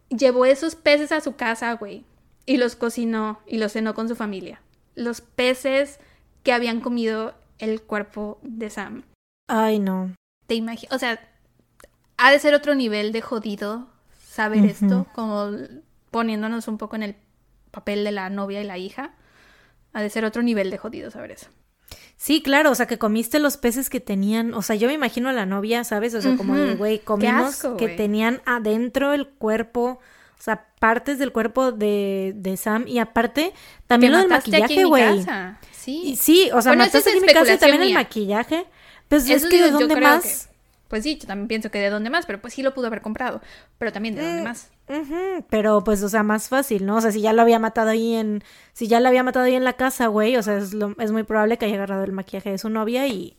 llevó 0.10 0.46
esos 0.46 0.76
peces 0.76 1.12
a 1.12 1.22
su 1.22 1.36
casa, 1.36 1.72
güey, 1.74 2.04
y 2.46 2.58
los 2.58 2.76
cocinó 2.76 3.40
y 3.46 3.58
los 3.58 3.74
cenó 3.74 3.94
con 3.94 4.08
su 4.08 4.16
familia. 4.16 4.62
Los 4.96 5.22
peces 5.22 6.00
que 6.44 6.54
habían 6.54 6.82
comido 6.82 7.36
el 7.60 7.82
cuerpo 7.82 8.40
de 8.42 8.70
Sam. 8.70 9.04
Ay, 9.48 9.80
no. 9.80 10.14
Te 10.48 10.56
imaginas, 10.56 10.94
o 10.94 11.00
sea, 11.00 11.20
ha 12.18 12.32
de 12.32 12.40
ser 12.40 12.54
otro 12.54 12.76
nivel 12.76 13.12
de 13.12 13.22
jodido 13.22 13.88
saber 14.20 14.66
esto, 14.66 15.06
como 15.14 15.52
poniéndonos 16.12 16.68
un 16.68 16.78
poco 16.78 16.96
en 16.96 17.04
el 17.04 17.16
papel 17.72 18.04
de 18.04 18.12
la 18.12 18.30
novia 18.30 18.62
y 18.62 18.66
la 18.66 18.78
hija. 18.78 19.14
Ha 19.94 20.02
de 20.02 20.10
ser 20.10 20.26
otro 20.26 20.42
nivel 20.42 20.72
de 20.72 20.78
jodido 20.78 21.12
saber 21.12 21.32
eso. 21.32 21.50
Sí, 22.24 22.42
claro, 22.42 22.72
o 22.72 22.76
sea, 22.76 22.86
que 22.86 22.98
comiste 22.98 23.38
los 23.38 23.58
peces 23.58 23.90
que 23.90 24.00
tenían, 24.00 24.54
o 24.54 24.62
sea, 24.62 24.78
yo 24.78 24.88
me 24.88 24.94
imagino 24.94 25.28
a 25.28 25.34
la 25.34 25.46
novia, 25.46 25.84
¿sabes? 25.84 26.16
O 26.16 26.22
sea, 26.22 26.38
como 26.38 26.56
de, 26.56 26.76
güey, 26.76 27.00
comimos 27.00 27.50
asco, 27.50 27.76
que 27.76 27.90
tenían 27.90 28.42
adentro 28.46 29.12
el 29.12 29.28
cuerpo, 29.28 30.00
o 30.40 30.42
sea, 30.42 30.68
partes 30.80 31.20
del 31.20 31.34
cuerpo 31.34 31.74
de, 31.74 32.32
de 32.34 32.56
Sam 32.56 32.88
y 32.88 33.00
aparte, 33.00 33.52
también 33.88 34.14
Te 34.14 34.16
lo 34.16 34.22
del 34.22 34.30
mataste 34.30 34.58
maquillaje, 34.58 34.86
güey. 34.86 35.26
Sí. 35.74 36.16
sí, 36.18 36.50
o 36.54 36.62
sea, 36.62 36.72
Bueno, 36.72 36.86
mataste 36.86 37.10
es 37.10 37.16
en 37.18 37.22
mi 37.24 37.28
casa 37.28 37.56
y 37.56 37.58
también 37.58 37.84
el 37.84 37.94
maquillaje. 37.94 38.68
Pues 39.10 39.26
Eso 39.26 39.34
es 39.34 39.46
que 39.48 39.58
digo, 39.58 39.66
de 39.66 39.86
dónde 39.86 39.96
más. 40.00 40.50
Pues 40.94 41.02
sí, 41.06 41.18
yo 41.18 41.26
también 41.26 41.48
pienso 41.48 41.72
que 41.72 41.80
de 41.80 41.90
dónde 41.90 42.12
más, 42.12 42.28
pero 42.28 42.40
pues 42.40 42.54
sí 42.54 42.62
lo 42.62 42.76
pudo 42.76 42.86
haber 42.86 43.02
comprado. 43.02 43.42
Pero 43.80 43.92
también 43.92 44.14
de 44.14 44.22
dónde 44.22 44.42
Mm. 44.42 44.44
más. 44.44 44.70
Pero 45.50 45.84
pues, 45.84 46.04
o 46.04 46.10
sea, 46.10 46.22
más 46.22 46.50
fácil, 46.50 46.86
¿no? 46.86 46.98
O 46.98 47.02
sea, 47.02 47.12
si 47.12 47.20
ya 47.20 47.34
lo 47.34 47.42
había 47.42 47.58
matado 47.58 47.90
ahí 47.90 48.14
en, 48.14 48.44
si 48.74 48.88
ya 48.88 49.00
lo 49.00 49.08
había 49.08 49.24
matado 49.24 49.46
ahí 49.46 49.56
en 49.56 49.64
la 49.64 49.74
casa, 49.74 50.06
güey, 50.06 50.38
o 50.38 50.44
sea, 50.44 50.58
es, 50.60 50.76
lo- 50.76 50.94
es 51.00 51.12
muy 51.12 51.24
probable 51.24 51.58
que 51.58 51.66
haya 51.66 51.78
agarrado 51.78 52.04
el 52.04 52.12
maquillaje 52.12 52.52
de 52.52 52.60
su 52.60 52.70
novia 52.70 53.08
y 53.08 53.36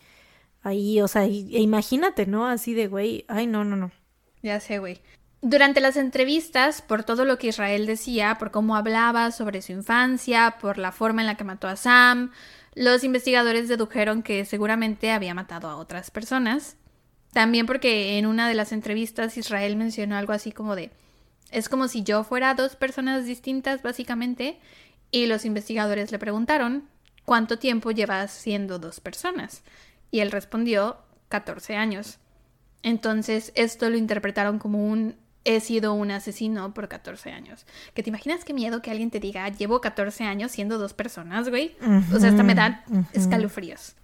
ahí, 0.64 1.00
o 1.00 1.06
sea, 1.06 1.26
y- 1.26 1.54
e 1.54 1.60
imagínate, 1.60 2.26
¿no? 2.26 2.48
Así 2.48 2.74
de, 2.74 2.88
güey, 2.88 3.24
ay, 3.28 3.46
no, 3.46 3.62
no, 3.62 3.76
no. 3.76 3.92
Ya 4.42 4.58
sé, 4.58 4.80
güey. 4.80 5.00
Durante 5.40 5.80
las 5.80 5.96
entrevistas, 5.96 6.82
por 6.82 7.04
todo 7.04 7.24
lo 7.24 7.38
que 7.38 7.46
Israel 7.46 7.86
decía, 7.86 8.36
por 8.36 8.50
cómo 8.50 8.74
hablaba 8.74 9.30
sobre 9.30 9.62
su 9.62 9.70
infancia, 9.70 10.56
por 10.60 10.76
la 10.78 10.90
forma 10.90 11.20
en 11.22 11.28
la 11.28 11.36
que 11.36 11.44
mató 11.44 11.68
a 11.68 11.76
Sam, 11.76 12.32
los 12.74 13.04
investigadores 13.04 13.68
dedujeron 13.68 14.24
que 14.24 14.44
seguramente 14.44 15.12
había 15.12 15.34
matado 15.34 15.68
a 15.68 15.76
otras 15.76 16.10
personas. 16.10 16.78
También 17.34 17.66
porque 17.66 18.16
en 18.16 18.26
una 18.26 18.48
de 18.48 18.54
las 18.54 18.72
entrevistas 18.72 19.36
Israel 19.36 19.76
mencionó 19.76 20.16
algo 20.16 20.32
así 20.32 20.52
como 20.52 20.76
de, 20.76 20.90
es 21.50 21.68
como 21.68 21.88
si 21.88 22.02
yo 22.04 22.24
fuera 22.24 22.54
dos 22.54 22.76
personas 22.76 23.26
distintas, 23.26 23.82
básicamente, 23.82 24.58
y 25.10 25.26
los 25.26 25.44
investigadores 25.44 26.12
le 26.12 26.18
preguntaron, 26.18 26.84
¿cuánto 27.24 27.58
tiempo 27.58 27.90
llevas 27.90 28.30
siendo 28.30 28.78
dos 28.78 29.00
personas? 29.00 29.62
Y 30.10 30.20
él 30.20 30.30
respondió, 30.30 30.98
14 31.28 31.76
años. 31.76 32.18
Entonces, 32.82 33.52
esto 33.56 33.90
lo 33.90 33.96
interpretaron 33.96 34.58
como 34.58 34.86
un 34.86 35.16
he 35.44 35.60
sido 35.60 35.92
un 35.92 36.10
asesino 36.10 36.72
por 36.72 36.88
14 36.88 37.30
años. 37.32 37.66
¿Que 37.94 38.02
te 38.02 38.10
imaginas 38.10 38.44
qué 38.44 38.54
miedo 38.54 38.80
que 38.80 38.90
alguien 38.90 39.10
te 39.10 39.20
diga, 39.20 39.48
llevo 39.48 39.80
14 39.80 40.24
años 40.24 40.52
siendo 40.52 40.78
dos 40.78 40.94
personas, 40.94 41.50
güey? 41.50 41.76
O 42.14 42.18
sea, 42.18 42.30
hasta 42.30 42.42
me 42.42 42.54
dan 42.54 42.82
escalofríos. 43.12 43.94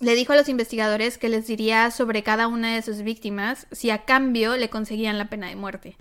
Le 0.00 0.14
dijo 0.14 0.32
a 0.32 0.36
los 0.36 0.48
investigadores 0.48 1.16
que 1.16 1.28
les 1.28 1.46
diría 1.46 1.90
sobre 1.90 2.22
cada 2.22 2.48
una 2.48 2.74
de 2.74 2.82
sus 2.82 3.02
víctimas 3.02 3.66
si 3.72 3.90
a 3.90 4.04
cambio 4.04 4.56
le 4.56 4.68
conseguían 4.68 5.18
la 5.18 5.30
pena 5.30 5.48
de 5.48 5.56
muerte. 5.56 5.96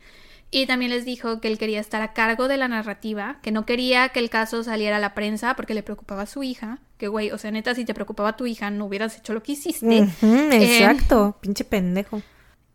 Y 0.51 0.67
también 0.67 0.91
les 0.91 1.05
dijo 1.05 1.41
que 1.41 1.47
él 1.47 1.57
quería 1.57 1.79
estar 1.79 2.01
a 2.01 2.13
cargo 2.13 2.47
de 2.47 2.57
la 2.57 2.67
narrativa, 2.67 3.39
que 3.41 3.51
no 3.51 3.65
quería 3.65 4.09
que 4.09 4.19
el 4.19 4.29
caso 4.29 4.63
saliera 4.63 4.97
a 4.97 4.99
la 4.99 5.13
prensa 5.13 5.55
porque 5.55 5.73
le 5.73 5.83
preocupaba 5.83 6.23
a 6.23 6.27
su 6.27 6.43
hija. 6.43 6.79
Que, 6.97 7.07
güey, 7.07 7.31
o 7.31 7.37
sea, 7.37 7.51
neta, 7.51 7.75
si 7.75 7.83
te 7.83 7.93
preocupaba 7.93 8.37
tu 8.37 8.45
hija, 8.45 8.69
no 8.69 8.85
hubieras 8.85 9.17
hecho 9.17 9.33
lo 9.33 9.43
que 9.43 9.53
hiciste. 9.53 9.97
Eh, 9.97 10.09
exacto, 10.51 11.37
pinche 11.41 11.63
pendejo. 11.63 12.21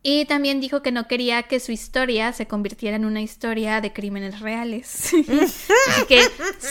Y 0.02 0.24
también 0.24 0.60
dijo 0.60 0.82
que 0.82 0.93
no 0.93 1.06
quería 1.06 1.43
que 1.43 1.60
su 1.60 1.72
historia 1.72 2.32
se 2.32 2.47
convirtiera 2.47 2.97
en 2.97 3.05
una 3.05 3.20
historia 3.20 3.81
de 3.81 3.93
crímenes 3.93 4.40
reales. 4.40 5.12
Así 5.89 6.05
que, 6.09 6.22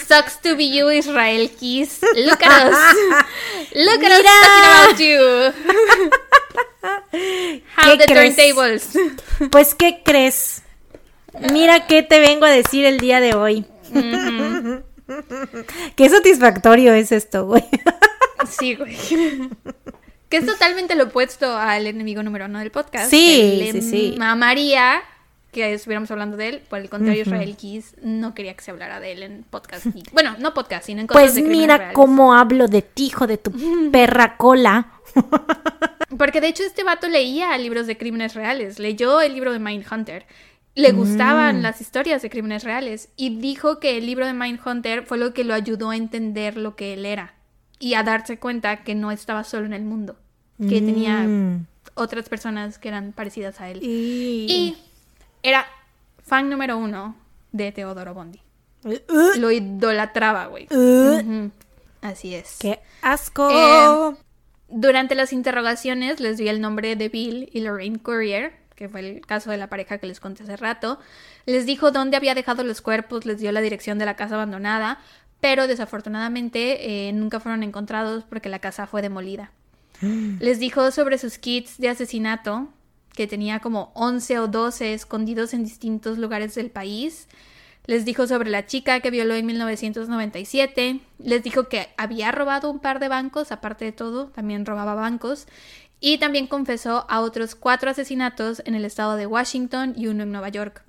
sucks 0.08 0.42
to 0.42 0.56
be 0.56 0.70
you, 0.72 0.90
Israel 0.90 1.50
Keys. 1.60 2.02
Look 2.16 2.44
at 2.44 2.72
us. 2.72 2.78
Look 3.76 4.04
at 4.04 4.12
us 4.12 4.24
talking 4.26 4.64
about 4.66 5.00
you. 5.00 5.20
How 7.78 7.92
¿Qué 7.92 7.98
the 7.98 8.06
crees? 8.06 8.36
turntables. 8.36 8.90
Pues, 9.52 9.76
¿qué 9.76 10.02
crees? 10.04 10.64
Mira 11.54 11.86
qué 11.88 12.02
te 12.02 12.20
vengo 12.20 12.46
a 12.46 12.50
decir 12.50 12.86
el 12.86 13.00
día 13.00 13.20
de 13.20 13.36
hoy. 13.36 13.66
Qué 15.96 16.10
satisfactorio 16.10 16.94
es 16.94 17.12
esto, 17.12 17.46
güey. 17.48 17.64
Sí, 18.48 18.76
güey. 18.76 18.96
Que 20.30 20.38
es 20.38 20.46
totalmente 20.46 20.96
lo 20.96 21.06
opuesto 21.06 21.58
al 21.58 21.88
enemigo 21.88 22.22
número 22.24 22.46
uno 22.46 22.60
del 22.60 22.70
podcast. 22.72 23.10
Sí, 23.10 23.60
que 23.74 23.82
sí, 23.82 23.90
sí. 23.90 24.16
mamaría 24.18 25.02
que 25.52 25.74
estuviéramos 25.74 26.12
hablando 26.12 26.38
de 26.38 26.50
él. 26.50 26.62
Por 26.70 26.78
el 26.80 26.90
contrario, 26.90 27.24
Israel 27.24 27.58
Keys 27.60 27.96
no 28.04 28.36
quería 28.36 28.54
que 28.54 28.64
se 28.64 28.70
hablara 28.70 29.00
de 29.00 29.12
él 29.14 29.24
en 29.24 29.44
podcast. 29.50 29.88
Y- 29.88 30.04
bueno, 30.14 30.36
no 30.38 30.54
podcast, 30.54 30.86
sino 30.86 31.02
en 31.02 31.08
cosas 31.08 31.22
Pues 31.24 31.36
de 31.36 31.42
mira 31.42 31.78
reales. 31.78 31.96
cómo 31.96 32.36
hablo 32.36 32.68
de 32.68 32.84
ti, 32.84 33.08
hijo 33.08 33.26
de 33.26 33.38
tu 33.40 33.52
perra 33.92 34.38
cola. 34.38 34.92
Porque 36.18 36.42
de 36.42 36.48
hecho 36.48 36.64
este 36.64 36.84
vato 36.84 37.08
leía 37.08 37.58
libros 37.58 37.88
de 37.88 37.98
crímenes 37.98 38.36
reales. 38.36 38.78
Leyó 38.78 39.22
el 39.22 39.34
libro 39.34 39.52
de 39.52 39.60
Mindhunter. 39.60 40.26
Le 40.76 40.92
gustaban 40.92 41.62
las 41.64 41.82
historias 41.82 42.22
de 42.22 42.30
crímenes 42.30 42.64
reales. 42.64 43.10
Y 43.16 43.40
dijo 43.40 43.80
que 43.80 43.98
el 43.98 44.06
libro 44.06 44.28
de 44.28 44.34
Mindhunter 44.34 45.04
fue 45.06 45.18
lo 45.18 45.34
que 45.34 45.44
lo 45.44 45.54
ayudó 45.56 45.90
a 45.90 45.96
entender 45.96 46.56
lo 46.58 46.76
que 46.76 46.94
él 46.94 47.06
era. 47.08 47.34
Y 47.80 47.94
a 47.94 48.04
darse 48.04 48.38
cuenta 48.40 48.84
que 48.84 48.94
no 48.96 49.12
estaba 49.12 49.44
solo 49.44 49.66
en 49.66 49.74
el 49.74 49.84
mundo. 49.84 50.18
Que 50.60 50.82
tenía 50.82 51.20
Mm. 51.20 51.66
otras 51.96 52.28
personas 52.28 52.78
que 52.78 52.90
eran 52.90 53.14
parecidas 53.14 53.62
a 53.62 53.70
él. 53.70 53.80
Y... 53.82 54.46
Y 54.50 54.78
era 55.42 55.66
fan 56.26 56.50
número 56.50 56.78
uno 56.78 57.16
de 57.54 57.72
Teodoro 57.72 58.14
Bondi. 58.14 58.42
Uh, 58.84 59.40
Lo 59.40 59.52
idolatraba, 59.52 60.48
güey. 60.48 60.68
uh. 60.72 61.50
Así 62.02 62.36
es. 62.36 62.58
¡Qué 62.60 62.80
asco! 63.02 63.50
Eh, 63.52 64.16
Durante 64.70 65.16
las 65.16 65.34
interrogaciones 65.34 66.20
les 66.20 66.38
dio 66.38 66.52
el 66.52 66.62
nombre 66.62 66.96
de 66.96 67.10
Bill 67.10 67.50
y 67.54 67.62
Lorraine 67.62 67.98
Courier, 68.00 68.54
que 68.76 68.88
fue 68.88 69.00
el 69.00 69.22
caso 69.26 69.50
de 69.52 69.58
la 69.58 69.68
pareja 69.68 69.98
que 69.98 70.08
les 70.08 70.20
conté 70.20 70.44
hace 70.44 70.56
rato. 70.58 71.00
Les 71.46 71.66
dijo 71.66 71.92
dónde 71.92 72.18
había 72.18 72.36
dejado 72.36 72.64
los 72.64 72.82
cuerpos, 72.82 73.26
les 73.26 73.40
dio 73.40 73.52
la 73.52 73.62
dirección 73.62 73.98
de 73.98 74.06
la 74.06 74.16
casa 74.16 74.36
abandonada, 74.36 75.00
pero 75.42 75.68
desafortunadamente 75.68 77.08
eh, 77.08 77.14
nunca 77.14 77.40
fueron 77.40 77.64
encontrados 77.64 78.24
porque 78.24 78.50
la 78.50 78.60
casa 78.60 78.88
fue 78.88 79.02
demolida. 79.02 79.52
Les 80.02 80.60
dijo 80.60 80.92
sobre 80.92 81.18
sus 81.18 81.38
kits 81.38 81.78
de 81.78 81.90
asesinato, 81.90 82.70
que 83.14 83.28
tenía 83.28 83.60
como 83.60 83.92
11 83.96 84.40
o 84.40 84.48
12 84.48 84.94
escondidos 84.94 85.54
en 85.54 85.64
distintos 85.64 86.18
lugares 86.18 86.56
del 86.56 86.72
país. 86.72 87.28
Les 87.86 88.06
dijo 88.06 88.28
sobre 88.28 88.50
la 88.50 88.66
chica 88.66 89.00
que 89.00 89.12
violó 89.12 89.34
en 89.36 89.46
1997. 89.46 91.02
Les 91.18 91.44
dijo 91.44 91.68
que 91.68 91.90
había 91.98 92.32
robado 92.32 92.70
un 92.70 92.80
par 92.80 93.00
de 93.00 93.08
bancos, 93.08 93.52
aparte 93.52 93.86
de 93.86 93.92
todo, 93.92 94.28
también 94.28 94.66
robaba 94.66 94.94
bancos. 94.94 95.48
Y 96.00 96.18
también 96.18 96.48
confesó 96.48 97.06
a 97.10 97.20
otros 97.20 97.56
cuatro 97.56 97.90
asesinatos 97.90 98.62
en 98.66 98.76
el 98.76 98.86
estado 98.86 99.16
de 99.16 99.26
Washington 99.26 99.94
y 99.98 100.08
uno 100.08 100.24
en 100.24 100.32
Nueva 100.32 100.50
York. 100.50 100.84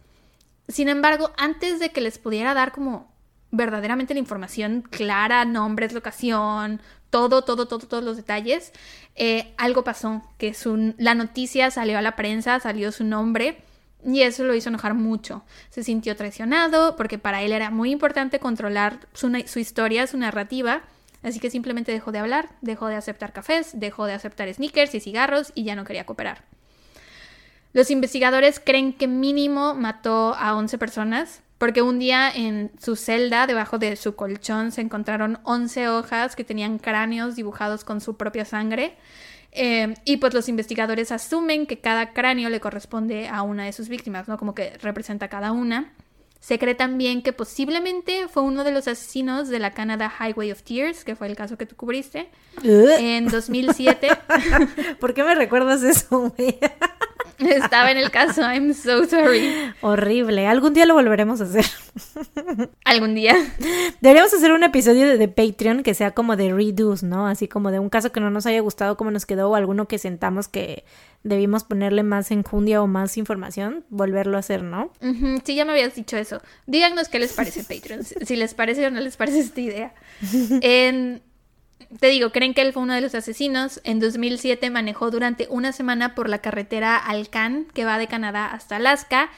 Sin 0.68 0.88
embargo, 0.88 1.32
antes 1.36 1.80
de 1.80 1.90
que 1.90 2.00
les 2.00 2.18
pudiera 2.18 2.54
dar 2.54 2.70
como 2.70 3.09
verdaderamente 3.50 4.14
la 4.14 4.20
información 4.20 4.82
clara, 4.82 5.44
nombres, 5.44 5.92
locación, 5.92 6.80
todo, 7.10 7.42
todo, 7.42 7.66
todo, 7.66 7.86
todos 7.86 8.04
los 8.04 8.16
detalles, 8.16 8.72
eh, 9.16 9.52
algo 9.56 9.84
pasó, 9.84 10.22
que 10.38 10.54
su, 10.54 10.94
la 10.96 11.14
noticia 11.14 11.70
salió 11.70 11.98
a 11.98 12.02
la 12.02 12.16
prensa, 12.16 12.60
salió 12.60 12.92
su 12.92 13.04
nombre 13.04 13.62
y 14.04 14.22
eso 14.22 14.44
lo 14.44 14.54
hizo 14.54 14.68
enojar 14.68 14.94
mucho. 14.94 15.42
Se 15.70 15.82
sintió 15.82 16.16
traicionado 16.16 16.96
porque 16.96 17.18
para 17.18 17.42
él 17.42 17.52
era 17.52 17.70
muy 17.70 17.90
importante 17.90 18.38
controlar 18.38 19.00
su, 19.12 19.30
su 19.46 19.58
historia, 19.58 20.06
su 20.06 20.16
narrativa, 20.16 20.82
así 21.22 21.40
que 21.40 21.50
simplemente 21.50 21.92
dejó 21.92 22.12
de 22.12 22.20
hablar, 22.20 22.50
dejó 22.60 22.86
de 22.86 22.96
aceptar 22.96 23.32
cafés, 23.32 23.70
dejó 23.74 24.06
de 24.06 24.14
aceptar 24.14 24.52
sneakers 24.52 24.94
y 24.94 25.00
cigarros 25.00 25.52
y 25.54 25.64
ya 25.64 25.74
no 25.74 25.84
quería 25.84 26.06
cooperar. 26.06 26.44
Los 27.72 27.90
investigadores 27.90 28.60
creen 28.60 28.92
que 28.92 29.06
mínimo 29.06 29.74
mató 29.74 30.34
a 30.34 30.56
11 30.56 30.76
personas, 30.78 31.40
porque 31.60 31.82
un 31.82 31.98
día 31.98 32.32
en 32.34 32.72
su 32.80 32.96
celda, 32.96 33.46
debajo 33.46 33.76
de 33.76 33.94
su 33.96 34.16
colchón, 34.16 34.72
se 34.72 34.80
encontraron 34.80 35.40
11 35.42 35.90
hojas 35.90 36.34
que 36.34 36.42
tenían 36.42 36.78
cráneos 36.78 37.36
dibujados 37.36 37.84
con 37.84 38.00
su 38.00 38.16
propia 38.16 38.46
sangre. 38.46 38.96
Eh, 39.52 39.92
y 40.06 40.16
pues 40.16 40.32
los 40.32 40.48
investigadores 40.48 41.12
asumen 41.12 41.66
que 41.66 41.78
cada 41.78 42.14
cráneo 42.14 42.48
le 42.48 42.60
corresponde 42.60 43.28
a 43.28 43.42
una 43.42 43.66
de 43.66 43.74
sus 43.74 43.90
víctimas, 43.90 44.26
¿no? 44.26 44.38
Como 44.38 44.54
que 44.54 44.78
representa 44.78 45.26
a 45.26 45.28
cada 45.28 45.52
una. 45.52 45.92
Se 46.40 46.58
cree 46.58 46.74
también 46.74 47.20
que 47.20 47.34
posiblemente 47.34 48.26
fue 48.28 48.42
uno 48.42 48.64
de 48.64 48.72
los 48.72 48.88
asesinos 48.88 49.50
de 49.50 49.58
la 49.58 49.72
Canada 49.72 50.10
Highway 50.18 50.52
of 50.52 50.62
Tears, 50.62 51.04
que 51.04 51.14
fue 51.14 51.26
el 51.26 51.36
caso 51.36 51.58
que 51.58 51.66
tú 51.66 51.76
cubriste, 51.76 52.30
en 52.64 53.28
2007. 53.28 54.08
¿Por 54.98 55.12
qué 55.12 55.24
me 55.24 55.34
recuerdas 55.34 55.82
eso, 55.82 56.32
güey? 56.34 56.58
Estaba 57.64 57.90
en 57.90 57.96
el 57.98 58.10
caso, 58.10 58.42
I'm 58.42 58.74
so 58.74 59.04
sorry. 59.06 59.50
Horrible. 59.80 60.46
Algún 60.46 60.74
día 60.74 60.86
lo 60.86 60.94
volveremos 60.94 61.40
a 61.40 61.44
hacer. 61.44 61.64
Algún 62.84 63.14
día. 63.14 63.34
Deberíamos 64.00 64.32
hacer 64.34 64.52
un 64.52 64.62
episodio 64.62 65.06
de, 65.08 65.16
de 65.18 65.28
Patreon 65.28 65.82
que 65.82 65.94
sea 65.94 66.12
como 66.12 66.36
de 66.36 66.52
redos, 66.52 67.02
¿no? 67.02 67.26
Así 67.26 67.48
como 67.48 67.70
de 67.70 67.78
un 67.78 67.88
caso 67.88 68.12
que 68.12 68.20
no 68.20 68.30
nos 68.30 68.46
haya 68.46 68.60
gustado 68.60 68.96
como 68.96 69.10
nos 69.10 69.26
quedó 69.26 69.50
o 69.50 69.54
alguno 69.54 69.88
que 69.88 69.98
sentamos 69.98 70.48
que 70.48 70.84
debimos 71.22 71.64
ponerle 71.64 72.02
más 72.02 72.30
enjundia 72.30 72.82
o 72.82 72.86
más 72.86 73.16
información, 73.18 73.84
volverlo 73.90 74.36
a 74.36 74.40
hacer, 74.40 74.62
¿no? 74.62 74.90
Sí, 75.44 75.54
ya 75.54 75.64
me 75.64 75.72
habías 75.72 75.94
dicho 75.94 76.16
eso. 76.16 76.40
Díganos 76.66 77.08
qué 77.08 77.18
les 77.18 77.32
parece 77.32 77.62
Patreon, 77.74 78.04
si 78.04 78.14
si 78.24 78.36
les 78.36 78.54
parece 78.54 78.86
o 78.86 78.90
no 78.90 79.00
les 79.00 79.16
parece 79.16 79.40
esta 79.40 79.60
idea. 79.60 79.94
En- 80.62 81.22
te 81.98 82.06
digo, 82.06 82.30
creen 82.30 82.54
que 82.54 82.62
él 82.62 82.72
fue 82.72 82.82
uno 82.84 82.94
de 82.94 83.00
los 83.00 83.14
asesinos. 83.14 83.80
En 83.82 83.98
2007 83.98 84.70
manejó 84.70 85.10
durante 85.10 85.48
una 85.50 85.72
semana 85.72 86.14
por 86.14 86.28
la 86.28 86.38
carretera 86.38 86.96
Alcan, 86.96 87.66
que 87.74 87.84
va 87.84 87.98
de 87.98 88.06
Canadá 88.06 88.46
hasta 88.46 88.76
Alaska, 88.76 89.30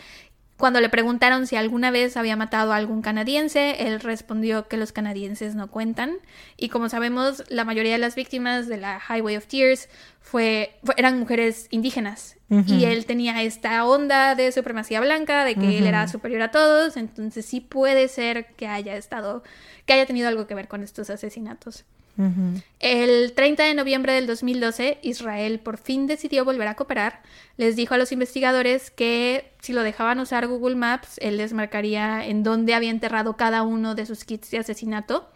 Cuando 0.63 0.81
le 0.81 0.89
preguntaron 0.89 1.49
si 1.49 1.57
alguna 1.57 1.91
vez 1.91 2.17
había 2.17 2.37
matado 2.37 2.73
a 2.73 2.77
algún 2.77 3.03
canadiense, 3.03 3.89
él 3.89 3.99
respondió 3.99 4.69
que 4.69 4.77
los 4.77 4.93
canadienses 4.93 5.57
no 5.57 5.69
cuentan. 5.69 6.19
Y 6.57 6.69
como 6.69 6.89
sabemos, 6.89 7.43
la 7.49 7.65
mayoría 7.65 7.91
de 7.91 7.99
las 7.99 8.15
víctimas 8.15 8.69
de 8.69 8.77
la 8.77 9.01
Highway 9.01 9.37
of 9.37 9.47
Tears 9.47 9.89
fue, 10.21 10.77
eran 10.97 11.19
mujeres 11.19 11.67
indígenas. 11.71 12.37
Y 12.67 12.85
él 12.85 13.07
tenía 13.07 13.43
esta 13.43 13.85
onda 13.85 14.37
de 14.37 14.53
supremacía 14.53 15.01
blanca, 15.01 15.45
de 15.45 15.57
que 15.57 15.79
él 15.79 15.87
era 15.87 16.07
superior 16.07 16.43
a 16.43 16.53
todos. 16.53 16.97
Entonces 16.97 17.45
sí 17.45 17.61
puede 17.61 18.07
ser 18.07 18.55
que 18.55 18.69
haya 18.69 18.95
estado, 18.95 19.43
que 19.85 19.95
haya 19.95 20.07
tenido 20.07 20.29
algo 20.29 20.47
que 20.47 20.55
ver 20.55 20.69
con 20.69 20.85
estos 20.85 21.11
asesinatos. 21.11 21.85
El 22.79 23.33
30 23.33 23.65
de 23.65 23.75
noviembre 23.75 24.13
del 24.13 24.27
2012, 24.27 24.99
Israel 25.03 25.61
por 25.61 25.79
fin 25.79 26.07
decidió 26.07 26.45
volver 26.45 26.69
a 26.69 26.75
cooperar. 26.75 27.23
Les 27.57 27.75
dijo 27.75 27.95
a 27.95 27.99
los 27.99 28.13
investigadores 28.13 28.91
que 28.91 29.53
si 29.61 29.73
lo 29.73 29.83
dejaban 29.83 30.21
usar 30.21 30.47
Google 30.47 30.77
Maps, 30.77 31.19
él 31.23 31.39
les 31.39 31.53
marcaría 31.53 32.27
en 32.27 32.43
dónde 32.43 32.75
había 32.75 32.91
enterrado 32.91 33.37
cada 33.37 33.63
uno 33.63 33.95
de 33.95 34.07
sus 34.07 34.25
kits 34.25 34.51
de 34.51 34.59
asesinato. 34.59 35.29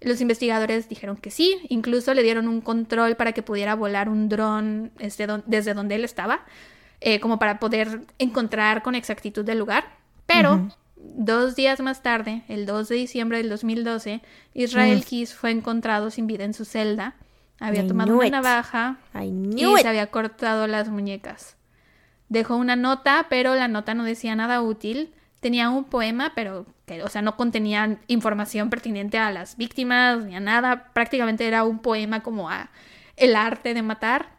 Los 0.00 0.20
investigadores 0.20 0.88
dijeron 0.88 1.16
que 1.16 1.30
sí, 1.30 1.58
incluso 1.68 2.14
le 2.14 2.22
dieron 2.22 2.48
un 2.48 2.60
control 2.60 3.16
para 3.16 3.32
que 3.32 3.42
pudiera 3.42 3.74
volar 3.74 4.08
un 4.08 4.28
dron 4.28 4.92
desde, 4.96 5.74
donde 5.74 5.94
él 5.94 6.04
estaba, 6.04 6.44
eh, 7.00 7.20
como 7.20 7.38
para 7.38 7.58
poder 7.58 8.02
encontrar 8.18 8.82
con 8.82 8.94
exactitud 8.94 9.46
el 9.48 9.58
lugar. 9.58 9.84
Pero 10.26 10.70
Dos 11.02 11.56
días 11.56 11.80
más 11.80 12.02
tarde, 12.02 12.42
el 12.48 12.66
2 12.66 12.88
de 12.88 12.94
diciembre 12.94 13.38
del 13.38 13.48
2012, 13.48 14.22
Israel 14.54 15.04
Keys 15.04 15.34
fue 15.34 15.50
encontrado 15.50 16.10
sin 16.10 16.26
vida 16.26 16.44
en 16.44 16.54
su 16.54 16.64
celda. 16.64 17.14
Había 17.58 17.86
tomado 17.86 18.16
una 18.16 18.30
navaja 18.30 18.98
y 19.14 19.76
se 19.82 19.88
había 19.88 20.06
cortado 20.06 20.66
las 20.66 20.88
muñecas. 20.88 21.56
Dejó 22.30 22.56
una 22.56 22.76
nota, 22.76 23.26
pero 23.28 23.54
la 23.54 23.68
nota 23.68 23.92
no 23.92 24.04
decía 24.04 24.34
nada 24.34 24.62
útil. 24.62 25.12
Tenía 25.40 25.68
un 25.68 25.84
poema, 25.84 26.32
pero 26.34 26.64
que, 26.86 27.02
o 27.02 27.08
sea, 27.08 27.22
no 27.22 27.36
contenía 27.36 27.98
información 28.06 28.70
pertinente 28.70 29.18
a 29.18 29.30
las 29.30 29.56
víctimas 29.56 30.24
ni 30.24 30.36
a 30.36 30.40
nada. 30.40 30.90
Prácticamente 30.92 31.46
era 31.46 31.64
un 31.64 31.80
poema 31.80 32.22
como 32.22 32.48
a 32.48 32.70
el 33.16 33.36
arte 33.36 33.74
de 33.74 33.82
matar. 33.82 34.30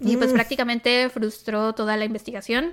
Y 0.00 0.16
pues 0.16 0.32
prácticamente 0.32 1.08
frustró 1.10 1.74
toda 1.74 1.96
la 1.96 2.04
investigación. 2.04 2.72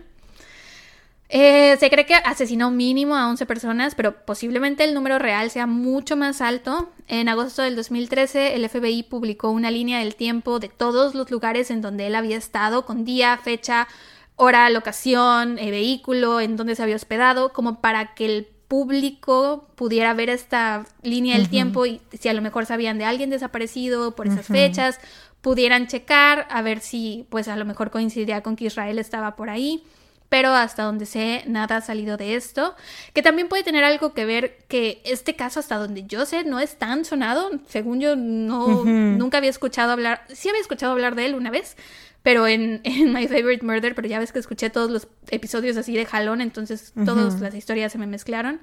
Eh, 1.34 1.78
se 1.80 1.90
cree 1.90 2.06
que 2.06 2.14
asesinó 2.14 2.72
mínimo 2.72 3.16
a 3.16 3.30
11 3.30 3.46
personas, 3.46 3.96
pero 3.96 4.26
posiblemente 4.26 4.84
el 4.84 4.94
número 4.94 5.18
real 5.18 5.50
sea 5.50 5.66
mucho 5.66 6.18
más 6.18 6.42
alto. 6.42 6.92
En 7.08 7.30
agosto 7.30 7.62
del 7.62 7.78
2013, 7.78 8.56
el 8.56 8.68
FBI 8.68 9.04
publicó 9.04 9.50
una 9.50 9.72
línea 9.72 10.00
del 10.00 10.16
tiempo 10.16 10.60
de 10.60 10.68
todos 10.68 11.16
los 11.16 11.32
lugares 11.32 11.72
en 11.72 11.82
donde 11.82 12.08
él 12.08 12.16
había 12.16 12.36
estado, 12.36 12.86
con 12.86 13.06
día, 13.06 13.38
fecha, 13.38 13.88
hora, 14.36 14.70
locación, 14.70 15.58
eh, 15.58 15.72
vehículo, 15.72 16.42
en 16.42 16.58
donde 16.58 16.76
se 16.76 16.84
había 16.84 16.98
hospedado, 16.98 17.54
como 17.54 17.80
para 17.80 18.14
que 18.14 18.26
el 18.26 18.48
público 18.68 19.70
pudiera 19.76 20.14
ver 20.14 20.30
esta 20.30 20.86
línea 21.02 21.38
del 21.38 21.48
tiempo 21.48 21.86
y 21.86 22.02
si 22.20 22.28
a 22.28 22.34
lo 22.34 22.42
mejor 22.42 22.66
sabían 22.66 22.98
de 22.98 23.06
alguien 23.06 23.30
desaparecido 23.30 24.16
por 24.16 24.28
esas 24.28 24.48
fechas, 24.48 25.00
pudieran 25.40 25.88
checar 25.88 26.46
a 26.50 26.62
ver 26.62 26.82
si 26.82 27.26
pues 27.30 27.48
a 27.48 27.56
lo 27.56 27.64
mejor 27.64 27.90
coincidía 27.90 28.42
con 28.42 28.58
que 28.58 28.66
Israel 28.66 29.00
estaba 29.00 29.38
por 29.38 29.50
ahí 29.50 29.84
pero 30.32 30.54
hasta 30.54 30.84
donde 30.84 31.06
sé, 31.06 31.44
nada 31.46 31.76
ha 31.76 31.82
salido 31.82 32.16
de 32.16 32.36
esto. 32.36 32.74
Que 33.12 33.22
también 33.22 33.50
puede 33.50 33.64
tener 33.64 33.84
algo 33.84 34.14
que 34.14 34.24
ver 34.24 34.60
que 34.70 35.02
este 35.04 35.36
caso, 35.36 35.60
hasta 35.60 35.76
donde 35.76 36.06
yo 36.06 36.26
sé, 36.26 36.46
no 36.46 36.62
es 36.62 36.78
tan 36.78 37.04
sonado. 37.04 37.52
Según 37.68 38.00
yo, 38.00 38.16
no, 38.16 38.86
nunca 38.86 39.40
había 39.40 39.50
escuchado 39.50 39.92
hablar, 39.92 40.24
sí 40.30 40.48
había 40.48 40.62
escuchado 40.62 40.94
hablar 40.94 41.16
de 41.16 41.26
él 41.26 41.36
una 41.36 41.52
vez, 41.52 41.76
pero 42.24 42.48
en, 42.48 42.82
My 43.12 43.28
Favorite 43.28 43.66
Murder, 43.66 43.94
pero 43.94 44.08
ya 44.08 44.20
ves 44.20 44.32
que 44.32 44.40
escuché 44.40 44.70
todos 44.70 44.90
los 44.90 45.10
episodios 45.32 45.76
así 45.76 45.94
de 45.94 46.06
jalón, 46.06 46.40
entonces 46.40 46.94
todas 47.04 47.42
las 47.42 47.54
historias 47.54 47.92
se 47.92 47.98
me 47.98 48.08
mezclaron. 48.08 48.62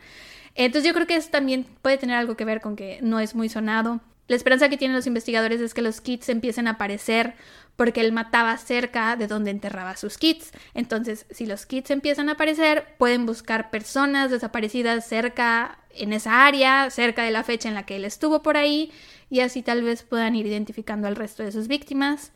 Entonces 0.54 0.88
yo 0.88 0.94
creo 0.94 1.06
que 1.06 1.16
eso 1.16 1.28
también 1.30 1.66
puede 1.82 1.98
tener 1.98 2.16
algo 2.16 2.34
que 2.34 2.46
ver 2.46 2.62
con 2.62 2.76
que 2.76 2.98
no 3.02 3.20
es 3.20 3.34
muy 3.34 3.50
sonado. 3.50 4.00
La 4.28 4.36
esperanza 4.36 4.68
que 4.68 4.76
tienen 4.76 4.96
los 4.96 5.06
investigadores 5.06 5.60
es 5.60 5.72
que 5.72 5.82
los 5.82 6.02
kits 6.02 6.28
empiecen 6.28 6.68
a 6.68 6.72
aparecer 6.72 7.34
porque 7.76 8.02
él 8.02 8.12
mataba 8.12 8.56
cerca 8.58 9.16
de 9.16 9.26
donde 9.26 9.50
enterraba 9.50 9.96
sus 9.96 10.18
kits. 10.18 10.52
Entonces, 10.74 11.26
si 11.30 11.46
los 11.46 11.64
kits 11.64 11.90
empiezan 11.90 12.28
a 12.28 12.32
aparecer, 12.32 12.84
pueden 12.98 13.24
buscar 13.24 13.70
personas 13.70 14.30
desaparecidas 14.30 15.08
cerca 15.08 15.78
en 15.94 16.12
esa 16.12 16.46
área, 16.46 16.90
cerca 16.90 17.22
de 17.22 17.30
la 17.30 17.42
fecha 17.42 17.68
en 17.68 17.74
la 17.74 17.86
que 17.86 17.96
él 17.96 18.04
estuvo 18.04 18.42
por 18.42 18.56
ahí, 18.56 18.92
y 19.30 19.40
así 19.40 19.62
tal 19.62 19.82
vez 19.82 20.02
puedan 20.02 20.36
ir 20.36 20.46
identificando 20.46 21.08
al 21.08 21.16
resto 21.16 21.42
de 21.42 21.52
sus 21.52 21.68
víctimas. 21.68 22.32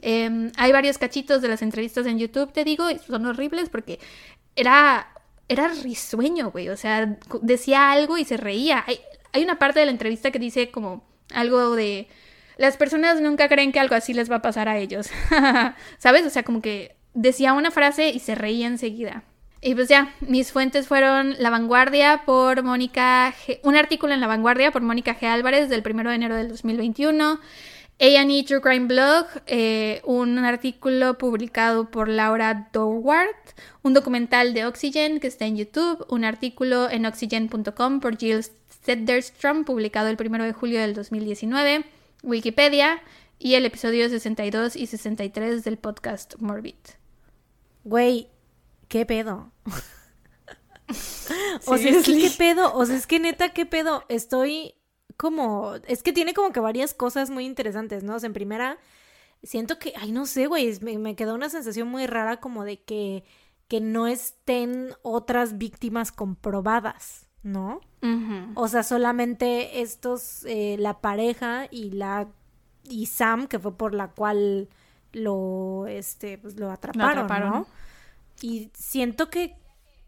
Em, 0.00 0.50
hay 0.56 0.72
varios 0.72 0.98
cachitos 0.98 1.40
de 1.40 1.48
las 1.48 1.62
entrevistas 1.62 2.06
en 2.06 2.18
YouTube, 2.18 2.52
te 2.52 2.64
digo, 2.64 2.90
y 2.90 2.98
son 2.98 3.26
horribles 3.26 3.68
porque 3.68 4.00
era, 4.56 5.08
era 5.48 5.68
risueño, 5.68 6.50
güey. 6.50 6.68
O 6.68 6.76
sea, 6.76 7.18
decía 7.42 7.92
algo 7.92 8.18
y 8.18 8.24
se 8.24 8.36
reía. 8.36 8.84
Hay, 8.86 9.00
hay 9.32 9.42
una 9.44 9.58
parte 9.58 9.80
de 9.80 9.86
la 9.86 9.92
entrevista 9.92 10.30
que 10.30 10.38
dice 10.38 10.70
como 10.70 11.07
algo 11.34 11.74
de... 11.74 12.08
Las 12.56 12.76
personas 12.76 13.20
nunca 13.20 13.48
creen 13.48 13.70
que 13.70 13.78
algo 13.78 13.94
así 13.94 14.14
les 14.14 14.30
va 14.30 14.36
a 14.36 14.42
pasar 14.42 14.68
a 14.68 14.78
ellos. 14.78 15.08
¿Sabes? 15.98 16.26
O 16.26 16.30
sea, 16.30 16.42
como 16.42 16.60
que 16.60 16.96
decía 17.14 17.52
una 17.52 17.70
frase 17.70 18.10
y 18.10 18.18
se 18.18 18.34
reía 18.34 18.66
enseguida. 18.66 19.22
Y 19.60 19.74
pues 19.74 19.88
ya, 19.88 20.14
mis 20.20 20.52
fuentes 20.52 20.86
fueron 20.86 21.34
La 21.38 21.50
Vanguardia 21.50 22.22
por 22.24 22.62
Mónica 22.62 23.32
G 23.32 23.58
un 23.64 23.76
artículo 23.76 24.14
en 24.14 24.20
La 24.20 24.28
Vanguardia 24.28 24.70
por 24.70 24.82
Mónica 24.82 25.18
G. 25.18 25.26
Álvarez 25.26 25.68
del 25.68 25.82
1 25.84 26.10
de 26.10 26.14
enero 26.14 26.36
del 26.36 26.48
2021. 26.48 27.40
A&E 28.00 28.44
True 28.44 28.60
Crime 28.60 28.86
Blog, 28.86 29.26
eh, 29.48 30.00
un 30.04 30.38
artículo 30.38 31.18
publicado 31.18 31.90
por 31.90 32.08
Laura 32.08 32.68
Dorwart, 32.72 33.34
un 33.82 33.92
documental 33.92 34.54
de 34.54 34.66
Oxygen 34.66 35.18
que 35.18 35.26
está 35.26 35.46
en 35.46 35.56
YouTube, 35.56 36.06
un 36.08 36.24
artículo 36.24 36.88
en 36.88 37.06
oxygen.com 37.06 37.98
por 37.98 38.16
Jill 38.16 38.44
Trump, 39.38 39.66
publicado 39.66 40.08
el 40.08 40.16
1 40.18 40.44
de 40.44 40.52
julio 40.52 40.80
del 40.80 40.94
2019, 40.94 41.84
Wikipedia 42.22 43.02
y 43.38 43.54
el 43.54 43.66
episodio 43.66 44.08
62 44.08 44.76
y 44.76 44.86
63 44.86 45.62
del 45.62 45.76
podcast 45.76 46.36
Morbid. 46.38 46.74
Güey, 47.84 48.28
¿qué 48.88 49.04
pedo? 49.04 49.52
o 51.66 51.76
sea, 51.76 51.90
es 51.90 52.06
que, 52.06 52.18
¿qué 52.18 52.30
pedo? 52.36 52.74
O 52.74 52.86
sea, 52.86 52.96
es 52.96 53.06
que 53.06 53.20
neta, 53.20 53.50
¿qué 53.50 53.66
pedo? 53.66 54.04
Estoy 54.08 54.74
como... 55.16 55.74
Es 55.86 56.02
que 56.02 56.12
tiene 56.12 56.32
como 56.32 56.52
que 56.52 56.60
varias 56.60 56.94
cosas 56.94 57.28
muy 57.28 57.44
interesantes, 57.44 58.02
¿no? 58.02 58.16
O 58.16 58.18
sea, 58.18 58.28
en 58.28 58.32
primera, 58.32 58.78
siento 59.42 59.78
que... 59.78 59.92
Ay, 59.96 60.12
no 60.12 60.24
sé, 60.24 60.46
güey, 60.46 60.78
me, 60.80 60.98
me 60.98 61.14
quedó 61.14 61.34
una 61.34 61.50
sensación 61.50 61.88
muy 61.88 62.06
rara 62.06 62.40
como 62.40 62.64
de 62.64 62.82
que, 62.82 63.24
que 63.68 63.80
no 63.80 64.06
estén 64.06 64.94
otras 65.02 65.58
víctimas 65.58 66.10
comprobadas. 66.10 67.27
¿No? 67.42 67.80
O 68.54 68.68
sea, 68.68 68.82
solamente 68.82 69.80
estos, 69.80 70.44
eh, 70.44 70.76
la 70.78 71.00
pareja 71.00 71.66
y 71.70 71.90
la 71.90 72.28
y 72.88 73.06
Sam, 73.06 73.46
que 73.46 73.58
fue 73.58 73.76
por 73.76 73.94
la 73.94 74.08
cual 74.08 74.68
lo, 75.12 75.86
este, 75.86 76.38
pues 76.38 76.58
lo 76.58 76.70
atraparon, 76.70 77.26
¿no? 77.50 77.66
Y 78.40 78.70
siento 78.74 79.30
que 79.30 79.56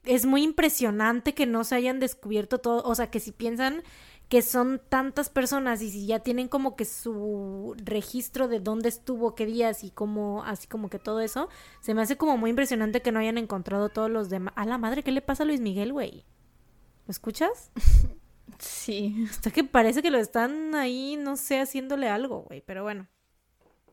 es 0.04 0.24
muy 0.24 0.42
impresionante 0.42 1.34
que 1.34 1.46
no 1.46 1.64
se 1.64 1.74
hayan 1.74 2.00
descubierto 2.00 2.58
todo, 2.58 2.82
o 2.84 2.94
sea, 2.94 3.10
que 3.10 3.20
si 3.20 3.32
piensan 3.32 3.82
que 4.28 4.42
son 4.42 4.80
tantas 4.88 5.28
personas 5.28 5.82
y 5.82 5.90
si 5.90 6.06
ya 6.06 6.20
tienen 6.20 6.46
como 6.46 6.76
que 6.76 6.84
su 6.84 7.74
registro 7.84 8.46
de 8.46 8.60
dónde 8.60 8.88
estuvo, 8.88 9.34
qué 9.34 9.44
días 9.44 9.82
y 9.82 9.90
cómo, 9.90 10.44
así 10.44 10.68
como 10.68 10.88
que 10.88 11.00
todo 11.00 11.20
eso, 11.20 11.48
se 11.80 11.94
me 11.94 12.02
hace 12.02 12.16
como 12.16 12.36
muy 12.36 12.50
impresionante 12.50 13.02
que 13.02 13.10
no 13.10 13.18
hayan 13.18 13.38
encontrado 13.38 13.88
todos 13.88 14.08
los 14.08 14.30
demás. 14.30 14.54
A 14.56 14.66
la 14.66 14.78
madre, 14.78 15.02
¿qué 15.02 15.10
le 15.10 15.20
pasa 15.20 15.42
a 15.42 15.46
Luis 15.46 15.60
Miguel, 15.60 15.92
güey? 15.92 16.24
¿Me 17.10 17.12
escuchas? 17.12 17.72
Sí. 18.60 19.26
Hasta 19.28 19.50
que 19.50 19.64
parece 19.64 20.00
que 20.00 20.12
lo 20.12 20.18
están 20.18 20.76
ahí, 20.76 21.16
no 21.16 21.36
sé, 21.36 21.58
haciéndole 21.58 22.08
algo, 22.08 22.42
güey. 22.42 22.62
Pero 22.64 22.84
bueno. 22.84 23.08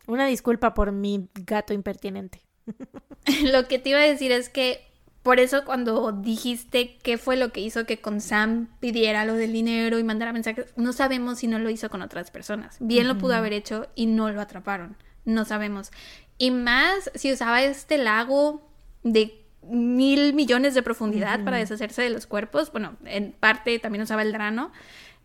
Una 0.06 0.28
disculpa 0.28 0.76
por 0.76 0.92
mi 0.92 1.28
gato 1.34 1.74
impertinente. 1.74 2.44
lo 3.52 3.68
que 3.68 3.80
te 3.80 3.90
iba 3.90 3.98
a 3.98 4.04
decir 4.04 4.32
es 4.32 4.50
que 4.50 4.86
por 5.24 5.40
eso 5.40 5.66
cuando 5.66 6.12
dijiste 6.12 7.00
qué 7.02 7.18
fue 7.18 7.38
lo 7.38 7.52
que 7.52 7.62
hizo 7.62 7.88
que 7.88 8.02
con 8.02 8.22
Sam 8.22 8.70
pidiera 8.80 9.26
lo 9.26 9.34
del 9.34 9.52
dinero 9.52 9.98
y 9.98 10.04
mandara 10.04 10.32
mensajes, 10.32 10.72
no 10.76 10.94
sabemos 10.94 11.40
si 11.40 11.48
no 11.48 11.58
lo 11.58 11.72
hizo 11.72 11.90
con 11.90 12.04
otras 12.04 12.30
personas. 12.30 12.78
Bien 12.80 13.08
lo 13.08 13.18
pudo 13.18 13.34
haber 13.34 13.54
hecho 13.54 13.88
y 13.96 14.06
no 14.06 14.30
lo 14.30 14.42
atraparon. 14.42 14.96
No 15.26 15.44
sabemos. 15.44 15.90
Y 16.38 16.52
más 16.52 17.10
si 17.16 17.34
usaba 17.34 17.64
este 17.64 17.98
lago 17.98 18.70
de 19.02 19.47
mil 19.70 20.34
millones 20.34 20.74
de 20.74 20.84
profundidad 20.84 21.44
para 21.44 21.58
deshacerse 21.58 22.02
de 22.02 22.10
los 22.10 22.28
cuerpos. 22.28 22.72
Bueno, 22.72 22.96
en 23.06 23.32
parte 23.32 23.80
también 23.80 24.04
usaba 24.04 24.22
el 24.22 24.32
drano. 24.32 24.72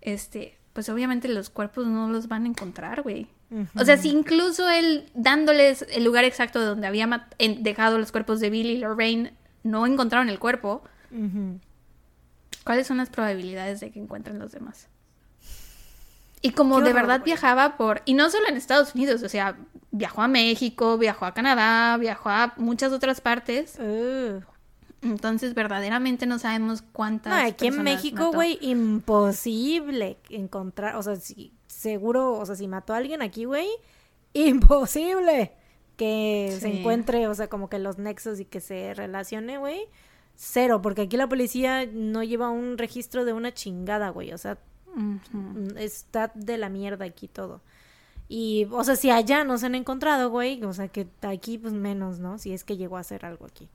Este, 0.00 0.58
pues 0.72 0.88
obviamente 0.88 1.28
los 1.28 1.50
cuerpos 1.50 1.86
no 1.86 2.08
los 2.08 2.28
van 2.28 2.44
a 2.44 2.48
encontrar, 2.48 3.02
güey. 3.02 3.28
O 3.78 3.84
sea, 3.84 3.98
si 3.98 4.08
incluso 4.08 4.70
él 4.70 5.10
dándoles 5.14 5.84
el 5.90 6.04
lugar 6.04 6.24
exacto 6.24 6.58
de 6.58 6.66
donde 6.66 6.86
había 6.86 7.28
dejado 7.60 7.98
los 7.98 8.10
cuerpos 8.10 8.40
de 8.40 8.48
Billy 8.48 8.72
y 8.72 8.78
Lorraine, 8.78 9.34
no 9.62 9.86
encontraron 9.86 10.30
el 10.30 10.38
cuerpo, 10.38 10.82
¿cuáles 12.64 12.86
son 12.86 12.96
las 12.96 13.10
probabilidades 13.10 13.80
de 13.80 13.90
que 13.90 14.00
encuentren 14.00 14.38
los 14.38 14.52
demás? 14.52 14.88
Y 16.42 16.50
como 16.50 16.80
de 16.80 16.92
verdad 16.92 17.22
viajaba 17.24 17.76
por, 17.76 18.02
y 18.04 18.14
no 18.14 18.28
solo 18.28 18.48
en 18.48 18.56
Estados 18.56 18.94
Unidos, 18.94 19.22
o 19.22 19.28
sea, 19.28 19.56
viajó 19.92 20.22
a 20.22 20.28
México, 20.28 20.98
viajó 20.98 21.24
a 21.24 21.34
Canadá, 21.34 21.96
viajó 21.98 22.30
a 22.30 22.52
muchas 22.56 22.92
otras 22.92 23.20
partes. 23.20 23.78
Entonces, 25.02 25.54
verdaderamente 25.54 26.26
no 26.26 26.38
sabemos 26.38 26.82
cuántas. 26.82 27.32
No, 27.32 27.48
aquí 27.48 27.68
en 27.68 27.82
México, 27.82 28.32
güey, 28.32 28.58
imposible 28.60 30.18
encontrar, 30.30 30.96
o 30.96 31.02
sea, 31.02 31.16
si, 31.16 31.52
seguro, 31.66 32.32
o 32.32 32.44
sea, 32.46 32.56
si 32.56 32.66
mató 32.66 32.92
a 32.92 32.98
alguien 32.98 33.22
aquí, 33.22 33.44
güey, 33.44 33.68
imposible 34.32 35.52
que 35.96 36.56
se 36.58 36.68
encuentre, 36.68 37.28
o 37.28 37.34
sea, 37.34 37.48
como 37.48 37.68
que 37.68 37.78
los 37.78 37.98
nexos 37.98 38.40
y 38.40 38.44
que 38.44 38.60
se 38.60 38.94
relacione, 38.94 39.58
güey. 39.58 39.86
Cero, 40.34 40.80
porque 40.82 41.02
aquí 41.02 41.16
la 41.16 41.28
policía 41.28 41.86
no 41.86 42.22
lleva 42.22 42.48
un 42.48 42.78
registro 42.78 43.24
de 43.24 43.32
una 43.32 43.52
chingada, 43.52 44.08
güey, 44.08 44.32
o 44.32 44.38
sea, 44.38 44.58
Mm, 44.94 45.76
está 45.78 46.30
de 46.34 46.58
la 46.58 46.68
mierda 46.68 47.04
aquí 47.04 47.28
todo. 47.28 47.60
Y, 48.28 48.66
o 48.70 48.82
sea, 48.84 48.96
si 48.96 49.10
allá 49.10 49.44
no 49.44 49.58
se 49.58 49.66
han 49.66 49.74
encontrado, 49.74 50.30
güey, 50.30 50.62
o 50.64 50.72
sea, 50.72 50.88
que 50.88 51.06
aquí, 51.22 51.58
pues 51.58 51.74
menos, 51.74 52.18
¿no? 52.18 52.38
Si 52.38 52.52
es 52.52 52.64
que 52.64 52.76
llegó 52.76 52.96
a 52.96 53.00
hacer 53.00 53.26
algo 53.26 53.46
aquí. 53.46 53.68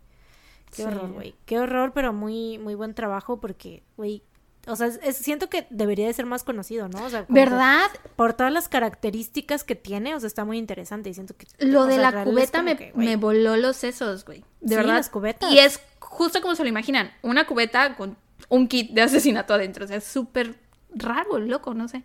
Qué 0.71 0.77
Sí. 0.77 0.83
horror, 0.83 1.11
güey. 1.11 1.35
Qué 1.45 1.59
horror, 1.59 1.91
pero 1.93 2.11
muy, 2.13 2.57
muy 2.57 2.75
buen 2.75 2.93
trabajo 2.93 3.39
porque, 3.39 3.83
güey, 3.97 4.23
o 4.65 4.75
sea, 4.75 4.87
es- 4.87 4.99
es- 5.03 5.17
siento 5.17 5.47
que 5.49 5.65
debería 5.69 6.07
de 6.07 6.13
ser 6.13 6.25
más 6.25 6.43
conocido, 6.43 6.89
¿no? 6.89 7.05
O 7.05 7.09
sea, 7.09 7.25
como 7.25 7.35
que 7.35 7.45
¿Verdad? 7.45 7.85
por 8.15 8.33
todas 8.33 8.51
las 8.51 8.67
características 8.67 9.63
que 9.63 9.75
tiene, 9.75 10.13
o 10.15 10.19
sea, 10.19 10.27
está 10.27 10.43
muy 10.43 10.57
interesante 10.57 11.09
y 11.09 11.13
siento 11.13 11.35
que... 11.37 11.45
Lo 11.59 11.85
de 11.85 11.95
sea, 11.95 12.11
la 12.11 12.23
cubeta 12.25 12.61
me, 12.63 12.75
que, 12.75 12.91
me 12.95 13.15
voló 13.15 13.55
los 13.57 13.77
sesos, 13.77 14.25
güey. 14.25 14.43
De 14.59 14.69
Sí, 14.69 14.75
verdad. 14.75 14.95
las 14.95 15.09
cubetas. 15.09 15.51
Y 15.53 15.59
es 15.59 15.79
justo 15.99 16.41
como 16.41 16.55
se 16.55 16.63
lo 16.63 16.69
imaginan. 16.69 17.11
Una 17.21 17.45
cubeta 17.47 17.95
con 17.95 18.17
un 18.49 18.67
kit 18.67 18.91
de 18.91 19.03
asesinato 19.03 19.53
adentro. 19.53 19.85
O 19.85 19.87
sea, 19.87 19.97
es 19.97 20.03
súper 20.03 20.55
raro, 20.95 21.39
loco, 21.39 21.73
no 21.73 21.87
sé. 21.87 22.03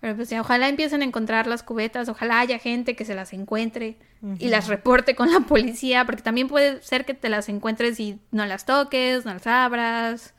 Pero 0.00 0.14
pues 0.14 0.30
ya, 0.30 0.40
ojalá 0.40 0.68
empiecen 0.68 1.02
a 1.02 1.04
encontrar 1.04 1.46
las 1.48 1.62
cubetas. 1.64 2.08
Ojalá 2.08 2.38
haya 2.38 2.58
gente 2.60 2.94
que 2.94 3.04
se 3.04 3.16
las 3.16 3.32
encuentre 3.32 3.96
y 4.38 4.48
las 4.48 4.68
reporte 4.68 5.16
con 5.16 5.32
la 5.32 5.40
policía. 5.40 6.04
Porque 6.06 6.22
también 6.22 6.46
puede 6.46 6.80
ser 6.82 7.04
que 7.04 7.14
te 7.14 7.28
las 7.28 7.48
encuentres 7.48 7.98
y 7.98 8.20
no 8.30 8.46
las 8.46 8.64
toques, 8.64 9.24
no 9.24 9.32
las 9.34 9.46
abras. 9.48 10.34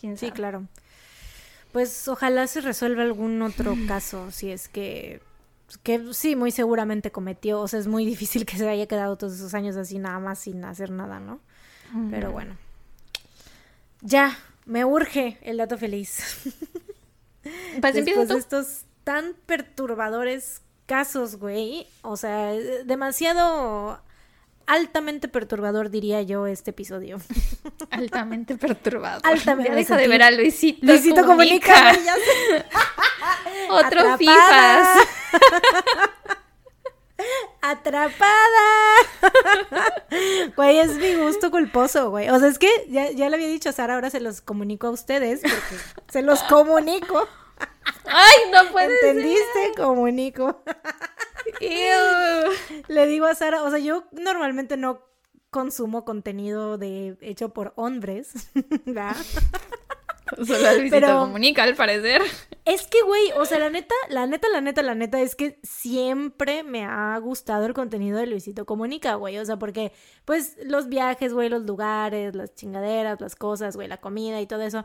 ¿Quién 0.00 0.16
Sí, 0.16 0.26
sabe? 0.26 0.32
claro. 0.32 0.64
Pues 1.72 2.08
ojalá 2.08 2.46
se 2.46 2.62
resuelva 2.62 3.02
algún 3.02 3.42
otro 3.42 3.76
caso, 3.86 4.30
si 4.30 4.50
es 4.50 4.68
que 4.68 5.20
que 5.82 6.14
sí, 6.14 6.34
muy 6.34 6.50
seguramente 6.50 7.10
cometió, 7.12 7.60
o 7.60 7.68
sea, 7.68 7.78
es 7.78 7.86
muy 7.86 8.06
difícil 8.06 8.46
que 8.46 8.56
se 8.56 8.66
haya 8.66 8.86
quedado 8.86 9.18
todos 9.18 9.34
esos 9.34 9.52
años 9.52 9.76
así 9.76 9.98
nada 9.98 10.18
más 10.18 10.38
sin 10.38 10.64
hacer 10.64 10.90
nada, 10.90 11.20
¿no? 11.20 11.40
Pero 12.10 12.32
bueno. 12.32 12.56
Ya, 14.00 14.38
me 14.68 14.84
urge 14.84 15.38
el 15.42 15.56
dato 15.56 15.76
feliz. 15.76 16.20
Pues 17.80 17.94
Después 17.94 18.28
tú. 18.28 18.34
de 18.34 18.40
estos 18.40 18.82
tan 19.04 19.34
perturbadores 19.46 20.60
casos, 20.84 21.36
güey, 21.36 21.86
o 22.02 22.16
sea, 22.18 22.52
demasiado 22.84 24.02
altamente 24.66 25.28
perturbador 25.28 25.88
diría 25.88 26.20
yo 26.20 26.46
este 26.46 26.72
episodio. 26.72 27.18
Altamente 27.90 28.58
perturbado. 28.58 29.22
Altamente, 29.24 29.70
Ya 29.70 29.76
deja 29.76 29.96
de 29.96 30.08
ver 30.08 30.22
a 30.22 30.30
Luisito. 30.30 30.84
Luisito 30.84 31.24
comunica. 31.24 31.94
sé. 31.94 32.64
Otro 33.70 34.00
Atrapada. 34.00 34.18
FIFAs. 34.18 35.08
¡Atrapada! 37.70 38.26
Güey, 40.56 40.78
es 40.78 40.96
mi 40.96 41.14
gusto 41.14 41.50
culposo, 41.50 42.10
güey. 42.10 42.30
O 42.30 42.38
sea, 42.38 42.48
es 42.48 42.58
que 42.58 42.68
ya, 42.88 43.10
ya 43.10 43.28
le 43.28 43.36
había 43.36 43.48
dicho 43.48 43.68
a 43.68 43.72
Sara, 43.72 43.94
ahora 43.94 44.10
se 44.10 44.20
los 44.20 44.40
comunico 44.40 44.86
a 44.86 44.90
ustedes, 44.90 45.40
porque 45.42 45.82
se 46.08 46.22
los 46.22 46.42
comunico. 46.44 47.28
Ay, 48.06 48.50
no 48.52 48.72
puede 48.72 48.94
¿Entendiste? 48.94 49.72
Comunico. 49.76 50.62
Ew. 51.60 52.52
Le 52.88 53.06
digo 53.06 53.26
a 53.26 53.34
Sara, 53.34 53.62
o 53.62 53.70
sea, 53.70 53.78
yo 53.78 54.04
normalmente 54.12 54.76
no 54.76 55.02
consumo 55.50 56.04
contenido 56.04 56.78
de 56.78 57.16
hecho 57.20 57.50
por 57.50 57.72
hombres, 57.76 58.50
¿verdad? 58.86 59.16
Solo 60.46 60.72
Luisito 60.74 60.96
Pero- 61.00 61.18
comunica, 61.20 61.62
al 61.62 61.74
parecer. 61.74 62.22
Es 62.64 62.86
que, 62.86 63.00
güey, 63.02 63.32
o 63.36 63.44
sea, 63.46 63.58
la 63.58 63.70
neta, 63.70 63.94
la 64.10 64.26
neta, 64.26 64.48
la 64.50 64.60
neta, 64.60 64.82
la 64.82 64.94
neta 64.94 65.20
es 65.20 65.34
que 65.34 65.58
siempre 65.62 66.62
me 66.62 66.84
ha 66.84 67.16
gustado 67.18 67.64
el 67.64 67.72
contenido 67.72 68.18
de 68.18 68.26
Luisito 68.26 68.66
Comunica, 68.66 69.14
güey. 69.14 69.38
O 69.38 69.44
sea, 69.44 69.58
porque, 69.58 69.92
pues, 70.26 70.56
los 70.64 70.88
viajes, 70.88 71.32
güey, 71.32 71.48
los 71.48 71.62
lugares, 71.64 72.34
las 72.34 72.54
chingaderas, 72.54 73.20
las 73.20 73.36
cosas, 73.36 73.74
güey, 73.76 73.88
la 73.88 73.96
comida 73.96 74.40
y 74.40 74.46
todo 74.46 74.62
eso. 74.62 74.84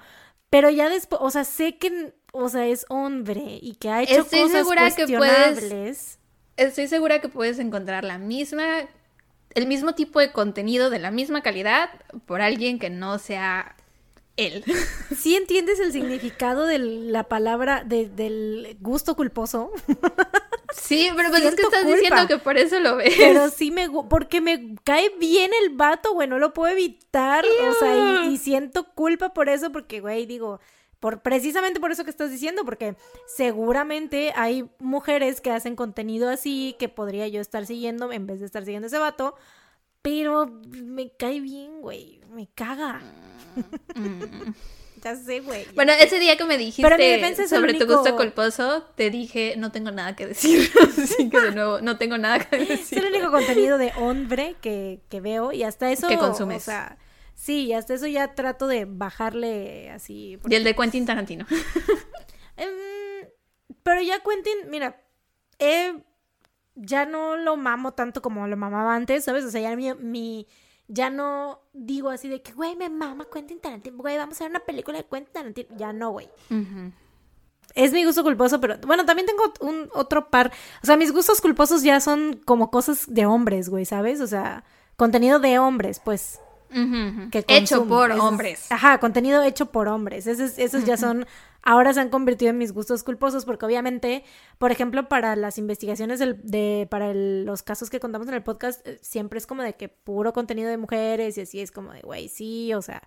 Pero 0.50 0.70
ya 0.70 0.88
después, 0.88 1.20
o 1.22 1.30
sea, 1.30 1.44
sé 1.44 1.78
que, 1.78 2.14
o 2.32 2.48
sea, 2.48 2.66
es 2.68 2.86
hombre 2.90 3.60
y 3.62 3.76
que 3.76 3.90
ha 3.90 4.04
hecho 4.04 4.22
Estoy 4.22 4.42
cosas 4.44 4.58
segura 4.60 4.90
que 4.92 5.06
puedes- 5.18 5.50
cuestionables. 5.60 6.20
Estoy 6.56 6.88
segura 6.88 7.20
que 7.20 7.28
puedes 7.30 7.58
encontrar 7.60 8.04
la 8.06 8.18
misma, 8.20 8.64
el 9.56 9.68
mismo 9.68 9.94
tipo 9.96 10.20
de 10.20 10.32
contenido 10.32 10.90
de 10.90 11.00
la 11.00 11.10
misma 11.12 11.42
calidad 11.42 11.90
por 12.28 12.42
alguien 12.42 12.78
que 12.80 12.90
no 12.92 13.18
sea 13.18 13.76
él. 14.38 14.64
¿Sí 15.18 15.36
entiendes 15.36 15.80
el 15.80 15.92
significado 15.92 16.66
de 16.66 16.80
la 16.80 17.24
palabra, 17.26 17.84
de- 17.86 18.10
del 18.10 18.78
gusto 18.80 19.16
culposo? 19.16 19.72
Sí, 20.76 21.10
pero 21.16 21.30
pues 21.30 21.44
es 21.44 21.56
que 21.56 21.62
estás 21.62 21.84
culpa. 21.84 21.96
diciendo 21.96 22.28
que 22.28 22.38
por 22.40 22.58
eso 22.58 22.80
lo 22.80 22.96
ves. 22.96 23.14
Pero 23.16 23.50
sí 23.52 23.70
me... 23.70 23.88
Porque 24.10 24.42
me 24.42 24.76
cae 24.84 25.12
bien 25.20 25.52
el 25.62 25.70
vato, 25.76 26.14
güey, 26.14 26.28
no 26.28 26.40
lo 26.40 26.52
puedo 26.52 26.74
evitar. 26.74 27.46
O 27.46 27.74
sea, 27.76 28.24
y, 28.26 28.34
y 28.34 28.38
siento 28.38 28.92
culpa 28.94 29.34
por 29.36 29.50
eso 29.50 29.72
porque, 29.72 30.02
güey, 30.02 30.26
digo... 30.26 30.60
Por, 31.00 31.22
precisamente 31.22 31.80
por 31.80 31.92
eso 31.92 32.04
que 32.04 32.10
estás 32.10 32.32
diciendo, 32.32 32.64
porque 32.66 32.96
seguramente 33.28 34.34
hay 34.36 34.66
mujeres 34.80 35.42
que 35.42 35.52
hacen 35.52 35.76
contenido 35.76 36.30
así 36.30 36.76
que 36.80 36.90
podría 36.90 37.28
yo 37.28 37.40
estar 37.42 37.66
siguiendo 37.66 38.12
en 38.12 38.26
vez 38.26 38.40
de 38.40 38.46
estar 38.46 38.64
siguiendo 38.64 38.88
ese 38.88 38.98
vato, 39.00 39.36
pero 40.02 40.48
me 40.64 41.12
cae 41.12 41.40
bien, 41.42 41.82
güey, 41.82 42.22
me 42.34 42.48
caga. 42.54 43.02
ya 45.04 45.16
sé, 45.16 45.42
güey. 45.42 45.66
Bueno, 45.76 45.92
ese 45.94 46.20
día 46.20 46.38
que 46.38 46.46
me 46.46 46.58
dijiste 46.58 47.44
es 47.44 47.50
sobre 47.50 47.74
tu 47.74 47.86
gusto 47.86 48.16
culposo, 48.16 48.84
te 48.96 49.10
dije, 49.10 49.56
no 49.58 49.72
tengo 49.72 49.92
nada 49.92 50.16
que 50.16 50.28
decir. 50.28 50.72
Así 50.98 51.30
que 51.30 51.40
de 51.40 51.52
nuevo, 51.52 51.82
no 51.82 51.98
tengo 51.98 52.18
nada 52.18 52.40
que 52.40 52.62
Es 52.62 52.68
decir. 52.70 53.00
el 53.00 53.14
único 53.14 53.32
contenido 53.32 53.78
de 53.78 53.92
hombre 53.98 54.56
que, 54.62 55.02
que 55.10 55.22
veo 55.22 55.52
y 55.52 55.64
hasta 55.64 55.92
eso... 55.92 56.08
Que 56.08 56.18
consumes. 56.18 56.64
O 56.64 56.66
sea, 56.66 56.98
sí, 57.34 57.66
y 57.66 57.74
hasta 57.74 57.94
eso 57.94 58.08
ya 58.08 58.34
trato 58.36 58.68
de 58.68 58.86
bajarle 58.86 59.92
así. 59.92 60.40
Y 60.48 60.56
el 60.56 60.64
de 60.64 60.76
Quentin 60.76 61.06
Tarantino. 61.06 61.46
Em, 62.56 62.70
pero 63.82 64.00
ya 64.02 64.20
Quentin, 64.20 64.70
mira, 64.70 65.02
eh, 65.58 66.04
ya 66.76 67.06
no 67.06 67.36
lo 67.36 67.58
mamo 67.58 67.94
tanto 67.94 68.22
como 68.22 68.46
lo 68.48 68.56
mamaba 68.56 68.96
antes, 68.96 69.24
¿sabes? 69.24 69.44
O 69.44 69.50
sea, 69.52 69.62
ya 69.62 69.76
mi, 69.76 69.92
mi- 69.96 70.48
ya 70.94 71.10
no 71.10 71.60
digo 71.74 72.10
así 72.10 72.30
de 72.30 72.42
que, 72.42 72.54
güey, 72.54 72.76
me 72.76 72.90
mama 72.90 73.26
Quentin 73.32 73.60
Tarantino, 73.60 73.98
güey, 73.98 74.18
vamos 74.18 74.40
a 74.40 74.44
ver 74.44 74.52
una 74.52 74.60
película 74.60 75.00
de 75.00 75.06
Quentin 75.06 75.34
Tarantino. 75.34 75.70
Ya 75.76 75.92
no, 75.92 76.12
güey. 76.12 76.30
Es 77.74 77.92
mi 77.92 78.06
gusto 78.06 78.24
culposo, 78.24 78.62
pero 78.62 78.78
bueno, 78.86 79.04
también 79.06 79.26
tengo 79.26 79.52
un 79.62 79.90
otro 79.94 80.30
par. 80.30 80.52
O 80.84 80.86
sea, 80.86 80.96
mis 80.96 81.12
gustos 81.12 81.42
culposos 81.42 81.82
ya 81.82 82.00
son 82.00 82.40
como 82.46 82.70
cosas 82.70 83.12
de 83.12 83.26
hombres, 83.26 83.70
güey, 83.70 83.86
¿sabes? 83.86 84.22
O 84.22 84.28
sea, 84.28 84.64
contenido 84.96 85.40
de 85.40 85.58
hombres, 85.58 86.00
pues. 86.00 86.40
Que 87.32 87.46
Hecho 87.48 87.88
por 87.88 88.12
hombres. 88.12 88.72
Ajá, 88.72 89.00
contenido 89.00 89.44
hecho 89.44 89.68
por 89.68 89.88
hombres. 89.88 90.26
Esos, 90.28 90.58
esos 90.58 90.86
ya 90.86 90.98
son, 90.98 91.26
ahora 91.64 91.94
se 91.94 92.02
han 92.02 92.10
convertido 92.10 92.52
en 92.52 92.58
mis 92.58 92.72
gustos 92.74 93.04
culposos 93.04 93.46
porque 93.46 93.66
obviamente, 93.66 94.24
por 94.58 94.72
ejemplo, 94.72 95.08
para 95.10 95.36
las 95.36 95.58
investigaciones 95.58 96.20
del- 96.20 96.40
de, 96.44 96.88
para 96.92 97.10
el- 97.12 97.46
los 97.46 97.64
casos 97.64 97.90
que 97.90 98.00
contamos 98.00 98.28
en 98.28 98.34
el 98.36 98.44
podcast, 98.44 98.86
eh, 98.88 99.00
siempre 99.02 99.40
es 99.40 99.48
como 99.48 99.64
de 99.64 99.74
que 99.74 99.90
puro 99.90 100.34
contenido 100.34 100.70
de 100.70 100.78
mujeres 100.78 101.38
y 101.38 101.42
así 101.42 101.60
es 101.62 101.72
como 101.72 101.92
de, 101.94 102.02
güey, 102.02 102.28
sí, 102.28 102.74
o 102.74 102.82
sea, 102.82 103.02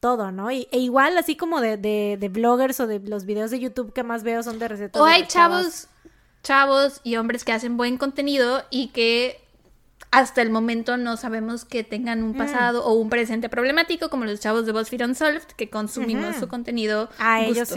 todo, 0.00 0.32
¿no? 0.32 0.50
Y, 0.50 0.66
e 0.72 0.78
igual 0.78 1.16
así 1.16 1.36
como 1.36 1.60
de, 1.60 1.76
de, 1.76 2.16
de 2.18 2.28
bloggers 2.28 2.80
o 2.80 2.86
de 2.88 2.98
los 2.98 3.24
videos 3.24 3.50
de 3.52 3.60
YouTube 3.60 3.92
que 3.92 4.02
más 4.02 4.24
veo 4.24 4.42
son 4.42 4.58
de 4.58 4.66
recetas. 4.68 5.00
O 5.00 5.04
hay 5.04 5.26
chavos, 5.28 5.86
chavos 6.42 7.00
y 7.04 7.16
hombres 7.16 7.44
que 7.44 7.52
hacen 7.52 7.76
buen 7.76 7.98
contenido 7.98 8.64
y 8.70 8.88
que 8.88 9.38
hasta 10.10 10.42
el 10.42 10.50
momento 10.50 10.96
no 10.96 11.16
sabemos 11.16 11.64
que 11.64 11.84
tengan 11.84 12.20
Mm. 12.22 12.24
un 12.24 12.34
pasado 12.36 12.84
o 12.84 12.92
un 12.94 13.08
presente 13.08 13.48
problemático, 13.48 14.10
como 14.10 14.24
los 14.24 14.40
chavos 14.40 14.66
de 14.66 14.72
BuzzFeed 14.72 15.04
Unsolved, 15.06 15.42
que 15.56 15.70
consumimos 15.70 16.36
su 16.36 16.48
contenido 16.48 17.08
ellos 17.50 17.68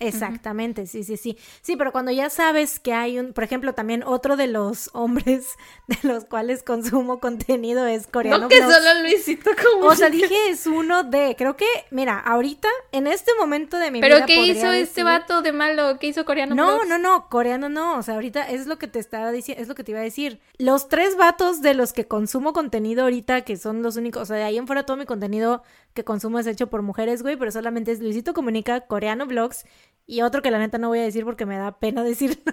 Exactamente, 0.00 0.86
sí, 0.86 1.04
sí, 1.04 1.16
sí. 1.16 1.38
Sí, 1.62 1.76
pero 1.76 1.92
cuando 1.92 2.10
ya 2.10 2.30
sabes 2.30 2.78
que 2.80 2.92
hay 2.92 3.18
un, 3.18 3.32
por 3.32 3.44
ejemplo, 3.44 3.74
también 3.74 4.02
otro 4.02 4.36
de 4.36 4.46
los 4.46 4.90
hombres 4.92 5.56
de 5.86 5.98
los 6.02 6.24
cuales 6.24 6.62
consumo 6.62 7.20
contenido 7.20 7.86
es 7.86 8.06
coreano. 8.06 8.38
No 8.38 8.48
que 8.48 8.60
solo 8.60 9.02
Luisito 9.02 9.50
como. 9.56 9.86
O 9.86 9.94
sea, 9.94 10.10
dije 10.10 10.34
es 10.48 10.66
uno 10.66 11.04
de, 11.04 11.34
creo 11.36 11.56
que, 11.56 11.66
mira, 11.90 12.18
ahorita, 12.18 12.68
en 12.92 13.06
este 13.06 13.32
momento 13.38 13.78
de 13.78 13.90
mi 13.90 14.00
Pero 14.00 14.16
vida. 14.16 14.26
¿qué 14.26 14.36
podría 14.36 14.52
hizo 14.54 14.72
este 14.72 15.02
vato 15.02 15.42
de 15.42 15.52
malo? 15.52 15.98
¿Qué 15.98 16.08
hizo 16.08 16.24
coreano? 16.24 16.54
No, 16.54 16.84
no, 16.84 16.98
no, 16.98 17.28
coreano 17.28 17.68
no. 17.68 17.98
O 17.98 18.02
sea, 18.02 18.14
ahorita 18.14 18.42
es 18.50 18.66
lo 18.66 18.78
que 18.78 18.88
te 18.88 18.98
estaba 18.98 19.30
diciendo, 19.30 19.62
es 19.62 19.68
lo 19.68 19.74
que 19.74 19.84
te 19.84 19.92
iba 19.92 20.00
a 20.00 20.04
decir. 20.04 20.40
Los 20.58 20.88
tres 20.88 21.16
vatos 21.16 21.62
de 21.62 21.74
los 21.74 21.92
que 21.92 22.06
consumo 22.06 22.52
contenido 22.52 23.04
ahorita, 23.04 23.42
que 23.42 23.56
son 23.56 23.82
los 23.82 23.96
únicos, 23.96 24.22
o 24.22 24.26
sea, 24.26 24.36
de 24.36 24.44
ahí 24.44 24.58
en 24.58 24.66
fuera 24.66 24.84
todo 24.84 24.96
mi 24.96 25.06
contenido 25.06 25.62
que 25.96 26.04
consumo 26.04 26.38
es 26.38 26.46
hecho 26.46 26.68
por 26.68 26.82
mujeres, 26.82 27.22
güey, 27.22 27.36
pero 27.36 27.50
solamente 27.50 27.90
es 27.90 28.00
Luisito 28.00 28.34
Comunica, 28.34 28.82
Coreano 28.82 29.26
Vlogs 29.26 29.64
y 30.06 30.22
otro 30.22 30.42
que 30.42 30.52
la 30.52 30.58
neta 30.58 30.78
no 30.78 30.88
voy 30.88 31.00
a 31.00 31.02
decir 31.02 31.24
porque 31.24 31.46
me 31.46 31.56
da 31.56 31.80
pena 31.80 32.04
decirlo. 32.04 32.52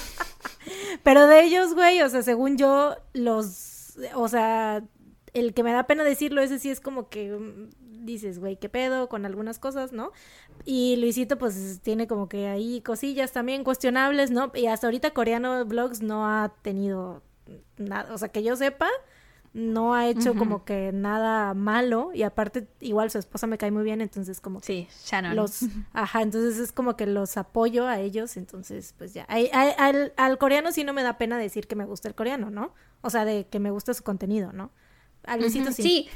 pero 1.04 1.28
de 1.28 1.44
ellos, 1.44 1.74
güey, 1.74 2.02
o 2.02 2.08
sea, 2.08 2.22
según 2.22 2.56
yo, 2.56 2.96
los, 3.12 3.96
o 4.14 4.26
sea, 4.26 4.82
el 5.34 5.54
que 5.54 5.62
me 5.62 5.72
da 5.72 5.86
pena 5.86 6.02
decirlo, 6.02 6.42
ese 6.42 6.58
sí 6.58 6.70
es 6.70 6.80
como 6.80 7.08
que 7.08 7.30
mm, 7.30 8.04
dices, 8.04 8.40
güey, 8.40 8.56
qué 8.56 8.68
pedo 8.68 9.08
con 9.08 9.26
algunas 9.26 9.58
cosas, 9.58 9.92
¿no? 9.92 10.10
Y 10.64 10.96
Luisito, 10.96 11.38
pues 11.38 11.80
tiene 11.82 12.06
como 12.08 12.28
que 12.28 12.48
ahí 12.48 12.80
cosillas 12.80 13.32
también 13.32 13.62
cuestionables, 13.62 14.30
¿no? 14.30 14.50
Y 14.54 14.66
hasta 14.66 14.86
ahorita 14.88 15.12
Coreano 15.12 15.64
Vlogs 15.66 16.02
no 16.02 16.26
ha 16.26 16.52
tenido 16.62 17.22
nada, 17.76 18.12
o 18.12 18.18
sea, 18.18 18.28
que 18.30 18.42
yo 18.42 18.56
sepa, 18.56 18.88
no 19.52 19.94
ha 19.94 20.06
hecho 20.06 20.34
como 20.34 20.64
que 20.64 20.92
nada 20.92 21.54
malo 21.54 22.12
y 22.14 22.22
aparte 22.22 22.68
igual 22.78 23.10
su 23.10 23.18
esposa 23.18 23.48
me 23.48 23.58
cae 23.58 23.72
muy 23.72 23.82
bien 23.82 24.00
entonces 24.00 24.40
como 24.40 24.60
sí 24.60 24.86
Shannon 25.04 25.34
los 25.34 25.64
ajá 25.92 26.22
entonces 26.22 26.58
es 26.58 26.70
como 26.70 26.96
que 26.96 27.06
los 27.06 27.36
apoyo 27.36 27.88
a 27.88 27.98
ellos 27.98 28.36
entonces 28.36 28.94
pues 28.96 29.12
ya 29.12 29.24
al, 29.24 30.12
al, 30.16 30.38
coreano 30.38 30.70
sí 30.70 30.84
no 30.84 30.92
me 30.92 31.02
da 31.02 31.18
pena 31.18 31.36
decir 31.36 31.66
que 31.66 31.74
me 31.74 31.84
gusta 31.84 32.08
el 32.08 32.14
coreano 32.14 32.50
no 32.50 32.74
o 33.00 33.10
sea 33.10 33.24
de 33.24 33.46
que 33.48 33.58
me 33.58 33.72
gusta 33.72 33.92
su 33.92 34.04
contenido 34.04 34.52
no 34.52 34.70
a 35.24 35.36
Luisito 35.36 35.72
sí. 35.72 35.82
Sí, 35.82 36.08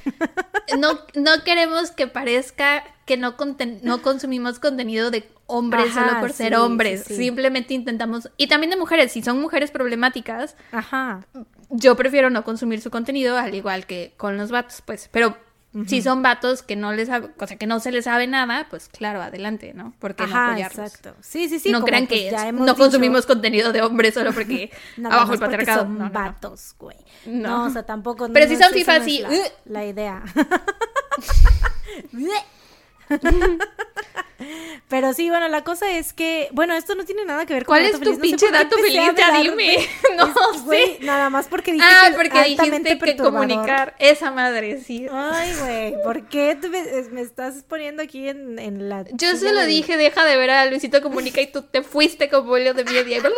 no, 0.79 1.01
no 1.15 1.45
queremos 1.45 1.91
que 1.91 2.07
parezca 2.07 2.85
que 3.05 3.17
no, 3.19 3.35
no 3.83 4.01
consumimos 4.01 4.59
contenido 4.59 5.11
de 5.11 5.29
hombres 5.45 5.93
solo 5.93 6.21
por 6.21 6.33
ser 6.33 6.57
hombres. 6.57 7.05
Simplemente 7.05 7.75
intentamos. 7.75 8.31
Y 8.39 8.47
también 8.47 8.71
de 8.71 8.79
mujeres, 8.79 9.13
si 9.13 9.21
son 9.21 9.43
mujeres 9.43 9.71
problemáticas. 9.71 10.57
Ajá 10.73 11.27
yo 11.71 11.97
prefiero 11.97 12.31
no 12.31 12.45
consumir 12.45 12.81
su 12.81 12.91
contenido, 12.91 13.37
al 13.37 13.55
igual 13.55 13.87
que 13.87 14.15
con 14.17 14.37
los 14.37 14.51
vatos, 14.51 14.83
pues. 14.85 15.09
Pero 15.13 15.37
si 15.87 16.03
son 16.03 16.23
vatos 16.23 16.63
que 16.63 16.77
no 16.77 16.93
les 16.93 17.09
o 17.09 17.47
sea, 17.47 17.57
que 17.57 17.67
no 17.67 17.81
se 17.81 17.91
les 17.91 18.05
sabe 18.05 18.29
nada, 18.29 18.69
pues 18.71 18.89
claro, 18.89 19.21
adelante, 19.21 19.75
¿no? 19.75 19.93
Porque 19.99 20.25
no 20.25 20.37
apoyarlos. 20.37 20.79
Exacto. 20.79 21.17
Sí, 21.21 21.49
sí, 21.49 21.59
sí. 21.59 21.73
No 21.73 21.85
crean 21.85 22.07
pues 22.07 22.33
que 22.33 22.53
no 22.53 22.77
consumimos 22.77 23.27
contenido 23.27 23.73
de 23.73 23.83
hombres 23.83 24.15
solo 24.15 24.33
porque 24.33 24.71
abajo 25.05 25.33
el 25.33 25.41
patriarcado. 25.41 25.83
Son 25.83 26.13
vatos, 26.13 26.77
güey. 26.79 26.99
No. 27.27 27.65
o 27.65 27.71
sea, 27.71 27.83
tampoco. 27.83 28.29
Pero 28.33 28.49
si 28.49 28.57
son 28.57 28.73
FIFA, 28.73 29.01
sí. 29.01 29.25
la 29.65 29.85
idea. 29.85 30.23
Pero 34.89 35.13
sí, 35.13 35.31
bueno, 35.31 35.49
la 35.49 35.65
cosa 35.65 35.91
es 35.91 36.13
que, 36.13 36.49
bueno, 36.53 36.75
esto 36.75 36.95
no 36.95 37.05
tiene 37.05 37.25
nada 37.25 37.47
que 37.47 37.55
ver 37.55 37.65
con 37.65 37.77
¿Cuál 37.77 37.87
es 37.87 37.99
tu 37.99 38.19
pinche 38.19 38.51
dato 38.51 38.77
feliz? 38.77 39.13
Ya 39.17 39.41
dime. 39.41 39.77
No 40.17 40.33
sé. 40.71 40.99
Nada 41.01 41.31
más 41.31 41.47
porque 41.49 41.73
dije 41.73 41.85
ah, 41.89 42.13
porque 42.15 42.45
dijiste 42.45 42.99
que 42.99 43.17
comunicar 43.17 43.95
esa 43.99 44.31
madre, 44.31 44.81
sí. 44.81 45.07
Ay, 45.11 45.53
güey, 45.61 46.03
¿por 46.03 46.29
qué 46.29 46.57
me, 47.11 47.21
estás 47.21 47.65
poniendo 47.67 48.03
aquí 48.03 48.29
en, 48.29 48.59
en 48.59 48.89
la 48.89 49.05
Yo 49.13 49.37
se 49.37 49.53
lo 49.53 49.65
dije, 49.67 49.97
deja 49.97 50.25
de 50.25 50.37
ver 50.37 50.51
a 50.51 50.67
Luisito 50.67 51.03
Comunica 51.03 51.41
y 51.41 51.47
tú 51.47 51.63
te 51.63 51.83
fuiste 51.83 52.29
como 52.29 52.49
bolio 52.49 52.75
de 52.75 52.85
media. 52.85 53.23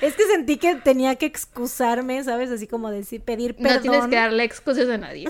Es 0.00 0.14
que 0.14 0.24
sentí 0.24 0.58
que 0.58 0.76
tenía 0.76 1.16
que 1.16 1.26
excusarme, 1.26 2.22
¿sabes? 2.22 2.50
Así 2.50 2.68
como 2.68 2.90
decir, 2.90 3.22
pedir 3.22 3.56
perdón. 3.56 3.74
No 3.74 3.80
tienes 3.80 4.06
que 4.06 4.16
darle 4.16 4.44
excusas 4.44 4.88
a 4.88 4.96
nadie 4.96 5.28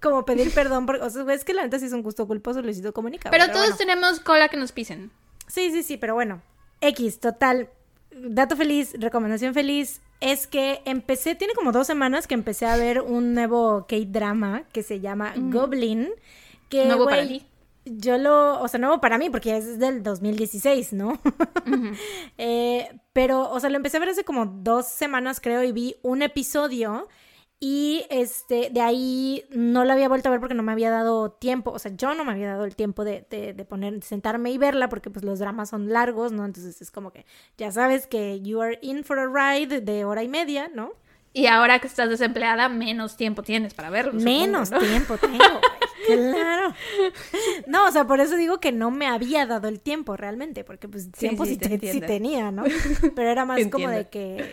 como 0.00 0.24
pedir 0.24 0.52
perdón, 0.54 0.86
porque, 0.86 1.02
o 1.02 1.10
sea, 1.10 1.24
es 1.32 1.44
que 1.44 1.54
la 1.54 1.62
neta 1.62 1.78
sí 1.78 1.86
es 1.86 1.92
un 1.92 2.02
gusto 2.02 2.26
culposo, 2.26 2.62
Luisito 2.62 2.92
comunica. 2.92 3.30
Pero, 3.30 3.50
todos 3.50 3.76
tenemos 3.76 4.20
cola 4.20 4.48
que 4.48 4.56
nos 4.56 4.72
pisen. 4.72 5.10
Sí, 5.46 5.70
sí, 5.70 5.82
sí, 5.82 5.96
pero 5.96 6.14
bueno. 6.14 6.42
X, 6.80 7.20
total. 7.20 7.68
Dato 8.12 8.56
feliz, 8.56 8.94
recomendación 8.98 9.54
feliz, 9.54 10.00
es 10.20 10.46
que 10.46 10.82
empecé, 10.84 11.34
tiene 11.34 11.54
como 11.54 11.72
dos 11.72 11.86
semanas 11.86 12.26
que 12.26 12.34
empecé 12.34 12.66
a 12.66 12.76
ver 12.76 13.00
un 13.00 13.34
nuevo 13.34 13.86
K-drama 13.88 14.64
que 14.72 14.82
se 14.82 15.00
llama 15.00 15.34
Goblin. 15.36 16.08
Que, 16.68 16.86
nuevo 16.86 17.06
para 17.06 17.26
ti. 17.26 17.44
Yo 17.84 18.18
lo, 18.18 18.60
o 18.60 18.68
sea, 18.68 18.78
nuevo 18.78 19.00
para 19.00 19.16
mí 19.16 19.30
porque 19.30 19.56
es 19.56 19.78
del 19.78 20.02
2016, 20.02 20.92
¿no? 20.92 21.18
eh, 22.38 22.88
pero, 23.12 23.50
o 23.50 23.58
sea, 23.60 23.70
lo 23.70 23.76
empecé 23.76 23.96
a 23.96 24.00
ver 24.00 24.10
hace 24.10 24.24
como 24.24 24.46
dos 24.46 24.86
semanas, 24.86 25.40
creo, 25.40 25.64
y 25.64 25.72
vi 25.72 25.96
un 26.02 26.22
episodio 26.22 27.08
y 27.60 28.04
este, 28.08 28.70
de 28.70 28.80
ahí 28.80 29.44
no 29.50 29.84
la 29.84 29.94
había 29.94 30.08
vuelto 30.08 30.28
a 30.28 30.30
ver 30.30 30.38
porque 30.38 30.54
no 30.54 30.62
me 30.62 30.70
había 30.70 30.90
dado 30.90 31.32
tiempo, 31.32 31.72
o 31.72 31.78
sea, 31.78 31.90
yo 31.96 32.14
no 32.14 32.24
me 32.24 32.32
había 32.32 32.50
dado 32.50 32.64
el 32.64 32.76
tiempo 32.76 33.04
de, 33.04 33.26
de, 33.28 33.64
poner, 33.64 34.00
sentarme 34.04 34.52
y 34.52 34.58
verla 34.58 34.88
porque 34.88 35.10
pues 35.10 35.24
los 35.24 35.40
dramas 35.40 35.70
son 35.70 35.88
largos, 35.88 36.30
¿no? 36.30 36.44
Entonces 36.44 36.80
es 36.80 36.92
como 36.92 37.12
que 37.12 37.26
ya 37.56 37.72
sabes 37.72 38.06
que 38.06 38.40
you 38.42 38.60
are 38.60 38.78
in 38.80 39.02
for 39.02 39.18
a 39.18 39.26
ride 39.26 39.80
de 39.80 40.04
hora 40.04 40.22
y 40.22 40.28
media, 40.28 40.70
¿no? 40.72 40.92
Y 41.32 41.46
ahora 41.46 41.78
que 41.80 41.88
estás 41.88 42.08
desempleada, 42.08 42.68
menos 42.68 43.16
tiempo 43.16 43.42
tienes 43.42 43.74
para 43.74 43.90
verlo. 43.90 44.14
Menos 44.14 44.70
tiempo 44.70 45.18
tengo, 45.18 45.60
Claro. 46.06 46.74
No, 47.66 47.86
o 47.86 47.92
sea, 47.92 48.06
por 48.06 48.20
eso 48.20 48.36
digo 48.36 48.60
que 48.60 48.72
no 48.72 48.90
me 48.90 49.06
había 49.06 49.46
dado 49.46 49.68
el 49.68 49.80
tiempo 49.80 50.16
realmente, 50.16 50.64
porque 50.64 50.88
pues 50.88 51.10
tiempo 51.12 51.44
sí, 51.44 51.58
tenía, 51.58 52.50
¿no? 52.50 52.64
Pero 53.14 53.28
era 53.28 53.44
más 53.44 53.66
como 53.66 53.88
de 53.88 54.08
que 54.08 54.44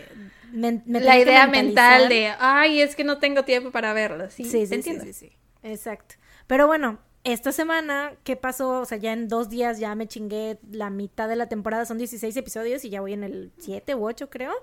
la 0.55 1.19
idea 1.19 1.47
mental 1.47 2.09
de, 2.09 2.33
ay, 2.39 2.81
es 2.81 2.95
que 2.95 3.03
no 3.03 3.19
tengo 3.19 3.43
tiempo 3.43 3.71
para 3.71 3.93
verlo. 3.93 4.29
Sí, 4.29 4.45
sí, 4.45 4.65
sí, 4.65 4.81
sí, 4.81 5.13
sí, 5.13 5.31
Exacto. 5.63 6.15
Pero 6.47 6.67
bueno, 6.67 6.99
esta 7.23 7.51
semana, 7.51 8.13
¿qué 8.23 8.35
pasó? 8.35 8.81
O 8.81 8.85
sea, 8.85 8.97
ya 8.97 9.11
en 9.11 9.27
dos 9.27 9.49
días 9.49 9.79
ya 9.79 9.95
me 9.95 10.07
chingué 10.07 10.59
la 10.71 10.89
mitad 10.89 11.27
de 11.27 11.35
la 11.35 11.49
temporada, 11.49 11.85
son 11.85 11.97
16 11.97 12.37
episodios 12.37 12.85
y 12.85 12.89
ya 12.89 13.01
voy 13.01 13.13
en 13.13 13.23
el 13.23 13.51
7 13.57 13.95
u 13.95 14.05
8, 14.07 14.29
creo. 14.29 14.53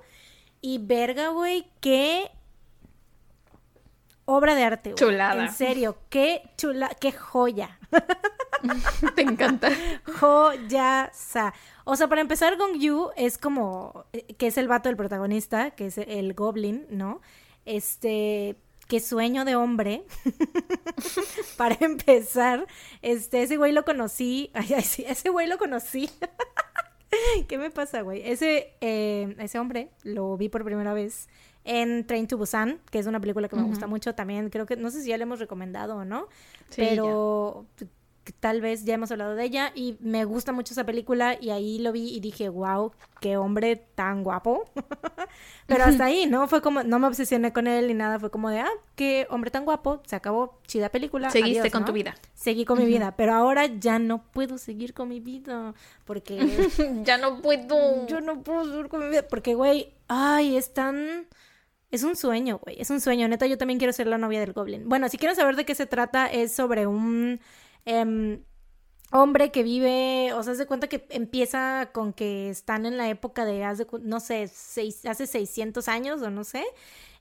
Y 0.61 0.79
verga, 0.79 1.29
güey, 1.29 1.67
qué 1.81 2.31
obra 4.25 4.55
de 4.55 4.65
arte, 4.65 4.91
güey. 4.91 4.99
Chulada. 4.99 5.45
En 5.45 5.53
serio, 5.53 5.97
qué 6.09 6.43
chula, 6.57 6.91
qué 7.01 7.13
joya. 7.13 7.79
Te 9.15 9.23
encanta. 9.23 9.71
Joyasa. 10.21 11.55
O 11.85 11.97
sea, 11.97 12.09
para 12.09 12.21
empezar, 12.21 12.57
Gong 12.57 12.79
Yu 12.79 13.11
es 13.17 13.39
como, 13.39 14.05
eh, 14.13 14.35
que 14.35 14.47
es 14.47 14.59
el 14.59 14.69
vato 14.69 14.89
del 14.89 14.97
protagonista, 14.97 15.73
que 15.73 15.87
es 15.87 15.99
el 15.99 16.35
goblin, 16.35 16.87
¿no? 16.91 17.21
Este, 17.65 18.57
qué 18.89 19.01
sueño 19.01 19.45
de 19.45 19.57
hombre. 19.57 20.05
para 21.57 21.77
empezar, 21.81 22.67
este, 23.01 23.43
ese 23.43 23.57
güey 23.57 23.73
lo 23.73 23.85
conocí, 23.85 24.51
ay, 24.55 24.75
ay, 24.77 24.83
sí, 24.83 25.05
ese 25.07 25.31
güey 25.31 25.47
lo 25.49 25.59
conocí. 25.59 26.11
¿Qué 27.49 27.59
me 27.59 27.71
pasa, 27.71 28.01
güey? 28.01 28.23
Ese, 28.25 28.75
eh, 28.81 29.35
ese 29.39 29.59
hombre 29.59 29.91
lo 30.03 30.37
vi 30.37 30.49
por 30.49 30.65
primera 30.65 30.95
vez 30.95 31.29
en 31.65 32.07
Train 32.07 32.27
to 32.27 32.37
Busan, 32.37 32.81
que 32.91 32.99
es 32.99 33.07
una 33.07 33.21
película 33.21 33.49
que 33.49 33.57
me 33.57 33.63
gusta 33.63 33.87
mucho 33.87 34.15
también. 34.15 34.51
Creo 34.51 34.67
que, 34.67 34.77
no 34.77 34.91
sé 34.91 35.03
si 35.03 35.09
ya 35.09 35.17
le 35.17 35.25
hemos 35.25 35.39
recomendado 35.39 35.97
o 35.97 36.05
no, 36.05 36.29
pero 36.77 37.67
tal 38.41 38.61
vez 38.61 38.85
ya 38.85 38.95
hemos 38.95 39.11
hablado 39.11 39.35
de 39.35 39.45
ella 39.45 39.73
y 39.75 39.97
me 40.01 40.25
gusta 40.25 40.53
mucho 40.53 40.75
esa 40.75 40.85
película 40.85 41.37
y 41.41 41.51
ahí 41.51 41.79
lo 41.79 41.93
vi 41.93 42.15
y 42.15 42.21
dije, 42.21 42.49
wow, 42.49 42.93
qué 43.21 43.37
hombre 43.37 43.77
tan 43.77 44.23
guapo. 44.23 44.65
Pero 45.67 45.85
hasta 45.85 46.05
ahí, 46.05 46.27
¿no? 46.27 46.47
Fue 46.49 46.61
como, 46.61 46.83
no 46.83 46.99
me 46.99 47.07
obsesioné 47.07 47.53
con 47.53 47.67
él 47.67 47.89
ni 47.89 47.95
nada, 47.95 48.19
fue 48.21 48.31
como 48.31 48.51
de, 48.51 48.61
ah, 48.61 48.71
qué 48.95 49.27
hombre 49.31 49.51
tan 49.51 49.65
guapo, 49.65 50.03
se 50.07 50.17
acabó, 50.17 50.61
chida 50.67 50.89
película. 50.89 51.31
Seguiste 51.31 51.71
con 51.71 51.85
tu 51.85 51.93
vida. 51.93 52.15
Seguí 52.35 52.65
con 52.65 52.79
mi 52.79 52.87
vida, 52.87 53.17
pero 53.17 53.35
ahora 53.35 53.67
ya 53.67 53.99
no 53.99 54.23
puedo 54.31 54.59
seguir 54.59 54.95
con 54.95 55.09
mi 55.09 55.21
vida 55.21 55.75
porque... 56.05 56.39
ya 57.05 57.19
no 57.19 57.41
puedo. 57.41 58.07
Yo 58.07 58.21
no 58.21 58.43
puedo 58.43 58.65
seguir 58.65 58.89
con 58.89 59.01
mi 59.01 59.09
vida 59.09 59.27
porque, 59.29 59.55
güey, 59.55 59.95
ay, 60.09 60.57
es 60.57 60.73
tan... 60.73 61.27
Es 61.93 62.03
un 62.03 62.17
sueño, 62.17 62.59
güey. 62.59 62.81
Es 62.81 62.91
un 62.91 63.01
sueño. 63.01 63.29
Neta, 63.29 63.47
yo 63.47 63.57
también 63.57 63.79
quiero 63.79 63.93
ser 63.93 64.09
la 64.09 64.19
novia 64.19 64.41
del 64.41 64.53
Goblin. 64.53 64.89
Bueno, 64.89 65.09
si 65.09 65.19
quieren 65.19 65.37
saber 65.37 65.55
de 65.55 65.65
qué 65.65 65.77
se 65.77 65.87
trata, 65.87 66.27
es 66.27 66.53
sobre 66.53 66.87
un 66.89 67.39
Em, 67.85 68.45
hombre 69.13 69.51
que 69.53 69.63
vive, 69.63 70.33
o 70.35 70.43
sea, 70.43 70.55
se 70.55 70.67
cuenta 70.67 70.89
que 70.89 71.07
empieza 71.11 71.91
con 71.93 72.13
que 72.13 72.51
están 72.51 72.87
en 72.87 72.97
la 72.97 73.09
época 73.09 73.45
de, 73.45 73.65
hace, 73.65 73.87
no 74.03 74.21
sé, 74.21 74.45
hace 74.45 75.27
600 75.27 75.89
años 75.89 76.23
o 76.23 76.31
no 76.31 76.45
sé, 76.45 76.65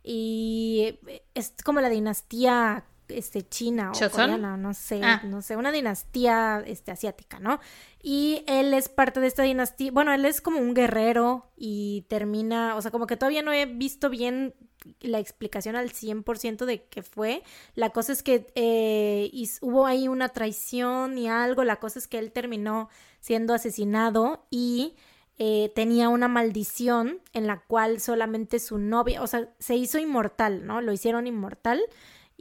y 0.04 1.00
es 1.36 1.54
como 1.66 1.82
la 1.82 1.90
dinastía 1.90 2.86
este 3.12 3.48
china 3.48 3.92
o 3.92 4.10
coreana, 4.12 4.58
no 4.58 4.74
sé, 4.74 5.02
ah. 5.04 5.22
no 5.26 5.42
sé, 5.42 5.56
una 5.56 5.72
dinastía 5.72 6.64
este 6.66 6.92
asiática, 6.92 7.40
¿no? 7.40 7.60
Y 8.02 8.44
él 8.48 8.74
es 8.74 8.90
parte 8.90 9.20
de 9.20 9.28
esta 9.28 9.44
dinastía, 9.44 9.92
bueno, 9.92 10.14
él 10.14 10.26
es 10.26 10.42
como 10.42 10.60
un 10.60 10.74
guerrero 10.74 11.52
y 11.56 12.06
termina, 12.10 12.76
o 12.76 12.82
sea, 12.82 12.92
como 12.92 13.08
que 13.08 13.18
todavía 13.18 13.42
no 13.42 13.54
he 13.54 13.66
visto 13.66 14.10
bien 14.10 14.54
la 15.00 15.20
explicación 15.20 15.76
al 15.76 15.92
100% 15.92 16.66
de 16.66 16.84
qué 16.86 17.04
fue. 17.04 17.44
La 17.76 17.92
cosa 17.92 18.14
es 18.14 18.24
que 18.24 18.48
eh, 18.56 19.32
hubo 19.62 19.86
ahí 19.86 20.08
una 20.08 20.30
traición 20.30 21.18
y 21.18 21.30
algo. 21.30 21.64
La 21.64 21.78
cosa 21.78 22.00
es 22.00 22.08
que 22.08 22.20
él 22.20 22.32
terminó 22.32 22.90
siendo 23.20 23.54
asesinado 23.54 24.46
y 24.50 24.96
eh, 25.38 25.72
tenía 25.76 26.10
una 26.10 26.28
maldición 26.28 27.20
en 27.34 27.48
la 27.48 27.62
cual 27.62 28.00
solamente 28.00 28.60
su 28.60 28.78
novia, 28.78 29.22
o 29.22 29.28
sea, 29.28 29.50
se 29.60 29.76
hizo 29.76 29.98
inmortal, 29.98 30.66
¿no? 30.66 30.82
Lo 30.82 30.94
hicieron 30.94 31.28
inmortal 31.28 31.82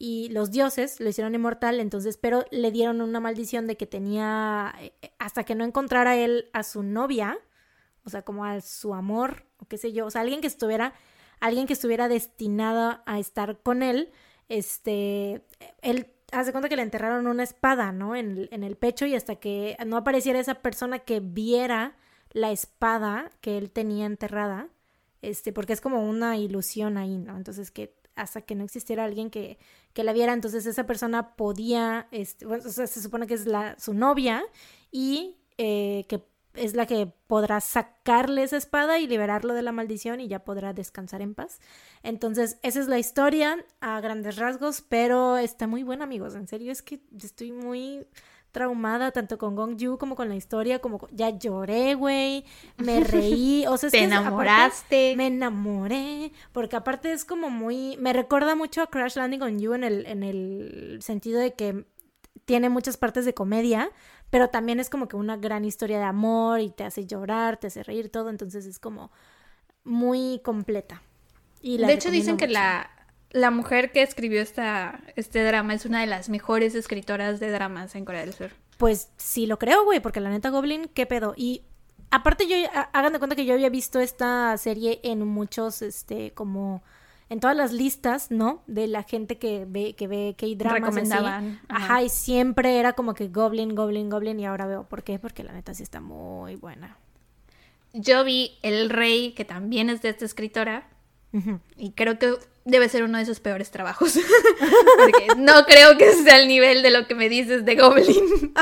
y 0.03 0.31
los 0.31 0.51
dioses 0.51 0.99
lo 0.99 1.11
hicieron 1.11 1.35
inmortal, 1.35 1.79
entonces, 1.79 2.17
pero 2.17 2.47
le 2.51 2.71
dieron 2.73 3.03
una 3.03 3.21
maldición 3.21 3.67
de 3.67 3.77
que 3.77 3.87
tenía, 3.87 4.75
eh, 4.81 4.93
hasta 5.19 5.45
que 5.45 5.55
no 5.55 5.63
encontrara 5.63 6.17
él 6.17 6.49
a 6.55 6.63
su 6.63 6.83
novia, 6.83 7.39
o 8.07 8.09
sea, 8.09 8.23
como 8.23 8.47
a 8.47 8.63
su 8.63 8.95
amor, 8.95 9.45
o 9.59 9.67
qué 9.67 9.77
sé 9.77 9.93
yo, 9.93 10.07
o 10.07 10.11
sea, 10.11 10.23
alguien 10.23 10.41
que 10.41 10.47
estuviera 10.47 10.95
alguien 11.39 11.67
que 11.67 11.75
estuviera 11.75 12.09
destinado 12.09 13.03
a 13.05 13.19
estar 13.19 13.59
con 13.63 13.83
él, 13.83 14.11
este, 14.49 15.45
él 15.83 16.07
hace 16.33 16.53
cuenta 16.53 16.71
que 16.71 16.77
le 16.77 16.83
enterraron 16.83 17.27
una 17.27 17.43
espada, 17.43 17.93
¿no? 17.93 18.17
En, 18.17 18.49
en, 18.53 18.65
el 18.65 18.77
pecho 18.77 19.05
y 19.05 19.15
hasta 19.15 19.37
que 19.37 19.77
no 19.87 19.99
apareciera 19.99 20.41
esa 20.41 20.57
persona 20.57 21.01
que 21.01 21.21
viera 21.21 21.97
la 22.33 22.51
espada 22.53 23.31
que 23.43 23.59
él 23.59 23.71
tenía 23.71 24.07
enterrada, 24.07 24.69
este, 25.21 25.53
porque 25.53 25.75
es 25.75 25.83
como 25.83 26.09
una 26.09 26.39
ilusión 26.39 26.97
ahí, 26.97 27.19
¿no? 27.19 27.37
Entonces 27.37 27.71
que 27.71 28.00
hasta 28.21 28.43
que 28.43 28.55
no 28.55 28.65
existiera 28.65 29.05
alguien 29.05 29.31
que, 29.31 29.59
que 29.93 30.05
la 30.05 30.13
viera. 30.13 30.33
Entonces 30.33 30.67
esa 30.67 30.87
persona 30.87 31.37
podía, 31.37 32.09
este, 32.11 32.47
o 32.47 32.61
sea, 32.61 32.87
se 32.87 33.03
supone 33.03 33.27
que 33.27 33.35
es 33.35 33.47
la, 33.47 33.79
su 33.79 33.95
novia 33.95 34.43
y 34.91 35.37
eh, 35.59 36.07
que 36.09 36.25
es 36.55 36.75
la 36.75 36.87
que 36.87 37.13
podrá 37.27 37.61
sacarle 37.61 38.43
esa 38.43 38.57
espada 38.57 38.99
y 38.99 39.07
liberarlo 39.07 39.55
de 39.55 39.63
la 39.63 39.73
maldición 39.73 40.21
y 40.21 40.29
ya 40.29 40.45
podrá 40.45 40.73
descansar 40.73 41.23
en 41.23 41.35
paz. 41.35 41.61
Entonces, 42.03 42.59
esa 42.63 42.81
es 42.81 42.89
la 42.89 42.99
historia 42.99 43.65
a 43.81 44.01
grandes 44.01 44.37
rasgos, 44.37 44.83
pero 44.89 45.37
está 45.37 45.67
muy 45.67 45.83
buena, 45.83 46.05
amigos. 46.05 46.35
En 46.35 46.49
serio, 46.49 46.73
es 46.73 46.83
que 46.83 47.01
estoy 47.23 47.53
muy 47.53 48.07
traumada 48.53 49.13
tanto 49.13 49.39
con 49.39 49.55
Gong 49.55 49.77
Yu 49.77 49.99
como 49.99 50.17
con 50.17 50.29
la 50.29 50.37
historia, 50.37 50.81
como 50.81 51.07
ya 51.11 51.31
lloré, 51.31 51.95
güey, 51.95 52.45
me 52.77 53.01
reí, 53.05 53.65
o 53.67 53.77
sea, 53.77 53.89
es 53.89 53.93
te 53.93 53.99
que 53.99 54.05
enamoraste, 54.05 55.15
me 55.17 55.29
enamoré, 55.29 56.33
porque 56.53 56.77
aparte 56.77 57.13
es 57.13 57.25
como 57.25 57.51
muy, 57.51 57.97
me 57.99 58.13
recuerda 58.13 58.55
mucho 58.55 58.83
a 58.83 58.89
Crash 58.89 59.17
Landing 59.17 59.43
on 59.43 59.61
You 59.61 59.75
en 59.75 59.85
el 59.85 60.07
en 60.07 60.23
el 60.23 60.99
sentido 61.03 61.41
de 61.41 61.55
que 61.55 61.85
tiene 62.45 62.69
muchas 62.69 62.97
partes 62.97 63.25
de 63.25 63.35
comedia, 63.35 63.91
pero 64.31 64.49
también 64.49 64.81
es 64.81 64.91
como 64.91 65.09
que 65.09 65.17
una 65.17 65.37
gran 65.37 65.65
historia 65.65 65.99
de 65.99 66.05
amor 66.05 66.61
y 66.61 66.71
te 66.71 66.85
hace 66.85 67.07
llorar, 67.07 67.59
te 67.59 67.69
hace 67.69 67.83
reír 67.83 68.11
todo, 68.11 68.31
entonces 68.31 68.67
es 68.67 68.79
como 68.79 69.11
muy 69.85 70.41
completa. 70.45 71.03
Y 71.63 71.79
de 71.79 71.93
hecho 71.93 72.11
dicen 72.11 72.37
que 72.37 72.49
la, 72.49 72.91
la 73.31 73.51
mujer 73.51 73.93
que 73.93 74.03
escribió 74.03 74.41
esta, 74.43 75.01
este 75.17 75.45
drama 75.45 75.75
es 75.75 75.85
una 75.85 76.01
de 76.01 76.07
las 76.07 76.29
mejores 76.29 76.75
escritoras 76.75 77.41
de 77.41 77.51
dramas 77.51 77.95
en 77.95 78.05
Corea 78.05 78.23
del 78.23 78.35
Sur. 78.35 78.51
Pues 78.77 79.11
sí 79.17 79.47
lo 79.47 79.59
creo, 79.59 79.85
güey, 79.85 80.01
porque 80.01 80.21
la 80.21 80.31
neta 80.31 80.51
Goblin, 80.51 80.89
qué 80.95 81.07
pedo. 81.07 81.35
Y 81.37 81.63
aparte 82.11 82.47
yo, 82.49 82.57
hagan 82.93 83.13
de 83.13 83.19
cuenta 83.19 83.37
que 83.37 83.45
yo 83.45 83.55
había 83.55 83.69
visto 83.69 84.01
esta 84.01 84.57
serie 84.57 85.01
en 85.05 85.27
muchos, 85.27 85.83
este, 85.83 86.33
como 86.33 86.83
en 87.29 87.39
todas 87.39 87.57
las 87.57 87.73
listas, 87.73 88.33
¿no? 88.33 88.63
De 88.67 88.89
la 88.89 89.05
gente 89.05 89.39
que 89.39 89.65
ve 89.67 89.95
que 89.95 90.09
ve 90.09 90.35
K-dramas. 90.37 90.81
Recomendaban. 90.81 91.61
Ajá. 91.69 92.03
y 92.03 92.09
siempre 92.09 92.79
era 92.79 92.95
como 92.95 93.15
que 93.15 93.29
Goblin, 93.29 93.77
Goblin, 93.77 94.11
Goblin, 94.11 94.41
y 94.41 94.47
ahora 94.47 94.67
veo 94.67 94.85
por 94.85 95.05
qué, 95.05 95.21
porque 95.21 95.45
la 95.45 95.53
neta 95.53 95.73
sí 95.73 95.85
está 95.85 96.01
muy 96.01 96.57
buena. 96.57 96.97
Yo 97.93 98.25
vi 98.25 98.59
El 98.63 98.91
Rey, 98.91 99.33
que 99.33 99.45
también 99.45 99.91
es 99.91 100.03
de 100.03 100.09
esta 100.09 100.25
escritora, 100.25 100.89
y 101.77 101.93
creo 101.93 102.19
que 102.19 102.35
debe 102.65 102.89
ser 102.89 103.03
uno 103.03 103.19
de 103.19 103.27
sus 103.27 103.41
peores 103.41 103.71
trabajos. 103.71 104.19
porque 104.99 105.29
no 105.37 105.65
creo 105.65 105.97
que 105.97 106.13
sea 106.13 106.39
el 106.39 106.49
nivel 106.49 106.83
de 106.83 106.91
lo 106.91 107.07
que 107.07 107.15
me 107.15 107.29
dices 107.29 107.65
de 107.65 107.77
Goblin. 107.77 108.53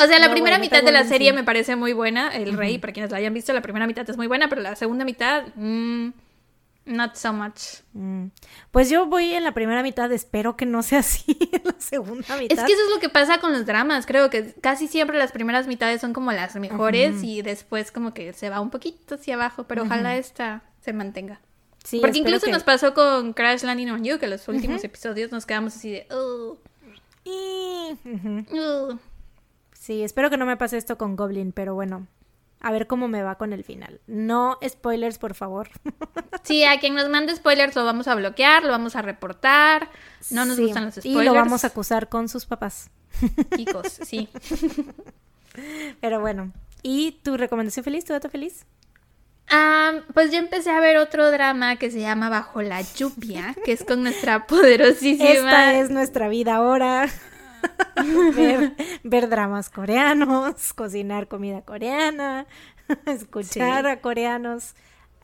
O 0.00 0.06
sea, 0.06 0.18
la 0.18 0.30
primera 0.30 0.58
mitad 0.58 0.82
de 0.82 0.92
la 0.92 1.04
serie 1.04 1.32
me 1.32 1.44
parece 1.44 1.76
muy 1.76 1.92
buena. 1.92 2.28
El 2.28 2.56
Rey, 2.56 2.78
para 2.78 2.92
quienes 2.92 3.10
la 3.10 3.18
hayan 3.18 3.34
visto, 3.34 3.52
la 3.52 3.62
primera 3.62 3.86
mitad 3.86 4.08
es 4.08 4.16
muy 4.16 4.26
buena, 4.26 4.48
pero 4.48 4.62
la 4.62 4.76
segunda 4.76 5.04
mitad... 5.04 5.44
Mmm, 5.56 6.10
Not 6.88 7.16
so 7.16 7.34
much. 7.34 7.82
Mm. 7.92 8.28
Pues 8.70 8.88
yo 8.88 9.06
voy 9.06 9.34
en 9.34 9.44
la 9.44 9.52
primera 9.52 9.82
mitad, 9.82 10.10
espero 10.10 10.56
que 10.56 10.64
no 10.64 10.82
sea 10.82 11.00
así 11.00 11.36
en 11.52 11.62
la 11.64 11.74
segunda 11.78 12.36
mitad. 12.38 12.58
Es 12.58 12.64
que 12.64 12.72
eso 12.72 12.82
es 12.84 12.94
lo 12.94 12.98
que 12.98 13.10
pasa 13.10 13.38
con 13.38 13.52
los 13.52 13.66
dramas, 13.66 14.06
creo 14.06 14.30
que 14.30 14.54
casi 14.60 14.88
siempre 14.88 15.18
las 15.18 15.30
primeras 15.30 15.66
mitades 15.66 16.00
son 16.00 16.14
como 16.14 16.32
las 16.32 16.56
mejores 16.56 17.22
y 17.22 17.42
después 17.42 17.92
como 17.92 18.14
que 18.14 18.32
se 18.32 18.48
va 18.48 18.60
un 18.60 18.70
poquito 18.70 19.16
hacia 19.16 19.34
abajo, 19.34 19.64
pero 19.64 19.82
ojalá 19.82 20.16
esta 20.16 20.62
se 20.80 20.94
mantenga. 20.94 21.40
Sí, 21.88 22.00
Porque 22.00 22.18
incluso 22.18 22.50
nos 22.50 22.64
pasó 22.64 22.92
con 22.92 23.32
Crash 23.32 23.62
Landing 23.62 23.88
on 23.88 24.04
You, 24.04 24.18
que 24.18 24.26
los 24.26 24.46
últimos 24.46 24.84
episodios 24.84 25.32
nos 25.32 25.46
quedamos 25.46 25.74
así 25.74 25.90
de... 25.90 26.06
Sí, 29.72 30.02
espero 30.02 30.28
que 30.28 30.36
no 30.36 30.44
me 30.44 30.58
pase 30.58 30.76
esto 30.76 30.98
con 30.98 31.16
Goblin, 31.16 31.52
pero 31.52 31.74
bueno, 31.74 32.06
a 32.60 32.72
ver 32.72 32.88
cómo 32.88 33.08
me 33.08 33.22
va 33.22 33.36
con 33.36 33.54
el 33.54 33.64
final. 33.64 34.02
No 34.06 34.58
spoilers, 34.62 35.16
por 35.16 35.32
favor. 35.34 35.70
Sí, 36.44 36.64
a 36.64 36.78
quien 36.78 36.94
nos 36.94 37.10
mande 37.10 37.34
spoilers 37.36 37.74
lo 37.74 37.84
vamos 37.84 38.08
a 38.08 38.14
bloquear, 38.14 38.62
lo 38.62 38.70
vamos 38.70 38.96
a 38.96 39.02
reportar. 39.02 39.90
No 40.30 40.46
nos 40.46 40.58
gustan 40.58 40.86
los 40.86 40.94
spoilers. 40.94 41.22
Y 41.22 41.26
lo 41.26 41.34
vamos 41.34 41.64
a 41.64 41.66
acusar 41.66 42.08
con 42.08 42.28
sus 42.28 42.46
papás. 42.46 42.90
Chicos, 43.56 43.98
sí. 44.02 44.30
Pero 46.00 46.20
bueno. 46.20 46.52
¿Y 46.82 47.20
tu 47.22 47.36
recomendación 47.36 47.84
feliz, 47.84 48.06
tu 48.06 48.14
dato 48.14 48.30
feliz? 48.30 48.64
Pues 50.14 50.30
yo 50.30 50.38
empecé 50.38 50.70
a 50.70 50.80
ver 50.80 50.98
otro 50.98 51.30
drama 51.30 51.76
que 51.76 51.90
se 51.90 52.00
llama 52.00 52.28
Bajo 52.28 52.62
la 52.62 52.82
lluvia, 52.82 53.54
que 53.64 53.72
es 53.72 53.84
con 53.84 54.02
nuestra 54.02 54.46
poderosísima. 54.46 55.32
Esta 55.32 55.78
es 55.78 55.90
nuestra 55.90 56.28
vida 56.28 56.56
ahora. 56.56 57.08
ver, 59.02 59.28
dramas 59.28 59.70
coreanos, 59.70 60.72
cocinar 60.74 61.28
comida 61.28 61.62
coreana, 61.62 62.46
escuchar 63.06 63.86
a 63.86 64.00
coreanos. 64.00 64.74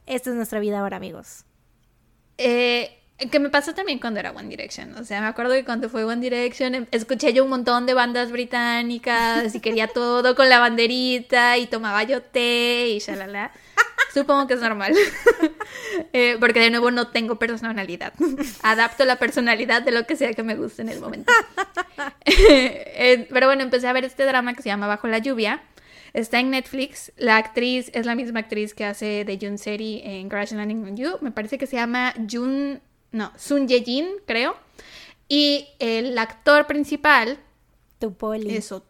Esta 0.06 0.30
es 0.30 0.36
nuestra 0.36 0.60
vida 0.60 0.80
ahora, 0.80 0.96
amigos. 0.96 1.44
Eh, 2.36 2.98
que 3.30 3.38
me 3.38 3.48
pasó 3.48 3.74
también 3.74 3.98
cuando 3.98 4.20
era 4.20 4.32
One 4.32 4.48
Direction. 4.48 4.96
O 4.96 5.04
sea, 5.04 5.20
me 5.20 5.28
acuerdo 5.28 5.52
que 5.52 5.64
cuando 5.64 5.88
fue 5.88 6.04
One 6.04 6.20
Direction 6.20 6.74
em, 6.74 6.86
escuché 6.90 7.32
yo 7.32 7.44
un 7.44 7.50
montón 7.50 7.86
de 7.86 7.94
bandas 7.94 8.32
británicas 8.32 9.54
y 9.54 9.60
quería 9.60 9.86
todo 9.86 10.34
con 10.34 10.48
la 10.48 10.58
banderita 10.58 11.56
y 11.58 11.66
tomaba 11.66 12.02
yo 12.02 12.22
té 12.22 12.88
y 12.88 12.98
shalala. 12.98 13.52
Supongo 14.14 14.46
que 14.46 14.54
es 14.54 14.60
normal. 14.60 14.94
Eh, 16.12 16.36
porque 16.40 16.60
de 16.60 16.70
nuevo 16.70 16.90
no 16.90 17.08
tengo 17.08 17.38
personalidad. 17.38 18.12
Adapto 18.62 19.04
la 19.04 19.16
personalidad 19.16 19.82
de 19.82 19.90
lo 19.90 20.06
que 20.06 20.16
sea 20.16 20.32
que 20.32 20.42
me 20.42 20.54
guste 20.54 20.82
en 20.82 20.88
el 20.88 21.00
momento. 21.00 21.32
Eh, 22.26 23.26
pero 23.30 23.46
bueno, 23.46 23.62
empecé 23.62 23.86
a 23.86 23.92
ver 23.92 24.04
este 24.04 24.24
drama 24.24 24.54
que 24.54 24.62
se 24.62 24.68
llama 24.68 24.86
Bajo 24.86 25.08
la 25.08 25.18
lluvia. 25.18 25.62
Está 26.12 26.40
en 26.40 26.50
Netflix. 26.50 27.12
La 27.16 27.36
actriz 27.36 27.90
es 27.94 28.06
la 28.06 28.14
misma 28.14 28.40
actriz 28.40 28.74
que 28.74 28.84
hace 28.84 29.24
de 29.24 29.38
Jun 29.40 29.58
Seri 29.58 30.00
en 30.04 30.28
Crash 30.28 30.52
Landing 30.52 30.84
on 30.84 30.96
You. 30.96 31.18
Me 31.20 31.30
parece 31.30 31.58
que 31.58 31.66
se 31.66 31.76
llama 31.76 32.14
Jun. 32.30 32.80
No, 33.12 33.32
Sun 33.36 33.68
Ye-jin, 33.68 34.06
creo. 34.26 34.56
Y 35.28 35.68
el 35.78 36.16
actor 36.18 36.66
principal. 36.66 37.38
Tu 37.98 38.14
poli. 38.14 38.54
Eso, 38.56 38.84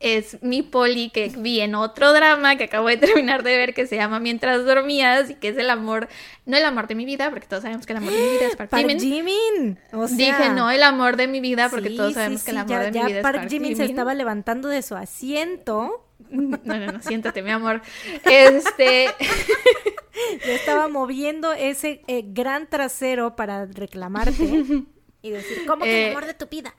es 0.00 0.40
mi 0.42 0.62
poli 0.62 1.10
que 1.10 1.28
vi 1.36 1.60
en 1.60 1.74
otro 1.74 2.12
drama 2.12 2.56
que 2.56 2.64
acabo 2.64 2.88
de 2.88 2.96
terminar 2.96 3.42
de 3.42 3.56
ver 3.56 3.74
que 3.74 3.86
se 3.86 3.96
llama 3.96 4.20
Mientras 4.20 4.64
dormías 4.64 5.30
y 5.30 5.34
que 5.34 5.48
es 5.48 5.58
el 5.58 5.70
amor, 5.70 6.08
no 6.46 6.56
el 6.56 6.64
amor 6.64 6.86
de 6.86 6.94
mi 6.94 7.04
vida, 7.04 7.30
porque 7.30 7.46
todos 7.46 7.62
sabemos 7.62 7.84
que 7.84 7.92
el 7.94 7.98
amor 7.98 8.12
de 8.12 8.20
mi 8.20 8.28
vida 8.28 8.46
es 8.46 8.56
Park, 8.56 8.70
Park 8.70 9.00
Jimin. 9.00 9.78
Dije 10.16 10.50
no 10.50 10.70
el 10.70 10.82
amor 10.82 11.16
de 11.16 11.26
mi 11.26 11.40
vida 11.40 11.68
porque 11.68 11.90
todos 11.90 12.14
sabemos 12.14 12.44
que 12.44 12.52
el 12.52 12.58
amor 12.58 12.80
de 12.80 12.92
mi 12.92 13.06
vida 13.06 13.18
es 13.18 13.22
Park 13.22 13.48
Jimin. 13.48 13.76
se 13.76 13.84
estaba 13.84 14.14
levantando 14.14 14.68
de 14.68 14.82
su 14.82 14.94
asiento. 14.94 16.04
No, 16.30 16.58
no, 16.64 16.92
no, 16.92 17.00
siéntate, 17.00 17.42
mi 17.42 17.52
amor. 17.52 17.80
Este. 18.24 19.06
Yo 20.44 20.52
estaba 20.52 20.88
moviendo 20.88 21.52
ese 21.52 22.02
eh, 22.06 22.24
gran 22.26 22.68
trasero 22.68 23.36
para 23.36 23.66
reclamarte 23.66 24.32
y 25.22 25.30
decir, 25.30 25.64
¿cómo 25.66 25.84
que 25.84 26.06
el 26.06 26.08
eh, 26.08 26.10
amor 26.10 26.26
de 26.26 26.34
tu 26.34 26.46
vida? 26.46 26.74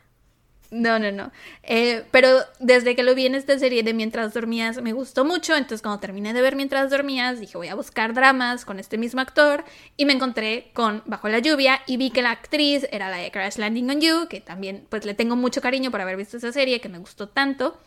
No, 0.72 1.00
no, 1.00 1.12
no. 1.12 1.32
Eh, 1.64 2.04
pero 2.12 2.42
desde 2.60 2.96
que 2.96 3.02
lo 3.02 3.16
vi 3.16 3.26
en 3.26 3.34
esta 3.34 3.58
serie 3.58 3.82
de 3.82 3.94
Mientras 3.94 4.34
dormías 4.34 4.82
me 4.82 4.94
gustó 4.94 5.26
mucho. 5.26 5.56
Entonces 5.56 5.82
cuando 5.82 6.00
terminé 6.00 6.34
de 6.34 6.42
ver 6.42 6.56
Mientras 6.56 6.92
dormías 6.92 7.40
dije 7.40 7.58
voy 7.58 7.70
a 7.70 7.76
buscar 7.76 8.14
dramas 8.14 8.66
con 8.66 8.80
este 8.80 8.98
mismo 8.98 9.20
actor 9.22 9.64
y 9.98 10.06
me 10.06 10.14
encontré 10.14 10.70
con 10.74 11.02
Bajo 11.06 11.28
la 11.28 11.40
lluvia 11.40 11.82
y 11.88 11.98
vi 11.98 12.12
que 12.12 12.22
la 12.22 12.32
actriz 12.32 12.88
era 12.92 13.10
la 13.10 13.18
de 13.18 13.32
Crash 13.32 13.58
Landing 13.58 13.90
on 13.90 14.02
You, 14.02 14.28
que 14.30 14.42
también 14.42 14.86
pues 14.90 15.06
le 15.06 15.14
tengo 15.14 15.36
mucho 15.36 15.62
cariño 15.62 15.90
por 15.90 16.02
haber 16.02 16.18
visto 16.18 16.38
esa 16.38 16.52
serie 16.52 16.80
que 16.80 16.90
me 16.90 17.00
gustó 17.00 17.30
tanto. 17.30 17.80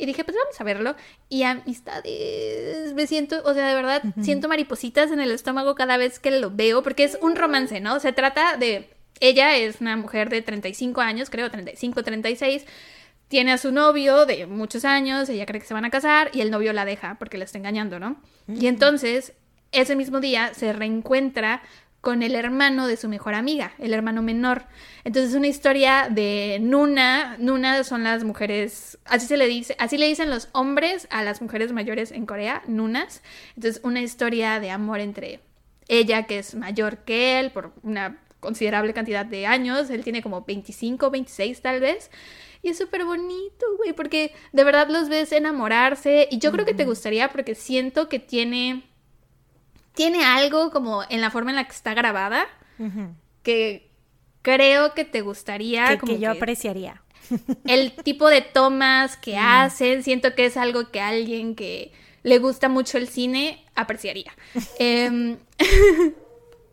Y 0.00 0.06
dije, 0.06 0.22
pues 0.22 0.36
vamos 0.36 0.60
a 0.60 0.64
verlo. 0.64 0.94
Y 1.28 1.42
amistades, 1.42 2.94
me 2.94 3.06
siento, 3.08 3.42
o 3.44 3.52
sea, 3.52 3.66
de 3.66 3.74
verdad, 3.74 4.02
siento 4.22 4.48
maripositas 4.48 5.10
en 5.10 5.18
el 5.18 5.32
estómago 5.32 5.74
cada 5.74 5.96
vez 5.96 6.20
que 6.20 6.30
lo 6.30 6.52
veo, 6.52 6.84
porque 6.84 7.02
es 7.02 7.18
un 7.20 7.34
romance, 7.34 7.80
¿no? 7.80 7.98
Se 7.98 8.12
trata 8.12 8.56
de 8.56 8.88
ella 9.20 9.56
es 9.56 9.80
una 9.80 9.96
mujer 9.96 10.28
de 10.28 10.42
35 10.42 11.00
años, 11.00 11.30
creo, 11.30 11.50
35, 11.50 12.02
36. 12.02 12.64
Tiene 13.28 13.52
a 13.52 13.58
su 13.58 13.72
novio 13.72 14.24
de 14.24 14.46
muchos 14.46 14.84
años, 14.84 15.28
ella 15.28 15.44
cree 15.44 15.60
que 15.60 15.66
se 15.66 15.74
van 15.74 15.84
a 15.84 15.90
casar 15.90 16.30
y 16.32 16.40
el 16.40 16.50
novio 16.50 16.72
la 16.72 16.84
deja 16.84 17.16
porque 17.18 17.36
la 17.36 17.44
está 17.44 17.58
engañando, 17.58 17.98
¿no? 17.98 18.16
Y 18.48 18.68
entonces, 18.68 19.34
ese 19.70 19.96
mismo 19.96 20.20
día 20.20 20.54
se 20.54 20.72
reencuentra 20.72 21.62
con 22.00 22.22
el 22.22 22.34
hermano 22.34 22.86
de 22.86 22.96
su 22.96 23.08
mejor 23.08 23.34
amiga, 23.34 23.72
el 23.78 23.92
hermano 23.92 24.22
menor. 24.22 24.64
Entonces 25.04 25.32
es 25.32 25.36
una 25.36 25.48
historia 25.48 26.08
de 26.10 26.58
Nuna. 26.60 27.36
Nuna 27.38 27.82
son 27.84 28.04
las 28.04 28.24
mujeres, 28.24 28.98
así 29.04 29.26
se 29.26 29.36
le 29.36 29.46
dice, 29.46 29.74
así 29.78 29.98
le 29.98 30.06
dicen 30.06 30.30
los 30.30 30.48
hombres 30.52 31.08
a 31.10 31.22
las 31.22 31.42
mujeres 31.42 31.72
mayores 31.72 32.12
en 32.12 32.24
Corea, 32.24 32.62
Nunas. 32.66 33.22
Entonces 33.56 33.80
una 33.84 34.00
historia 34.00 34.60
de 34.60 34.70
amor 34.70 35.00
entre 35.00 35.40
ella, 35.88 36.26
que 36.26 36.38
es 36.38 36.54
mayor 36.54 36.98
que 36.98 37.40
él, 37.40 37.50
por 37.50 37.72
una 37.82 38.18
considerable 38.40 38.94
cantidad 38.94 39.26
de 39.26 39.46
años, 39.46 39.90
él 39.90 40.04
tiene 40.04 40.22
como 40.22 40.42
25, 40.42 41.10
26 41.10 41.60
tal 41.60 41.80
vez. 41.80 42.10
Y 42.62 42.70
es 42.70 42.78
súper 42.78 43.04
bonito, 43.04 43.66
güey, 43.76 43.92
porque 43.92 44.32
de 44.52 44.64
verdad 44.64 44.88
los 44.88 45.08
ves 45.08 45.32
enamorarse. 45.32 46.28
Y 46.30 46.38
yo 46.38 46.50
creo 46.50 46.64
que 46.64 46.74
te 46.74 46.84
gustaría 46.84 47.28
porque 47.30 47.54
siento 47.54 48.08
que 48.08 48.18
tiene. 48.18 48.84
Tiene 49.94 50.24
algo 50.24 50.70
como 50.70 51.02
en 51.08 51.20
la 51.20 51.30
forma 51.30 51.50
en 51.50 51.56
la 51.56 51.64
que 51.64 51.72
está 51.72 51.94
grabada. 51.94 52.46
Que 53.42 53.90
creo 54.42 54.94
que 54.94 55.04
te 55.04 55.20
gustaría. 55.20 55.98
Que, 55.98 56.06
que 56.06 56.18
yo 56.18 56.30
apreciaría. 56.30 57.02
El 57.64 57.92
tipo 57.92 58.28
de 58.28 58.42
tomas 58.42 59.16
que 59.16 59.36
hacen. 59.36 60.02
Siento 60.02 60.34
que 60.34 60.46
es 60.46 60.56
algo 60.56 60.90
que 60.90 61.00
alguien 61.00 61.54
que 61.54 61.92
le 62.22 62.38
gusta 62.38 62.68
mucho 62.68 62.98
el 62.98 63.08
cine 63.08 63.64
apreciaría. 63.74 64.32
eh, 64.78 65.36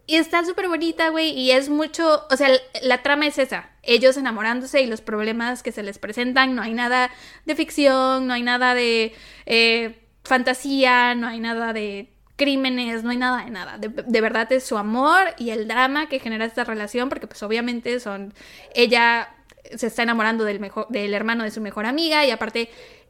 Y 0.08 0.18
está 0.18 0.46
súper 0.46 0.68
bonita, 0.68 1.10
güey, 1.10 1.32
y 1.32 1.52
es 1.52 1.70
mucho, 1.70 2.28
o 2.30 2.38
sea, 2.38 2.50
la 2.84 3.02
trama 3.02 3.26
es 3.26 3.40
esa, 3.40 3.72
ellos 3.82 4.18
enamorándose 4.18 4.82
y 4.82 4.86
los 4.86 5.02
problemas 5.02 5.64
que 5.64 5.72
se 5.72 5.82
les 5.82 5.98
presentan, 5.98 6.54
no 6.54 6.62
hay 6.62 6.76
nada 6.76 7.10
de 7.46 7.56
ficción, 7.56 8.28
no 8.28 8.34
hay 8.34 8.44
nada 8.44 8.76
de 8.76 9.14
eh, 9.48 10.00
fantasía, 10.24 11.16
no 11.16 11.28
hay 11.28 11.40
nada 11.40 11.74
de 11.74 12.10
crímenes, 12.36 13.04
no 13.04 13.10
hay 13.10 13.18
nada 13.18 13.46
de 13.46 13.50
nada, 13.50 13.78
de, 13.80 14.22
verdad 14.22 14.52
es 14.52 14.64
su 14.64 14.78
amor 14.78 15.22
y 15.40 15.50
el 15.50 15.68
drama 15.68 16.08
que 16.08 16.20
genera 16.20 16.46
esta 16.46 16.64
relación, 16.64 17.10
porque 17.10 17.26
pues 17.26 17.42
obviamente 17.42 18.00
son, 18.00 18.34
ella 18.76 19.34
se 19.76 19.88
está 19.88 20.04
enamorando 20.04 20.44
del, 20.44 20.60
mejor, 20.60 20.88
del 20.90 21.16
hermano 21.16 21.44
de 21.46 21.52
su 21.52 21.62
mejor 21.62 21.88
amiga 21.88 22.26
y 22.26 22.32
aparte 22.32 22.70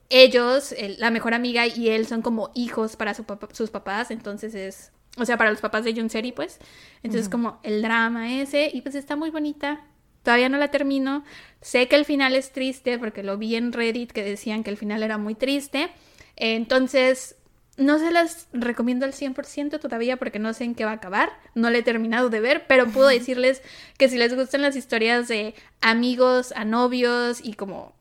ellos, 0.09 0.73
la 0.97 1.09
mejor 1.09 1.33
amiga 1.33 1.67
y 1.67 1.89
él 1.89 2.07
son 2.07 2.21
como 2.21 2.51
hijos 2.53 2.95
para 2.95 3.13
sus 3.13 3.69
papás, 3.69 4.11
entonces 4.11 4.55
es 4.55 4.91
o 5.17 5.25
sea, 5.25 5.37
para 5.37 5.51
los 5.51 5.61
papás 5.61 5.83
de 5.83 5.93
Junseri, 5.93 6.31
pues. 6.31 6.59
Entonces, 7.03 7.29
como 7.29 7.59
el 7.63 7.81
drama 7.81 8.33
ese, 8.41 8.69
y 8.73 8.81
pues 8.81 8.95
está 8.95 9.15
muy 9.15 9.29
bonita. 9.29 9.81
Todavía 10.23 10.49
no 10.49 10.57
la 10.57 10.71
termino. 10.71 11.23
Sé 11.61 11.87
que 11.87 11.95
el 11.95 12.05
final 12.05 12.35
es 12.35 12.51
triste, 12.51 12.97
porque 12.97 13.23
lo 13.23 13.37
vi 13.37 13.55
en 13.55 13.71
Reddit 13.71 14.11
que 14.11 14.23
decían 14.23 14.63
que 14.63 14.71
el 14.71 14.77
final 14.77 15.03
era 15.03 15.17
muy 15.17 15.35
triste. 15.35 15.89
Entonces, 16.35 17.35
no 17.77 17.99
se 17.99 18.11
las 18.11 18.47
recomiendo 18.53 19.05
al 19.05 19.13
100% 19.13 19.79
todavía 19.79 20.17
porque 20.17 20.39
no 20.39 20.53
sé 20.53 20.63
en 20.63 20.75
qué 20.75 20.85
va 20.85 20.91
a 20.91 20.95
acabar. 20.95 21.31
No 21.53 21.69
la 21.69 21.77
he 21.77 21.83
terminado 21.83 22.29
de 22.29 22.39
ver, 22.39 22.65
pero 22.67 22.87
puedo 22.87 23.07
decirles 23.07 23.61
que 23.97 24.09
si 24.09 24.17
les 24.17 24.35
gustan 24.35 24.61
las 24.61 24.75
historias 24.75 25.27
de 25.27 25.53
amigos 25.81 26.53
a 26.55 26.65
novios 26.65 27.39
y 27.43 27.53
como 27.53 27.93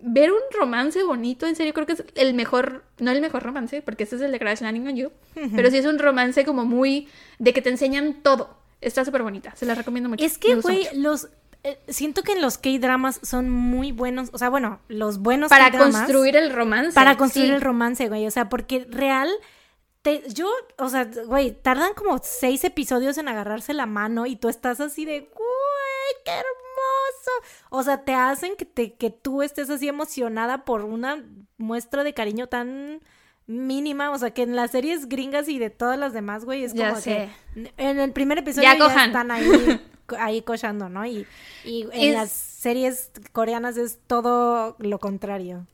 ver 0.00 0.30
un 0.30 0.40
romance 0.52 1.02
bonito, 1.02 1.46
en 1.46 1.56
serio, 1.56 1.74
creo 1.74 1.86
que 1.86 1.94
es 1.94 2.04
el 2.14 2.34
mejor, 2.34 2.84
no 2.98 3.10
el 3.10 3.20
mejor 3.20 3.42
romance, 3.42 3.82
porque 3.82 4.04
este 4.04 4.16
es 4.16 4.22
el 4.22 4.32
de 4.32 4.38
Crash 4.38 4.60
Landing 4.60 4.86
on 4.86 4.96
You, 4.96 5.12
pero 5.56 5.70
sí 5.70 5.78
es 5.78 5.86
un 5.86 5.98
romance 5.98 6.44
como 6.44 6.64
muy 6.64 7.08
de 7.38 7.52
que 7.52 7.62
te 7.62 7.70
enseñan 7.70 8.22
todo. 8.22 8.56
Está 8.80 9.04
súper 9.04 9.22
bonita, 9.22 9.54
se 9.56 9.66
la 9.66 9.74
recomiendo 9.74 10.08
mucho. 10.08 10.24
Es 10.24 10.38
que, 10.38 10.54
güey, 10.56 10.86
los... 10.94 11.28
Eh, 11.64 11.76
siento 11.88 12.22
que 12.22 12.32
en 12.32 12.40
los 12.40 12.56
K-dramas 12.56 13.18
son 13.24 13.50
muy 13.50 13.90
buenos, 13.90 14.28
o 14.32 14.38
sea, 14.38 14.48
bueno, 14.48 14.80
los 14.86 15.18
buenos 15.18 15.48
Para 15.48 15.76
construir 15.76 16.36
el 16.36 16.52
romance. 16.52 16.94
Para 16.94 17.16
construir 17.16 17.52
el 17.52 17.60
romance, 17.60 18.08
güey, 18.08 18.26
o 18.26 18.30
sea, 18.30 18.48
porque 18.48 18.86
real... 18.88 19.28
Te, 20.02 20.22
yo, 20.32 20.48
o 20.78 20.88
sea, 20.88 21.10
güey, 21.26 21.50
tardan 21.50 21.92
como 21.94 22.20
seis 22.22 22.62
episodios 22.62 23.18
en 23.18 23.26
agarrarse 23.26 23.74
la 23.74 23.86
mano 23.86 24.26
y 24.26 24.36
tú 24.36 24.48
estás 24.48 24.78
así 24.78 25.04
de, 25.04 25.18
güey, 25.18 26.22
qué 26.24 26.30
o 27.70 27.82
sea, 27.82 28.04
te 28.04 28.14
hacen 28.14 28.56
que, 28.56 28.64
te, 28.64 28.94
que 28.94 29.10
tú 29.10 29.42
estés 29.42 29.70
así 29.70 29.88
emocionada 29.88 30.64
por 30.64 30.84
una 30.84 31.24
muestra 31.56 32.04
de 32.04 32.14
cariño 32.14 32.48
tan 32.48 33.00
mínima, 33.46 34.10
o 34.10 34.18
sea, 34.18 34.30
que 34.32 34.42
en 34.42 34.54
las 34.54 34.70
series 34.70 35.08
gringas 35.08 35.48
y 35.48 35.58
de 35.58 35.70
todas 35.70 35.98
las 35.98 36.12
demás, 36.12 36.44
güey, 36.44 36.64
es 36.64 36.74
como 36.74 37.00
que 37.02 37.28
en 37.76 37.98
el 37.98 38.12
primer 38.12 38.38
episodio 38.38 38.68
ya, 38.76 39.04
están 39.04 39.30
ahí, 39.30 39.80
ahí 40.18 40.42
cochando, 40.42 40.88
¿no? 40.88 41.06
Y, 41.06 41.26
y 41.64 41.88
en 41.92 42.14
las 42.14 42.30
series 42.30 43.10
coreanas 43.32 43.76
es 43.76 43.98
todo 44.06 44.76
lo 44.78 44.98
contrario. 44.98 45.66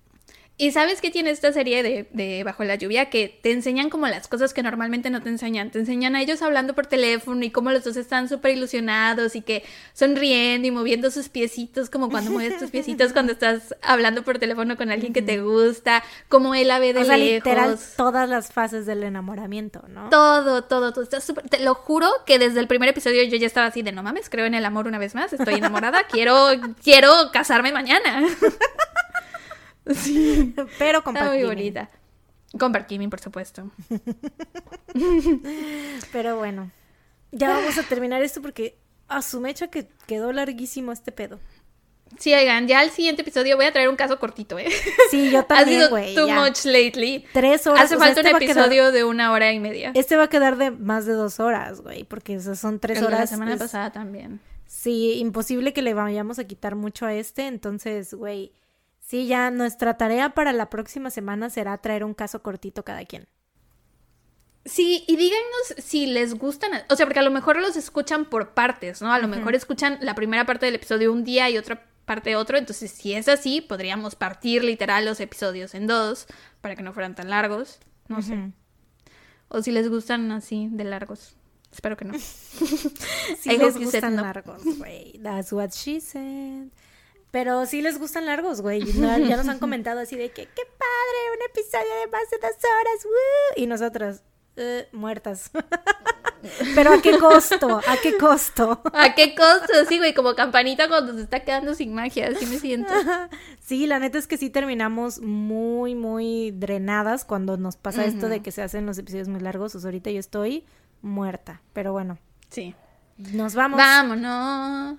Y 0.57 0.71
sabes 0.71 1.01
qué 1.01 1.11
tiene 1.11 1.31
esta 1.31 1.53
serie 1.53 1.83
de, 1.83 2.45
Bajo 2.45 2.63
la 2.63 2.77
lluvia 2.77 3.11
que 3.11 3.41
te 3.43 3.51
enseñan 3.51 3.91
como 3.91 4.07
las 4.07 4.29
cosas 4.29 4.55
que 4.55 4.63
normalmente 4.63 5.11
no 5.11 5.21
te 5.21 5.29
enseñan. 5.29 5.71
Te 5.71 5.81
enseñan 5.81 6.15
a 6.15 6.23
ellos 6.23 6.43
hablando 6.43 6.75
por 6.75 6.87
teléfono 6.87 7.45
y 7.45 7.51
cómo 7.51 7.73
los 7.73 7.83
dos 7.83 7.97
están 7.97 8.29
súper 8.29 8.53
ilusionados 8.53 9.35
y 9.35 9.43
que 9.43 9.65
sonriendo 9.95 10.69
y 10.69 10.71
moviendo 10.71 11.11
sus 11.11 11.29
piecitos, 11.29 11.91
como 11.91 12.09
cuando 12.09 12.31
mueves 12.31 12.59
tus 12.59 12.71
piecitos 12.71 13.13
cuando 13.13 13.33
estás 13.35 13.75
hablando 13.83 14.23
por 14.23 14.39
teléfono 14.39 14.77
con 14.77 14.91
alguien 14.91 15.13
que 15.13 15.23
te 15.23 15.41
gusta, 15.41 16.05
como 16.29 16.55
él 16.55 16.69
la 16.69 16.79
ve 16.79 16.93
de 16.93 17.01
o 17.01 17.05
sea, 17.05 17.17
literal 17.17 17.79
todas 17.97 18.29
las 18.29 18.53
fases 18.53 18.87
del 18.87 19.03
enamoramiento, 19.03 19.83
¿no? 19.89 20.09
Todo, 20.11 20.65
todo, 20.65 20.93
todo. 20.93 21.03
Está. 21.03 21.21
Te 21.49 21.59
lo 21.61 21.75
juro 21.75 22.09
que 22.27 22.39
desde 22.39 22.61
el 22.61 22.69
primer 22.69 22.89
episodio 22.91 23.25
yo 23.25 23.37
ya 23.37 23.47
estaba 23.47 23.67
así 23.67 23.83
de 23.83 23.93
no 23.93 24.03
mames, 24.03 24.31
creo 24.31 24.47
en 24.47 24.55
el 24.55 24.65
amor 24.65 24.87
una 24.87 24.99
vez 24.99 25.15
más, 25.15 25.33
estoy 25.33 25.55
enamorada, 25.55 26.05
quiero, 26.11 26.49
quiero 26.83 27.11
casarme 27.33 27.73
mañana. 27.73 28.23
Sí. 29.93 30.55
Pero 30.79 31.03
con 31.03 31.17
Está 31.17 31.31
muy 31.31 31.45
bonita. 31.45 31.91
Con 32.59 32.73
por 32.73 33.21
supuesto. 33.21 33.71
Pero 36.13 36.37
bueno. 36.37 36.71
Ya 37.33 37.49
vamos 37.49 37.77
a 37.79 37.83
terminar 37.83 38.23
esto 38.23 38.41
porque 38.41 38.79
a 39.09 39.23
su 39.23 39.41
mecha 39.41 39.69
que 39.69 39.89
quedó 40.07 40.33
larguísimo 40.33 40.93
este 40.93 41.11
pedo. 41.11 41.41
Sí, 42.19 42.33
oigan, 42.33 42.69
ya 42.69 42.81
al 42.81 42.91
siguiente 42.91 43.23
episodio 43.23 43.57
voy 43.57 43.67
a 43.67 43.73
traer 43.73 43.89
un 43.89 43.97
caso 43.97 44.21
cortito, 44.21 44.59
¿eh? 44.59 44.69
Sí, 45.11 45.31
yo 45.31 45.45
también, 45.45 45.83
Ha 45.93 46.05
sido 46.05 46.27
too 46.27 46.33
much 46.33 46.65
lately. 46.65 47.25
Tres 47.33 47.67
horas. 47.67 47.85
Hace 47.85 47.97
falta 47.97 48.21
este 48.21 48.35
un 48.35 48.43
episodio 48.43 48.93
de 48.93 49.03
una 49.03 49.33
hora 49.33 49.53
y 49.53 49.59
media. 49.59 49.91
Este 49.95 50.17
va 50.17 50.25
a 50.25 50.29
quedar 50.29 50.57
de 50.57 50.71
más 50.71 51.07
de 51.07 51.15
dos 51.15 51.41
horas, 51.41 51.81
güey, 51.81 52.05
porque 52.05 52.39
son 52.41 52.79
tres 52.79 53.03
horas. 53.03 53.21
La 53.21 53.27
semana 53.27 53.57
pasada 53.57 53.91
también. 53.91 54.41
Sí, 54.67 55.19
imposible 55.19 55.73
que 55.73 55.83
le 55.83 55.95
vayamos 55.95 56.39
a 56.39 56.45
quitar 56.45 56.77
mucho 56.77 57.07
a 57.07 57.15
este, 57.15 57.47
entonces, 57.47 58.15
güey, 58.15 58.53
Sí, 59.05 59.27
ya 59.27 59.51
nuestra 59.51 59.99
tarea 59.99 60.31
para 60.31 60.55
la 60.55 60.71
próxima 60.71 61.11
semana 61.11 61.51
será 61.51 61.77
traer 61.77 62.05
un 62.05 62.15
caso 62.15 62.43
cortito 62.43 62.85
cada 62.85 63.05
quien. 63.05 63.29
Sí, 64.65 65.05
y 65.07 65.17
díganos 65.17 65.75
si 65.77 66.07
les 66.07 66.33
gustan, 66.35 66.71
o 66.89 66.97
sea, 66.97 67.05
porque 67.05 67.19
a 67.19 67.23
lo 67.23 67.31
mejor 67.31 67.59
los 67.59 67.77
escuchan 67.77 68.25
por 68.25 68.55
partes, 68.55 69.03
¿no? 69.03 69.13
A 69.13 69.19
lo 69.19 69.29
mejor 69.29 69.55
escuchan 69.55 69.99
la 70.01 70.15
primera 70.15 70.47
parte 70.47 70.65
del 70.65 70.77
episodio 70.77 71.13
un 71.13 71.23
día 71.23 71.51
y 71.51 71.59
otra 71.59 71.87
parte 72.07 72.35
otro, 72.35 72.57
entonces 72.57 72.91
si 72.91 73.13
es 73.13 73.29
así, 73.29 73.61
podríamos 73.61 74.15
partir 74.15 74.65
literal 74.65 75.05
los 75.05 75.21
episodios 75.21 75.75
en 75.75 75.87
dos 75.87 76.27
para 76.63 76.75
que 76.75 76.83
no 76.83 76.95
fueran 76.95 77.15
tan 77.15 77.29
largos, 77.29 77.81
no 78.09 78.23
sé. 78.23 78.53
O 79.49 79.61
si 79.61 79.71
les 79.71 79.91
gustan 79.91 80.33
así 80.33 80.71
de 80.73 80.85
largos. 80.85 81.37
Espero 81.71 81.99
que 81.99 82.07
no. 82.07 82.15
si 83.39 83.59
les 83.59 83.77
gustan 83.77 84.17
largos, 84.17 84.63
güey. 84.79 85.21
That's 85.23 85.53
what 85.53 85.73
she 85.73 86.01
said. 86.01 86.71
Pero 87.35 87.67
sí 87.67 87.83
les 87.83 87.99
gustan 87.99 88.27
largos, 88.27 88.61
güey. 88.61 88.81
Ya 88.85 89.37
nos 89.37 89.49
han 89.49 89.59
comentado 89.65 89.99
así 89.99 90.15
de 90.15 90.31
que, 90.31 90.43
qué 90.43 90.63
padre, 90.79 91.19
un 91.37 91.51
episodio 91.51 91.93
de 92.01 92.07
más 92.13 92.31
de 92.31 92.37
dos 92.37 92.53
horas, 92.53 93.05
¡Woo! 93.05 93.61
Y 93.63 93.67
nosotras, 93.67 94.23
eh, 94.55 94.87
muertas. 94.93 95.51
Pero 96.77 96.93
¿a 96.93 97.03
qué 97.03 97.19
costo? 97.19 97.81
¿A 97.89 97.97
qué 98.01 98.17
costo? 98.19 98.81
¿A 98.93 99.17
qué 99.17 99.35
costo? 99.35 99.73
Sí, 99.89 99.99
güey, 99.99 100.15
como 100.15 100.37
campanita 100.37 100.87
cuando 100.87 101.13
se 101.13 101.23
está 101.23 101.41
quedando 101.41 101.75
sin 101.75 101.93
magia, 101.93 102.29
así 102.29 102.47
me 102.47 102.61
siento. 102.61 102.93
Sí, 103.59 103.89
la 103.89 103.99
neta 103.99 104.17
es 104.19 104.29
que 104.29 104.37
sí 104.37 104.49
terminamos 104.49 105.21
muy, 105.21 105.97
muy 105.97 106.53
drenadas 106.53 107.25
cuando 107.25 107.57
nos 107.57 107.75
pasa 107.75 108.05
esto 108.05 108.29
de 108.29 108.43
que 108.43 108.53
se 108.53 108.63
hacen 108.63 108.87
los 108.87 108.97
episodios 108.97 109.27
muy 109.27 109.41
largos. 109.41 109.75
O 109.75 109.81
sea, 109.81 109.89
ahorita 109.89 110.09
yo 110.13 110.21
estoy 110.21 110.67
muerta, 111.03 111.63
pero 111.73 111.91
bueno. 111.91 112.17
Sí. 112.49 112.77
Nos 113.17 113.57
vamos. 113.57 113.77
Vámonos. 113.77 114.99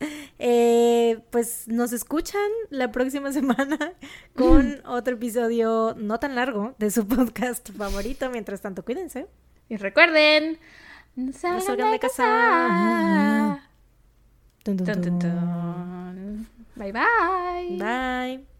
Eh, 0.40 1.18
pues 1.30 1.66
nos 1.66 1.92
escuchan 1.92 2.48
la 2.70 2.92
próxima 2.92 3.32
semana 3.38 3.76
con 4.36 4.80
otro 4.86 5.14
episodio 5.14 5.96
no 5.98 6.20
tan 6.20 6.36
largo 6.36 6.76
de 6.78 6.92
su 6.92 7.06
podcast 7.08 7.70
favorito. 7.76 8.30
Mientras 8.30 8.60
tanto, 8.60 8.84
cuídense. 8.84 9.26
Y 9.68 9.76
recuerden, 9.76 10.58
no 11.16 11.32
salgan, 11.32 11.90
de 11.90 11.98
casa. 11.98 13.60
Bye 16.76 16.92
bye. 16.92 17.76
Bye. 17.78 18.57